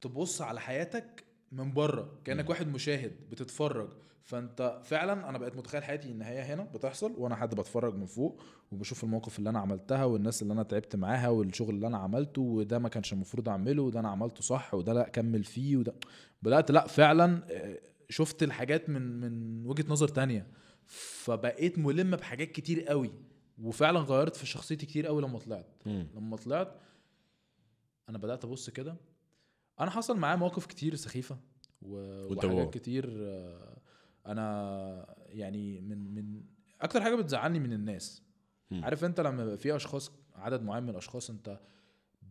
تبص 0.01 0.41
على 0.41 0.61
حياتك 0.61 1.23
من 1.51 1.73
بره 1.73 2.19
كأنك 2.25 2.49
واحد 2.49 2.67
مشاهد 2.67 3.11
بتتفرج. 3.31 3.89
فانت 4.23 4.81
فعلا 4.83 5.29
أنا 5.29 5.37
بقيت 5.37 5.55
متخيل 5.55 5.83
حياتي 5.83 6.11
إن 6.11 6.21
هي 6.21 6.41
هنا 6.41 6.63
بتحصل 6.63 7.13
وأنا 7.17 7.35
حد 7.35 7.55
بتفرج 7.55 7.95
من 7.95 8.05
فوق 8.05 8.41
وبشوف 8.71 9.03
المواقف 9.03 9.39
اللي 9.39 9.49
أنا 9.49 9.59
عملتها 9.59 10.05
والناس 10.05 10.41
اللي 10.41 10.53
أنا 10.53 10.63
تعبت 10.63 10.95
معاها 10.95 11.29
والشغل 11.29 11.75
اللي 11.75 11.87
أنا 11.87 11.97
عملته 11.97 12.41
وده 12.41 12.79
ما 12.79 12.89
كانش 12.89 13.13
المفروض 13.13 13.49
أعمله 13.49 13.81
وده 13.83 13.99
أنا 13.99 14.09
عملته 14.09 14.41
صح 14.41 14.73
وده 14.73 14.93
لأ 14.93 15.07
اكمل 15.07 15.43
فيه 15.43 15.77
وده 15.77 15.93
بدأت 16.41 16.71
لأ 16.71 16.87
فعلا 16.87 17.41
آه، 17.51 17.79
شفت 18.09 18.43
الحاجات 18.43 18.89
من 18.89 19.19
من 19.19 19.65
وجهة 19.65 19.85
نظر 19.89 20.07
تانية 20.07 20.47
فبقيت 20.85 21.79
ملم 21.79 22.15
بحاجات 22.15 22.51
كتير 22.51 22.81
قوي 22.83 23.11
وفعلا 23.61 23.99
غيرت 23.99 24.35
في 24.35 24.45
شخصيتي 24.45 24.85
كتير 24.85 25.07
قوي 25.07 25.21
لما 25.21 25.39
طلعت 25.39 25.67
مم. 25.85 26.07
لما 26.15 26.37
طلعت 26.37 26.75
أنا 28.09 28.17
بدأت 28.17 28.45
أبص 28.45 28.69
كده 28.69 28.95
أنا 29.79 29.91
حصل 29.91 30.17
معايا 30.17 30.35
مواقف 30.35 30.65
كتير 30.65 30.95
سخيفة 30.95 31.37
و... 31.81 31.95
وحاجات. 32.33 32.73
كتير 32.73 33.17
آه، 33.21 33.80
أنا 34.27 35.15
يعني 35.29 35.81
من 35.81 36.13
من 36.15 36.41
أكتر 36.81 37.01
حاجة 37.01 37.15
بتزعلني 37.15 37.59
من 37.59 37.73
الناس. 37.73 38.23
مم. 38.71 38.85
عارف 38.85 39.03
أنت 39.03 39.19
لما 39.19 39.43
يبقى 39.43 39.57
في 39.57 39.75
أشخاص 39.75 40.11
عدد 40.35 40.61
معين 40.61 40.83
من 40.83 40.89
الأشخاص 40.89 41.29
أنت 41.29 41.59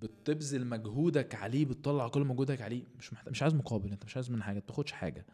بتبذل 0.03 0.67
مجهودك 0.67 1.35
عليه 1.35 1.65
بتطلع 1.65 2.09
كل 2.09 2.25
مجهودك 2.25 2.61
عليه 2.61 2.85
مش 2.99 3.13
محتاج 3.13 3.31
مش 3.33 3.43
عايز 3.43 3.55
مقابل 3.55 3.91
أنت 3.93 4.05
مش 4.05 4.17
عايز 4.17 4.31
من 4.31 4.43
حاجة 4.43 4.55
ما 4.55 4.61
بتاخدش 4.61 4.93
حاجة. 4.93 5.27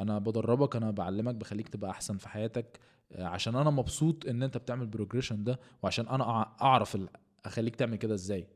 أنا 0.00 0.18
بدربك 0.18 0.76
أنا 0.76 0.90
بعلمك 0.90 1.34
بخليك 1.34 1.68
تبقى 1.68 1.90
أحسن 1.90 2.16
في 2.16 2.28
حياتك 2.28 2.80
آه، 3.12 3.24
عشان 3.26 3.56
أنا 3.56 3.70
مبسوط 3.70 4.26
إن 4.26 4.42
أنت 4.42 4.56
بتعمل 4.56 4.86
progression 4.86 5.44
ده 5.44 5.60
وعشان 5.82 6.08
أنا 6.08 6.24
أعرف 6.62 6.98
أخليك 7.44 7.76
تعمل 7.76 7.96
كده 7.96 8.14
إزاي. 8.14 8.46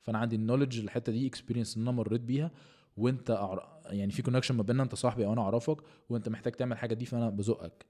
فأنا 0.00 0.18
عندي 0.18 0.36
ال 0.36 0.40
knowledge 0.40 0.80
الحته 0.80 1.12
دي 1.12 1.26
experience 1.26 1.76
إن 1.76 1.82
أنا 1.82 1.90
مريت 1.92 2.20
بيها. 2.20 2.50
وانت 2.96 3.30
أعر... 3.30 3.80
يعني 3.86 4.12
في 4.12 4.22
connection 4.22 4.54
ما 4.54 4.62
بيننا 4.62 4.82
انت 4.82 4.94
صاحبي 4.94 5.26
أو 5.26 5.32
أنا 5.32 5.42
أعرفك 5.42 5.76
وانت 6.08 6.28
محتاج 6.28 6.52
تعمل 6.52 6.72
الحاجة 6.72 6.94
دي 6.94 7.06
فأنا 7.06 7.30
بزقك. 7.30 7.86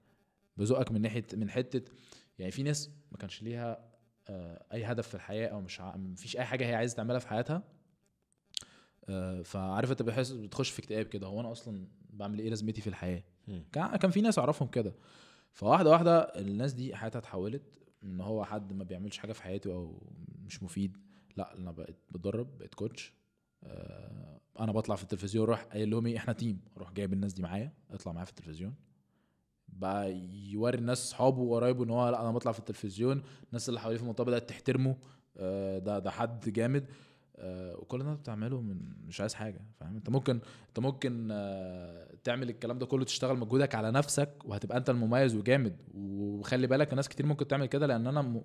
بزقك 0.57 0.91
من 0.91 1.01
ناحية 1.01 1.25
من 1.33 1.49
حتة 1.49 1.91
يعني 2.39 2.51
في 2.51 2.63
ناس 2.63 2.89
ما 3.11 3.17
كانش 3.17 3.43
ليها 3.43 3.93
آه، 4.29 4.65
أي 4.73 4.83
هدف 4.85 5.07
في 5.07 5.15
الحياة 5.15 5.47
أو 5.47 5.61
مش 5.61 5.81
ع... 5.81 5.97
مفيش 5.97 6.37
أي 6.37 6.45
حاجة 6.45 6.65
هي 6.65 6.75
عايزة 6.75 6.95
تعملها 6.95 7.19
في 7.19 7.27
حياتها. 7.27 7.63
آه، 9.09 9.41
فعارف 9.41 9.91
أنت 9.91 10.01
بتحس 10.01 10.31
بتخش 10.31 10.69
في 10.69 10.79
اكتئاب 10.79 11.05
كده 11.05 11.27
هو 11.27 11.39
أنا 11.39 11.51
أصلا 11.51 11.87
بعمل 12.09 12.39
إيه 12.39 12.49
لازمتي 12.49 12.81
في 12.81 12.87
الحياة. 12.87 13.23
كان 13.71 13.95
كان 13.95 14.11
في 14.11 14.21
ناس 14.21 14.39
أعرفهم 14.39 14.67
كده. 14.67 14.95
فواحدة 15.53 15.89
واحدة 15.89 16.19
الناس 16.19 16.73
دي 16.73 16.95
حياتها 16.95 17.19
اتحولت 17.19 17.79
إن 18.03 18.21
هو 18.21 18.45
حد 18.45 18.73
ما 18.73 18.83
بيعملش 18.83 19.17
حاجة 19.17 19.33
في 19.33 19.43
حياته 19.43 19.71
أو 19.73 20.11
مش 20.45 20.63
مفيد 20.63 20.97
لأ 21.37 21.57
أنا 21.57 21.71
بقيت 21.71 21.95
بتدرب 22.11 22.57
بقيت 22.57 22.73
كوتش 22.73 23.13
أنا 24.59 24.71
بطلع 24.71 24.95
في 24.95 25.03
التلفزيون 25.03 25.43
أروح 25.45 25.63
قايل 25.63 25.89
لهم 25.89 26.05
إيه 26.05 26.17
إحنا 26.17 26.33
تيم. 26.33 26.61
أروح 26.77 26.91
جايب 26.91 27.13
الناس 27.13 27.33
دي 27.33 27.41
معايا 27.41 27.71
اطلع 27.91 28.11
معايا 28.11 28.25
في 28.25 28.31
التلفزيون. 28.31 28.73
بقى 29.67 30.15
يوري 30.51 30.77
الناس 30.77 31.03
اصحابه 31.03 31.39
وقرايبه 31.41 31.83
إن 31.83 31.89
هو 31.89 32.09
لأ 32.09 32.21
أنا 32.21 32.31
بطلع 32.31 32.51
في 32.51 32.59
التلفزيون. 32.59 33.21
الناس 33.47 33.69
اللي 33.69 33.79
حواليه 33.79 33.97
في 33.97 34.03
المنطقة 34.03 34.23
بدأت 34.25 34.49
تحترمه. 34.49 34.97
آه، 35.37 35.77
ده 35.79 35.99
ده 35.99 36.11
حد 36.11 36.49
جامد. 36.49 36.85
آه، 37.35 37.75
وكل 37.77 38.03
ده 38.03 38.13
بتعمله 38.13 38.61
من 38.61 38.81
مش 39.07 39.21
عايز 39.21 39.33
حاجة 39.33 39.61
فاهم؟ 39.79 39.95
أنت 39.95 40.09
ممكن 40.09 40.39
أنت 40.67 40.79
ممكن 40.79 41.29
آه، 41.31 42.15
تعمل 42.23 42.49
الكلام 42.49 42.79
ده 42.79 42.85
كله 42.85 43.05
تشتغل 43.05 43.37
مجهودك 43.37 43.75
على 43.75 43.91
نفسك 43.91 44.29
وهتبقى 44.45 44.77
أنت 44.77 44.89
المميز 44.89 45.35
وجامد. 45.35 45.77
وخلي 45.93 46.67
بالك 46.67 46.93
ناس 46.93 47.09
كتير 47.09 47.25
ممكن 47.25 47.47
تعمل 47.47 47.65
كده 47.65 47.87
لأن 47.87 48.07
أنا. 48.07 48.41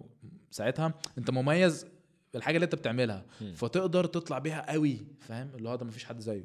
ساعتها 0.51 0.95
أنت 1.19 1.31
مميز 1.31 1.87
الحاجة 2.35 2.57
اللي 2.57 2.65
انت 2.65 2.75
بتعملها 2.75 3.25
مم. 3.41 3.53
فتقدر 3.55 4.05
تطلع 4.05 4.39
بيها 4.39 4.73
قوي 4.73 5.07
فاهم؟ 5.21 5.51
اللي 5.55 5.69
هو 5.69 5.77
ده 5.77 5.85
مفيش 5.87 6.05
حد 6.05 6.21
زيه 6.21 6.45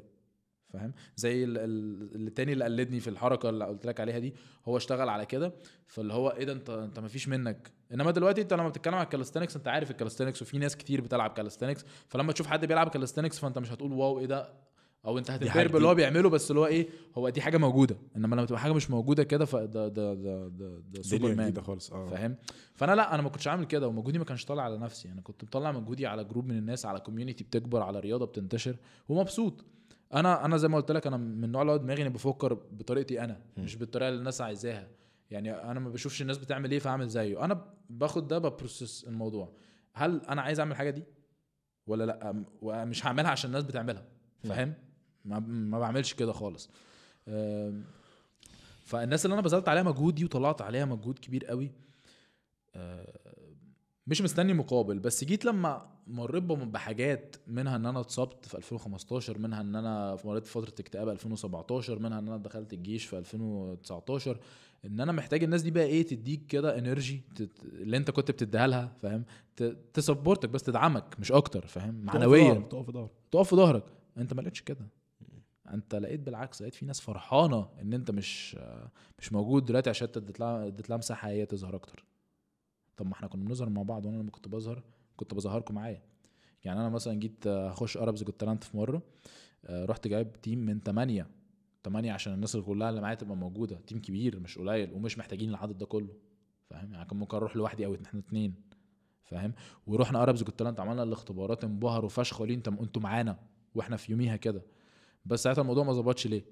فاهم؟ 0.72 0.92
زي 1.16 1.44
ال- 1.44 1.58
ال- 1.58 2.26
التاني 2.26 2.52
اللي 2.52 2.64
قلدني 2.64 3.00
في 3.00 3.10
الحركة 3.10 3.48
اللي 3.50 3.64
قلت 3.64 3.86
لك 3.86 4.00
عليها 4.00 4.18
دي 4.18 4.34
هو 4.68 4.76
اشتغل 4.76 5.08
على 5.08 5.26
كده 5.26 5.52
فاللي 5.86 6.12
هو 6.14 6.28
إيه 6.30 6.44
ده 6.44 6.52
انت 6.52 6.70
انت 6.70 6.98
مفيش 7.00 7.28
منك. 7.28 7.70
إنما 7.94 8.10
دلوقتي 8.10 8.40
انت 8.40 8.52
لما 8.54 8.68
بتتكلم 8.68 8.94
على 8.94 9.04
ال 9.04 9.08
calisthenics 9.08 9.56
انت 9.56 9.68
عارف 9.68 9.90
ال 9.90 9.94
calisthenics 9.94 10.42
وفي 10.42 10.58
ناس 10.58 10.76
كتير 10.76 11.00
بتلعب 11.00 11.30
calisthenics 11.30 11.84
فلما 12.08 12.32
تشوف 12.32 12.46
حد 12.46 12.64
بيلعب 12.66 12.88
calisthenics 12.88 13.38
فانت 13.38 13.58
مش 13.58 13.72
هتقول 13.72 13.92
wow 13.92 14.18
إيه 14.18 14.26
ده؟ 14.26 14.52
أو 15.06 15.18
أنت 15.18 15.30
هتنبهر 15.30 15.68
باللي 15.68 15.88
هو. 15.88 15.94
بيعمله 15.94 16.30
بس 16.30 16.50
اللي 16.50 16.60
هو 16.60 16.66
إيه 16.66 16.88
هو 17.18 17.28
دي 17.28 17.40
حاجة 17.40 17.58
موجودة. 17.58 17.96
إنما 18.16 18.36
لما 18.36 18.44
تبقى 18.46 18.60
حاجة 18.60 18.72
مش 18.72 18.90
موجودة 18.90 19.22
كده 19.24 19.44
فده 19.44 19.88
ده 19.88 20.14
ده 20.14 20.48
ده, 20.48 20.82
ده 20.88 21.02
سوبر 21.02 21.34
مان 21.34 21.60
خالص 21.62 21.92
آه. 21.92 22.06
فاهم؟ 22.06 22.36
فأنا 22.74 22.94
لأ 22.94 23.14
أنا 23.14 23.22
ما 23.22 23.28
كنتش 23.28 23.48
عامل 23.48 23.64
كده 23.64 23.88
ومجهودي 23.88 24.18
ما 24.18 24.24
كانش 24.24 24.44
طالع 24.44 24.62
على 24.62 24.78
نفسي. 24.78 25.12
أنا 25.12 25.20
كنت 25.20 25.44
مطلع 25.44 25.72
مجهودي 25.72 26.06
على 26.06 26.24
group 26.24 26.46
من 26.46 26.58
الناس 26.58 26.86
على 26.86 27.00
community 27.00 27.44
بتكبر 27.44 27.82
على 27.82 28.00
رياضة 28.00 28.26
بتنتشر 28.26 28.76
ومبسوط. 29.08 29.64
أنا 30.14 30.44
أنا 30.44 30.56
زي 30.56 30.68
ما 30.68 30.76
قلت 30.76 30.92
لك 30.92 31.06
أنا 31.06 31.16
من 31.16 31.44
النوع 31.44 31.62
اللي 31.62 31.78
دماغي 31.78 32.02
إني 32.02 32.10
بفكر 32.10 32.54
بطريقتي 32.54 33.24
أنا 33.24 33.40
مش 33.58 33.76
بالطريقة 33.76 34.08
اللي 34.08 34.18
الناس 34.18 34.40
عايزاها. 34.40 34.88
يعني 35.30 35.52
أنا 35.52 35.80
ما 35.80 35.90
بشوفش 35.90 36.22
الناس 36.22 36.38
بتعمل 36.38 36.70
إيه 36.70 36.78
فاعمل 36.78 37.08
زيه. 37.08 37.44
أنا 37.44 37.64
باخد 37.90 38.28
ده 38.28 38.38
ببروسس 38.38 39.04
الموضوع. 39.08 39.52
هل 39.92 40.22
أنا 40.28 40.42
عايز 40.42 40.58
أعمل 40.58 40.72
الحاجة 40.72 40.90
دي؟ 40.90 41.02
ولا 41.86 42.04
لأ؟ 42.04 42.44
ومش 42.62 43.06
هعملها 43.06 43.30
عشان 43.30 43.50
الناس 43.50 43.64
بتعملها. 43.64 44.04
فاهم؟ 44.44 44.74
ما, 45.24 45.38
ما 45.40 45.78
بعملش 45.78 46.14
كده 46.14 46.32
خالص. 46.32 46.70
فالناس 48.84 49.24
اللي 49.24 49.34
أنا 49.34 49.42
بذلت 49.42 49.68
عليها 49.68 49.82
مجهود 49.82 50.14
دي 50.14 50.24
وطلعت 50.24 50.62
عليها 50.62 50.84
مجهود 50.84 51.18
كبير 51.18 51.46
قوي 51.46 51.70
مش 54.06 54.22
مستني 54.22 54.52
مقابل 54.54 54.98
بس 54.98 55.24
جيت 55.24 55.44
لما 55.44 55.86
مريت 56.06 56.42
بحاجات 56.42 57.36
منها 57.46 57.76
إن 57.76 57.86
أنا 57.86 58.00
اتصبت 58.00 58.46
في 58.46 58.54
2015 58.56 59.38
منها 59.38 59.60
إن 59.60 59.76
أنا 59.76 60.16
مريت 60.24 60.46
فتره 60.46 60.74
اكتئاب 60.80 61.08
2017 61.08 61.98
منها 61.98 62.18
إن 62.18 62.28
أنا 62.28 62.36
دخلت 62.36 62.72
الجيش 62.72 63.04
في 63.06 63.18
2019 63.18 64.38
إن 64.84 65.00
أنا 65.00 65.12
محتاج 65.12 65.44
الناس 65.44 65.62
دي 65.62 65.70
بقى 65.70 65.84
إيه 65.84 66.02
تديك 66.06 66.46
كده 66.46 66.78
energy 66.78 67.22
اللي 67.62 67.96
أنت 67.96 68.10
كنت 68.10 68.30
بتديها 68.30 68.66
لها 68.66 68.92
فاهم؟ 69.02 69.24
ت- 69.56 69.76
ت 69.94 70.00
support 70.00 70.42
ك 70.42 70.48
بس 70.48 70.62
تدعمك 70.62 71.16
مش 71.20 71.32
أكتر 71.32 71.66
فاهم؟ 71.66 71.94
معنويا. 72.04 72.54
تقف 72.70 72.86
في 72.86 72.92
ظهرك. 72.92 73.10
تقف 73.32 73.48
في 73.48 73.56
ظهرك. 73.56 73.84
أنت 74.18 74.34
ما 74.34 74.40
لقيتش 74.40 74.62
كده. 74.62 74.86
انت 75.72 75.94
لقيت 75.94 76.20
بالعكس 76.20 76.62
لقيت 76.62 76.74
في 76.74 76.86
ناس 76.86 77.00
فرحانة 77.00 77.68
إن 77.80 77.92
أنت 77.92 78.10
مش 78.10 78.56
مش 79.18 79.32
موجود 79.32 79.64
دلوقتي 79.64 79.90
عشان 79.90 80.06
أنت 80.06 80.16
اديت 80.42 80.90
لها 80.90 80.96
مساحة 80.96 81.28
هي 81.28 81.46
تظهر 81.46 81.76
أكتر. 81.76 82.04
طب 82.96 83.06
ما 83.06 83.12
إحنا 83.12 83.28
كنا 83.28 83.44
بنظهر 83.44 83.68
مع 83.68 83.82
بعض 83.82 84.06
وأنا 84.06 84.16
لما 84.16 84.30
كنت 84.30 84.48
بظهر 84.48 84.82
كنت 85.16 85.34
بظهركم 85.34 85.74
معايا. 85.74 86.02
يعني 86.64 86.80
أنا 86.80 86.88
مثلا 86.88 87.14
جيت 87.14 87.46
أخش 87.46 87.96
Arabs 87.96 88.22
Got 88.22 88.40
Talent 88.40 88.64
في 88.64 88.76
مرة 88.76 89.02
آه، 89.64 89.84
رحت 89.84 90.08
جايب 90.08 90.32
team 90.32 90.58
من 90.58 90.80
8 90.80 91.26
8 91.84 92.12
عشان 92.12 92.32
الناس 92.32 92.54
اللي 92.54 92.66
كلها 92.66 92.90
اللي 92.90 93.00
معايا 93.00 93.14
تبقى 93.14 93.36
موجودة. 93.36 93.76
team 93.86 94.00
كبير 94.00 94.40
مش 94.40 94.58
قليل 94.58 94.92
ومش 94.92 95.18
محتاجين 95.18 95.50
العدد 95.50 95.78
ده 95.78 95.86
كله 95.86 96.14
فاهم؟ 96.70 96.92
يعني 96.92 97.04
كان 97.08 97.18
ممكن 97.18 97.36
أروح 97.36 97.56
لوحدي 97.56 97.86
أو 97.86 97.94
إحنا 97.94 98.20
اتنين 98.20 98.54
فاهم؟ 99.24 99.54
ورحنا 99.86 100.22
Arabs 100.22 100.42
Got 100.42 100.58
Talent 100.58 100.80
عملنا 100.80 101.02
الاختبارات 101.02 101.64
انبهروا 101.64 102.08
فشخ 102.08 102.34
قالوا 102.38 102.46
لي 102.46 102.54
أنت 102.54 102.68
أنتوا 102.68 103.02
معانا 103.02 103.38
وإحنا 103.74 103.96
في 103.96 104.12
يوميها 104.12 104.36
كده. 104.36 104.62
بس 105.24 105.42
ساعتها 105.42 105.62
الموضوع 105.62 105.84
ما 105.84 105.92
ظبطش 105.92 106.26
ليه؟ 106.26 106.44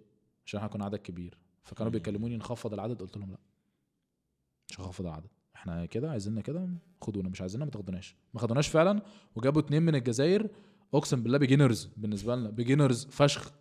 عشان 0.47 0.59
إحنا 0.59 0.71
كنا 0.71 0.85
عدد 0.85 0.99
كبير. 0.99 1.39
فكانوا. 1.65 1.93
بيكلموني 1.93 2.37
نخفض 2.37 2.73
العدد 2.73 3.01
قلت 3.03 3.17
لهم 3.17 3.31
لا. 3.31 3.39
مش 4.71 4.81
هخفض 4.81 5.07
العدد. 5.07 5.31
إحنا 5.57 5.87
كده 5.87 6.11
عايزيننا 6.11 6.41
كده 6.41 6.69
خدونا. 7.03 7.29
مش 7.29 7.41
عايزيننا 7.41 7.65
ما 7.65 7.71
تاخدوناش. 7.71 8.17
ما 8.35 8.41
خدوناش 8.41 8.69
فعلا 8.69 9.03
وجابوا 9.37 9.61
اتنين 9.63 9.83
من 9.83 9.95
الجزائر. 9.95 10.49
أقسم 10.95 11.23
بالله 11.23 11.39
beginners 11.39 11.89
بالنسبة 11.97 12.37
لنا 12.37 12.51
beginners 12.51 13.07
فشخ. 13.07 13.53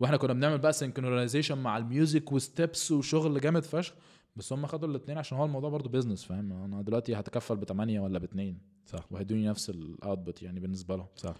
وإحنا 0.00 0.16
كنا 0.16 0.32
بنعمل 0.32 0.58
بقى 0.58 0.72
synchronization 0.72 1.58
مع 1.58 1.76
ال 1.76 1.85
music 1.85 2.32
و 2.32 2.42
steps 2.42 2.92
وشغل 2.92 3.40
جامد 3.40 3.64
فشخ. 3.64 3.94
بس 4.36 4.52
هم 4.52 4.66
خدوا 4.66 4.88
الاثنين 4.88 5.18
عشان 5.18 5.38
هو 5.38 5.44
الموضوع 5.44 5.70
برضه 5.70 5.90
business 5.90 6.24
فاهم؟ 6.24 6.52
أنا 6.52 6.82
دلوقتي 6.82 7.14
هتكفل 7.14 7.56
بثمانية 7.56 8.00
ولا 8.00 8.18
باثنين 8.18 8.58
صح. 8.86 9.12
وهيدوني 9.12 9.46
نفس 9.46 9.70
ال 9.70 9.80
output 9.80 10.42
يعني 10.42 10.60
بالنسبة 10.60 10.96
لهم. 10.96 11.06
صح. 11.16 11.34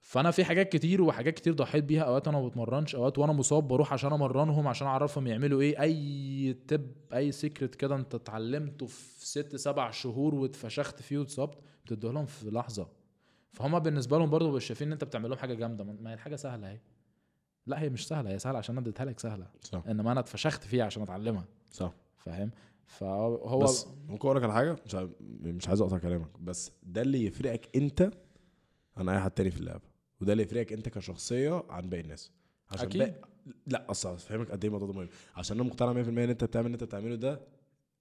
فأنا 0.00 0.30
في 0.30 0.44
حاجات 0.44 0.68
كتير 0.72 1.02
وحاجات 1.02 1.34
كتير 1.34 1.54
ضحيت 1.54 1.84
بيها 1.84 2.02
أوقات 2.02 2.28
أنا 2.28 2.40
ما 2.40 2.48
بتمرنش 2.48 2.94
أوقات 2.94 3.18
وأنا 3.18 3.32
مصاب 3.32 3.68
بروح 3.68 3.92
عشان 3.92 4.12
أمرنهم 4.12 4.68
عشان 4.68 4.86
أعرفهم 4.86 5.26
يعملوا 5.26 5.60
إيه 5.60 5.82
أي 5.82 6.52
tip 6.68 6.92
أي 7.14 7.32
secret 7.32 7.74
كده 7.74 7.96
أنت 7.96 8.14
اتعلمته 8.14 8.86
في 8.86 9.26
ست 9.26 9.56
سبع 9.56 9.90
شهور 9.90 10.34
واتفشخت 10.34 11.02
فيه 11.02 11.18
واتصبت 11.18 11.58
بتديه 11.84 12.10
لهم 12.10 12.26
في 12.26 12.50
لحظة. 12.50 12.88
فهم 13.52 13.78
بالنسبة 13.78 14.18
لهم 14.18 14.30
برضه 14.30 14.50
مش 14.52 14.64
شايفين 14.64 14.86
إن 14.86 14.92
أنت 14.92 15.04
بتعمل 15.04 15.30
لهم 15.30 15.38
حاجة 15.38 15.54
جامدة. 15.54 15.84
ما 15.84 16.10
هي 16.10 16.14
الحاجة 16.14 16.36
سهلة 16.36 16.70
أهي. 16.70 16.80
لا 17.66 17.80
هي 17.80 17.88
مش 17.88 18.08
سهلة 18.08 18.30
هي 18.30 18.38
سهلة 18.38 18.58
عشان 18.58 18.76
أنا 18.76 18.86
اديتها 18.86 19.04
لك 19.04 19.20
سهلة. 19.20 19.46
صح. 19.62 19.82
إنما 19.88 20.12
أنا 20.12 20.20
اتفشخت 20.20 20.64
فيها 20.64 20.84
عشان 20.84 21.02
أتعلمها. 21.02 21.44
صح. 21.70 21.92
فاهم؟ 22.16 22.50
فهو 22.86 23.58
بس 23.58 23.86
ممكن 24.08 24.28
أقول 24.28 24.36
لك 24.36 24.42
على 24.44 24.52
حاجة؟ 24.52 24.76
مش 24.86 24.94
مش 25.42 25.68
عايز 25.68 25.80
اقطع 25.80 25.98
كلامك 25.98 26.40
بس 26.40 26.72
ده 26.82 27.02
اللي 27.02 27.24
يفرقك 27.24 27.76
أنت 27.76 28.10
عن 28.96 29.08
أي 29.08 29.20
حد 29.20 29.30
تاني 29.30 29.50
في 29.50 29.60
اللعبة. 29.60 29.89
وده 30.20 30.32
اللي 30.32 30.42
يفرقك 30.42 30.72
انت 30.72 30.88
كشخصية 30.88 31.64
عن 31.68 31.88
باقي 31.88 32.00
الناس. 32.00 32.30
عشان 32.70 32.86
أكيد. 32.86 33.00
باقي 33.02 33.14
لا 33.66 33.90
أصل 33.90 34.08
هفهمك 34.08 34.50
قد 34.50 34.64
إيه 34.64 34.68
الموضوع 34.68 34.88
ده 34.88 34.94
مهم. 34.94 35.08
عشان 35.36 35.60
أنا 35.60 35.68
مقتنع 35.68 35.92
100% 35.92 35.96
إن 36.08 36.18
أنت 36.18 36.44
بتعمل 36.44 36.66
اللي 36.66 36.74
أنت 36.74 36.84
بتعمله 36.84 37.14
ده 37.14 37.40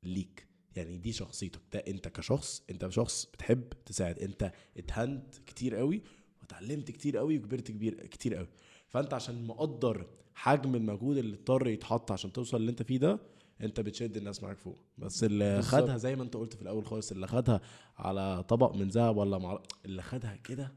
ليك. 0.04 0.48
يعني 0.76 0.98
دي 0.98 1.12
شخصيتك. 1.14 1.60
ده 1.74 1.80
أنت 1.80 2.08
كشخص 2.08 2.64
أنت 2.70 2.90
شخص 2.90 3.26
بتحب 3.34 3.64
تساعد. 3.86 4.20
أنت 4.20 4.52
اتهنت 4.78 5.36
كتير 5.46 5.76
قوي 5.76 6.02
وتعلمت 6.44 6.92
كتير 6.92 7.18
قوي 7.18 7.38
وكبرت 7.38 7.72
كبير 7.72 8.06
كتير 8.08 8.36
قوي. 8.36 8.48
فأنت 8.88 9.14
عشان 9.14 9.48
مقدر 9.48 10.08
حجم 10.34 10.76
المجهود 10.76 11.18
اللي 11.18 11.36
اضطر 11.36 11.68
يتحط 11.68 12.12
عشان 12.12 12.32
توصل 12.34 12.58
اللي 12.58 12.72
أنت 12.72 12.84
فيه 12.84 12.98
ده 12.98 13.20
أنت 13.62 13.80
بتشد 13.80 14.18
الناس 14.18 14.44
معاك 14.44 14.58
فوق. 14.58 14.78
بس 14.98 15.24
اللي 15.24 15.56
بالظبط. 15.56 15.82
خدها 15.82 15.98
زي 15.98 16.16
ما 16.16 16.24
أنت 16.24 16.34
قلت 16.38 16.54
في 16.54 16.62
الأول 16.62 16.86
خالص 16.86 17.12
اللي 17.12 17.28
خدها 17.28 17.62
على 17.98 18.44
طبق 18.44 18.76
من 18.76 18.88
ذهب 18.88 19.18
ولا 19.18 19.38
مع... 19.38 19.60
اللي 19.86 20.02
خدها 20.02 20.36
كده 20.36 20.74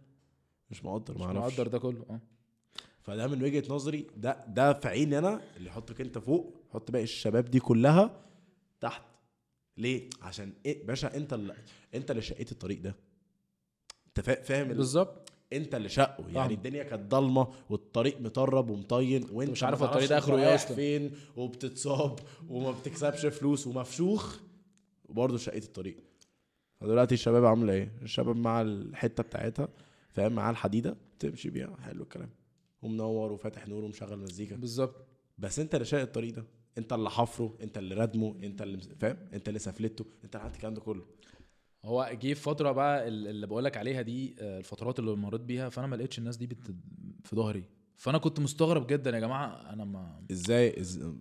مش 0.72 0.84
مقدر 0.84 1.14
مش 1.14 1.20
ما 1.20 1.26
أعرفش 1.26 1.52
مقدر 1.58 1.66
ده 1.68 1.78
كله 1.78 2.04
آه. 2.10 2.20
فده 3.00 3.26
من 3.26 3.42
وجهة 3.42 3.64
نظري 3.74 4.06
ده 4.16 4.44
ده 4.48 4.72
في 4.72 4.88
عيني 4.88 5.18
أنا 5.18 5.40
اللي 5.56 5.68
يحطك 5.68 6.00
أنت 6.00 6.18
فوق 6.18 6.54
حط 6.72 6.90
باقي 6.90 7.04
الشباب 7.04 7.44
دي 7.44 7.60
كلها 7.60 8.20
تحت. 8.80 9.02
ليه؟ 9.76 10.10
عشان 10.22 10.52
إيه؟ 10.66 10.86
باشا 10.86 11.16
أنت 11.16 11.32
اللي 11.32 11.54
أنت 11.94 12.10
اللي 12.10 12.22
شقيت 12.22 12.52
الطريق 12.52 12.80
ده. 12.80 12.94
أنت 14.08 14.20
فا- 14.26 14.42
فاهم 14.42 14.70
ال- 14.70 14.76
بالظبط. 14.76 15.32
أنت 15.52 15.74
اللي 15.74 15.88
شقه. 15.88 16.20
يعني 16.24 16.34
فاهم. 16.34 16.50
الدنيا 16.50 16.82
كانت 16.82 17.10
ضلمة 17.10 17.48
والطريق 17.70 18.20
مطرب 18.20 18.70
ومطين 18.70 19.26
وأنت 19.32 19.50
مش 19.50 19.62
عارف 19.64 19.82
الطريق 19.82 20.08
ده 20.08 20.16
انت 20.18 20.24
آخره 20.24 20.36
إيه. 20.36 20.56
فين 20.56 21.12
وبتتصاب 21.36 22.18
وما 22.48 22.70
بتكسبش 22.70 23.26
فلوس 23.26 23.66
ومفشوخ 23.66 24.36
وبرضه 25.08 25.36
شقيت 25.38 25.64
الطريق. 25.64 25.96
فدلوقتي 26.80 27.14
الشباب 27.14 27.44
عاملة 27.44 27.72
إيه؟ 27.72 27.92
الشباب 28.02 28.36
مع 28.36 28.60
الحتة 28.62 29.22
بتاعتها. 29.22 29.68
فاهم 30.12 30.32
معاه 30.32 30.50
الحديدة 30.50 30.96
تمشي 31.18 31.50
بيها. 31.50 31.76
حلو 31.82 32.02
الكلام. 32.02 32.30
ومنور 32.82 33.32
وفاتح 33.32 33.68
نور 33.68 33.84
ومشغل 33.84 34.18
مزيكا. 34.18 34.56
بالظبط. 34.56 35.06
بس 35.38 35.58
انت 35.58 35.74
اللي 35.74 35.84
شايق 35.84 36.02
الطريق 36.02 36.34
ده. 36.34 36.44
انت 36.78 36.92
اللي 36.92 37.10
حفره 37.10 37.54
انت 37.62 37.78
اللي 37.78 37.94
ردمه 37.94 38.36
انت 38.42 38.62
اللي 38.62 38.78
فاهم؟ 39.00 39.16
انت 39.32 39.48
اللي 39.48 39.58
سفلته 39.58 40.04
انت 40.24 40.34
اللي 40.34 40.42
عملت 40.44 40.56
الكلام 40.56 40.74
ده 40.74 40.80
كله. 40.80 41.04
هو 41.84 42.10
جه 42.22 42.34
فترة 42.34 42.72
بقى 42.72 43.08
ال- 43.08 43.26
اللي 43.28 43.46
بقول 43.46 43.64
لك 43.64 43.76
عليها 43.76 44.02
دي 44.02 44.34
آه، 44.40 44.58
الفترات 44.58 44.98
اللي 44.98 45.16
مريت 45.16 45.40
بيها 45.40 45.68
فأنا 45.68 45.86
ما 45.86 45.96
لقيتش 45.96 46.18
الناس 46.18 46.36
دي 46.36 46.46
بت... 46.46 46.58
في 47.24 47.36
ظهري. 47.36 47.64
فأنا 47.96 48.18
كنت 48.18 48.40
مستغرب 48.40 48.86
جدا 48.86 49.10
يا 49.10 49.20
جماعة 49.20 49.46
أنا 49.72 49.84
ما 49.84 50.22
إزاي 50.30 50.80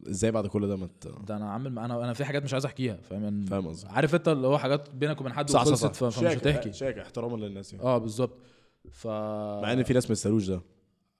إزاي 0.09 0.31
بعد 0.31 0.47
كل 0.47 0.67
ده 0.67 0.75
ما 0.75 0.87
ت- 1.01 1.07
ده 1.27 1.35
أنا 1.35 1.51
عامل 1.51 1.79
أنا 1.79 2.03
أنا 2.03 2.13
في 2.13 2.25
حاجات 2.25 2.43
مش 2.43 2.53
عايز 2.53 2.65
أحكيها 2.65 2.95
فاهم؟ 2.95 3.45
فاهم 3.45 3.67
قصدي 3.67 3.87
عارف 3.89 4.15
أنت 4.15 4.27
اللي 4.27 4.47
هو 4.47 4.57
حاجات 4.57 4.89
بينك 4.95 5.21
وبين 5.21 5.33
حد 5.33 5.51
وخلصت 5.51 5.95
فمش 5.95 6.17
هتحكي. 6.19 6.73
شاكر 6.73 7.01
احتراما 7.01 7.37
للناس 7.45 7.73
يعني. 7.73 7.85
آه 7.85 7.97
بالظبط. 7.97 8.37
ف 8.91 9.07
مع 9.07 9.73
إن 9.73 9.83
في 9.83 9.93
ناس 9.93 10.05
ما 10.05 10.11
يستاهلوش 10.11 10.47
ده. 10.47 10.61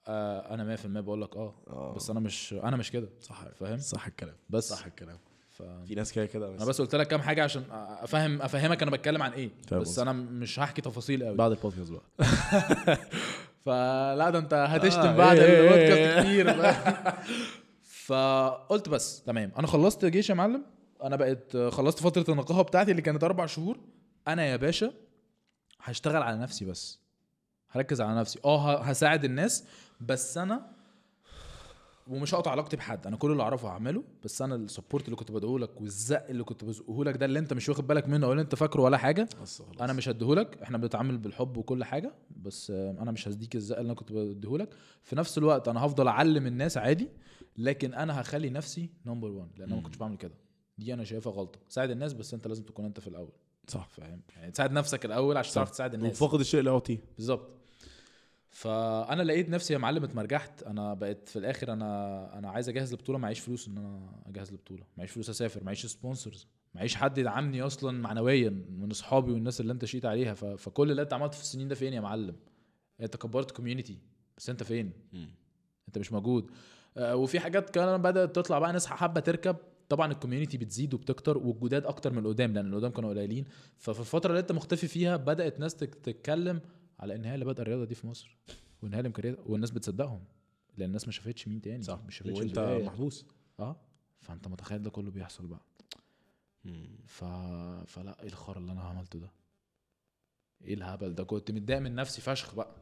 آه 0.08 0.54
أنا 0.54 0.76
100% 0.76 0.86
بقول 0.86 1.22
لك 1.22 1.36
آه. 1.36 1.94
بس 1.96 2.10
أنا 2.10 2.20
مش 2.20 2.52
أنا 2.52 2.76
مش 2.76 2.90
كده. 2.90 3.08
صح. 3.20 3.44
فاهم؟ 3.48 3.78
صح 3.78 4.06
الكلام. 4.06 4.36
بس. 4.50 4.68
صح 4.68 4.86
الكلام. 4.86 5.18
ف... 5.50 5.62
في 5.62 5.94
ناس 5.94 6.12
كده 6.12 6.26
كده. 6.26 6.48
أنا 6.48 6.64
بس 6.64 6.80
قلت 6.80 6.94
لك 6.94 7.08
كام 7.08 7.20
حاجة 7.20 7.44
عشان 7.44 7.64
أفهم 7.72 8.42
أفهمك 8.42 8.82
أنا 8.82 8.90
بتكلم 8.90 9.22
عن 9.22 9.32
إيه. 9.32 9.50
فاهم 9.66 9.80
بس. 9.80 9.98
أنا 9.98 10.12
مش 10.12 10.58
هحكي 10.58 10.82
تفاصيل 10.82 11.24
قوي 11.24 11.36
بعد 11.36 11.50
البودكاست 11.50 11.92
بقى. 11.92 12.02
فلا 13.64 14.30
ده 14.30 14.38
أنت 14.38 14.54
هتشتم 14.54 15.00
آه، 15.00 15.16
بعد 15.16 15.38
إيه، 15.38 15.44
إيه، 15.46 15.60
البودكاست 15.60 15.98
إيه. 15.98 16.20
كتير 16.22 16.56
بقى. 16.56 16.74
فقلت 18.06 18.88
بس 18.88 19.22
تمام. 19.22 19.52
أنا 19.58 19.66
خلصت 19.66 20.04
جيش 20.04 20.30
يا 20.30 20.34
معلم. 20.34 20.64
أنا 21.02 21.16
بقيت 21.16 21.56
خلصت 21.56 21.98
فترة 21.98 22.32
النقاهة 22.32 22.62
بتاعتي 22.62 22.90
اللي 22.90 23.02
كانت 23.02 23.24
أربع 23.24 23.46
شهور. 23.46 23.78
أنا 24.28 24.46
يا 24.46 24.56
باشا 24.56 24.92
هشتغل 25.80 26.22
على 26.22 26.38
نفسي 26.38 26.64
بس. 26.64 27.01
هركز 27.72 28.00
على 28.00 28.20
نفسي. 28.20 28.38
آه 28.44 28.82
هساعد 28.82 29.24
الناس 29.24 29.64
بس 30.00 30.38
أنا 30.38 30.72
ومش 32.08 32.34
هقطع 32.34 32.50
علاقتي 32.50 32.76
بحد. 32.76 33.06
أنا 33.06 33.16
كل 33.16 33.32
اللي 33.32 33.42
أعرفه 33.42 33.68
هعمله 33.68 34.04
بس 34.24 34.42
أنا 34.42 34.54
ال 34.54 34.60
support 34.60 35.04
اللي 35.04 35.16
كنت 35.16 35.32
بديه 35.32 35.58
لك 35.58 35.80
والزق 35.80 36.26
اللي 36.28 36.44
كنت 36.44 36.64
بزقه 36.64 37.04
لك 37.04 37.16
ده 37.16 37.26
اللي 37.26 37.38
أنت 37.38 37.52
مش 37.52 37.68
واخد 37.68 37.86
بالك 37.86 38.08
منه 38.08 38.30
اللي 38.30 38.42
أنت 38.42 38.54
فاكره 38.54 38.82
ولا 38.82 38.96
حاجة 38.96 39.28
خلاص. 39.36 39.62
أنا 39.80 39.92
مش 39.92 40.08
هديهولك. 40.08 40.62
إحنا 40.62 40.78
بنتعامل 40.78 41.18
بالحب 41.18 41.56
وكل 41.56 41.84
حاجة 41.84 42.14
بس 42.36 42.70
أنا 42.70 43.10
مش 43.10 43.28
هديك 43.28 43.56
الزق 43.56 43.76
اللي 43.78 43.86
أنا 43.86 43.94
كنت 43.94 44.12
بديهولك. 44.12 44.68
في 45.02 45.16
نفس 45.16 45.38
الوقت 45.38 45.68
أنا 45.68 45.86
هفضل 45.86 46.08
أعلم 46.08 46.46
الناس 46.46 46.76
عادي 46.76 47.08
لكن 47.58 47.94
أنا 47.94 48.20
هخلي 48.20 48.50
نفسي 48.50 48.90
number 49.06 49.30
1 49.30 49.48
لأن 49.56 49.68
أنا 49.68 49.76
ما 49.76 49.82
كنتش 49.82 49.96
بعمل 49.98 50.16
كده. 50.16 50.34
دي 50.78 50.94
أنا 50.94 51.04
شايفها 51.04 51.32
غلطة. 51.32 51.58
ساعد 51.68 51.90
الناس 51.90 52.12
بس 52.12 52.34
أنت 52.34 52.46
لازم 52.46 52.62
تكون 52.62 52.84
أنت 52.84 53.00
في 53.00 53.08
الأول. 53.08 53.32
صح. 53.68 53.88
فاهم؟ 53.88 54.20
يعني 54.36 54.50
تساعد 54.52 54.72
نفسك 54.72 55.04
الأول 55.04 55.36
عشان 55.36 55.54
تعرف 55.54 55.70
تساعد 55.70 55.94
الناس. 55.94 56.22
وفاقد 56.22 56.40
الشيء 56.40 56.62
لا 56.62 56.70
يعطيه 56.72 56.98
بالظبط. 57.16 57.61
فأنا 58.52 59.22
لقيت 59.22 59.48
نفسي 59.48 59.72
يا 59.72 59.78
معلم 59.78 60.04
اتمرجحت. 60.04 60.62
أنا 60.62 60.94
بقيت 60.94 61.28
في 61.28 61.38
الآخر 61.38 61.72
أنا 61.72 62.38
أنا 62.38 62.50
عايز 62.50 62.68
أجهز 62.68 62.94
لبطوله 62.94 63.18
معيش 63.18 63.40
فلوس 63.40 63.68
إن 63.68 63.78
أنا 63.78 64.22
أجهز 64.26 64.52
لبطوله 64.52 64.84
معيش 64.96 65.10
فلوس 65.10 65.30
أسافر 65.30 65.64
معيش 65.64 65.86
sponsors 65.86 66.46
معيش 66.74 66.96
حد 66.96 67.18
يدعمني 67.18 67.62
أصلا 67.62 67.98
معنويا 68.00 68.50
من 68.50 68.90
أصحابي 68.90 69.32
والناس 69.32 69.60
اللي 69.60 69.72
أنت 69.72 69.84
جيت 69.84 70.04
عليها. 70.04 70.34
ف... 70.34 70.44
فكل 70.44 70.90
اللي 70.90 71.02
أنت 71.02 71.12
عملته 71.12 71.36
في 71.36 71.42
السنين 71.42 71.68
ده 71.68 71.74
فين 71.74 71.92
يا 71.92 72.00
معلم؟ 72.00 72.36
أنت 73.00 73.16
كبرت 73.16 73.50
community 73.50 73.98
بس 74.36 74.50
أنت 74.50 74.62
فين؟ 74.62 74.92
أنت 75.88 75.98
مش 75.98 76.12
موجود. 76.12 76.50
آه، 76.96 77.16
وفي 77.16 77.40
حاجات 77.40 77.70
كمان 77.70 78.02
بدأت 78.02 78.36
تطلع 78.36 78.58
بقى 78.58 78.72
ناس 78.72 78.86
حابة 78.86 79.20
تركب. 79.20 79.56
طبعا 79.88 80.12
ال 80.12 80.17
community 80.17 80.58
بتزيد 80.58 80.94
وبتكتر 80.94 81.38
والجداد 81.38 81.86
أكتر 81.86 82.12
من 82.12 82.18
القدام 82.18 82.52
لأن 82.54 82.72
القدام 82.72 82.90
كانوا 82.90 83.10
قليلين. 83.10 83.44
ففي 83.78 84.00
الفترة 84.00 84.30
اللي 84.30 84.40
أنت 84.40 84.52
مختفي 84.52 84.86
فيها 84.88 85.16
بدأت 85.16 85.60
ناس 85.60 85.74
تك- 85.76 85.94
تتكلم 85.94 86.60
على 87.02 87.14
إن 87.14 87.24
هي 87.24 87.34
اللي 87.34 87.44
بادئه 87.44 87.62
الرياضة 87.62 87.84
دي 87.84 87.94
في 87.94 88.06
مصر 88.06 88.36
وإن 88.82 88.94
هي 88.94 89.00
اللي 89.00 89.08
والناس 89.46 89.70
بتصدقهم 89.70 90.24
لأن 90.76 90.88
الناس 90.88 91.06
ما 91.06 91.12
شافتش 91.12 91.48
مين 91.48 91.60
تاني 91.60 91.82
صح. 91.82 92.00
مش 92.06 92.16
شافتش 92.18 92.38
وأنت. 92.38 92.58
محبوس. 92.58 93.26
آه. 93.60 93.76
فأنت 94.20 94.48
متخيل 94.48 94.82
ده 94.82 94.90
كله 94.90 95.10
بيحصل 95.10 95.46
بقى. 95.46 95.60
ف... 97.06 97.24
فلا 97.86 98.22
إيه 98.22 98.28
الخرا 98.28 98.58
اللي 98.58 98.72
أنا 98.72 98.82
عملته 98.82 99.18
ده؟ 99.18 99.32
إيه 100.64 100.74
الهبل 100.74 101.14
ده؟ 101.14 101.24
كنت 101.24 101.50
متضايق 101.50 101.80
من 101.80 101.94
نفسي 101.94 102.20
فشخ 102.20 102.54
بقى. 102.54 102.81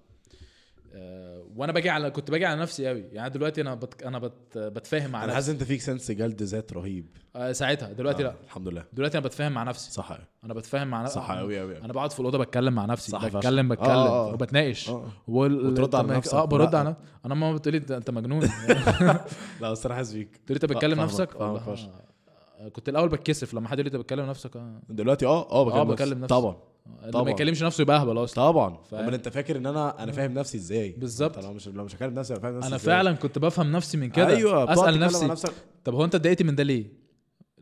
وأنا 1.56 1.72
باجي 1.72 1.90
على 1.90 2.10
كنت 2.10 2.30
باجي 2.30 2.46
على 2.46 2.60
نفسي 2.60 2.88
قوي 2.88 3.00
يعني 3.12 3.30
دلوقتي 3.30 3.60
أنا 3.60 3.74
بت... 3.74 4.02
أنا 4.02 4.18
بت... 4.18 4.58
بتفاهم 4.58 5.10
مع 5.10 5.24
أنا 5.24 5.34
حاسس 5.34 5.48
أنت 5.48 5.62
فيك 5.62 5.80
سنس 5.80 6.10
جلد 6.10 6.42
ذات 6.42 6.72
رهيب. 6.72 7.06
آه 7.36 7.52
ساعتها. 7.52 7.92
دلوقتي 7.92 8.22
آه، 8.22 8.26
لا. 8.26 8.34
الحمد 8.44 8.68
لله. 8.68 8.84
دلوقتي 8.92 9.18
أنا 9.18 9.26
بتفاهم 9.26 9.52
مع 9.52 9.62
نفسي. 9.62 9.90
صح. 9.90 10.18
أنا 10.44 10.54
بتفاهم 10.54 10.88
مع 10.88 11.02
نفسي 11.02 11.14
صح 11.14 11.32
قوي 11.32 11.60
قوي 11.60 11.78
أنا 11.78 11.92
بقعد 11.92 12.12
في 12.12 12.20
الأوضة 12.20 12.38
بتكلم 12.38 12.74
مع 12.74 12.86
نفسي. 12.86 13.12
صح. 13.12 13.26
بتكلم 13.26 13.68
بتكلم 13.68 13.90
آه، 13.90 14.30
آه. 14.30 14.34
وبتناقش. 14.34 14.88
آه 14.88 15.04
وال... 15.28 15.66
وترد 15.66 15.94
على 15.94 16.08
نفسك. 16.08 16.34
آه 16.34 16.44
برد. 16.44 16.74
على 16.74 16.96
أنا 17.26 17.34
ماما 17.34 17.56
بتقولي 17.56 17.78
انت 17.78 17.90
أنت 17.90 18.10
مجنون. 18.10 18.40
لا 19.60 19.70
بس 19.70 19.86
أنا 19.86 19.94
حاسس 19.94 20.12
بيك 20.12 20.28
قلت 20.28 20.50
لي 20.50 20.54
انت 20.54 20.64
بتكلم 20.64 21.00
نفسك. 21.00 21.36
آه، 21.36 21.88
كنت 22.72 22.88
الأول 22.88 23.08
بتكسف 23.08 23.54
لما 23.54 23.68
حد 23.68 23.78
يقول 23.78 23.90
لي 23.90 23.96
أنت 23.96 24.04
بتكلم 24.04 24.26
نفسك. 24.26 24.50
دلوقتي 24.88 25.26
آه 25.26 25.50
آه 25.50 25.84
بكلم, 25.84 26.12
آه، 26.12 26.14
نفسي. 26.14 26.26
طبعا. 26.26 26.56
طبعا. 27.12 27.24
ما 27.24 27.30
يكلمش 27.30 27.62
نفسه 27.62 27.82
يبقى 27.82 27.96
أهبل 28.00 28.24
أصلا 28.24 28.44
طبعا؟ 28.50 28.78
امال 28.92 29.14
أنت 29.14 29.28
فاكر 29.28 29.56
إن 29.56 29.66
أنا 29.66 30.02
أنا 30.02 30.12
فاهم 30.12 30.34
نفسي 30.34 30.56
إزاي 30.58 30.92
بالظبط. 30.98 31.38
لو 31.38 31.52
مش 31.52 31.68
لو 31.68 31.84
مش 31.84 31.94
هكلم 31.94 32.14
نفسي 32.14 32.32
أنا 32.34 32.42
فاهم 32.42 32.56
نفسي 32.56 32.68
أنا 32.68 32.76
إزاي؟ 32.76 32.86
فعلا 32.94 33.12
كنت 33.12 33.38
بفهم 33.38 33.72
نفسي 33.72 33.96
من 33.96 34.10
كده 34.10 34.26
أيوه 34.26 34.72
أسأل 34.72 34.98
نفسي 35.00 35.26
نفسك 35.26 35.52
طب 35.84 35.94
هو 35.94 36.04
أنت 36.04 36.14
اتضايقت 36.14 36.42
من 36.42 36.54
ده 36.54 36.62
ليه 36.62 37.00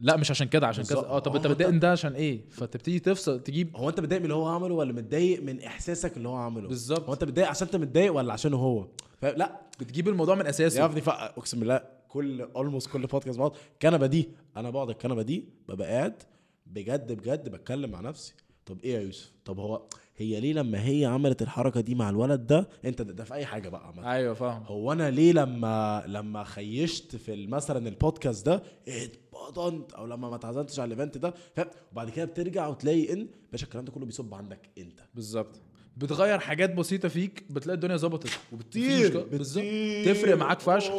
لا 0.01 0.17
مش 0.17 0.31
عشان 0.31 0.49
كده 0.49 0.67
عشان 0.67 0.85
بالظبط. 0.85 1.05
آه 1.05 1.19
طب 1.19 1.37
أنت 1.37 1.47
متضايق 1.47 1.71
من 1.71 1.79
ده 1.81 1.93
عشان 1.93 2.13
إيه 2.13 2.41
فتبتدي 2.51 2.99
تفصل 2.99 3.41
تجيب 3.43 3.77
هو 3.77 3.89
أنت 3.89 4.01
متضايق 4.01 4.21
من 4.21 4.25
اللي 4.25 4.35
هو 4.35 4.47
عمله 4.47 4.75
ولا 4.75 4.93
متضايق 4.93 5.43
من 5.43 5.61
إحساسك 5.61 6.17
اللي 6.17 6.29
هو 6.29 6.37
عمله 6.37 6.69
بالظبط. 6.69 7.07
هو 7.07 7.13
أنت 7.13 7.25
متضايق 7.25 7.49
عشان 7.49 7.67
أنت 7.67 7.77
متضايق 7.77 8.15
ولا 8.15 8.33
عشان 8.33 8.55
هو 8.55 8.87
لا 9.23 9.61
بتجيب 9.81 10.09
الموضوع 10.09 10.35
من 10.35 10.47
أساسه 10.47 10.81
يا 10.81 10.85
ابني 10.85 11.01
ف- 11.01 11.09
أقسم 11.09 11.61
بالله 11.61 11.81
كل 12.09 12.41
اولموست 12.41 12.91
كل 12.91 13.07
بودكاست 13.07 13.39
بقعد 13.39 13.53
الكنبه 13.75 14.07
دي 14.07 14.29
أنا 14.57 14.71
بقعد 14.71 14.91
الكنبة 14.91 15.23
دي 15.23 15.45
ببقى 15.69 15.89
قاعد 15.89 16.23
بجد 16.67 17.13
بجد 17.13 17.49
بتكلم 17.49 17.91
مع 17.91 18.01
نفسي 18.01 18.35
طب 18.69 18.79
إيه 18.85 18.95
يا 18.95 19.01
يوسف؟ 19.01 19.31
طب 19.45 19.59
هو 19.59 19.83
هي 20.17 20.41
ليه 20.41 20.53
لما 20.53 20.87
هي 20.89 21.05
عملت 21.05 21.43
الحركة 21.43 21.81
دي 21.81 21.95
مع 21.95 22.11
الولد 22.11 22.47
ده؟ 22.47 22.69
أنت 22.85 23.03
ده, 23.03 23.13
ده 23.13 23.25
في 23.25 23.35
أي 23.35 23.47
حاجة 23.47 23.69
بقى 23.69 23.87
عامة. 23.87 24.13
أيوه 24.13 24.35
فاهم. 24.35 24.63
هو 24.67 24.93
أنا 24.93 25.11
ليه 25.11 25.33
لما 25.33 26.05
لما 26.07 26.45
خيشت 26.45 27.17
في 27.17 27.47
مثلا 27.47 27.89
البودكاست 27.89 28.47
ده 28.47 28.63
اتبضنت 28.89 29.93
أو 29.93 30.07
لما 30.07 30.29
ما 30.31 30.37
اتعزمتش 30.37 30.81
على 30.81 30.95
ال 30.95 30.99
event 30.99 31.19
ده 31.19 31.35
فاهم؟ 31.57 31.67
وبعد 31.93 32.11
كده 32.11 32.25
بترجع 32.25 32.67
وتلاقي 32.69 33.13
إن 33.13 33.29
باشا 33.53 33.65
الكلام 33.65 33.85
ده 33.85 33.93
كله 33.93 34.07
بيصب 34.07 34.35
عندك 34.35 34.61
أنت. 34.79 35.01
بالظبط. 35.15 35.61
بتغير 35.97 36.39
حاجات 36.39 36.75
بسيطة 36.75 37.09
فيك 37.09 37.45
بتلاقي 37.51 37.75
الدنيا 37.75 37.97
ظبطت. 37.97 38.31
وبتطير 38.53 39.27
بالظبط. 39.31 39.65
تفرق 40.07 40.37
معاك 40.37 40.61
فشخ. 40.61 40.93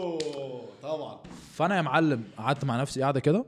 طبعا. 0.84 1.20
فأنا 1.54 1.78
يا 1.78 1.82
معلم 1.82 2.24
قعدت 2.38 2.66
مع 2.66 2.82
نفسي 2.82 3.02
قاعدة 3.02 3.20
كده 3.20 3.46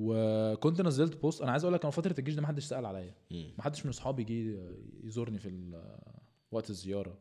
وكنت 0.00 0.80
نزلت 0.80 1.22
post. 1.22 1.42
أنا 1.42 1.50
عايز 1.50 1.64
أقول 1.64 1.74
لك 1.74 1.82
أنا 1.82 1.90
فترة 1.90 2.14
الجيش 2.18 2.34
ده 2.34 2.42
ما 2.42 2.48
حدش 2.48 2.64
سأل 2.64 2.86
عليا. 2.86 3.14
ما 3.58 3.64
حدش 3.64 3.84
من 3.84 3.88
أصحابي 3.88 4.24
جه 4.24 4.58
يزورني 5.04 5.38
في 5.38 5.80
وقت 6.50 6.70
الزيارة. 6.70 7.18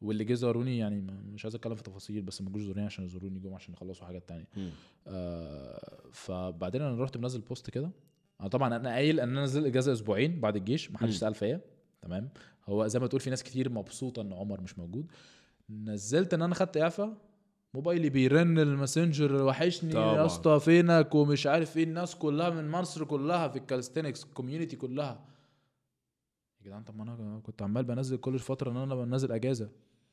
واللي 0.00 0.24
جه 0.24 0.34
زاروني 0.34 0.78
يعني 0.78 1.00
مش 1.00 1.44
عايز 1.44 1.54
أتكلم 1.54 1.74
في 1.74 1.82
تفاصيل 1.82 2.22
بس 2.22 2.42
ما 2.42 2.50
جوش 2.50 2.62
زوروني 2.62 2.86
عشان 2.86 3.04
يزوروني 3.04 3.38
جم 3.38 3.54
عشان 3.54 3.74
يخلصوا 3.74 4.06
حاجات 4.06 4.28
تانية. 4.28 4.46
آه 5.06 6.02
فبعدين 6.12 6.82
أنا 6.82 7.02
رحت 7.02 7.16
منزل 7.16 7.40
post 7.40 7.70
كده. 7.70 7.90
أنا 8.40 8.48
طبعا 8.48 8.76
أنا 8.76 8.88
قايل 8.88 9.20
إن 9.20 9.28
أنا 9.28 9.42
نزلت 9.42 9.66
إجازة 9.66 9.92
أسبوعين 9.92 10.40
بعد 10.40 10.56
الجيش. 10.56 10.90
ما 10.90 10.98
حدش. 10.98 11.16
سأل 11.16 11.34
فيا. 11.34 11.60
تمام؟ 12.02 12.30
هو 12.68 12.86
زي 12.86 12.98
ما 12.98 13.06
تقول 13.06 13.20
في 13.20 13.30
ناس 13.30 13.42
كتير 13.42 13.70
مبسوطة 13.70 14.22
إن 14.22 14.32
عمر 14.32 14.60
مش 14.60 14.78
موجود. 14.78 15.06
نزلت 15.70 16.34
إن 16.34 16.42
أنا 16.42 16.54
خدت 16.54 16.76
إعفاء. 16.76 17.16
موبايلي 17.74 18.08
بيرن 18.08 18.58
ال 18.58 18.66
Messenger 18.66 19.42
وحشني. 19.42 19.92
يا 19.94 20.26
اسطى 20.26 20.60
فينك؟ 20.60 21.14
ومش 21.14 21.46
عارف 21.46 21.76
إيه 21.76 21.84
الناس 21.84 22.14
كلها 22.14 22.50
من 22.50 22.70
مصر 22.70 23.04
كلها 23.04 23.48
في 23.48 23.58
ال 23.58 23.63
calisthenics 23.63 24.24
ال 24.24 24.29
community 24.29 24.76
كلها. 24.76 25.24
يا 26.60 26.66
جدعان 26.66 26.82
طب 26.82 26.96
ما 26.96 27.02
أنا 27.02 27.40
كنت 27.42 27.62
عمال 27.62 27.84
بنزل 27.84 28.16
كل 28.16 28.38
فترة 28.38 28.70
إن 28.70 28.76
أنا 28.76 28.94
بنزل 28.94 29.32
أجازة 29.32 29.70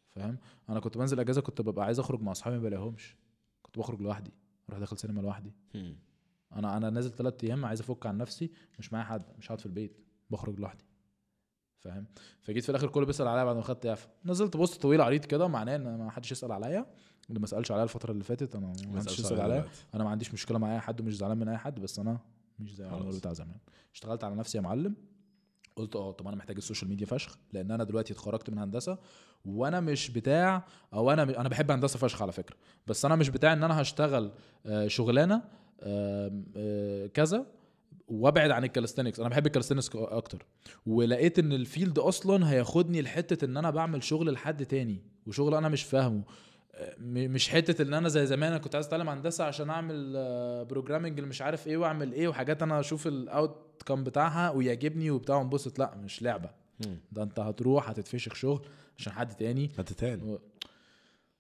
فاهم؟ 0.10 0.38
أنا 0.70 0.80
كنت 0.80 0.98
بنزل 0.98 1.20
أجازة 1.20 1.42
كنت 1.42 1.62
ببقى 1.62 1.86
عايز 1.86 2.00
أخرج 2.00 2.22
مع 2.22 2.32
أصحابي 2.32 2.58
ما 2.58 2.64
بلاقيهمش. 2.64 3.16
كنت 3.62 3.80
بخرج 3.80 4.02
لوحدي 4.02 4.34
أروح 4.70 4.80
داخل 4.80 4.98
سينما 4.98 5.22
لوحدي. 5.22 5.54
أنا 6.54 6.78
أنا 6.78 6.90
نازل 6.90 7.12
ثلاث 7.12 7.44
أيام 7.44 7.66
عايز 7.66 7.82
أفك 7.82 8.06
عن 8.06 8.18
نفسي 8.18 8.52
مش 8.80 8.94
معايا 8.94 9.06
حد 9.06 9.24
مش 9.40 9.48
قاعد 9.48 9.60
في 9.60 9.66
البيت 9.66 9.98
بخرج 10.30 10.60
لوحدي. 10.60 10.86
فاهم؟ 11.80 12.06
فجيت 12.42 12.64
في 12.64 12.70
الآخر 12.70 12.88
كله 12.88 13.06
بيسأل 13.06 13.28
عليا 13.28 13.44
بعد 13.44 13.56
ما 13.56 13.62
خدت 13.62 13.86
إعفاء. 13.86 14.12
نزلت 14.26 14.58
بوست 14.58 14.82
طويل 14.82 15.02
عريض 15.02 15.26
كده 15.26 15.48
معناه 15.48 15.76
إن 15.76 15.98
ما 15.98 16.12
حدش 16.12 16.32
يسأل 16.32 16.52
عليا. 16.52 16.86
اللي 17.30 17.40
ما 17.40 17.48
سألش 17.48 17.72
عليا 17.72 17.84
الفترة 17.84 18.12
اللي 18.12 18.24
فاتت 18.24 18.56
أنا 18.56 18.68
ما 18.68 19.00
يسال 19.00 19.42
عليا 19.42 19.66
أنا 19.96 20.04
ما 20.04 20.10
عنديش 20.10 20.34
مشكلة 20.34 20.58
مع 20.58 20.74
أي 20.76 20.80
حد 20.80 21.02
ومش 21.02 21.18
زعلان 21.18 21.38
من 21.38 21.48
أي 21.48 21.58
حد 21.58 21.80
بس 21.80 22.00
أنا 22.00 22.20
مش 22.60 22.76
زي 22.76 22.86
عمر 22.86 23.00
خلاص. 23.00 23.18
بتاع 23.18 23.34
زمان. 23.34 23.58
اشتغلت 23.94 24.24
على 24.24 24.36
نفسي 24.36 24.58
يا 24.58 24.64
معلم 24.64 24.96
قلت 25.76 25.96
آه 25.96 26.12
طب 26.12 26.28
أنا 26.28 26.36
محتاج 26.36 26.56
ال 26.58 26.62
social 26.62 26.90
media 26.90 27.06
فشخ 27.06 27.38
لأن 27.54 27.72
أنا 27.72 27.84
دلوقتي 27.84 28.14
اتخرجت 28.14 28.50
من 28.50 28.58
هندسة 28.58 28.98
وأنا 29.46 29.80
مش 29.80 30.10
بتاع 30.10 30.66
أو 30.94 31.12
أنا 31.12 31.24
أنا 31.24 31.50
بحب 31.50 31.72
هندسة 31.72 32.00
فشخ 32.00 32.22
على 32.22 32.32
فكرة. 32.32 32.56
بس 32.88 33.06
أنا 33.06 33.16
مش 33.16 33.30
بتاع 33.30 33.54
إن 33.54 33.64
أنا 33.64 33.82
هشتغل 33.82 34.32
آه، 34.66 34.88
شغلانة 34.88 35.42
آه، 35.82 37.08
كذا 37.14 37.46
وأبعد 38.08 38.52
عن 38.52 38.64
ال 38.64 38.68
calisthenics 38.68 39.20
أنا 39.20 39.30
بحب 39.30 39.46
ال 39.48 39.51
calisthenics 39.51 39.90
أكتر. 39.96 40.46
ولقيت 40.86 41.40
إن 41.40 41.54
ال 41.54 41.62
field 41.62 42.00
أصلا 42.00 42.50
هياخدني 42.52 43.02
لحتة 43.02 43.46
إن 43.46 43.58
أنا 43.58 43.70
بعمل 43.70 44.04
شغل 44.04 44.32
لحد 44.32 44.66
تاني 44.66 45.02
وشغل 45.28 45.56
أنا 45.56 45.70
مش 45.70 45.84
فاهمه. 45.84 46.24
مش 47.00 47.50
حتة 47.50 47.82
إن 47.82 47.94
أنا 47.94 48.10
زي 48.10 48.26
زمان 48.26 48.52
أنا 48.52 48.62
كنت 48.62 48.76
عايز 48.76 48.88
أتعلم 48.88 49.10
هندسة 49.10 49.44
عشان 49.44 49.70
أعمل 49.70 50.14
programming 50.66 51.18
اللي 51.18 51.30
مش 51.30 51.42
عارف 51.42 51.68
إيه 51.68 51.78
وأعمل 51.78 52.14
إيه 52.14 52.28
وحاجات 52.28 52.64
أنا 52.64 52.80
أشوف 52.80 53.08
ال 53.08 53.82
outcome 53.86 54.04
بتاعها 54.04 54.50
ويعجبني 54.50 55.12
وبتاع 55.12 55.36
وانبسط. 55.36 55.80
لأ 55.80 55.96
مش 55.96 56.22
لعبة. 56.22 56.50
ده 57.12 57.24
أنت 57.24 57.40
هتروح 57.40 57.90
هتتفشخ 57.90 58.36
شغل 58.36 58.66
عشان 58.98 59.14
حد 59.14 59.36
تاني. 59.36 59.70
هتتهان. 59.78 60.40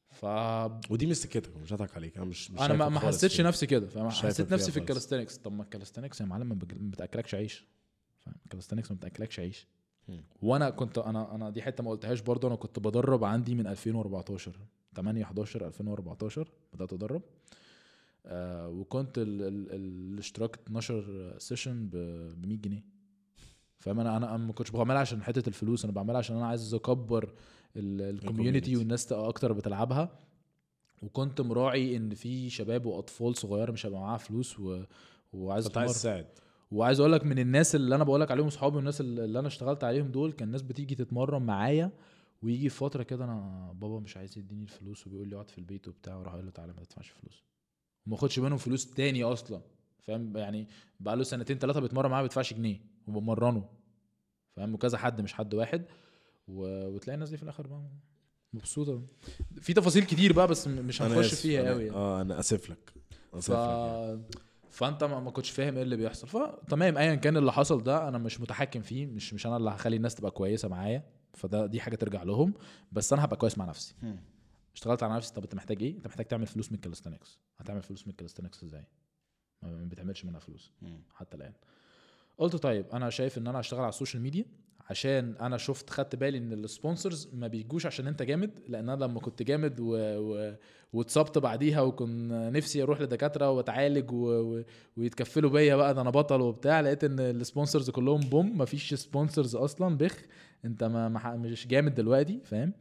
ف 0.09 0.25
ودي 0.89 1.05
مش 1.05 1.17
سكتك 1.17 1.57
مش 1.57 1.73
هضحك 1.73 1.95
عليك. 1.95 2.17
أنا 2.17 2.25
مش, 2.25 2.51
مش 2.51 2.61
أنا 2.61 2.89
ما 2.89 2.99
حسيتش 2.99 3.35
فيها. 3.35 3.45
نفسي 3.47 3.65
كده 3.65 3.87
فاهم؟ 3.87 4.09
حسيت 4.09 4.53
نفسي 4.53 4.71
في. 4.71 4.79
ال 4.79 4.83
calisthenics. 4.83 5.37
طب 5.37 5.51
ما 5.51 5.63
ال 5.63 5.68
calisthenics 5.68 6.21
يا 6.21 6.25
معلم 6.25 6.49
ما 6.49 6.57
بتاكلكش 6.71 7.35
عيش 7.35 7.65
فاهم؟ 8.19 8.35
ال 8.45 8.49
calisthenics 8.49 8.91
ما 8.91 8.97
بتاكلكش 8.97 9.39
عيش. 9.39 9.67
وأنا 10.41 10.69
كنت 10.69 10.97
أنا 10.97 11.35
أنا 11.35 11.49
دي 11.49 11.61
حتة 11.61 11.83
ما 11.83 11.91
قلتهاش 11.91 12.21
برضه 12.21 12.47
أنا 12.47 12.55
كنت 12.55 12.79
بدرب 12.79 13.23
عندي 13.23 13.55
من 13.55 13.67
2014 13.67 14.51
8 14.95 15.23
11 15.23 15.67
2014 15.67 16.47
بدات 16.73 16.93
ادرب 16.93 17.21
آه 18.25 18.69
وكنت 18.69 19.17
ال 19.17 19.41
ال 19.41 19.71
ال 19.71 20.13
الاشتراك 20.13 20.55
12 20.67 21.35
session 21.37 21.87
ب 21.87 21.95
100 22.47 22.57
جنيه. 22.57 22.83
فاهم؟ 23.79 23.99
أنا 23.99 24.17
أنا 24.17 24.37
ما 24.37 24.53
كنتش 24.53 24.71
بعملها 24.71 24.99
عشان 25.01 25.23
حتة 25.23 25.47
الفلوس 25.49 25.83
أنا 25.83 25.93
بعملها 25.93 26.17
عشان 26.17 26.35
أنا 26.35 26.47
عايز 26.47 26.73
أكبر 26.73 27.33
الكوميونتي. 27.75 28.77
والناس 28.77 29.11
أكتر 29.13 29.53
بتلعبها. 29.53 30.19
وكنت 31.01 31.41
مراعي 31.41 31.97
إن 31.97 32.13
في 32.15 32.49
شباب 32.49 32.85
وأطفال 32.85 33.35
صغيره 33.37 33.71
مش 33.71 33.85
هيبقى 33.85 33.99
معاها 34.01 34.17
فلوس 34.17 34.59
و... 34.59 34.83
وعايز 35.33 35.77
عايز 35.77 35.91
تساعد. 35.93 36.27
وعايز 36.71 36.99
أقول 36.99 37.11
لك 37.11 37.23
من 37.25 37.39
الناس 37.39 37.75
اللي 37.75 37.95
أنا 37.95 38.03
بقول 38.03 38.21
لك 38.21 38.31
عليهم 38.31 38.49
صحابي 38.49 38.75
والناس 38.75 39.01
اللي 39.01 39.25
اللي 39.25 39.39
أنا 39.39 39.47
اشتغلت 39.47 39.83
عليهم 39.83 40.07
دول 40.11 40.31
كان 40.33 40.51
ناس 40.51 40.61
بتيجي 40.61 40.95
تتمرن 40.95 41.41
معايا 41.41 41.91
ويجي 42.41 42.69
في 42.69 42.75
فترة 42.77 43.03
كده 43.03 43.25
أنا 43.25 43.71
بابا 43.75 43.99
مش 43.99 44.17
عايز 44.17 44.37
يديني 44.37 44.63
الفلوس 44.63 45.07
وبيقول 45.07 45.27
لي 45.27 45.35
اقعد 45.35 45.49
في 45.49 45.57
البيت 45.57 45.87
وبتاع 45.87 46.15
وأروح 46.15 46.33
أقول 46.33 46.45
له 46.45 46.51
تعالى 46.51 46.73
ما 46.73 46.83
تدفعش 46.83 47.09
فلوس. 47.09 47.43
وما 48.07 48.15
اخدش 48.15 48.39
منهم 48.39 48.57
فلوس 48.57 48.93
تاني 48.93 49.23
أصلا 49.23 49.61
فاهم؟ 49.99 50.37
يعني 50.37 50.67
بقى 50.99 51.15
له 51.17 51.23
سنتين 51.23 51.57
ثلاثة 51.59 51.79
بيتمرن 51.79 52.09
معاه 52.09 52.19
ما 52.19 52.23
بيدفعش 52.23 52.53
جنيه 52.53 52.79
وبمرنه 53.07 53.69
فاهم؟ 54.55 54.73
وكذا 54.73 54.97
حد 54.97 55.21
مش 55.21 55.33
حد 55.33 55.53
واحد. 55.53 55.85
و... 56.47 56.87
وتلاقي 56.87 57.15
الناس 57.15 57.29
دي 57.29 57.37
في 57.37 57.43
الآخر 57.43 57.67
بقى 57.67 57.81
مبسوطة. 58.53 59.01
في 59.61 59.73
تفاصيل 59.73 60.03
كتير 60.03 60.33
بقى 60.33 60.47
بس 60.47 60.67
مش 60.67 61.01
هنخش. 61.01 61.33
فيها 61.33 61.69
قوي 61.69 61.83
يعني. 61.85 61.95
آه 61.95 62.21
أنا 62.21 62.39
آسف 62.39 62.69
لك. 62.69 62.93
ف... 63.31 63.35
آسف 63.35 63.51
لك 63.51 63.57
يعني. 63.57 64.21
فأنت 64.69 65.03
ما 65.03 65.31
كنتش 65.31 65.49
فاهم 65.49 65.75
إيه 65.75 65.83
اللي 65.83 65.95
بيحصل. 65.95 66.27
فتمام 66.27 66.97
ايا 66.97 67.15
كان 67.15 67.37
اللي 67.37 67.51
حصل 67.51 67.83
ده 67.83 68.07
أنا 68.07 68.17
مش 68.17 68.41
متحكم 68.41 68.81
فيه 68.81 69.05
مش 69.05 69.33
مش 69.33 69.45
أنا 69.47 69.57
اللي 69.57 69.69
هخلي 69.69 69.95
الناس 69.95 70.15
تبقى 70.15 70.31
كويسة 70.31 70.67
معايا. 70.67 71.20
فده 71.33 71.65
دي 71.65 71.81
حاجة 71.81 71.95
ترجع 71.95 72.23
لهم. 72.23 72.53
بس 72.91 73.13
أنا 73.13 73.25
هبقى 73.25 73.37
كويس 73.37 73.57
مع 73.57 73.65
نفسي. 73.65 73.95
مم. 74.01 74.19
اشتغلت 74.73 75.03
على 75.03 75.15
نفسي 75.15 75.33
طب 75.33 75.43
أنت 75.43 75.55
محتاج 75.55 75.83
إيه؟ 75.83 75.97
أنت 75.97 76.07
محتاج 76.07 76.25
تعمل 76.25 76.47
فلوس 76.47 76.71
من 76.71 76.75
ال 76.75 76.80
calisthenics. 76.80 77.39
هتعمل 77.57 77.81
فلوس 77.81 78.07
من 78.07 78.11
ال 78.11 78.15
calisthenics 78.15 78.63
إزاي؟ 78.63 78.85
ما 79.61 79.85
بتعملش 79.85 80.25
منها 80.25 80.39
فلوس 80.39 80.71
مم. 80.81 81.01
حتى 81.13 81.37
الآن. 81.37 81.53
قلت 82.37 82.55
طيب 82.55 82.85
أنا 82.93 83.09
شايف 83.09 83.37
إن 83.37 83.47
أنا 83.47 83.59
اشتغل 83.59 83.79
على 83.79 83.89
ال 83.89 83.94
social 83.94 84.23
media. 84.23 84.45
عشان 84.91 85.35
أنا 85.41 85.57
شفت 85.57 85.89
خدت 85.89 86.15
بالي 86.15 86.37
إن 86.37 86.53
ال 86.53 86.62
sponsors 86.62 87.29
ما 87.33 87.47
بيجوش 87.47 87.85
عشان 87.85 88.07
أنت 88.07 88.23
جامد 88.23 88.59
لأن 88.67 88.89
أنا 88.89 89.05
لما 89.05 89.19
كنت 89.19 89.43
جامد 89.43 89.79
و... 89.79 89.95
و... 89.97 90.53
واتصبت 90.93 91.37
بعديها 91.37 91.81
وكنت 91.81 92.31
نفسي 92.55 92.83
أروح 92.83 93.01
لدكاترة 93.01 93.51
وأتعالج 93.51 94.11
و... 94.11 94.15
و... 94.57 94.63
ويتكفلوا 94.97 95.49
بيا 95.49 95.75
بقى 95.75 95.93
ده 95.93 96.01
أنا 96.01 96.09
بطل 96.09 96.41
وبتاع 96.41 96.81
لقيت 96.81 97.03
إن 97.03 97.19
ال 97.19 97.27
sponsors 97.27 97.89
كلهم 97.89 98.19
بوم 98.19 98.57
ما 98.57 98.65
فيش 98.65 98.93
sponsors 98.93 99.55
أصلا 99.55 99.97
بخ 99.97 100.17
أنت. 100.65 100.83
ما... 100.83 101.09
مش 101.37 101.67
جامد 101.67 101.93
دلوقتي 101.95 102.39
فاهم 102.43 102.73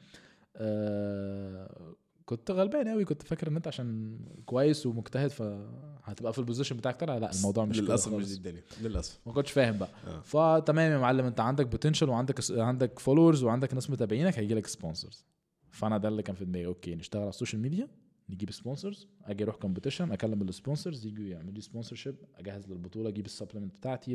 آه... 0.56 1.94
كنت 2.30 2.50
غلبان 2.50 2.88
قوي 2.88 3.04
كنت 3.04 3.22
فاكر 3.22 3.48
إن 3.48 3.56
أنت 3.56 3.66
عشان 3.68 4.18
كويس 4.46 4.86
ومجتهد 4.86 5.30
فهتبقى 5.30 6.32
في 6.32 6.38
ال 6.38 6.43
position 6.43 6.76
بتاعك 6.76 7.00
طلع 7.00 7.18
لا 7.18 7.30
الموضوع 7.32 7.64
مش 7.64 7.80
للأسف 7.80 8.12
مش. 8.14 8.26
دي 8.26 8.34
الدنيا 8.34 8.62
للأسف 8.82 9.20
ما 9.26 9.32
كنتش 9.32 9.52
فاهم 9.52 9.78
بقى 9.78 9.88
آه. 10.06 10.20
فتمام 10.20 10.92
يا 10.92 10.98
معلم 10.98 11.26
أنت 11.26 11.40
عندك 11.40 11.66
potential 11.66 12.08
وعندك 12.08 12.40
عندك 12.50 12.98
followers 12.98 13.42
وعندك 13.44 13.74
ناس 13.74 13.90
متابعينك 13.90 14.38
هيجي 14.38 14.54
لك 14.54 14.66
sponsors 14.66 15.24
فأنا 15.70 15.98
ده 15.98 16.08
اللي 16.08 16.22
كان 16.22 16.36
في 16.36 16.44
دماغي 16.44 16.66
okay 16.66 16.94
نشتغل 16.94 17.22
على 17.22 17.28
ال 17.28 17.33
social 17.33 17.62
media 17.62 17.88
نجيب 18.28 18.50
sponsors 18.50 19.08
أجي 19.24 19.44
أروح 19.44 19.56
competition 19.56 20.12
أكلم 20.12 20.42
ال 20.42 20.50
sponsors 20.50 21.06
يجوا 21.06 21.24
يعملوا 21.24 21.52
لي 21.54 21.60
sponsorship 21.60 22.16
أجهز 22.38 22.68
للبطولة 22.68 23.08
أجيب 23.08 23.26
ال 23.26 23.31
supplement 23.31 23.74
بتاعتي 23.76 24.14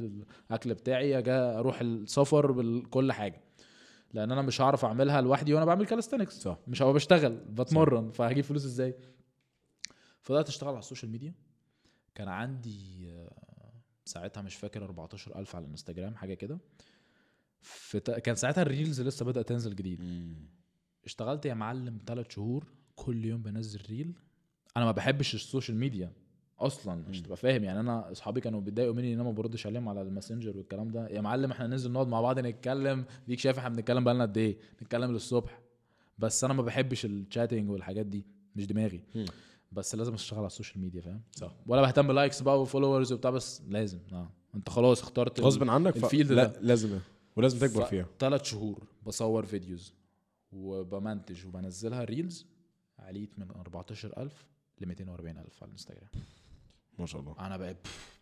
الأكل 0.50 0.74
بتاعي 0.74 1.18
أجي 1.18 1.32
أروح 1.32 1.82
السفر 1.82 2.52
بكل 2.52 3.12
حاجة 3.12 3.42
لأن 4.16 4.32
أنا 4.32 4.42
مش 4.42 4.62
هعرف 4.62 4.86
اعملها 4.86 5.22
لوحدي 5.22 5.54
وأنا 5.54 5.66
بعمل 5.66 5.86
calisthenics 5.86 6.41
صح. 6.42 6.58
مش 6.68 6.82
هبقى 6.82 6.94
بشتغل 6.94 7.34
بتمرن 7.36 8.12
فهجيب 8.12 8.44
فلوس 8.44 8.66
إزاي؟ 8.66 8.96
فبدأت 10.22 10.48
أشتغل 10.48 10.70
على 10.70 10.80
ال 10.80 10.84
social 10.84 11.11
media. 11.11 11.34
كان 12.16 12.28
عندي 12.28 13.12
آه، 13.12 13.72
ساعتها 14.06 14.42
مش 14.42 14.56
فاكر 14.56 14.84
14000 14.86 15.56
على 15.56 15.66
الإنستجرام 15.66 16.16
حاجة 16.16 16.34
كده. 16.34 16.60
في 17.62 18.00
ت... 18.00 18.12
كان 18.12 18.36
ساعتها 18.36 18.62
ال 18.61 18.68
reels 18.68 19.02
لسه 19.02 19.26
بدأت 19.26 19.50
تنزل 19.50 19.76
جديد. 19.76 20.02
مم. 20.02 20.36
اشتغلت 21.06 21.46
يا 21.46 21.54
معلم 21.54 22.00
ثلاث 22.08 22.30
شهور 22.30 22.66
كل 22.96 23.26
يوم 23.26 23.42
بنزل 23.42 23.82
reel. 23.90 24.14
أنا 24.78 24.86
ما 24.86 24.92
بحبش 24.92 25.36
ال 25.36 25.41
social 25.41 25.77
media. 25.77 26.11
أصلا 26.60 26.95
مش. 27.10 27.22
تبقى 27.22 27.38
فاهم. 27.38 27.64
يعني 27.64 27.80
أنا 27.80 28.11
أصحابي 28.11 28.41
كانوا 28.41 28.61
بيتضايقوا 28.61 28.94
مني 28.95 29.07
إن 29.14 29.19
أنا 29.19 29.23
ما 29.23 29.32
بردش 29.32 29.68
عليهم 29.68 29.90
على 29.90 30.02
الماسنجر 30.02 30.57
والكلام 30.57 30.88
ده. 30.88 31.07
يا 31.07 31.22
معلم 31.22 31.52
إحنا 31.52 31.68
ننزل 31.68 31.91
نقعد 31.91 32.07
مع 32.07 32.22
بعض 32.22 32.40
نتكلم. 32.40 33.06
ديك 33.27 33.40
شايف 33.40 33.57
إحنا 33.57 33.69
بنتكلم 33.69 34.03
بقالنا 34.03 34.23
قد 34.23 34.38
إيه؟ 34.38 34.57
نتكلم 34.82 35.11
للصبح. 35.11 35.61
بس 36.19 36.44
أنا 36.44 36.53
ما 36.53 36.64
بحبش 36.64 37.06
ال 37.06 37.13
chatting 37.13 37.69
والحاجات 37.69 38.06
دي. 38.06 38.26
مش 38.56 38.68
دماغي. 38.68 39.02
بس 39.72 39.95
لازم 39.95 40.14
أشتغل 40.14 40.40
على 40.40 40.48
ال 40.48 40.52
social 40.52 40.82
media 40.82 41.02
فاهم؟ 41.02 41.22
صح. 41.32 41.56
ولا 41.68 41.82
بهتم 41.82 42.11
likes 42.11 42.41
بقى 42.41 42.61
و 42.61 42.67
followers 42.67 43.14
وبتاع. 43.14 43.32
بس 43.32 43.61
لازم. 43.69 43.99
آه. 44.14 44.30
أنت 44.56 44.69
خلاص 44.69 45.02
اخترت 45.02 45.40
غصب 45.40 45.69
عنك 45.69 45.98
ف... 45.98 46.03
ال 46.03 46.08
field 46.08 46.32
لا 46.32 46.44
ده. 46.44 46.60
لازم. 46.61 46.99
ولازم 47.36 47.68
تكبر 47.68 47.86
فيها. 47.86 48.06
ثلاث 48.19 48.44
شهور 48.44 48.84
بصور 49.06 49.45
videos 49.45 49.94
وبمنتج 50.52 51.45
وبنزلها 51.48 52.03
reels 52.03 52.45
عليت 52.99 53.40
من 53.40 53.52
14000 53.52 54.45
ل 54.82 54.86
240000 54.88 55.64
على 55.64 55.68
الإنستجرام. 55.68 56.10
ما 56.99 57.05
شاء 57.05 57.22
الله. 57.22 57.35
أنا 57.39 57.57
بقى 57.57 57.76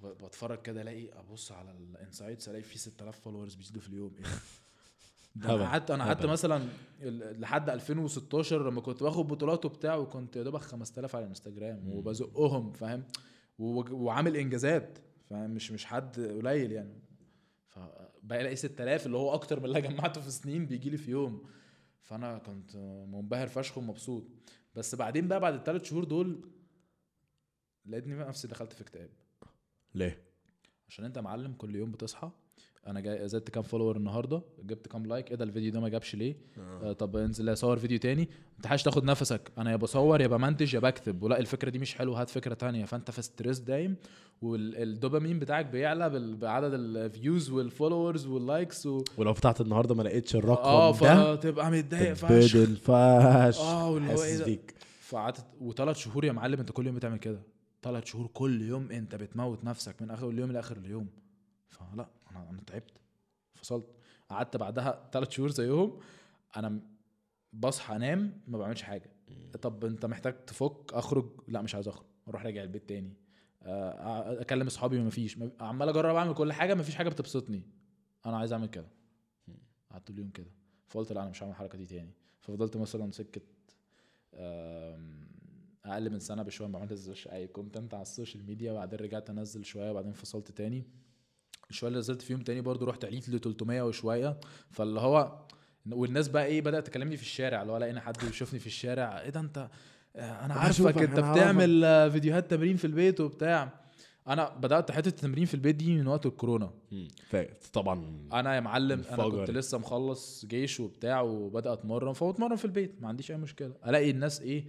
بتفرج 0.03 0.61
كده 0.61 0.81
الاقي 0.81 1.09
ابص 1.19 1.51
على 1.51 1.71
ال 1.71 1.80
insights 1.80 2.49
الاقي 2.49 2.63
في 2.63 2.77
6000 2.77 3.19
followers 3.19 3.55
بيزيدوا 3.55 3.81
في 3.81 3.87
اليوم. 3.89 4.15
إيه. 4.19 4.25
أنا 5.55 5.63
قعدت 5.67 5.91
أنا 5.91 6.03
قعدت. 6.03 6.25
مثلا 6.25 6.67
لحد 7.39 7.69
2016 7.69 8.69
لما 8.69 8.81
كنت 8.81 9.03
باخد 9.03 9.27
بطولات 9.27 9.65
وبتاع 9.65 9.95
وكنت 9.95 10.35
يا 10.35 10.43
دوبك 10.43 10.61
5000 10.61 11.15
على 11.15 11.23
الانستجرام. 11.23 11.89
وبزقهم 11.89 12.71
فاهم؟ 12.71 13.03
وعامل 13.59 14.37
إنجازات 14.37 14.99
فاهم؟ 15.29 15.51
مش 15.51 15.71
مش 15.71 15.85
حد 15.85 16.19
قليل 16.19 16.71
يعني. 16.71 16.99
فبقى 17.67 18.41
ألاقي 18.41 18.55
6000 18.55 19.05
اللي 19.05 19.17
هو 19.17 19.33
أكتر 19.33 19.59
من 19.59 19.65
اللي 19.65 19.81
جمعته 19.81 20.21
في 20.21 20.31
سنين 20.31 20.65
بيجي 20.65 20.89
لي 20.89 20.97
في 20.97 21.11
يوم. 21.11 21.43
فأنا 22.01 22.37
كنت 22.37 22.75
منبهر 23.11 23.47
فشخ 23.47 23.77
ومبسوط. 23.77 24.23
بس 24.75 24.95
بعدين 24.95 25.27
بقى 25.27 25.39
بعد 25.39 25.53
الثلاث 25.53 25.83
شهور 25.83 26.03
دول 26.03 26.49
لقيتني 27.85 28.15
بقى 28.15 28.27
نفسي 28.27 28.47
دخلت 28.47 28.73
في 28.73 28.81
اكتئاب 28.81 29.09
ليه؟ 29.95 30.21
عشان 30.87 31.05
انت 31.05 31.19
معلم 31.19 31.53
كل 31.53 31.75
يوم 31.75 31.91
بتصحى 31.91 32.29
أنا 32.87 32.99
جاي 32.99 33.27
زدت 33.27 33.49
كام 33.49 33.63
follower 33.63 33.97
النهارده 33.97 34.41
جبت 34.63 34.87
كام 34.87 35.05
like 35.05 35.29
إيه 35.31 35.35
ده 35.35 35.43
الفيديو 35.45 35.71
ده 35.71 35.79
ما 35.79 35.89
جابش 35.89 36.15
ليه؟ 36.15 36.35
آه. 36.57 36.93
طب 36.93 37.15
انزل 37.15 37.53
اصور 37.53 37.77
فيديو 37.77 37.99
تاني. 37.99 38.29
انت 38.57 38.67
حاجة 38.67 38.81
تاخد 38.81 39.03
نفسك 39.03 39.51
أنا 39.57 39.71
يا 39.71 39.75
بصور 39.75 40.21
يا 40.21 40.27
بمنتج 40.27 40.73
يا 40.73 40.79
بكتب. 40.79 41.23
ولا 41.23 41.39
الفكرة 41.39 41.69
دي 41.69 41.79
مش 41.79 41.95
حلوة 41.95 42.21
هات 42.21 42.29
فكرة 42.29 42.53
تانية. 42.53 42.85
فانت 42.85 43.11
في 43.11 43.21
stress 43.21 43.59
دايم 43.59 43.95
والدوبامين 44.41 45.39
بتاعك 45.39 45.65
بيعلى 45.65 46.09
بعدد 46.35 46.73
ال 46.73 46.86
views 46.86 47.49
وال 47.49 47.63
followers 47.63 48.25
وال 48.25 48.42
likes 48.42 48.85
و... 48.85 49.03
ولو 49.17 49.33
فتحت 49.33 49.61
النهارده 49.61 49.95
ما 49.95 50.03
لقيتش 50.03 50.35
الرقم 50.35 50.69
آه 50.69 50.91
ده 50.99 51.35
فتبقى 51.35 51.71
متضايق 51.71 52.13
فشخ. 52.13 52.51
تتبدل 52.53 52.75
فشخ. 52.75 53.61
آه 53.61 53.89
واللي 53.89 54.13
هو 54.13 54.23
إيه 54.23 54.37
ده؟ 54.37 54.59
فقعدت 55.01 55.45
وثلاث 55.61 55.97
شهور 55.97 56.25
يا 56.25 56.31
معلم 56.31 56.59
انت 56.59 56.71
كل 56.71 56.85
يوم 56.87 56.95
بتعمل 56.95 57.17
كده. 57.17 57.41
ثلاث 57.83 58.05
شهور 58.05 58.27
كل 58.27 58.61
يوم 58.61 58.91
انت 58.91 59.15
بتموت 59.15 59.63
نفسك 59.63 60.01
من 60.01 60.11
اخر 60.11 60.29
اليوم 60.29 60.51
لاخر 60.51 60.77
اليوم 60.77 61.07
فلا 61.67 62.09
أنا 62.31 62.49
أنا 62.49 62.61
تعبت. 62.67 62.91
فصلت. 63.55 63.87
قعدت 64.29 64.57
بعدها 64.57 65.09
ثلاث 65.13 65.29
شهور 65.29 65.49
زيهم. 65.51 65.99
أنا 66.57 66.79
بصحى 67.53 67.95
أنام 67.95 68.41
ما 68.47 68.57
بعملش 68.57 68.81
حاجة. 68.81 69.09
طب 69.61 69.85
أنت 69.85 70.05
محتاج 70.05 70.45
تفك 70.45 70.93
أخرج؟ 70.93 71.25
لا 71.47 71.61
مش 71.61 71.75
عايز 71.75 71.87
أخرج. 71.87 72.05
أروح 72.27 72.45
راجع 72.45 72.63
البيت 72.63 72.89
تاني. 72.89 73.13
آه، 73.63 74.41
أكلم 74.41 74.67
أصحابي 74.67 74.99
ما 74.99 75.09
فيش. 75.09 75.37
ما- 75.37 75.51
عمال 75.59 75.89
أجرب 75.89 76.15
أعمل 76.15 76.33
كل 76.33 76.53
حاجة 76.53 76.73
ما 76.73 76.83
فيش 76.83 76.95
حاجة 76.95 77.09
بتبسطني. 77.09 77.63
أنا 78.25 78.37
عايز 78.37 78.53
أعمل 78.53 78.67
كده. 78.67 78.87
قعدت 79.91 80.09
اليوم 80.09 80.29
كده. 80.29 80.51
فقلت 80.87 81.11
لا 81.11 81.21
أنا 81.21 81.29
مش 81.29 81.43
هعمل 81.43 81.51
الحركه 81.51 81.77
دي 81.77 81.85
تاني. 81.85 82.11
ففضلت 82.39 82.77
مثلا 82.77 83.11
سكه 83.11 83.41
أقل 85.85 86.09
من 86.09 86.19
سنة 86.19 86.43
بشوية 86.43 86.67
ما 86.67 86.79
بنزلش 86.79 87.27
أي 87.27 87.47
content 87.47 87.93
على 87.93 88.01
ال 88.01 88.08
social 88.08 88.45
media 88.45 88.71
وبعدين 88.71 88.99
رجعت 88.99 89.29
أنزل 89.29 89.65
شوية 89.65 89.91
وبعدين 89.91 90.11
فصلت 90.13 90.51
تاني. 90.51 90.83
الشوية 91.69 91.87
اللي 91.87 91.99
نزلت 91.99 92.21
فيهم 92.21 92.41
تاني 92.41 92.61
برضو 92.61 92.85
رحت 92.85 93.05
عليت 93.05 93.29
ل 93.29 93.39
300 93.39 93.81
وشوية. 93.81 94.37
فاللي 94.71 94.99
هو 94.99 95.39
والناس 95.91 96.27
بقى 96.27 96.45
إيه 96.45 96.61
بدأت 96.61 96.87
تكلمني 96.87 97.17
في 97.17 97.23
الشارع 97.23 97.61
اللي 97.61 97.73
هو 97.73 97.77
لقينا 97.77 98.01
حد 98.01 98.23
يشوفني 98.23 98.59
في 98.59 98.67
الشارع 98.67 99.21
إيه 99.21 99.29
ده 99.29 99.39
أنت 99.39 99.69
آه، 100.15 100.45
أنا 100.45 100.53
عارفك 100.53 100.97
أنت 100.97 101.19
بتعمل 101.19 101.83
آه، 101.85 102.09
فيديوهات 102.09 102.51
تمرين 102.51 102.75
في 102.77 102.85
البيت 102.87 103.19
وبتاع. 103.21 103.83
أنا 104.27 104.49
بدأت 104.49 104.91
حتة 104.91 105.07
التمرين 105.09 105.45
في 105.45 105.53
البيت 105.53 105.75
دي 105.75 105.95
من 105.97 106.07
وقت 106.07 106.25
الكورونا. 106.25 106.71
طبعا 107.73 108.27
أنا 108.33 108.55
يا 108.55 108.59
معلم 108.59 108.99
أنا 109.11 109.25
انفجر. 109.25 109.45
كنت 109.45 109.51
لسه 109.51 109.77
مخلص 109.77 110.45
جيش 110.45 110.79
وبتاع 110.79 111.21
وبدأ 111.21 111.73
أتمرن 111.73 112.13
فبتمرن 112.13 112.55
في 112.55 112.65
البيت 112.65 113.01
ما 113.01 113.07
عنديش 113.07 113.31
أي 113.31 113.37
مشكلة. 113.37 113.73
ألاقي 113.87 114.09
الناس 114.09 114.41
إيه 114.41 114.65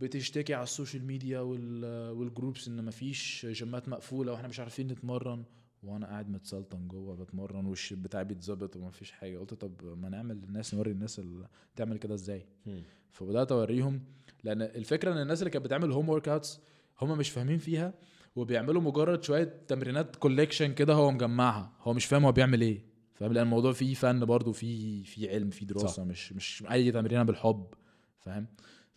بتشتكي 0.00 0.54
على 0.54 0.62
ال 0.62 0.68
social 0.68 1.04
media 1.04 1.40
وال 1.40 1.84
وال 2.10 2.25
groups 2.25 2.68
إن 2.68 2.84
مفيش 2.84 3.46
جيمات 3.50 3.88
مقفولة 3.88 4.32
وإحنا 4.32 4.48
مش 4.48 4.60
عارفين 4.60 4.86
نتمرن. 4.86 5.44
وأنا 5.82 6.06
قاعد 6.06 6.30
متسلطن 6.30 6.88
جوه 6.88 7.16
بتمرن 7.16 7.66
وال 7.66 7.76
shape 7.76 8.02
بتاعي 8.02 8.24
بيتظبط 8.24 8.76
ومفيش 8.76 9.12
حاجة. 9.12 9.38
قلت 9.38 9.54
طب 9.54 9.72
ما 9.98 10.08
نعمل 10.08 10.36
للناس 10.36 10.74
نوري 10.74 10.90
الناس 10.90 11.18
اللي 11.18 11.48
تعمل 11.76 11.98
كده 11.98 12.14
إزاي. 12.14 12.46
فبدأت 13.10 13.52
أوريهم. 13.52 14.00
لأن 14.44 14.62
الفكرة 14.62 15.12
إن 15.12 15.18
الناس 15.22 15.38
اللي 15.38 15.50
كانت 15.50 15.64
بتعمل 15.64 15.92
home 15.92 16.08
workouts 16.08 16.60
هم 17.00 17.18
مش 17.18 17.30
فاهمين 17.30 17.58
فيها 17.58 17.94
وبيعملوا 18.36 18.82
مجرد 18.82 19.22
شوية 19.22 19.62
تمرينات 19.68 20.16
collection 20.16 20.74
كده 20.74 20.94
هو 20.94 21.10
مجمعها. 21.10 21.72
هو 21.82 21.92
مش 21.94 22.04
فاهم 22.04 22.24
هو 22.24 22.32
بيعمل 22.32 22.60
إيه. 22.60 22.82
فاهم؟ 23.14 23.32
لأن 23.32 23.44
الموضوع 23.44 23.72
فيه 23.72 23.94
فن 23.94 24.24
برضه 24.24 24.52
فيه 24.52 25.04
فيه 25.04 25.30
علم 25.30 25.50
فيه 25.50 25.66
دراسة. 25.66 25.86
صح. 25.86 26.02
مش 26.02 26.32
مش 26.32 26.64
أي 26.70 26.92
تمرينة 26.92 27.22
بالحب. 27.22 27.66
فاهم؟ 28.18 28.46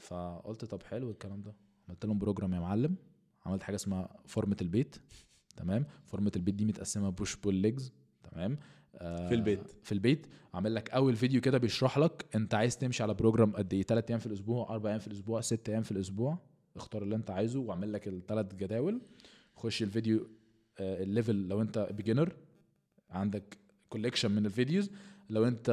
فقلت 0.03 0.65
طب 0.65 0.83
حلو 0.83 1.11
الكلام 1.11 1.41
ده. 1.41 1.55
عملت 1.87 2.05
لهم 2.05 2.19
program 2.19 2.53
يا 2.53 2.59
معلم. 2.59 2.95
عملت 3.45 3.63
حاجة 3.63 3.75
اسمها 3.75 4.17
فورمه 4.25 4.57
البيت. 4.61 4.95
تمام؟ 5.55 5.85
فورمه 6.05 6.31
البيت 6.35 6.55
دي 6.55 6.65
متقسمة 6.65 7.09
push 7.09 7.35
pull 7.35 7.55
legs 7.55 7.93
تمام؟ 8.23 8.57
آه، 8.95 9.27
في 9.27 9.35
البيت. 9.35 9.67
في 9.83 9.91
البيت. 9.91 10.27
عامل 10.53 10.75
لك 10.75 10.89
أول 10.89 11.15
فيديو 11.15 11.41
كده 11.41 11.57
بيشرح 11.57 11.97
لك 11.97 12.25
أنت 12.35 12.53
عايز 12.53 12.77
تمشي 12.77 13.03
على 13.03 13.13
program 13.13 13.51
قد 13.51 13.73
إيه. 13.73 13.83
3 13.83 14.09
أيام 14.09 14.19
في 14.19 14.25
الأسبوع 14.25 14.75
4 14.75 14.89
أيام 14.89 14.99
في 14.99 15.07
الأسبوع 15.07 15.41
6 15.41 15.69
أيام 15.71 15.83
في 15.83 15.91
الأسبوع. 15.91 16.37
اختار 16.75 17.03
اللي 17.03 17.15
أنت 17.15 17.31
عايزه 17.31 17.59
واعمل 17.59 17.93
لك 17.93 18.07
الثلاث 18.07 18.55
جداول. 18.55 19.01
خش 19.55 19.83
الفيديو 19.83 20.27
آه، 20.79 21.03
ال 21.03 21.10
level 21.10 21.47
لو 21.47 21.61
أنت 21.61 21.89
beginner 21.91 22.35
عندك 23.09 23.57
collection 23.89 24.31
من 24.31 24.45
ال 24.45 24.51
videos. 24.51 24.91
لو 25.29 25.47
أنت 25.47 25.69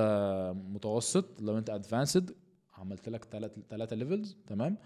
متوسط 0.56 1.40
لو 1.42 1.58
أنت 1.58 1.70
advanced 1.70 2.34
عملت 2.80 3.08
لك 3.08 3.24
ثلاث 3.24 3.58
ثلاثة 3.70 3.96
levels 3.96 4.36
تمام؟ 4.46 4.78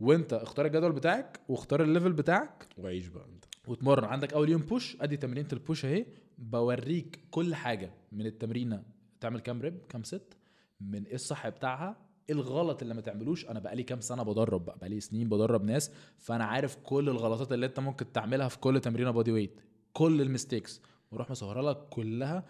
وانت 0.00 0.32
اختار 0.32 0.66
الجدول 0.66 0.92
بتاعك 0.92 1.40
واختار 1.48 1.82
ال 1.82 1.87
level 1.87 2.12
بتاعك 2.12 2.68
وعيش 2.78 3.06
بقى 3.08 3.24
انت. 3.24 3.44
وتمرن 3.68 4.04
عندك 4.04 4.32
أول 4.32 4.48
يوم 4.48 4.60
push 4.62 4.96
أدي 5.00 5.16
تمرينة 5.16 5.48
ال 5.52 5.58
push 5.58 5.84
أهي. 5.84 6.06
بوريك 6.38 7.20
كل 7.30 7.54
حاجة 7.54 7.90
من 8.12 8.26
التمرينة. 8.26 8.82
تعمل 9.20 9.40
كام 9.40 9.62
rep 9.62 9.78
كام 9.88 10.02
set 10.02 10.36
من 10.80 11.04
إيه 11.04 11.14
الصح 11.14 11.48
بتاعها؟ 11.48 11.96
إيه 12.28 12.34
الغلط 12.34 12.82
اللي 12.82 12.94
ما 12.94 13.00
تعملوش؟ 13.00 13.46
أنا 13.46 13.60
بقالي 13.60 13.82
كام 13.82 14.00
سنة 14.00 14.22
بدرب 14.22 14.64
بقى. 14.64 14.78
بقالي 14.78 15.00
سنين 15.00 15.28
بدرب 15.28 15.64
ناس. 15.64 15.90
فأنا 16.18 16.44
عارف 16.44 16.76
كل 16.76 17.08
الغلطات 17.08 17.52
اللي 17.52 17.66
أنت 17.66 17.80
ممكن 17.80 18.12
تعملها 18.12 18.48
في 18.48 18.58
كل 18.58 18.80
تمرينة 18.80 19.10
bodyweight 19.10 19.60
كل 19.92 20.20
ال 20.20 20.27
mistakes 20.27 20.82
وأروح 21.10 21.30
مصورها 21.30 21.62
لك 21.72 21.88
كلها 21.88 22.44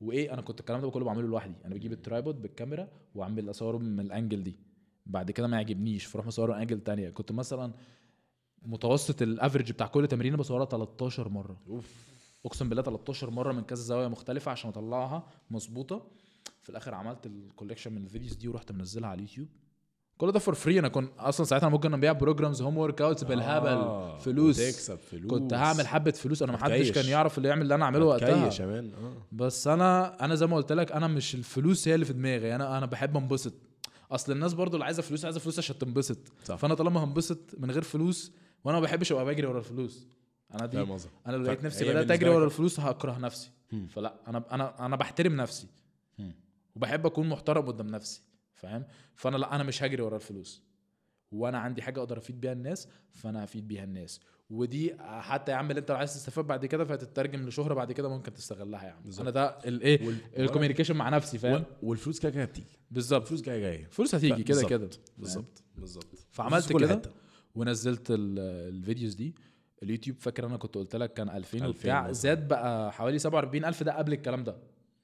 وإيه 0.00 0.32
أنا 0.34 0.42
كنت 0.42 0.60
الكلام 0.60 0.80
ده 0.80 0.90
كله 0.90 1.04
بعمله 1.04 1.28
لوحدي. 1.28 1.54
أنا 1.64 1.74
بجيب 1.74 1.92
ال 1.92 1.99
tripod 1.99 2.42
بالكاميرا 2.42 2.88
وأعمل 3.14 3.50
أصوره 3.50 3.78
من 3.78 4.00
ال 4.00 4.07
angle 4.07 4.42
دي. 4.42 4.56
بعد 5.06 5.30
كده 5.30 5.46
ما 5.46 5.56
يعجبنيش 5.56 6.04
فأروح 6.04 6.26
مصوره 6.26 6.58
angle 6.62 6.80
تانية. 6.80 7.10
كنت 7.10 7.32
مثلا 7.32 7.72
متوسط 8.62 9.22
ال 9.22 9.28
average 9.28 9.72
بتاع 9.72 9.86
كل 9.86 10.08
تمرينة 10.08 10.36
بصورها 10.36 10.64
13 10.64 11.28
مرة. 11.28 11.60
أوف. 11.68 12.10
أقسم 12.46 12.68
بالله 12.68 12.82
13 12.82 13.30
مرة 13.30 13.52
من 13.52 13.62
كذا 13.62 13.82
زاوية 13.82 14.08
مختلفة 14.08 14.50
عشان 14.50 14.70
أطلعها 14.70 15.26
مظبوطة. 15.50 16.06
في 16.62 16.70
الآخر 16.70 16.94
عملت 16.94 17.26
ال 17.26 17.32
collection 17.32 17.92
من 17.92 18.02
ال 18.04 18.08
videos 18.08 18.34
دي 18.34 18.48
ورحت 18.48 18.72
منزلها 18.72 19.08
على 19.08 19.16
اليوتيوب. 19.16 19.48
كل 20.20 20.32
ده 20.32 20.38
for 20.38 20.54
free 20.54 20.78
أنا 20.78 20.88
كنت 20.88 21.10
أصلا 21.18 21.46
ساعتها 21.46 21.68
ممكن 21.68 21.94
أبيع 21.94 22.12
programs 22.12 22.62
home 22.62 22.78
workouts 22.78 23.24
بالهبل 23.24 23.68
آه، 23.68 24.18
فلوس. 24.18 24.58
وتكسب 24.60 24.98
فلوس. 24.98 25.30
كنت 25.30 25.54
هعمل 25.54 25.86
حبة 25.86 26.10
فلوس. 26.10 26.42
أنا 26.42 26.52
ما 26.52 26.58
حدش. 26.58 26.90
كان 26.90 27.04
يعرف 27.06 27.38
اللي 27.38 27.48
يعمل 27.48 27.62
اللي 27.62 27.74
أنا 27.74 27.84
أعمله 27.84 28.04
وقتها. 28.04 28.48
كمان 28.48 28.92
آه. 28.94 29.12
بس 29.32 29.66
أنا 29.66 30.24
أنا 30.24 30.34
زي 30.34 30.46
ما 30.46 30.56
قلت 30.56 30.72
لك 30.72 30.92
أنا 30.92 31.06
مش 31.06 31.34
الفلوس 31.34 31.88
هي 31.88 31.94
اللي 31.94 32.06
في 32.06 32.12
دماغي. 32.12 32.54
أنا 32.54 32.78
أنا 32.78 32.86
بحب 32.86 33.16
أنبسط. 33.16 33.52
أصل 34.10 34.32
الناس 34.32 34.52
برضو 34.54 34.74
اللي 34.74 34.84
عايزة 34.84 35.02
فلوس 35.02 35.24
عايزة 35.24 35.40
فلوس 35.40 35.58
عشان 35.58 35.78
تنبسط. 35.78 36.18
فأنا 36.44 36.74
طالما 36.74 37.04
هنبسط 37.04 37.38
من 37.58 37.70
غير 37.70 37.82
فلوس 37.82 38.32
وأنا 38.64 38.78
ما 38.78 38.84
بحبش 38.84 39.12
أبقى 39.12 39.24
بجري 39.24 39.46
ورا 39.46 39.58
الفلوس. 39.58 40.06
أنا 40.54 40.66
دي 40.66 40.80
أنا 41.26 41.36
لو 41.36 41.42
لقيت 41.42 41.64
نفسي 41.64 41.84
بدأت 41.84 42.10
أجري 42.10 42.30
ورا 42.30 42.44
الفلوس 42.44 42.80
هكره 42.80 43.18
نفسي. 43.18 43.50
فلا 43.88 44.14
أنا 44.28 44.44
أنا 44.52 44.86
أنا 44.86 44.96
بحترم 44.96 45.36
نفسي. 45.36 45.66
وبحب 46.76 47.06
أكون 47.06 47.28
محترم 47.28 47.66
قدام 47.66 47.86
نفسي. 47.86 48.22
فاهم؟ 48.60 48.84
فأنا 49.14 49.36
لا 49.36 49.54
أنا 49.54 49.62
مش 49.64 49.82
هجري 49.82 50.02
ورا 50.02 50.16
الفلوس. 50.16 50.62
وأنا 51.32 51.58
عندي 51.58 51.82
حاجة 51.82 52.00
أقدر 52.00 52.18
أفيد 52.18 52.40
بيها 52.40 52.52
الناس 52.52 52.88
فأنا 53.12 53.44
هفيد 53.44 53.68
بيها 53.68 53.84
الناس. 53.84 54.20
ودي 54.50 54.94
حتى 55.00 55.52
يا 55.52 55.56
عم 55.56 55.70
اللي 55.70 55.80
أنت 55.80 55.90
لو 55.90 55.96
عايز 55.96 56.14
تستفاد 56.14 56.44
بعد 56.46 56.66
كده 56.66 56.84
فهتترجم 56.84 57.48
لشهرة 57.48 57.74
بعد 57.74 57.92
كده 57.92 58.08
ممكن 58.08 58.32
تستغلها 58.34 58.84
يا 58.86 58.90
عم. 58.90 59.02
بالظبط. 59.02 59.20
أنا 59.20 59.30
ده 59.30 59.46
الايه 59.64 60.06
وال- 60.06 60.16
ال 60.38 60.42
communication 60.42 60.96
مع 60.96 61.08
نفسي 61.08 61.38
فاهم؟ 61.38 61.52
وال- 61.54 61.64
والفلوس 61.82 62.20
كده 62.20 62.30
كده 62.32 62.44
بتيجي 62.44 62.78
بالظبط. 62.90 63.22
الفلوس 63.22 63.42
جاية 63.42 63.60
جاية. 63.60 63.88
فلوس 63.90 64.14
هتيجي 64.14 64.42
كده. 64.42 64.62
كده 64.64 64.90
بالظبط. 65.18 65.62
بالظبط. 65.76 66.06
فعملت 66.30 66.72
كده. 66.72 67.02
ونزلت 67.54 68.10
ال- 68.10 68.38
ال 68.74 68.80
videos 68.80 69.14
دي. 69.14 69.34
اليوتيوب 69.82 70.16
فاكر 70.20 70.46
أنا 70.46 70.56
كنت 70.56 70.74
قلت 70.74 70.96
لك 70.96 71.12
كان 71.12 71.28
2000 71.28 71.58
2000 71.58 71.68
وبتاع. 71.68 72.12
زاد 72.12 72.48
بقى 72.48 72.92
حوالي 72.92 73.18
47000 73.18 73.82
ده 73.82 73.92
قبل 73.98 74.12
الكلام 74.12 74.44
ده. 74.44 74.56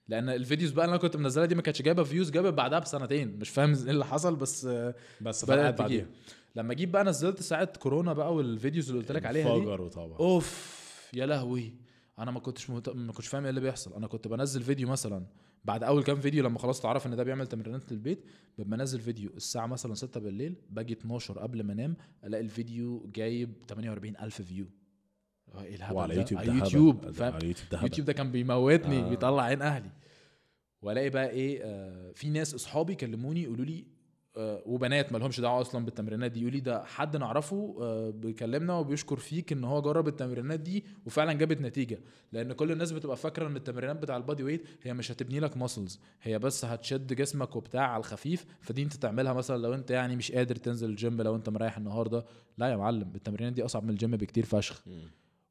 لأن 0.09 0.29
ال 0.29 0.35
videos 0.35 0.71
بقى 0.71 0.85
اللي 0.85 0.95
أنا 0.95 1.03
كنت 1.03 1.17
منزلها 1.17 1.47
دي 1.47 1.55
ما 1.55 1.63
كانتش 1.63 1.83
جايبة 1.83 2.03
views 2.03 2.31
جابت 2.31 2.55
بعدها 2.55 2.79
بسنتين. 2.79 3.39
مش 3.39 3.49
فاهم 3.51 3.75
إيه 3.75 3.91
اللي 3.91 4.05
حصل 4.05 4.37
بس 4.37 4.69
بس 5.21 5.45
بدأت 5.45 5.79
بعديها. 5.79 6.07
لما 6.57 6.75
جيت 6.75 6.89
بقى 6.89 7.05
نزلت 7.05 7.43
ساعة 7.43 7.79
كورونا 7.79 8.13
بقى 8.13 8.35
وال 8.35 8.48
videos 8.48 8.89
اللي 8.89 9.01
قلت 9.01 9.13
لك 9.13 9.27
عليها 9.27 9.45
دي. 9.59 9.65
طبعا. 9.89 10.17
أوف 10.19 10.77
يا 11.15 11.27
لهوي. 11.27 11.73
أنا 12.19 12.31
ما 12.31 12.41
كنتش 12.41 12.71
مهت... 12.71 12.89
ما 12.89 13.13
كنتش 13.13 13.29
فاهم 13.29 13.43
إيه 13.43 13.51
اللي 13.51 13.61
بيحصل. 13.61 13.95
أنا 13.95 14.07
كنت 14.07 14.29
بنزل 14.29 14.63
فيديو 14.63 14.89
مثلا 14.89 15.27
بعد 15.65 15.83
أول 15.83 16.03
كام 16.03 16.21
فيديو 16.21 16.45
لما 16.45 16.59
خلاص 16.59 16.81
تعرف 16.81 17.07
إن 17.07 17.17
ده 17.17 17.23
بيعمل 17.25 17.47
تمرينات 17.47 17.93
للبيت 17.93 18.25
ببقى 18.59 18.81
انزل 18.81 19.01
فيديو 19.01 19.31
الساعة 19.37 19.67
مثلا 19.67 19.95
6 19.95 20.21
بالليل 20.21 20.55
باجي 20.71 20.93
12 20.93 21.39
قبل 21.39 21.63
ما 21.63 21.73
أنام 21.73 21.97
ألاقي 22.25 22.45
الفيديو 22.45 23.11
جايب 23.15 23.53
48000 23.69 24.43
view 24.43 24.67
الهبل 25.61 25.97
وعلى؟ 25.97 26.15
يوتيوب 26.17 26.41
على 26.41 26.49
ده 26.51 26.55
يوتيوب 26.59 27.05
هبل. 27.05 27.15
فاهم 27.15 27.33
على 27.35 27.47
يوتيوب 27.47 27.69
ده. 27.73 27.83
يوتيوب 27.83 28.07
ده 28.07 28.13
كان 28.13 28.31
بيموتني 28.33 28.99
آه. 29.01 29.07
آه. 29.07 29.09
بيطلع 29.09 29.43
عين 29.43 29.63
أهلي 29.63 29.91
وألاقي 30.83 31.11
بقى 31.11 31.31
إيه 31.31 31.61
آه 31.65 32.13
في 32.15 32.31
ناس 32.31 32.55
أصحابي 32.55 32.95
كلموني 32.95 33.43
يقولوا 33.43 33.65
لي 33.65 33.85
آه 34.37 34.63
وبنات 34.67 35.13
ما 35.13 35.19
لهمش 35.19 35.41
دعوة 35.41 35.61
أصلا 35.61 35.85
بالتمرينات 35.85 36.31
دي 36.33 36.41
يقول 36.41 36.53
لي 36.53 36.61
ده 36.61 36.85
حد 36.85 37.17
نعرفه 37.17 37.77
آه 37.81 38.11
بيكلمنا 38.11 38.75
وبيشكر 38.75 39.17
فيك 39.17 39.53
إن 39.53 39.65
هو 39.65 39.83
جرب 39.83 40.09
التمرينات 40.09 40.61
دي 40.61 40.85
وفعلا 41.07 41.33
جابت 41.33 41.61
نتيجة 41.61 42.01
لأن 42.33 42.53
كل 42.53 42.73
الناس 42.73 42.93
بتبقى 42.93 43.17
فاكرة 43.17 43.47
إن 43.47 43.57
التمرينات 43.57 43.97
بتاع 43.97 44.17
ال 44.17 44.43
bodyweight 44.43 44.65
هي 44.83 44.95
مش 44.95 45.13
هتبني 45.13 45.41
لك 45.41 45.57
muscles 45.57 46.01
هي 46.23 46.39
بس 46.39 46.65
هتشد 46.65 47.13
جسمك 47.13 47.57
وبتاع 47.57 47.83
على 47.91 48.01
الخفيف 48.01 48.47
فدي 48.61 48.83
أنت 48.83 48.93
تعملها 48.95 49.33
مثلا 49.33 49.63
لو 49.63 49.75
أنت 49.75 49.91
يعني 49.91 50.17
مش 50.17 50.33
قادر 50.33 50.57
تنزل 50.57 50.91
الجيم 50.91 51.23
لو 51.23 51.37
أنت 51.37 51.49
مريح 51.49 51.77
النهارده 51.77 52.25
لا 52.59 52.67
يا 52.69 52.77
معلم 52.77 53.13
التمرينات 53.15 53.53
دي 53.53 53.65
أصعب 53.65 53.85
من 53.85 53.91
الجيم 53.91 54.11
بكتير 54.11 54.45
فشخ. 54.45 54.83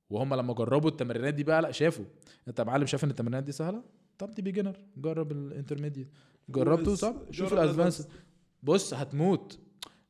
وهم 0.09 0.33
لما 0.33 0.53
جربوا 0.53 0.89
التمرينات 0.89 1.33
دي 1.33 1.43
بقى 1.43 1.61
لا 1.61 1.71
شافوا. 1.71 2.05
انت 2.47 2.59
يا 2.59 2.63
معلم 2.63 2.85
شايف 2.85 3.03
إن 3.03 3.09
التمرينات 3.09 3.43
دي 3.43 3.51
سهلة؟ 3.51 3.83
طب 4.17 4.31
دي 4.31 4.41
beginner 4.41 4.79
جرب 4.97 5.31
ال 5.31 5.36
intermediate. 5.36 6.07
جربته؟ 6.49 6.95
صح 6.95 7.13
شوف 7.31 7.53
ال 7.53 7.59
advanced. 7.59 8.07
بص 8.63 8.93
هتموت. 8.93 9.59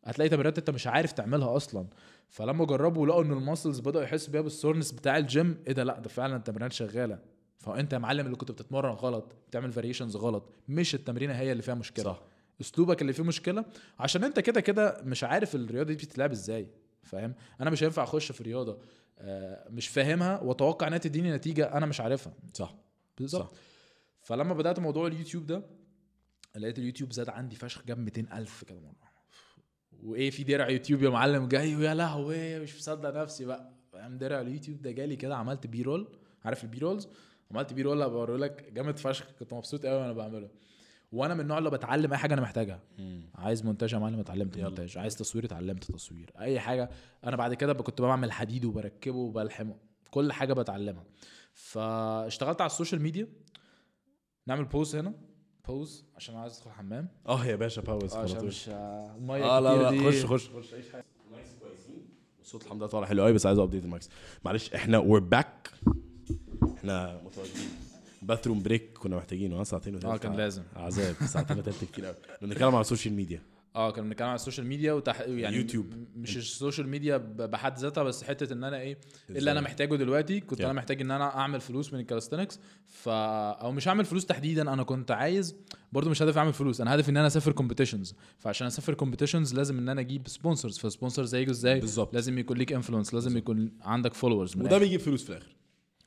هتلاقي 0.04 0.30
تمرينات 0.30 0.58
انت 0.58 0.70
مش 0.70 0.88
عارف 0.88 1.12
تعملها 1.12 1.56
أصلا. 1.56 1.88
فلما 2.30 2.66
جربوا 2.66 3.08
لقوا 3.08 3.24
إن 3.24 3.32
ال 3.32 3.38
muscles 3.38 3.80
بدأوا 3.80 4.04
يحسوا 4.04 4.32
بيها 4.34 4.42
بال 4.42 4.52
soreness 4.52 4.92
بتاع 4.92 5.18
الجيم 5.18 5.64
إيه 5.68 5.74
ده؟ 5.74 5.84
لا 5.84 6.00
ده 6.00 6.10
فعلا 6.10 6.36
التمرينات 6.36 6.74
شغالة. 6.74 7.20
فأنت 7.58 7.94
يا 7.94 7.98
معلم 7.98 8.26
اللي 8.26 8.38
كنت 8.38 8.52
بتتمرن 8.52 8.92
غلط 8.92 9.36
بتعمل 9.50 9.72
variations 9.72 10.16
غلط 10.16 10.50
مش 10.68 10.96
التمرينة 10.96 11.34
هي 11.34 11.52
اللي 11.52 11.64
فيها 11.64 11.74
مشكلة. 11.74 12.06
صح. 12.06 12.22
أسلوبك 12.62 13.02
اللي 13.02 13.14
فيه 13.14 13.24
مشكلة. 13.24 13.66
عشان 14.00 14.24
أنت 14.24 14.40
كده 14.40 14.62
كده 14.62 15.02
مش 15.04 15.24
عارف 15.24 15.56
الرياضة 15.56 15.88
دي 15.88 15.94
بتتلعب 15.94 16.32
إزاي. 16.32 16.68
فاهم؟ 17.06 17.36
أنا 17.62 17.70
مش 17.70 17.84
هينفع 17.84 18.04
أخش 18.04 18.32
في 18.32 18.44
رياضة 18.44 18.80
آه، 19.20 19.70
مش 19.70 19.88
فاهمها 19.88 20.40
وأتوقع 20.42 20.88
إنها 20.88 20.98
تديني 20.98 21.32
نتيجة 21.32 21.78
أنا 21.78 21.86
مش 21.86 22.02
عارفها. 22.02 22.34
صح. 22.54 22.76
بالظبط. 23.18 23.56
فلما 24.22 24.54
بدأت 24.54 24.80
موضوع 24.80 25.08
اليوتيوب 25.08 25.46
ده 25.46 25.64
لقيت 26.56 26.80
اليوتيوب 26.80 27.12
زاد 27.14 27.30
عندي 27.30 27.56
فشخ 27.56 27.84
جاب 27.86 28.00
200000 28.00 28.64
كده 28.64 28.80
مرة. 28.80 28.96
وإيه 30.04 30.30
في 30.30 30.44
درع 30.44 30.70
يوتيوب 30.70 31.04
يا 31.04 31.10
معلم 31.10 31.48
جاي 31.48 31.76
ويا 31.76 31.94
لهوي 31.94 32.60
مش 32.60 32.76
مصدق 32.76 33.10
نفسي 33.22 33.46
بقى. 33.46 33.72
فاهم؟ 33.92 34.18
درع 34.18 34.42
اليوتيوب 34.42 34.82
ده 34.82 34.92
جالي 34.92 35.16
كده 35.16 35.36
عملت 35.36 35.68
b-roll 35.68 36.08
عارف 36.46 36.64
ال 36.64 36.78
b-rolls 36.80 37.08
عملت 37.52 37.74
b-roll 37.74 38.10
بوري 38.10 38.38
لك 38.38 38.72
جامد 38.74 39.00
فشخ 39.00 39.26
كنت 39.40 39.54
مبسوط 39.54 39.86
قوي 39.86 40.02
وأنا 40.02 40.14
بعمله. 40.14 40.50
وأنا 41.12 41.34
من 41.34 41.40
النوع 41.40 41.58
اللي 41.58 41.70
بتعلم 41.70 42.12
اي 42.12 42.18
حاجة 42.18 42.34
أنا 42.34 42.42
محتاجها. 42.42 42.80
مم. 43.00 43.30
عايز 43.36 43.64
مونتاج 43.66 43.94
يا 43.94 43.98
معلم 44.00 44.20
اتعلمت. 44.20 44.58
مونتاج. 44.58 44.98
عايز 44.98 45.16
تصوير 45.16 45.46
اتعلمت 45.46 45.92
تصوير. 45.92 46.32
اي 46.40 46.60
حاجة 46.60 46.90
أنا 47.24 47.36
بعد 47.36 47.54
كده 47.54 47.74
كنت 47.74 48.02
بعمل 48.02 48.32
حديد 48.32 48.66
وبركبه 48.66 49.18
وبلحمه. 49.18 49.76
كل 50.12 50.32
حاجة 50.32 50.54
بتعلمها. 50.54 51.04
فاشتغلت 51.54 52.62
على 52.62 52.70
السوشيال 52.70 53.02
ميديا. 53.02 53.28
نعمل 54.48 54.66
pause 54.66 54.96
هنا. 54.96 55.14
pause 55.68 56.06
عشان 56.16 56.36
عايز 56.36 56.54
ادخل 56.58 56.70
الحمام 56.70 57.08
آه 57.28 57.46
يا 57.46 57.56
باشا 57.56 57.82
pause 57.82 58.14
آه، 58.14 58.20
عشان. 58.24 58.46
مش 58.46 58.70
آه، 58.70 59.16
الميه 59.18 59.44
آه 59.44 59.60
لا 59.60 59.76
لا 59.82 59.90
دي. 59.92 60.00
خش 60.12 60.26
خش. 60.26 60.50
خش. 60.50 60.74
نايس 61.32 61.56
كويسين 61.62 62.08
الصوت 62.42 62.64
الحمد 62.64 62.78
لله 62.78 62.88
طالع 62.88 63.08
حلو 63.08 63.24
قوي 63.24 63.34
بس 63.34 63.46
عايز 63.46 63.60
update 63.60 63.84
الماكس. 63.86 64.10
معلش 64.46 64.74
إحنا 64.74 64.98
we're 64.98 65.22
back 65.22 65.70
إحنا 66.78 67.22
متواجدين. 67.26 67.70
bathroom 68.28 68.64
break 68.64 68.98
كنا 68.98 69.16
محتاجينه 69.18 69.60
آه 69.60 69.64
ساعتين 69.64 69.96
وتلت 69.96 70.06
آه 70.06 70.18
كان 70.18 70.34
لازم. 70.36 70.64
عذاب 70.76 71.16
ساعتين 71.26 71.58
وتلت 71.58 71.84
كتير 71.92 72.06
قوي 72.06 72.16
بنتكلم 72.42 72.68
على 72.76 72.82
السوشيال 72.82 73.14
ميديا 73.14 73.42
آه 73.76 73.92
كنا 73.92 74.04
بنتكلم 74.04 74.28
على 74.28 74.36
السوشيال 74.36 74.68
ميديا 74.68 74.94
وتح... 74.94 75.22
يعني 75.22 75.56
يوتيوب. 75.58 75.86
مش 76.16 76.38
السوشيال 76.38 76.88
ميديا 76.88 77.18
بحد 77.18 77.78
ذاتها 77.80 78.04
بس 78.04 78.24
حتة 78.24 78.54
إن 78.54 78.64
أنا 78.64 78.80
إيه 78.80 78.98
اللي 79.30 79.52
أنا؟ 79.52 79.62
محتاجه 79.62 79.96
دلوقتي 79.96 80.40
كنت 80.40 80.60
Yeah. 80.62 80.64
أنا 80.64 80.74
محتاج 80.74 81.02
إن 81.02 81.12
أنا 81.12 81.38
أعمل 81.38 81.62
فلوس 81.62 81.94
من 81.94 82.00
ال 82.00 82.04
calisthenics 82.04 82.60
ف 82.86 83.10
أو 83.10 83.72
مش 83.72 83.88
اعمل 83.88 84.06
فلوس 84.06 84.26
تحديدا 84.26 84.74
أنا 84.74 84.84
كنت 84.84 85.12
عايز 85.12 85.56
برضو 85.92 86.10
مش 86.10 86.22
هدفي 86.22 86.40
أعمل 86.40 86.54
فلوس 86.54 86.82
أنا 86.82 86.96
هدفي 86.96 87.12
إن 87.12 87.18
أنا 87.18 87.28
أسافر 87.28 87.52
competitions 87.52 88.16
فعشان 88.40 88.68
أسافر 88.68 88.94
competitions 88.94 89.54
لازم 89.56 89.78
إن 89.78 89.90
أنا 89.90 90.02
أجيب 90.02 90.28
sponsors 90.28 90.78
ف 90.78 90.84
sponsors 90.84 91.36
هيجوا 91.36 91.52
إزاي؟ 91.52 91.80
بالظبط. 91.80 92.14
لازم 92.14 92.38
يكون 92.40 92.58
ليك 92.58 92.74
influence 92.74 93.14
لازم 93.14 93.38
يكون 93.38 93.72
عندك 93.82 94.14
followers 94.14 94.58
وده 94.58 94.78
بيجيب 94.78 95.00
فلوس 95.00 95.24
في 95.24 95.30
الآخر. 95.30 95.56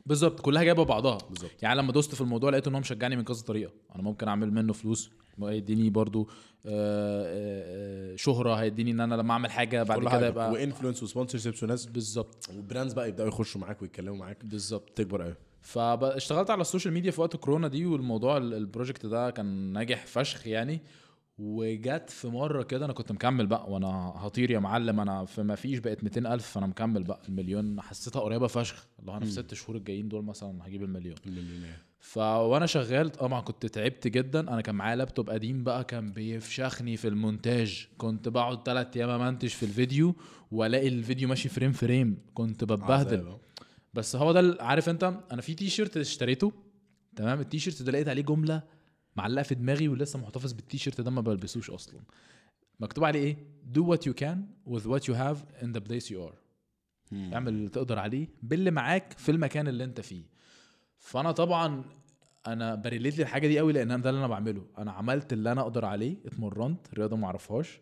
بالظبط 0.09 0.41
كلها 0.41 0.63
جايبة 0.63 0.85
بعضها 0.85 1.19
بالظبط. 1.31 1.51
يعني 1.63 1.79
لما 1.79 1.93
دوست 1.93 2.15
في 2.15 2.21
الموضوع 2.21 2.51
لقيت 2.51 2.67
ان 2.67 2.75
هو 2.75 2.81
مشجعني 2.81 3.17
من 3.17 3.25
كذا 3.25 3.43
طريقة. 3.43 3.73
أنا 3.95 4.03
ممكن 4.03 4.29
أعمل 4.29 4.53
منه 4.53 4.73
فلوس 4.73 5.11
هيديني 5.43 5.91
برضو 5.91 6.29
آه، 6.67 6.71
آه، 6.71 8.13
آه، 8.13 8.17
شهرة 8.17 8.55
هيديني 8.55 8.91
إن 8.91 9.01
أنا 9.01 9.15
لما 9.15 9.33
أعمل 9.33 9.51
حاجة 9.51 9.83
بعد 9.83 10.01
كده. 10.09 10.27
يبقى 10.29 10.53
و 10.53 10.58
influence 10.58 11.03
و 11.03 11.39
sponsorships 11.39 11.63
وناس. 11.63 11.87
بالظبط. 11.87 12.51
و 12.59 12.64
brands 12.64 12.93
بقى 12.93 13.09
يبدأوا 13.09 13.29
يخشوا 13.29 13.61
معاك 13.61 13.83
ويتكلموا 13.83 14.17
معاك. 14.17 14.45
بالظبط. 14.45 14.91
تكبر 14.97 15.23
قوي 15.23 15.35
فاشتغلت 15.63 16.51
على 16.51 16.61
السوشيال 16.61 16.95
ميديا 16.95 17.11
في 17.11 17.21
وقت 17.21 17.37
كورونا 17.37 17.69
دي 17.69 17.87
والموضوع 17.87 18.37
ال- 18.37 18.55
ال 18.55 18.61
project 18.61 19.07
ده 19.07 19.31
كان 19.31 19.47
ناجح 19.73 20.07
فشخ 20.07 20.47
يعني. 20.47 20.81
وجت 21.39 22.11
في 22.11 22.29
مرة 22.29 22.63
كده 22.63 22.85
أنا 22.85 22.93
كنت 22.93 23.13
مكمل 23.13 23.47
بقى 23.47 23.71
وأنا 23.73 23.89
هطير 24.17 24.51
يا 24.51 24.59
معلم 24.59 25.01
أنا 25.01 25.25
في 25.25 25.43
ما 25.43 25.55
فيش 25.55 25.79
بقت 25.79 26.05
200 26.05 26.35
ألف 26.35 26.47
فأنا 26.47 26.67
مكمل 26.67 27.03
بقى 27.03 27.21
المليون. 27.29 27.81
حسيتها 27.81 28.21
قريبة 28.21 28.47
فشخ 28.47 28.87
اللي 29.01 29.11
هو 29.13 29.17
أنا 29.17 29.25
في 29.25 29.31
ست 29.31 29.55
شهور 29.55 29.77
الجايين 29.77 30.09
دول 30.09 30.25
مثلا 30.25 30.67
هجيب 30.67 30.83
المليون. 30.83 31.17
فوانا 32.01 32.67
شغال 32.67 33.11
طبعا 33.13 33.41
كنت 33.41 33.67
تعبت 33.67 34.09
جدا. 34.09 34.41
أنا 34.41 34.61
كان 34.61 34.75
معايا 34.75 34.97
لابتوب 34.97 35.31
قديم 35.31 35.65
بقى 35.65 35.85
كان 35.85 36.13
بيفشخني 36.13 36.97
في 36.97 37.09
المونتاج. 37.09 37.89
كنت 37.99 38.29
بقعد 38.29 38.63
ثلاث 38.67 38.97
أيام 38.97 39.11
امنتج 39.11 39.49
في 39.49 39.63
الفيديو 39.63 40.15
والاقي 40.53 40.89
الفيديو 40.89 41.29
ماشي 41.29 41.49
frame 41.49 41.73
frame. 41.73 42.19
كنت 42.35 42.65
بتبهدل. 42.65 43.37
بس 43.95 44.17
هو 44.17 44.33
ده 44.33 44.57
عارف 44.61 44.89
أنت 44.89 45.15
أنا 45.33 45.43
في 45.43 45.55
تي 45.55 45.69
شيرت 45.69 45.97
اشتريته 45.97 46.53
تمام؟ 47.17 47.41
التي 47.41 47.59
شيرت 47.59 47.83
ده 47.83 47.93
لقيت 47.93 48.09
عليه 48.09 48.23
جملة 48.23 48.63
معلقة 49.19 49.43
في 49.43 49.55
دماغي 49.55 49.89
ولسه 49.89 50.19
محتفظ 50.19 50.53
بالتي 50.53 50.79
شيرت 50.79 51.01
ده 51.01 51.11
ما 51.11 51.21
بلبسوش 51.21 51.71
أصلا. 51.71 52.01
مكتوب 52.81 53.05
عليه 53.05 53.21
إيه؟ 53.21 53.37
Do 53.75 53.81
what 53.81 54.01
you 54.01 54.15
can 54.23 54.39
with 54.73 54.85
what 54.85 55.03
you 55.09 55.15
have 55.15 55.65
in 55.65 55.69
the 55.77 55.81
place 55.89 56.11
you 56.11 56.19
are. 56.29 56.37
اعمل 57.13 57.49
اللي 57.49 57.69
تقدر 57.69 57.99
عليه 57.99 58.29
باللي 58.43 58.71
معاك 58.71 59.13
في 59.19 59.31
المكان 59.31 59.69
اللي 59.69 59.85
أنت 59.85 60.01
فيه. 60.01 60.23
فأنا 60.99 61.33
طبعا 61.33 61.85
أنا 62.47 62.75
ب 62.75 62.81
relate 62.81 63.19
للحاجه 63.19 63.47
دي 63.47 63.59
قوي 63.59 63.73
لأن 63.73 64.01
ده 64.01 64.11
اللي 64.11 64.19
أنا 64.19 64.27
بعمله. 64.27 64.67
أنا 64.79 64.93
عملت 64.93 65.33
اللي 65.33 65.53
أنا 65.53 65.61
أقدر 65.61 65.85
عليه 65.85 66.17
اتمرنت 66.27 66.95
رياضة 66.95 67.17
ما 67.17 67.27
أعرفهاش. 67.27 67.81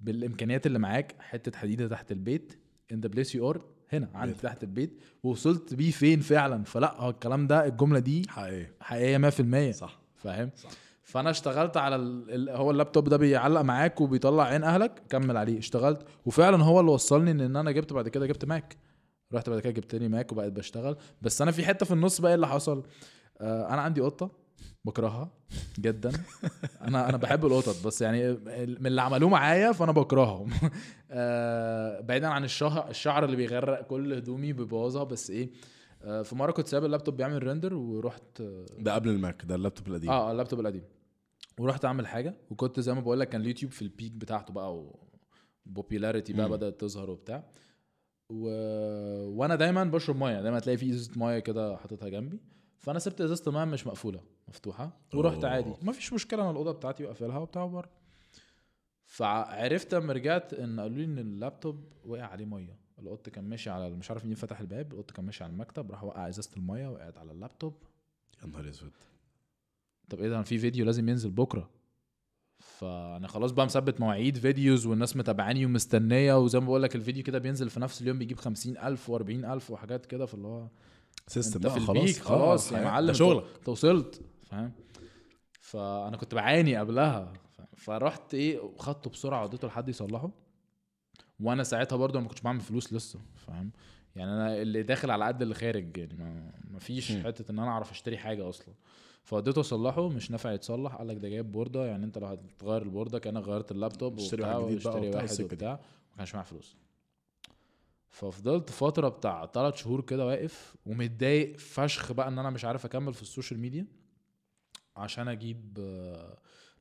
بالإمكانيات 0.00 0.66
اللي 0.66 0.78
معاك 0.78 1.14
حتة 1.18 1.58
حديدة 1.58 1.88
تحت 1.88 2.12
البيت 2.12 2.58
in 2.92 3.00
the 3.00 3.08
place 3.08 3.34
you 3.34 3.50
are 3.50 3.64
هنا 3.92 4.08
عندي. 4.14 4.34
تحت 4.34 4.62
البيت. 4.62 5.00
ووصلت 5.22 5.74
بيه 5.74 5.90
فين 5.90 6.20
فعلا؟ 6.20 6.64
فلا 6.64 7.00
هو 7.00 7.10
الكلام 7.10 7.46
ده 7.46 7.66
الجملة 7.66 7.98
دي 7.98 8.22
حقيقي 8.28 8.66
حقيقية 8.80 9.30
100% 9.70 9.74
صح. 9.74 10.05
فاهم. 10.16 10.50
فأنا 11.02 11.30
اشتغلت 11.30 11.76
على 11.76 11.96
ال... 11.96 12.50
هو 12.50 12.70
اللابتوب 12.70 13.08
ده 13.08 13.16
بيعلق 13.16 13.60
معاك 13.60 14.00
وبيطلع 14.00 14.44
عين 14.44 14.64
أهلك 14.64 15.02
كمل 15.10 15.36
عليه. 15.36 15.58
اشتغلت 15.58 16.02
وفعلا 16.26 16.64
هو 16.64 16.80
اللي 16.80 16.90
وصلني 16.90 17.30
إن 17.30 17.56
أنا 17.56 17.70
جبت 17.70 17.92
بعد 17.92 18.08
كده 18.08 18.26
جبت 18.26 18.44
ماك. 18.44 18.76
رحت 19.32 19.50
بعد 19.50 19.60
كده 19.60 19.72
جبت 19.72 19.94
لي 19.94 20.08
ماك 20.08 20.32
وبقيت 20.32 20.52
بشتغل. 20.52 20.96
بس 21.22 21.42
أنا 21.42 21.50
في 21.50 21.66
حتة 21.66 21.86
في 21.86 21.92
النص 21.92 22.20
بقى 22.20 22.30
إيه 22.30 22.34
اللي 22.34 22.48
حصل؟ 22.48 22.82
آه 23.40 23.68
أنا 23.74 23.82
عندي 23.82 24.00
قطة 24.00 24.30
بكرهها 24.84 25.30
جدا. 25.78 26.12
أنا 26.88 27.08
أنا 27.08 27.16
بحب 27.16 27.46
القطط 27.46 27.86
بس 27.86 28.02
يعني 28.02 28.28
من 28.56 28.86
اللي 28.86 29.02
عملوه 29.02 29.30
معايا 29.30 29.72
فأنا 29.72 29.92
بكرههم. 29.92 30.50
آه 31.10 32.00
بعيدا 32.00 32.28
عن 32.28 32.44
الشهر 32.44 32.90
الشعر 32.90 33.24
اللي 33.24 33.36
بيغرق 33.36 33.82
كل 33.82 34.12
هدومي 34.12 34.52
بيبوظها 34.52 35.04
بس 35.04 35.30
إيه؟ 35.30 35.50
في 36.06 36.34
مرة 36.34 36.52
كنت 36.52 36.66
سايب 36.66 36.84
اللابتوب 36.84 37.16
بيعمل 37.16 37.42
render 37.42 37.74
ورحت 37.74 38.40
آه، 38.40 38.66
ده 38.78 38.94
قبل 38.94 39.08
الماك 39.08 39.44
ده 39.44 39.54
اللابتوب 39.54 39.88
القديم. 39.88 40.10
آه 40.10 40.30
اللابتوب 40.30 40.60
القديم. 40.60 40.84
ورحت 41.58 41.84
أعمل 41.84 42.06
حاجة 42.06 42.34
وكنت 42.50 42.80
زي 42.80 42.94
ما 42.94 43.00
بقول 43.00 43.20
لك 43.20 43.28
كان 43.28 43.40
اليوتيوب 43.40 43.72
في 43.72 43.82
ال 43.82 43.88
peak 43.88 44.12
بتاعته 44.12 44.52
بقى 44.52 44.84
و 45.66 45.72
popularity 45.72 46.32
بقى. 46.32 46.48
بدأت 46.48 46.80
تظهر 46.80 47.10
وبتاع. 47.10 47.44
و... 48.30 48.48
وأنا 49.38 49.54
دايما 49.54 49.84
بشرب 49.84 50.16
مية 50.16 50.40
دايما 50.42 50.58
تلاقي 50.60 50.76
في 50.76 50.90
إزازة 50.90 51.12
مية 51.16 51.38
كده 51.38 51.76
حاططها 51.76 52.08
جنبي. 52.08 52.40
فأنا 52.78 52.98
سبت 52.98 53.20
إزازة 53.20 53.42
المية 53.50 53.64
مش 53.64 53.86
مقفولة 53.86 54.20
مفتوحة 54.48 55.00
ورحت 55.14 55.44
أوه. 55.44 55.52
عادي. 55.52 55.74
ما 55.82 55.92
فيش 55.92 56.12
مشكلة 56.12 56.42
أنا 56.42 56.50
الأوضة 56.50 56.72
بتاعتي 56.72 57.04
وقافلها 57.04 57.38
وبتاع 57.38 57.66
بره 57.66 57.90
فعرفت 59.04 59.94
لما 59.94 60.12
رجعت 60.12 60.54
إن 60.54 60.80
قالوا 60.80 60.96
لي 60.96 61.04
إن 61.04 61.18
اللابتوب 61.18 61.92
وقع 62.04 62.22
عليه 62.24 62.44
مية. 62.44 62.85
القط 62.98 63.28
كان 63.28 63.44
ماشي 63.48 63.70
على 63.70 63.90
مش 63.90 64.10
عارف 64.10 64.24
مين 64.24 64.34
فتح 64.34 64.60
الباب 64.60 64.92
القط 64.92 65.10
كان 65.10 65.24
ماشي 65.24 65.44
على 65.44 65.52
المكتب 65.52 65.90
راح 65.90 66.04
وقع 66.04 66.28
إزازة 66.28 66.50
المية 66.56 66.88
وقعت 66.88 67.18
على 67.18 67.32
اللابتوب. 67.32 67.74
يا 68.42 68.46
نهار 68.48 68.68
أسود. 68.68 68.92
طب 70.10 70.20
إيه 70.20 70.28
ده؟ 70.28 70.42
في 70.42 70.58
فيديو 70.58 70.84
لازم 70.84 71.08
ينزل 71.08 71.30
بكرة. 71.30 71.70
فأنا 72.58 73.28
خلاص 73.28 73.50
بقى 73.52 73.66
مثبت 73.66 74.00
مواعيد 74.00 74.38
videos 74.38 74.86
والناس 74.86 75.16
متابعاني 75.16 75.66
ومستنية 75.66 76.38
وزي 76.38 76.60
ما 76.60 76.66
بقول 76.66 76.82
لك 76.82 76.96
الفيديو 76.96 77.22
كده 77.24 77.38
بينزل 77.38 77.70
في 77.70 77.80
نفس 77.80 78.02
اليوم 78.02 78.18
بيجيب 78.18 78.38
50000 78.38 79.10
و40000 79.10 79.70
وحاجات 79.70 80.06
كده 80.06 80.26
فاللي 80.26 80.48
هو 80.48 80.68
system 81.26 81.60
بقى 81.60 81.70
خلاص. 81.80 81.88
ال 81.88 81.94
peak 81.94 82.16
خلاص 82.16 82.72
آه، 82.72 82.78
يا. 82.78 82.84
معلم 82.84 83.12
شغلك. 83.12 83.44
انت 83.58 83.68
وصلت 83.68 84.20
فاهم؟ 84.46 84.72
فأنا 85.60 86.16
كنت 86.16 86.34
بعاني 86.34 86.76
قبلها. 86.76 87.32
فرحت 87.76 88.34
إيه 88.34 88.58
وخدته 88.60 89.10
بسرعة 89.10 89.44
وديته 89.44 89.68
لحد 89.68 89.88
يصلحه. 89.88 90.30
وأنا 91.40 91.62
ساعتها 91.62 91.96
برضه 91.96 92.20
ما 92.20 92.28
كنتش 92.28 92.40
بعمل 92.40 92.60
فلوس 92.60 92.92
لسه 92.92 93.20
فاهم 93.46 93.70
يعني 94.16 94.30
أنا 94.32 94.62
اللي 94.62 94.82
داخل 94.82 95.10
على 95.10 95.24
قد 95.24 95.42
اللي 95.42 95.54
خارج 95.54 95.96
يعني 95.96 96.14
ما, 96.14 96.52
ما 96.70 96.78
فيش. 96.78 97.12
حتة 97.12 97.52
إن 97.52 97.58
أنا 97.58 97.70
أعرف 97.70 97.90
أشتري 97.90 98.18
حاجة 98.18 98.48
أصلا 98.48 98.74
فوديته 99.24 99.60
أصلحه 99.60 100.08
مش 100.08 100.30
نافع 100.30 100.52
يتصلح 100.52 100.94
قال 100.94 101.08
لك 101.08 101.16
ده 101.16 101.28
جايب 101.28 101.52
بوردة 101.52 101.86
يعني 101.86 102.04
أنت 102.04 102.18
لو 102.18 102.26
هتغير 102.26 102.82
البوردة 102.82 103.18
كأنك 103.18 103.44
غيرت 103.44 103.70
اللابتوب 103.72 104.18
اشتري 104.18 104.42
واحد 104.42 104.60
جديد 104.64 104.82
بقى 104.84 104.96
وبتاع 105.00 105.22
واحد. 105.22 105.40
وبتاع 105.42 105.72
ما 106.10 106.16
كانش 106.16 106.34
معايا 106.34 106.46
فلوس 106.46 106.76
ففضلت 108.08 108.70
فترة 108.70 109.08
بتاع 109.08 109.46
ثلاث 109.46 109.76
شهور 109.76 110.00
كده 110.00 110.26
واقف 110.26 110.76
ومتضايق 110.86 111.56
فشخ 111.56 112.12
بقى 112.12 112.28
إن 112.28 112.38
أنا 112.38 112.50
مش 112.50 112.64
عارف 112.64 112.84
أكمل 112.84 113.14
في 113.14 113.22
ال 113.22 113.27
social 113.27 113.60
media 113.60 113.86
عشان 114.96 115.28
أجيب 115.28 115.78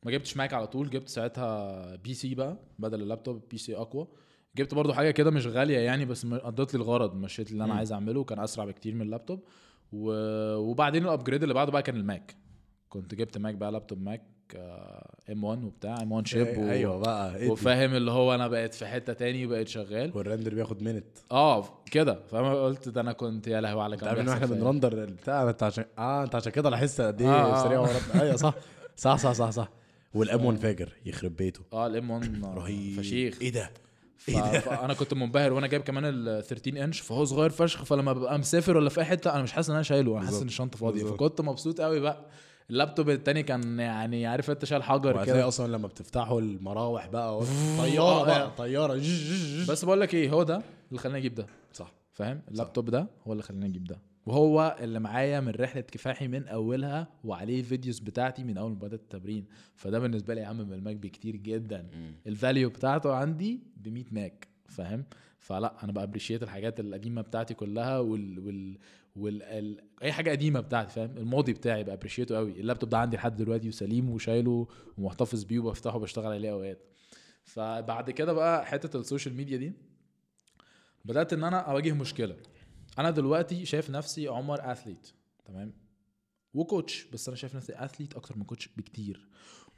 ما 0.03 0.11
جبتش 0.11 0.38
ماك 0.38 0.53
على 0.53 0.67
طول 0.67 0.90
جبت 0.90 1.09
ساعتها 1.09 1.95
PC 1.95 2.35
بقى 2.35 2.58
بدل 2.80 3.01
ال 3.01 3.50
laptop 3.50 3.58
PC 3.58 3.75
أقوى 3.75 4.08
جبت 4.58 4.74
برضو 4.74 4.93
حاجة 4.93 5.11
كده 5.11 5.32
مش 5.32 5.48
غالية 5.48 5.80
يعني 5.80 6.06
بس 6.06 6.25
قضيت 6.25 6.74
لي 6.74 6.77
الغرض 6.77 7.16
مشيت 7.16 7.51
اللي 7.51 7.64
أنا. 7.64 7.74
عايز 7.74 7.92
أعمله 7.93 8.24
كان 8.24 8.40
أسرع 8.40 8.66
بكتير 8.66 8.95
من 8.95 9.01
اللابتوب. 9.01 9.40
و... 9.93 10.11
وبعدين 10.56 11.03
ال 11.03 11.08
upgrade 11.08 11.42
اللي 11.43 11.53
بعده 11.53 11.72
بقى 11.72 11.84
كان 11.84 11.95
الماك. 11.95 12.35
كنت 12.90 13.16
جبت 13.16 13.38
ماك 13.38 13.56
بقى 13.56 13.72
لابتوب 13.72 14.01
ماك 14.01 14.22
M1 15.32 15.64
وبتاع 15.64 15.95
M1 16.01 16.11
chip 16.11 16.58
و... 16.58 16.69
أيوه 16.69 16.98
بقى 17.00 17.35
إدي. 17.35 17.48
وفاهم 17.50 17.93
اللي 17.93 18.11
هو 18.11 18.35
أنا 18.35 18.48
بقيت 18.48 18.74
في 18.74 18.85
حتة 18.85 19.14
تاني 19.14 19.45
وبقيت 19.45 19.67
شغال. 19.67 20.11
وال 20.17 20.27
render 20.27 20.56
بياخد 20.56 20.84
منت 20.84 21.06
آه 21.32 21.66
كده. 21.92 22.19
فاهم 22.32 22.45
قلت 22.56 22.90
ده 22.90 23.01
أنا 23.01 23.11
كنت 23.14 23.48
يا 23.48 23.61
لهوي 23.61 23.82
على 23.82 23.95
بيحصل 23.98 24.30
إحنا. 24.30 24.45
بنرندر 24.45 25.03
البتاع؟ 25.03 25.50
أنت 25.50 25.64
عشان 25.64 25.85
آه 25.98 26.24
أنت 26.24 26.35
عشان 26.35 26.51
كده 26.51 26.69
لاحظت 26.69 27.01
قد 27.01 27.22
إيه 27.22 27.30
آه، 27.30 27.59
آه. 27.59 27.64
سريع 27.64 27.80
ورد 27.80 28.01
أيوه 28.22 28.35
صح. 28.45 28.53
صح 28.95 29.16
صح 29.17 29.32
صح 29.32 29.50
صح. 29.50 29.69
والام 30.14 30.45
1 30.45 30.58
فاجر 30.58 30.90
يخرب 31.06 31.35
بيته. 31.35 31.61
آه 31.74 31.88
الام 31.88 32.11
1 32.11 32.45
رهيب. 32.45 33.00
فشيخ. 33.00 33.42
إيه 33.42 33.51
ده. 33.51 33.69
فانا 34.18 34.94
كنت 34.94 35.14
منبهر 35.14 35.53
وأنا 35.53 35.68
جايب 35.68 35.82
كمان 35.84 36.03
ال 36.06 36.44
13 36.44 36.84
انش 36.84 37.00
فهو 37.00 37.26
صغير 37.26 37.50
فشخ 37.50 37.84
فلما 37.84 38.14
ببقى 38.14 38.40
مسافر 38.40 38.77
ولا 38.77 38.90
في 38.90 39.00
أي 39.00 39.06
حتة 39.06 39.34
أنا 39.34 39.44
مش 39.44 39.52
حاسس 39.52 39.69
إن 39.69 39.76
أنا 39.76 39.84
شايله 39.84 40.18
أنا 40.18 40.26
حاسس. 40.26 40.42
إن 40.42 40.48
الشنطة 40.48 40.77
فاضية. 40.77 41.03
فكنت 41.03 41.42
مبسوط 41.42 41.82
قوي 41.82 42.00
بقى. 42.00 42.26
اللابتوب 42.69 43.10
التاني 43.10 43.44
كان 43.44 43.80
يعني 43.80 44.27
عارف 44.27 44.52
أنت 44.52 44.66
شايل 44.66 44.84
حجر 44.84 45.26
كده. 45.26 45.48
أصلا 45.48 45.72
لما 45.72 45.88
بتفتحوا 45.88 46.42
المراوح 46.42 47.08
بقى 47.08 47.42
طيارة 47.77 48.26
بقى 48.26 48.52
طيارة. 48.58 48.94
بس 49.69 49.85
بقول 49.85 50.02
لك 50.02 50.14
إيه 50.14 50.30
هو 50.30 50.44
ده 50.44 50.61
اللي 50.90 51.00
خلاني 51.00 51.18
أجيب 51.18 51.35
ده. 51.35 51.45
صح. 51.74 51.92
فاهم؟ 52.14 52.42
اللابتوب 52.52 52.90
ده 52.90 53.08
هو 53.27 53.32
اللي 53.32 53.44
خلاني 53.44 53.66
أجيب 53.66 53.84
ده. 53.84 54.00
وهو 54.26 54.78
اللي 54.80 55.00
معايا 55.00 55.40
من 55.40 55.52
رحلة 55.52 55.82
كفاحي 55.82 56.28
من 56.28 56.48
أولها 56.48 57.08
وعليه 57.24 57.60
ال 57.59 57.65
videos 57.65 58.00
بتاعتي 58.00 58.44
من 58.44 58.58
أول 58.58 58.72
ما 58.72 58.78
بدأت 58.78 59.00
التمرين. 59.02 59.45
فده 59.76 60.00
بالنسبة 60.00 60.34
لي 60.34 60.44
أهم 60.45 60.58
من 60.58 60.74
الماك 60.74 60.95
بكتير 60.95 61.36
جدا. 61.36 61.88
ال 62.27 62.34
value 62.34 62.69
بتاعته 62.70 63.14
عندي 63.16 63.60
ب 63.78 63.88
100 63.88 64.04
ماك 64.12 64.48
فاهم؟ 64.68 65.04
فلا 65.40 65.84
أنا 65.84 65.92
ب 65.92 65.96
appreciate 65.96 66.43
الحاجات 66.44 66.80
القديمة 66.80 67.22
بتاعتي 67.22 67.54
كلها 67.54 68.00
وال 68.00 68.40
وال 68.40 68.78
وال 69.16 69.44
ال... 69.44 69.82
أي 70.04 70.12
حاجة 70.12 70.30
قديمة 70.32 70.60
بتاعتي 70.60 70.94
فاهم؟ 70.94 71.18
الماضي 71.18 71.54
بتاعي 71.54 71.84
ب 71.84 71.88
appreciate 71.88 72.31
ه 72.31 72.35
قوي 72.38 72.52
اللابتوب 72.52 72.90
ده 72.90 72.98
عندي 72.98 73.18
لحد 73.18 73.36
دلوقتي 73.36 73.68
وسليم 73.68 74.10
وشايله 74.10 74.68
ومحتفظ 74.98 75.44
بيه 75.44 75.60
وبفتحه 75.60 75.95
وبشتغل 75.95 76.34
عليه 76.34 76.52
أوقات. 76.52 76.80
فبعد 77.44 78.12
كده 78.12 78.34
بقى 78.34 78.66
حتة 78.66 79.00
ال 79.00 79.05
social 79.05 79.35
media 79.35 79.58
دي 79.58 79.74
بدأت 81.06 81.34
إن 81.34 81.44
أنا 81.44 81.60
أواجه 81.60 81.94
مشكلة. 81.94 82.36
أنا 82.99 83.09
دلوقتي 83.11 83.65
شايف 83.65 83.90
نفسي 83.90 84.27
عمر 84.27 84.72
athlete 84.72 85.08
تمام؟ 85.45 85.74
و 86.53 86.62
coach 86.62 87.06
بس 87.14 87.27
أنا 87.27 87.38
شايف 87.38 87.56
نفسي 87.56 87.74
athlete 87.85 88.14
أكتر 88.15 88.38
من 88.38 88.43
coach 88.43 88.69
بكتير. 88.77 89.27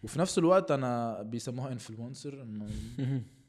وفي 0.04 0.20
نفس 0.20 0.38
الوقت 0.38 0.72
أنا 0.72 1.22
بيسموها 1.22 1.72
influencer 1.72 2.46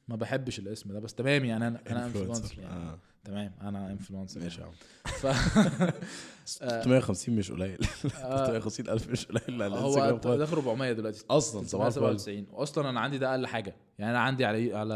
ما 0.08 0.16
بحبش 0.16 0.58
الاسم 0.58 0.92
ده 0.92 1.00
بس 1.00 1.14
تمام 1.14 1.44
يعني 1.44 1.66
أنا 1.66 1.80
أنا 1.90 2.06
influencer 2.06 2.58
يعني. 2.58 2.74
آه. 2.74 2.98
تمام 3.24 3.52
أنا 3.60 3.90
influencer 3.92 4.40
ماشي 4.40 4.60
يا 4.60 4.66
عم. 4.66 4.72
ف 5.04 5.26
650 6.44 7.36
مش 7.36 7.52
قليل. 7.52 7.78
آه، 8.22 8.46
650 8.46 8.88
ألف 8.88 9.10
مش 9.10 9.26
قليل 9.26 9.62
على 9.62 9.76
هو 9.76 9.92
خالص. 9.92 10.26
داخل 10.26 10.56
400 10.56 10.92
دلوقتي. 10.92 11.24
أصلا 11.30 11.66
صباح 11.66 11.86
الفل. 11.86 12.00
97 12.00 12.46
واصلا 12.50 12.90
أنا 12.90 13.00
عندي 13.00 13.18
ده 13.18 13.30
أقل 13.30 13.46
حاجة. 13.46 13.76
يعني 13.98 14.10
أنا 14.10 14.20
عندي 14.20 14.44
على 14.44 14.74
على 14.74 14.94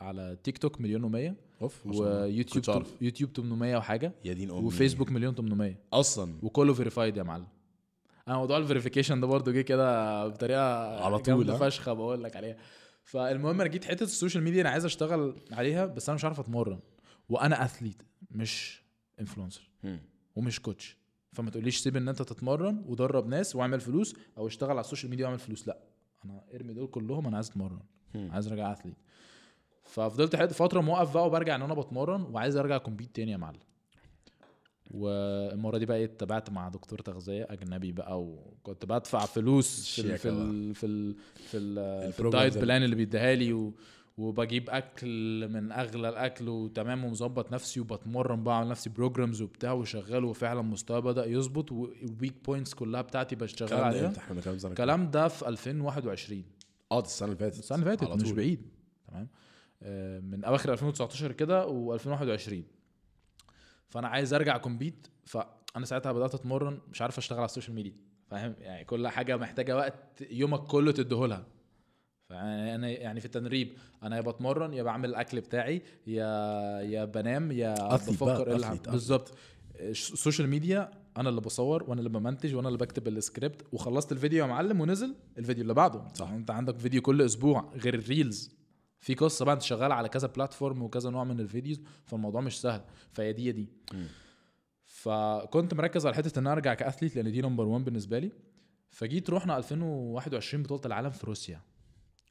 على 0.00 0.38
تيك 0.44 0.58
توك 0.58 0.80
مليون 0.80 1.02
و100 1.12 1.47
أوف. 1.62 1.86
ويوتيوب 1.86 2.70
أعرف. 2.70 3.02
يوتيوب 3.02 3.30
800 3.36 3.76
وحاجه 3.76 4.12
يا 4.24 4.32
دين 4.32 4.50
أمي. 4.50 4.60
وفيسبوك 4.60 5.10
مليون 5.10 5.34
800 5.34 5.74
أصلا؟ 5.92 6.34
وكله 6.42 6.74
verified 6.74 7.16
يا 7.16 7.22
معلم. 7.22 7.46
أنا 8.28 8.36
موضوع 8.36 8.56
ال 8.56 8.61
verification 8.61 9.20
ده 9.20 9.26
برضو 9.26 9.52
جه 9.52 9.60
كده 9.60 10.28
بطريقة 10.28 11.00
على 11.04 11.18
طول، 11.18 11.50
ها؟ 11.50 11.58
فشخة 11.58 11.92
بقول 11.92 12.24
لك 12.24 12.36
عليها. 12.36 12.56
فالمهم 13.02 13.60
أنا 13.60 13.70
جيت 13.70 13.84
حتة 13.84 14.02
ال 14.02 14.08
social 14.08 14.44
media 14.44 14.60
أنا 14.60 14.70
عايز 14.70 14.84
أشتغل 14.84 15.36
عليها 15.52 15.86
بس 15.86 16.08
أنا 16.08 16.16
مش 16.16 16.24
عارف 16.24 16.40
أتمرن. 16.40 16.80
وأنا 17.28 17.64
athlete 17.64 18.02
مش 18.30 18.82
influencer. 19.20 19.70
ومش 20.36 20.60
coach 20.60 20.96
فما 21.32 21.50
تقوليش 21.50 21.78
سيب 21.78 21.96
إن 21.96 22.08
أنت 22.08 22.22
تتمرن 22.22 22.84
ودرب 22.86 23.26
ناس 23.26 23.56
واعمل 23.56 23.80
فلوس 23.80 24.14
أو 24.38 24.46
اشتغل 24.46 24.70
على 24.70 24.80
ال 24.80 24.84
social 24.84 25.10
media 25.10 25.24
واعمل 25.24 25.38
فلوس. 25.38 25.68
لأ 25.68 25.78
أنا 26.24 26.44
ارمي 26.54 26.72
دول 26.74 26.86
كلهم 26.86 27.26
أنا 27.26 27.36
عايز 27.36 27.48
أتمرن. 27.48 27.80
عايز 28.14 28.48
أرجع 28.48 28.72
athlete 28.72 28.96
ففضلت 29.98 30.36
حد 30.36 30.52
فترة 30.52 30.80
موقف 30.80 31.14
بقى 31.14 31.26
وبرجع 31.26 31.54
إن 31.54 31.62
أنا 31.62 31.74
بتمرن 31.74 32.22
وعايز 32.22 32.56
أرجع 32.56 32.78
compete 32.78 33.16
تاني 33.16 33.32
يا 33.32 33.36
معلم. 33.36 33.58
والمرة 34.90 35.78
دي 35.78 35.86
بقى 35.86 35.96
إيه؟ 35.96 36.04
اتبعت 36.04 36.50
مع 36.50 36.68
دكتور 36.68 36.98
تغذية 36.98 37.46
أجنبي 37.50 37.92
بقى 37.92 38.20
وكنت 38.22 38.84
بدفع 38.84 39.18
فلوس 39.18 40.00
في 40.00 40.00
ال 40.12 40.18
في 40.18 40.28
ال 40.28 40.74
في 40.74 40.86
ال 40.86 41.14
في, 41.36 41.56
ال 41.58 42.12
في 42.12 42.20
ال 42.20 42.26
diet. 42.26 42.58
plan 42.58 42.82
اللي 42.82 42.96
بيديها 42.96 43.34
لي 43.34 43.72
وبجيب 44.18 44.70
أكل 44.70 45.48
من 45.48 45.72
أغلى 45.72 46.08
الأكل 46.08 46.48
وتمام 46.48 47.04
ومظبط 47.04 47.52
نفسي 47.52 47.80
وبتمرن 47.80 48.42
بقى 48.44 48.58
على 48.58 48.68
نفسي 48.68 48.90
programs 48.90 49.42
وبتاع 49.42 49.72
وشغال 49.72 50.24
وفعلا 50.24 50.62
مستواي 50.62 51.00
بدأ 51.00 51.26
يظبط 51.26 51.72
وال 51.72 51.93
weak 51.93 52.34
points 52.44 52.74
كلها 52.74 53.00
بتاعتي 53.02 53.36
بشتغل 53.36 53.68
عليها. 53.84 54.12
الكلام 54.72 55.10
ده 55.10 55.28
في 55.28 55.48
2021 55.48 56.44
آه 56.92 57.00
ده 57.00 57.06
السنة 57.06 57.26
اللي 57.28 57.38
فاتت. 57.38 57.58
السنة 57.58 57.78
اللي 57.78 57.96
فاتت 57.96 58.02
مش. 58.22 58.30
بعيد. 58.32 58.62
تمام. 59.08 59.28
من 60.22 60.44
أواخر 60.44 60.72
2019 60.72 61.32
كده 61.32 61.66
و2021 61.98 62.52
فأنا 63.88 64.08
عايز 64.08 64.34
أرجع 64.34 64.58
compete 64.58 65.06
فأنا 65.24 65.84
ساعتها 65.86 66.12
بدأت 66.12 66.34
أتمرن 66.34 66.80
مش 66.90 67.02
عارف 67.02 67.18
أشتغل 67.18 67.38
على 67.38 67.44
ال 67.46 67.50
social 67.50 67.74
media. 67.74 67.96
فاهم؟ 68.26 68.54
يعني 68.58 68.84
كل 68.84 69.08
حاجة 69.08 69.36
محتاجة 69.36 69.76
وقت 69.76 70.24
يومك 70.30 70.60
كله 70.60 70.92
تديهولها 70.92 71.46
فأنا 72.28 72.88
يعني 72.88 73.20
في 73.20 73.26
التدريب 73.26 73.72
أنا 74.02 74.16
يا 74.16 74.20
بتمرن 74.20 74.74
يا 74.74 74.82
بعمل 74.82 75.08
الأكل 75.08 75.40
بتاعي 75.40 75.82
يا 76.06 76.24
يا 76.80 77.04
بنام 77.04 77.52
يا 77.52 77.96
بفكر. 77.96 78.56
بالظبط. 78.90 79.34
ال 79.80 79.90
social 79.90 80.48
media 80.48 80.90
أنا 81.16 81.28
اللي 81.28 81.40
بصور 81.40 81.82
وأنا 81.82 81.98
اللي 81.98 82.10
بمنتج 82.10 82.54
وأنا 82.54 82.68
اللي 82.68 82.78
بكتب 82.78 83.08
السكريبت 83.08 83.62
وخلصت 83.72 84.12
الفيديو 84.12 84.44
يا 84.44 84.48
معلم 84.50 84.80
ونزل 84.80 85.14
الفيديو 85.38 85.62
اللي 85.62 85.74
بعده. 85.74 86.02
صح. 86.14 86.28
أنت 86.30 86.50
عندك 86.50 86.78
فيديو 86.78 87.02
كل 87.02 87.22
أسبوع 87.22 87.72
غير 87.74 87.94
ال 87.94 88.05
reels 88.05 88.57
في 89.00 89.14
قصة 89.14 89.44
بقى 89.44 89.54
انت 89.54 89.62
شغال 89.62 89.92
على 89.92 90.08
كذا 90.08 90.28
platform 90.28 90.82
وكذا 90.82 91.10
نوع 91.10 91.24
من 91.24 91.40
الفيديوز 91.40 91.80
فالموضوع 92.04 92.40
مش 92.40 92.60
سهل. 92.60 92.84
فهي 93.12 93.32
دي 93.32 93.52
دي. 93.52 93.68
فكنت 94.84 95.74
مركز 95.74 96.06
على 96.06 96.14
حتة 96.16 96.38
إن 96.38 96.46
أنا 96.46 96.52
أرجع 96.52 96.74
ك 96.74 96.79
athlete 96.79 97.16
لأن 97.16 97.32
دي 97.32 97.42
number 97.42 97.64
1 97.64 97.84
بالنسبة 97.84 98.18
لي. 98.18 98.32
فجيت 98.90 99.30
رحنا 99.30 99.56
2021 99.56 100.62
بطولة 100.62 100.82
العالم 100.86 101.10
في 101.10 101.26
روسيا. 101.26 101.60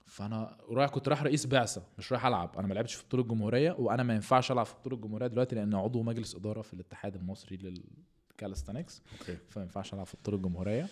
فأنا 0.05 0.57
رايح 0.69 0.89
كنت 0.89 1.07
رايح 1.07 1.23
رئيس 1.23 1.45
بعثة 1.45 1.83
مش 1.97 2.11
رايح 2.11 2.25
ألعب. 2.25 2.57
أنا 2.57 2.67
ما 2.67 2.73
لعبتش 2.73 2.93
في 2.93 3.05
بطولة 3.05 3.23
الجمهورية 3.23 3.71
وأنا 3.79 4.03
ما 4.03 4.15
ينفعش 4.15 4.51
ألعب 4.51 4.65
في 4.65 4.75
بطولة 4.75 4.95
الجمهورية 4.95 5.27
دلوقتي 5.27 5.55
لأن 5.55 5.75
عضو 5.75 6.03
مجلس 6.03 6.35
إدارة 6.35 6.61
في 6.61 6.73
الاتحاد 6.73 7.15
المصري 7.15 7.57
لل 7.57 7.77
calisthenics. 7.77 9.01
okay. 9.19 9.37
فما 9.49 9.63
ينفعش 9.63 9.93
ألعب 9.93 10.05
في 10.05 10.17
بطولة 10.17 10.37
الجمهورية. 10.37 10.87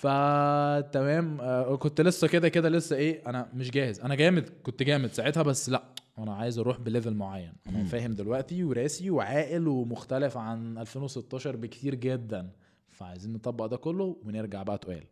فتمام. 0.00 1.40
آه، 1.40 1.76
كنت 1.76 2.00
لسه 2.00 2.28
كده 2.28 2.48
كده 2.48 2.68
لسه 2.68 2.96
إيه 2.96 3.22
أنا 3.26 3.48
مش 3.54 3.70
جاهز. 3.70 4.00
أنا 4.00 4.14
جامد 4.14 4.48
كنت 4.62 4.82
جامد 4.82 5.12
ساعتها 5.12 5.42
بس 5.42 5.68
لأ 5.68 5.82
أنا 6.18 6.34
عايز 6.34 6.58
أروح 6.58 6.80
ب 6.80 6.86
level 6.86 7.14
معين. 7.14 7.52
أنا. 7.68 7.84
فاهم 7.84 8.12
دلوقتي 8.12 8.64
وراسي 8.64 9.10
وعاقل 9.10 9.68
ومختلف 9.68 10.36
عن 10.36 10.78
2016 10.78 11.56
بكتير 11.56 11.94
جدا. 11.94 12.50
فعايزين 12.90 13.32
نطبق 13.32 13.66
ده 13.66 13.76
كله 13.76 14.16
ونرجع 14.24 14.62
بقى 14.62 14.78
تقال. 14.78 15.04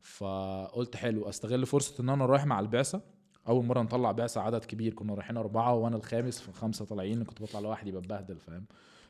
فقلت 0.00 0.96
حلو 0.96 1.28
أستغل 1.28 1.66
فرصة 1.66 2.02
إن 2.02 2.08
أنا 2.08 2.26
رايح 2.26 2.46
مع 2.46 2.60
البعثة. 2.60 3.00
أول 3.48 3.64
مرة 3.64 3.82
نطلع 3.82 4.12
بعثة 4.12 4.40
عدد 4.40 4.64
كبير 4.64 4.94
كنا 4.94 5.14
رايحين 5.14 5.36
أربعة 5.36 5.74
وأنا 5.74 5.96
الخامس 5.96 6.40
في 6.40 6.52
خمسه 6.52 6.84
طالعين 6.84 7.24
كنت 7.24 7.42
بطلع 7.42 7.60
لوحدي 7.60 7.92
بتبهدل 7.92 8.36
فاهم؟ 8.38 8.64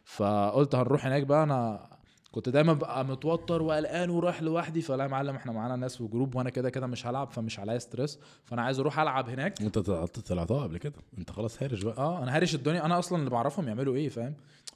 فقلت 0.05 0.75
هنروح 0.75 1.07
هناك 1.07 1.23
بقى 1.23 1.43
أنا 1.43 1.89
كنت 2.33 2.49
دايما 2.49 2.73
بقى 2.73 3.05
متوتر 3.05 3.63
وقلقان 3.63 4.11
ورايح 4.11 4.43
لوحدي 4.43 4.81
فلا 4.81 5.03
يا 5.05 5.09
معلم 5.09 5.35
إحنا 5.37 5.53
معانا 5.53 5.77
ناس 5.77 5.97
في 5.97 6.05
group 6.05 6.35
وأنا 6.35 6.51
كده 6.51 6.71
كده 6.71 6.87
مش 6.87 7.07
هلعب 7.07 7.31
فمش 7.31 7.59
عليا 7.59 7.79
stress 7.79 8.19
فأنا 8.45 8.63
عايز 8.63 8.79
أروح 8.81 8.99
ألعب 8.99 9.29
هناك. 9.29 9.63
أنت 9.63 9.79
طلعت 9.79 10.19
طلعتها 10.19 10.63
قبل 10.63 10.79
كده؟ 10.79 10.95
أنت 11.19 11.31
خلاص 11.31 11.63
هارش 11.63 11.83
بقى. 11.83 11.97
آه 11.99 12.23
أنا 12.23 12.37
هارش 12.37 12.55
الدنيا. 12.55 12.85
أنا 12.87 12.99
أصلا 12.99 13.19
اللي 13.19 13.31
بعرفهم 13.31 13.69
يعملوا 13.69 13.95
إيه 13.95 14.09
فاهم؟ 14.09 14.35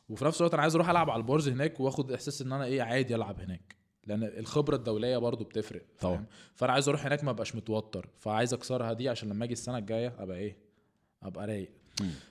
وفي 0.09 0.25
نفس 0.25 0.41
الوقت 0.41 0.55
أنا 0.55 0.63
عايز 0.63 0.75
أروح 0.75 0.89
ألعب 0.89 1.11
على 1.11 1.21
البارز 1.21 1.49
هناك 1.49 1.81
وآخد 1.81 2.13
إحساس 2.13 2.43
إن 2.43 2.53
أنا 2.53 2.65
إيه 2.65 2.83
عادي 2.83 3.15
ألعب 3.15 3.41
هناك. 3.41 3.77
لأن 4.07 4.23
الخبرة 4.23 4.77
الدولية 4.77 5.19
برضو 5.19 5.45
بتفرق 5.45 5.83
طبعا. 6.01 6.25
فأنا 6.55 6.73
عايز 6.73 6.89
أروح 6.89 7.07
هناك 7.07 7.25
ما 7.25 7.31
أبقاش 7.31 7.55
متوتر 7.55 8.09
فعايز 8.19 8.55
أكسرها 8.55 8.93
دي 8.93 9.09
عشان 9.09 9.29
لما 9.29 9.45
أجي 9.45 9.53
السنة 9.53 9.79
الجاية 9.79 10.15
أبقى 10.19 10.37
إيه؟ 10.37 10.57
أبقى 11.23 11.47
رايق. 11.47 11.71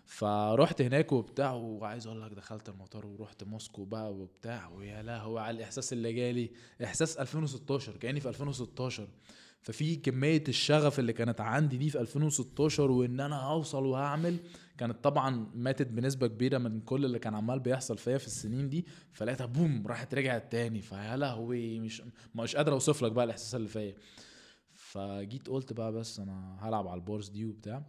فرحت 0.06 0.82
هناك 0.82 1.12
وبتاع 1.12 1.52
وعايز 1.54 2.08
أقول 2.08 2.22
لك 2.22 2.32
دخلت 2.32 2.70
المطار 2.70 3.06
ورحت 3.06 3.44
موسكو 3.44 3.86
بقى 3.86 4.14
وبتاع 4.14 4.68
ويا 4.70 5.02
لهوي 5.04 5.42
على 5.42 5.58
الإحساس 5.58 5.94
اللي 5.94 6.14
جالي. 6.14 6.52
إحساس 6.84 7.18
2016 7.18 7.98
كأني 7.98 8.20
في 8.20 8.30
2016 8.30 9.08
ففي 9.62 9.96
كمية 9.96 10.44
الشغف 10.48 11.00
اللي 11.00 11.14
كانت 11.14 11.42
عندي 11.42 11.78
دي 11.78 11.90
في 11.90 12.00
2016 12.00 12.92
وإن 12.92 13.20
أنا 13.20 13.42
هوصل 13.42 13.86
وهعمل 13.86 14.38
كانت 14.78 15.04
طبعا 15.04 15.48
ماتت 15.56 15.88
بنسبة 15.88 16.28
كبيرة 16.28 16.58
من 16.58 16.82
كل 16.82 17.06
اللي 17.06 17.20
كان 17.20 17.36
عمال 17.36 17.60
بيحصل 17.60 17.98
فيا 17.98 18.18
في 18.18 18.28
السنين 18.28 18.70
دي. 18.70 18.86
فلقيتها 19.12 19.46
بوم 19.46 19.88
راحت 19.88 20.14
رجعت 20.14 20.52
تاني. 20.52 20.82
فيا 20.82 21.18
لهوي 21.18 21.80
مش 21.80 22.02
مش 22.36 22.56
قادر 22.56 22.74
أوصف 22.74 23.04
لك 23.04 23.12
بقى 23.12 23.26
الإحساس 23.26 23.56
اللي 23.56 23.68
فيا. 23.68 23.96
فجيت 24.74 25.48
قلت 25.48 25.74
بقى 25.74 25.92
بس 25.94 26.20
أنا 26.20 26.58
هلعب 26.62 26.88
على 26.88 26.98
البورس 27.00 27.30
دي 27.30 27.46
وبتاع. 27.46 27.84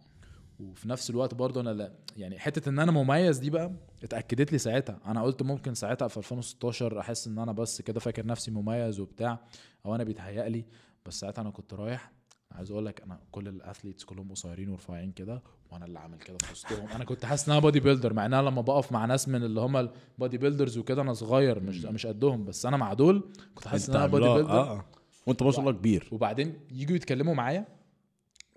وفي 0.59 0.89
نفس 0.89 1.09
الوقت 1.09 1.33
برضه 1.33 1.61
أنا 1.61 1.69
لا 1.69 1.91
يعني 2.17 2.39
حتة 2.39 2.69
إن 2.69 2.79
أنا 2.79 2.91
مميز 2.91 3.37
دي 3.37 3.49
بقى 3.49 3.71
اتأكدت 4.03 4.51
لي 4.51 4.57
ساعتها. 4.57 4.99
أنا 5.05 5.23
قلت 5.23 5.43
ممكن 5.43 5.73
ساعتها 5.73 6.07
في 6.07 6.17
2016 6.17 6.99
أحس 6.99 7.27
إن 7.27 7.39
أنا 7.39 7.51
بس 7.51 7.81
كده 7.81 7.99
فاكر 7.99 8.25
نفسي 8.25 8.51
مميز 8.51 8.99
وبتاع 8.99 9.39
أو 9.85 9.95
أنا 9.95 10.03
بيتهيأ 10.03 10.49
لي 10.49 10.65
بس 11.05 11.19
ساعتها 11.19 11.41
أنا 11.41 11.49
كنت 11.49 11.73
رايح 11.73 12.11
عايز 12.51 12.71
أقول 12.71 12.85
لك 12.85 13.01
أنا 13.01 13.19
كل 13.31 13.47
ال 13.47 13.53
athletes 13.53 14.03
كلهم 14.03 14.31
قصيرين 14.31 14.69
ورفيعين 14.69 15.11
كده 15.11 15.43
وأنا 15.71 15.85
اللي 15.85 15.99
عامل 15.99 16.17
كده 16.17 16.37
في 16.37 16.51
وسطهم. 16.51 16.87
أنا 16.87 17.05
كنت 17.05 17.25
حاسس 17.25 17.47
إن 17.47 17.51
أنا 17.51 17.61
bodybuilder 17.61 18.13
مع 18.13 18.25
إن 18.25 18.33
أنا 18.33 18.49
لما 18.49 18.61
بقف 18.61 18.91
مع 18.91 19.05
ناس 19.05 19.29
من 19.29 19.43
اللي 19.43 19.61
هم 19.61 19.77
ال 19.77 20.37
bodybuilders 20.37 20.77
وكده 20.77 21.01
أنا 21.01 21.13
صغير 21.13 21.59
مش 21.59 21.85
مش 21.85 22.05
قدهم 22.07 22.45
بس 22.45 22.65
أنا 22.65 22.77
مع 22.77 22.93
دول 22.93 23.29
كنت 23.55 23.67
حاسس 23.67 23.89
إن 23.89 23.95
أنا 23.95 24.03
عملاق، 24.03 24.35
builder 24.35 24.51
آه 24.51 24.85
وأنت 25.27 25.43
ما 25.43 25.51
شاء 25.51 25.59
الله 25.59 25.71
كبير. 25.71 26.07
وبعدين 26.11 26.53
يجوا 26.71 26.95
يتكلموا 26.95 27.33
معايا 27.33 27.65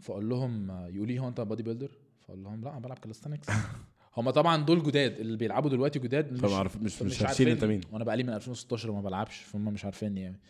فاقول 0.01 0.29
لهم 0.29 0.71
يقولوا 0.71 1.07
لي 1.07 1.19
هو 1.19 1.29
انت 1.29 1.41
bodybuilder 1.41 1.91
فاقول 2.21 2.43
لهم 2.45 2.65
لا 2.65 2.71
أنا 2.71 2.79
بلعب 2.81 2.99
calisthenics 2.99 3.49
هم 4.17 4.31
طبعا 4.31 4.65
دول 4.65 4.83
جداد 4.83 5.21
اللي 5.21 5.37
بيلعبوا 5.37 5.71
دلوقتي 5.71 5.99
جداد 5.99 6.33
مش 6.45 6.53
عارف 6.53 6.77
مش 6.77 7.03
مش 7.03 7.23
عارفين. 7.23 7.49
انت 7.49 7.65
مين 7.65 7.81
وأنا 7.93 8.05
بقالي 8.05 8.23
من 8.23 8.33
2016 8.33 8.93
ما 8.93 9.01
بلعبش 9.01 9.37
فهم 9.43 9.65
مش 9.65 9.85
عارفيني 9.85 10.21
يعني. 10.21 10.41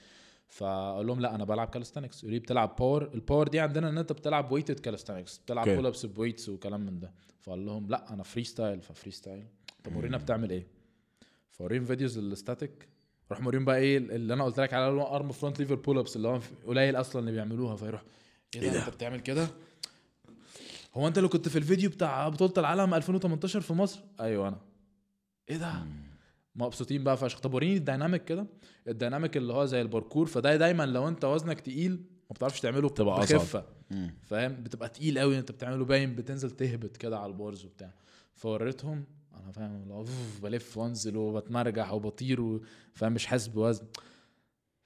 فأقول 0.49 1.07
لهم 1.07 1.21
لا 1.21 1.35
أنا 1.35 1.45
بلعب 1.45 1.69
calisthenics 1.69 2.19
يقولوا 2.19 2.39
لي 2.39 2.41
بتلعب 2.41 2.77
power 2.79 3.11
ال 3.15 3.20
power 3.20 3.49
دي 3.49 3.61
عندنا 3.61 3.89
إن 3.89 3.99
أنت 3.99 4.13
بتلعب 4.13 4.53
weighted 4.53 4.81
calisthenics 4.81 5.39
بتلعب. 5.39 5.69
pull 5.69 5.87
ups 5.87 6.07
ب 6.07 6.12
weights 6.12 6.49
وكلام 6.49 6.81
من 6.81 7.01
ده. 7.01 7.13
فأقول 7.41 7.67
لهم 7.67 7.89
لا 7.89 8.13
أنا 8.13 8.23
freestyle 8.23 8.81
ف 8.81 9.11
freestyle 9.11 9.47
طب 9.85 9.97
ورينا 9.97 10.17
بتعمل 10.17 10.51
إيه. 10.51 10.67
فوريهم 11.51 11.85
videos 11.85 12.19
ال 12.19 12.29
static 12.29 12.89
روح 13.31 13.41
موريهم 13.41 13.65
بقى 13.65 13.79
إيه 13.79 13.99
اللي 13.99 14.35
أنا 14.35 14.45
قلت 14.45 14.61
لك 14.61 14.75
على 14.75 15.03
arm 15.03 15.33
front 15.33 15.59
lever 15.61 15.75
pull 15.75 15.99
ups 15.99 16.17
اللي 16.17 16.29
هو 16.29 16.41
قليل 16.67 16.97
أصلا 16.97 17.21
اللي 17.21 17.33
بيعملوها. 17.33 17.77
فيروح 17.77 18.03
إيه 18.57 18.63
إيه 18.63 18.71
ده؟ 18.71 18.87
أنت 18.87 18.95
بتعمل 18.95 19.21
كده؟ 19.21 19.49
هو 20.95 21.09
أنت 21.09 21.19
اللي 21.19 21.29
كنت 21.29 21.49
في 21.49 21.59
الفيديو 21.59 21.91
بتاع 21.91 22.29
بطولة 22.29 22.53
العالم 22.59 22.95
2018 22.95 23.61
في 23.61 23.73
مصر؟ 23.73 24.01
أيوه 24.21 24.49
أنا. 24.49 24.61
إيه 25.51 25.57
ده؟ 25.57 25.75
مبسوطين 26.55 27.05
بقى 27.05 27.17
فشخ. 27.17 27.41
طب 27.41 27.55
وريني 27.55 27.77
ال 27.77 27.83
dynamic 27.83 28.25
كده. 28.25 28.47
ال 28.89 28.95
dynamic 28.95 29.37
اللي 29.37 29.53
هو 29.53 29.65
زي 29.65 29.81
الباركور 29.81 30.27
فده 30.27 30.57
دايما 30.57 30.87
لو 30.87 31.09
أنت 31.09 31.25
وزنك 31.25 31.61
تقيل 31.61 31.91
ما 32.31 32.35
بتعرفش 32.35 32.61
تعمله 32.61 32.89
بتبقى. 32.89 33.21
بخفة. 33.21 33.65
فاهم؟ 34.23 34.53
بتبقى 34.63 34.89
تقيل 34.89 35.19
قوي 35.19 35.39
أنت 35.39 35.53
بتعمله 35.53 35.85
باين 35.85 36.15
بتنزل 36.15 36.51
تهبط 36.51 36.97
كده 36.97 37.19
على 37.19 37.33
ال 37.33 37.39
bars 37.39 37.65
وبتاع. 37.65 37.95
فوريتهم 38.35 39.05
أنا 39.43 39.53
فاهم 39.53 39.83
اللي 39.83 39.95
هو 39.95 40.05
بلف 40.43 40.77
وأنزل 40.79 41.17
وبتمرجح 41.17 41.93
وبطير 41.93 42.61
فاهم 42.95 43.13
مش 43.13 43.27
حاسس 43.27 43.47
بوزن. 43.47 43.87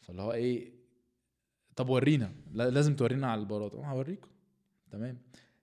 فاللي 0.01 0.23
هو 0.23 0.33
إيه 0.33 0.74
طب 1.77 1.89
ورينا. 1.89 2.33
لا- 2.53 2.71
لازم 2.71 2.97
تورينا 2.97 3.27
على 3.27 3.41
البارات. 3.41 3.75
آه 3.75 3.85
هوريكم. 3.87 4.29
تمام. 4.91 5.19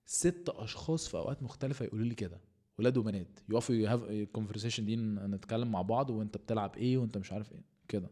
ست 0.06 0.49
أشخاص 0.49 1.07
في 1.07 1.17
أوقات 1.17 1.43
مختلفة 1.43 1.85
يقولوا 1.85 2.06
لي 2.06 2.15
كده. 2.15 2.41
ولاد 2.80 2.98
وبنات. 2.98 3.40
يقفوا 3.49 3.75
ي 3.76 3.81
have 3.81 4.03
ال 4.03 4.10
conversation 4.10 4.85
دي 4.85 4.95
نتكلم 4.95 5.72
مع 5.72 5.81
بعض 5.81 6.09
وأنت 6.09 6.38
بتلعب 6.38 6.75
إيه 6.77 6.98
وأنت 6.98 7.17
مش 7.17 7.31
عارف 7.33 7.51
إيه. 7.51 7.64
كده. 7.88 8.09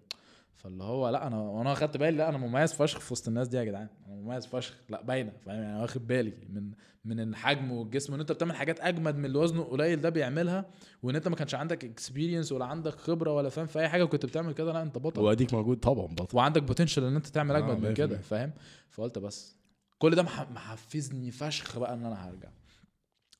فاللي 0.56 0.84
هو 0.84 1.10
لأ 1.10 1.28
أنا 1.28 1.38
وأنا 1.42 1.74
خدت 1.74 1.98
بالي 1.98 2.18
لأ 2.18 2.30
أنا 2.30 2.38
مميز 2.38 2.74
فشخ 2.74 3.00
في 3.00 3.14
وسط 3.14 3.28
الناس 3.28 3.48
دي 3.48 3.58
يا 3.58 3.64
جدعان. 3.64 3.88
أنا 4.08 4.16
مميز 4.16 4.46
فشخ 4.46 4.74
لأ 4.90 5.02
باينة 5.02 5.32
فاهم؟ 5.46 5.62
يعني 5.62 5.82
واخد 5.82 6.08
بالي 6.08 6.34
من 6.50 6.72
من 7.06 7.20
الحجم 7.20 7.72
والجسم 7.72 8.14
وإن 8.14 8.20
أنت 8.20 8.32
بتعمل 8.32 8.56
حاجات 8.56 8.80
أجمد 8.80 9.16
من 9.16 9.26
اللي 9.26 9.38
وزنه 9.38 9.64
قليل 9.64 10.02
ده 10.02 10.10
بيعملها 10.10 10.66
وإن 11.04 11.16
أنت 11.16 11.28
ما 11.28 11.36
كانش 11.36 11.56
عندك 11.56 11.86
experience 11.86 12.52
ولا 12.52 12.66
عندك 12.66 12.94
خبرة 12.96 13.32
ولا 13.34 13.50
فاهم؟ 13.50 13.66
في 13.66 13.80
أي 13.80 13.90
حاجة 13.90 14.04
وكنت 14.04 14.26
بتعمل 14.26 14.54
كده 14.54 14.74
لأ 14.74 14.82
أنت 14.82 14.98
بطل. 14.98 15.22
وأديك 15.22 15.54
موجود 15.54 15.80
طبعا 15.80 16.06
بطل. 16.08 16.38
وعندك 16.38 16.64
potential 16.64 17.04
إن 17.04 17.16
أنت 17.16 17.28
تعمل 17.28 17.56
آه، 17.56 17.58
أجمد 17.58 17.78
من 17.78 17.94
100%. 17.94 17.98
كده 17.98 18.18
فاهم؟ 18.18 18.52
فقلت 18.90 19.20
بس. 19.20 19.56
كل 20.00 20.16
ده 20.16 20.24
مح- 20.24 20.52
محفزني 20.52 21.32
فشخ 21.32 21.80
بقى 21.80 21.94
إن 21.94 22.06
أنا 22.06 22.30
هرجع. 22.30 22.50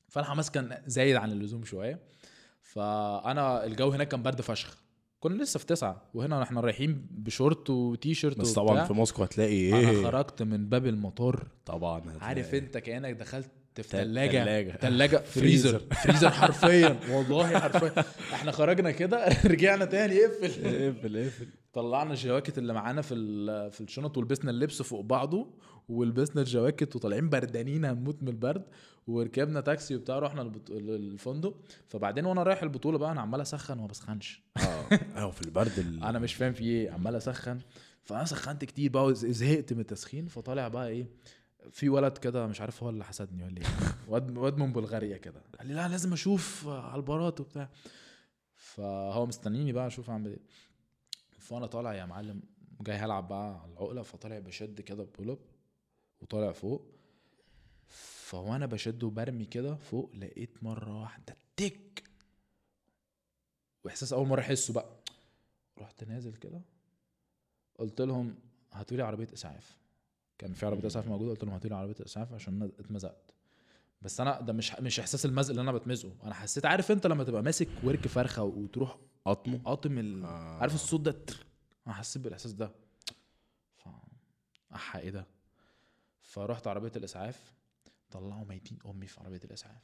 فالحماس 0.08 0.50
كان 0.50 0.82
زايد 0.86 1.16
عن 1.16 1.32
اللزوم 1.32 1.64
شوية. 1.64 1.98
فأنا 2.60 3.64
الجو 3.64 3.88
هناك 3.90 4.08
كان 4.08 4.22
برد 4.22 4.40
فشخ. 4.40 4.76
كنا 5.20 5.42
لسه 5.42 5.58
في 5.58 5.66
تسعة 5.66 6.02
وهنا 6.14 6.42
إحنا 6.42 6.60
رايحين 6.60 7.06
بشورت 7.10 7.70
وتي 7.70 8.14
شيرت 8.14 8.38
بس 8.38 8.48
وبتاع. 8.58 8.64
طبعا 8.74 8.84
في 8.84 8.92
موسكو 8.92 9.22
هتلاقي 9.22 9.68
أنا 9.68 9.90
إيه؟ 9.90 10.02
خرجت 10.04 10.42
من 10.42 10.68
باب 10.68 10.86
المطار. 10.86 11.46
طبعا 11.66 11.98
هتلاقي. 12.00 12.18
عارف 12.20 12.54
انت 12.54 12.78
كأنك 12.78 13.14
دخلت 13.14 13.50
في 13.74 13.82
تل- 13.82 13.88
ثلاجه 13.88 14.42
تلاجة. 14.44 14.70
ثلاجه 14.80 15.16
فريزر. 15.34 15.78
فريزر. 16.04 16.30
حرفيا. 16.40 17.00
والله 17.10 17.58
حرفيا. 17.58 18.04
إحنا 18.32 18.52
خرجنا 18.52 18.90
كده 18.90 19.28
رجعنا 19.44 19.84
تاني. 19.84 20.24
اقفل. 20.26 20.66
اقفل 20.66 21.16
اقفل. 21.16 21.48
طلعنا 21.72 22.10
الجواكت 22.12 22.58
اللي 22.58 22.72
معانا 22.72 23.02
في 23.02 23.14
في 23.70 23.80
الشنط 23.80 24.18
ولبسنا 24.18 24.50
اللبس 24.50 24.82
فوق 24.82 25.00
بعضه 25.00 25.46
ولبسنا 25.88 26.42
الجواكت 26.42 26.96
وطالعين 26.96 27.28
بردانين 27.30 27.84
هنموت 27.84 28.22
من 28.22 28.28
البرد 28.28 28.64
وركبنا 29.06 29.60
تاكسي 29.60 29.96
وبتاع 29.96 30.18
رحنا 30.18 30.42
البط- 30.42 30.70
الفندق 30.70 31.54
فبعدين 31.88 32.24
وأنا 32.26 32.42
رايح 32.42 32.62
البطولة 32.62 32.98
بقى 32.98 33.12
أنا 33.12 33.20
عمال 33.20 33.40
أسخن 33.40 33.78
وما 33.78 33.86
بسخنش. 33.86 34.42
آه. 34.56 34.84
أيوه 35.16 35.30
في 35.30 35.42
البرد 35.42 35.78
ال... 35.78 36.02
أنا 36.10 36.18
مش 36.18 36.34
فاهم 36.34 36.52
في 36.52 36.64
إيه 36.64 36.90
عمال 36.90 37.14
أسخن. 37.16 37.58
فأنا 38.02 38.24
سخنت 38.24 38.64
كتير 38.64 38.90
بقى 38.90 39.04
وز- 39.04 39.26
زهقت 39.26 39.72
من 39.72 39.80
التسخين 39.80 40.26
فطالع 40.26 40.68
بقى 40.68 40.88
إيه 40.88 41.06
في 41.70 41.88
ولد 41.88 42.18
كده 42.18 42.46
مش 42.46 42.60
عارف 42.60 42.82
هو 42.82 42.90
اللي 42.90 43.04
حسدني 43.04 43.44
ولا 43.44 43.56
إيه. 43.58 43.66
واد 44.08 44.38
واد 44.38 44.56
من 44.58 44.72
بلغاريا 44.72 45.16
كده. 45.16 45.42
قال 45.58 45.66
لي 45.68 45.74
لا 45.74 45.88
لازم 45.88 46.12
أشوف 46.12 46.68
على 46.68 46.96
البارات 46.96 47.40
وبتاع. 47.40 47.68
فهو 48.54 49.26
مستنيني 49.26 49.72
بقى 49.72 49.86
أشوف 49.86 50.10
أعمل 50.10 50.30
إيه. 50.30 50.40
فأنا 51.38 51.66
طالع 51.66 51.94
يا 51.94 52.04
معلم 52.04 52.42
جاي 52.80 52.96
هلعب 52.96 53.28
بقى 53.28 53.60
على 53.62 53.72
العقلة 53.72 54.02
فطالع 54.02 54.38
بشد 54.38 54.80
كده 54.80 55.06
pull 55.18 55.30
up 55.30 55.38
وطالع 56.20 56.52
فوق. 56.52 56.86
فوانا 57.88 58.66
بشد 58.66 59.02
وبرمي 59.02 59.44
كده 59.44 59.74
فوق 59.74 60.10
لقيت 60.16 60.62
مرة 60.64 61.00
واحدة 61.00 61.36
تك! 61.56 62.04
وإحساس 63.84 64.12
أول 64.12 64.26
مرة 64.28 64.40
أحسه 64.40 64.74
بقى. 64.74 64.86
رحت 65.78 66.04
نازل 66.04 66.34
كده 66.34 66.60
قلت 67.78 68.00
لهم 68.00 68.34
هاتوا 68.72 68.96
لي 68.96 69.02
عربية 69.02 69.28
إسعاف. 69.34 69.78
كان 70.38 70.52
في 70.52 70.66
عربية 70.66 70.86
إسعاف 70.86 71.06
موجودة 71.08 71.30
قلت 71.30 71.44
لهم 71.44 71.52
هاتوا 71.54 71.70
لي 71.70 71.76
عربية 71.76 72.04
إسعاف 72.06 72.32
عشان 72.32 72.54
أنا 72.62 72.70
اتمزقت. 72.78 73.34
بس 74.02 74.20
أنا 74.20 74.40
ده 74.40 74.52
مش 74.52 74.72
مش 74.80 75.00
إحساس 75.00 75.26
المزق 75.26 75.50
اللي 75.50 75.60
أنا 75.62 75.72
بتمزقه 75.72 76.12
أنا 76.22 76.34
حسيت 76.34 76.66
عارف 76.66 76.90
أنت 76.90 77.06
لما 77.06 77.24
تبقى 77.24 77.42
ماسك 77.42 77.68
ورك 77.84 78.06
فرخة 78.08 78.42
وتروح 78.42 78.96
قطمه؟ 79.24 79.58
قاطم 79.64 79.98
ال... 79.98 80.24
آه. 80.24 80.58
عارف 80.58 80.74
الصوت 80.74 81.00
ده 81.00 81.16
أنا 81.86 81.94
حسيت 81.94 82.22
بالإحساس 82.22 82.52
ده. 82.52 82.72
ف 83.76 83.88
أحا 84.74 84.98
إيه 84.98 85.10
ده؟ 85.10 85.26
فرحت 86.30 86.66
عربية 86.66 86.92
الإسعاف 86.96 87.52
طلعوا 88.10 88.44
ميتين 88.44 88.78
أمي 88.86 89.06
في 89.06 89.20
عربية 89.20 89.40
الإسعاف. 89.44 89.82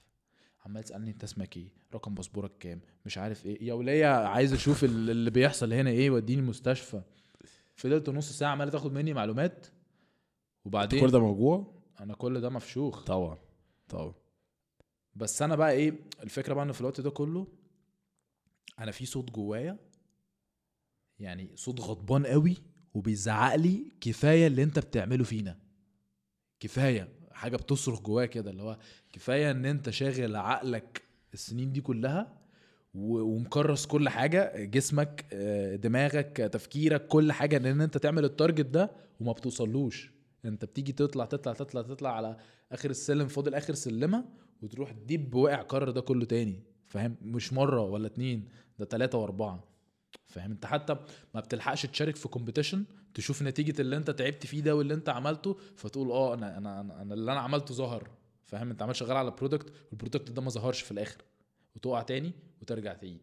عمال 0.67 0.83
تسألني 0.85 1.11
أنت 1.11 1.25
اسمك 1.25 1.57
إيه؟ 1.57 1.69
رقم 1.95 2.15
باسبورك 2.15 2.53
كام؟ 2.61 2.81
مش 3.07 3.19
عارف 3.19 3.47
إيه. 3.47 3.63
يا 3.65 3.75
وليه 3.75 4.07
عايز 4.07 4.53
أشوف 4.53 4.85
ال- 4.85 5.11
اللي 5.11 5.31
بيحصل 5.31 5.73
هنا 5.73 5.91
إيه 5.91 6.11
وديني 6.11 6.41
المستشفى 6.41 7.03
فضلت 7.77 8.11
نص 8.11 8.33
ساعة 8.33 8.51
عمالة 8.51 8.71
تاخد 8.71 8.93
مني 8.93 9.13
معلومات. 9.15 9.67
وبعدين 10.65 11.01
كل 11.01 11.11
ده 11.11 11.19
موجوع؟ 11.21 11.75
أنا 12.01 12.15
كل 12.15 12.41
ده 12.41 12.51
مفشوخ. 12.51 13.05
طبعا 13.05 13.39
طبعا. 13.89 14.15
بس 15.15 15.43
أنا 15.43 15.57
بقى 15.57 15.73
إيه 15.73 15.95
الفكرة 16.23 16.55
بقى 16.55 16.65
إن 16.65 16.73
في 16.73 16.81
الوقت 16.81 17.01
ده 17.01 17.11
كله 17.11 17.47
أنا 18.79 18.91
في 18.93 19.07
صوت 19.07 19.31
جوايا 19.31 19.79
يعني 21.19 21.51
صوت 21.55 21.81
غضبان 21.81 22.27
قوي 22.27 22.57
وبيزعق 22.95 23.55
لي 23.55 23.93
كفاية 24.01 24.47
اللي 24.47 24.63
أنت 24.63 24.79
بتعمله 24.79 25.25
فينا. 25.25 25.59
كفاية 26.61 27.09
حاجة 27.33 27.57
بتصرخ 27.57 28.01
جوايا 28.01 28.27
كده 28.27 28.51
اللي 28.51 28.63
هو 28.63 28.79
كفاية 29.13 29.51
إن 29.51 29.65
أنت 29.67 29.91
شاغل 29.91 30.37
عقلك 30.37 31.03
السنين 31.35 31.73
دي 31.73 31.81
كلها 31.81 32.39
ومكرس 32.95 33.87
كل 33.87 34.09
حاجة 34.09 34.65
جسمك 34.65 35.27
آه، 35.33 35.77
دماغك 35.77 36.37
تفكيرك 36.37 37.07
كل 37.07 37.33
حاجة 37.33 37.57
ان 37.57 37.81
أنت 37.81 37.99
تعمل 37.99 38.25
التارجت 38.25 38.67
ده 38.67 38.91
وما 39.21 39.33
بتوصلوش. 39.33 40.13
أنت 40.45 40.65
بتيجي 40.65 40.93
تطلع 40.93 41.25
تطلع 41.25 41.53
تطلع 41.53 41.83
تطلع 41.83 42.17
على 42.17 42.37
آخر 42.73 42.91
السلم 42.91 43.29
فاضل 43.29 43.55
آخر 43.55 43.75
سلمة 43.75 44.25
وتروح 44.63 44.93
ديب 44.93 45.35
واقع 45.35 45.63
كرر 45.63 45.91
ده 45.91 46.01
كله 46.01 46.25
تاني. 46.25 46.63
فاهم؟ 46.87 47.17
مش 47.23 47.53
مرة 47.53 47.81
ولا 47.83 48.07
اتنين 48.07 48.49
ده 48.79 48.85
تلاتة 48.85 49.19
وأربعة. 49.19 49.65
فاهم؟ 50.27 50.51
انت 50.51 50.67
حتى 50.67 50.97
ما 51.35 51.41
بتلحقش 51.41 51.83
تشارك 51.83 52.17
في 52.17 52.29
competition 52.29 52.85
تشوف 53.15 53.43
نتيجة 53.43 53.81
اللي 53.81 53.97
انت 53.97 54.11
تعبت 54.11 54.47
فيه 54.47 54.61
ده 54.61 54.77
واللي 54.77 54.95
انت 54.95 55.09
عملته 55.09 55.59
فتقول 55.77 56.11
آه 56.11 56.35
أنا 56.35 56.59
أنا 56.59 56.81
أنا, 56.81 57.15
اللي 57.15 57.33
أنا 57.33 57.41
عملته 57.41 57.75
ظهر. 57.75 58.11
فاهم؟ 58.45 58.71
انت 58.71 58.83
عمال 58.83 58.97
شغال 58.97 59.17
على 59.17 59.31
product 59.31 59.73
وال 59.91 60.00
product 60.00 60.31
ده 60.31 60.43
ما 60.43 60.51
ظهرش 60.51 60.81
في 60.83 60.91
الآخر. 60.91 61.23
وتقع 61.77 62.03
تاني 62.03 62.33
وترجع 62.63 62.95
تعيد. 62.95 63.21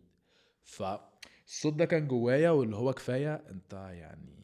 فالصوت 0.64 1.74
ده 1.74 1.86
كان 1.86 2.08
جوايا 2.08 2.50
واللي 2.50 2.76
هو 2.76 2.94
كفاية 2.94 3.34
انت 3.36 3.74
يعني 3.74 4.44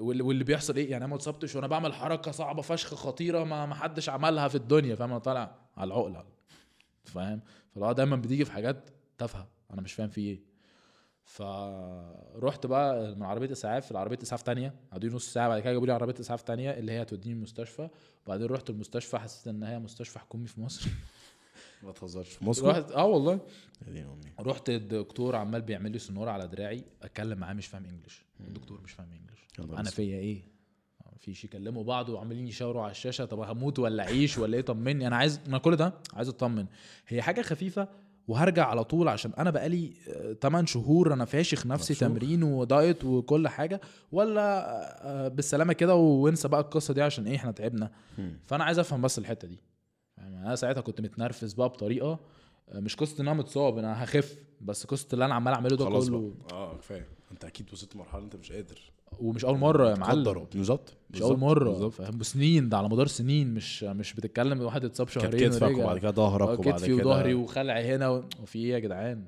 واللي 0.00 0.44
بيحصل 0.44 0.76
إيه؟ 0.76 0.90
يعني 0.90 1.04
أنا 1.04 1.10
ما 1.10 1.16
اتصبتش 1.16 1.56
وأنا 1.56 1.66
بعمل 1.66 1.94
حركة 1.94 2.30
صعبة 2.30 2.62
فشخ 2.62 2.94
خطيرة 2.94 3.44
ما 3.44 3.74
حدش 3.74 4.08
عملها 4.08 4.48
في 4.48 4.54
الدنيا 4.54 4.94
فاهم؟ 4.94 5.10
أنا 5.10 5.18
طالع 5.18 5.56
على 5.76 5.88
العقلة. 5.88 6.24
فاهم؟ 7.04 7.40
فاللي 7.74 7.94
دايما 7.94 8.16
بتيجي 8.16 8.44
في 8.44 8.52
حاجات 8.52 8.90
تافهة. 9.18 9.48
أنا 9.70 9.80
مش 9.82 9.92
فاهم 9.92 10.08
في 10.08 10.20
إيه. 10.20 10.55
فرحت 11.26 12.66
بقى 12.66 13.14
من 13.14 13.22
عربية 13.22 13.52
إسعاف 13.52 13.92
لعربيه 13.92 14.18
إسعاف 14.22 14.42
تانية. 14.42 14.74
قعدوا 14.92 15.10
نص 15.10 15.32
ساعة 15.32 15.48
بعد 15.48 15.60
كده 15.60 15.72
جابوا 15.72 15.86
لي 15.86 15.92
عربية 15.92 16.14
إسعاف 16.20 16.42
تانية 16.42 16.70
اللي 16.70 16.92
هي 16.92 17.02
هتوديني 17.02 17.34
المستشفى. 17.34 17.88
وبعدين 18.26 18.46
رحت 18.46 18.70
المستشفى 18.70 19.18
حسيت 19.18 19.48
إن 19.48 19.62
هي 19.62 19.78
مستشفى 19.78 20.18
حكومي 20.18 20.46
في 20.46 20.60
مصر. 20.60 20.88
ما 21.82 21.92
تهزرش. 21.92 22.28
في 22.28 22.44
موسكو 22.44 22.68
رحت 22.70 22.90
آه 22.90 23.04
والله. 23.04 23.40
رحت 24.40 24.70
الدكتور 24.70 25.36
عمال 25.36 25.62
بيعمل 25.62 25.92
لي 25.92 25.98
سنورة 25.98 26.30
على 26.30 26.48
دراعي 26.48 26.84
أتكلم 27.02 27.38
معاه 27.38 27.54
مش 27.54 27.66
فاهم 27.66 27.84
انجلش 27.84 28.24
الدكتور 28.40 28.80
مش 28.80 28.92
فاهم 28.92 29.08
انجلش 29.12 29.46
طب 29.58 29.74
أنا. 29.74 29.90
فيا 29.90 30.16
إيه؟ 30.18 30.42
فيش 31.18 31.44
يكلموا 31.44 31.84
بعض 31.84 32.08
وعمالين 32.08 32.48
يشاوروا 32.48 32.82
على 32.82 32.90
الشاشة. 32.90 33.24
طب 33.24 33.40
هموت 33.40 33.78
ولا 33.78 34.02
أعيش 34.02 34.38
ولا 34.38 34.56
إيه؟ 34.56 34.62
طمني. 34.62 35.06
أنا 35.06 35.16
عايز 35.16 35.40
أنا 35.46 35.58
كل 35.58 35.76
ده 35.76 35.92
عايز 36.14 36.28
أطمن. 36.28 36.66
هي 37.08 37.22
حاجة 37.22 37.42
خفيفة 37.42 37.88
وهرجع 38.28 38.66
على 38.66 38.84
طول 38.84 39.08
عشان 39.08 39.32
أنا 39.38 39.50
بقالي 39.50 39.92
8 40.42 40.66
شهور 40.66 41.12
أنا 41.12 41.24
فاشخ 41.24 41.66
نفسي 41.66 41.92
مفشوخ. 41.92 42.08
تمرين 42.08 42.42
ودايت 42.42 43.04
وكل 43.04 43.48
حاجة 43.48 43.80
ولا 44.12 44.66
آه، 45.06 45.28
بالسلامة 45.28 45.72
كده 45.72 45.94
وانسى 45.94 46.48
بقى 46.48 46.60
القصة 46.60 46.94
دي 46.94 47.02
عشان 47.02 47.26
إيه 47.26 47.36
إحنا 47.36 47.50
تعبنا. 47.52 47.90
فأنا 48.46 48.64
عايز 48.64 48.78
أفهم 48.78 49.02
بس 49.02 49.18
الحتة 49.18 49.48
دي 49.48 49.58
يعني 50.18 50.46
أنا 50.46 50.56
ساعتها 50.56 50.80
كنت 50.80 51.00
متنرفز 51.00 51.52
بقى 51.52 51.68
بطريقة 51.68 52.06
آه، 52.10 52.18
مش 52.74 52.96
قصة 52.96 53.22
إن 53.22 53.28
أنا 53.28 53.38
متصاب 53.38 53.78
أنا 53.78 54.04
هخف 54.04 54.36
بس 54.60 54.84
قصة 54.86 55.08
اللي 55.12 55.24
أنا 55.24 55.34
عمال 55.34 55.54
أعمله 55.54 55.76
ده 55.76 55.84
كله. 55.84 56.32
بقى. 56.48 56.56
آه 56.58 56.76
كفاية. 56.76 57.08
أنت 57.32 57.44
أكيد 57.44 57.72
وصلت 57.72 57.94
لمرحلة 57.96 58.22
أنت 58.24 58.36
مش 58.36 58.52
قادر. 58.52 58.92
ومش 59.20 59.44
أول 59.44 59.58
مرة 59.58 59.90
يا 59.90 59.94
معلم. 59.94 60.46
بالظبط. 60.54 60.96
مش 61.10 61.22
أول 61.22 61.38
مرة 61.38 61.70
بالظبط. 61.70 61.92
فاهم؟ 61.92 62.22
سنين 62.22 62.68
ده 62.68 62.78
على 62.78 62.88
مدار 62.88 63.06
سنين 63.06 63.54
مش 63.54 63.82
مش 63.84 64.14
بتتكلم 64.14 64.60
واحد 64.60 64.84
اتصاب 64.84 65.08
شهرين 65.08 65.50
كتفك. 65.50 65.76
وبعد 65.76 65.98
كده 65.98 66.10
ظهرك 66.10 66.48
آه، 66.48 66.52
وبعد 66.60 66.74
كتفي 66.74 66.86
كده 66.96 67.06
وظهري 67.10 67.34
وخلعي 67.34 67.94
هنا 67.94 68.08
و... 68.08 68.24
وفي 68.42 68.58
إيه 68.58 68.72
يا 68.72 68.78
جدعان؟ 68.78 69.24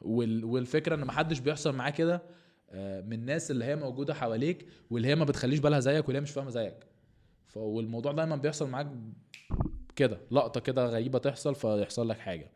وال... 0.00 0.44
والفكرة 0.44 0.94
إن 0.94 1.04
محدش 1.04 1.38
بيحصل 1.38 1.74
معاه 1.74 1.90
كده 1.90 2.22
آه، 2.70 3.00
من 3.00 3.12
الناس 3.12 3.50
اللي 3.50 3.64
هي 3.64 3.76
موجودة 3.76 4.14
حواليك 4.14 4.66
واللي 4.90 5.08
هي 5.08 5.14
ما 5.14 5.24
بتخليش 5.24 5.58
بالها 5.58 5.80
زيك 5.80 6.04
واللي 6.04 6.18
هي 6.18 6.22
مش 6.22 6.30
فاهمة 6.30 6.50
زيك. 6.50 6.86
والموضوع 7.56 8.12
دايما 8.12 8.36
بيحصل 8.36 8.68
معاك 8.70 8.92
كده. 9.96 10.18
لقطة 10.30 10.60
كده 10.60 10.86
غريبة 10.86 11.18
تحصل 11.18 11.54
فيحصل 11.54 12.08
لك 12.08 12.18
حاجة. 12.18 12.50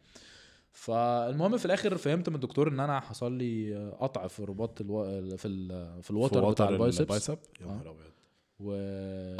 فالمهم 0.72 1.56
في 1.56 1.64
الآخر 1.64 1.96
فهمت 1.96 2.28
من 2.28 2.34
الدكتور 2.34 2.68
إن 2.68 2.80
أنا 2.80 3.00
حصل 3.00 3.32
لي 3.32 3.76
آه، 3.76 3.90
قطع 4.00 4.26
في 4.26 4.44
رباط 4.44 4.80
ألو... 4.80 5.04
في 5.36 5.48
ال... 5.48 5.68
في 5.96 6.02
في 6.02 6.10
الوتر 6.10 6.50
بتاع 6.50 6.68
ال 6.68 6.72
biceps. 6.72 7.00
ال 7.00 7.06
bicep؟ 7.06 7.38
يا 7.60 7.66
آه. 7.66 7.68
نهار 7.68 7.90
أبيض. 7.90 8.10
و 8.60 8.72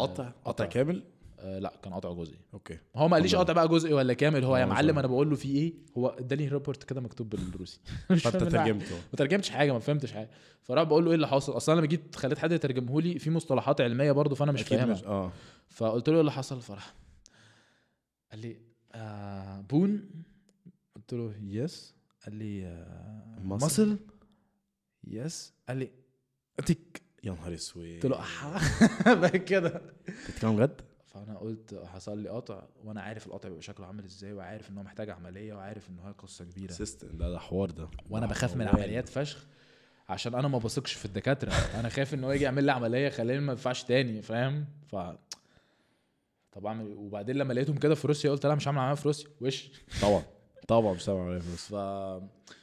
قطع؟ 0.03 0.33
قطع 0.45 0.65
كامل؟ 0.65 1.03
آه 1.39 1.59
لا 1.59 1.73
كان 1.83 1.95
قطع 1.95 2.13
جزئي. 2.13 2.39
okay. 2.55 2.79
هو 2.97 3.09
ما 3.09 3.17
قاليش 3.17 3.35
قطع 3.35 3.53
بقى 3.53 3.69
جزئي 3.69 3.93
ولا 3.93 4.13
كامل 4.15 4.45
هو 4.45 4.57
آه، 4.57 4.59
يا 4.59 4.65
شاء 4.65 4.75
معلم. 4.75 4.99
أنا 4.99 5.07
بقول 5.07 5.31
له 5.31 5.37
في 5.37 5.49
إيه؟ 5.49 5.73
هو 5.99 6.09
إداني 6.09 6.49
report 6.49 6.85
كده 6.85 7.01
مكتوب 7.01 7.29
بالروسي. 7.31 7.81
مش 8.11 8.23
فأنت. 8.23 8.37
ترجمته. 8.37 8.95
ما 8.95 9.17
ترجمتش 9.17 9.51
حاجة 9.51 9.73
ما 9.73 9.79
فهمتش 9.79 10.13
حاجة. 10.13 10.31
فراح 10.63 10.85
بقول 10.85 11.05
له 11.05 11.11
إيه 11.11 11.15
اللي 11.15 11.29
حصل 11.29 11.57
أصلا 11.57 11.73
أنا 11.73 11.81
لما 11.81 11.89
جيت 11.89 12.17
خليت 12.17 12.39
حد 12.39 12.53
يترجمه 12.53 13.01
لي 13.01 13.19
في 13.19 13.31
مصطلحات 13.31 13.81
علمية 13.81 14.13
برضه 14.13 14.35
فأنا 14.35 14.53
مش 14.53 14.63
فاهمها. 14.63 15.03
آه. 15.07 15.33
فقلت 15.69 16.09
له 16.09 16.15
إيه 16.15 16.21
اللي 16.21 16.33
حصل؟ 16.33 16.61
فراح 16.61 16.95
قال 18.31 18.41
لي 18.41 18.57
آه 18.95 19.61
bone 19.61 20.11
قلت 21.11 21.21
له 21.21 21.35
yes 21.43 21.95
قال 22.25 22.35
لي 22.35 22.67
آه 22.67 23.37
Muscle. 23.39 23.43
muscle 23.63 23.99
yes 25.05 25.55
قال 25.69 25.77
لي 25.77 25.91
تك 26.67 27.03
يا 27.25 27.33
نهار 27.33 27.55
أسود. 27.55 27.85
قلت 27.95 28.07
له 28.07 28.21
احا 28.21 28.61
بقى 29.21 29.39
كده. 29.39 29.83
بتتكلم 30.29 30.57
بجد؟ 30.57 30.81
فأنا 31.07 31.39
قلت 31.39 31.75
حصل 31.87 32.19
لي 32.19 32.29
قطع 32.29 32.63
وأنا 32.85 33.03
عارف 33.03 33.27
القطع 33.27 33.49
بيبقى 33.49 33.63
شكله 33.63 33.87
عامل 33.87 34.05
إزاي 34.05 34.33
وعارف 34.33 34.71
إن 34.71 34.77
هو 34.77 34.83
محتاج 34.83 35.11
عملية 35.11 35.55
وعارف 35.55 35.89
إن 35.91 35.99
هو 35.99 36.13
قصة 36.19 36.45
كبيرة. 36.45 36.73
system 36.73 37.19
ده 37.19 37.31
ده 37.31 37.39
حوار 37.39 37.71
ده. 37.71 37.89
وأنا 38.11 38.27
بخاف 38.27 38.57
من 38.57 38.67
حوار. 38.69 38.79
العمليات 38.79 39.09
فشخ 39.09 39.47
عشان 40.09 40.35
أنا 40.35 40.49
ما 40.49 40.59
بثقش 40.59 40.93
في 40.93 41.05
الدكاترة. 41.05 41.53
أنا 41.53 41.89
خايف 41.89 42.15
إن 42.15 42.25
هو 42.25 42.33
يجي 42.33 42.45
يعمل 42.45 42.65
لي 42.65 42.73
عملية 42.73 43.09
خليني 43.09 43.41
ما 43.41 43.53
ينفعش 43.53 43.85
تاني 43.85 44.23
فاهم؟ 44.23 44.65
ف 44.89 44.97
طب 46.53 46.67
أعمل؟ 46.67 46.87
وبعدين 46.97 47.37
لما 47.37 47.53
لقيتهم 47.53 47.77
كده 47.79 47.95
في 47.95 48.07
روسيا 48.07 48.31
قلت 48.31 48.47
لا 48.47 48.55
مش 48.55 48.69
هعمل 48.69 48.79
عملية 48.79 48.95
في 48.95 49.09
روسيا. 49.09 49.29
وش؟ 49.41 49.71
طبعا. 50.03 50.23
طبعا 50.71 50.95
مش 50.95 51.09
عليه 51.09 51.39
فلوس 51.39 51.75
ف 51.75 51.75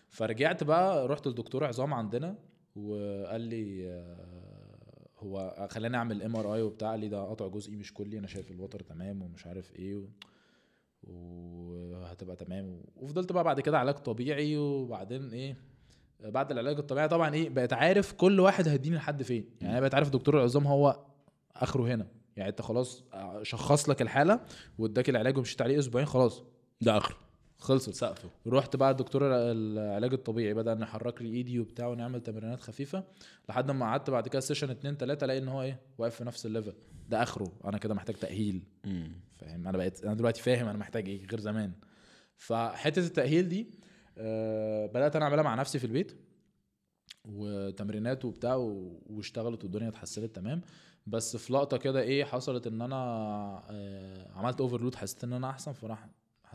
فرجعت 0.10 0.64
بقى 0.64 1.08
رحت 1.08 1.28
للدكتور 1.28 1.66
عظام 1.66 1.94
عندنا 1.94 2.36
وقال 2.76 3.42
لي 3.42 3.90
آه، 3.90 5.08
هو 5.20 5.68
خلاني 5.72 5.98
أعمل 5.98 6.24
MRI 6.24 6.62
وبتاع 6.62 6.92
قال 6.92 7.00
لي 7.00 7.10
ده 7.10 7.24
قطع 7.24 7.48
جزئي 7.48 7.76
مش 7.76 7.94
كلي 7.94 8.20
أنا 8.20 8.28
شايف 8.28 8.52
الوتر 8.52 8.80
تمام 8.80 9.22
ومش 9.22 9.48
عارف 9.48 9.76
إيه 9.76 9.96
و... 9.96 10.06
وهتبقى 11.04 12.36
تمام. 12.36 12.82
وفضلت 12.96 13.32
بقى 13.32 13.44
بعد 13.44 13.60
كده 13.60 13.80
علاج 13.80 13.96
طبيعي 13.96 14.58
وبعدين 14.58 15.30
إيه 15.30 15.58
بعد 16.20 16.52
العلاج 16.52 16.78
الطبيعي 16.78 17.08
طبعا 17.08 17.34
إيه 17.34 17.50
بقيت 17.50 17.74
عارف 17.74 18.14
كل 18.14 18.40
واحد 18.40 18.68
هيديني 18.68 18.96
لحد 18.96 19.24
فين. 19.24 19.50
يعني 19.62 19.74
أنا 19.74 19.80
بقيت 19.80 19.96
عارف 19.96 20.10
دكتور 20.10 20.38
العظام 20.38 20.68
هو 20.68 21.06
آخره 21.56 21.84
هنا. 21.94 22.08
يعني 22.38 22.50
أنت 22.50 22.62
خلاص 22.62 23.04
شخص 23.42 23.90
لك 23.90 24.02
الحالة 24.02 24.40
واداك 24.78 25.10
العلاج 25.10 25.38
ومشيت 25.38 25.62
عليه 25.62 25.80
أسبوعين 25.80 26.08
خلاص. 26.08 26.44
ده 26.82 26.98
اخر 26.98 27.18
خلصت. 27.60 27.90
سقفه. 27.90 28.30
رحت 28.48 28.76
بقى 28.76 28.92
الدكتور 28.92 29.22
العلاج 29.26 30.14
الطبيعي 30.14 30.54
بدأ 30.54 30.74
ان 30.74 30.82
يحرك 30.82 31.22
لي 31.22 31.30
إيدي 31.30 31.60
وبتاع 31.60 31.88
ونعمل 31.88 32.22
تمرينات 32.22 32.60
خفيفة 32.60 33.04
لحد 33.50 33.72
ما 33.72 33.86
قعدت 33.86 34.10
بعد 34.10 34.28
كده 34.28 34.40
session 34.40 34.70
اتنين 34.70 34.98
تلاتة 34.98 35.26
ألاقي 35.26 35.40
إن 35.40 35.48
هو 35.48 35.62
إيه 35.62 35.80
واقف 35.98 36.16
في 36.16 36.24
نفس 36.24 36.46
ال 36.46 36.50
level 36.50 36.74
ده 37.10 37.24
آخره. 37.24 37.52
أنا 37.66 37.78
كده 37.78 37.94
محتاج 37.94 38.16
تأهيل. 38.16 38.64
فاهم؟ 39.38 39.68
أنا 39.68 39.78
بقيت 39.78 40.04
أنا 40.04 40.14
دلوقتي 40.14 40.42
فاهم 40.42 40.68
أنا 40.68 40.78
محتاج 40.78 41.10
إيه 41.10 41.26
غير 41.28 41.40
زمان. 41.40 41.72
فحتة 42.36 43.00
التأهيل 43.00 43.50
دي 43.50 43.68
آه 44.18 44.86
بدأت 44.86 45.16
أنا 45.16 45.26
أعملها 45.26 45.44
مع 45.44 45.56
نفسي 45.56 45.80
في 45.80 45.86
البيت 45.86 46.18
وتمرينات 47.26 48.26
وبتاع 48.26 48.56
واشتغلت 48.56 49.64
والدنيا 49.64 49.88
اتحسنت 49.88 50.36
تمام. 50.36 50.62
بس 51.08 51.38
في 51.38 51.54
لقطة 51.54 51.78
كده 51.78 52.02
إيه 52.02 52.24
حصلت 52.24 52.68
إن 52.68 52.82
أنا 52.82 52.96
آه 53.70 54.32
عملت 54.36 54.62
overload 54.62 54.96
حسيت 54.96 55.24
إن 55.24 55.34
أنا 55.34 55.50
أحسن 55.50 55.74
فراح 55.74 56.08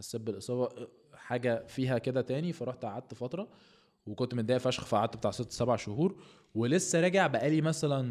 حسيت 0.02 0.20
بالإصابة 0.20 0.68
حاجة 1.14 1.66
فيها 1.66 1.98
كده 1.98 2.20
تاني 2.20 2.52
فرحت 2.52 2.84
قعدت 2.84 3.14
فترة 3.14 3.48
وكنت 4.06 4.34
متضايق 4.34 4.60
فشخ 4.60 4.84
فقعدت 4.84 5.16
بتاع 5.16 5.30
ست 5.30 5.52
سبع 5.52 5.76
شهور 5.76 6.16
ولسه 6.54 7.00
راجع 7.00 7.26
بقالي 7.26 7.60
مثلا 7.60 8.02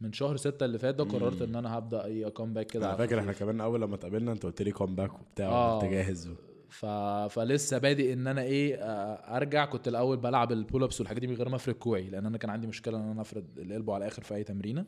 من 0.00 0.12
شهر 0.12 0.36
ستة 0.36 0.64
اللي 0.64 0.78
فات 0.78 0.94
ده 0.94 1.04
قررت 1.04 1.42
إن 1.42 1.56
أنا 1.56 1.78
هبدأ 1.78 2.04
أي 2.04 2.32
back 2.38 2.66
كده 2.66 2.82
أنا 2.84 2.88
على 2.88 2.98
فاكر 2.98 3.16
خفيف. 3.16 3.18
إحنا 3.18 3.32
كمان 3.32 3.60
أول 3.60 3.80
لما 3.82 3.94
اتقابلنا 3.94 4.32
أنت 4.32 4.42
قلت 4.42 4.62
لي 4.62 4.72
comeback 4.72 5.20
وبتاع 5.20 5.46
آه. 5.48 5.78
وانت 5.78 5.90
جاهز 5.92 6.28
و... 6.28 6.34
ف... 6.68 6.86
فلسه 7.34 7.78
بادئ 7.78 8.12
إن 8.12 8.26
أنا 8.26 8.42
إيه 8.42 8.74
آه، 8.76 9.36
أرجع 9.36 9.64
كنت 9.64 9.88
الأول 9.88 10.16
بلعب 10.16 10.52
ال 10.52 10.58
pull 10.58 10.82
ups 10.82 11.00
والحاجات 11.00 11.20
دي 11.20 11.26
من 11.26 11.34
غير 11.34 11.48
ما 11.48 11.56
أفرد 11.56 11.74
كوعي 11.74 12.10
لأن 12.10 12.26
أنا 12.26 12.38
كان 12.38 12.50
عندي 12.50 12.66
مشكلة 12.66 12.96
إن 12.96 13.10
أنا 13.10 13.20
أفرد 13.20 13.58
القلب 13.58 13.90
على 13.90 14.04
الآخر 14.04 14.22
في 14.22 14.34
أي 14.34 14.44
تمرينة 14.44 14.86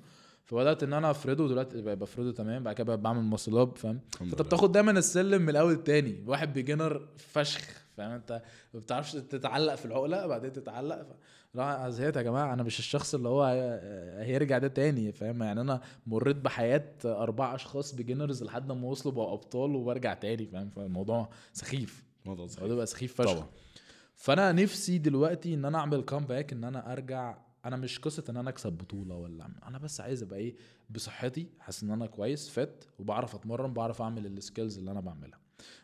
فبدأت 0.50 0.82
إن 0.82 0.92
أنا 0.92 1.10
أفرده 1.10 1.48
دلوقتي 1.48 1.82
بفرده 1.82 2.32
تمام 2.32 2.62
بعد 2.62 2.74
كده 2.74 2.96
بعمل 2.96 3.22
muscle 3.22 3.58
up 3.58 3.76
فاهم؟ 3.78 4.00
فانت. 4.18 4.42
بتاخد 4.42 4.72
دايما 4.72 4.90
السلم 4.90 5.42
من 5.42 5.48
الأول 5.48 5.84
تاني 5.84 6.24
واحد 6.26 6.52
beginner 6.52 7.08
فشخ 7.16 7.62
فاهم؟ 7.96 8.10
أنت 8.10 8.42
ما 8.74 8.80
بتعرفش 8.80 9.12
تتعلق 9.12 9.74
في 9.74 9.84
العقلة 9.86 10.26
بعدين 10.26 10.52
تتعلق 10.52 11.02
ف... 11.02 11.06
لا 11.54 11.90
زهقت 11.90 12.16
يا 12.16 12.22
جماعة 12.22 12.52
أنا 12.54 12.62
مش 12.62 12.78
الشخص 12.78 13.14
اللي 13.14 13.28
هو 13.28 13.42
هي- 13.44 13.80
هيرجع 14.26 14.58
ده 14.58 14.68
تاني 14.68 15.12
فاهم؟ 15.12 15.42
يعني 15.42 15.60
أنا 15.60 15.80
مريت 16.06 16.36
بحياة 16.36 16.92
أربع 17.04 17.54
أشخاص 17.54 17.94
beginners 17.94 18.42
لحد 18.44 18.72
ما 18.72 18.86
وصلوا 18.88 19.14
بقوا 19.14 19.32
أبطال 19.32 19.74
وبرجع 19.74 20.14
تاني 20.14 20.46
فاهم؟ 20.46 20.70
فالموضوع 20.70 21.28
سخيف. 21.52 22.04
الموضوع. 22.24 22.46
الموضوع 22.56 22.76
بقى 22.76 22.86
سخيف 22.86 23.14
فشخ. 23.22 23.32
طبعا. 23.32 23.46
فأنا 24.16 24.52
نفسي 24.52 24.98
دلوقتي 24.98 25.54
إن 25.54 25.64
أنا 25.64 25.78
أعمل 25.78 26.02
comeback 26.02 26.52
إن 26.52 26.64
أنا 26.64 26.92
أرجع 26.92 27.38
أنا 27.64 27.76
مش 27.76 27.98
قصة 27.98 28.24
إن 28.30 28.36
أنا 28.36 28.50
أكسب 28.50 28.72
بطولة 28.72 29.14
ولا 29.14 29.48
أنا 29.66 29.78
بس 29.78 30.00
عايز 30.00 30.22
أبقى 30.22 30.39
إيه 30.39 30.55
بصحتي 30.90 31.47
حاسس 31.60 31.82
إن 31.82 31.90
أنا 31.90 32.06
كويس 32.06 32.48
fit 32.50 32.89
وبعرف 32.98 33.34
أتمرن 33.34 33.72
بعرف 33.72 34.02
أعمل 34.02 34.26
ال 34.26 34.34
skills 34.34 34.78
اللي 34.78 34.90
أنا 34.90 35.00
بعملها. 35.00 35.39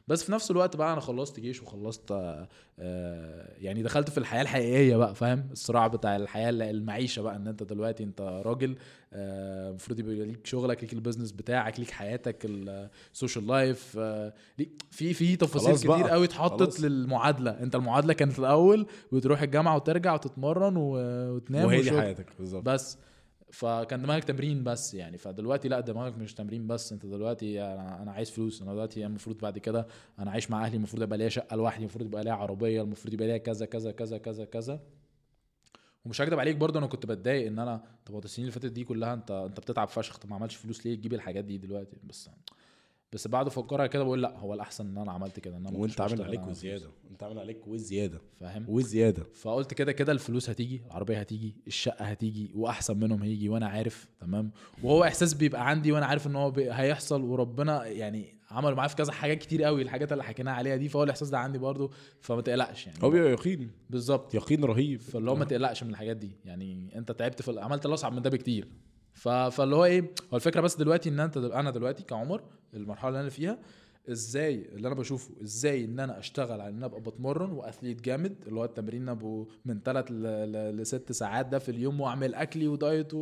بس 0.08 0.22
في 0.24 0.32
نفس 0.32 0.50
الوقت 0.50 0.76
بقى 0.76 0.92
أنا 0.92 1.00
خلصت 1.00 1.40
جيش 1.40 1.62
وخلصت 1.62 2.10
آه، 2.10 2.48
آه، 2.78 3.52
يعني 3.58 3.82
دخلت 3.82 4.10
في 4.10 4.18
الحياة 4.18 4.42
الحقيقية 4.42 4.96
بقى 4.96 5.14
فاهم 5.14 5.48
الصراع 5.52 5.86
بتاع 5.86 6.16
الحياة 6.16 6.50
المعيشة 6.50 7.22
بقى 7.22 7.36
إن 7.36 7.48
أنت 7.48 7.62
دلوقتي 7.62 8.05
أنت 8.05 8.20
راجل 8.20 8.76
آه، 9.12 9.68
المفروض 9.70 9.98
يبقى 10.00 10.14
ليك 10.14 10.46
شغلك 10.46 10.82
ليك 10.82 10.92
ال 10.92 10.97
business 10.97 11.32
بتاعك 11.32 11.80
ليك 11.80 11.90
حياتك 11.90 12.36
ال 12.44 12.59
social 12.59 13.46
life 13.46 13.98
في 14.90 15.14
في 15.14 15.36
تفاصيل. 15.36 15.76
كتير 15.76 16.08
قوي 16.08 16.24
اتحطت. 16.26 16.80
للمعادلة 16.80 17.50
أنت 17.50 17.74
المعادلة 17.74 18.12
كانت 18.12 18.38
الأول 18.38 18.86
بتروح 19.12 19.42
الجامعة 19.42 19.76
وترجع 19.76 20.14
وتتمرن 20.14 20.74
وتنام 20.76 21.66
وهي 21.66 21.82
دي. 21.82 21.90
حياتك 22.00 22.26
بالظبط 22.38 22.64
بس 22.64 22.98
فكان 23.52 24.02
دماغك 24.02 24.25
تمرين 24.25 24.65
بس 24.65 24.94
يعني. 24.94 25.18
فدلوقتي 25.18 25.68
لا 25.68 25.81
دماغك 25.81 26.18
مش 26.18 26.34
تمرين 26.34 26.66
بس. 26.66 26.92
انت 26.92 27.07
دلوقتي 27.07 27.62
أنا, 27.62 28.02
أنا 28.02 28.12
عايز 28.12 28.31
فلوس. 28.31 28.62
أنا 28.62 28.73
دلوقتي 28.73 29.07
المفروض 29.07 29.39
بعد 29.39 29.58
كده 29.58 29.86
أنا 30.18 30.31
عايش 30.31 30.50
مع 30.50 30.65
أهلي. 30.65 30.76
المفروض 30.76 31.02
يبقى 31.02 31.18
ليا 31.18 31.28
شقة 31.28 31.57
لوحدي. 31.57 31.81
المفروض 31.81 32.07
يبقى 32.07 32.25
ليا 32.25 32.33
عربية. 32.33 32.83
المفروض 32.83 33.15
يبقى 33.15 33.26
ليا 33.26 33.39
كذا 33.39 33.66
كذا 33.66 33.91
كذا 33.92 34.18
كذا 34.18 34.44
كذا. 34.44 34.81
ومش 36.05 36.20
هكدب 36.20 36.39
عليك 36.39 36.57
برضه 36.57 36.78
أنا 36.78 36.86
كنت 36.86 37.07
بتضايق 37.07 37.47
ان 37.47 37.58
أنا 37.58 37.84
طب 38.07 38.25
السنين 38.25 38.49
اللي 38.49 38.60
فاتت 38.60 38.73
دي 38.73 38.84
كلها 38.84 39.15
انت 39.15 39.31
انت 39.31 39.60
بتتعب 39.60 39.89
فشخ. 39.89 40.18
طب 40.18 40.31
ما 40.31 40.36
عملتش 40.36 40.57
فلوس 40.57 40.86
ليه؟ 40.86 40.94
تجيب 40.94 41.15
الحاجات 41.15 41.44
دي 41.44 41.58
دلوقتي. 41.58 41.97
بس 42.05 42.31
بس 43.12 43.28
بعد 43.28 43.46
افكرها 43.46 43.86
كده 43.86 44.04
بقول 44.04 44.22
لا 44.22 44.38
هو 44.38 44.54
الأحسن 44.54 44.86
إن 44.86 44.98
أنا 44.98 45.12
عملت 45.12 45.40
كده 45.40 45.56
إن 45.56 45.66
أنا 45.66 45.78
وأنت 45.78 46.00
عامل 46.00 46.22
عليك 46.22 46.46
وزيادة. 46.46 46.90
أنت 47.10 47.22
عامل 47.22 47.38
عليك 47.38 47.66
وزيادة. 47.66 48.20
فاهم؟ 48.40 48.64
وزيادة. 48.68 49.26
فقلت 49.34 49.74
كده 49.74 49.92
كده 49.92 50.12
الفلوس 50.12 50.50
هتيجي 50.50 50.82
العربية 50.86 51.18
هتيجي 51.20 51.54
الشقة 51.66 52.04
هتيجي 52.04 52.50
وأحسن 52.54 52.96
منهم 52.96 53.22
هيجي 53.22 53.48
وأنا 53.48 53.66
عارف 53.68 54.08
تمام؟ 54.20 54.50
وهو 54.82 55.04
إحساس 55.04 55.34
بيبقى 55.34 55.68
عندي 55.68 55.92
وأنا 55.92 56.06
عارف 56.06 56.26
إن 56.26 56.36
هو 56.36 56.52
هيحصل 56.56 57.22
وربنا 57.22 57.86
يعني 57.86 58.36
عمل 58.50 58.74
معايا 58.74 58.88
في 58.88 58.96
كذا 58.96 59.12
حاجات 59.12 59.38
كتير 59.38 59.62
قوي 59.62 59.82
الحاجات 59.82 60.12
اللي 60.12 60.24
حكيناها 60.24 60.54
عليها 60.54 60.76
دي 60.76 60.88
فهو 60.88 61.02
الإحساس 61.02 61.28
ده 61.28 61.38
عندي 61.38 61.58
برضو 61.58 61.92
فما 62.20 62.40
تقلقش 62.40 62.86
يعني. 62.86 62.98
هو 63.02 63.10
بيبقى 63.10 63.30
يقين. 63.32 63.70
بالظبط. 63.90 64.34
يقين 64.34 64.64
رهيب. 64.64 65.00
فاللي 65.00 65.30
هو 65.30 65.34
ما 65.34 65.44
تقلقش 65.44 65.82
من 65.84 65.90
الحاجات 65.90 66.16
دي. 66.16 66.30
يعني 66.44 66.98
أنت 66.98 67.12
تعبت 67.12 67.42
في 67.42 67.60
عملت 67.60 67.84
اللي 67.84 67.94
اصعب 67.94 68.12
من 68.12 68.22
ده 68.22 68.30
بكتير. 68.30 68.68
فاللي 69.16 69.76
هو 69.76 69.84
إيه 69.84 70.00
هو 70.32 70.36
الفكرة 70.36 70.60
بس 70.60 70.76
دلوقتي 70.76 71.08
إن 71.08 71.20
أنت 71.20 71.36
أنا 71.36 71.70
دلوقتي 71.70 72.02
كعمر 72.02 72.42
المرحلة 72.74 73.08
اللي 73.08 73.20
أنا 73.20 73.28
فيها 73.28 73.58
إزاي 74.10 74.68
اللي 74.72 74.88
أنا 74.88 74.94
بشوفه 74.94 75.42
إزاي 75.42 75.84
إن 75.84 76.00
أنا 76.00 76.18
أشتغل 76.18 76.60
على 76.60 76.68
إن 76.68 76.76
أنا 76.76 76.86
أبقى 76.86 77.00
بتمرن 77.00 77.50
و 77.50 77.57
athlete 77.57 78.00
جامد 78.00 78.36
اللي 78.46 78.60
هو 78.60 78.64
التمرين 78.64 79.08
أبو 79.08 79.48
من 79.64 79.80
ثلاث 79.84 80.04
لست 80.10 81.12
ساعات 81.12 81.46
ده 81.46 81.58
في 81.58 81.68
اليوم 81.70 82.00
وأعمل 82.00 82.34
أكلي 82.34 82.68
و 82.68 82.76
diet. 82.76 83.14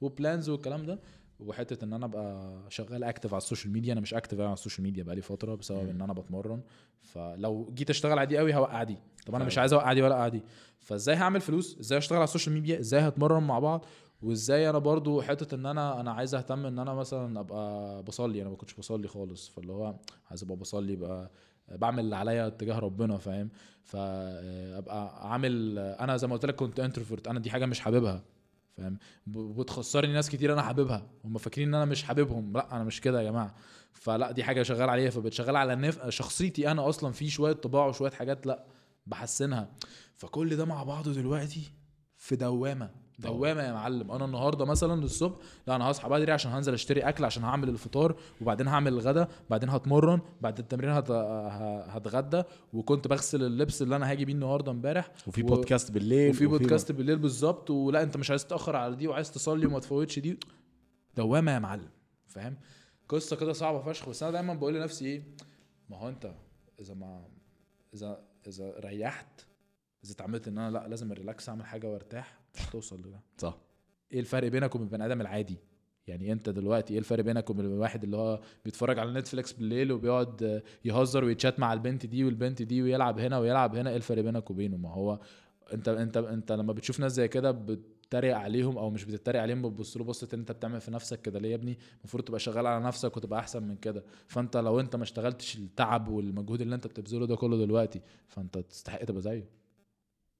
و 0.00 0.08
plans 0.08 0.48
والكلام 0.48 0.86
ده. 0.86 1.00
وحتة 1.40 1.84
إن 1.84 1.92
أنا 1.92 2.06
أبقى 2.06 2.58
شغال 2.68 3.04
active 3.04 3.34
على 3.34 3.38
ال 3.38 3.43
social 3.43 3.72
media 3.72 3.92
أنا 3.92 4.00
مش 4.00 4.14
active 4.14 4.40
على 4.40 4.52
ال 4.52 4.57
social 4.57 4.84
media 4.84 5.02
بقالي 5.04 5.22
فترة 5.22 5.54
بسبب 5.54 5.88
إن 5.88 6.02
أنا 6.02 6.12
بتمرن. 6.12 6.60
فلو 7.02 7.70
جيت 7.74 7.90
أشتغل 7.90 8.18
على 8.18 8.26
دي 8.26 8.38
قوي 8.38 8.54
هوقع 8.54 8.82
دي. 8.82 8.96
طب 9.26 9.34
أنا 9.34 9.44
مش 9.44 9.54
فاهم. 9.54 9.60
عايز 9.60 9.72
أوقع 9.72 9.92
دي 9.92 10.02
ولا 10.02 10.14
أوقع 10.14 10.28
دي. 10.28 10.42
فإزاي 10.80 11.16
هعمل 11.16 11.40
فلوس؟ 11.40 11.78
إزاي 11.80 11.98
أشتغل 11.98 12.18
على 12.18 12.24
ال 12.24 12.28
social 12.28 12.54
media؟ 12.54 12.80
إزاي 12.80 13.00
هتمرن 13.00 13.42
مع 13.42 13.58
بعض؟ 13.58 13.84
وازاي 14.22 14.70
أنا 14.70 14.78
برضو 14.78 15.22
حتة 15.22 15.54
ان 15.54 15.66
أنا 15.66 16.00
أنا 16.00 16.12
عايز 16.12 16.34
اهتم 16.34 16.66
ان 16.66 16.78
أنا 16.78 16.94
مثلا 16.94 17.40
ابقى 17.40 18.02
بصلي. 18.02 18.42
أنا 18.42 18.50
ما 18.50 18.56
كنتش 18.56 18.74
بصلي 18.74 19.08
خالص. 19.08 19.48
فاللي 19.48 19.72
هو 19.72 19.94
عايز 20.30 20.42
ابقى 20.42 20.56
بصلي 20.56 20.96
بقى 20.96 21.30
بعمل 21.68 22.04
اللي 22.04 22.16
عليا 22.16 22.48
تجاه 22.48 22.78
ربنا 22.78 23.18
فاهم؟ 23.18 23.48
فابقى 23.82 25.30
عامل 25.32 25.78
أنا 25.78 26.16
زي 26.16 26.26
ما 26.26 26.32
قلت 26.32 26.46
لك 26.46 26.54
كنت 26.54 26.80
introvert 26.80 27.28
أنا 27.28 27.40
دي 27.40 27.50
حاجة 27.50 27.66
مش 27.66 27.80
حاببها 27.80 28.22
فاهم؟ 28.76 28.98
بتخسرني 29.26 30.12
ناس 30.12 30.30
كتير 30.30 30.52
أنا 30.52 30.62
حاببها. 30.62 31.06
هم 31.24 31.38
فاكرين 31.38 31.68
ان 31.68 31.74
أنا 31.74 31.84
مش 31.84 32.02
حاببهم. 32.02 32.52
لا 32.52 32.76
أنا 32.76 32.84
مش 32.84 33.00
كده 33.00 33.22
يا 33.22 33.30
جماعة. 33.30 33.54
فلا 33.92 34.30
دي 34.32 34.44
حاجة 34.44 34.62
شغال 34.62 34.90
عليها 34.90 35.10
فبتشغل 35.10 35.56
على 35.56 35.72
النف... 35.72 36.08
شخصيتي 36.08 36.70
أنا 36.70 36.88
أصلا. 36.88 37.12
في 37.12 37.30
شوية 37.30 37.52
طباع 37.52 37.86
وشوية 37.86 38.10
حاجات 38.10 38.46
لا 38.46 38.64
بحسنها. 39.06 39.68
فكل 40.14 40.56
ده 40.56 40.64
مع 40.64 40.82
بعضه 40.82 41.12
دلوقتي 41.12 41.72
في 42.16 42.36
دوامة. 42.36 42.90
دوامة 43.18 43.62
يا 43.62 43.72
معلم. 43.72 44.10
أنا 44.10 44.24
النهارده 44.24 44.64
مثلا 44.64 44.94
الصبح 45.04 45.36
لا 45.66 45.76
أنا 45.76 45.90
هصحى 45.90 46.08
بدري 46.08 46.32
عشان 46.32 46.52
هنزل 46.52 46.74
أشتري 46.74 47.00
أكل 47.00 47.24
عشان 47.24 47.44
هعمل 47.44 47.68
الفطار 47.68 48.16
وبعدين 48.40 48.68
هعمل 48.68 48.92
الغدا 48.92 49.28
بعدين 49.50 49.68
هتمرن 49.70 50.20
بعد 50.40 50.58
التمرين 50.58 50.90
هت... 50.90 51.10
هتغدى 51.90 52.42
وكنت 52.72 53.08
بغسل 53.08 53.42
اللبس 53.42 53.82
اللي 53.82 53.96
أنا 53.96 54.10
هاجي 54.10 54.24
بيه 54.24 54.32
النهارده 54.32 54.72
امبارح. 54.72 55.10
وفي 55.26 55.42
و- 55.42 55.46
بودكاست 55.46 55.90
بالليل 55.92 56.30
وفي 56.30 56.46
بودكاست 56.46 56.92
بالليل 56.92 57.18
بالظبط. 57.18 57.70
ولا 57.70 58.02
أنت 58.02 58.16
مش 58.16 58.30
عايز 58.30 58.46
تأخر 58.46 58.76
على 58.76 58.96
دي 58.96 59.08
وعايز 59.08 59.30
تصلي 59.32 59.66
وما 59.66 59.78
تفوتش 59.78 60.18
دي. 60.18 60.38
دوامة 61.16 61.52
يا 61.52 61.58
معلم 61.58 61.88
فاهم؟ 62.26 62.56
قصة 63.08 63.36
كده 63.36 63.52
صعبة 63.52 63.80
فشخ. 63.92 64.08
بس 64.08 64.22
أنا 64.22 64.32
دايما 64.32 64.54
بقول 64.54 64.74
لنفسي 64.74 65.04
إيه؟ 65.06 65.22
ما 65.90 65.96
هو 65.96 66.08
أنت 66.08 66.34
إذا 66.80 66.94
ما 66.94 67.24
إذا 67.94 68.20
إذا 68.46 68.74
ريحت 68.80 69.40
إذا 70.04 70.12
اتعمدت 70.12 70.48
إن 70.48 70.58
أنا 70.58 70.70
لأ 70.70 70.88
لازم 70.88 71.12
relax 71.12 71.48
أعمل 71.48 71.64
حاجة 71.66 71.86
وأرتاح. 71.86 72.37
مش 72.54 72.68
هتوصل 72.68 73.00
لده. 73.00 73.20
صح. 73.38 73.58
إيه 74.12 74.20
الفرق 74.20 74.48
بينك 74.48 74.74
وبين 74.74 74.86
البني 74.86 75.06
آدم 75.06 75.20
العادي؟ 75.20 75.56
يعني 76.06 76.32
انت 76.32 76.48
دلوقتي 76.48 76.92
إيه 76.92 76.98
الفرق 76.98 77.24
بينك 77.24 77.50
وبين 77.50 77.64
الواحد 77.66 78.04
اللي 78.04 78.16
هو 78.16 78.40
بيتفرج 78.64 78.98
على 78.98 79.12
Netflix 79.12 79.52
بالليل 79.52 79.92
وبيقعد 79.92 80.62
يهزر 80.84 81.24
ويتشات 81.24 81.60
مع 81.60 81.72
البنت 81.72 82.06
دي 82.06 82.24
والبنت 82.24 82.62
دي 82.62 82.82
ويلعب 82.82 83.18
هنا 83.18 83.38
ويلعب 83.38 83.76
هنا؟ 83.76 83.90
إيه 83.90 83.96
الفرق 83.96 84.22
بينك 84.22 84.50
وبينه؟ 84.50 84.76
ما 84.76 84.90
هو 84.90 85.18
انت 85.72 85.88
انت 85.88 86.16
انت 86.16 86.52
لما 86.52 86.72
بتشوف 86.72 87.00
ناس 87.00 87.12
زي 87.12 87.28
كده 87.28 87.50
بتتريق 87.50 88.36
عليهم 88.36 88.78
أو 88.78 88.90
مش 88.90 89.04
بتتريق 89.04 89.42
عليهم 89.42 89.62
بتبص 89.62 89.96
له 89.96 90.04
بصه 90.04 90.28
ان 90.34 90.38
انت 90.38 90.52
بتعمل 90.52 90.80
في 90.80 90.90
نفسك 90.90 91.22
كده 91.22 91.38
ليه 91.38 91.50
يا 91.50 91.54
ابني؟ 91.54 91.78
المفروض 91.98 92.24
تبقى 92.24 92.40
شغال 92.40 92.66
على 92.66 92.84
نفسك 92.84 93.16
وتبقى 93.16 93.38
احسن 93.40 93.62
من 93.62 93.76
كده. 93.76 94.04
فانت 94.26 94.56
لو 94.56 94.80
انت 94.80 94.96
ما 94.96 95.02
اشتغلتش 95.02 95.56
التعب 95.56 96.08
والمجهود 96.08 96.60
اللي 96.60 96.74
انت 96.74 96.86
بتبذله 96.86 97.26
ده 97.26 97.36
كله 97.36 97.56
دلوقتي 97.56 98.00
فانت 98.28 98.58
تستحق 98.58 99.04
تبقى 99.04 99.22
زيه. 99.22 99.48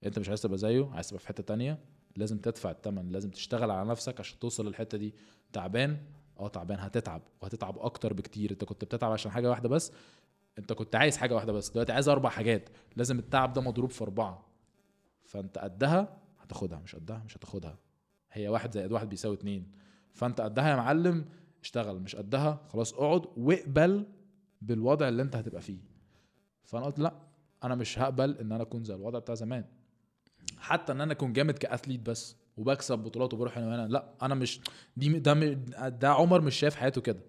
انت 0.06 0.18
مش 0.18 0.28
عايز 0.28 0.42
تبقى 0.42 0.58
زيه 0.58 0.90
عايز 0.92 1.08
تبقى 1.08 1.20
في 1.20 1.28
حتة 1.28 1.42
تانية؟ 1.42 1.78
لازم 2.18 2.38
تدفع 2.38 2.70
الثمن 2.70 3.08
لازم 3.08 3.30
تشتغل 3.30 3.70
على 3.70 3.88
نفسك 3.88 4.20
عشان 4.20 4.38
توصل 4.38 4.66
للحتة 4.66 4.98
دي. 4.98 5.14
تعبان؟ 5.52 5.98
آه 6.40 6.48
تعبان. 6.48 6.78
هتتعب. 6.80 7.22
وهتتعب 7.42 7.78
أكتر 7.78 8.12
بكتير. 8.12 8.50
أنت 8.50 8.64
كنت 8.64 8.84
بتتعب 8.84 9.12
عشان 9.12 9.30
حاجة 9.30 9.50
واحدة 9.50 9.68
بس. 9.68 9.92
أنت 10.58 10.72
كنت 10.72 10.96
عايز 10.96 11.16
حاجة 11.16 11.34
واحدة 11.34 11.52
بس. 11.52 11.70
دلوقتي 11.70 11.92
عايز 11.92 12.08
أربع 12.08 12.30
حاجات. 12.30 12.68
لازم 12.96 13.18
التعب 13.18 13.52
ده 13.52 13.60
مضروب 13.60 13.90
في 13.90 14.04
أربعة. 14.04 14.46
فأنت 15.24 15.58
قدها 15.58 16.18
هتاخدها. 16.38 16.78
مش 16.78 16.94
قدها 16.94 17.22
مش 17.26 17.36
هتاخدها. 17.36 17.78
هي 18.32 18.48
واحد 18.48 18.72
زائد 18.72 18.92
واحد 18.92 19.08
بيساوي 19.08 19.34
اتنين. 19.34 19.70
فأنت 20.14 20.40
قدها 20.40 20.70
يا 20.70 20.76
معلم. 20.76 21.24
اشتغل. 21.62 22.00
مش 22.00 22.16
قدها 22.16 22.60
خلاص. 22.68 22.94
اقعد 22.94 23.26
واقبل 23.36 24.06
بالوضع 24.62 25.08
اللي 25.08 25.22
أنت 25.22 25.36
هتبقى 25.36 25.62
فيه. 25.62 25.78
فأنا 26.64 26.84
قلت 26.84 26.98
لا 26.98 27.14
أنا 27.64 27.74
مش 27.74 27.98
هقبل 27.98 28.38
إن 28.38 28.52
أنا 28.52 28.62
أكون 28.62 28.84
زي 28.84 28.94
الوضع 28.94 29.18
بتاع 29.18 29.34
زمان. 29.34 29.64
حتى 30.60 30.92
إن 30.92 31.00
أنا 31.00 31.12
أكون 31.12 31.32
جامد 31.32 31.58
ك 31.58 31.63
athlete 31.63 32.00
بس 32.00 32.36
وبكسب 32.56 32.98
بطولات 32.98 33.34
وبروح 33.34 33.58
هنا 33.58 33.66
وهنا 33.68 33.88
لأ 33.88 34.14
أنا 34.22 34.34
مش 34.34 34.60
دي 34.96 35.18
ده 35.18 35.34
ده 35.88 36.08
عمر 36.08 36.40
مش 36.40 36.56
شايف 36.56 36.74
حياته 36.74 37.00
كده. 37.00 37.20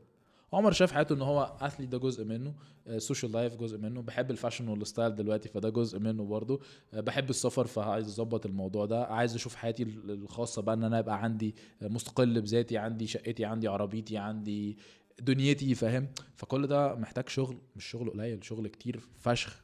عمر 0.53 0.72
شايف 0.72 0.91
حياته 0.91 1.16
إن 1.16 1.22
هو 1.22 1.58
athlete 1.61 1.90
ده 1.90 1.98
جزء 1.98 2.25
منه 2.25 2.53
social 2.98 3.32
life 3.32 3.56
جزء 3.56 3.77
منه 3.77 4.01
بحب 4.01 4.32
ال 4.32 4.36
fashion 4.36 4.67
وال 4.67 4.81
style 4.81 5.16
دلوقتي 5.16 5.49
فده 5.49 5.69
جزء 5.69 5.99
منه 5.99 6.25
برضه 6.25 6.59
آه، 6.93 6.99
بحب 6.99 7.30
السفر 7.30 7.67
فعايز 7.67 8.08
أظبط 8.08 8.45
الموضوع 8.45 8.85
ده 8.85 9.03
عايز 9.06 9.35
أشوف 9.35 9.56
حياتي 9.56 9.83
ال- 9.83 10.11
الخاصة 10.11 10.61
بقى 10.61 10.75
إن 10.75 10.83
أنا 10.83 10.99
ابقى 10.99 11.24
عندي 11.24 11.56
مستقل 11.82 12.41
بذاتي 12.41 12.77
عندي 12.77 13.08
شقتي 13.08 13.45
عندي 13.45 13.67
عربيتي 13.67 14.17
عندي 14.17 14.77
دنيتي 15.22 15.75
فاهم؟ 15.75 16.08
فكل 16.35 16.67
ده 16.67 16.95
محتاج 16.95 17.30
شغل 17.30 17.58
مش 17.75 17.85
شغل 17.85 18.09
قليل 18.09 18.43
شغل 18.43 18.67
كتير 18.67 18.99
فشخ. 19.19 19.64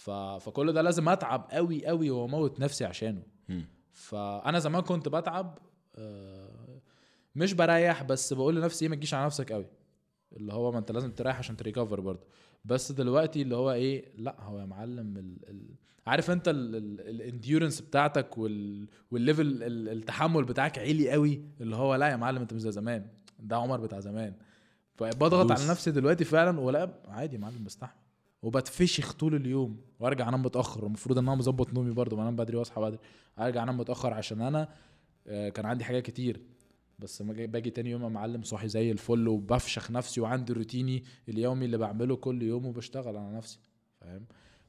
ف... 0.00 0.10
فكل 0.10 0.72
ده 0.72 0.82
لازم 0.82 1.08
اتعب 1.08 1.48
قوي 1.50 1.86
قوي 1.86 2.10
واموت 2.10 2.60
نفسي 2.60 2.84
عشانه. 2.84 3.22
فانا 3.92 4.58
زمان 4.58 4.82
كنت 4.82 5.08
بتعب 5.08 5.58
آه، 5.96 6.80
مش 7.34 7.52
بريح 7.52 8.02
بس 8.02 8.32
بقول 8.32 8.56
لنفسي 8.56 8.84
إيه 8.84 8.88
ما 8.88 8.96
تجيش 8.96 9.14
على 9.14 9.26
نفسك 9.26 9.52
قوي. 9.52 9.66
اللي 10.32 10.52
هو 10.52 10.72
ما 10.72 10.78
انت 10.78 10.92
لازم 10.92 11.10
تريح 11.10 11.38
عشان 11.38 11.56
ت 11.56 11.61
recover 11.61 12.00
برضه. 12.00 12.26
بس 12.64 12.92
دلوقتي 12.92 13.42
اللي 13.42 13.56
هو 13.56 13.72
إيه 13.72 14.12
لا 14.16 14.40
هو 14.40 14.58
يا 14.58 14.64
معلم 14.64 15.16
ال... 15.16 15.48
ال... 15.48 15.74
عارف 16.06 16.30
انت 16.30 16.48
ال 16.48 16.61
endurance 16.61 17.80
بتاعتك 17.80 18.38
وال... 18.38 18.88
وال 19.10 19.25
level 19.25 19.62
ال- 19.62 19.88
التحمل 19.88 20.44
بتاعك 20.44 20.78
عالي 20.78 21.10
قوي. 21.10 21.44
اللي 21.60 21.76
هو 21.76 21.94
لا 21.94 22.08
يا 22.08 22.16
معلم 22.16 22.40
انت 22.40 22.54
مش 22.54 22.60
زي 22.60 22.72
زمان. 22.72 23.06
ده 23.38 23.56
عمر 23.56 23.80
بتاع 23.80 24.00
زمان. 24.00 24.34
فبضغط. 24.94 25.52
على 25.52 25.70
نفسي 25.70 25.90
دلوقتي 25.90 26.24
فعلا 26.24 26.60
ولا 26.60 26.94
عادي 27.08 27.36
يا 27.36 27.40
معلم 27.40 27.64
بستحمل. 27.64 27.99
وبتفشخ 28.42 29.12
طول 29.12 29.34
اليوم. 29.34 29.80
وارجع 30.00 30.28
انام 30.28 30.42
متأخر. 30.42 30.86
المفروض 30.86 31.18
إن 31.18 31.28
أنا 31.28 31.36
مظبط 31.36 31.74
نومي 31.74 31.90
برضه 31.90 32.16
بنام 32.16 32.36
بدري 32.36 32.56
واصحى 32.56 32.80
بدري. 32.80 32.98
ارجع 33.38 33.62
انام 33.62 33.76
متأخر 33.76 34.14
عشان 34.14 34.40
أنا 34.40 34.68
آه، 35.26 35.48
كان 35.48 35.66
عندي 35.66 35.84
حاجات 35.84 36.02
كتير. 36.02 36.40
بس 36.98 37.22
لما 37.22 37.46
باجي 37.46 37.70
تاني 37.70 37.90
يوم 37.90 38.12
معلم 38.12 38.42
صاحي 38.42 38.68
زي 38.68 38.90
الفل 38.90 39.28
وبفشخ 39.28 39.90
نفسي 39.90 40.20
وعندي 40.20 40.52
روتيني 40.52 41.04
اليومي 41.28 41.64
اللي 41.64 41.78
بعمله 41.78 42.16
كل 42.16 42.42
يوم 42.42 42.66
وبشتغل 42.66 43.16
على 43.16 43.36
نفسي. 43.36 43.58
فاهم؟ 44.00 44.26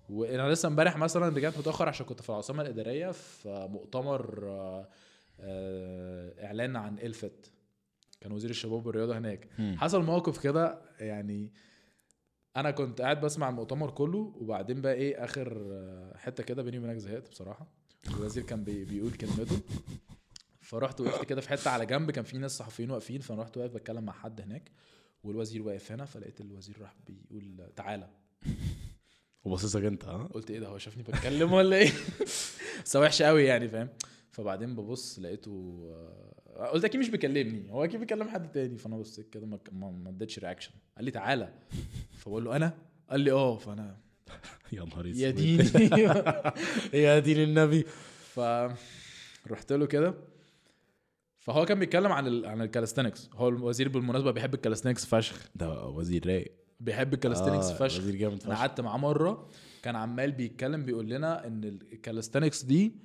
وأنا 0.10 0.52
لسه 0.52 0.68
امبارح 0.68 0.98
مثلا 0.98 1.28
رجعت 1.36 1.58
متأخر 1.58 1.88
عشان 1.90 2.06
كنت 2.06 2.22
في 2.22 2.30
العاصمة 2.30 2.62
الإدارية 2.62 3.12
في 3.12 3.68
مؤتمر 3.72 4.40
آه، 4.44 4.88
آه، 5.40 6.46
إعلان 6.46 6.76
عن 6.76 7.00
إلفت. 7.00 7.52
كان 8.22 8.32
وزير 8.32 8.50
الشباب 8.50 8.86
والرياضة 8.86 9.18
هناك. 9.18 9.48
حصل 9.76 10.04
موقف 10.04 10.38
كده 10.44 10.82
يعني 11.00 11.52
أنا 12.58 12.72
كنت 12.72 13.02
قاعد 13.02 13.22
بسمع 13.22 13.50
المؤتمر 13.50 13.92
كله 13.92 14.34
وبعدين 14.36 14.82
بقى 14.82 14.94
إيه 14.94 15.24
آخر 15.24 15.58
آه، 15.72 16.18
حتة 16.18 16.44
كده 16.44 16.64
بيني 16.64 16.78
وبينك 16.80 16.98
زهقت 16.98 17.30
بصراحة. 17.30 17.68
الوزير 18.08 18.44
كان 18.44 18.64
بي 18.64 18.86
بيقول 18.86 19.12
كلمته. 19.12 19.60
فرحت 20.62 21.02
وقفت 21.02 21.26
كده 21.26 21.42
في 21.42 21.50
حتة 21.50 21.70
على 21.72 21.86
جنب 21.86 22.12
كان 22.12 22.24
في 22.24 22.38
ناس 22.38 22.58
صحفيين 22.58 22.92
واقفين 22.92 23.22
فانا 23.22 23.42
رحت 23.42 23.58
واقف 23.58 23.72
بتكلم 23.74 24.04
مع 24.04 24.14
حد 24.14 24.42
هناك 24.42 24.72
والوزير 25.24 25.62
واقف 25.64 25.92
هنا 25.92 26.06
فلقيت 26.06 26.42
الوزير 26.42 26.82
راح 26.82 26.96
بيقول 27.08 27.70
تعالى. 27.76 28.10
وباصص 29.44 29.76
لك 29.76 29.84
انت 29.84 30.06
ها؟ 30.06 30.24
قلت 30.34 30.52
إيه 30.52 30.60
ده 30.60 30.68
هو 30.68 30.78
شافني 30.78 31.04
بتكلم 31.04 31.54
ولا 31.54 31.76
إيه؟ 31.76 31.92
بس 32.86 32.96
وحش 32.96 33.22
قوي 33.22 33.44
يعني 33.46 33.68
فاهم؟ 33.68 33.90
فبعدين 34.32 34.76
ببص 34.76 35.20
لقيته 35.20 35.82
آه، 35.94 36.41
قلت 36.74 36.86
أكيد 36.86 37.00
مش 37.00 37.10
بيكلمني. 37.10 37.72
هو 37.72 37.84
أكيد 37.84 38.00
بيكلم 38.00 38.30
حد 38.30 38.52
تاني. 38.52 38.78
فأنا 38.78 38.98
بصيت 38.98 39.30
كده 39.30 39.46
ما 39.46 39.60
ما 39.72 40.10
اديتش 40.10 40.40
reaction 40.40 40.72
قال 40.96 41.06
لي 41.06 41.12
تعالى. 41.12 41.54
فبقول 42.18 42.46
له 42.46 42.56
أنا؟ 42.56 42.78
قال 43.10 43.20
لي 43.20 43.32
آه. 43.32 43.58
فأنا 43.58 43.98
يا 44.74 44.84
نهار 44.84 45.10
أسود. 45.12 45.16
يا 45.24 45.32
ديني. 45.32 45.64
يا 46.94 47.20
دين 47.20 47.38
النبي. 47.44 47.84
ف 48.34 48.40
رحت 49.48 49.72
له 49.74 49.86
كده. 49.86 50.14
فهو 51.40 51.66
كان 51.66 51.80
بيتكلم 51.80 52.12
عن 52.12 52.28
ال... 52.28 52.46
عن 52.46 52.62
ال 52.62 52.67
calisthenics 52.67 53.30
هو 53.34 53.50
الوزير 53.50 53.90
بالمناسبة 53.90 54.32
بيحب 54.32 54.54
ال 54.54 54.58
calisthenics 54.58 55.06
فشخ. 55.06 55.50
ده 55.56 55.86
وزير 55.88 56.28
رايق. 56.28 56.52
بيحب 56.80 57.14
ال 57.14 57.18
calisthenics 57.18 57.66
آه، 57.66 57.74
فشخ. 57.76 58.00
وزير 58.00 58.16
جامد 58.16 58.34
أنا 58.44 58.54
فشخ 58.54 58.60
قعدت 58.60 58.82
معاه 58.82 58.98
مرة. 58.98 59.50
كان 59.84 59.96
عمال 59.96 60.32
بيتكلم 60.32 60.86
بيقول 60.86 61.10
لنا 61.10 61.48
إن 61.48 61.64
ال 61.64 61.71
calisthenics 61.71 62.64
دي 62.64 62.96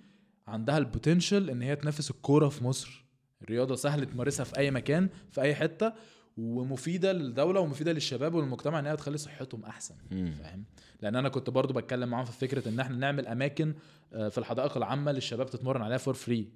عندها 0.46 0.78
ال 0.78 0.86
potential 0.86 1.50
إن 1.50 1.62
هي 1.62 1.76
تنافس 1.76 2.10
الكورة 2.10 2.48
في 2.48 2.64
مصر. 2.64 3.05
رياضة 3.44 3.74
سهل 3.74 4.06
تمارسها 4.06 4.44
في 4.44 4.58
أي 4.58 4.70
مكان 4.70 5.08
في 5.30 5.40
أي 5.40 5.54
حتة 5.54 5.92
ومفيدة 6.36 7.12
للدولة 7.12 7.60
ومفيدة 7.60 7.92
للشباب 7.92 8.34
والمجتمع 8.34 8.78
ان 8.78 8.86
هي 8.86 8.96
تخلي 8.96 9.18
صحتهم 9.18 9.64
أحسن. 9.64 9.94
فاهم؟ 10.42 10.64
لأن 11.02 11.16
أنا 11.16 11.28
كنت 11.28 11.50
برضو 11.50 11.74
بتكلم 11.74 12.08
معاهم 12.08 12.24
في 12.24 12.32
فكرة 12.32 12.68
إن 12.68 12.80
إحنا 12.80 12.96
نعمل 12.96 13.26
أماكن 13.26 13.74
آه، 14.12 14.28
في 14.28 14.38
الحدائق 14.38 14.76
العامة 14.76 15.12
للشباب 15.12 15.50
تتمرن 15.50 15.82
عليها 15.82 15.98
for 15.98 16.14
free 16.14 16.48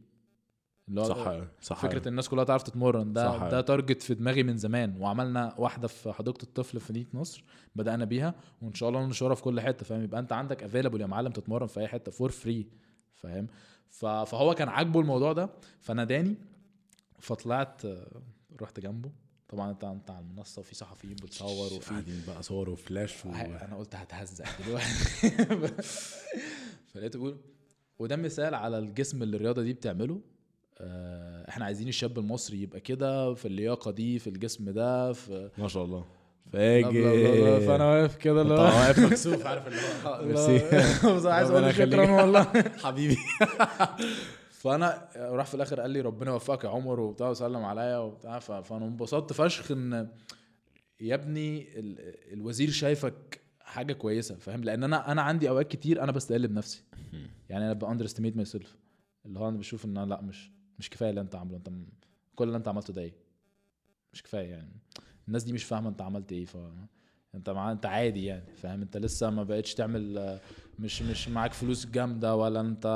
اللي 0.88 1.00
هو 1.00 1.04
صح 1.04 1.40
صح. 1.62 1.82
فكرة 1.82 2.08
الناس 2.08 2.28
كلها 2.28 2.44
تعرف 2.44 2.62
تتمرن. 2.62 3.12
ده 3.12 3.32
صح. 3.32 3.48
ده 3.48 3.60
target 3.60 4.02
في 4.02 4.14
دماغي 4.14 4.42
من 4.42 4.56
زمان. 4.56 4.96
وعملنا 5.00 5.54
واحدة 5.58 5.88
في 5.88 6.12
حديقة 6.12 6.42
الطفل 6.42 6.80
في 6.80 6.92
مدينه 6.92 7.06
نصر 7.14 7.44
بدأنا 7.76 8.04
بيها 8.04 8.34
وإن 8.62 8.74
شاء 8.74 8.88
الله 8.88 9.04
ننشرها 9.06 9.34
في 9.34 9.42
كل 9.42 9.60
حتة 9.60 9.84
فاهم؟ 9.84 10.02
يبقى 10.04 10.20
أنت 10.20 10.32
عندك 10.32 10.62
available 10.62 11.00
يا 11.00 11.06
معلم 11.06 11.32
تتمرن 11.32 11.66
في 11.66 11.80
أي 11.80 11.88
حتة 11.88 12.12
for 12.12 12.30
free 12.30 12.66
فاهم؟ 13.14 13.46
فهو 13.90 14.54
كان 14.54 14.68
عاجبه 14.68 15.00
الموضوع 15.00 15.32
ده. 15.32 15.50
فناداني 15.80 16.34
فطلعت 17.20 17.84
آه، 17.84 18.22
رحت 18.62 18.80
جنبه. 18.80 19.10
طبعا 19.48 19.70
أنت 19.70 19.84
أنت 19.84 20.10
على 20.10 20.20
المنصه 20.20 20.60
وفي 20.60 20.74
صحفيين 20.74 21.16
بتصور 21.16 21.72
وفي 21.72 21.90
قاعدين 21.90 22.22
بقى 22.26 22.42
صور 22.42 22.70
وفلاش 22.70 23.26
و... 23.26 23.28
أنا 23.32 23.76
قلت 23.76 23.94
هتهزق 23.94 24.44
دلوقتي. 24.66 25.30
فلقيته 26.94 27.18
بيقول 27.18 27.36
وده 27.98 28.16
مثال 28.16 28.54
على 28.54 28.78
الجسم 28.78 29.22
اللي 29.22 29.36
الرياضة 29.36 29.62
دي 29.62 29.72
بتعمله. 29.72 30.20
آه، 30.78 31.48
إحنا 31.48 31.64
عايزين 31.64 31.88
الشاب 31.88 32.18
المصري 32.18 32.62
يبقى 32.62 32.80
كده 32.80 33.34
في 33.34 33.48
اللياقة 33.48 33.90
دي 33.90 34.18
في 34.18 34.26
الجسم 34.26 34.70
ده 34.70 35.12
في 35.12 35.50
ما 35.58 35.68
شاء 35.68 35.84
الله. 35.84 36.04
فاجر. 36.52 37.60
فأنا 37.60 37.84
واقف 37.84 38.16
كده 38.16 38.42
اللي 38.42 38.54
هو 38.54 38.58
واقف 38.58 38.98
مكسوف 38.98 39.46
عارف 39.46 39.66
اللي 39.66 39.80
هو 40.04 40.24
ميرسي. 40.24 40.58
بس 41.16 41.26
عايز 41.26 41.50
أقول 41.50 41.74
شكرا. 41.74 42.10
والله. 42.10 42.42
حبيبي. 42.84 43.18
فانا 44.60 45.08
راح 45.16 45.46
في 45.46 45.54
الآخر 45.54 45.80
قال 45.80 45.90
لي 45.90 46.00
ربنا 46.00 46.30
يوفقك 46.30 46.64
يا 46.64 46.68
عمر 46.68 47.00
وبتاع 47.00 47.28
وسلم 47.30 47.64
عليا 47.64 47.98
وبتاع 47.98 48.38
فانا 48.38 48.86
انبسطت 48.86 49.32
فشخ 49.32 49.70
ان 49.70 50.08
يا 51.00 51.14
ابني 51.14 51.78
ال- 51.78 52.32
الوزير 52.32 52.70
شايفك 52.70 53.40
حاجة 53.60 53.92
كويسة 53.92 54.34
فاهم؟ 54.34 54.64
لأن 54.64 54.84
أنا 54.84 55.12
أنا 55.12 55.22
عندي 55.22 55.48
أوقات 55.48 55.68
كتير 55.68 56.02
أنا 56.02 56.12
بستقل 56.12 56.48
بنفسي. 56.48 56.82
يعني 57.48 57.64
أنا 57.64 57.72
ب 57.72 58.04
underestimate 58.04 58.36
myself 58.36 58.76
اللي 59.26 59.38
هو 59.40 59.48
أنا 59.48 59.58
بشوف 59.58 59.84
إن 59.84 59.96
أنا 59.96 60.06
لأ 60.06 60.20
مش 60.22 60.50
مش 60.78 60.90
كفاية 60.90 61.10
اللي 61.10 61.20
أنت 61.20 61.34
عامله. 61.34 61.56
أنت 61.56 61.68
كل 62.34 62.44
اللي 62.44 62.56
أنت 62.56 62.68
عملته 62.68 62.92
ده 62.92 63.02
إيه؟ 63.02 63.14
مش 64.12 64.22
كفاية 64.22 64.48
يعني. 64.50 64.72
الناس 65.28 65.44
دي 65.44 65.52
مش 65.52 65.64
فاهمة 65.64 65.88
أنت 65.88 66.02
عملت 66.02 66.32
إيه 66.32 66.44
ف 66.44 66.56
انت 67.34 67.50
مع 67.50 67.72
انت 67.72 67.86
عادي 67.86 68.24
يعني 68.24 68.54
فاهم؟ 68.56 68.82
انت 68.82 68.96
لسه 68.96 69.30
ما 69.30 69.42
بقتش 69.42 69.74
تعمل 69.74 70.38
مش 70.78 71.02
مش 71.02 71.28
معاك 71.28 71.52
فلوس 71.52 71.86
جامدة 71.86 72.36
ولا 72.36 72.60
انت 72.60 72.86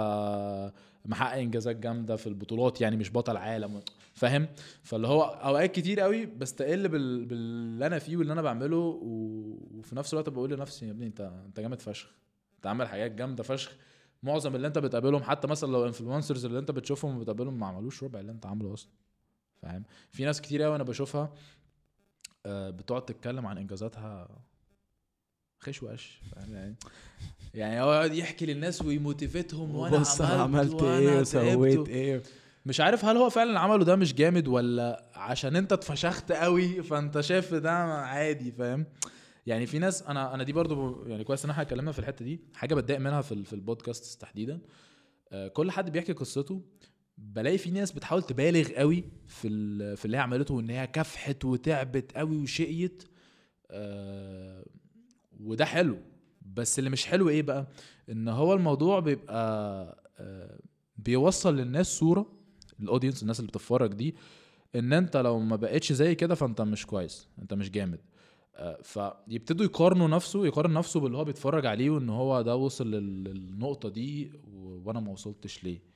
محقق 1.06 1.36
انجازات 1.38 1.76
جامدة 1.76 2.16
في 2.16 2.26
البطولات 2.26 2.80
يعني 2.80 2.96
مش 2.96 3.12
بطل 3.12 3.36
عالم 3.36 3.80
فاهم؟ 4.14 4.48
فاللي 4.82 5.06
هو 5.08 5.22
أوقات 5.22 5.72
كتير 5.72 6.00
قوي 6.00 6.26
بستقل 6.26 6.88
بال... 6.88 7.24
باللي 7.24 7.86
أنا 7.86 7.98
فيه 7.98 8.16
واللي 8.16 8.32
أنا 8.32 8.42
بعمله. 8.42 8.98
وفي 9.02 9.96
نفس 9.96 10.12
الوقت 10.12 10.28
بقول 10.28 10.50
لنفسي 10.50 10.86
يا 10.86 10.90
ابني 10.90 11.06
انت 11.06 11.20
انت 11.46 11.60
جامد 11.60 11.80
فشخ 11.80 12.10
انت 12.56 12.66
عامل 12.66 12.88
حاجات 12.88 13.10
جامدة 13.12 13.42
فشخ. 13.42 13.72
معظم 14.22 14.56
اللي 14.56 14.66
انت 14.66 14.78
بتقابلهم 14.78 15.22
حتى 15.22 15.48
مثلا 15.48 15.72
لو 15.72 15.86
انفلونسرز 15.86 16.44
اللي 16.44 16.58
انت 16.58 16.70
بتشوفهم 16.70 17.16
وبتقابلهم 17.16 17.58
ما 17.58 17.66
عملوش 17.66 18.04
ربع 18.04 18.20
اللي 18.20 18.32
انت 18.32 18.46
عامله 18.46 18.74
أصلا 18.74 18.90
فاهم؟ 19.56 19.84
في 20.10 20.24
ناس 20.24 20.40
كتير 20.40 20.62
قوي 20.62 20.76
أنا 20.76 20.84
بشوفها 20.84 21.32
بتقعد 22.46 23.04
تتكلم 23.04 23.46
عن 23.46 23.58
إنجازاتها 23.58 24.28
خش 25.60 25.82
وقش. 25.82 26.20
فاهم 26.32 26.54
يعني 26.54 26.76
يعني 27.54 27.80
هو 27.82 27.92
يقعد 27.92 28.14
يحكي 28.14 28.46
للناس 28.46 28.82
ويموتيفيتهم 28.82 29.74
وأنا 29.74 29.98
بص 29.98 30.20
عملت 30.20 30.74
وأنا 30.74 30.98
إيه 30.98 31.20
وسويت 31.20 31.88
إيه؟ 31.88 32.22
مش 32.66 32.80
عارف 32.80 33.04
هل 33.04 33.16
هو 33.16 33.30
فعلا 33.30 33.60
عمله 33.60 33.84
ده 33.84 33.96
مش 33.96 34.14
جامد 34.14 34.48
ولا 34.48 35.10
عشان 35.14 35.56
أنت 35.56 35.72
اتفشخت 35.72 36.32
قوي 36.32 36.82
فأنت 36.82 37.20
شايف 37.20 37.54
ده 37.54 37.72
عادي 37.72 38.52
فاهم؟ 38.52 38.86
يعني 39.46 39.66
في 39.66 39.78
ناس 39.78 40.02
أنا 40.02 40.34
أنا 40.34 40.42
دي 40.44 40.52
برضو 40.52 41.04
يعني 41.06 41.24
كويس 41.24 41.44
إن 41.44 41.50
إحنا 41.50 41.62
اتكلمنا 41.62 41.92
في 41.92 41.98
الحتة 41.98 42.24
دي. 42.24 42.40
حاجة 42.54 42.74
بتضايق 42.74 43.00
منها 43.00 43.20
في 43.20 43.44
في 43.44 43.52
البودكاست 43.52 44.20
تحديدا 44.20 44.60
آه، 45.32 45.48
كل 45.48 45.70
حد 45.70 45.90
بيحكي 45.92 46.12
قصته 46.12 46.62
بلاقي 47.18 47.58
في 47.58 47.70
ناس 47.70 47.92
بتحاول 47.92 48.22
تبالغ 48.22 48.68
قوي 48.72 49.04
في 49.26 49.48
في 49.96 50.04
اللي 50.04 50.16
هي 50.16 50.20
عملته 50.20 50.54
وإن 50.54 50.70
هي 50.70 50.86
كافحت 50.86 51.44
وتعبت 51.44 52.12
قوي 52.16 52.36
وشقيت 52.36 53.02
آه، 53.70 54.64
وده 55.40 55.64
حلو. 55.64 55.96
بس 56.54 56.78
اللي 56.78 56.90
مش 56.90 57.06
حلو 57.06 57.28
إيه 57.28 57.42
بقى؟ 57.42 57.66
إن 58.10 58.28
هو 58.28 58.54
الموضوع 58.54 59.00
بيبقى 59.00 60.04
آه، 60.18 60.60
بيوصل 60.96 61.56
للناس 61.56 61.86
صورة 61.98 62.26
الاودينس 62.80 63.22
الناس 63.22 63.40
اللي 63.40 63.48
بتتفرج 63.48 63.92
دي 63.94 64.14
إن 64.74 64.92
أنت 64.92 65.16
لو 65.16 65.38
ما 65.38 65.56
بقتش 65.56 65.92
زي 65.92 66.14
كده 66.14 66.34
فأنت 66.34 66.60
مش 66.60 66.86
كويس 66.86 67.28
أنت 67.42 67.54
مش 67.54 67.70
جامد. 67.70 67.98
آه، 68.56 68.78
فيبتدوا 68.82 69.64
يقارنوا 69.66 70.08
نفسه 70.08 70.46
يقارن 70.46 70.72
نفسه 70.72 71.00
باللي 71.00 71.16
هو 71.18 71.24
بيتفرج 71.24 71.66
عليه 71.66 71.90
وإن 71.90 72.08
هو 72.08 72.42
ده 72.42 72.56
وصل 72.56 72.90
لل- 72.90 73.24
للنقطة 73.24 73.88
دي 73.88 74.32
وأنا 74.54 75.00
ما 75.00 75.12
وصلتش 75.12 75.64
ليه. 75.64 75.93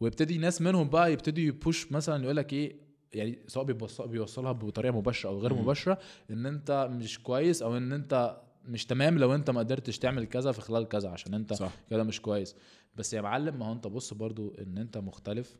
ويبتدي 0.00 0.38
ناس 0.38 0.62
منهم 0.62 0.88
بقى 0.88 1.12
يبتدوا 1.12 1.44
يبوش 1.44 1.92
مثلا 1.92 2.24
يقول 2.24 2.36
لك 2.36 2.52
إيه 2.52 2.76
يعني 3.14 3.38
سواء 3.46 3.64
بيوصلها 4.06 4.52
بطريقة 4.52 4.96
مباشرة 4.98 5.30
أو 5.30 5.38
غير. 5.38 5.54
مباشرة 5.54 5.98
إن 6.30 6.46
أنت 6.46 6.88
مش 6.92 7.18
كويس 7.22 7.62
أو 7.62 7.76
إن 7.76 7.92
أنت 7.92 8.40
مش 8.64 8.86
تمام 8.86 9.18
لو 9.18 9.34
أنت 9.34 9.50
ما 9.50 9.58
قدرتش 9.60 9.98
تعمل 9.98 10.24
كذا 10.26 10.52
في 10.52 10.60
خلال 10.60 10.88
كذا 10.88 11.08
عشان 11.08 11.34
أنت 11.34 11.52
صح. 11.52 11.72
كده 11.90 12.04
مش 12.04 12.20
كويس. 12.20 12.56
بس 12.96 13.14
يا 13.14 13.20
معلم 13.20 13.58
ما 13.58 13.66
هو 13.66 13.72
أنت 13.72 13.86
بص 13.86 14.14
برضو 14.14 14.54
إن 14.58 14.78
أنت 14.78 14.98
مختلف 14.98 15.56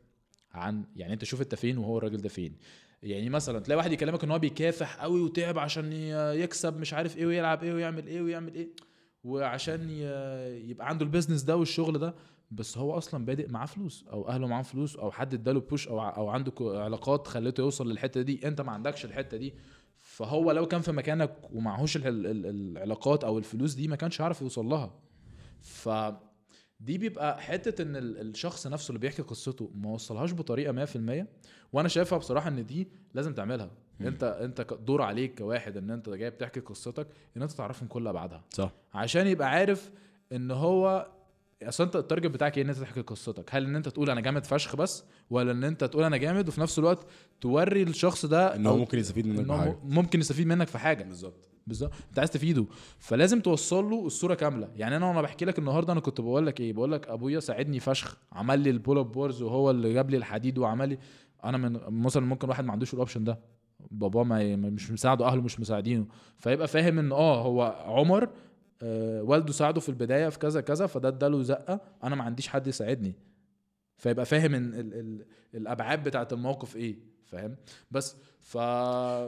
عن 0.51 0.85
يعني 0.95 1.13
أنت 1.13 1.23
شوف 1.23 1.41
أنت 1.41 1.55
فين 1.55 1.77
وهو 1.77 1.97
الراجل 1.97 2.17
ده 2.17 2.29
فين. 2.29 2.55
يعني 3.03 3.29
مثلا 3.29 3.59
تلاقي 3.59 3.77
واحد 3.77 3.91
يكلمك 3.91 4.23
إن 4.23 4.31
هو 4.31 4.39
بيكافح 4.39 5.01
قوي 5.01 5.21
وتعب 5.21 5.59
عشان 5.59 5.91
يكسب 6.33 6.77
مش 6.77 6.93
عارف 6.93 7.17
إيه 7.17 7.25
ويلعب 7.25 7.63
إيه 7.63 7.73
ويعمل 7.73 8.07
إيه 8.07 8.21
ويعمل 8.21 8.55
إيه 8.55 8.69
وعشان 9.23 9.89
يبقى 10.69 10.87
عنده 10.89 11.05
ال 11.05 11.09
business 11.09 11.41
ده 11.43 11.57
والشغل 11.57 11.99
ده. 11.99 12.15
بس 12.51 12.77
هو 12.77 12.97
أصلا 12.97 13.25
بادئ 13.25 13.49
معاه 13.51 13.65
فلوس 13.65 14.05
أو 14.11 14.27
أهله 14.27 14.47
معاه 14.47 14.61
فلوس 14.61 14.95
أو 14.95 15.11
حد 15.11 15.33
إداله 15.33 15.59
push 15.59 15.87
أو 15.87 16.01
أو 16.01 16.29
عنده 16.29 16.51
علاقات 16.61 17.27
خلته 17.27 17.61
يوصل 17.61 17.89
للحتة 17.91 18.21
دي 18.21 18.47
أنت 18.47 18.61
ما 18.61 18.71
عندكش 18.71 19.05
الحتة 19.05 19.37
دي. 19.37 19.53
فهو 19.99 20.51
لو 20.51 20.65
كان 20.67 20.81
في 20.81 20.91
مكانك 20.91 21.35
ومعهوش 21.53 21.95
ال- 21.97 22.07
ال- 22.07 22.27
ال- 22.27 22.45
العلاقات 22.45 23.23
أو 23.23 23.37
الفلوس 23.37 23.73
دي 23.73 23.87
ما 23.87 23.95
كانش 23.95 24.21
عارف 24.21 24.41
يوصل 24.41 24.65
لها. 24.65 24.93
ف 25.61 25.89
دي 26.79 26.97
بيبقى 26.97 27.41
حتة 27.41 27.81
إن 27.81 27.95
ال- 27.95 28.21
الشخص 28.21 28.67
نفسه 28.67 28.89
اللي 28.89 28.99
بيحكي 28.99 29.21
قصته 29.21 29.71
ما 29.75 29.89
وصلهاش 29.89 30.33
بطريقة 30.33 30.71
100% 30.85 31.27
وأنا 31.73 31.87
شايفها 31.87 32.17
بصراحة 32.17 32.47
إن 32.49 32.65
دي 32.65 32.87
لازم 33.13 33.33
تعملها. 33.33 33.71
أنت 34.01 34.23
أنت 34.23 34.61
دور 34.73 35.01
عليك 35.01 35.37
كواحد 35.37 35.77
إن 35.77 35.91
أنت 35.91 36.09
جاي 36.09 36.29
بتحكي 36.29 36.59
قصتك 36.59 37.07
إن 37.37 37.41
أنت 37.41 37.51
تعرفهم 37.51 37.87
كل 37.87 38.07
أبعادها. 38.07 38.43
صح. 38.53 38.71
عشان 38.93 39.27
يبقى 39.27 39.49
عارف 39.49 39.91
إن 40.31 40.51
هو 40.51 41.07
أصل 41.63 41.83
أنت 41.83 41.95
ال 41.95 42.00
target 42.00 42.27
بتاعك 42.31 42.57
إيه؟ 42.57 42.63
إن 42.63 42.69
أنت 42.69 42.77
تحكي 42.77 43.01
قصتك. 43.01 43.49
هل 43.55 43.65
إن 43.65 43.75
أنت 43.75 43.89
تقول 43.89 44.09
أنا 44.09 44.21
جامد 44.21 44.45
فشخ 44.45 44.75
بس 44.75 45.03
ولا 45.29 45.51
إن 45.51 45.63
أنت 45.63 45.83
تقول 45.83 46.03
أنا 46.03 46.17
جامد 46.17 46.47
وفي 46.47 46.61
نفس 46.61 46.79
الوقت 46.79 47.07
توري 47.41 47.83
الشخص 47.83 48.25
ده 48.25 48.55
إن 48.55 48.65
هو 48.65 48.77
ممكن 48.77 48.99
يستفيد 48.99 49.27
منك 49.27 49.47
هو 49.47 49.57
بحاجة. 49.57 49.77
ممكن 49.83 50.19
يستفيد 50.19 50.47
منك 50.47 50.67
في 50.67 50.77
حاجة. 50.77 51.03
بالظبط. 51.03 51.49
بالظبط. 51.67 51.91
أنت 52.09 52.19
عايز 52.19 52.31
تفيده. 52.31 52.65
فلازم 52.99 53.39
توصل 53.39 53.89
له 53.89 54.05
الصورة 54.05 54.33
كاملة. 54.33 54.69
يعني 54.75 54.97
أنا 54.97 55.07
وأنا 55.07 55.21
بحكي 55.21 55.45
لك 55.45 55.59
النهارده 55.59 55.93
أنا 55.93 55.99
كنت 56.01 56.21
بقول 56.21 56.45
لك 56.45 56.59
إيه؟ 56.59 56.73
بقول 56.73 56.91
لك 56.91 57.07
أبويا 57.07 57.39
ساعدني 57.39 57.79
فشخ. 57.79 58.17
عمل 58.31 58.59
لي 58.59 58.69
ال 58.69 58.75
pull 58.75 58.97
up 58.97 59.11
bars 59.11 59.41
وهو 59.41 59.71
اللي 59.71 59.93
جاب 59.93 60.09
لي 60.09 60.17
الحديد 60.17 60.57
وعمل 60.57 60.89
لي. 60.89 60.97
أنا 61.43 61.57
من 61.57 61.79
مثلا 62.03 62.25
ممكن 62.25 62.49
واحد 62.49 62.65
ما 62.65 62.71
عندوش 62.71 62.93
ال 62.93 62.97
option 62.97 63.23
ده. 63.23 63.39
باباه 63.91 64.23
ما 64.23 64.55
مش 64.55 64.91
مساعده 64.91 65.25
أهله 65.27 65.41
مش 65.41 65.59
مساعدينه. 65.59 66.05
فيبقى 66.37 66.67
فاهم 66.67 66.99
إن 66.99 67.11
آه 67.11 67.41
هو 67.41 67.83
عمر 67.85 68.29
والده 69.21 69.53
ساعده 69.53 69.81
في 69.81 69.89
البداية 69.89 70.29
في 70.29 70.39
كذا 70.39 70.61
كذا 70.61 70.87
فده 70.87 71.07
اداله 71.07 71.43
زقة 71.43 71.81
أنا 72.03 72.15
ما 72.15 72.23
عنديش 72.23 72.47
حد 72.47 72.67
يساعدني. 72.67 73.15
فيبقى 73.97 74.25
فاهم 74.25 74.53
إن 74.55 74.73
ال 74.73 74.93
ال 74.93 75.25
الأبعاد 75.55 76.03
بتاعت 76.03 76.33
الموقف 76.33 76.75
إيه 76.75 76.95
فاهم؟ 77.25 77.55
بس 77.91 78.15
ف 78.41 78.57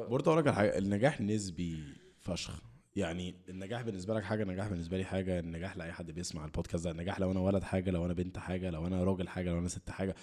برضه 0.09 0.31
أقول 0.31 0.45
لك 0.45 0.53
حاجة 0.53 0.77
النجاح 0.77 1.21
نسبي 1.21 1.83
فشخ. 2.19 2.61
يعني 2.95 3.35
النجاح 3.49 3.81
بالنسبة 3.81 4.13
لك 4.13 4.23
حاجة 4.23 4.43
النجاح 4.43 4.67
بالنسبة 4.67 4.97
لي 4.97 5.03
حاجة 5.03 5.39
النجاح 5.39 5.77
لأي 5.77 5.91
حد 5.91 6.11
بيسمع 6.11 6.45
البودكاست 6.45 6.83
ده. 6.85 6.91
النجاح 6.91 7.19
لو 7.19 7.31
أنا 7.31 7.39
ولد 7.39 7.63
حاجة 7.63 7.91
لو 7.91 8.05
أنا 8.05 8.13
بنت 8.13 8.37
حاجة 8.37 8.69
لو 8.69 8.87
أنا 8.87 9.03
راجل 9.03 9.27
حاجة 9.27 9.49
لو 9.49 9.59
أنا 9.59 9.67
ست 9.67 9.89
حاجة 9.89 10.15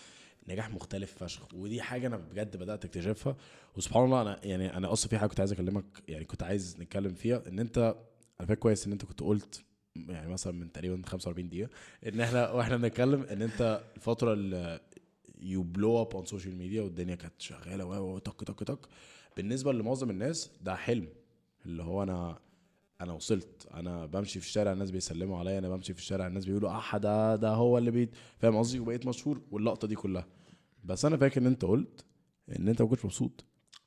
النجاح 0.49 0.71
مختلف 0.71 1.25
فشخ. 1.25 1.55
ودي 1.55 1.83
حاجة 1.83 2.07
أنا 2.07 2.17
بجد 2.17 2.57
بدأت 2.57 2.85
أكتشفها. 2.85 3.37
وسبحان 3.77 4.05
الله 4.05 4.23
أنا 4.23 4.41
يعني 4.45 4.77
أنا 4.77 4.93
أصلا 4.93 5.11
في 5.11 5.19
حاجة 5.19 5.29
كنت 5.29 5.41
عايز 5.41 5.53
أكلمك 5.53 5.85
يعني 6.09 6.25
كنت 6.25 6.43
عايز 6.43 6.77
نتكلم 6.81 7.15
فيها 7.15 7.43
إن 7.49 7.59
أنت 7.59 7.95
أنا 8.41 8.49
فاكر 8.49 8.61
كويس 8.61 8.87
إن 8.87 8.93
أنت 8.93 9.05
كنت 9.05 9.21
قلت 9.21 9.65
يعني 9.97 10.33
مثلا 10.33 10.53
من 10.53 10.73
تقريبا 10.73 11.03
45 11.07 11.49
دقيقة 11.49 11.71
إن 12.07 12.21
إحنا 12.21 12.51
وإحنا 12.51 12.77
بنتكلم 12.77 13.23
إن 13.23 13.43
أنت 13.43 13.85
الفترة 13.97 14.33
اللي 14.33 14.81
you 15.43 15.63
blow 15.63 16.03
up 16.03 16.15
on 16.17 16.25
social 16.25 16.57
media 16.57 16.83
والدنيا 16.83 17.15
كانت 17.15 17.35
شغالة 17.39 17.85
و 17.87 18.15
و- 18.15 18.19
طك 18.19 18.45
طك 18.45 18.63
طك 18.63 18.89
بالنسبة 19.37 19.73
لمعظم 19.73 20.11
الناس 20.11 20.51
ده 20.63 20.75
حلم 20.77 21.09
اللي 21.67 21.83
هو 21.83 22.03
أنا 22.03 22.39
أنا 23.01 23.13
وصلت. 23.13 23.67
أنا 23.75 24.07
بمشي 24.07 24.41
في 24.41 24.47
الشارع 24.47 24.73
الناس 24.73 24.91
بيسلموا 24.91 25.39
عليا 25.39 25.59
أنا 25.59 25.69
بمشي 25.69 25.95
في 25.95 26.01
الشارع 26.01 26.27
الناس 26.27 26.45
بيقولوا 26.47 26.71
آه 26.71 26.99
ده 26.99 27.37
ده 27.37 27.49
هو 27.51 27.79
اللي 27.79 27.91
بيت 27.91 28.11
فاهم 28.39 28.57
قصدي؟ 28.57 28.79
وبقيت 28.81 29.07
مشهور 29.07 29.41
واللقطة 29.51 29.89
دي 29.89 29.95
كلها. 29.95 30.27
بس 30.85 31.05
أنا 31.05 31.17
فاكر 31.17 31.41
إن 31.41 31.47
أنت 31.47 31.65
قلت 31.65 32.05
إن 32.59 32.69
أنت 32.69 32.83
ما 32.83 32.89
كنتش 32.89 33.05
مبسوط. 33.05 33.45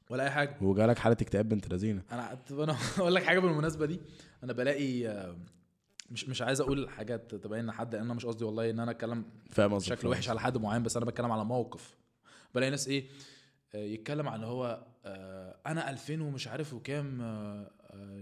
ولا 0.10 0.24
أي 0.24 0.30
حاجة. 0.30 0.58
وجالك 0.62 0.98
حالة 0.98 1.18
اكتئاب 1.22 1.50
بنت 1.50 1.74
لذينة. 1.74 2.04
أنا 2.12 2.40
أنا 2.52 2.78
أقول 2.98 3.16
لك 3.16 3.24
حاجة 3.24 3.40
بالمناسبة 3.40 3.86
دي. 3.86 4.00
أنا 4.44 4.54
بلاقي 4.54 5.08
مش 6.12 6.30
مش 6.30 6.42
عايز 6.42 6.62
أقول 6.62 6.90
حاجات 6.90 7.36
تبين 7.36 7.66
لحد 7.66 7.96
لأن 7.96 8.04
أنا 8.06 8.14
مش 8.14 8.26
قصدي 8.26 8.46
والله 8.46 8.70
إن 8.70 8.80
أنا 8.80 8.92
أتكلم 8.92 9.26
بشكل 9.58 10.08
وحش 10.08 10.30
على 10.30 10.40
حد 10.40 10.58
معين 10.58 10.84
بس 10.84 10.98
أنا 10.98 11.06
بتكلم 11.06 11.32
على 11.32 11.46
موقف. 11.46 11.98
بلاقي 12.56 12.70
ناس 12.70 12.88
إيه 12.88 13.08
آه، 13.76 13.78
يتكلم 13.78 14.28
عن 14.30 14.44
هو 14.44 14.86
آه، 15.06 15.58
أنا 15.68 15.90
2000 15.90 16.22
ومش 16.22 16.48
عارف 16.48 16.74
وكام 16.74 17.22
آه، 17.22 17.72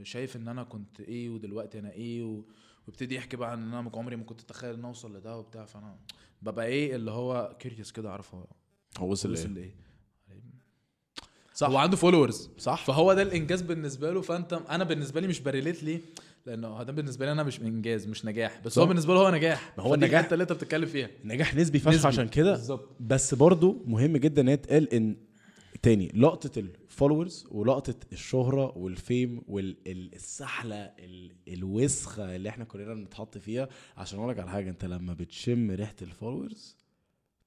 شايف 0.04 0.36
إن 0.36 0.48
أنا 0.48 0.64
كنت 0.64 1.00
إيه 1.02 1.30
ودلوقتي 1.30 1.80
أنا 1.80 1.92
إيه 1.92 2.44
ويبتدي 2.88 3.16
يحكي 3.16 3.38
بقى 3.38 3.54
إن 3.54 3.74
أنا 3.74 3.92
عمري 3.94 4.16
ما 4.16 4.24
كنت 4.24 4.42
أتخيل 4.42 4.74
إن 4.74 4.86
أوصل 4.86 5.18
لده 5.18 5.38
وبتاع. 5.38 5.66
فأنا 5.66 5.98
ببقى 6.42 6.66
إيه 6.66 6.96
اللي 6.96 7.12
هو 7.12 7.56
curious 7.60 7.92
كده 7.92 8.10
اعرف 8.10 8.36
هو 8.36 8.46
وصل 9.00 9.34
لإيه؟ 9.34 9.76
صح. 11.56 11.68
هو 11.70 11.78
عنده 11.78 11.98
followers 11.98 12.50
صح. 12.58 12.86
فهو 12.86 13.14
ده 13.14 13.22
الإنجاز 13.22 13.62
بالنسبة 13.62 14.12
له 14.12 14.22
فأنت 14.22 14.54
أنا 14.54 14.84
بالنسبة 14.84 15.22
لي 15.22 15.28
مش 15.28 15.40
ب 15.40 15.46
relate 15.46 15.84
ليه؟ 15.84 16.02
لأنه 16.46 16.84
ده 16.84 16.92
بالنسبة 16.94 17.26
لي 17.26 17.32
أنا 17.32 17.44
مش 17.44 17.62
إنجاز 17.62 18.08
مش 18.08 18.26
نجاح. 18.26 18.62
بس 18.66 18.74
صح. 18.74 18.82
هو 18.82 18.88
بالنسبة 18.88 19.14
له 19.14 19.20
هو 19.20 19.30
نجاح. 19.32 19.74
ما 19.78 19.84
هو 19.84 19.94
النجاح- 19.94 20.32
اللي 20.32 20.42
أنت 20.42 20.52
بتتكلم 20.54 20.86
فيها. 20.86 21.10
النجاح 21.24 21.56
نسبي 21.56 21.80
فشخ. 21.80 22.06
عشان 22.06 22.28
كده. 22.28 22.52
بالظبط. 22.52 22.90
بس 23.00 23.34
برضو 23.34 23.84
مهم 23.86 24.18
جدا 24.18 24.42
إن 24.42 24.48
هي 24.48 24.58
تقال 24.58 24.94
إن 24.94 25.16
تاني 25.82 26.12
لقطة 26.16 26.60
ال 26.60 26.68
followers 26.68 27.48
ولقطة 27.52 27.96
الشهرة 28.14 28.78
وال 28.78 28.99
fame 28.99 29.42
والسحله 29.48 30.92
الوسخة 31.48 32.36
اللي 32.36 32.50
إحنا 32.50 32.66
كلنا 32.66 32.94
بنتحط 32.94 33.38
فيها. 33.38 33.70
عشان 33.98 34.20
أقول 34.20 34.32
لك 34.32 34.40
على 34.40 34.50
حاجة 34.50 34.70
أنت 34.70 34.86
لما 34.86 35.14
بتشم 35.14 35.72
ريحة 35.72 35.96
ال 36.02 36.09
followers 36.09 36.78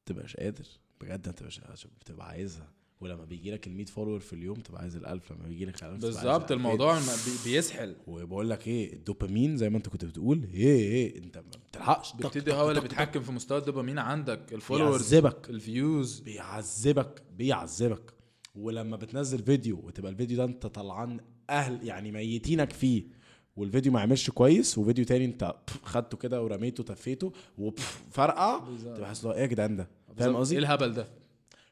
تبقاش 0.07 0.37
قادر. 0.37 0.65
بجد 1.01 1.29
انت 1.29 1.43
مش 1.43 1.61
بتبقى 2.01 2.29
عايزها. 2.29 2.78
ولما 3.01 3.25
بيجي 3.25 3.51
لك 3.51 3.67
ال 3.67 3.73
100 3.73 3.87
follower 3.87 4.21
في 4.21 4.33
اليوم 4.33 4.57
تبقى 4.57 4.83
عايز 4.83 4.97
ال1000 4.97 5.33
لما 5.33 5.49
بيجي 5.49 5.65
لك 5.65 5.77
ال1000 5.77 5.85
بالظبط 5.85 6.53
الموضوع 6.53 6.99
بيسحل. 7.45 7.97
وبقول 8.07 8.51
لك 8.51 8.69
إيه 8.69 8.93
الدوبامين 8.93 9.57
زي 9.57 9.71
ما 9.71 9.77
أنت 9.77 9.89
كنت 9.89 10.05
بتقول 10.05 10.45
إيه 10.55 10.79
إيه 10.81 11.19
أنت 11.19 11.39
ما 11.39 11.45
بتلحقش. 11.69 12.13
بيبتدي 12.17 12.53
هو 12.53 12.71
اللي 12.71 12.81
بيتحكم 12.81 13.21
في 13.21 13.33
مستوى 13.33 13.59
الدوبامين 13.59 13.99
عندك 13.99 14.53
ال 14.53 14.59
followers 14.59 15.15
بيعذبك. 15.15 15.51
ال 15.51 15.62
views 15.62 16.21
بيعذبك 16.21 17.23
بيعذبك. 17.37 18.13
ولما 18.55 18.97
بتنزل 18.97 19.43
فيديو 19.43 19.81
وتبقى 19.85 20.11
الفيديو 20.13 20.37
ده 20.37 20.45
أنت 20.45 20.67
طلعان 20.67 21.21
أهل 21.51 21.87
يعني 21.87 22.13
ميتينك 22.13 22.73
فيه 22.73 23.19
والفيديو 23.57 23.93
ما 23.93 24.01
عملش 24.01 24.31
كويس 24.31 24.79
وفيديو 24.79 25.05
تاني 25.05 25.25
أنت 25.25 25.55
خدته 25.83 26.17
كده 26.17 26.43
ورميته 26.43 26.83
تفيته 26.83 27.33
وفرقع 27.59 28.61
تبقى 28.85 29.07
حاسس 29.09 29.25
إيه 29.25 29.41
يا 29.41 29.47
جدعان 29.47 29.77
ده؟ 29.77 29.89
فاهم 30.07 30.15
بالظبط. 30.17 30.29
إيه 30.29 30.37
قصدي؟ 30.41 30.59
الهبل 30.59 30.93
ده؟ 30.95 31.09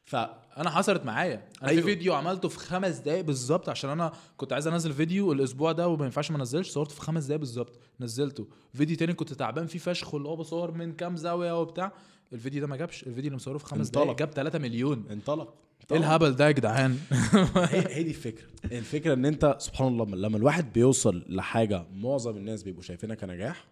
ف 0.05 0.15
أنا 0.57 0.69
حصلت 0.69 1.05
معايا. 1.05 1.47
أنا 1.61 1.69
أيوه. 1.69 1.81
في 1.81 1.87
فيديو 1.87 2.13
عملته 2.13 2.49
في 2.49 2.59
خمس 2.59 2.97
دقايق 2.97 3.21
بالظبط 3.25 3.69
عشان 3.69 3.89
أنا 3.89 4.11
كنت 4.37 4.53
عايز 4.53 4.67
أنزل 4.67 4.93
فيديو 4.93 5.31
الأسبوع 5.31 5.71
ده 5.71 5.87
وما 5.87 6.05
ينفعش 6.05 6.31
ما 6.31 6.37
أنزلش 6.37 6.69
صورته 6.69 6.95
في 6.95 7.01
خمس 7.01 7.25
دقايق 7.25 7.39
بالظبط. 7.39 7.79
نزلته. 7.99 8.47
فيديو 8.73 8.97
تاني 8.97 9.13
كنت 9.13 9.33
تعبان 9.33 9.67
فيه 9.67 9.79
فشخ 9.79 10.13
واللي 10.13 10.29
هو 10.29 10.35
بصور 10.35 10.71
من 10.71 10.93
كام 10.93 11.17
زاوية 11.17 11.61
وبتاع 11.61 11.91
الفيديو 12.33 12.61
ده 12.61 12.67
ما 12.67 12.75
جابش. 12.75 13.03
الفيديو 13.03 13.23
اللي 13.25 13.35
مصوره 13.35 13.57
في 13.57 13.65
خمس. 13.65 13.89
دقايق 13.89 14.17
جاب 14.17 14.29
3 14.31 14.59
مليون. 14.59 15.05
انطلق. 15.11 15.53
إيه. 15.91 15.97
الهبل 15.97 16.35
ده 16.35 16.45
يا 16.47 16.51
جدعان؟ 16.51 16.97
هي 17.71 18.03
دي 18.03 18.09
الفكرة. 18.09 18.45
الفكرة 18.65 19.13
إن 19.13 19.25
أنت 19.25 19.55
سبحان 19.59 19.87
الله 19.87 20.05
لما 20.05 20.37
الواحد 20.37 20.73
بيوصل 20.73 21.25
لحاجة 21.29 21.85
معظم 21.93 22.37
الناس 22.37 22.63
بيبقوا 22.63 22.83
شايفينها 22.83 23.15
كنجاح 23.15 23.67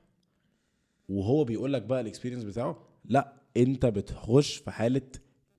وهو 1.09 1.43
بيقول 1.43 1.73
لك 1.73 1.81
بقى 1.81 2.01
ال 2.01 2.05
experience 2.05 2.43
بتاعه 2.43 2.77
لا 3.05 3.33
أنت 3.57 3.85
بتخش 3.85 4.55
في 4.55 4.71
حالة 4.71 5.01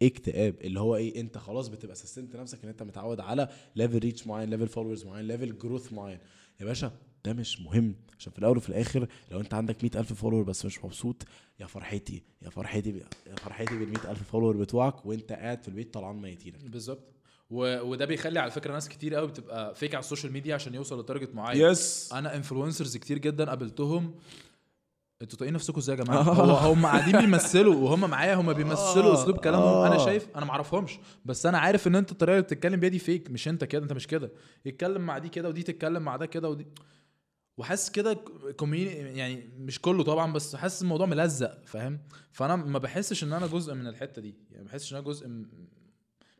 اكتئاب 0.02 0.54
اللي 0.60 0.80
هو 0.80 0.96
إيه 0.96 1.20
انت 1.20 1.38
خلاص 1.38 1.68
بتبقى 1.68 1.96
سستمت 1.96 2.36
نفسك 2.36 2.58
إن 2.62 2.68
انت 2.68 2.82
متعود 2.82 3.20
على 3.20 3.48
level 3.76 3.98
reach 3.98 4.26
معين 4.26 4.50
level 4.50 4.68
followers 4.68 5.04
معين 5.04 5.26
level 5.26 5.58
growth 5.58 5.92
معين. 5.92 6.18
يا 6.60 6.64
باشا 6.64 6.92
ده 7.24 7.32
مش 7.32 7.60
مهم. 7.60 7.94
عشان 8.18 8.32
في 8.32 8.38
الأول 8.38 8.56
وفي 8.56 8.68
الآخر 8.68 9.08
لو 9.30 9.40
انت 9.40 9.54
عندك 9.54 9.84
مئة 9.84 10.00
ألف 10.00 10.12
follower 10.12 10.42
بس 10.42 10.64
مش 10.64 10.84
مبسوط 10.84 11.22
يا 11.60 11.66
فرحتي 11.66 12.22
يا 12.42 12.50
فرحتي 12.50 12.92
ب- 12.92 12.96
يا 13.26 13.34
فرحتي 13.36 13.78
بال 13.78 14.06
ألف 14.06 14.22
follower 14.30 14.56
بتوعك 14.56 15.06
وانت 15.06 15.32
قاعد 15.32 15.62
في 15.62 15.68
البيت 15.68 15.94
طلعان 15.94 16.16
ميتينك. 16.16 16.64
بالظبط. 16.64 17.12
و... 17.50 17.80
وده 17.80 18.04
بيخلي 18.04 18.38
على 18.38 18.50
فكرة 18.50 18.72
ناس 18.72 18.88
كتير 18.88 19.14
قوي 19.14 19.26
بتبقى 19.28 19.74
fake 19.74 19.94
على 19.94 20.00
ال 20.02 20.06
social 20.06 20.32
media 20.32 20.54
عشان 20.54 20.74
يوصل 20.74 21.00
ل 21.00 21.05
target 21.05 21.34
معين 21.34 21.60
yes 21.70 22.12
أنا 22.12 22.36
influencers 22.36 22.96
كتير 22.96 23.18
جدا 23.18 23.44
قابلتهم 23.44 24.14
أنتوا 25.22 25.38
طايقين 25.38 25.54
نفسكم 25.54 25.78
إزاي 25.78 25.96
يا 25.98 26.04
جماعة؟ 26.04 26.22
هو 26.22 26.72
هم 26.72 26.86
قاعدين 26.86 27.20
بيمثلوا 27.20 27.74
وهم 27.74 28.10
معايا 28.10 28.34
هم 28.34 28.52
بيمثلوا 28.52 29.10
آه، 29.10 29.14
اسلوب 29.22 29.36
كلامهم. 29.36 29.84
أنا 29.86 29.94
آه. 29.94 30.04
شايف 30.04 30.28
أنا 30.36 30.44
ما 30.44 30.50
اعرفهمش 30.50 30.98
بس 31.24 31.46
أنا 31.46 31.58
عارف 31.58 31.86
إن 31.86 31.94
أنت 31.96 32.12
الطريقة 32.12 32.34
اللي 32.34 32.42
بتتكلم 32.44 32.80
بيها 32.80 32.90
دي 32.90 32.98
fake 32.98 33.30
مش 33.30 33.48
أنت 33.48 33.64
كده 33.64 33.82
أنت 33.82 33.92
مش 33.92 34.06
كده. 34.06 34.30
يتكلم 34.64 35.02
مع 35.02 35.18
دي 35.18 35.28
كده 35.28 35.48
ودي 35.48 35.62
تتكلم 35.62 36.02
مع 36.02 36.16
ده 36.16 36.26
كده 36.26 36.48
ودي. 36.48 36.66
وحاسس 37.58 37.90
كده 37.90 38.14
community 38.56 38.90
يعني 39.18 39.48
مش 39.58 39.80
كله 39.80 40.02
طبعا 40.04 40.32
بس 40.32 40.56
حاسس 40.56 40.82
الموضوع 40.82 41.06
ملزق 41.06 41.58
فاهم؟ 41.66 41.98
فأنا 42.32 42.56
ما 42.56 42.78
بحسش 42.78 43.24
إن 43.24 43.32
أنا 43.32 43.46
جزء 43.46 43.74
من 43.74 43.86
الحتة 43.86 44.22
دي. 44.22 44.34
يعني 44.50 44.64
ما 44.64 44.68
بحسش 44.70 44.92
إن 44.92 44.98
أنا 44.98 45.06
جزء 45.06 45.28
م- 45.28 45.46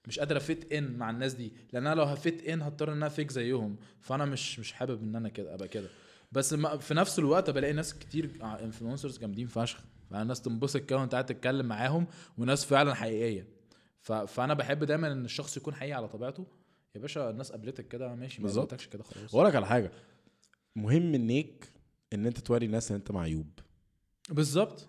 مش 0.07 0.19
قادر 0.19 0.37
أ 0.37 0.46
fit 0.46 0.73
in 0.73 0.97
مع 0.99 1.11
الناس 1.11 1.35
دي. 1.35 1.53
لأن 1.73 1.87
أنا 1.87 1.95
لو 1.95 2.05
ه 2.05 2.16
fit 2.16 2.49
in 2.49 2.63
هضطر 2.63 2.89
إن 2.89 2.97
أنا 2.97 3.09
fake 3.09 3.31
زيهم. 3.31 3.77
فأنا 4.01 4.25
مش 4.25 4.59
مش 4.59 4.73
حابب 4.73 5.03
إن 5.03 5.17
أنا 5.17 5.29
كده 5.29 5.55
أبقى 5.55 5.69
كده. 5.69 5.89
بس 6.37 6.55
في 6.55 6.95
نفس 6.95 7.19
الوقت 7.19 7.51
بلاقي 7.51 7.73
ناس 7.73 7.99
كتير 7.99 8.39
influencers 8.43 9.19
جامدين 9.19 9.47
فشخ. 9.47 9.85
يعني 10.11 10.29
ناس 10.29 10.43
تنبسط 10.43 10.81
كده 10.81 10.99
وأنت 10.99 11.13
قاعد 11.13 11.27
تتكلم 11.27 11.67
معاهم 11.67 12.07
وناس 12.39 12.65
فعلا 12.65 12.95
حقيقية. 12.95 13.49
فأنا 14.27 14.55
بحب 14.55 14.85
دايما 14.85 15.13
إن 15.13 15.25
الشخص 15.25 15.57
يكون 15.57 15.75
حقيقي 15.75 15.93
على 15.93 16.09
طبيعته. 16.09 16.47
يا 16.95 17.01
باشا 17.01 17.31
الناس 17.31 17.53
قابلتك 17.53 17.89
كده 17.89 18.15
ماشي 18.15 18.43
ما. 18.43 18.49
قابلتكش 18.51 18.87
كده 18.87 19.03
خلاص. 19.03 19.35
وأقول 19.35 19.49
لك 19.49 19.57
على 19.57 19.67
حاجة. 19.67 19.93
مهم 20.77 21.15
انك 21.15 21.73
إن 22.13 22.27
أنت 22.27 22.39
توري 22.39 22.67
الناس 22.67 22.91
إن 22.91 22.97
أنت 22.97 23.11
معيوب. 23.11 23.51
بالظبط. 24.31 24.89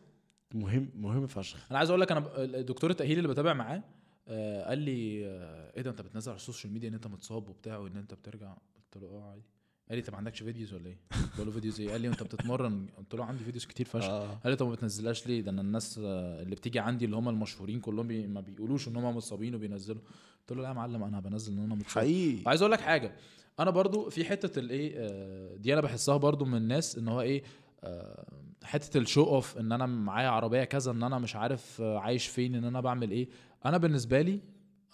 مهم 0.54 0.90
مهم 0.96 1.28
فشخ. 1.28 1.66
أنا 1.72 1.78
عايز 1.78 1.90
أقول 1.90 2.02
لك 2.02 2.12
أنا 2.12 2.44
الدكتور 2.44 2.90
التأهيلي 2.90 3.18
اللي 3.18 3.28
بتابع 3.28 3.54
معاه 3.54 3.84
آه 4.28 4.70
قال 4.70 4.78
لي 4.80 5.26
آه 5.28 5.72
إيه 5.78 5.82
ده 5.82 5.90
أنت 5.90 6.02
بتنزل 6.02 6.32
على 6.32 6.38
ال 6.38 6.43
social 6.43 6.74
media 6.74 6.90
إن 6.90 6.94
أنت 6.94 7.08
متصاب 7.08 7.50
وبتاع 7.50 7.78
وإن 7.78 7.98
أنت 7.98 8.14
بترجع؟ 8.14 8.54
قلت 8.76 9.04
له 9.04 9.08
آه 9.08 9.30
عادي. 9.30 9.44
قال 9.90 9.98
لي 9.98 10.00
انت 10.00 10.10
ما 10.10 10.18
عندكش 10.18 10.44
videos 10.44 10.74
ولا 10.74 10.86
إيه؟ 10.88 10.98
بقول 11.36 11.48
له 11.48 11.54
videos 11.54 11.82
إيه؟ 11.82 11.92
قال 11.92 12.02
لي 12.02 12.08
أنت 12.08 12.24
بتتمرن 12.24 12.88
قلت 12.98 13.16
له 13.16 13.26
عندي 13.26 13.44
videos 13.44 13.66
كتير 13.66 13.86
فشخ 13.86 14.10
آه. 14.10 14.34
قال 14.34 14.52
لي 14.52 14.56
طب 14.56 14.66
ما 14.66 14.72
بتنزلهاش 14.72 15.28
ليه؟ 15.28 15.42
ده 15.42 15.52
أنا 15.52 15.62
الناس 15.62 15.98
اللي 15.98 16.56
بتيجي 16.56 16.80
عندي 16.80 17.06
اللي 17.06 17.16
هم 17.16 17.30
المشهورين 17.30 17.80
كلهم 17.80 18.08
بي 18.08 18.28
ما 18.28 18.42
بيقولوش 18.42 18.88
إن 18.88 18.96
هم 18.96 19.18
مصابين 19.18 19.56
وبينزلوا 19.56 20.02
قلت 20.40 20.58
له 20.58 20.62
لا 20.64 20.68
يا 20.68 20.74
معلم 20.74 21.04
أنا 21.04 21.20
بنزل 21.20 21.54
إن 21.54 21.60
أنا 21.60 21.76
متصاب 21.76 22.04
حقيقي 22.04 22.44
عايز 22.46 22.62
أقول 22.62 22.72
لك 22.72 22.80
حاجة 22.82 23.16
أنا 23.60 23.72
برضو 23.72 24.10
في 24.10 24.26
حتة 24.26 24.60
الايه 24.60 24.94
آه، 24.98 25.56
دي 25.56 25.74
أنا 25.74 25.82
بحسها 25.82 26.18
برضو 26.18 26.46
من 26.46 26.58
الناس 26.58 26.98
إن 26.98 27.08
هو 27.08 27.22
إيه 27.22 27.44
آه، 27.84 28.26
حتة 28.64 28.98
ال 28.98 29.03
show 29.03 29.24
off 29.24 29.58
إن 29.58 29.72
أنا 29.72 29.86
معايا 29.86 30.30
عربية 30.30 30.64
كذا 30.64 30.92
إن 30.92 31.04
أنا 31.04 31.20
مش 31.20 31.36
عارف 31.36 31.82
عايش 31.82 32.28
فين 32.28 32.56
إن 32.56 32.64
أنا 32.64 32.82
بعمل 32.82 33.12
إيه 33.12 33.28
أنا 33.66 33.78
بالنسبة 33.78 34.22
لي 34.22 34.40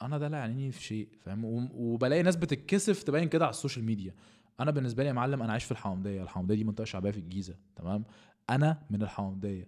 أنا 0.01 0.17
ده 0.17 0.27
لا 0.27 0.37
يعنيني 0.37 0.71
في 0.71 0.83
شيء 0.83 1.07
فاهم 1.21 1.69
وبلاقي 1.73 2.23
ناس 2.23 2.35
بتتكسف 2.35 3.03
تبين 3.03 3.29
كده 3.29 3.45
على 3.45 3.49
ال 3.53 3.58
social 3.58 3.85
media 3.85 4.13
أنا 4.59 4.71
بالنسبة 4.71 5.03
لي 5.03 5.07
يا 5.09 5.13
معلم 5.13 5.41
أنا 5.43 5.51
عايش 5.51 5.63
في 5.63 5.71
الحوامدية 5.71 6.23
الحوامدية 6.23 6.55
دي 6.55 6.63
منطقة 6.63 6.85
شعبية 6.85 7.11
في 7.11 7.17
الجيزة 7.17 7.55
تمام؟ 7.75 8.03
أنا 8.49 8.83
من 8.89 9.01
الحوامدية 9.01 9.67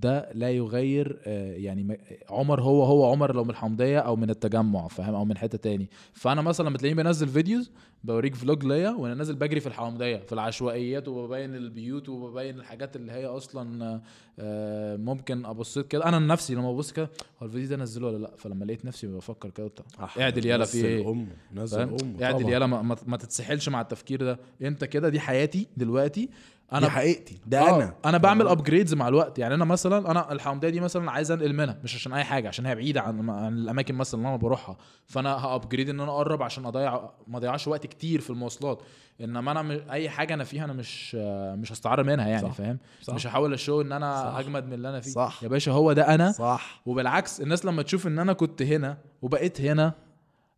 ده 0.00 0.30
لا 0.34 0.50
يغير 0.50 1.18
آه، 1.26 1.52
يعني 1.52 1.98
عمر 2.30 2.60
هو 2.60 2.84
هو 2.84 3.10
عمر 3.12 3.34
لو 3.34 3.44
من 3.44 3.50
الحوامدية 3.50 3.98
أو 3.98 4.16
من 4.16 4.30
التجمع 4.30 4.88
فاهم؟ 4.88 5.14
أو 5.14 5.24
من 5.24 5.36
حتة 5.38 5.58
تاني. 5.58 5.88
فأنا 6.12 6.42
مثلا 6.42 6.68
لما 6.68 6.78
تلاقيني 6.78 7.02
بنزل 7.02 7.28
videos 7.28 7.70
بوريك 8.04 8.34
vlog 8.34 8.64
ليا 8.64 8.90
وأنا 8.90 9.14
نازل 9.14 9.34
بجري 9.34 9.60
في 9.60 9.66
الحوامدية 9.66 10.16
في 10.16 10.32
العشوائيات 10.32 11.08
وببين 11.08 11.54
البيوت 11.54 12.08
وببين 12.08 12.58
الحاجات 12.58 12.96
اللي 12.96 13.12
هي 13.12 13.26
أصلا 13.26 14.00
آه، 14.38 14.96
ممكن 14.96 15.46
ابص 15.46 15.78
كده. 15.78 16.04
أنا 16.04 16.16
لنفسي 16.16 16.54
لما 16.54 16.72
ببص 16.72 16.92
كده 16.92 17.10
هو 17.42 17.46
الفيديو 17.46 17.68
ده 17.68 17.76
نزله 17.76 18.06
ولا 18.06 18.18
لأ؟ 18.18 18.30
فلما 18.38 18.64
لقيت 18.64 18.84
نفسي 18.84 19.06
بفكر 19.06 19.50
كده 19.50 19.66
قلت 19.66 19.80
اعدل 20.20 20.46
يالا 20.46 20.64
في 20.64 20.86
إيه؟ 20.86 21.10
ام 21.10 21.28
نزل 21.54 21.80
ام 21.80 21.96
اعدل 22.22 22.48
يالا 22.48 22.66
ما, 22.66 22.96
ما 23.06 23.16
تتسحلش 23.16 23.68
مع 23.68 23.80
التفكير 23.80 24.24
ده. 24.24 24.38
أنت 24.62 24.84
كده 24.84 25.08
دي 25.08 25.20
حياتي 25.20 25.66
دلوقتي 25.76 26.28
أنا 26.74 26.86
أنا 26.86 26.94
حقيقتي 26.94 27.40
ده 27.46 27.60
آه، 27.60 27.76
أنا 27.76 27.94
أنا 28.04 28.18
بعمل 28.18 28.48
upgrades 28.48 28.94
مع 28.94 29.08
الوقت 29.08 29.38
يعني 29.38 29.54
أنا 29.54 29.64
مثلا 29.64 30.10
أنا 30.10 30.32
الحوامدية 30.32 30.68
دي 30.68 30.80
مثلا 30.80 31.10
عايز 31.10 31.30
أنقل 31.30 31.52
منها 31.52 31.78
مش 31.84 31.94
عشان 31.94 32.12
أي 32.12 32.24
حاجة 32.24 32.48
عشان 32.48 32.66
هي 32.66 32.74
بعيدة 32.74 33.00
عن, 33.00 33.30
عن 33.30 33.52
الأماكن 33.52 33.94
مثلا 33.94 34.20
اللي 34.20 34.28
أنا 34.28 34.36
بروحها 34.36 34.76
فأنا 35.06 35.34
ه 35.34 35.41
upgrade 35.41 35.88
إن 35.88 36.00
أنا 36.00 36.12
أقرب 36.12 36.42
عشان 36.42 36.66
أضيع 36.66 37.10
ما 37.26 37.38
أضيعش 37.38 37.68
وقت 37.68 37.86
كتير 37.86 38.20
في 38.20 38.30
المواصلات 38.30 38.82
إنما 39.20 39.50
أنا 39.50 39.62
م... 39.62 39.70
أي 39.90 40.08
حاجة 40.08 40.34
أنا 40.34 40.44
فيها 40.44 40.64
أنا 40.64 40.72
مش 40.72 41.16
آه، 41.20 41.54
مش 41.54 41.72
هستعر 41.72 42.02
منها 42.02 42.28
يعني. 42.28 42.52
فاهم 42.52 42.78
صح. 43.02 43.14
مش 43.14 43.26
هحاول 43.26 43.54
أ 43.54 43.59
show 43.59 43.80
إن 43.80 43.92
أنا 43.92 44.30
صح. 44.32 44.38
أجمد 44.38 44.66
من 44.66 44.72
اللي 44.72 44.88
أنا 44.88 45.00
فيه 45.00 45.10
صح. 45.10 45.40
يا 45.42 45.48
باشا 45.48 45.72
هو 45.72 45.92
ده 45.92 46.14
أنا 46.14 46.32
صح 46.32 46.82
وبالعكس 46.86 47.40
الناس 47.40 47.64
لما 47.64 47.82
تشوف 47.82 48.06
إن 48.06 48.18
أنا 48.18 48.32
كنت 48.32 48.62
هنا 48.62 48.98
وبقيت 49.22 49.60
هنا 49.60 49.92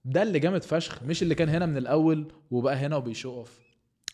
ده 0.04 0.22
اللي 0.22 0.38
جامد 0.38 0.62
فشخ 0.62 1.02
مش 1.02 1.22
اللي 1.22 1.34
كان 1.34 1.48
هنا 1.48 1.66
من 1.66 1.76
الأول 1.76 2.32
وبقى 2.50 2.76
هنا 2.76 2.96
وبي 2.96 3.17
show 3.17 3.44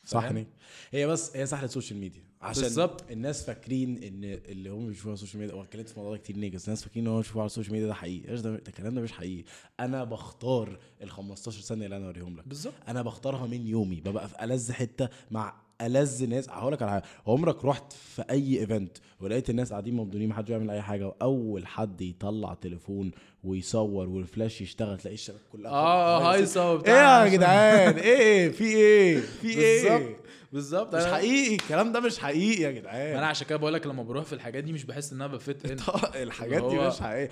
off 0.04 0.10
صح 0.10 0.20
فاهم؟ 0.20 0.34
نيك؟ 0.34 0.48
هي 0.90 1.06
بس 1.06 1.36
هي 1.36 1.46
سحله 1.46 1.64
ال 1.64 1.69
social 1.69 2.00
media 2.00 2.22
عشان 2.40 2.62
بالظبط. 2.62 3.10
الناس 3.10 3.44
فاكرين 3.44 4.02
إن 4.02 4.24
اللي 4.24 4.70
هم 4.70 4.86
بيشوفوه 4.86 5.10
على 5.10 5.14
ال 5.14 5.18
social 5.18 5.40
media 5.40 5.54
واتكلمت 5.54 5.88
في 5.88 5.94
الموضوع 5.96 6.16
ده 6.16 6.22
كتير 6.22 6.36
niggas 6.36 6.62
الناس 6.64 6.82
فاكرين 6.84 7.06
إن 7.06 7.12
هو 7.12 7.18
بيشوفوه 7.18 7.42
على 7.42 7.46
ال 7.46 7.50
social 7.50 7.72
media 7.72 7.86
ده 7.88 7.94
حقيقي. 7.94 8.30
إيش 8.32 8.40
ده؟ 8.40 8.54
الكلام 8.54 8.94
ده 8.94 9.00
مش 9.00 9.12
حقيقي. 9.12 9.44
أنا 9.80 10.04
بختار 10.04 10.78
ال 11.02 11.10
15 11.10 11.60
ثانية 11.60 11.84
اللي 11.84 11.96
أنا 11.96 12.06
أوريهم 12.06 12.36
لك. 12.36 12.48
بالظبط. 12.48 12.74
أنا 12.88 13.02
بختارها 13.02 13.46
من 13.46 13.66
يومي. 13.66 14.00
ببقى 14.00 14.28
في 14.28 14.44
ألذ 14.44 14.72
حتة 14.72 15.08
مع 15.30 15.54
ألذ 15.86 16.26
ناس. 16.28 16.48
هقول 16.48 16.72
لك 16.72 16.82
على 16.82 16.90
حاجة. 16.90 17.02
عمرك 17.26 17.64
رحت 17.64 17.92
في 17.92 18.22
أي 18.30 18.58
event 18.60 18.98
ولقيت 19.20 19.50
الناس 19.50 19.70
قاعدين 19.70 19.94
مبدونين 19.94 20.28
محدش 20.28 20.48
بيعمل 20.48 20.70
أي 20.70 20.82
حاجة 20.82 21.06
وأول 21.06 21.66
حد 21.66 22.00
يطلع 22.00 22.54
تليفون 22.54 23.10
ويصور 23.44 24.08
والفلاش 24.08 24.60
يشتغل 24.60 24.98
تلاقي 24.98 25.14
الشباب 25.14 25.40
كلها 25.52 25.70
آه 25.72 26.32
هايصه 26.32 26.62
إيه 26.68 26.74
وبتاع 26.74 27.24
يا 27.26 27.30
جدعان؟ 27.30 27.94
إيه 27.94 28.50
في 28.50 28.64
إيه؟ 28.64 29.20
في 29.20 29.48
إيه؟ 29.48 29.82
بالظبط 29.90 30.16
بالظبط. 30.52 30.94
مش 30.94 31.04
حقيقي 31.04 31.54
الكلام 31.54 31.92
ده 31.92 32.00
مش 32.00 32.18
حقيقي 32.18 32.62
يا 32.62 32.70
ما 32.70 32.78
أنا 32.78 32.80
جدعان 32.80 33.24
عشان 33.24 33.46
كده 33.46 33.58
بقول 33.58 33.72
لك 33.74 33.86
لما 33.86 34.02
بروح 34.02 34.24
في 34.24 34.32
الحاجات 34.32 34.64
دي 34.64 34.72
مش 34.72 34.84
بحس 34.84 35.12
إن 35.12 35.22
أنا 35.22 35.32
ب 35.32 35.40
fit 35.40 35.64
in 35.66 35.76
الحاجات 36.22 36.62
دي 36.70 36.78
مش 36.78 37.00
حقيقية. 37.00 37.30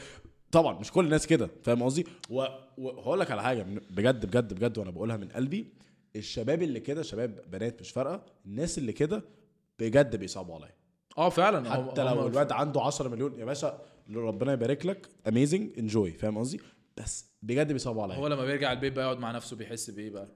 طبعا 0.52 0.78
مش 0.78 0.92
كل 0.92 1.04
الناس 1.04 1.26
كده 1.26 1.50
فاهم 1.62 1.82
قصدي؟ 1.82 2.06
وهقول 2.30 3.20
لك 3.20 3.30
على 3.30 3.42
حاجة 3.42 3.66
بجد 3.90 4.26
بجد 4.26 4.54
بجد 4.54 4.78
وأنا 4.78 4.90
بقولها 4.90 5.16
من 5.16 5.28
قلبي. 5.28 5.66
الشباب 6.16 6.62
اللي 6.62 6.80
كده 6.80 7.02
شباب 7.02 7.44
بنات 7.50 7.80
مش 7.80 7.90
فارقة 7.90 8.26
الناس 8.46 8.78
اللي 8.78 8.92
كده 8.92 9.22
بجد 9.78 10.16
بيصعبوا 10.16 10.54
عليا. 10.54 10.74
آه 11.18 11.28
فعلا. 11.28 11.70
حتى 11.90 12.04
لو 12.04 12.26
الواد 12.26 12.52
عنده 12.52 12.80
10 12.82 13.08
مليون 13.08 13.38
يا 13.38 13.44
باشا 13.44 13.82
ربنا 14.14 14.52
يبارك 14.52 14.86
لك. 14.86 15.08
اميزنج 15.28 15.78
انجوي 15.78 16.12
فاهم 16.12 16.38
قصدي؟ 16.38 16.60
بس 16.96 17.26
بجد 17.42 17.72
بيصعبوا 17.72 18.02
عليا. 18.02 18.16
هو 18.16 18.26
لما 18.26 18.44
بيرجع 18.44 18.72
البيت 18.72 18.92
بقى 18.92 19.04
يقعد 19.04 19.18
مع 19.18 19.30
نفسه 19.32 19.56
بيحس 19.56 19.90
بإيه 19.90 20.10
بقى؟ 20.10 20.28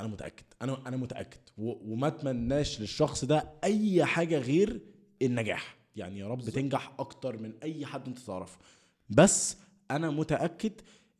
أنا 0.00 0.08
متأكد. 0.08 0.44
أنا 0.62 0.88
أنا 0.88 0.96
متأكد. 0.96 1.40
وما 1.58 2.06
أتمناش 2.06 2.80
للشخص 2.80 3.24
ده 3.24 3.52
أي 3.64 4.04
حاجة 4.04 4.38
غير 4.38 4.80
النجاح. 5.22 5.76
يعني 5.96 6.18
يا 6.18 6.28
رب 6.28 6.36
بالظبط. 6.36 6.54
تنجح 6.54 6.92
أكتر 6.98 7.36
من 7.38 7.52
أي 7.62 7.86
حد 7.86 8.06
أنت 8.08 8.18
تعرفه. 8.18 8.58
بس 9.10 9.56
أنا 9.90 10.10
متأكد 10.10 10.72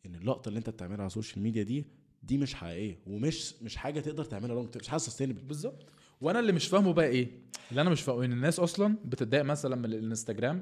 إن 0.06 0.14
اللقطة 0.14 0.48
اللي 0.48 0.58
أنت 0.58 0.70
بتعملها 0.70 0.98
على 1.00 1.06
ال 1.06 1.11
social 1.11 1.42
media 1.42 1.62
دي 1.62 1.84
دي 2.26 2.38
مش 2.38 2.54
حقيقية 2.54 2.98
ومش 3.06 3.54
مش 3.62 3.76
حاجة 3.76 4.00
تقدر 4.00 4.24
تعملها 4.24 4.54
long 4.54 4.68
مش 4.80 4.88
حاجة 4.88 4.98
sustainable 4.98 5.42
بالظبط. 5.42 5.86
وأنا 6.20 6.38
اللي 6.40 6.52
مش 6.52 6.66
فاهمه 6.68 6.92
بقى 6.92 7.06
إيه؟ 7.06 7.28
اللي 7.70 7.80
أنا 7.80 7.90
مش 7.90 8.02
فاهمه 8.02 8.24
ان 8.24 8.32
الناس 8.32 8.60
أصلا 8.60 8.96
بتتضايق 9.04 9.44
مثلا 9.44 9.76
من 9.76 9.84
الانستجرام 9.84 10.60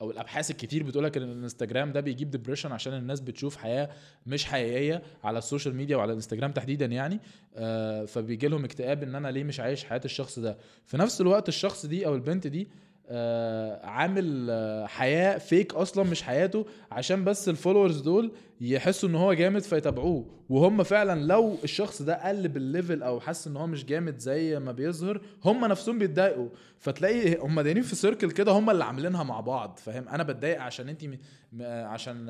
أو 0.00 0.10
الأبحاث 0.10 0.50
الكتير 0.50 0.82
بتقول 0.82 1.04
لك 1.04 1.16
إن 1.16 1.22
الانستجرام 1.22 1.92
ده 1.92 2.00
بيجيب 2.00 2.30
depression 2.30 2.72
عشان 2.72 2.92
الناس 2.94 3.20
بتشوف 3.20 3.56
حياة 3.56 3.90
مش 4.26 4.44
حقيقية 4.44 5.02
على 5.24 5.38
ال 5.38 5.43
social 5.43 5.74
media 5.74 5.96
وعلى 5.96 6.08
الانستجرام 6.10 6.52
تحديدا 6.52 6.86
يعني. 6.86 7.20
آه 7.54 8.04
فبيجي 8.04 8.48
لهم 8.48 8.64
اكتئاب 8.64 9.02
إن 9.02 9.14
أنا 9.14 9.28
ليه 9.28 9.44
مش 9.44 9.60
عايش 9.60 9.84
حياة 9.84 10.00
الشخص 10.04 10.38
ده. 10.38 10.58
في 10.86 10.96
نفس 10.96 11.20
الوقت 11.20 11.48
الشخص 11.48 11.86
دي 11.86 12.06
أو 12.06 12.14
البنت 12.14 12.46
دي 12.46 12.68
آه 13.08 13.86
عامل 13.86 14.46
آه 14.50 14.86
حياة 14.86 15.38
fake 15.38 15.74
أصلا 15.74 16.04
مش 16.04 16.22
حياته 16.22 16.66
عشان 16.90 17.24
بس 17.24 17.48
ال 17.48 17.53
followers 17.53 18.00
دول 18.00 18.32
يحسوا 18.60 19.08
إن 19.08 19.14
هو 19.14 19.32
جامد 19.32 19.62
فيتابعوه. 19.62 20.26
وهم 20.48 20.82
فعلا 20.82 21.20
لو 21.24 21.56
الشخص 21.64 22.02
ده 22.02 22.28
قل 22.28 22.48
بال 22.48 22.63
level 22.63 23.02
أو 23.02 23.20
حس 23.20 23.46
إن 23.46 23.56
هو 23.56 23.66
مش 23.66 23.84
جامد 23.84 24.18
زي 24.18 24.58
ما 24.58 24.72
بيظهر 24.72 25.20
هم 25.44 25.64
نفسهم 25.64 25.98
بيتضايقوا. 25.98 26.48
فتلاقي 26.78 27.38
هم 27.38 27.60
دايرين 27.60 27.82
في 27.82 27.96
circle 27.96 28.30
كده 28.30 28.52
هم 28.52 28.70
اللي 28.70 28.84
عاملينها 28.84 29.22
مع 29.22 29.40
بعض 29.40 29.78
فاهم؟ 29.82 30.08
أنا 30.08 30.22
بتضايق 30.22 30.60
عشان 30.60 30.88
انت 30.88 31.04
م... 31.04 31.16
عشان 31.62 32.26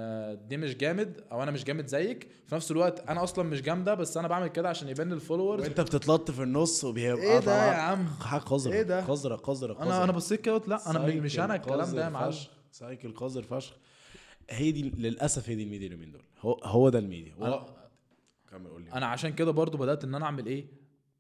دي 0.48 0.56
مش 0.56 0.76
جامد 0.76 1.20
أو 1.32 1.42
أنا 1.42 1.50
مش 1.50 1.64
جامد 1.64 1.86
زيك. 1.86 2.28
في 2.46 2.54
نفس 2.54 2.70
الوقت 2.70 3.08
أنا 3.08 3.22
أصلا 3.22 3.44
مش 3.44 3.62
جامدة 3.62 3.94
بس 3.94 4.16
أنا 4.16 4.28
بعمل 4.28 4.48
كده 4.48 4.68
عشان 4.68 4.88
يبان 4.88 5.12
ال 5.12 5.17
followers 5.17 5.62
وأنت 5.62 5.80
بتتلط 5.80 6.30
في 6.30 6.42
النص 6.42 6.84
وبيبقى 6.84 7.22
إيه 7.24 7.38
ده 7.38 7.66
يا 7.68 7.72
عم؟ 7.72 8.06
حاجة 8.20 8.40
قذرة 8.40 8.72
إيه 8.72 8.82
ده؟ 8.82 9.00
قذرة 9.00 9.36
قذرة 9.36 9.82
أنا 9.82 10.04
أنا 10.04 10.12
بصيت 10.12 10.40
كده 10.40 10.62
لا 10.66 10.90
أنا 10.90 10.98
مش 10.98 11.38
أنا 11.40 11.54
الكلام 11.54 11.94
ده 11.94 12.04
يا 12.04 12.08
معلم. 12.08 12.34
cycle 12.72 13.14
قذر 13.14 13.42
فشخ. 13.42 13.72
هي 14.50 14.72
دي 14.72 14.82
للأسف 14.98 15.48
هي 15.48 15.54
دي 15.54 15.62
الميديا 15.62 15.86
اليومين 15.86 16.10
دول. 16.12 16.22
هو 16.40 16.52
هو 16.64 16.88
ده 16.88 16.98
الميديا. 16.98 17.34
هو 17.34 17.66
أنا- 17.66 18.50
كمل 18.50 18.70
قول 18.70 18.82
لي. 18.82 18.92
أنا 18.92 19.06
عشان 19.06 19.32
كده 19.32 19.50
برضو 19.50 19.78
بدأت 19.78 20.04
إن 20.04 20.14
أنا 20.14 20.24
أعمل 20.24 20.46
إيه؟ 20.46 20.66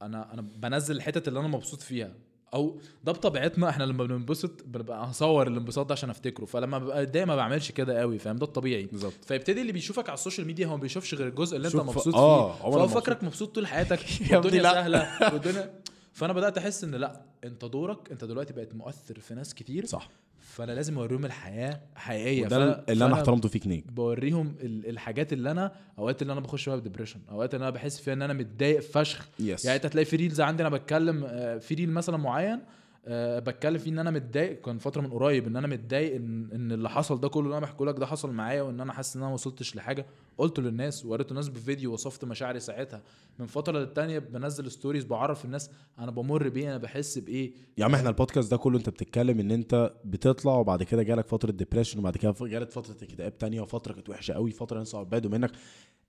أنا 0.02 0.32
أنا 0.34 0.42
بنزل 0.42 0.96
الحتت 0.96 1.28
اللي 1.28 1.40
أنا 1.40 1.48
مبسوط 1.48 1.80
فيها. 1.80 2.12
أو 2.54 2.78
ده 3.04 3.12
بطبيعتنا 3.12 3.68
إحنا 3.68 3.84
لما 3.84 4.04
بننبسط 4.04 4.62
بنبقى 4.66 5.10
هصور 5.10 5.46
الانبساط 5.46 5.86
ده 5.86 5.92
عشان 5.92 6.10
أفتكره. 6.10 6.44
فلما 6.44 6.78
ببقى 6.78 7.02
متضايق 7.02 7.26
ما 7.26 7.36
بعملش 7.36 7.70
كده 7.70 8.00
قوي 8.00 8.18
فاهم؟ 8.18 8.36
ده 8.36 8.46
الطبيعي. 8.46 8.82
بالظبط. 8.86 9.24
فيبتدي 9.24 9.60
اللي 9.60 9.72
بيشوفك 9.72 10.08
على 10.08 10.14
ال 10.14 10.19
social 10.19 10.46
media 10.46 10.66
هو 10.66 10.76
ما 10.76 10.82
بيشوفش 10.82 11.14
غير 11.14 11.28
الجزء 11.28 11.56
اللي 11.56 11.68
أنت 11.68 11.76
مبسوط 11.76 12.14
آه، 12.14 12.52
فيه. 12.52 12.62
فهو. 12.62 12.88
فاكرك 12.88 13.24
مبسوط. 13.24 13.54
طول 13.54 13.66
حياتك 13.66 13.98
والدنيا. 14.32 14.62
سهلة 14.62 15.18
والدنيا 15.34 15.80
فأنا 16.12 16.32
بدأت 16.32 16.58
أحس 16.58 16.84
إن 16.84 16.94
لا 16.94 17.22
أنت 17.44 17.64
دورك 17.64 18.10
أنت 18.12 18.24
دلوقتي 18.24 18.52
بقيت 18.52 18.74
مؤثر 18.74 19.20
في 19.20 19.34
ناس 19.34 19.54
كتير. 19.54 19.86
صح. 19.86 20.08
فانا 20.54 20.72
لازم 20.72 20.98
اوريهم 20.98 21.24
الحياة 21.24 21.80
حقيقية. 21.96 22.48
فأنا- 22.48 22.80
اللي 22.88 23.04
أنا 23.04 23.14
احترمته 23.14 23.48
فيك 23.48 23.66
نيك 23.66 23.86
بوريهم 23.92 24.54
ال- 24.60 24.88
الحاجات 24.88 25.32
اللي 25.32 25.50
أنا 25.50 25.72
أوقات 25.98 26.22
اللي 26.22 26.32
أنا 26.32 26.40
بخش 26.40 26.64
فيها 26.64 26.76
ب 26.76 26.80
depression 26.80 27.20
أوقات 27.30 27.54
اللي 27.54 27.62
أنا 27.62 27.70
بحس 27.70 28.00
فيها 28.00 28.14
إن 28.14 28.22
أنا 28.22 28.32
متضايق 28.32 28.80
فشخ. 28.80 29.28
yes 29.40 29.64
يعني 29.64 29.76
أنت 29.76 29.86
هتلاقي 29.86 30.04
في 30.04 30.16
reels 30.16 30.40
عندي 30.40 30.62
أنا 30.66 30.70
بتكلم 30.76 31.24
آه، 31.26 31.58
في 31.58 31.74
reel 31.74 31.90
مثلا 31.90 32.16
معين 32.16 32.60
آه، 33.06 33.38
بتكلم 33.38 33.78
فيه 33.78 33.90
إن 33.90 33.98
أنا 33.98 34.10
متضايق. 34.10 34.60
كان 34.60 34.78
فترة 34.78 35.00
من 35.00 35.10
قريب 35.10 35.46
إن 35.46 35.56
أنا 35.56 35.66
متضايق 35.66 36.14
إن 36.14 36.50
إن 36.52 36.72
اللي 36.72 36.90
حصل 36.90 37.20
ده 37.20 37.28
كله 37.28 37.44
اللي 37.44 37.58
أنا 37.58 37.66
بحكي 37.66 37.84
لك 37.84 37.98
ده 37.98 38.06
حصل 38.06 38.32
معايا 38.32 38.62
وإن 38.62 38.80
أنا 38.80 38.92
حاسس 38.92 39.16
إن 39.16 39.22
أنا 39.22 39.28
ما 39.28 39.34
وصلتش 39.34 39.76
لحاجة. 39.76 40.06
قلته 40.38 40.62
للناس 40.62 41.04
ووريته 41.04 41.30
الناس 41.30 41.48
بفيديو 41.48 41.92
وصفت 41.92 42.24
مشاعري 42.24 42.60
ساعتها. 42.60 43.02
من 43.38 43.46
فترة 43.46 43.78
للتانية 43.78 44.18
بنزل 44.18 44.70
stories 44.70 45.04
بعرف 45.04 45.44
الناس 45.44 45.70
أنا 45.98 46.10
بمر 46.10 46.48
بايه 46.48 46.68
أنا 46.68 46.78
بحس 46.78 47.18
بإيه. 47.18 47.52
يا 47.78 47.84
عم 47.84 47.94
إحنا 47.94 48.08
البودكاست 48.08 48.50
ده 48.50 48.56
كله 48.56 48.78
أنت 48.78 48.88
بتتكلم 48.88 49.40
إن 49.40 49.50
أنت 49.50 49.92
بتطلع 50.04 50.52
وبعد 50.54 50.82
كده 50.82 51.02
جالك 51.02 51.26
فترة 51.26 51.50
depression 51.50 51.98
وبعد 51.98 52.16
كده 52.16 52.34
جالك 52.40 52.70
فترة 52.70 52.96
اكتئاب 53.02 53.38
تانية 53.38 53.60
وفترة 53.60 53.92
كانت 53.92 54.08
وحشة 54.08 54.34
قوي 54.34 54.50
فترة 54.50 54.74
الناس 54.76 54.96
بعدوا 54.96 55.30
منك. 55.30 55.50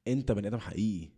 أنت 0.08 0.32
بني 0.32 0.48
آدم 0.48 0.58
حقيقي. 0.58 1.10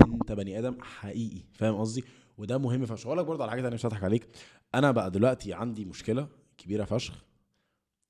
أنت 0.00 0.32
بني 0.32 0.58
آدم 0.58 0.76
حقيقي. 0.82 1.42
فاهم 1.52 1.74
قصدي؟ 1.76 2.04
وده 2.38 2.58
مهم. 2.58 2.86
فشخ 2.86 3.06
هقول 3.06 3.18
لك 3.18 3.24
برضه 3.26 3.42
على 3.42 3.50
حاجة 3.50 3.60
تانية 3.62 3.74
مش 3.74 3.86
هضحك 3.86 4.04
عليك. 4.04 4.28
أنا 4.74 4.90
بقى 4.90 5.10
دلوقتي 5.10 5.52
عندي 5.54 5.84
مشكلة 5.84 6.28
كبيرة 6.58 6.84
فشخ 6.84 7.24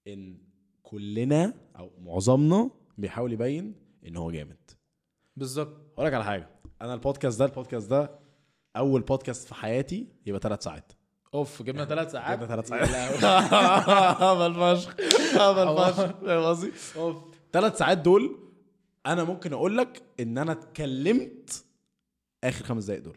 إن 0.08 0.38
كلنا 0.82 1.54
أو 1.78 1.90
معظمنا 2.00 2.70
بيحاول 2.98 3.32
يبين 3.32 3.74
إن 4.06 4.16
هو 4.16 4.30
جامد. 4.30 4.70
بالظبط. 5.36 5.76
هقول 5.94 6.06
لك 6.06 6.14
على 6.14 6.24
حاجة 6.24 6.48
أنا 6.82 6.94
البودكاست 6.94 7.38
ده 7.38 7.44
البودكاست 7.44 7.90
ده 7.90 8.10
أول 8.76 9.00
بودكاست 9.00 9.48
في 9.48 9.54
حياتي 9.54 10.06
يبقى 10.26 10.40
ثلاث 10.40 10.62
ساعات. 10.64 10.92
أوف 11.34 11.62
جبنا 11.62 11.84
ثلاث 11.84 12.12
ساعات؟ 12.12 12.38
جبنا 12.38 12.48
ثلاث 12.48 12.68
ساعات. 12.68 12.88
لهوي. 12.90 13.18
هبل 14.46 14.54
فشخ 14.54 14.96
هبل 15.40 15.76
فشخ 15.92 16.16
فاهم 16.20 16.44
قصدي؟ 16.44 16.72
أوف. 16.96 17.16
ثلاث 17.52 17.78
ساعات 17.78 17.98
دول 17.98 18.38
أنا 19.06 19.24
ممكن 19.24 19.52
أقول 19.52 19.78
لك 19.78 20.02
إن 20.20 20.38
أنا 20.38 20.52
اتكلمت 20.52 21.64
آخر 22.44 22.64
خمس 22.64 22.84
دقايق 22.84 23.02
دول. 23.04 23.16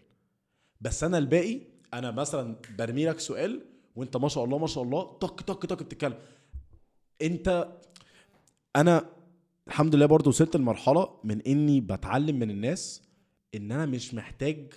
بس 0.81 1.03
أنا 1.03 1.17
الباقي 1.17 1.61
أنا 1.93 2.11
مثلا 2.11 2.55
برمي 2.77 3.05
لك 3.05 3.19
سؤال 3.19 3.61
وانت 3.95 4.17
ما 4.17 4.27
شاء 4.27 4.43
الله 4.43 4.57
ما 4.57 4.67
شاء 4.67 4.83
الله 4.83 5.03
طق 5.03 5.41
طق 5.41 5.65
طق 5.65 5.83
بتتكلم. 5.83 6.17
انت 7.21 7.67
أنا 8.75 9.05
الحمد 9.67 9.95
لله 9.95 10.05
برضو 10.05 10.29
وصلت 10.29 10.55
لمرحلة 10.57 11.19
من 11.23 11.41
اني 11.41 11.81
بتعلم 11.81 12.39
من 12.39 12.49
الناس 12.51 13.01
ان 13.55 13.71
أنا 13.71 13.85
مش 13.85 14.13
محتاج 14.13 14.73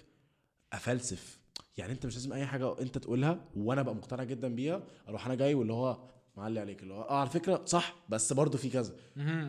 افلسف. 0.73 1.39
يعني 1.77 1.93
انت 1.93 2.07
مش 2.07 2.15
لازم 2.15 2.33
اي 2.33 2.47
حاجة 2.47 2.81
انت 2.81 2.99
تقولها 2.99 3.45
وأنا 3.57 3.81
ابقى 3.81 3.95
مقتنع 3.95 4.25
جدا 4.25 4.55
بيها 4.55 4.83
أروح 5.09 5.27
أنا 5.27 5.35
جاي 5.35 5.55
واللي 5.55 5.73
هو 5.73 5.99
معلي 6.37 6.61
عليك 6.61 6.83
اللي 6.83 6.95
هو 6.95 7.03
آه 7.03 7.21
على 7.21 7.31
فكرة 7.31 7.63
صح 7.67 7.95
بس 8.09 8.33
برضو 8.33 8.59
في 8.59 8.71
كذا. 8.71 8.95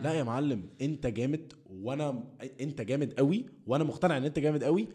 لا 0.02 0.12
يا 0.12 0.22
معلم 0.22 0.68
انت 0.80 1.06
جامد 1.06 1.52
وأنا 1.70 2.24
انت 2.60 2.80
جامد 2.80 3.12
قوي 3.14 3.46
وأنا 3.66 3.84
مقتنع 3.84 4.16
ان 4.16 4.24
انت 4.24 4.38
جامد 4.38 4.64
قوي 4.64 4.88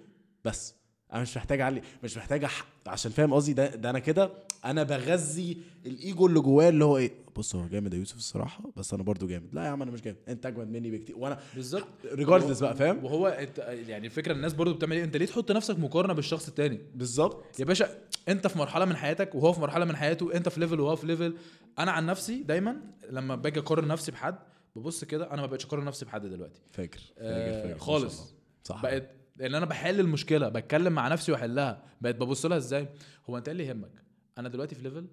بس 0.45 0.75
أنا 1.13 1.21
مش 1.21 1.37
محتاج 1.37 1.61
اعلي 1.61 1.81
مش 2.03 2.17
محتاج 2.17 2.43
أح... 2.43 2.65
عشان 2.87 3.11
فاهم 3.11 3.33
قصدي 3.33 3.53
ده, 3.53 3.75
ده 3.75 3.89
أنا 3.89 3.99
كده 3.99 4.29
أنا 4.65 4.83
بغذي 4.83 5.57
الايجو 5.85 6.27
اللي 6.27 6.39
جوايا 6.39 6.69
اللي 6.69 6.85
هو 6.85 6.97
إيه 6.97 7.11
بص 7.35 7.55
هو 7.55 7.67
جامد 7.67 7.93
يا 7.93 7.99
يوسف 7.99 8.17
الصراحة 8.17 8.63
بس 8.77 8.93
أنا 8.93 9.03
برضو 9.03 9.27
جامد. 9.27 9.55
لا 9.55 9.63
يا 9.63 9.69
عم 9.69 9.81
أنا 9.81 9.91
مش 9.91 10.01
جامد 10.01 10.17
انت 10.27 10.45
اجمد 10.45 10.67
مني 10.67 10.91
بكتير. 10.91 11.17
وأنا 11.17 11.39
بالظبط. 11.55 11.87
regardless 12.13 12.59
بقى 12.59 12.75
فاهم؟ 12.75 13.05
وهو 13.05 13.27
انت 13.27 13.57
يعني 13.87 14.05
الفكرة 14.07 14.33
الناس 14.33 14.53
برضو 14.53 14.73
بتعمل 14.73 14.95
إيه 14.95 15.03
انت 15.03 15.17
ليه 15.17 15.25
تحط 15.25 15.51
نفسك 15.51 15.79
مقارنة 15.79 16.13
بالشخص 16.13 16.47
التاني؟ 16.47 16.79
بالظبط. 16.95 17.59
يا 17.59 17.65
باشا 17.65 17.89
انت 18.29 18.47
في 18.47 18.57
مرحلة 18.57 18.85
من 18.85 18.95
حياتك 18.95 19.35
وهو 19.35 19.53
في 19.53 19.61
مرحلة 19.61 19.85
من 19.85 19.95
حياته 19.95 20.33
انت 20.33 20.49
في 20.49 20.59
level 20.59 20.79
وهو 20.79 20.95
في 20.95 21.07
level 21.07 21.33
أنا 21.79 21.91
عن 21.91 22.05
نفسي 22.05 22.43
دايما 22.43 22.75
لما 23.09 23.35
باجي 23.35 23.59
اقارن 23.59 23.87
نفسي 23.87 24.11
بحد 24.11 24.35
ببص 24.75 25.03
كده 25.03 25.31
أنا 25.33 25.41
ما 25.41 25.47
بقتش 25.47 25.65
اقارن 25.65 25.85
نفسي 25.85 26.05
بحد 26.05 26.25
دلوقتي. 26.25 26.61
فاكر 26.71 26.99
آه، 27.17 27.51
فاكر 27.51 27.61
فاكر 27.61 27.73
ما 27.73 27.79
خالص. 27.79 28.33
صح. 28.63 28.81
بقت 28.83 29.09
ان 29.41 29.55
أنا 29.55 29.65
بحل 29.65 29.99
المشكلة 29.99 30.49
بتكلم 30.49 30.93
مع 30.93 31.07
نفسي 31.07 31.31
واحلها. 31.31 31.83
بقيت 32.01 32.15
ببص 32.15 32.45
لها 32.45 32.57
إزاي؟ 32.57 32.87
هو 33.29 33.37
انت 33.37 33.47
إيه 33.47 33.51
اللي 33.51 33.65
يهمك؟ 33.65 33.91
أنا 34.37 34.49
دلوقتي 34.49 34.75
في 34.75 34.81
level 34.81 35.07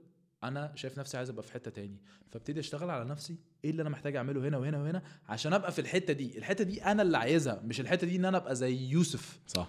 أنا 0.45 0.73
شايف 0.75 0.99
نفسي 0.99 1.17
عايز 1.17 1.31
ابقى 1.31 1.43
في 1.43 1.53
حتة 1.53 1.71
تاني. 1.71 1.97
فابتدي 2.31 2.61
اشتغل 2.61 2.91
على 2.91 3.05
نفسي 3.05 3.37
إيه 3.65 3.71
اللي 3.71 3.83
أنا 3.83 3.91
محتاج 3.91 4.17
اعمله 4.17 4.49
هنا 4.49 4.59
وهنا 4.59 4.79
وهنا 4.79 5.03
عشان 5.29 5.53
ابقى 5.53 5.73
في 5.73 5.79
الحته 5.81 6.13
دي. 6.13 6.39
الحته 6.39 6.65
دي 6.65 6.85
أنا 6.85 7.03
اللي 7.03 7.19
عايزها 7.19 7.61
مش 7.65 7.81
الحته 7.81 8.07
دي 8.07 8.17
ان 8.17 8.25
أنا 8.25 8.37
ابقى 8.37 8.55
زي 8.57 8.77
يوسف. 8.89 9.39
صح. 9.47 9.69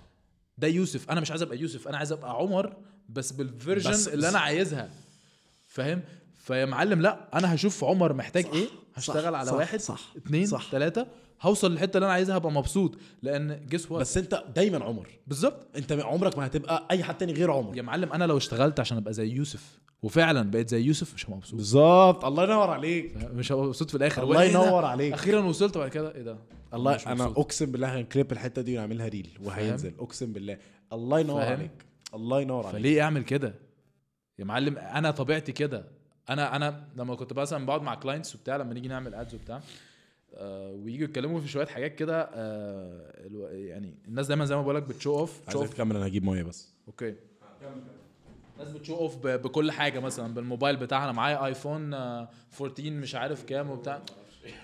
ده 0.57 0.67
يوسف. 0.67 1.09
أنا 1.11 1.21
مش 1.21 1.31
عايز 1.31 1.41
ابقى 1.41 1.57
يوسف 1.57 1.87
أنا 1.87 1.97
عايز 1.97 2.11
ابقى 2.11 2.31
عمر 2.31 2.77
بس 3.09 3.31
بال 3.31 3.45
version 3.45 3.91
بس- 3.91 4.07
اللي 4.07 4.29
أنا 4.29 4.39
عايزها. 4.39 4.89
فاهم؟ 5.67 6.01
فيا 6.35 6.65
معلم 6.65 7.01
لا 7.01 7.37
أنا 7.37 7.55
هشوف 7.55 7.83
عمر 7.83 8.13
محتاج 8.13 8.43
صح، 8.43 8.51
إيه؟ 8.53 8.67
هشتغل 8.95 9.35
على 9.35 9.49
صح، 9.49 9.53
واحد 9.57 9.79
صح، 9.79 10.13
اتنين 10.17 10.45
صح. 10.45 10.71
تلاتة 10.71 11.07
هوصل 11.41 11.71
للحتة 11.71 11.97
اللي 11.97 12.05
أنا 12.05 12.13
عايزها 12.13 12.37
هبقى 12.37 12.51
مبسوط. 12.51 12.97
لأن 13.21 13.65
guess 13.69 13.91
what 13.91 14.01
بس 14.01 14.17
أنت 14.17 14.43
دايما 14.55 14.83
عمر. 14.85 15.07
بالظبط. 15.27 15.67
أنت 15.77 15.91
عمرك 15.91 16.37
ما 16.37 16.45
هتبقى 16.45 16.87
أي 16.91 17.03
حد 17.03 17.17
تاني 17.17 17.33
غير 17.33 17.51
عمر. 17.51 17.77
يا 17.77 17.81
معلم 17.81 18.13
أنا 18.13 18.23
لو 18.23 18.37
اشتغلت 18.37 18.79
عشان 18.79 18.97
أبقى 18.97 19.13
زي 19.13 19.29
يوسف 19.29 19.79
وفعلا 20.03 20.51
بقيت 20.51 20.69
زي 20.69 20.81
يوسف 20.81 21.13
مش 21.13 21.25
هبقى 21.25 21.37
مبسوط. 21.37 21.55
بالظبط. 21.55 22.25
الله 22.25 22.43
ينور 22.43 22.69
عليك. 22.69 23.17
مش 23.33 23.51
هبقى 23.51 23.65
مبسوط 23.65 23.89
في 23.89 23.97
الآخر. 23.97 24.23
الله؟ 24.23 24.43
ينور 24.43 24.85
عليك. 24.85 25.13
أخيرا 25.13 25.41
وصلت 25.41 25.77
بعد 25.77 25.89
كده 25.89 26.15
إيه 26.15 26.21
ده؟ 26.21 26.37
الله 26.73 26.95
مش 26.95 27.07
أنا. 27.07 27.25
أقسم 27.25 27.71
بالله 27.71 27.99
هنكليب 27.99 28.31
الحتة 28.31 28.61
دي 28.61 28.77
ونعملها 28.77 29.07
reel 29.07 29.37
وهينزل. 29.43 29.93
أقسم 29.99 30.33
بالله. 30.33 30.57
الله 30.93 31.19
ينور 31.19 31.41
فاهم؟ 31.41 31.53
عليك. 31.53 31.85
الله 32.13 32.41
ينور 32.41 32.67
عليك. 32.67 32.77
فليه 32.77 33.01
أعمل 33.01 33.23
كده؟ 33.23 33.53
يا 34.39 34.45
معلم 34.45 34.77
أنا 34.77 35.11
طبيعتي 35.11 35.51
كده. 35.51 35.85
أنا 36.29 36.55
أنا 36.55 36.87
لما 36.95 37.15
كنت 37.15 37.33
مثلا 37.33 37.65
بقعد 37.65 37.81
مع 37.81 37.95
clients 37.95 38.35
وبتاع 38.35 38.57
لما 38.57 38.73
نيجي 38.73 38.87
نعمل 38.87 39.15
ads 39.15 39.35
وبتاع 39.35 39.61
آه 40.35 40.71
وييجوا 40.71 41.03
يتكلموا 41.05 41.39
في 41.41 41.47
شوية 41.47 41.65
حاجات 41.65 41.95
كده 41.95 42.29
آه 42.33 43.11
يعني 43.51 43.93
الناس 44.07 44.27
دايما 44.27 44.45
زي 44.45 44.55
ما 44.55 44.61
بقول 44.61 44.75
لك 44.75 44.83
بت 44.83 44.95
show 44.95 45.19
off 45.19 45.39
عايزك 45.47 45.73
تكمل 45.73 45.95
أنا 45.95 46.07
هجيب 46.07 46.23
ميه 46.23 46.43
بس. 46.43 46.69
okay. 46.87 47.15
الناس 48.59 48.71
بت 48.73 48.81
show 48.81 48.95
off 48.95 49.17
بكل 49.27 49.71
حاجة 49.71 49.99
مثلا 49.99 50.33
بالموبايل 50.33 50.75
بتاعها 50.75 51.03
أنا 51.03 51.11
معايا 51.11 51.45
آيفون 51.45 51.93
آه، 51.93 52.29
14 52.61 52.91
مش 52.91 53.15
عارف 53.15 53.43
كام 53.43 53.69
وبتاع. 53.69 54.01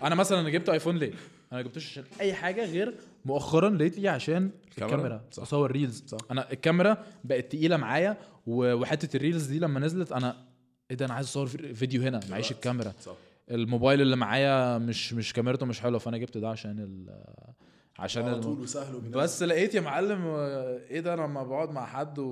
أنا 0.03 0.15
مثلا 0.15 0.39
أنا 0.39 0.49
جبت 0.49 0.69
آيفون 0.69 0.97
ليه؟ 0.97 1.07
أنا 1.11 1.15
ما 1.51 1.61
جبتوش 1.61 1.85
عشان 1.91 2.03
أي 2.19 2.33
حاجة 2.33 2.65
غير 2.65 2.95
مؤخرا 3.25 3.69
لقيت 3.69 3.97
لي 3.99 4.07
عشان 4.09 4.49
الكاميرا؟ 4.71 4.95
الكاميرا. 4.95 5.21
صح. 5.31 5.43
أصور 5.43 5.71
reels 5.71 6.03
صح. 6.07 6.17
أنا 6.31 6.51
الكاميرا 6.51 6.97
بقت 7.23 7.51
تقيلة 7.51 7.77
معايا 7.77 8.17
وحتة 8.47 9.17
ال 9.17 9.22
reels 9.22 9.45
دي 9.45 9.59
لما 9.59 9.79
نزلت 9.79 10.11
أنا 10.11 10.35
إيه 10.91 10.97
ده 10.97 11.05
أنا 11.05 11.13
عايز 11.13 11.27
أصور 11.27 11.47
في- 11.47 11.73
فيديو 11.73 12.01
هنا 12.01 12.19
معيش 12.29 12.51
الكاميرا. 12.51 12.93
صح. 13.01 13.15
الموبايل 13.51 14.01
اللي 14.01 14.15
معايا 14.15 14.77
مش 14.77 15.13
مش 15.13 15.33
كاميرته 15.33 15.65
مش 15.65 15.81
حلوة 15.81 15.99
فأنا 15.99 16.17
جبت 16.17 16.37
ده 16.37 16.49
عشان 16.49 16.79
ال 16.79 17.23
عشان 17.99 18.23
على 18.23 18.39
طول 18.39 18.59
وسهل. 18.59 18.99
بس 18.99 19.43
لقيت 19.43 19.75
يا 19.75 19.81
معلم 19.81 20.25
إيه 20.25 20.99
ده 20.99 21.13
أنا 21.13 21.21
لما 21.21 21.43
بقعد 21.43 21.71
مع 21.71 21.85
حد 21.85 22.19
و... 22.19 22.25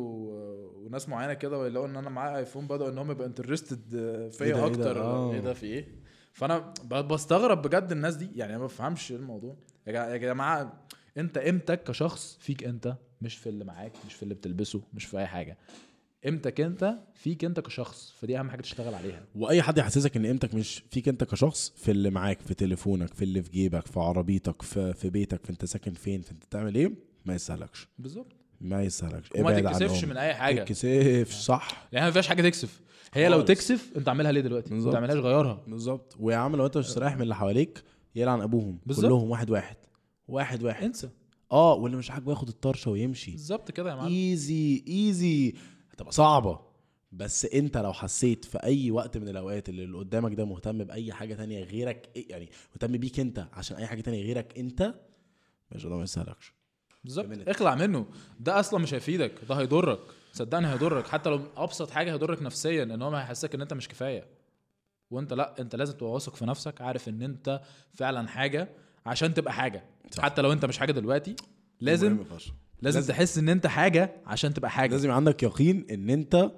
وناس 0.85 1.09
معينة 1.09 1.33
كده 1.33 1.59
ويلاقوا 1.59 1.87
إن 1.87 1.95
أنا 1.95 2.09
معايا 2.09 2.37
iPhone 2.37 2.67
بدأوا 2.67 2.89
إن 2.89 2.97
هم 2.97 3.11
يبقوا 3.11 3.25
interested 3.27 3.95
إيه 3.95 4.29
فيا 4.29 4.45
ده، 4.45 4.55
إيه 4.55 4.61
ده؟ 4.61 4.67
أكتر 4.67 5.01
آه. 5.01 5.33
إيه 5.33 5.39
ده 5.39 5.53
في 5.53 5.65
إيه 5.65 5.87
فأنا 6.33 6.73
بستغرب 7.01 7.61
بجد 7.61 7.91
الناس 7.91 8.15
دي 8.15 8.29
يعني 8.35 8.51
أنا 8.51 8.59
ما 8.59 8.65
بفهمش 8.65 9.11
إيه 9.11 9.17
الموضوع 9.17 9.55
يا 9.87 10.17
جماعة 10.17 10.83
أنت 11.17 11.37
قيمتك 11.37 11.83
كشخص 11.83 12.37
فيك 12.41 12.63
أنت 12.63 12.95
مش 13.21 13.37
في 13.37 13.49
اللي 13.49 13.65
معاك 13.65 13.91
مش 14.07 14.13
في 14.13 14.23
اللي 14.23 14.33
بتلبسه 14.33 14.81
مش 14.93 15.05
في 15.05 15.17
أي 15.19 15.27
حاجة 15.27 15.57
قيمتك 16.25 16.61
أنت 16.61 16.93
فيك 17.13 17.45
أنت 17.45 17.59
كشخص. 17.59 18.13
فدي 18.19 18.39
أهم 18.39 18.49
حاجة 18.49 18.61
تشتغل 18.61 18.93
عليها. 18.93 19.23
وأي 19.35 19.61
حد 19.61 19.77
يحسسك 19.77 20.17
إن 20.17 20.25
قيمتك 20.25 20.53
مش 20.53 20.83
فيك 20.91 21.07
أنت 21.07 21.23
كشخص 21.23 21.73
في 21.77 21.91
اللي 21.91 22.09
معاك 22.09 22.41
في 22.41 22.53
تليفونك 22.53 23.13
في 23.13 23.23
اللي 23.23 23.43
في 23.43 23.49
جيبك 23.51 23.87
في 23.87 23.99
عربيتك 23.99 24.61
في, 24.61 24.93
في 24.93 25.09
بيتك 25.09 25.43
في 25.45 25.49
أنت 25.49 25.65
ساكن 25.65 25.93
فين 25.93 26.21
في 26.21 26.31
أنت 26.31 26.45
بتعمل 26.45 26.75
إيه؟ 26.75 26.91
ما 27.25 27.35
يستاهلكش 27.35 27.87
بالظبط. 27.99 28.31
ما 28.61 28.83
يستاهلكش 28.83 29.29
وما 29.35 29.59
تتكسفش. 29.61 30.05
من 30.05 30.17
أي 30.17 30.33
حاجة. 30.33 30.63
تتكسفش 30.63 31.35
صح. 31.35 31.87
يعني 31.91 32.05
ما 32.05 32.11
فيهاش 32.11 32.27
حاجة 32.27 32.41
تكسف. 32.41 32.81
هي 33.13 33.27
لو 33.29 33.37
خالص. 33.37 33.47
تكسف 33.47 33.91
أنت 33.97 34.09
عاملها 34.09 34.31
ليه 34.31 34.41
دلوقتي؟ 34.41 34.69
ما 34.69 34.75
بالظبط. 34.75 34.93
تعملهاش 34.93 35.17
غيرها 35.19 35.63
بالظبط. 35.67 36.15
ويا 36.19 36.35
عم 36.37 36.55
لو 36.55 36.65
أنت 36.65 36.77
مش 36.77 36.97
رايح 36.97 37.15
من 37.15 37.21
اللي 37.21 37.35
حواليك 37.35 37.83
يلعن 38.15 38.41
أبوهم. 38.41 38.79
بالظبط. 38.85 39.05
كلهم 39.05 39.29
واحد 39.29 39.49
واحد. 39.49 39.75
واحد 40.27 40.63
واحد. 40.63 40.83
انسى. 40.83 41.09
آه 41.51 41.73
واللي 41.73 41.97
مش 41.97 42.11
عاجبه 42.11 42.31
ياخد 42.31 42.47
الطرشة 42.47 42.91
ويمشي. 42.91 43.31
بالظبط 43.31 43.71
كده 43.71 43.89
يا 43.89 43.95
معلم. 43.95 44.13
ايزي 44.13 44.83
ايزي 44.87 45.53
هتبقى 46.01 46.11
صعبة. 46.13 46.59
بس 47.11 47.45
انت 47.45 47.77
لو 47.77 47.93
حسيت 47.93 48.45
في 48.45 48.57
أي 48.63 48.91
وقت 48.91 49.17
من 49.17 49.27
الأوقات 49.29 49.69
اللي 49.69 49.83
اللي 49.83 49.97
قدامك 49.97 50.33
ده 50.33 50.45
مهتم 50.45 50.77
بأي 50.83 51.13
حاجة 51.13 51.33
تانية 51.33 51.63
غيرك 51.63 52.09
إيه- 52.17 52.29
يعني 52.31 52.49
مهتم 52.71 52.97
بيك 52.97 53.19
انت 53.19 53.47
عشان 53.53 53.77
أي 53.77 53.87
حاجة 53.87 54.01
تانية 54.01 54.23
غيرك 54.23 54.57
انت؟ 54.59 54.93
مش 55.71 55.83
ده 55.85 55.95
ما 55.97 56.03
يسهلكش 56.03 56.53
بالظبط. 57.03 57.47
اخلع 57.47 57.75
منه. 57.75 58.05
ده 58.39 58.59
أصلا 58.59 58.79
مش 58.79 58.93
هيفيدك 58.93 59.31
ده 59.49 59.55
هيضرك. 59.55 59.99
صدقني 60.33 60.67
هيضرك. 60.67 61.07
حتى 61.07 61.29
لو 61.29 61.41
أبسط 61.57 61.89
حاجة 61.91 62.11
هيضرك 62.13 62.41
نفسيا 62.41 62.83
إن 62.83 63.01
هو 63.01 63.15
هيحسسك 63.15 63.55
إن 63.55 63.61
أنت 63.61 63.73
مش 63.73 63.87
كفاية. 63.87 64.25
وأنت 65.11 65.33
لأ 65.33 65.55
أنت 65.61 65.75
لازم 65.75 65.93
تبقى 65.97 66.11
واثق 66.11 66.35
في 66.35 66.45
نفسك 66.45 66.81
عارف 66.81 67.09
إن 67.09 67.21
أنت 67.21 67.61
فعلا 67.93 68.27
حاجة 68.27 68.69
عشان 69.05 69.33
تبقى 69.33 69.53
حاجة. 69.53 69.83
صح. 70.11 70.23
حتى 70.23 70.41
لو 70.41 70.51
أنت 70.51 70.65
مش 70.65 70.77
حاجة 70.77 70.91
دلوقتي 70.91 71.35
لازم. 71.79 72.23
لازم, 72.81 72.99
لازم- 72.99 73.13
تحس 73.13 73.37
إن 73.37 73.49
أنت 73.49 73.67
حاجة 73.67 74.15
عشان 74.25 74.53
تبقى 74.53 74.71
حاجة. 74.71 74.91
لازم 74.91 75.11
عندك 75.11 75.43
يقين 75.43 75.85
إن 75.91 76.09
أنت 76.09 76.51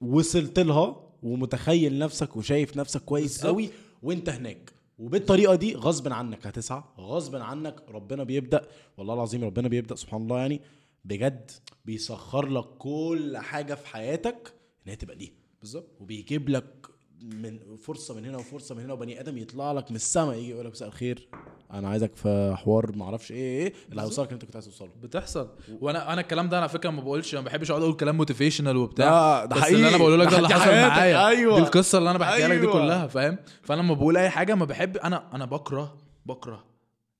وصلت 0.00 0.58
لها 0.58 1.10
ومتخيل 1.22 1.98
نفسك 1.98 2.36
وشايف 2.36 2.76
نفسك 2.76 3.00
كويس. 3.00 3.46
قوي 3.46 3.70
وأنت 4.02 4.28
هناك. 4.28 4.72
وبالطريقة 4.98 5.54
دي 5.54 5.74
غصب 5.74 6.12
عنك 6.12 6.46
هتسعى 6.46 6.82
غصب 6.98 7.36
عنك 7.36 7.76
ربنا 7.88 8.24
بيبدأ 8.24 8.66
والله 8.96 9.14
العظيم 9.14 9.44
ربنا 9.44 9.68
بيبدأ 9.68 9.94
سبحان 9.94 10.22
الله 10.22 10.38
يعني 10.38 10.60
بجد 11.04 11.50
بيسخر 11.84 12.46
لك 12.48 12.64
كل 12.64 13.36
حاجة 13.38 13.74
في 13.74 13.86
حياتك 13.86 14.54
إن 14.86 14.90
هي 14.90 14.96
تبقى 14.96 15.16
دي. 15.16 15.32
بالظبط. 15.60 15.96
وبيجيب 16.00 16.48
لك 16.48 16.86
من 17.24 17.76
فرصة 17.76 18.14
من 18.14 18.24
هنا 18.24 18.38
وفرصة 18.38 18.74
من 18.74 18.82
هنا 18.84 18.92
وبني 18.92 19.20
آدم 19.20 19.38
يطلع 19.38 19.72
لك 19.72 19.90
من 19.90 19.96
السماء 19.96 20.36
يجي 20.38 20.50
يقول 20.50 20.66
لك 20.66 20.72
مساء 20.72 20.88
الخير 20.88 21.28
أنا 21.72 21.88
عايزك 21.88 22.16
في 22.16 22.54
حوار 22.56 22.96
ما 22.96 23.04
أعرفش 23.04 23.32
إيه 23.32 23.62
إيه 23.66 23.72
اللي 23.90 24.02
هيوصلك 24.02 24.32
أنت 24.32 24.44
كنت 24.44 24.56
عايز 24.56 24.66
توصله. 24.66 24.90
بتحصل. 25.02 25.48
وأنا 25.80 26.12
أنا 26.12 26.20
الكلام 26.20 26.48
ده 26.48 26.56
على 26.60 26.68
فكرة 26.68 26.90
ما 26.90 27.00
بقولش 27.00 27.34
ما 27.34 27.40
بحبش 27.40 27.70
أقعد 27.70 27.82
أقول 27.82 27.94
كلام 27.96 28.16
موتيفيشنال 28.16 28.76
وبتاع. 28.76 29.06
لا، 29.40 29.44
ده 29.44 29.56
بس 29.56 29.62
حقيقي. 29.62 29.76
اللي 29.76 29.88
أنا 29.88 29.96
بقوله 29.96 30.16
لك 30.16 30.30
ده 30.30 30.36
اللي 30.36 30.48
حصل 30.48 30.70
معايا. 30.70 31.26
أيوة. 31.26 31.56
دي 31.56 31.62
القصة 31.62 31.98
اللي 31.98 32.10
أنا 32.10 32.18
بحكيها 32.18 32.48
لك 32.48 32.54
دي 32.58 32.60
أيوة. 32.60 32.72
كلها 32.72 33.06
فاهم؟ 33.06 33.38
فأنا 33.62 33.80
لما 33.82 33.94
بقول 33.94 34.16
أي 34.16 34.30
حاجة 34.30 34.54
ما 34.54 34.64
بحب 34.64 34.96
أنا 34.96 35.34
أنا 35.34 35.44
بكره 35.44 35.98
بكره 36.26 36.64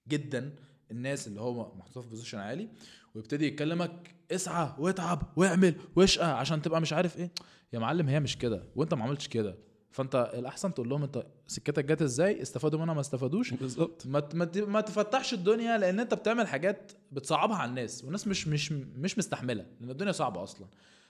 جدا 0.09 0.55
الناس 0.91 1.27
اللي 1.27 1.41
هو 1.41 1.75
محطوط 1.75 2.05
في 2.05 2.11
بوزيشن 2.11 2.39
عالي 2.39 2.69
ويبتدي 3.15 3.47
يكلمك 3.47 4.15
اسعى 4.33 4.69
واتعب 4.79 5.23
واعمل 5.37 5.75
واشقى 5.97 6.39
عشان 6.39 6.63
تبقى 6.63 6.81
مش 6.81 6.93
عارف 6.93 7.19
إيه. 7.19 7.31
يا 7.73 7.79
معلم 7.79 8.09
هي 8.09 8.21
مش 8.21 8.39
كده 8.39 8.63
وأنت 8.77 8.95
ما 8.95 9.05
عملتش 9.05 9.29
كده. 9.29 9.55
فانت 9.95 10.31
الأحسن 10.35 10.75
تقول 10.75 10.89
لهم 10.89 11.03
انت 11.03 11.27
سكتك 11.47 11.85
جت 11.85 12.03
إزاي 12.03 12.43
استفادوا 12.43 12.81
منها 12.81 12.95
ما 12.95 13.01
استفادوش. 13.01 13.55
بالظبط. 13.55 14.07
ما 14.07 14.29
ما 14.57 14.81
تفتحش 14.81 15.35
الدنيا 15.35 15.79
لأن 15.79 16.01
انت 16.01 16.15
بتعمل 16.15 16.47
حاجات 16.49 16.93
بتصعبها 17.13 17.57
على 17.57 17.69
الناس 17.69 18.05
والناس 18.05 18.27
مش 18.27 18.49
مش 18.49 18.73
مش 18.73 19.19
مستحملة 19.19 19.67
لأن 19.81 19.91
الدنيا 19.91 20.13
صعبة 20.13 20.43
أصلا. 20.43 20.67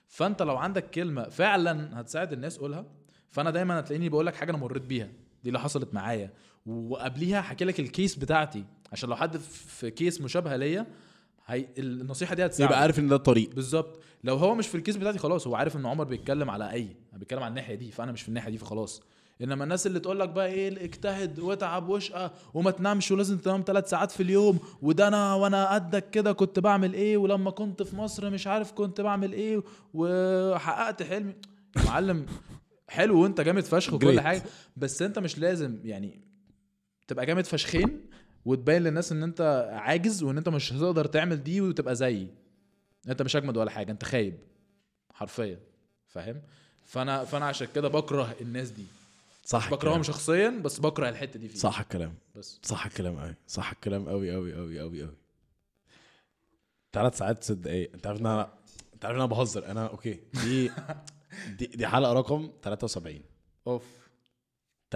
فانت 0.07 0.43
لو 0.43 0.57
عندك 0.57 0.91
كلمة 0.91 1.29
فعلا 1.29 2.01
هتساعد 2.01 2.33
الناس 2.33 2.59
قولها 2.59 2.87
فأنا 3.31 3.51
دايما 3.51 3.79
هتلاقيني 3.81 4.09
بقول 4.09 4.27
لك 4.27 4.35
حاجة 4.35 4.51
أنا 4.51 4.59
مريت 4.59 4.83
بيها 4.83 5.09
دي 5.43 5.49
اللي 5.49 5.61
حصلت 5.61 5.95
معايا. 5.95 6.31
وقبليها 6.67 7.41
حكي 7.41 7.65
لك 7.65 7.81
ال 7.81 7.88
case 7.88 8.15
بتاعتي 8.17 8.65
عشان 8.93 9.09
لو 9.09 9.17
حد 9.17 9.37
في 9.37 9.91
case 9.91 10.21
مشابهة 10.21 10.57
ليا 10.57 10.87
هي 11.47 11.67
النصيحة 11.79 12.35
دي 12.35 12.47
هتساعده. 12.47 12.65
يبقى 12.73 12.81
عارف 12.83 12.99
إن 12.99 13.09
ده 13.09 13.17
الطريق. 13.17 13.55
بالظبط. 13.55 14.01
لو 14.25 14.37
هو 14.37 14.55
مش 14.55 14.69
في 14.69 14.75
ال 14.75 14.79
case 14.79 14.97
بتاعتي 14.97 15.19
خلاص 15.19 15.47
هو 15.47 15.55
عارف 15.55 15.77
إن 15.77 15.87
عمر 15.87 16.05
بيتكلم 16.05 16.51
على 16.51 16.73
أي 16.73 16.97
بيتكلم 17.13 17.39
على 17.43 17.49
الناحية 17.49 17.75
دي 17.75 17.91
فأنا 17.91 18.13
مش 18.13 18.23
في 18.23 18.29
الناحية 18.29 18.51
دي 18.51 18.59
فخلاص. 18.59 19.03
إنما 19.43 19.65
الناس 19.65 19.87
اللي 19.87 20.01
تقول 20.01 20.21
لك 20.21 20.29
بقى 20.29 20.47
إيه 20.47 20.85
اجتهد 20.85 21.39
واتعب 21.39 21.89
واشقى 21.89 22.33
وما 22.55 22.71
تنامش 22.71 23.11
ولازم 23.11 23.39
تنام 23.39 23.65
ثلاث 23.67 23.91
ساعات 23.91 24.11
في 24.11 24.23
اليوم 24.23 24.59
وده 24.83 25.09
أنا 25.09 25.35
وأنا 25.35 25.75
قدك 25.75 26.11
كده 26.11 26.33
كنت 26.33 26.59
بعمل 26.59 26.95
إيه 26.95 27.17
ولما 27.17 27.51
كنت 27.51 27.83
في 27.83 27.97
مصر 27.97 28.31
مش 28.31 28.47
عارف 28.47 28.73
كنت 28.73 29.01
بعمل 29.01 29.33
إيه 29.33 29.63
وحققت 29.95 31.03
حلمي. 31.03 31.35
معلم 31.87 32.27
حلو 32.89 33.23
وأنت 33.23 33.41
جامد 33.41 33.65
فشخ 33.65 33.93
وكل. 33.95 34.21
حاجة 34.21 34.43
بس 34.77 35.03
أنت 35.03 35.19
مش 35.19 35.39
لازم 35.39 35.79
يعني 35.85 36.21
تبقى 37.09 37.27
جامد 37.27 37.47
فشخين 37.47 38.01
وتبين 38.45 38.83
للناس 38.83 39.13
إن 39.13 39.23
أنت 39.23 39.71
عاجز 39.73 40.23
وإن 40.23 40.39
أنت 40.39 40.49
مش 40.49 40.73
هتقدر 40.73 41.05
تعمل 41.07 41.43
دي 41.43 41.61
وتبقى 41.61 41.95
زيي. 41.97 42.29
أنت 43.09 43.23
مش 43.23 43.37
أجمد 43.37 43.57
ولا 43.57 43.71
حاجة 43.71 43.93
أنت 43.93 44.05
خايب. 44.05 44.39
حرفيا. 45.15 45.59
فاهم؟ 46.09 46.43
فأنا 46.87 47.25
فأنا 47.25 47.45
عشان 47.47 47.69
كده 47.75 47.89
بكره 47.89 48.37
الناس 48.41 48.71
دي. 48.71 48.85
صح 49.45 49.71
بكرههم. 49.71 50.03
شخصيا 50.03 50.51
بس 50.51 50.79
بكره 50.79 51.09
الحتة 51.09 51.39
دي 51.39 51.49
فيه. 51.49 51.59
صح 51.59 51.81
الكلام. 51.81 52.15
بس. 52.37 52.61
صح 52.63 52.87
الكلام 52.87 53.19
قوي 53.21 53.35
صح 53.49 53.71
الكلام 53.71 54.09
قوي 54.09 54.33
قوي 54.33 54.55
قوي 54.55 54.81
قوي 54.81 55.03
قوي 55.03 55.15
ثلاث 56.93 57.19
ساعات 57.19 57.45
ست 57.45 57.53
دقايق. 57.53 57.91
أنت 57.95 58.07
عارف 58.07 58.21
إن 58.21 58.27
أنا 58.27 58.53
أنت 58.95 59.05
عارف 59.05 59.17
إن 59.17 59.21
أنا 59.21 59.31
بهزر. 59.31 59.67
أنا 59.71 59.87
okay. 59.87 60.21
دي 60.45 60.71
دي, 61.59 61.67
دي 61.67 61.87
حلقة 61.87 62.13
رقم 62.13 62.51
73 62.63 63.21
أوف. 63.67 63.83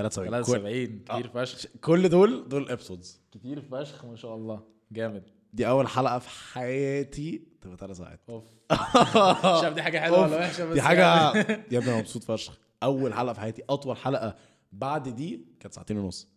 73 0.03 0.43
كل, 0.43 0.47
73 0.47 0.99
كتير 1.05 1.29
فشخ. 1.29 1.67
كل 1.81 2.09
دول 2.09 2.49
دول 2.49 2.71
episodes 2.71 3.21
كتير 3.33 3.61
فشخ 3.61 4.05
ما 4.05 4.17
شاء 4.17 4.35
الله. 4.35 4.65
جامد. 4.93 5.23
دي 5.53 5.69
أول 5.69 5.89
حلقة 5.89 6.19
في 6.19 6.29
حياتي. 6.29 7.43
تبقى 7.61 7.77
ثلاث 7.77 7.97
ساعات 7.97 8.21
أوف. 8.29 8.45
شايف 9.63 9.75
دي 9.75 9.83
حاجة 9.83 9.99
حلوة. 9.99 10.23
ولا 10.23 10.37
وحشة؟ 10.37 10.65
بس 10.65 10.75
دي 10.75 10.83
حاجة 10.83 11.01
يعني. 11.01 11.39
يا 11.71 11.79
ابني 11.79 11.91
أنا 11.91 11.99
مبسوط 11.99 12.25
فشخ. 12.25 12.59
أول 12.83 13.15
حلقة 13.15 13.33
في 13.33 13.41
حياتي 13.41 13.63
أطول 13.71 13.97
حلقة 13.97 14.37
بعد 14.73 15.09
دي 15.09 15.47
كانت 15.61 15.75
ساعتين 15.75 15.99
ونص. 15.99 16.29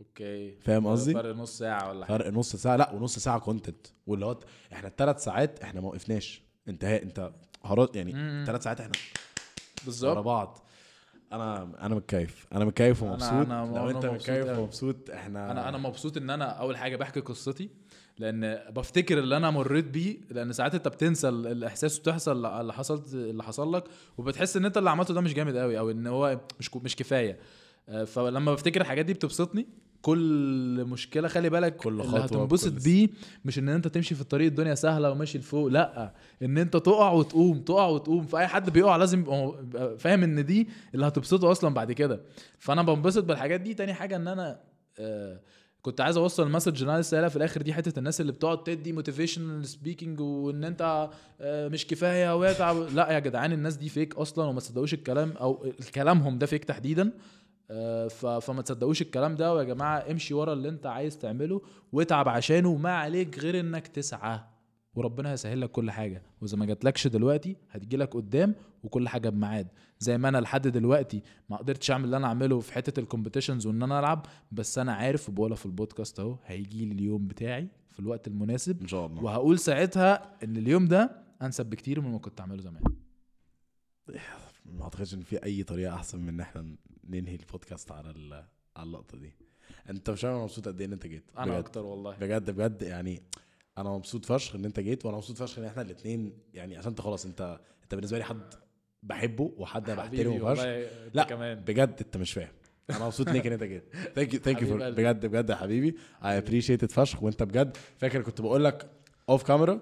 okay. 0.00 0.56
فاهم 0.60 0.86
قصدي؟ 0.86 1.14
فرق 1.14 1.34
نص 1.34 1.58
ساعة 1.58 1.88
ولا 1.88 2.06
حاجة. 2.06 2.18
فرق 2.18 2.28
نص 2.32 2.56
ساعة. 2.56 2.76
لا 2.76 2.92
ونص 2.92 3.18
ساعة 3.18 3.38
content 3.38 3.86
واللي 4.06 4.26
هو 4.26 4.38
إحنا 4.72 4.88
الثلاث 4.88 5.24
ساعات 5.24 5.60
إحنا 5.60 5.80
ما 5.80 5.88
وقفناش. 5.88 6.42
انتهاء 6.68 7.02
انت 7.02 7.32
هرات 7.64 7.96
يعني. 7.96 8.44
ثلاث 8.46 8.62
ساعات 8.62 8.80
إحنا 8.80 8.92
ورا 8.92 9.84
بالظبط 9.84 10.18
بعض. 10.24 10.66
أنا 11.32 11.70
أنا 11.86 11.94
متكيف. 11.94 12.46
أنا 12.52 12.64
متكيف 12.64 13.02
ومبسوط. 13.02 13.30
أنا- 13.30 13.50
لو 13.50 13.76
أنا 13.76 13.90
انت 13.90 13.96
مبسوط 14.06 14.30
متكيف. 14.30 14.58
ومبسوط 14.58 15.10
إحنا 15.10 15.50
أنا 15.50 15.68
أنا 15.68 15.78
مبسوط 15.78 16.16
إن 16.16 16.30
أنا 16.30 16.44
أول 16.44 16.76
حاجة 16.76 16.96
بحكي 16.96 17.20
قصتي 17.20 17.70
لأن 18.18 18.58
بفتكر 18.70 19.18
اللي 19.18 19.36
أنا 19.36 19.50
مريت 19.50 19.84
بيه 19.84 20.16
لأن 20.30 20.52
ساعات 20.52 20.74
أنت 20.74 20.88
بتنسى 20.88 21.28
ال- 21.28 21.46
الإحساس 21.46 21.98
وتحصل 22.00 22.46
اللي 22.46 22.72
حصلت 22.72 23.14
اللي 23.14 23.42
حصل 23.42 23.72
لك 23.74 23.84
وبتحس 24.18 24.56
إن 24.56 24.64
أنت 24.64 24.78
اللي 24.78 24.90
عملته 24.90 25.14
ده 25.14 25.20
مش 25.20 25.34
جامد 25.34 25.56
قوي 25.56 25.78
أو 25.78 25.90
إن 25.90 26.06
هو 26.06 26.40
مش 26.60 26.70
مش 26.76 26.96
كفاية. 26.96 27.38
آه، 27.88 28.04
فلما 28.04 28.52
بفتكر 28.52 28.80
الحاجات 28.80 29.04
دي 29.04 29.14
بتبسطني. 29.14 29.66
كل 30.02 30.84
مشكلة 30.84 31.28
خلي 31.28 31.50
بالك 31.50 31.76
كل 31.76 31.92
اللي 31.92 32.02
خطوة 32.02 32.20
هتنبسط 32.24 32.84
بيه 32.84 33.08
مش 33.44 33.58
إن 33.58 33.68
أنت 33.68 33.88
تمشي 33.88 34.14
في 34.14 34.20
الطريق 34.20 34.46
الدنيا 34.46 34.74
سهلة 34.74 35.10
وماشي 35.10 35.38
لفوق 35.38 35.66
لأ 35.66 36.14
إن 36.42 36.58
أنت 36.58 36.76
تقع 36.76 37.10
وتقوم 37.12 37.58
تقع 37.60 37.86
وتقوم. 37.86 38.26
فأي 38.26 38.46
حد 38.46 38.70
بيقع 38.70 38.96
لازم 38.96 39.20
يبقى 39.20 39.98
فاهم 39.98 40.22
إن 40.22 40.44
دي 40.46 40.68
اللي 40.94 41.06
هتبسطه 41.06 41.50
أصلا 41.50 41.74
بعد 41.74 41.92
كده. 41.92 42.20
فأنا 42.58 42.82
بنبسط 42.82 43.24
بالحاجات 43.24 43.60
دي. 43.60 43.74
تاني 43.74 43.94
حاجة 43.94 44.16
إن 44.16 44.28
أنا 44.28 44.60
آه 44.98 45.40
كنت 45.82 46.00
عايز 46.00 46.16
أوصل 46.16 46.42
ال 46.46 46.50
message 46.50 46.80
اللي 46.80 46.92
أنا 46.92 47.00
لسه 47.00 47.28
في 47.28 47.36
الآخر 47.36 47.62
دي 47.62 47.72
حتة 47.74 47.98
الناس 47.98 48.20
اللي 48.20 48.32
بتقعد 48.32 48.62
تدي 48.64 48.92
motivational 48.92 49.66
speaking 49.66 50.20
وإن 50.20 50.64
أنت 50.64 51.10
آه، 51.40 51.68
مش 51.68 51.86
كفاية 51.86 52.36
ويتعب 52.36 52.76
لأ 52.94 53.12
يا 53.12 53.18
جدعان 53.18 53.52
الناس 53.52 53.76
دي 53.76 53.88
فيك 53.88 54.14
أصلا 54.14 54.44
وما 54.44 54.60
تصدقوش 54.60 54.94
الكلام 54.94 55.30
أو 55.32 55.72
كلامهم 55.94 56.38
ده 56.38 56.46
فيك 56.46 56.64
تحديدا. 56.64 57.12
فما 58.40 58.62
تصدقوش 58.62 59.02
الكلام 59.02 59.34
ده. 59.34 59.54
ويا 59.54 59.64
جماعة 59.64 60.10
امشي 60.10 60.34
ورا 60.34 60.52
اللي 60.52 60.68
انت 60.68 60.86
عايز 60.86 61.18
تعمله 61.18 61.62
واتعب 61.92 62.28
عشانه. 62.28 62.68
وما 62.68 62.92
عليك 62.92 63.38
غير 63.38 63.60
انك 63.60 63.86
تسعى. 63.86 64.40
وربنا 64.94 65.32
هيسهل 65.32 65.60
لك 65.60 65.70
كل 65.70 65.90
حاجة. 65.90 66.22
وإذا 66.40 66.56
ما 66.56 66.66
جاتلكش 66.66 67.06
دلوقتي 67.06 67.56
هتجيلك 67.70 68.14
قدام 68.14 68.54
وكل 68.82 69.08
حاجة 69.08 69.28
بميعاد. 69.28 69.68
زي 69.98 70.18
ما 70.18 70.28
أنا 70.28 70.38
لحد 70.38 70.68
دلوقتي 70.68 71.22
ما 71.48 71.56
قدرتش 71.56 71.90
أعمل 71.90 72.04
اللي 72.04 72.16
أنا 72.16 72.26
أعمله 72.26 72.60
في 72.60 72.72
حتة 72.72 73.00
الكومبيتيشنز 73.00 73.66
وإن 73.66 73.82
أنا 73.82 74.00
ألعب. 74.00 74.26
بس 74.52 74.78
أنا 74.78 74.92
عارف 74.92 75.28
وبقولها 75.28 75.56
في 75.56 75.66
البودكاست 75.66 76.20
أهو 76.20 76.36
هيجي 76.44 76.84
لي 76.84 76.92
اليوم 76.92 77.26
بتاعي 77.26 77.68
في 77.90 78.00
الوقت 78.00 78.26
المناسب. 78.28 78.80
إن 78.82 78.88
شاء 78.88 79.06
الله. 79.06 79.22
وهقول 79.24 79.58
ساعتها 79.58 80.44
إن 80.44 80.56
اليوم 80.56 80.86
ده 80.86 81.10
أنسب 81.42 81.66
بكتير 81.66 82.00
من 82.00 82.12
ما 82.12 82.18
كنت 82.18 82.40
أعمله 82.40 82.62
زمان. 82.62 82.82
ما 84.66 84.82
أعتقدش 84.82 85.14
إن 85.14 85.20
في 85.20 85.44
أي 85.44 85.62
طريقة 85.62 85.94
أحسن 85.94 86.18
من 86.18 86.28
إن 86.28 86.40
إحنا 86.40 86.76
ننهي 87.08 87.34
البودكاست 87.34 87.92
على 87.92 88.08
على 88.76 88.86
اللقطة 88.86 89.18
دي. 89.18 89.32
أنت 89.90 90.10
مش 90.10 90.24
أنا 90.24 90.38
مبسوط 90.38 90.68
قد 90.68 90.80
إيه 90.80 90.86
إن 90.86 90.92
أنت 90.92 91.06
جيت. 91.06 91.24
أنا 91.38 91.46
بجد. 91.46 91.58
أكتر 91.58 91.84
والله. 91.84 92.16
بجد 92.16 92.50
بجد 92.50 92.82
يعني 92.82 93.22
أنا 93.78 93.90
مبسوط 93.90 94.24
فشخ 94.24 94.54
إن 94.54 94.64
أنت 94.64 94.80
جيت 94.80 95.06
وأنا 95.06 95.16
مبسوط 95.16 95.36
فشخ 95.36 95.58
إن 95.58 95.64
إحنا 95.64 95.82
الاثنين 95.82 96.38
يعني 96.54 96.76
عشان 96.76 96.88
أنت 96.90 97.00
خلاص 97.00 97.26
أنت 97.26 97.60
أنت 97.82 97.94
بالنسبة 97.94 98.18
لي 98.18 98.24
حد 98.24 98.54
بحبه 99.02 99.52
وحد 99.56 99.90
أنا 99.90 100.02
بحترمه 100.02 100.54
فشخ. 100.54 100.64
لا. 101.14 101.24
كمان. 101.24 101.60
بجد 101.60 101.96
أنت 102.00 102.16
مش 102.16 102.32
فاهم. 102.32 102.52
أنا 102.90 103.04
مبسوط 103.06 103.28
ليك 103.30 103.46
إن 103.46 103.52
أنت 103.52 103.64
جيت. 103.64 103.84
thank 104.14 104.34
you 104.34 104.40
thank 104.40 104.62
you. 104.62 104.76
بجد 104.76 105.26
بجد 105.26 105.50
يا 105.50 105.54
حبيبي. 105.54 105.96
I 106.24 106.38
appreciate 106.38 106.92
فشخ. 106.92 107.22
وأنت 107.22 107.42
بجد 107.42 107.76
فاكر 107.98 108.22
كنت 108.22 108.40
بقول 108.40 108.64
لك 108.64 108.90
off 109.28 109.42
camera 109.42 109.80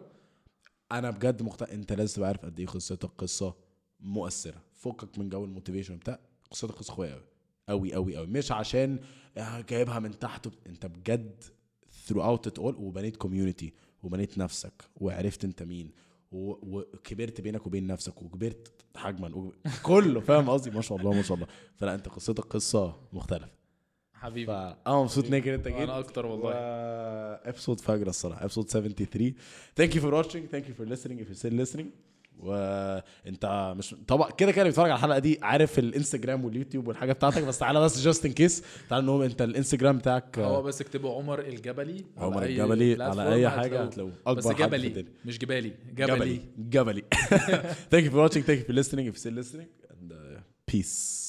أنا 0.92 1.10
بجد 1.10 1.42
مقتنع 1.42 1.72
أنت 1.72 1.92
لازم 1.92 2.16
تبقى 2.16 2.28
عارف 2.28 2.44
قد 2.44 2.60
إيه 2.60 2.66
قصتك 2.66 3.10
قصة 3.18 3.55
مؤثرة. 4.00 4.62
فكك 4.74 5.18
من 5.18 5.28
جو 5.28 5.44
ال 5.44 5.49
motivation 5.49 5.97
بتاع 5.97 6.18
قصتك 6.50 6.74
قصه 6.74 6.94
قويه 6.94 7.10
قوي 7.12 7.24
قوي 7.68 7.94
قوي 7.94 8.16
قوي 8.16 8.26
مش 8.26 8.52
عشان 8.52 8.98
آه، 9.36 9.60
جايبها 9.60 9.98
من 9.98 10.18
تحت 10.18 10.48
انت 10.66 10.86
بجد 10.86 11.44
throughout 12.08 12.50
it 12.50 12.58
all 12.58 12.74
وبنيت 12.78 13.16
community 13.16 13.72
وبنيت 14.02 14.38
نفسك 14.38 14.84
وعرفت 14.96 15.44
انت 15.44 15.62
مين 15.62 15.90
وكبرت 16.32 17.40
بينك 17.40 17.66
وبين 17.66 17.86
نفسك 17.86 18.22
وكبرت 18.22 18.72
حجما 18.96 19.28
وكبرت- 19.36 19.82
كله. 19.82 20.20
فاهم 20.20 20.50
قصدي؟ 20.50 20.70
ما 20.70 20.80
شاء 20.80 20.98
الله 20.98 21.12
ما 21.12 21.22
شاء 21.22 21.34
الله. 21.36 21.46
فلا 21.76 21.94
انت 21.94 22.08
قصتك 22.08 22.44
قصه 22.44 23.00
مختلفة. 23.12 23.48
حبيبي. 24.12 24.46
فانا 24.46 25.02
مبسوط 25.02 25.26
إنك 25.26 25.48
أنت 25.48 25.68
جيت. 25.68 25.76
أنا 25.76 25.98
أكتر 25.98 26.26
والله. 26.26 26.50
episode 26.55 27.80
فجر 27.80 28.06
الصراحة. 28.08 28.44
episode 28.44 28.68
73 28.70 29.34
thank 29.76 29.97
you 29.97 30.02
for 30.02 30.14
watching 30.14 30.47
thank 30.47 30.68
you 30.68 30.74
for 30.74 30.97
listening. 30.96 31.20
If 31.24 31.28
you're 31.30 31.40
still 31.40 31.66
listening. 31.66 31.86
وانت 32.41 33.75
مش 33.78 33.94
طبعا 34.08 34.31
كده 34.31 34.52
كده 34.52 34.65
بيتفرج 34.65 34.91
على 34.91 34.97
الحلقة 34.99 35.18
دي 35.18 35.39
عارف 35.42 35.78
الإنستجرام 35.78 36.44
واليوتيوب 36.44 36.89
والحاجة 36.89 37.12
بتاعتك 37.12 37.42
بس 37.42 37.58
تعالى 37.58 37.81
بس 37.81 38.00
just 38.00 38.26
in 38.26 38.32
case 38.32 38.62
تعالى 38.91 39.07
نقول 39.07 39.25
انت 39.25 39.42
الإنستجرام 39.42 39.99
بتاعك 39.99 40.39
هو 40.39 40.62
بس 40.62 40.81
اكتبوا 40.81 41.15
عمر 41.18 41.41
الجبلي 41.41 42.05
على 42.17 42.26
عمر 42.26 42.42
أي 42.42 42.49
الجبلي 42.62 43.02
على 43.05 43.34
أي 43.34 43.50
حاجة 43.50 43.83
هتلاقوه. 43.83 44.12
بس 44.26 44.47
أكبر 44.47 44.55
في 44.55 44.62
جبلي 44.62 45.07
مش 45.25 45.39
جبالي 45.39 45.73
جبلي. 45.94 46.15
جبلي. 46.17 46.41
جبلي. 46.58 47.05
thank 47.90 48.05
you 48.05 48.10
for 48.10 48.20
watching 48.20 48.44
thank 48.44 48.58
you 48.58 48.64
for 48.64 48.82
listening. 48.83 49.08
If 49.08 49.15
you're 49.15 49.20
still 49.20 49.39
listening 49.42 49.68
and 49.91 50.12
uh, 50.12 50.41
peace. 50.70 51.27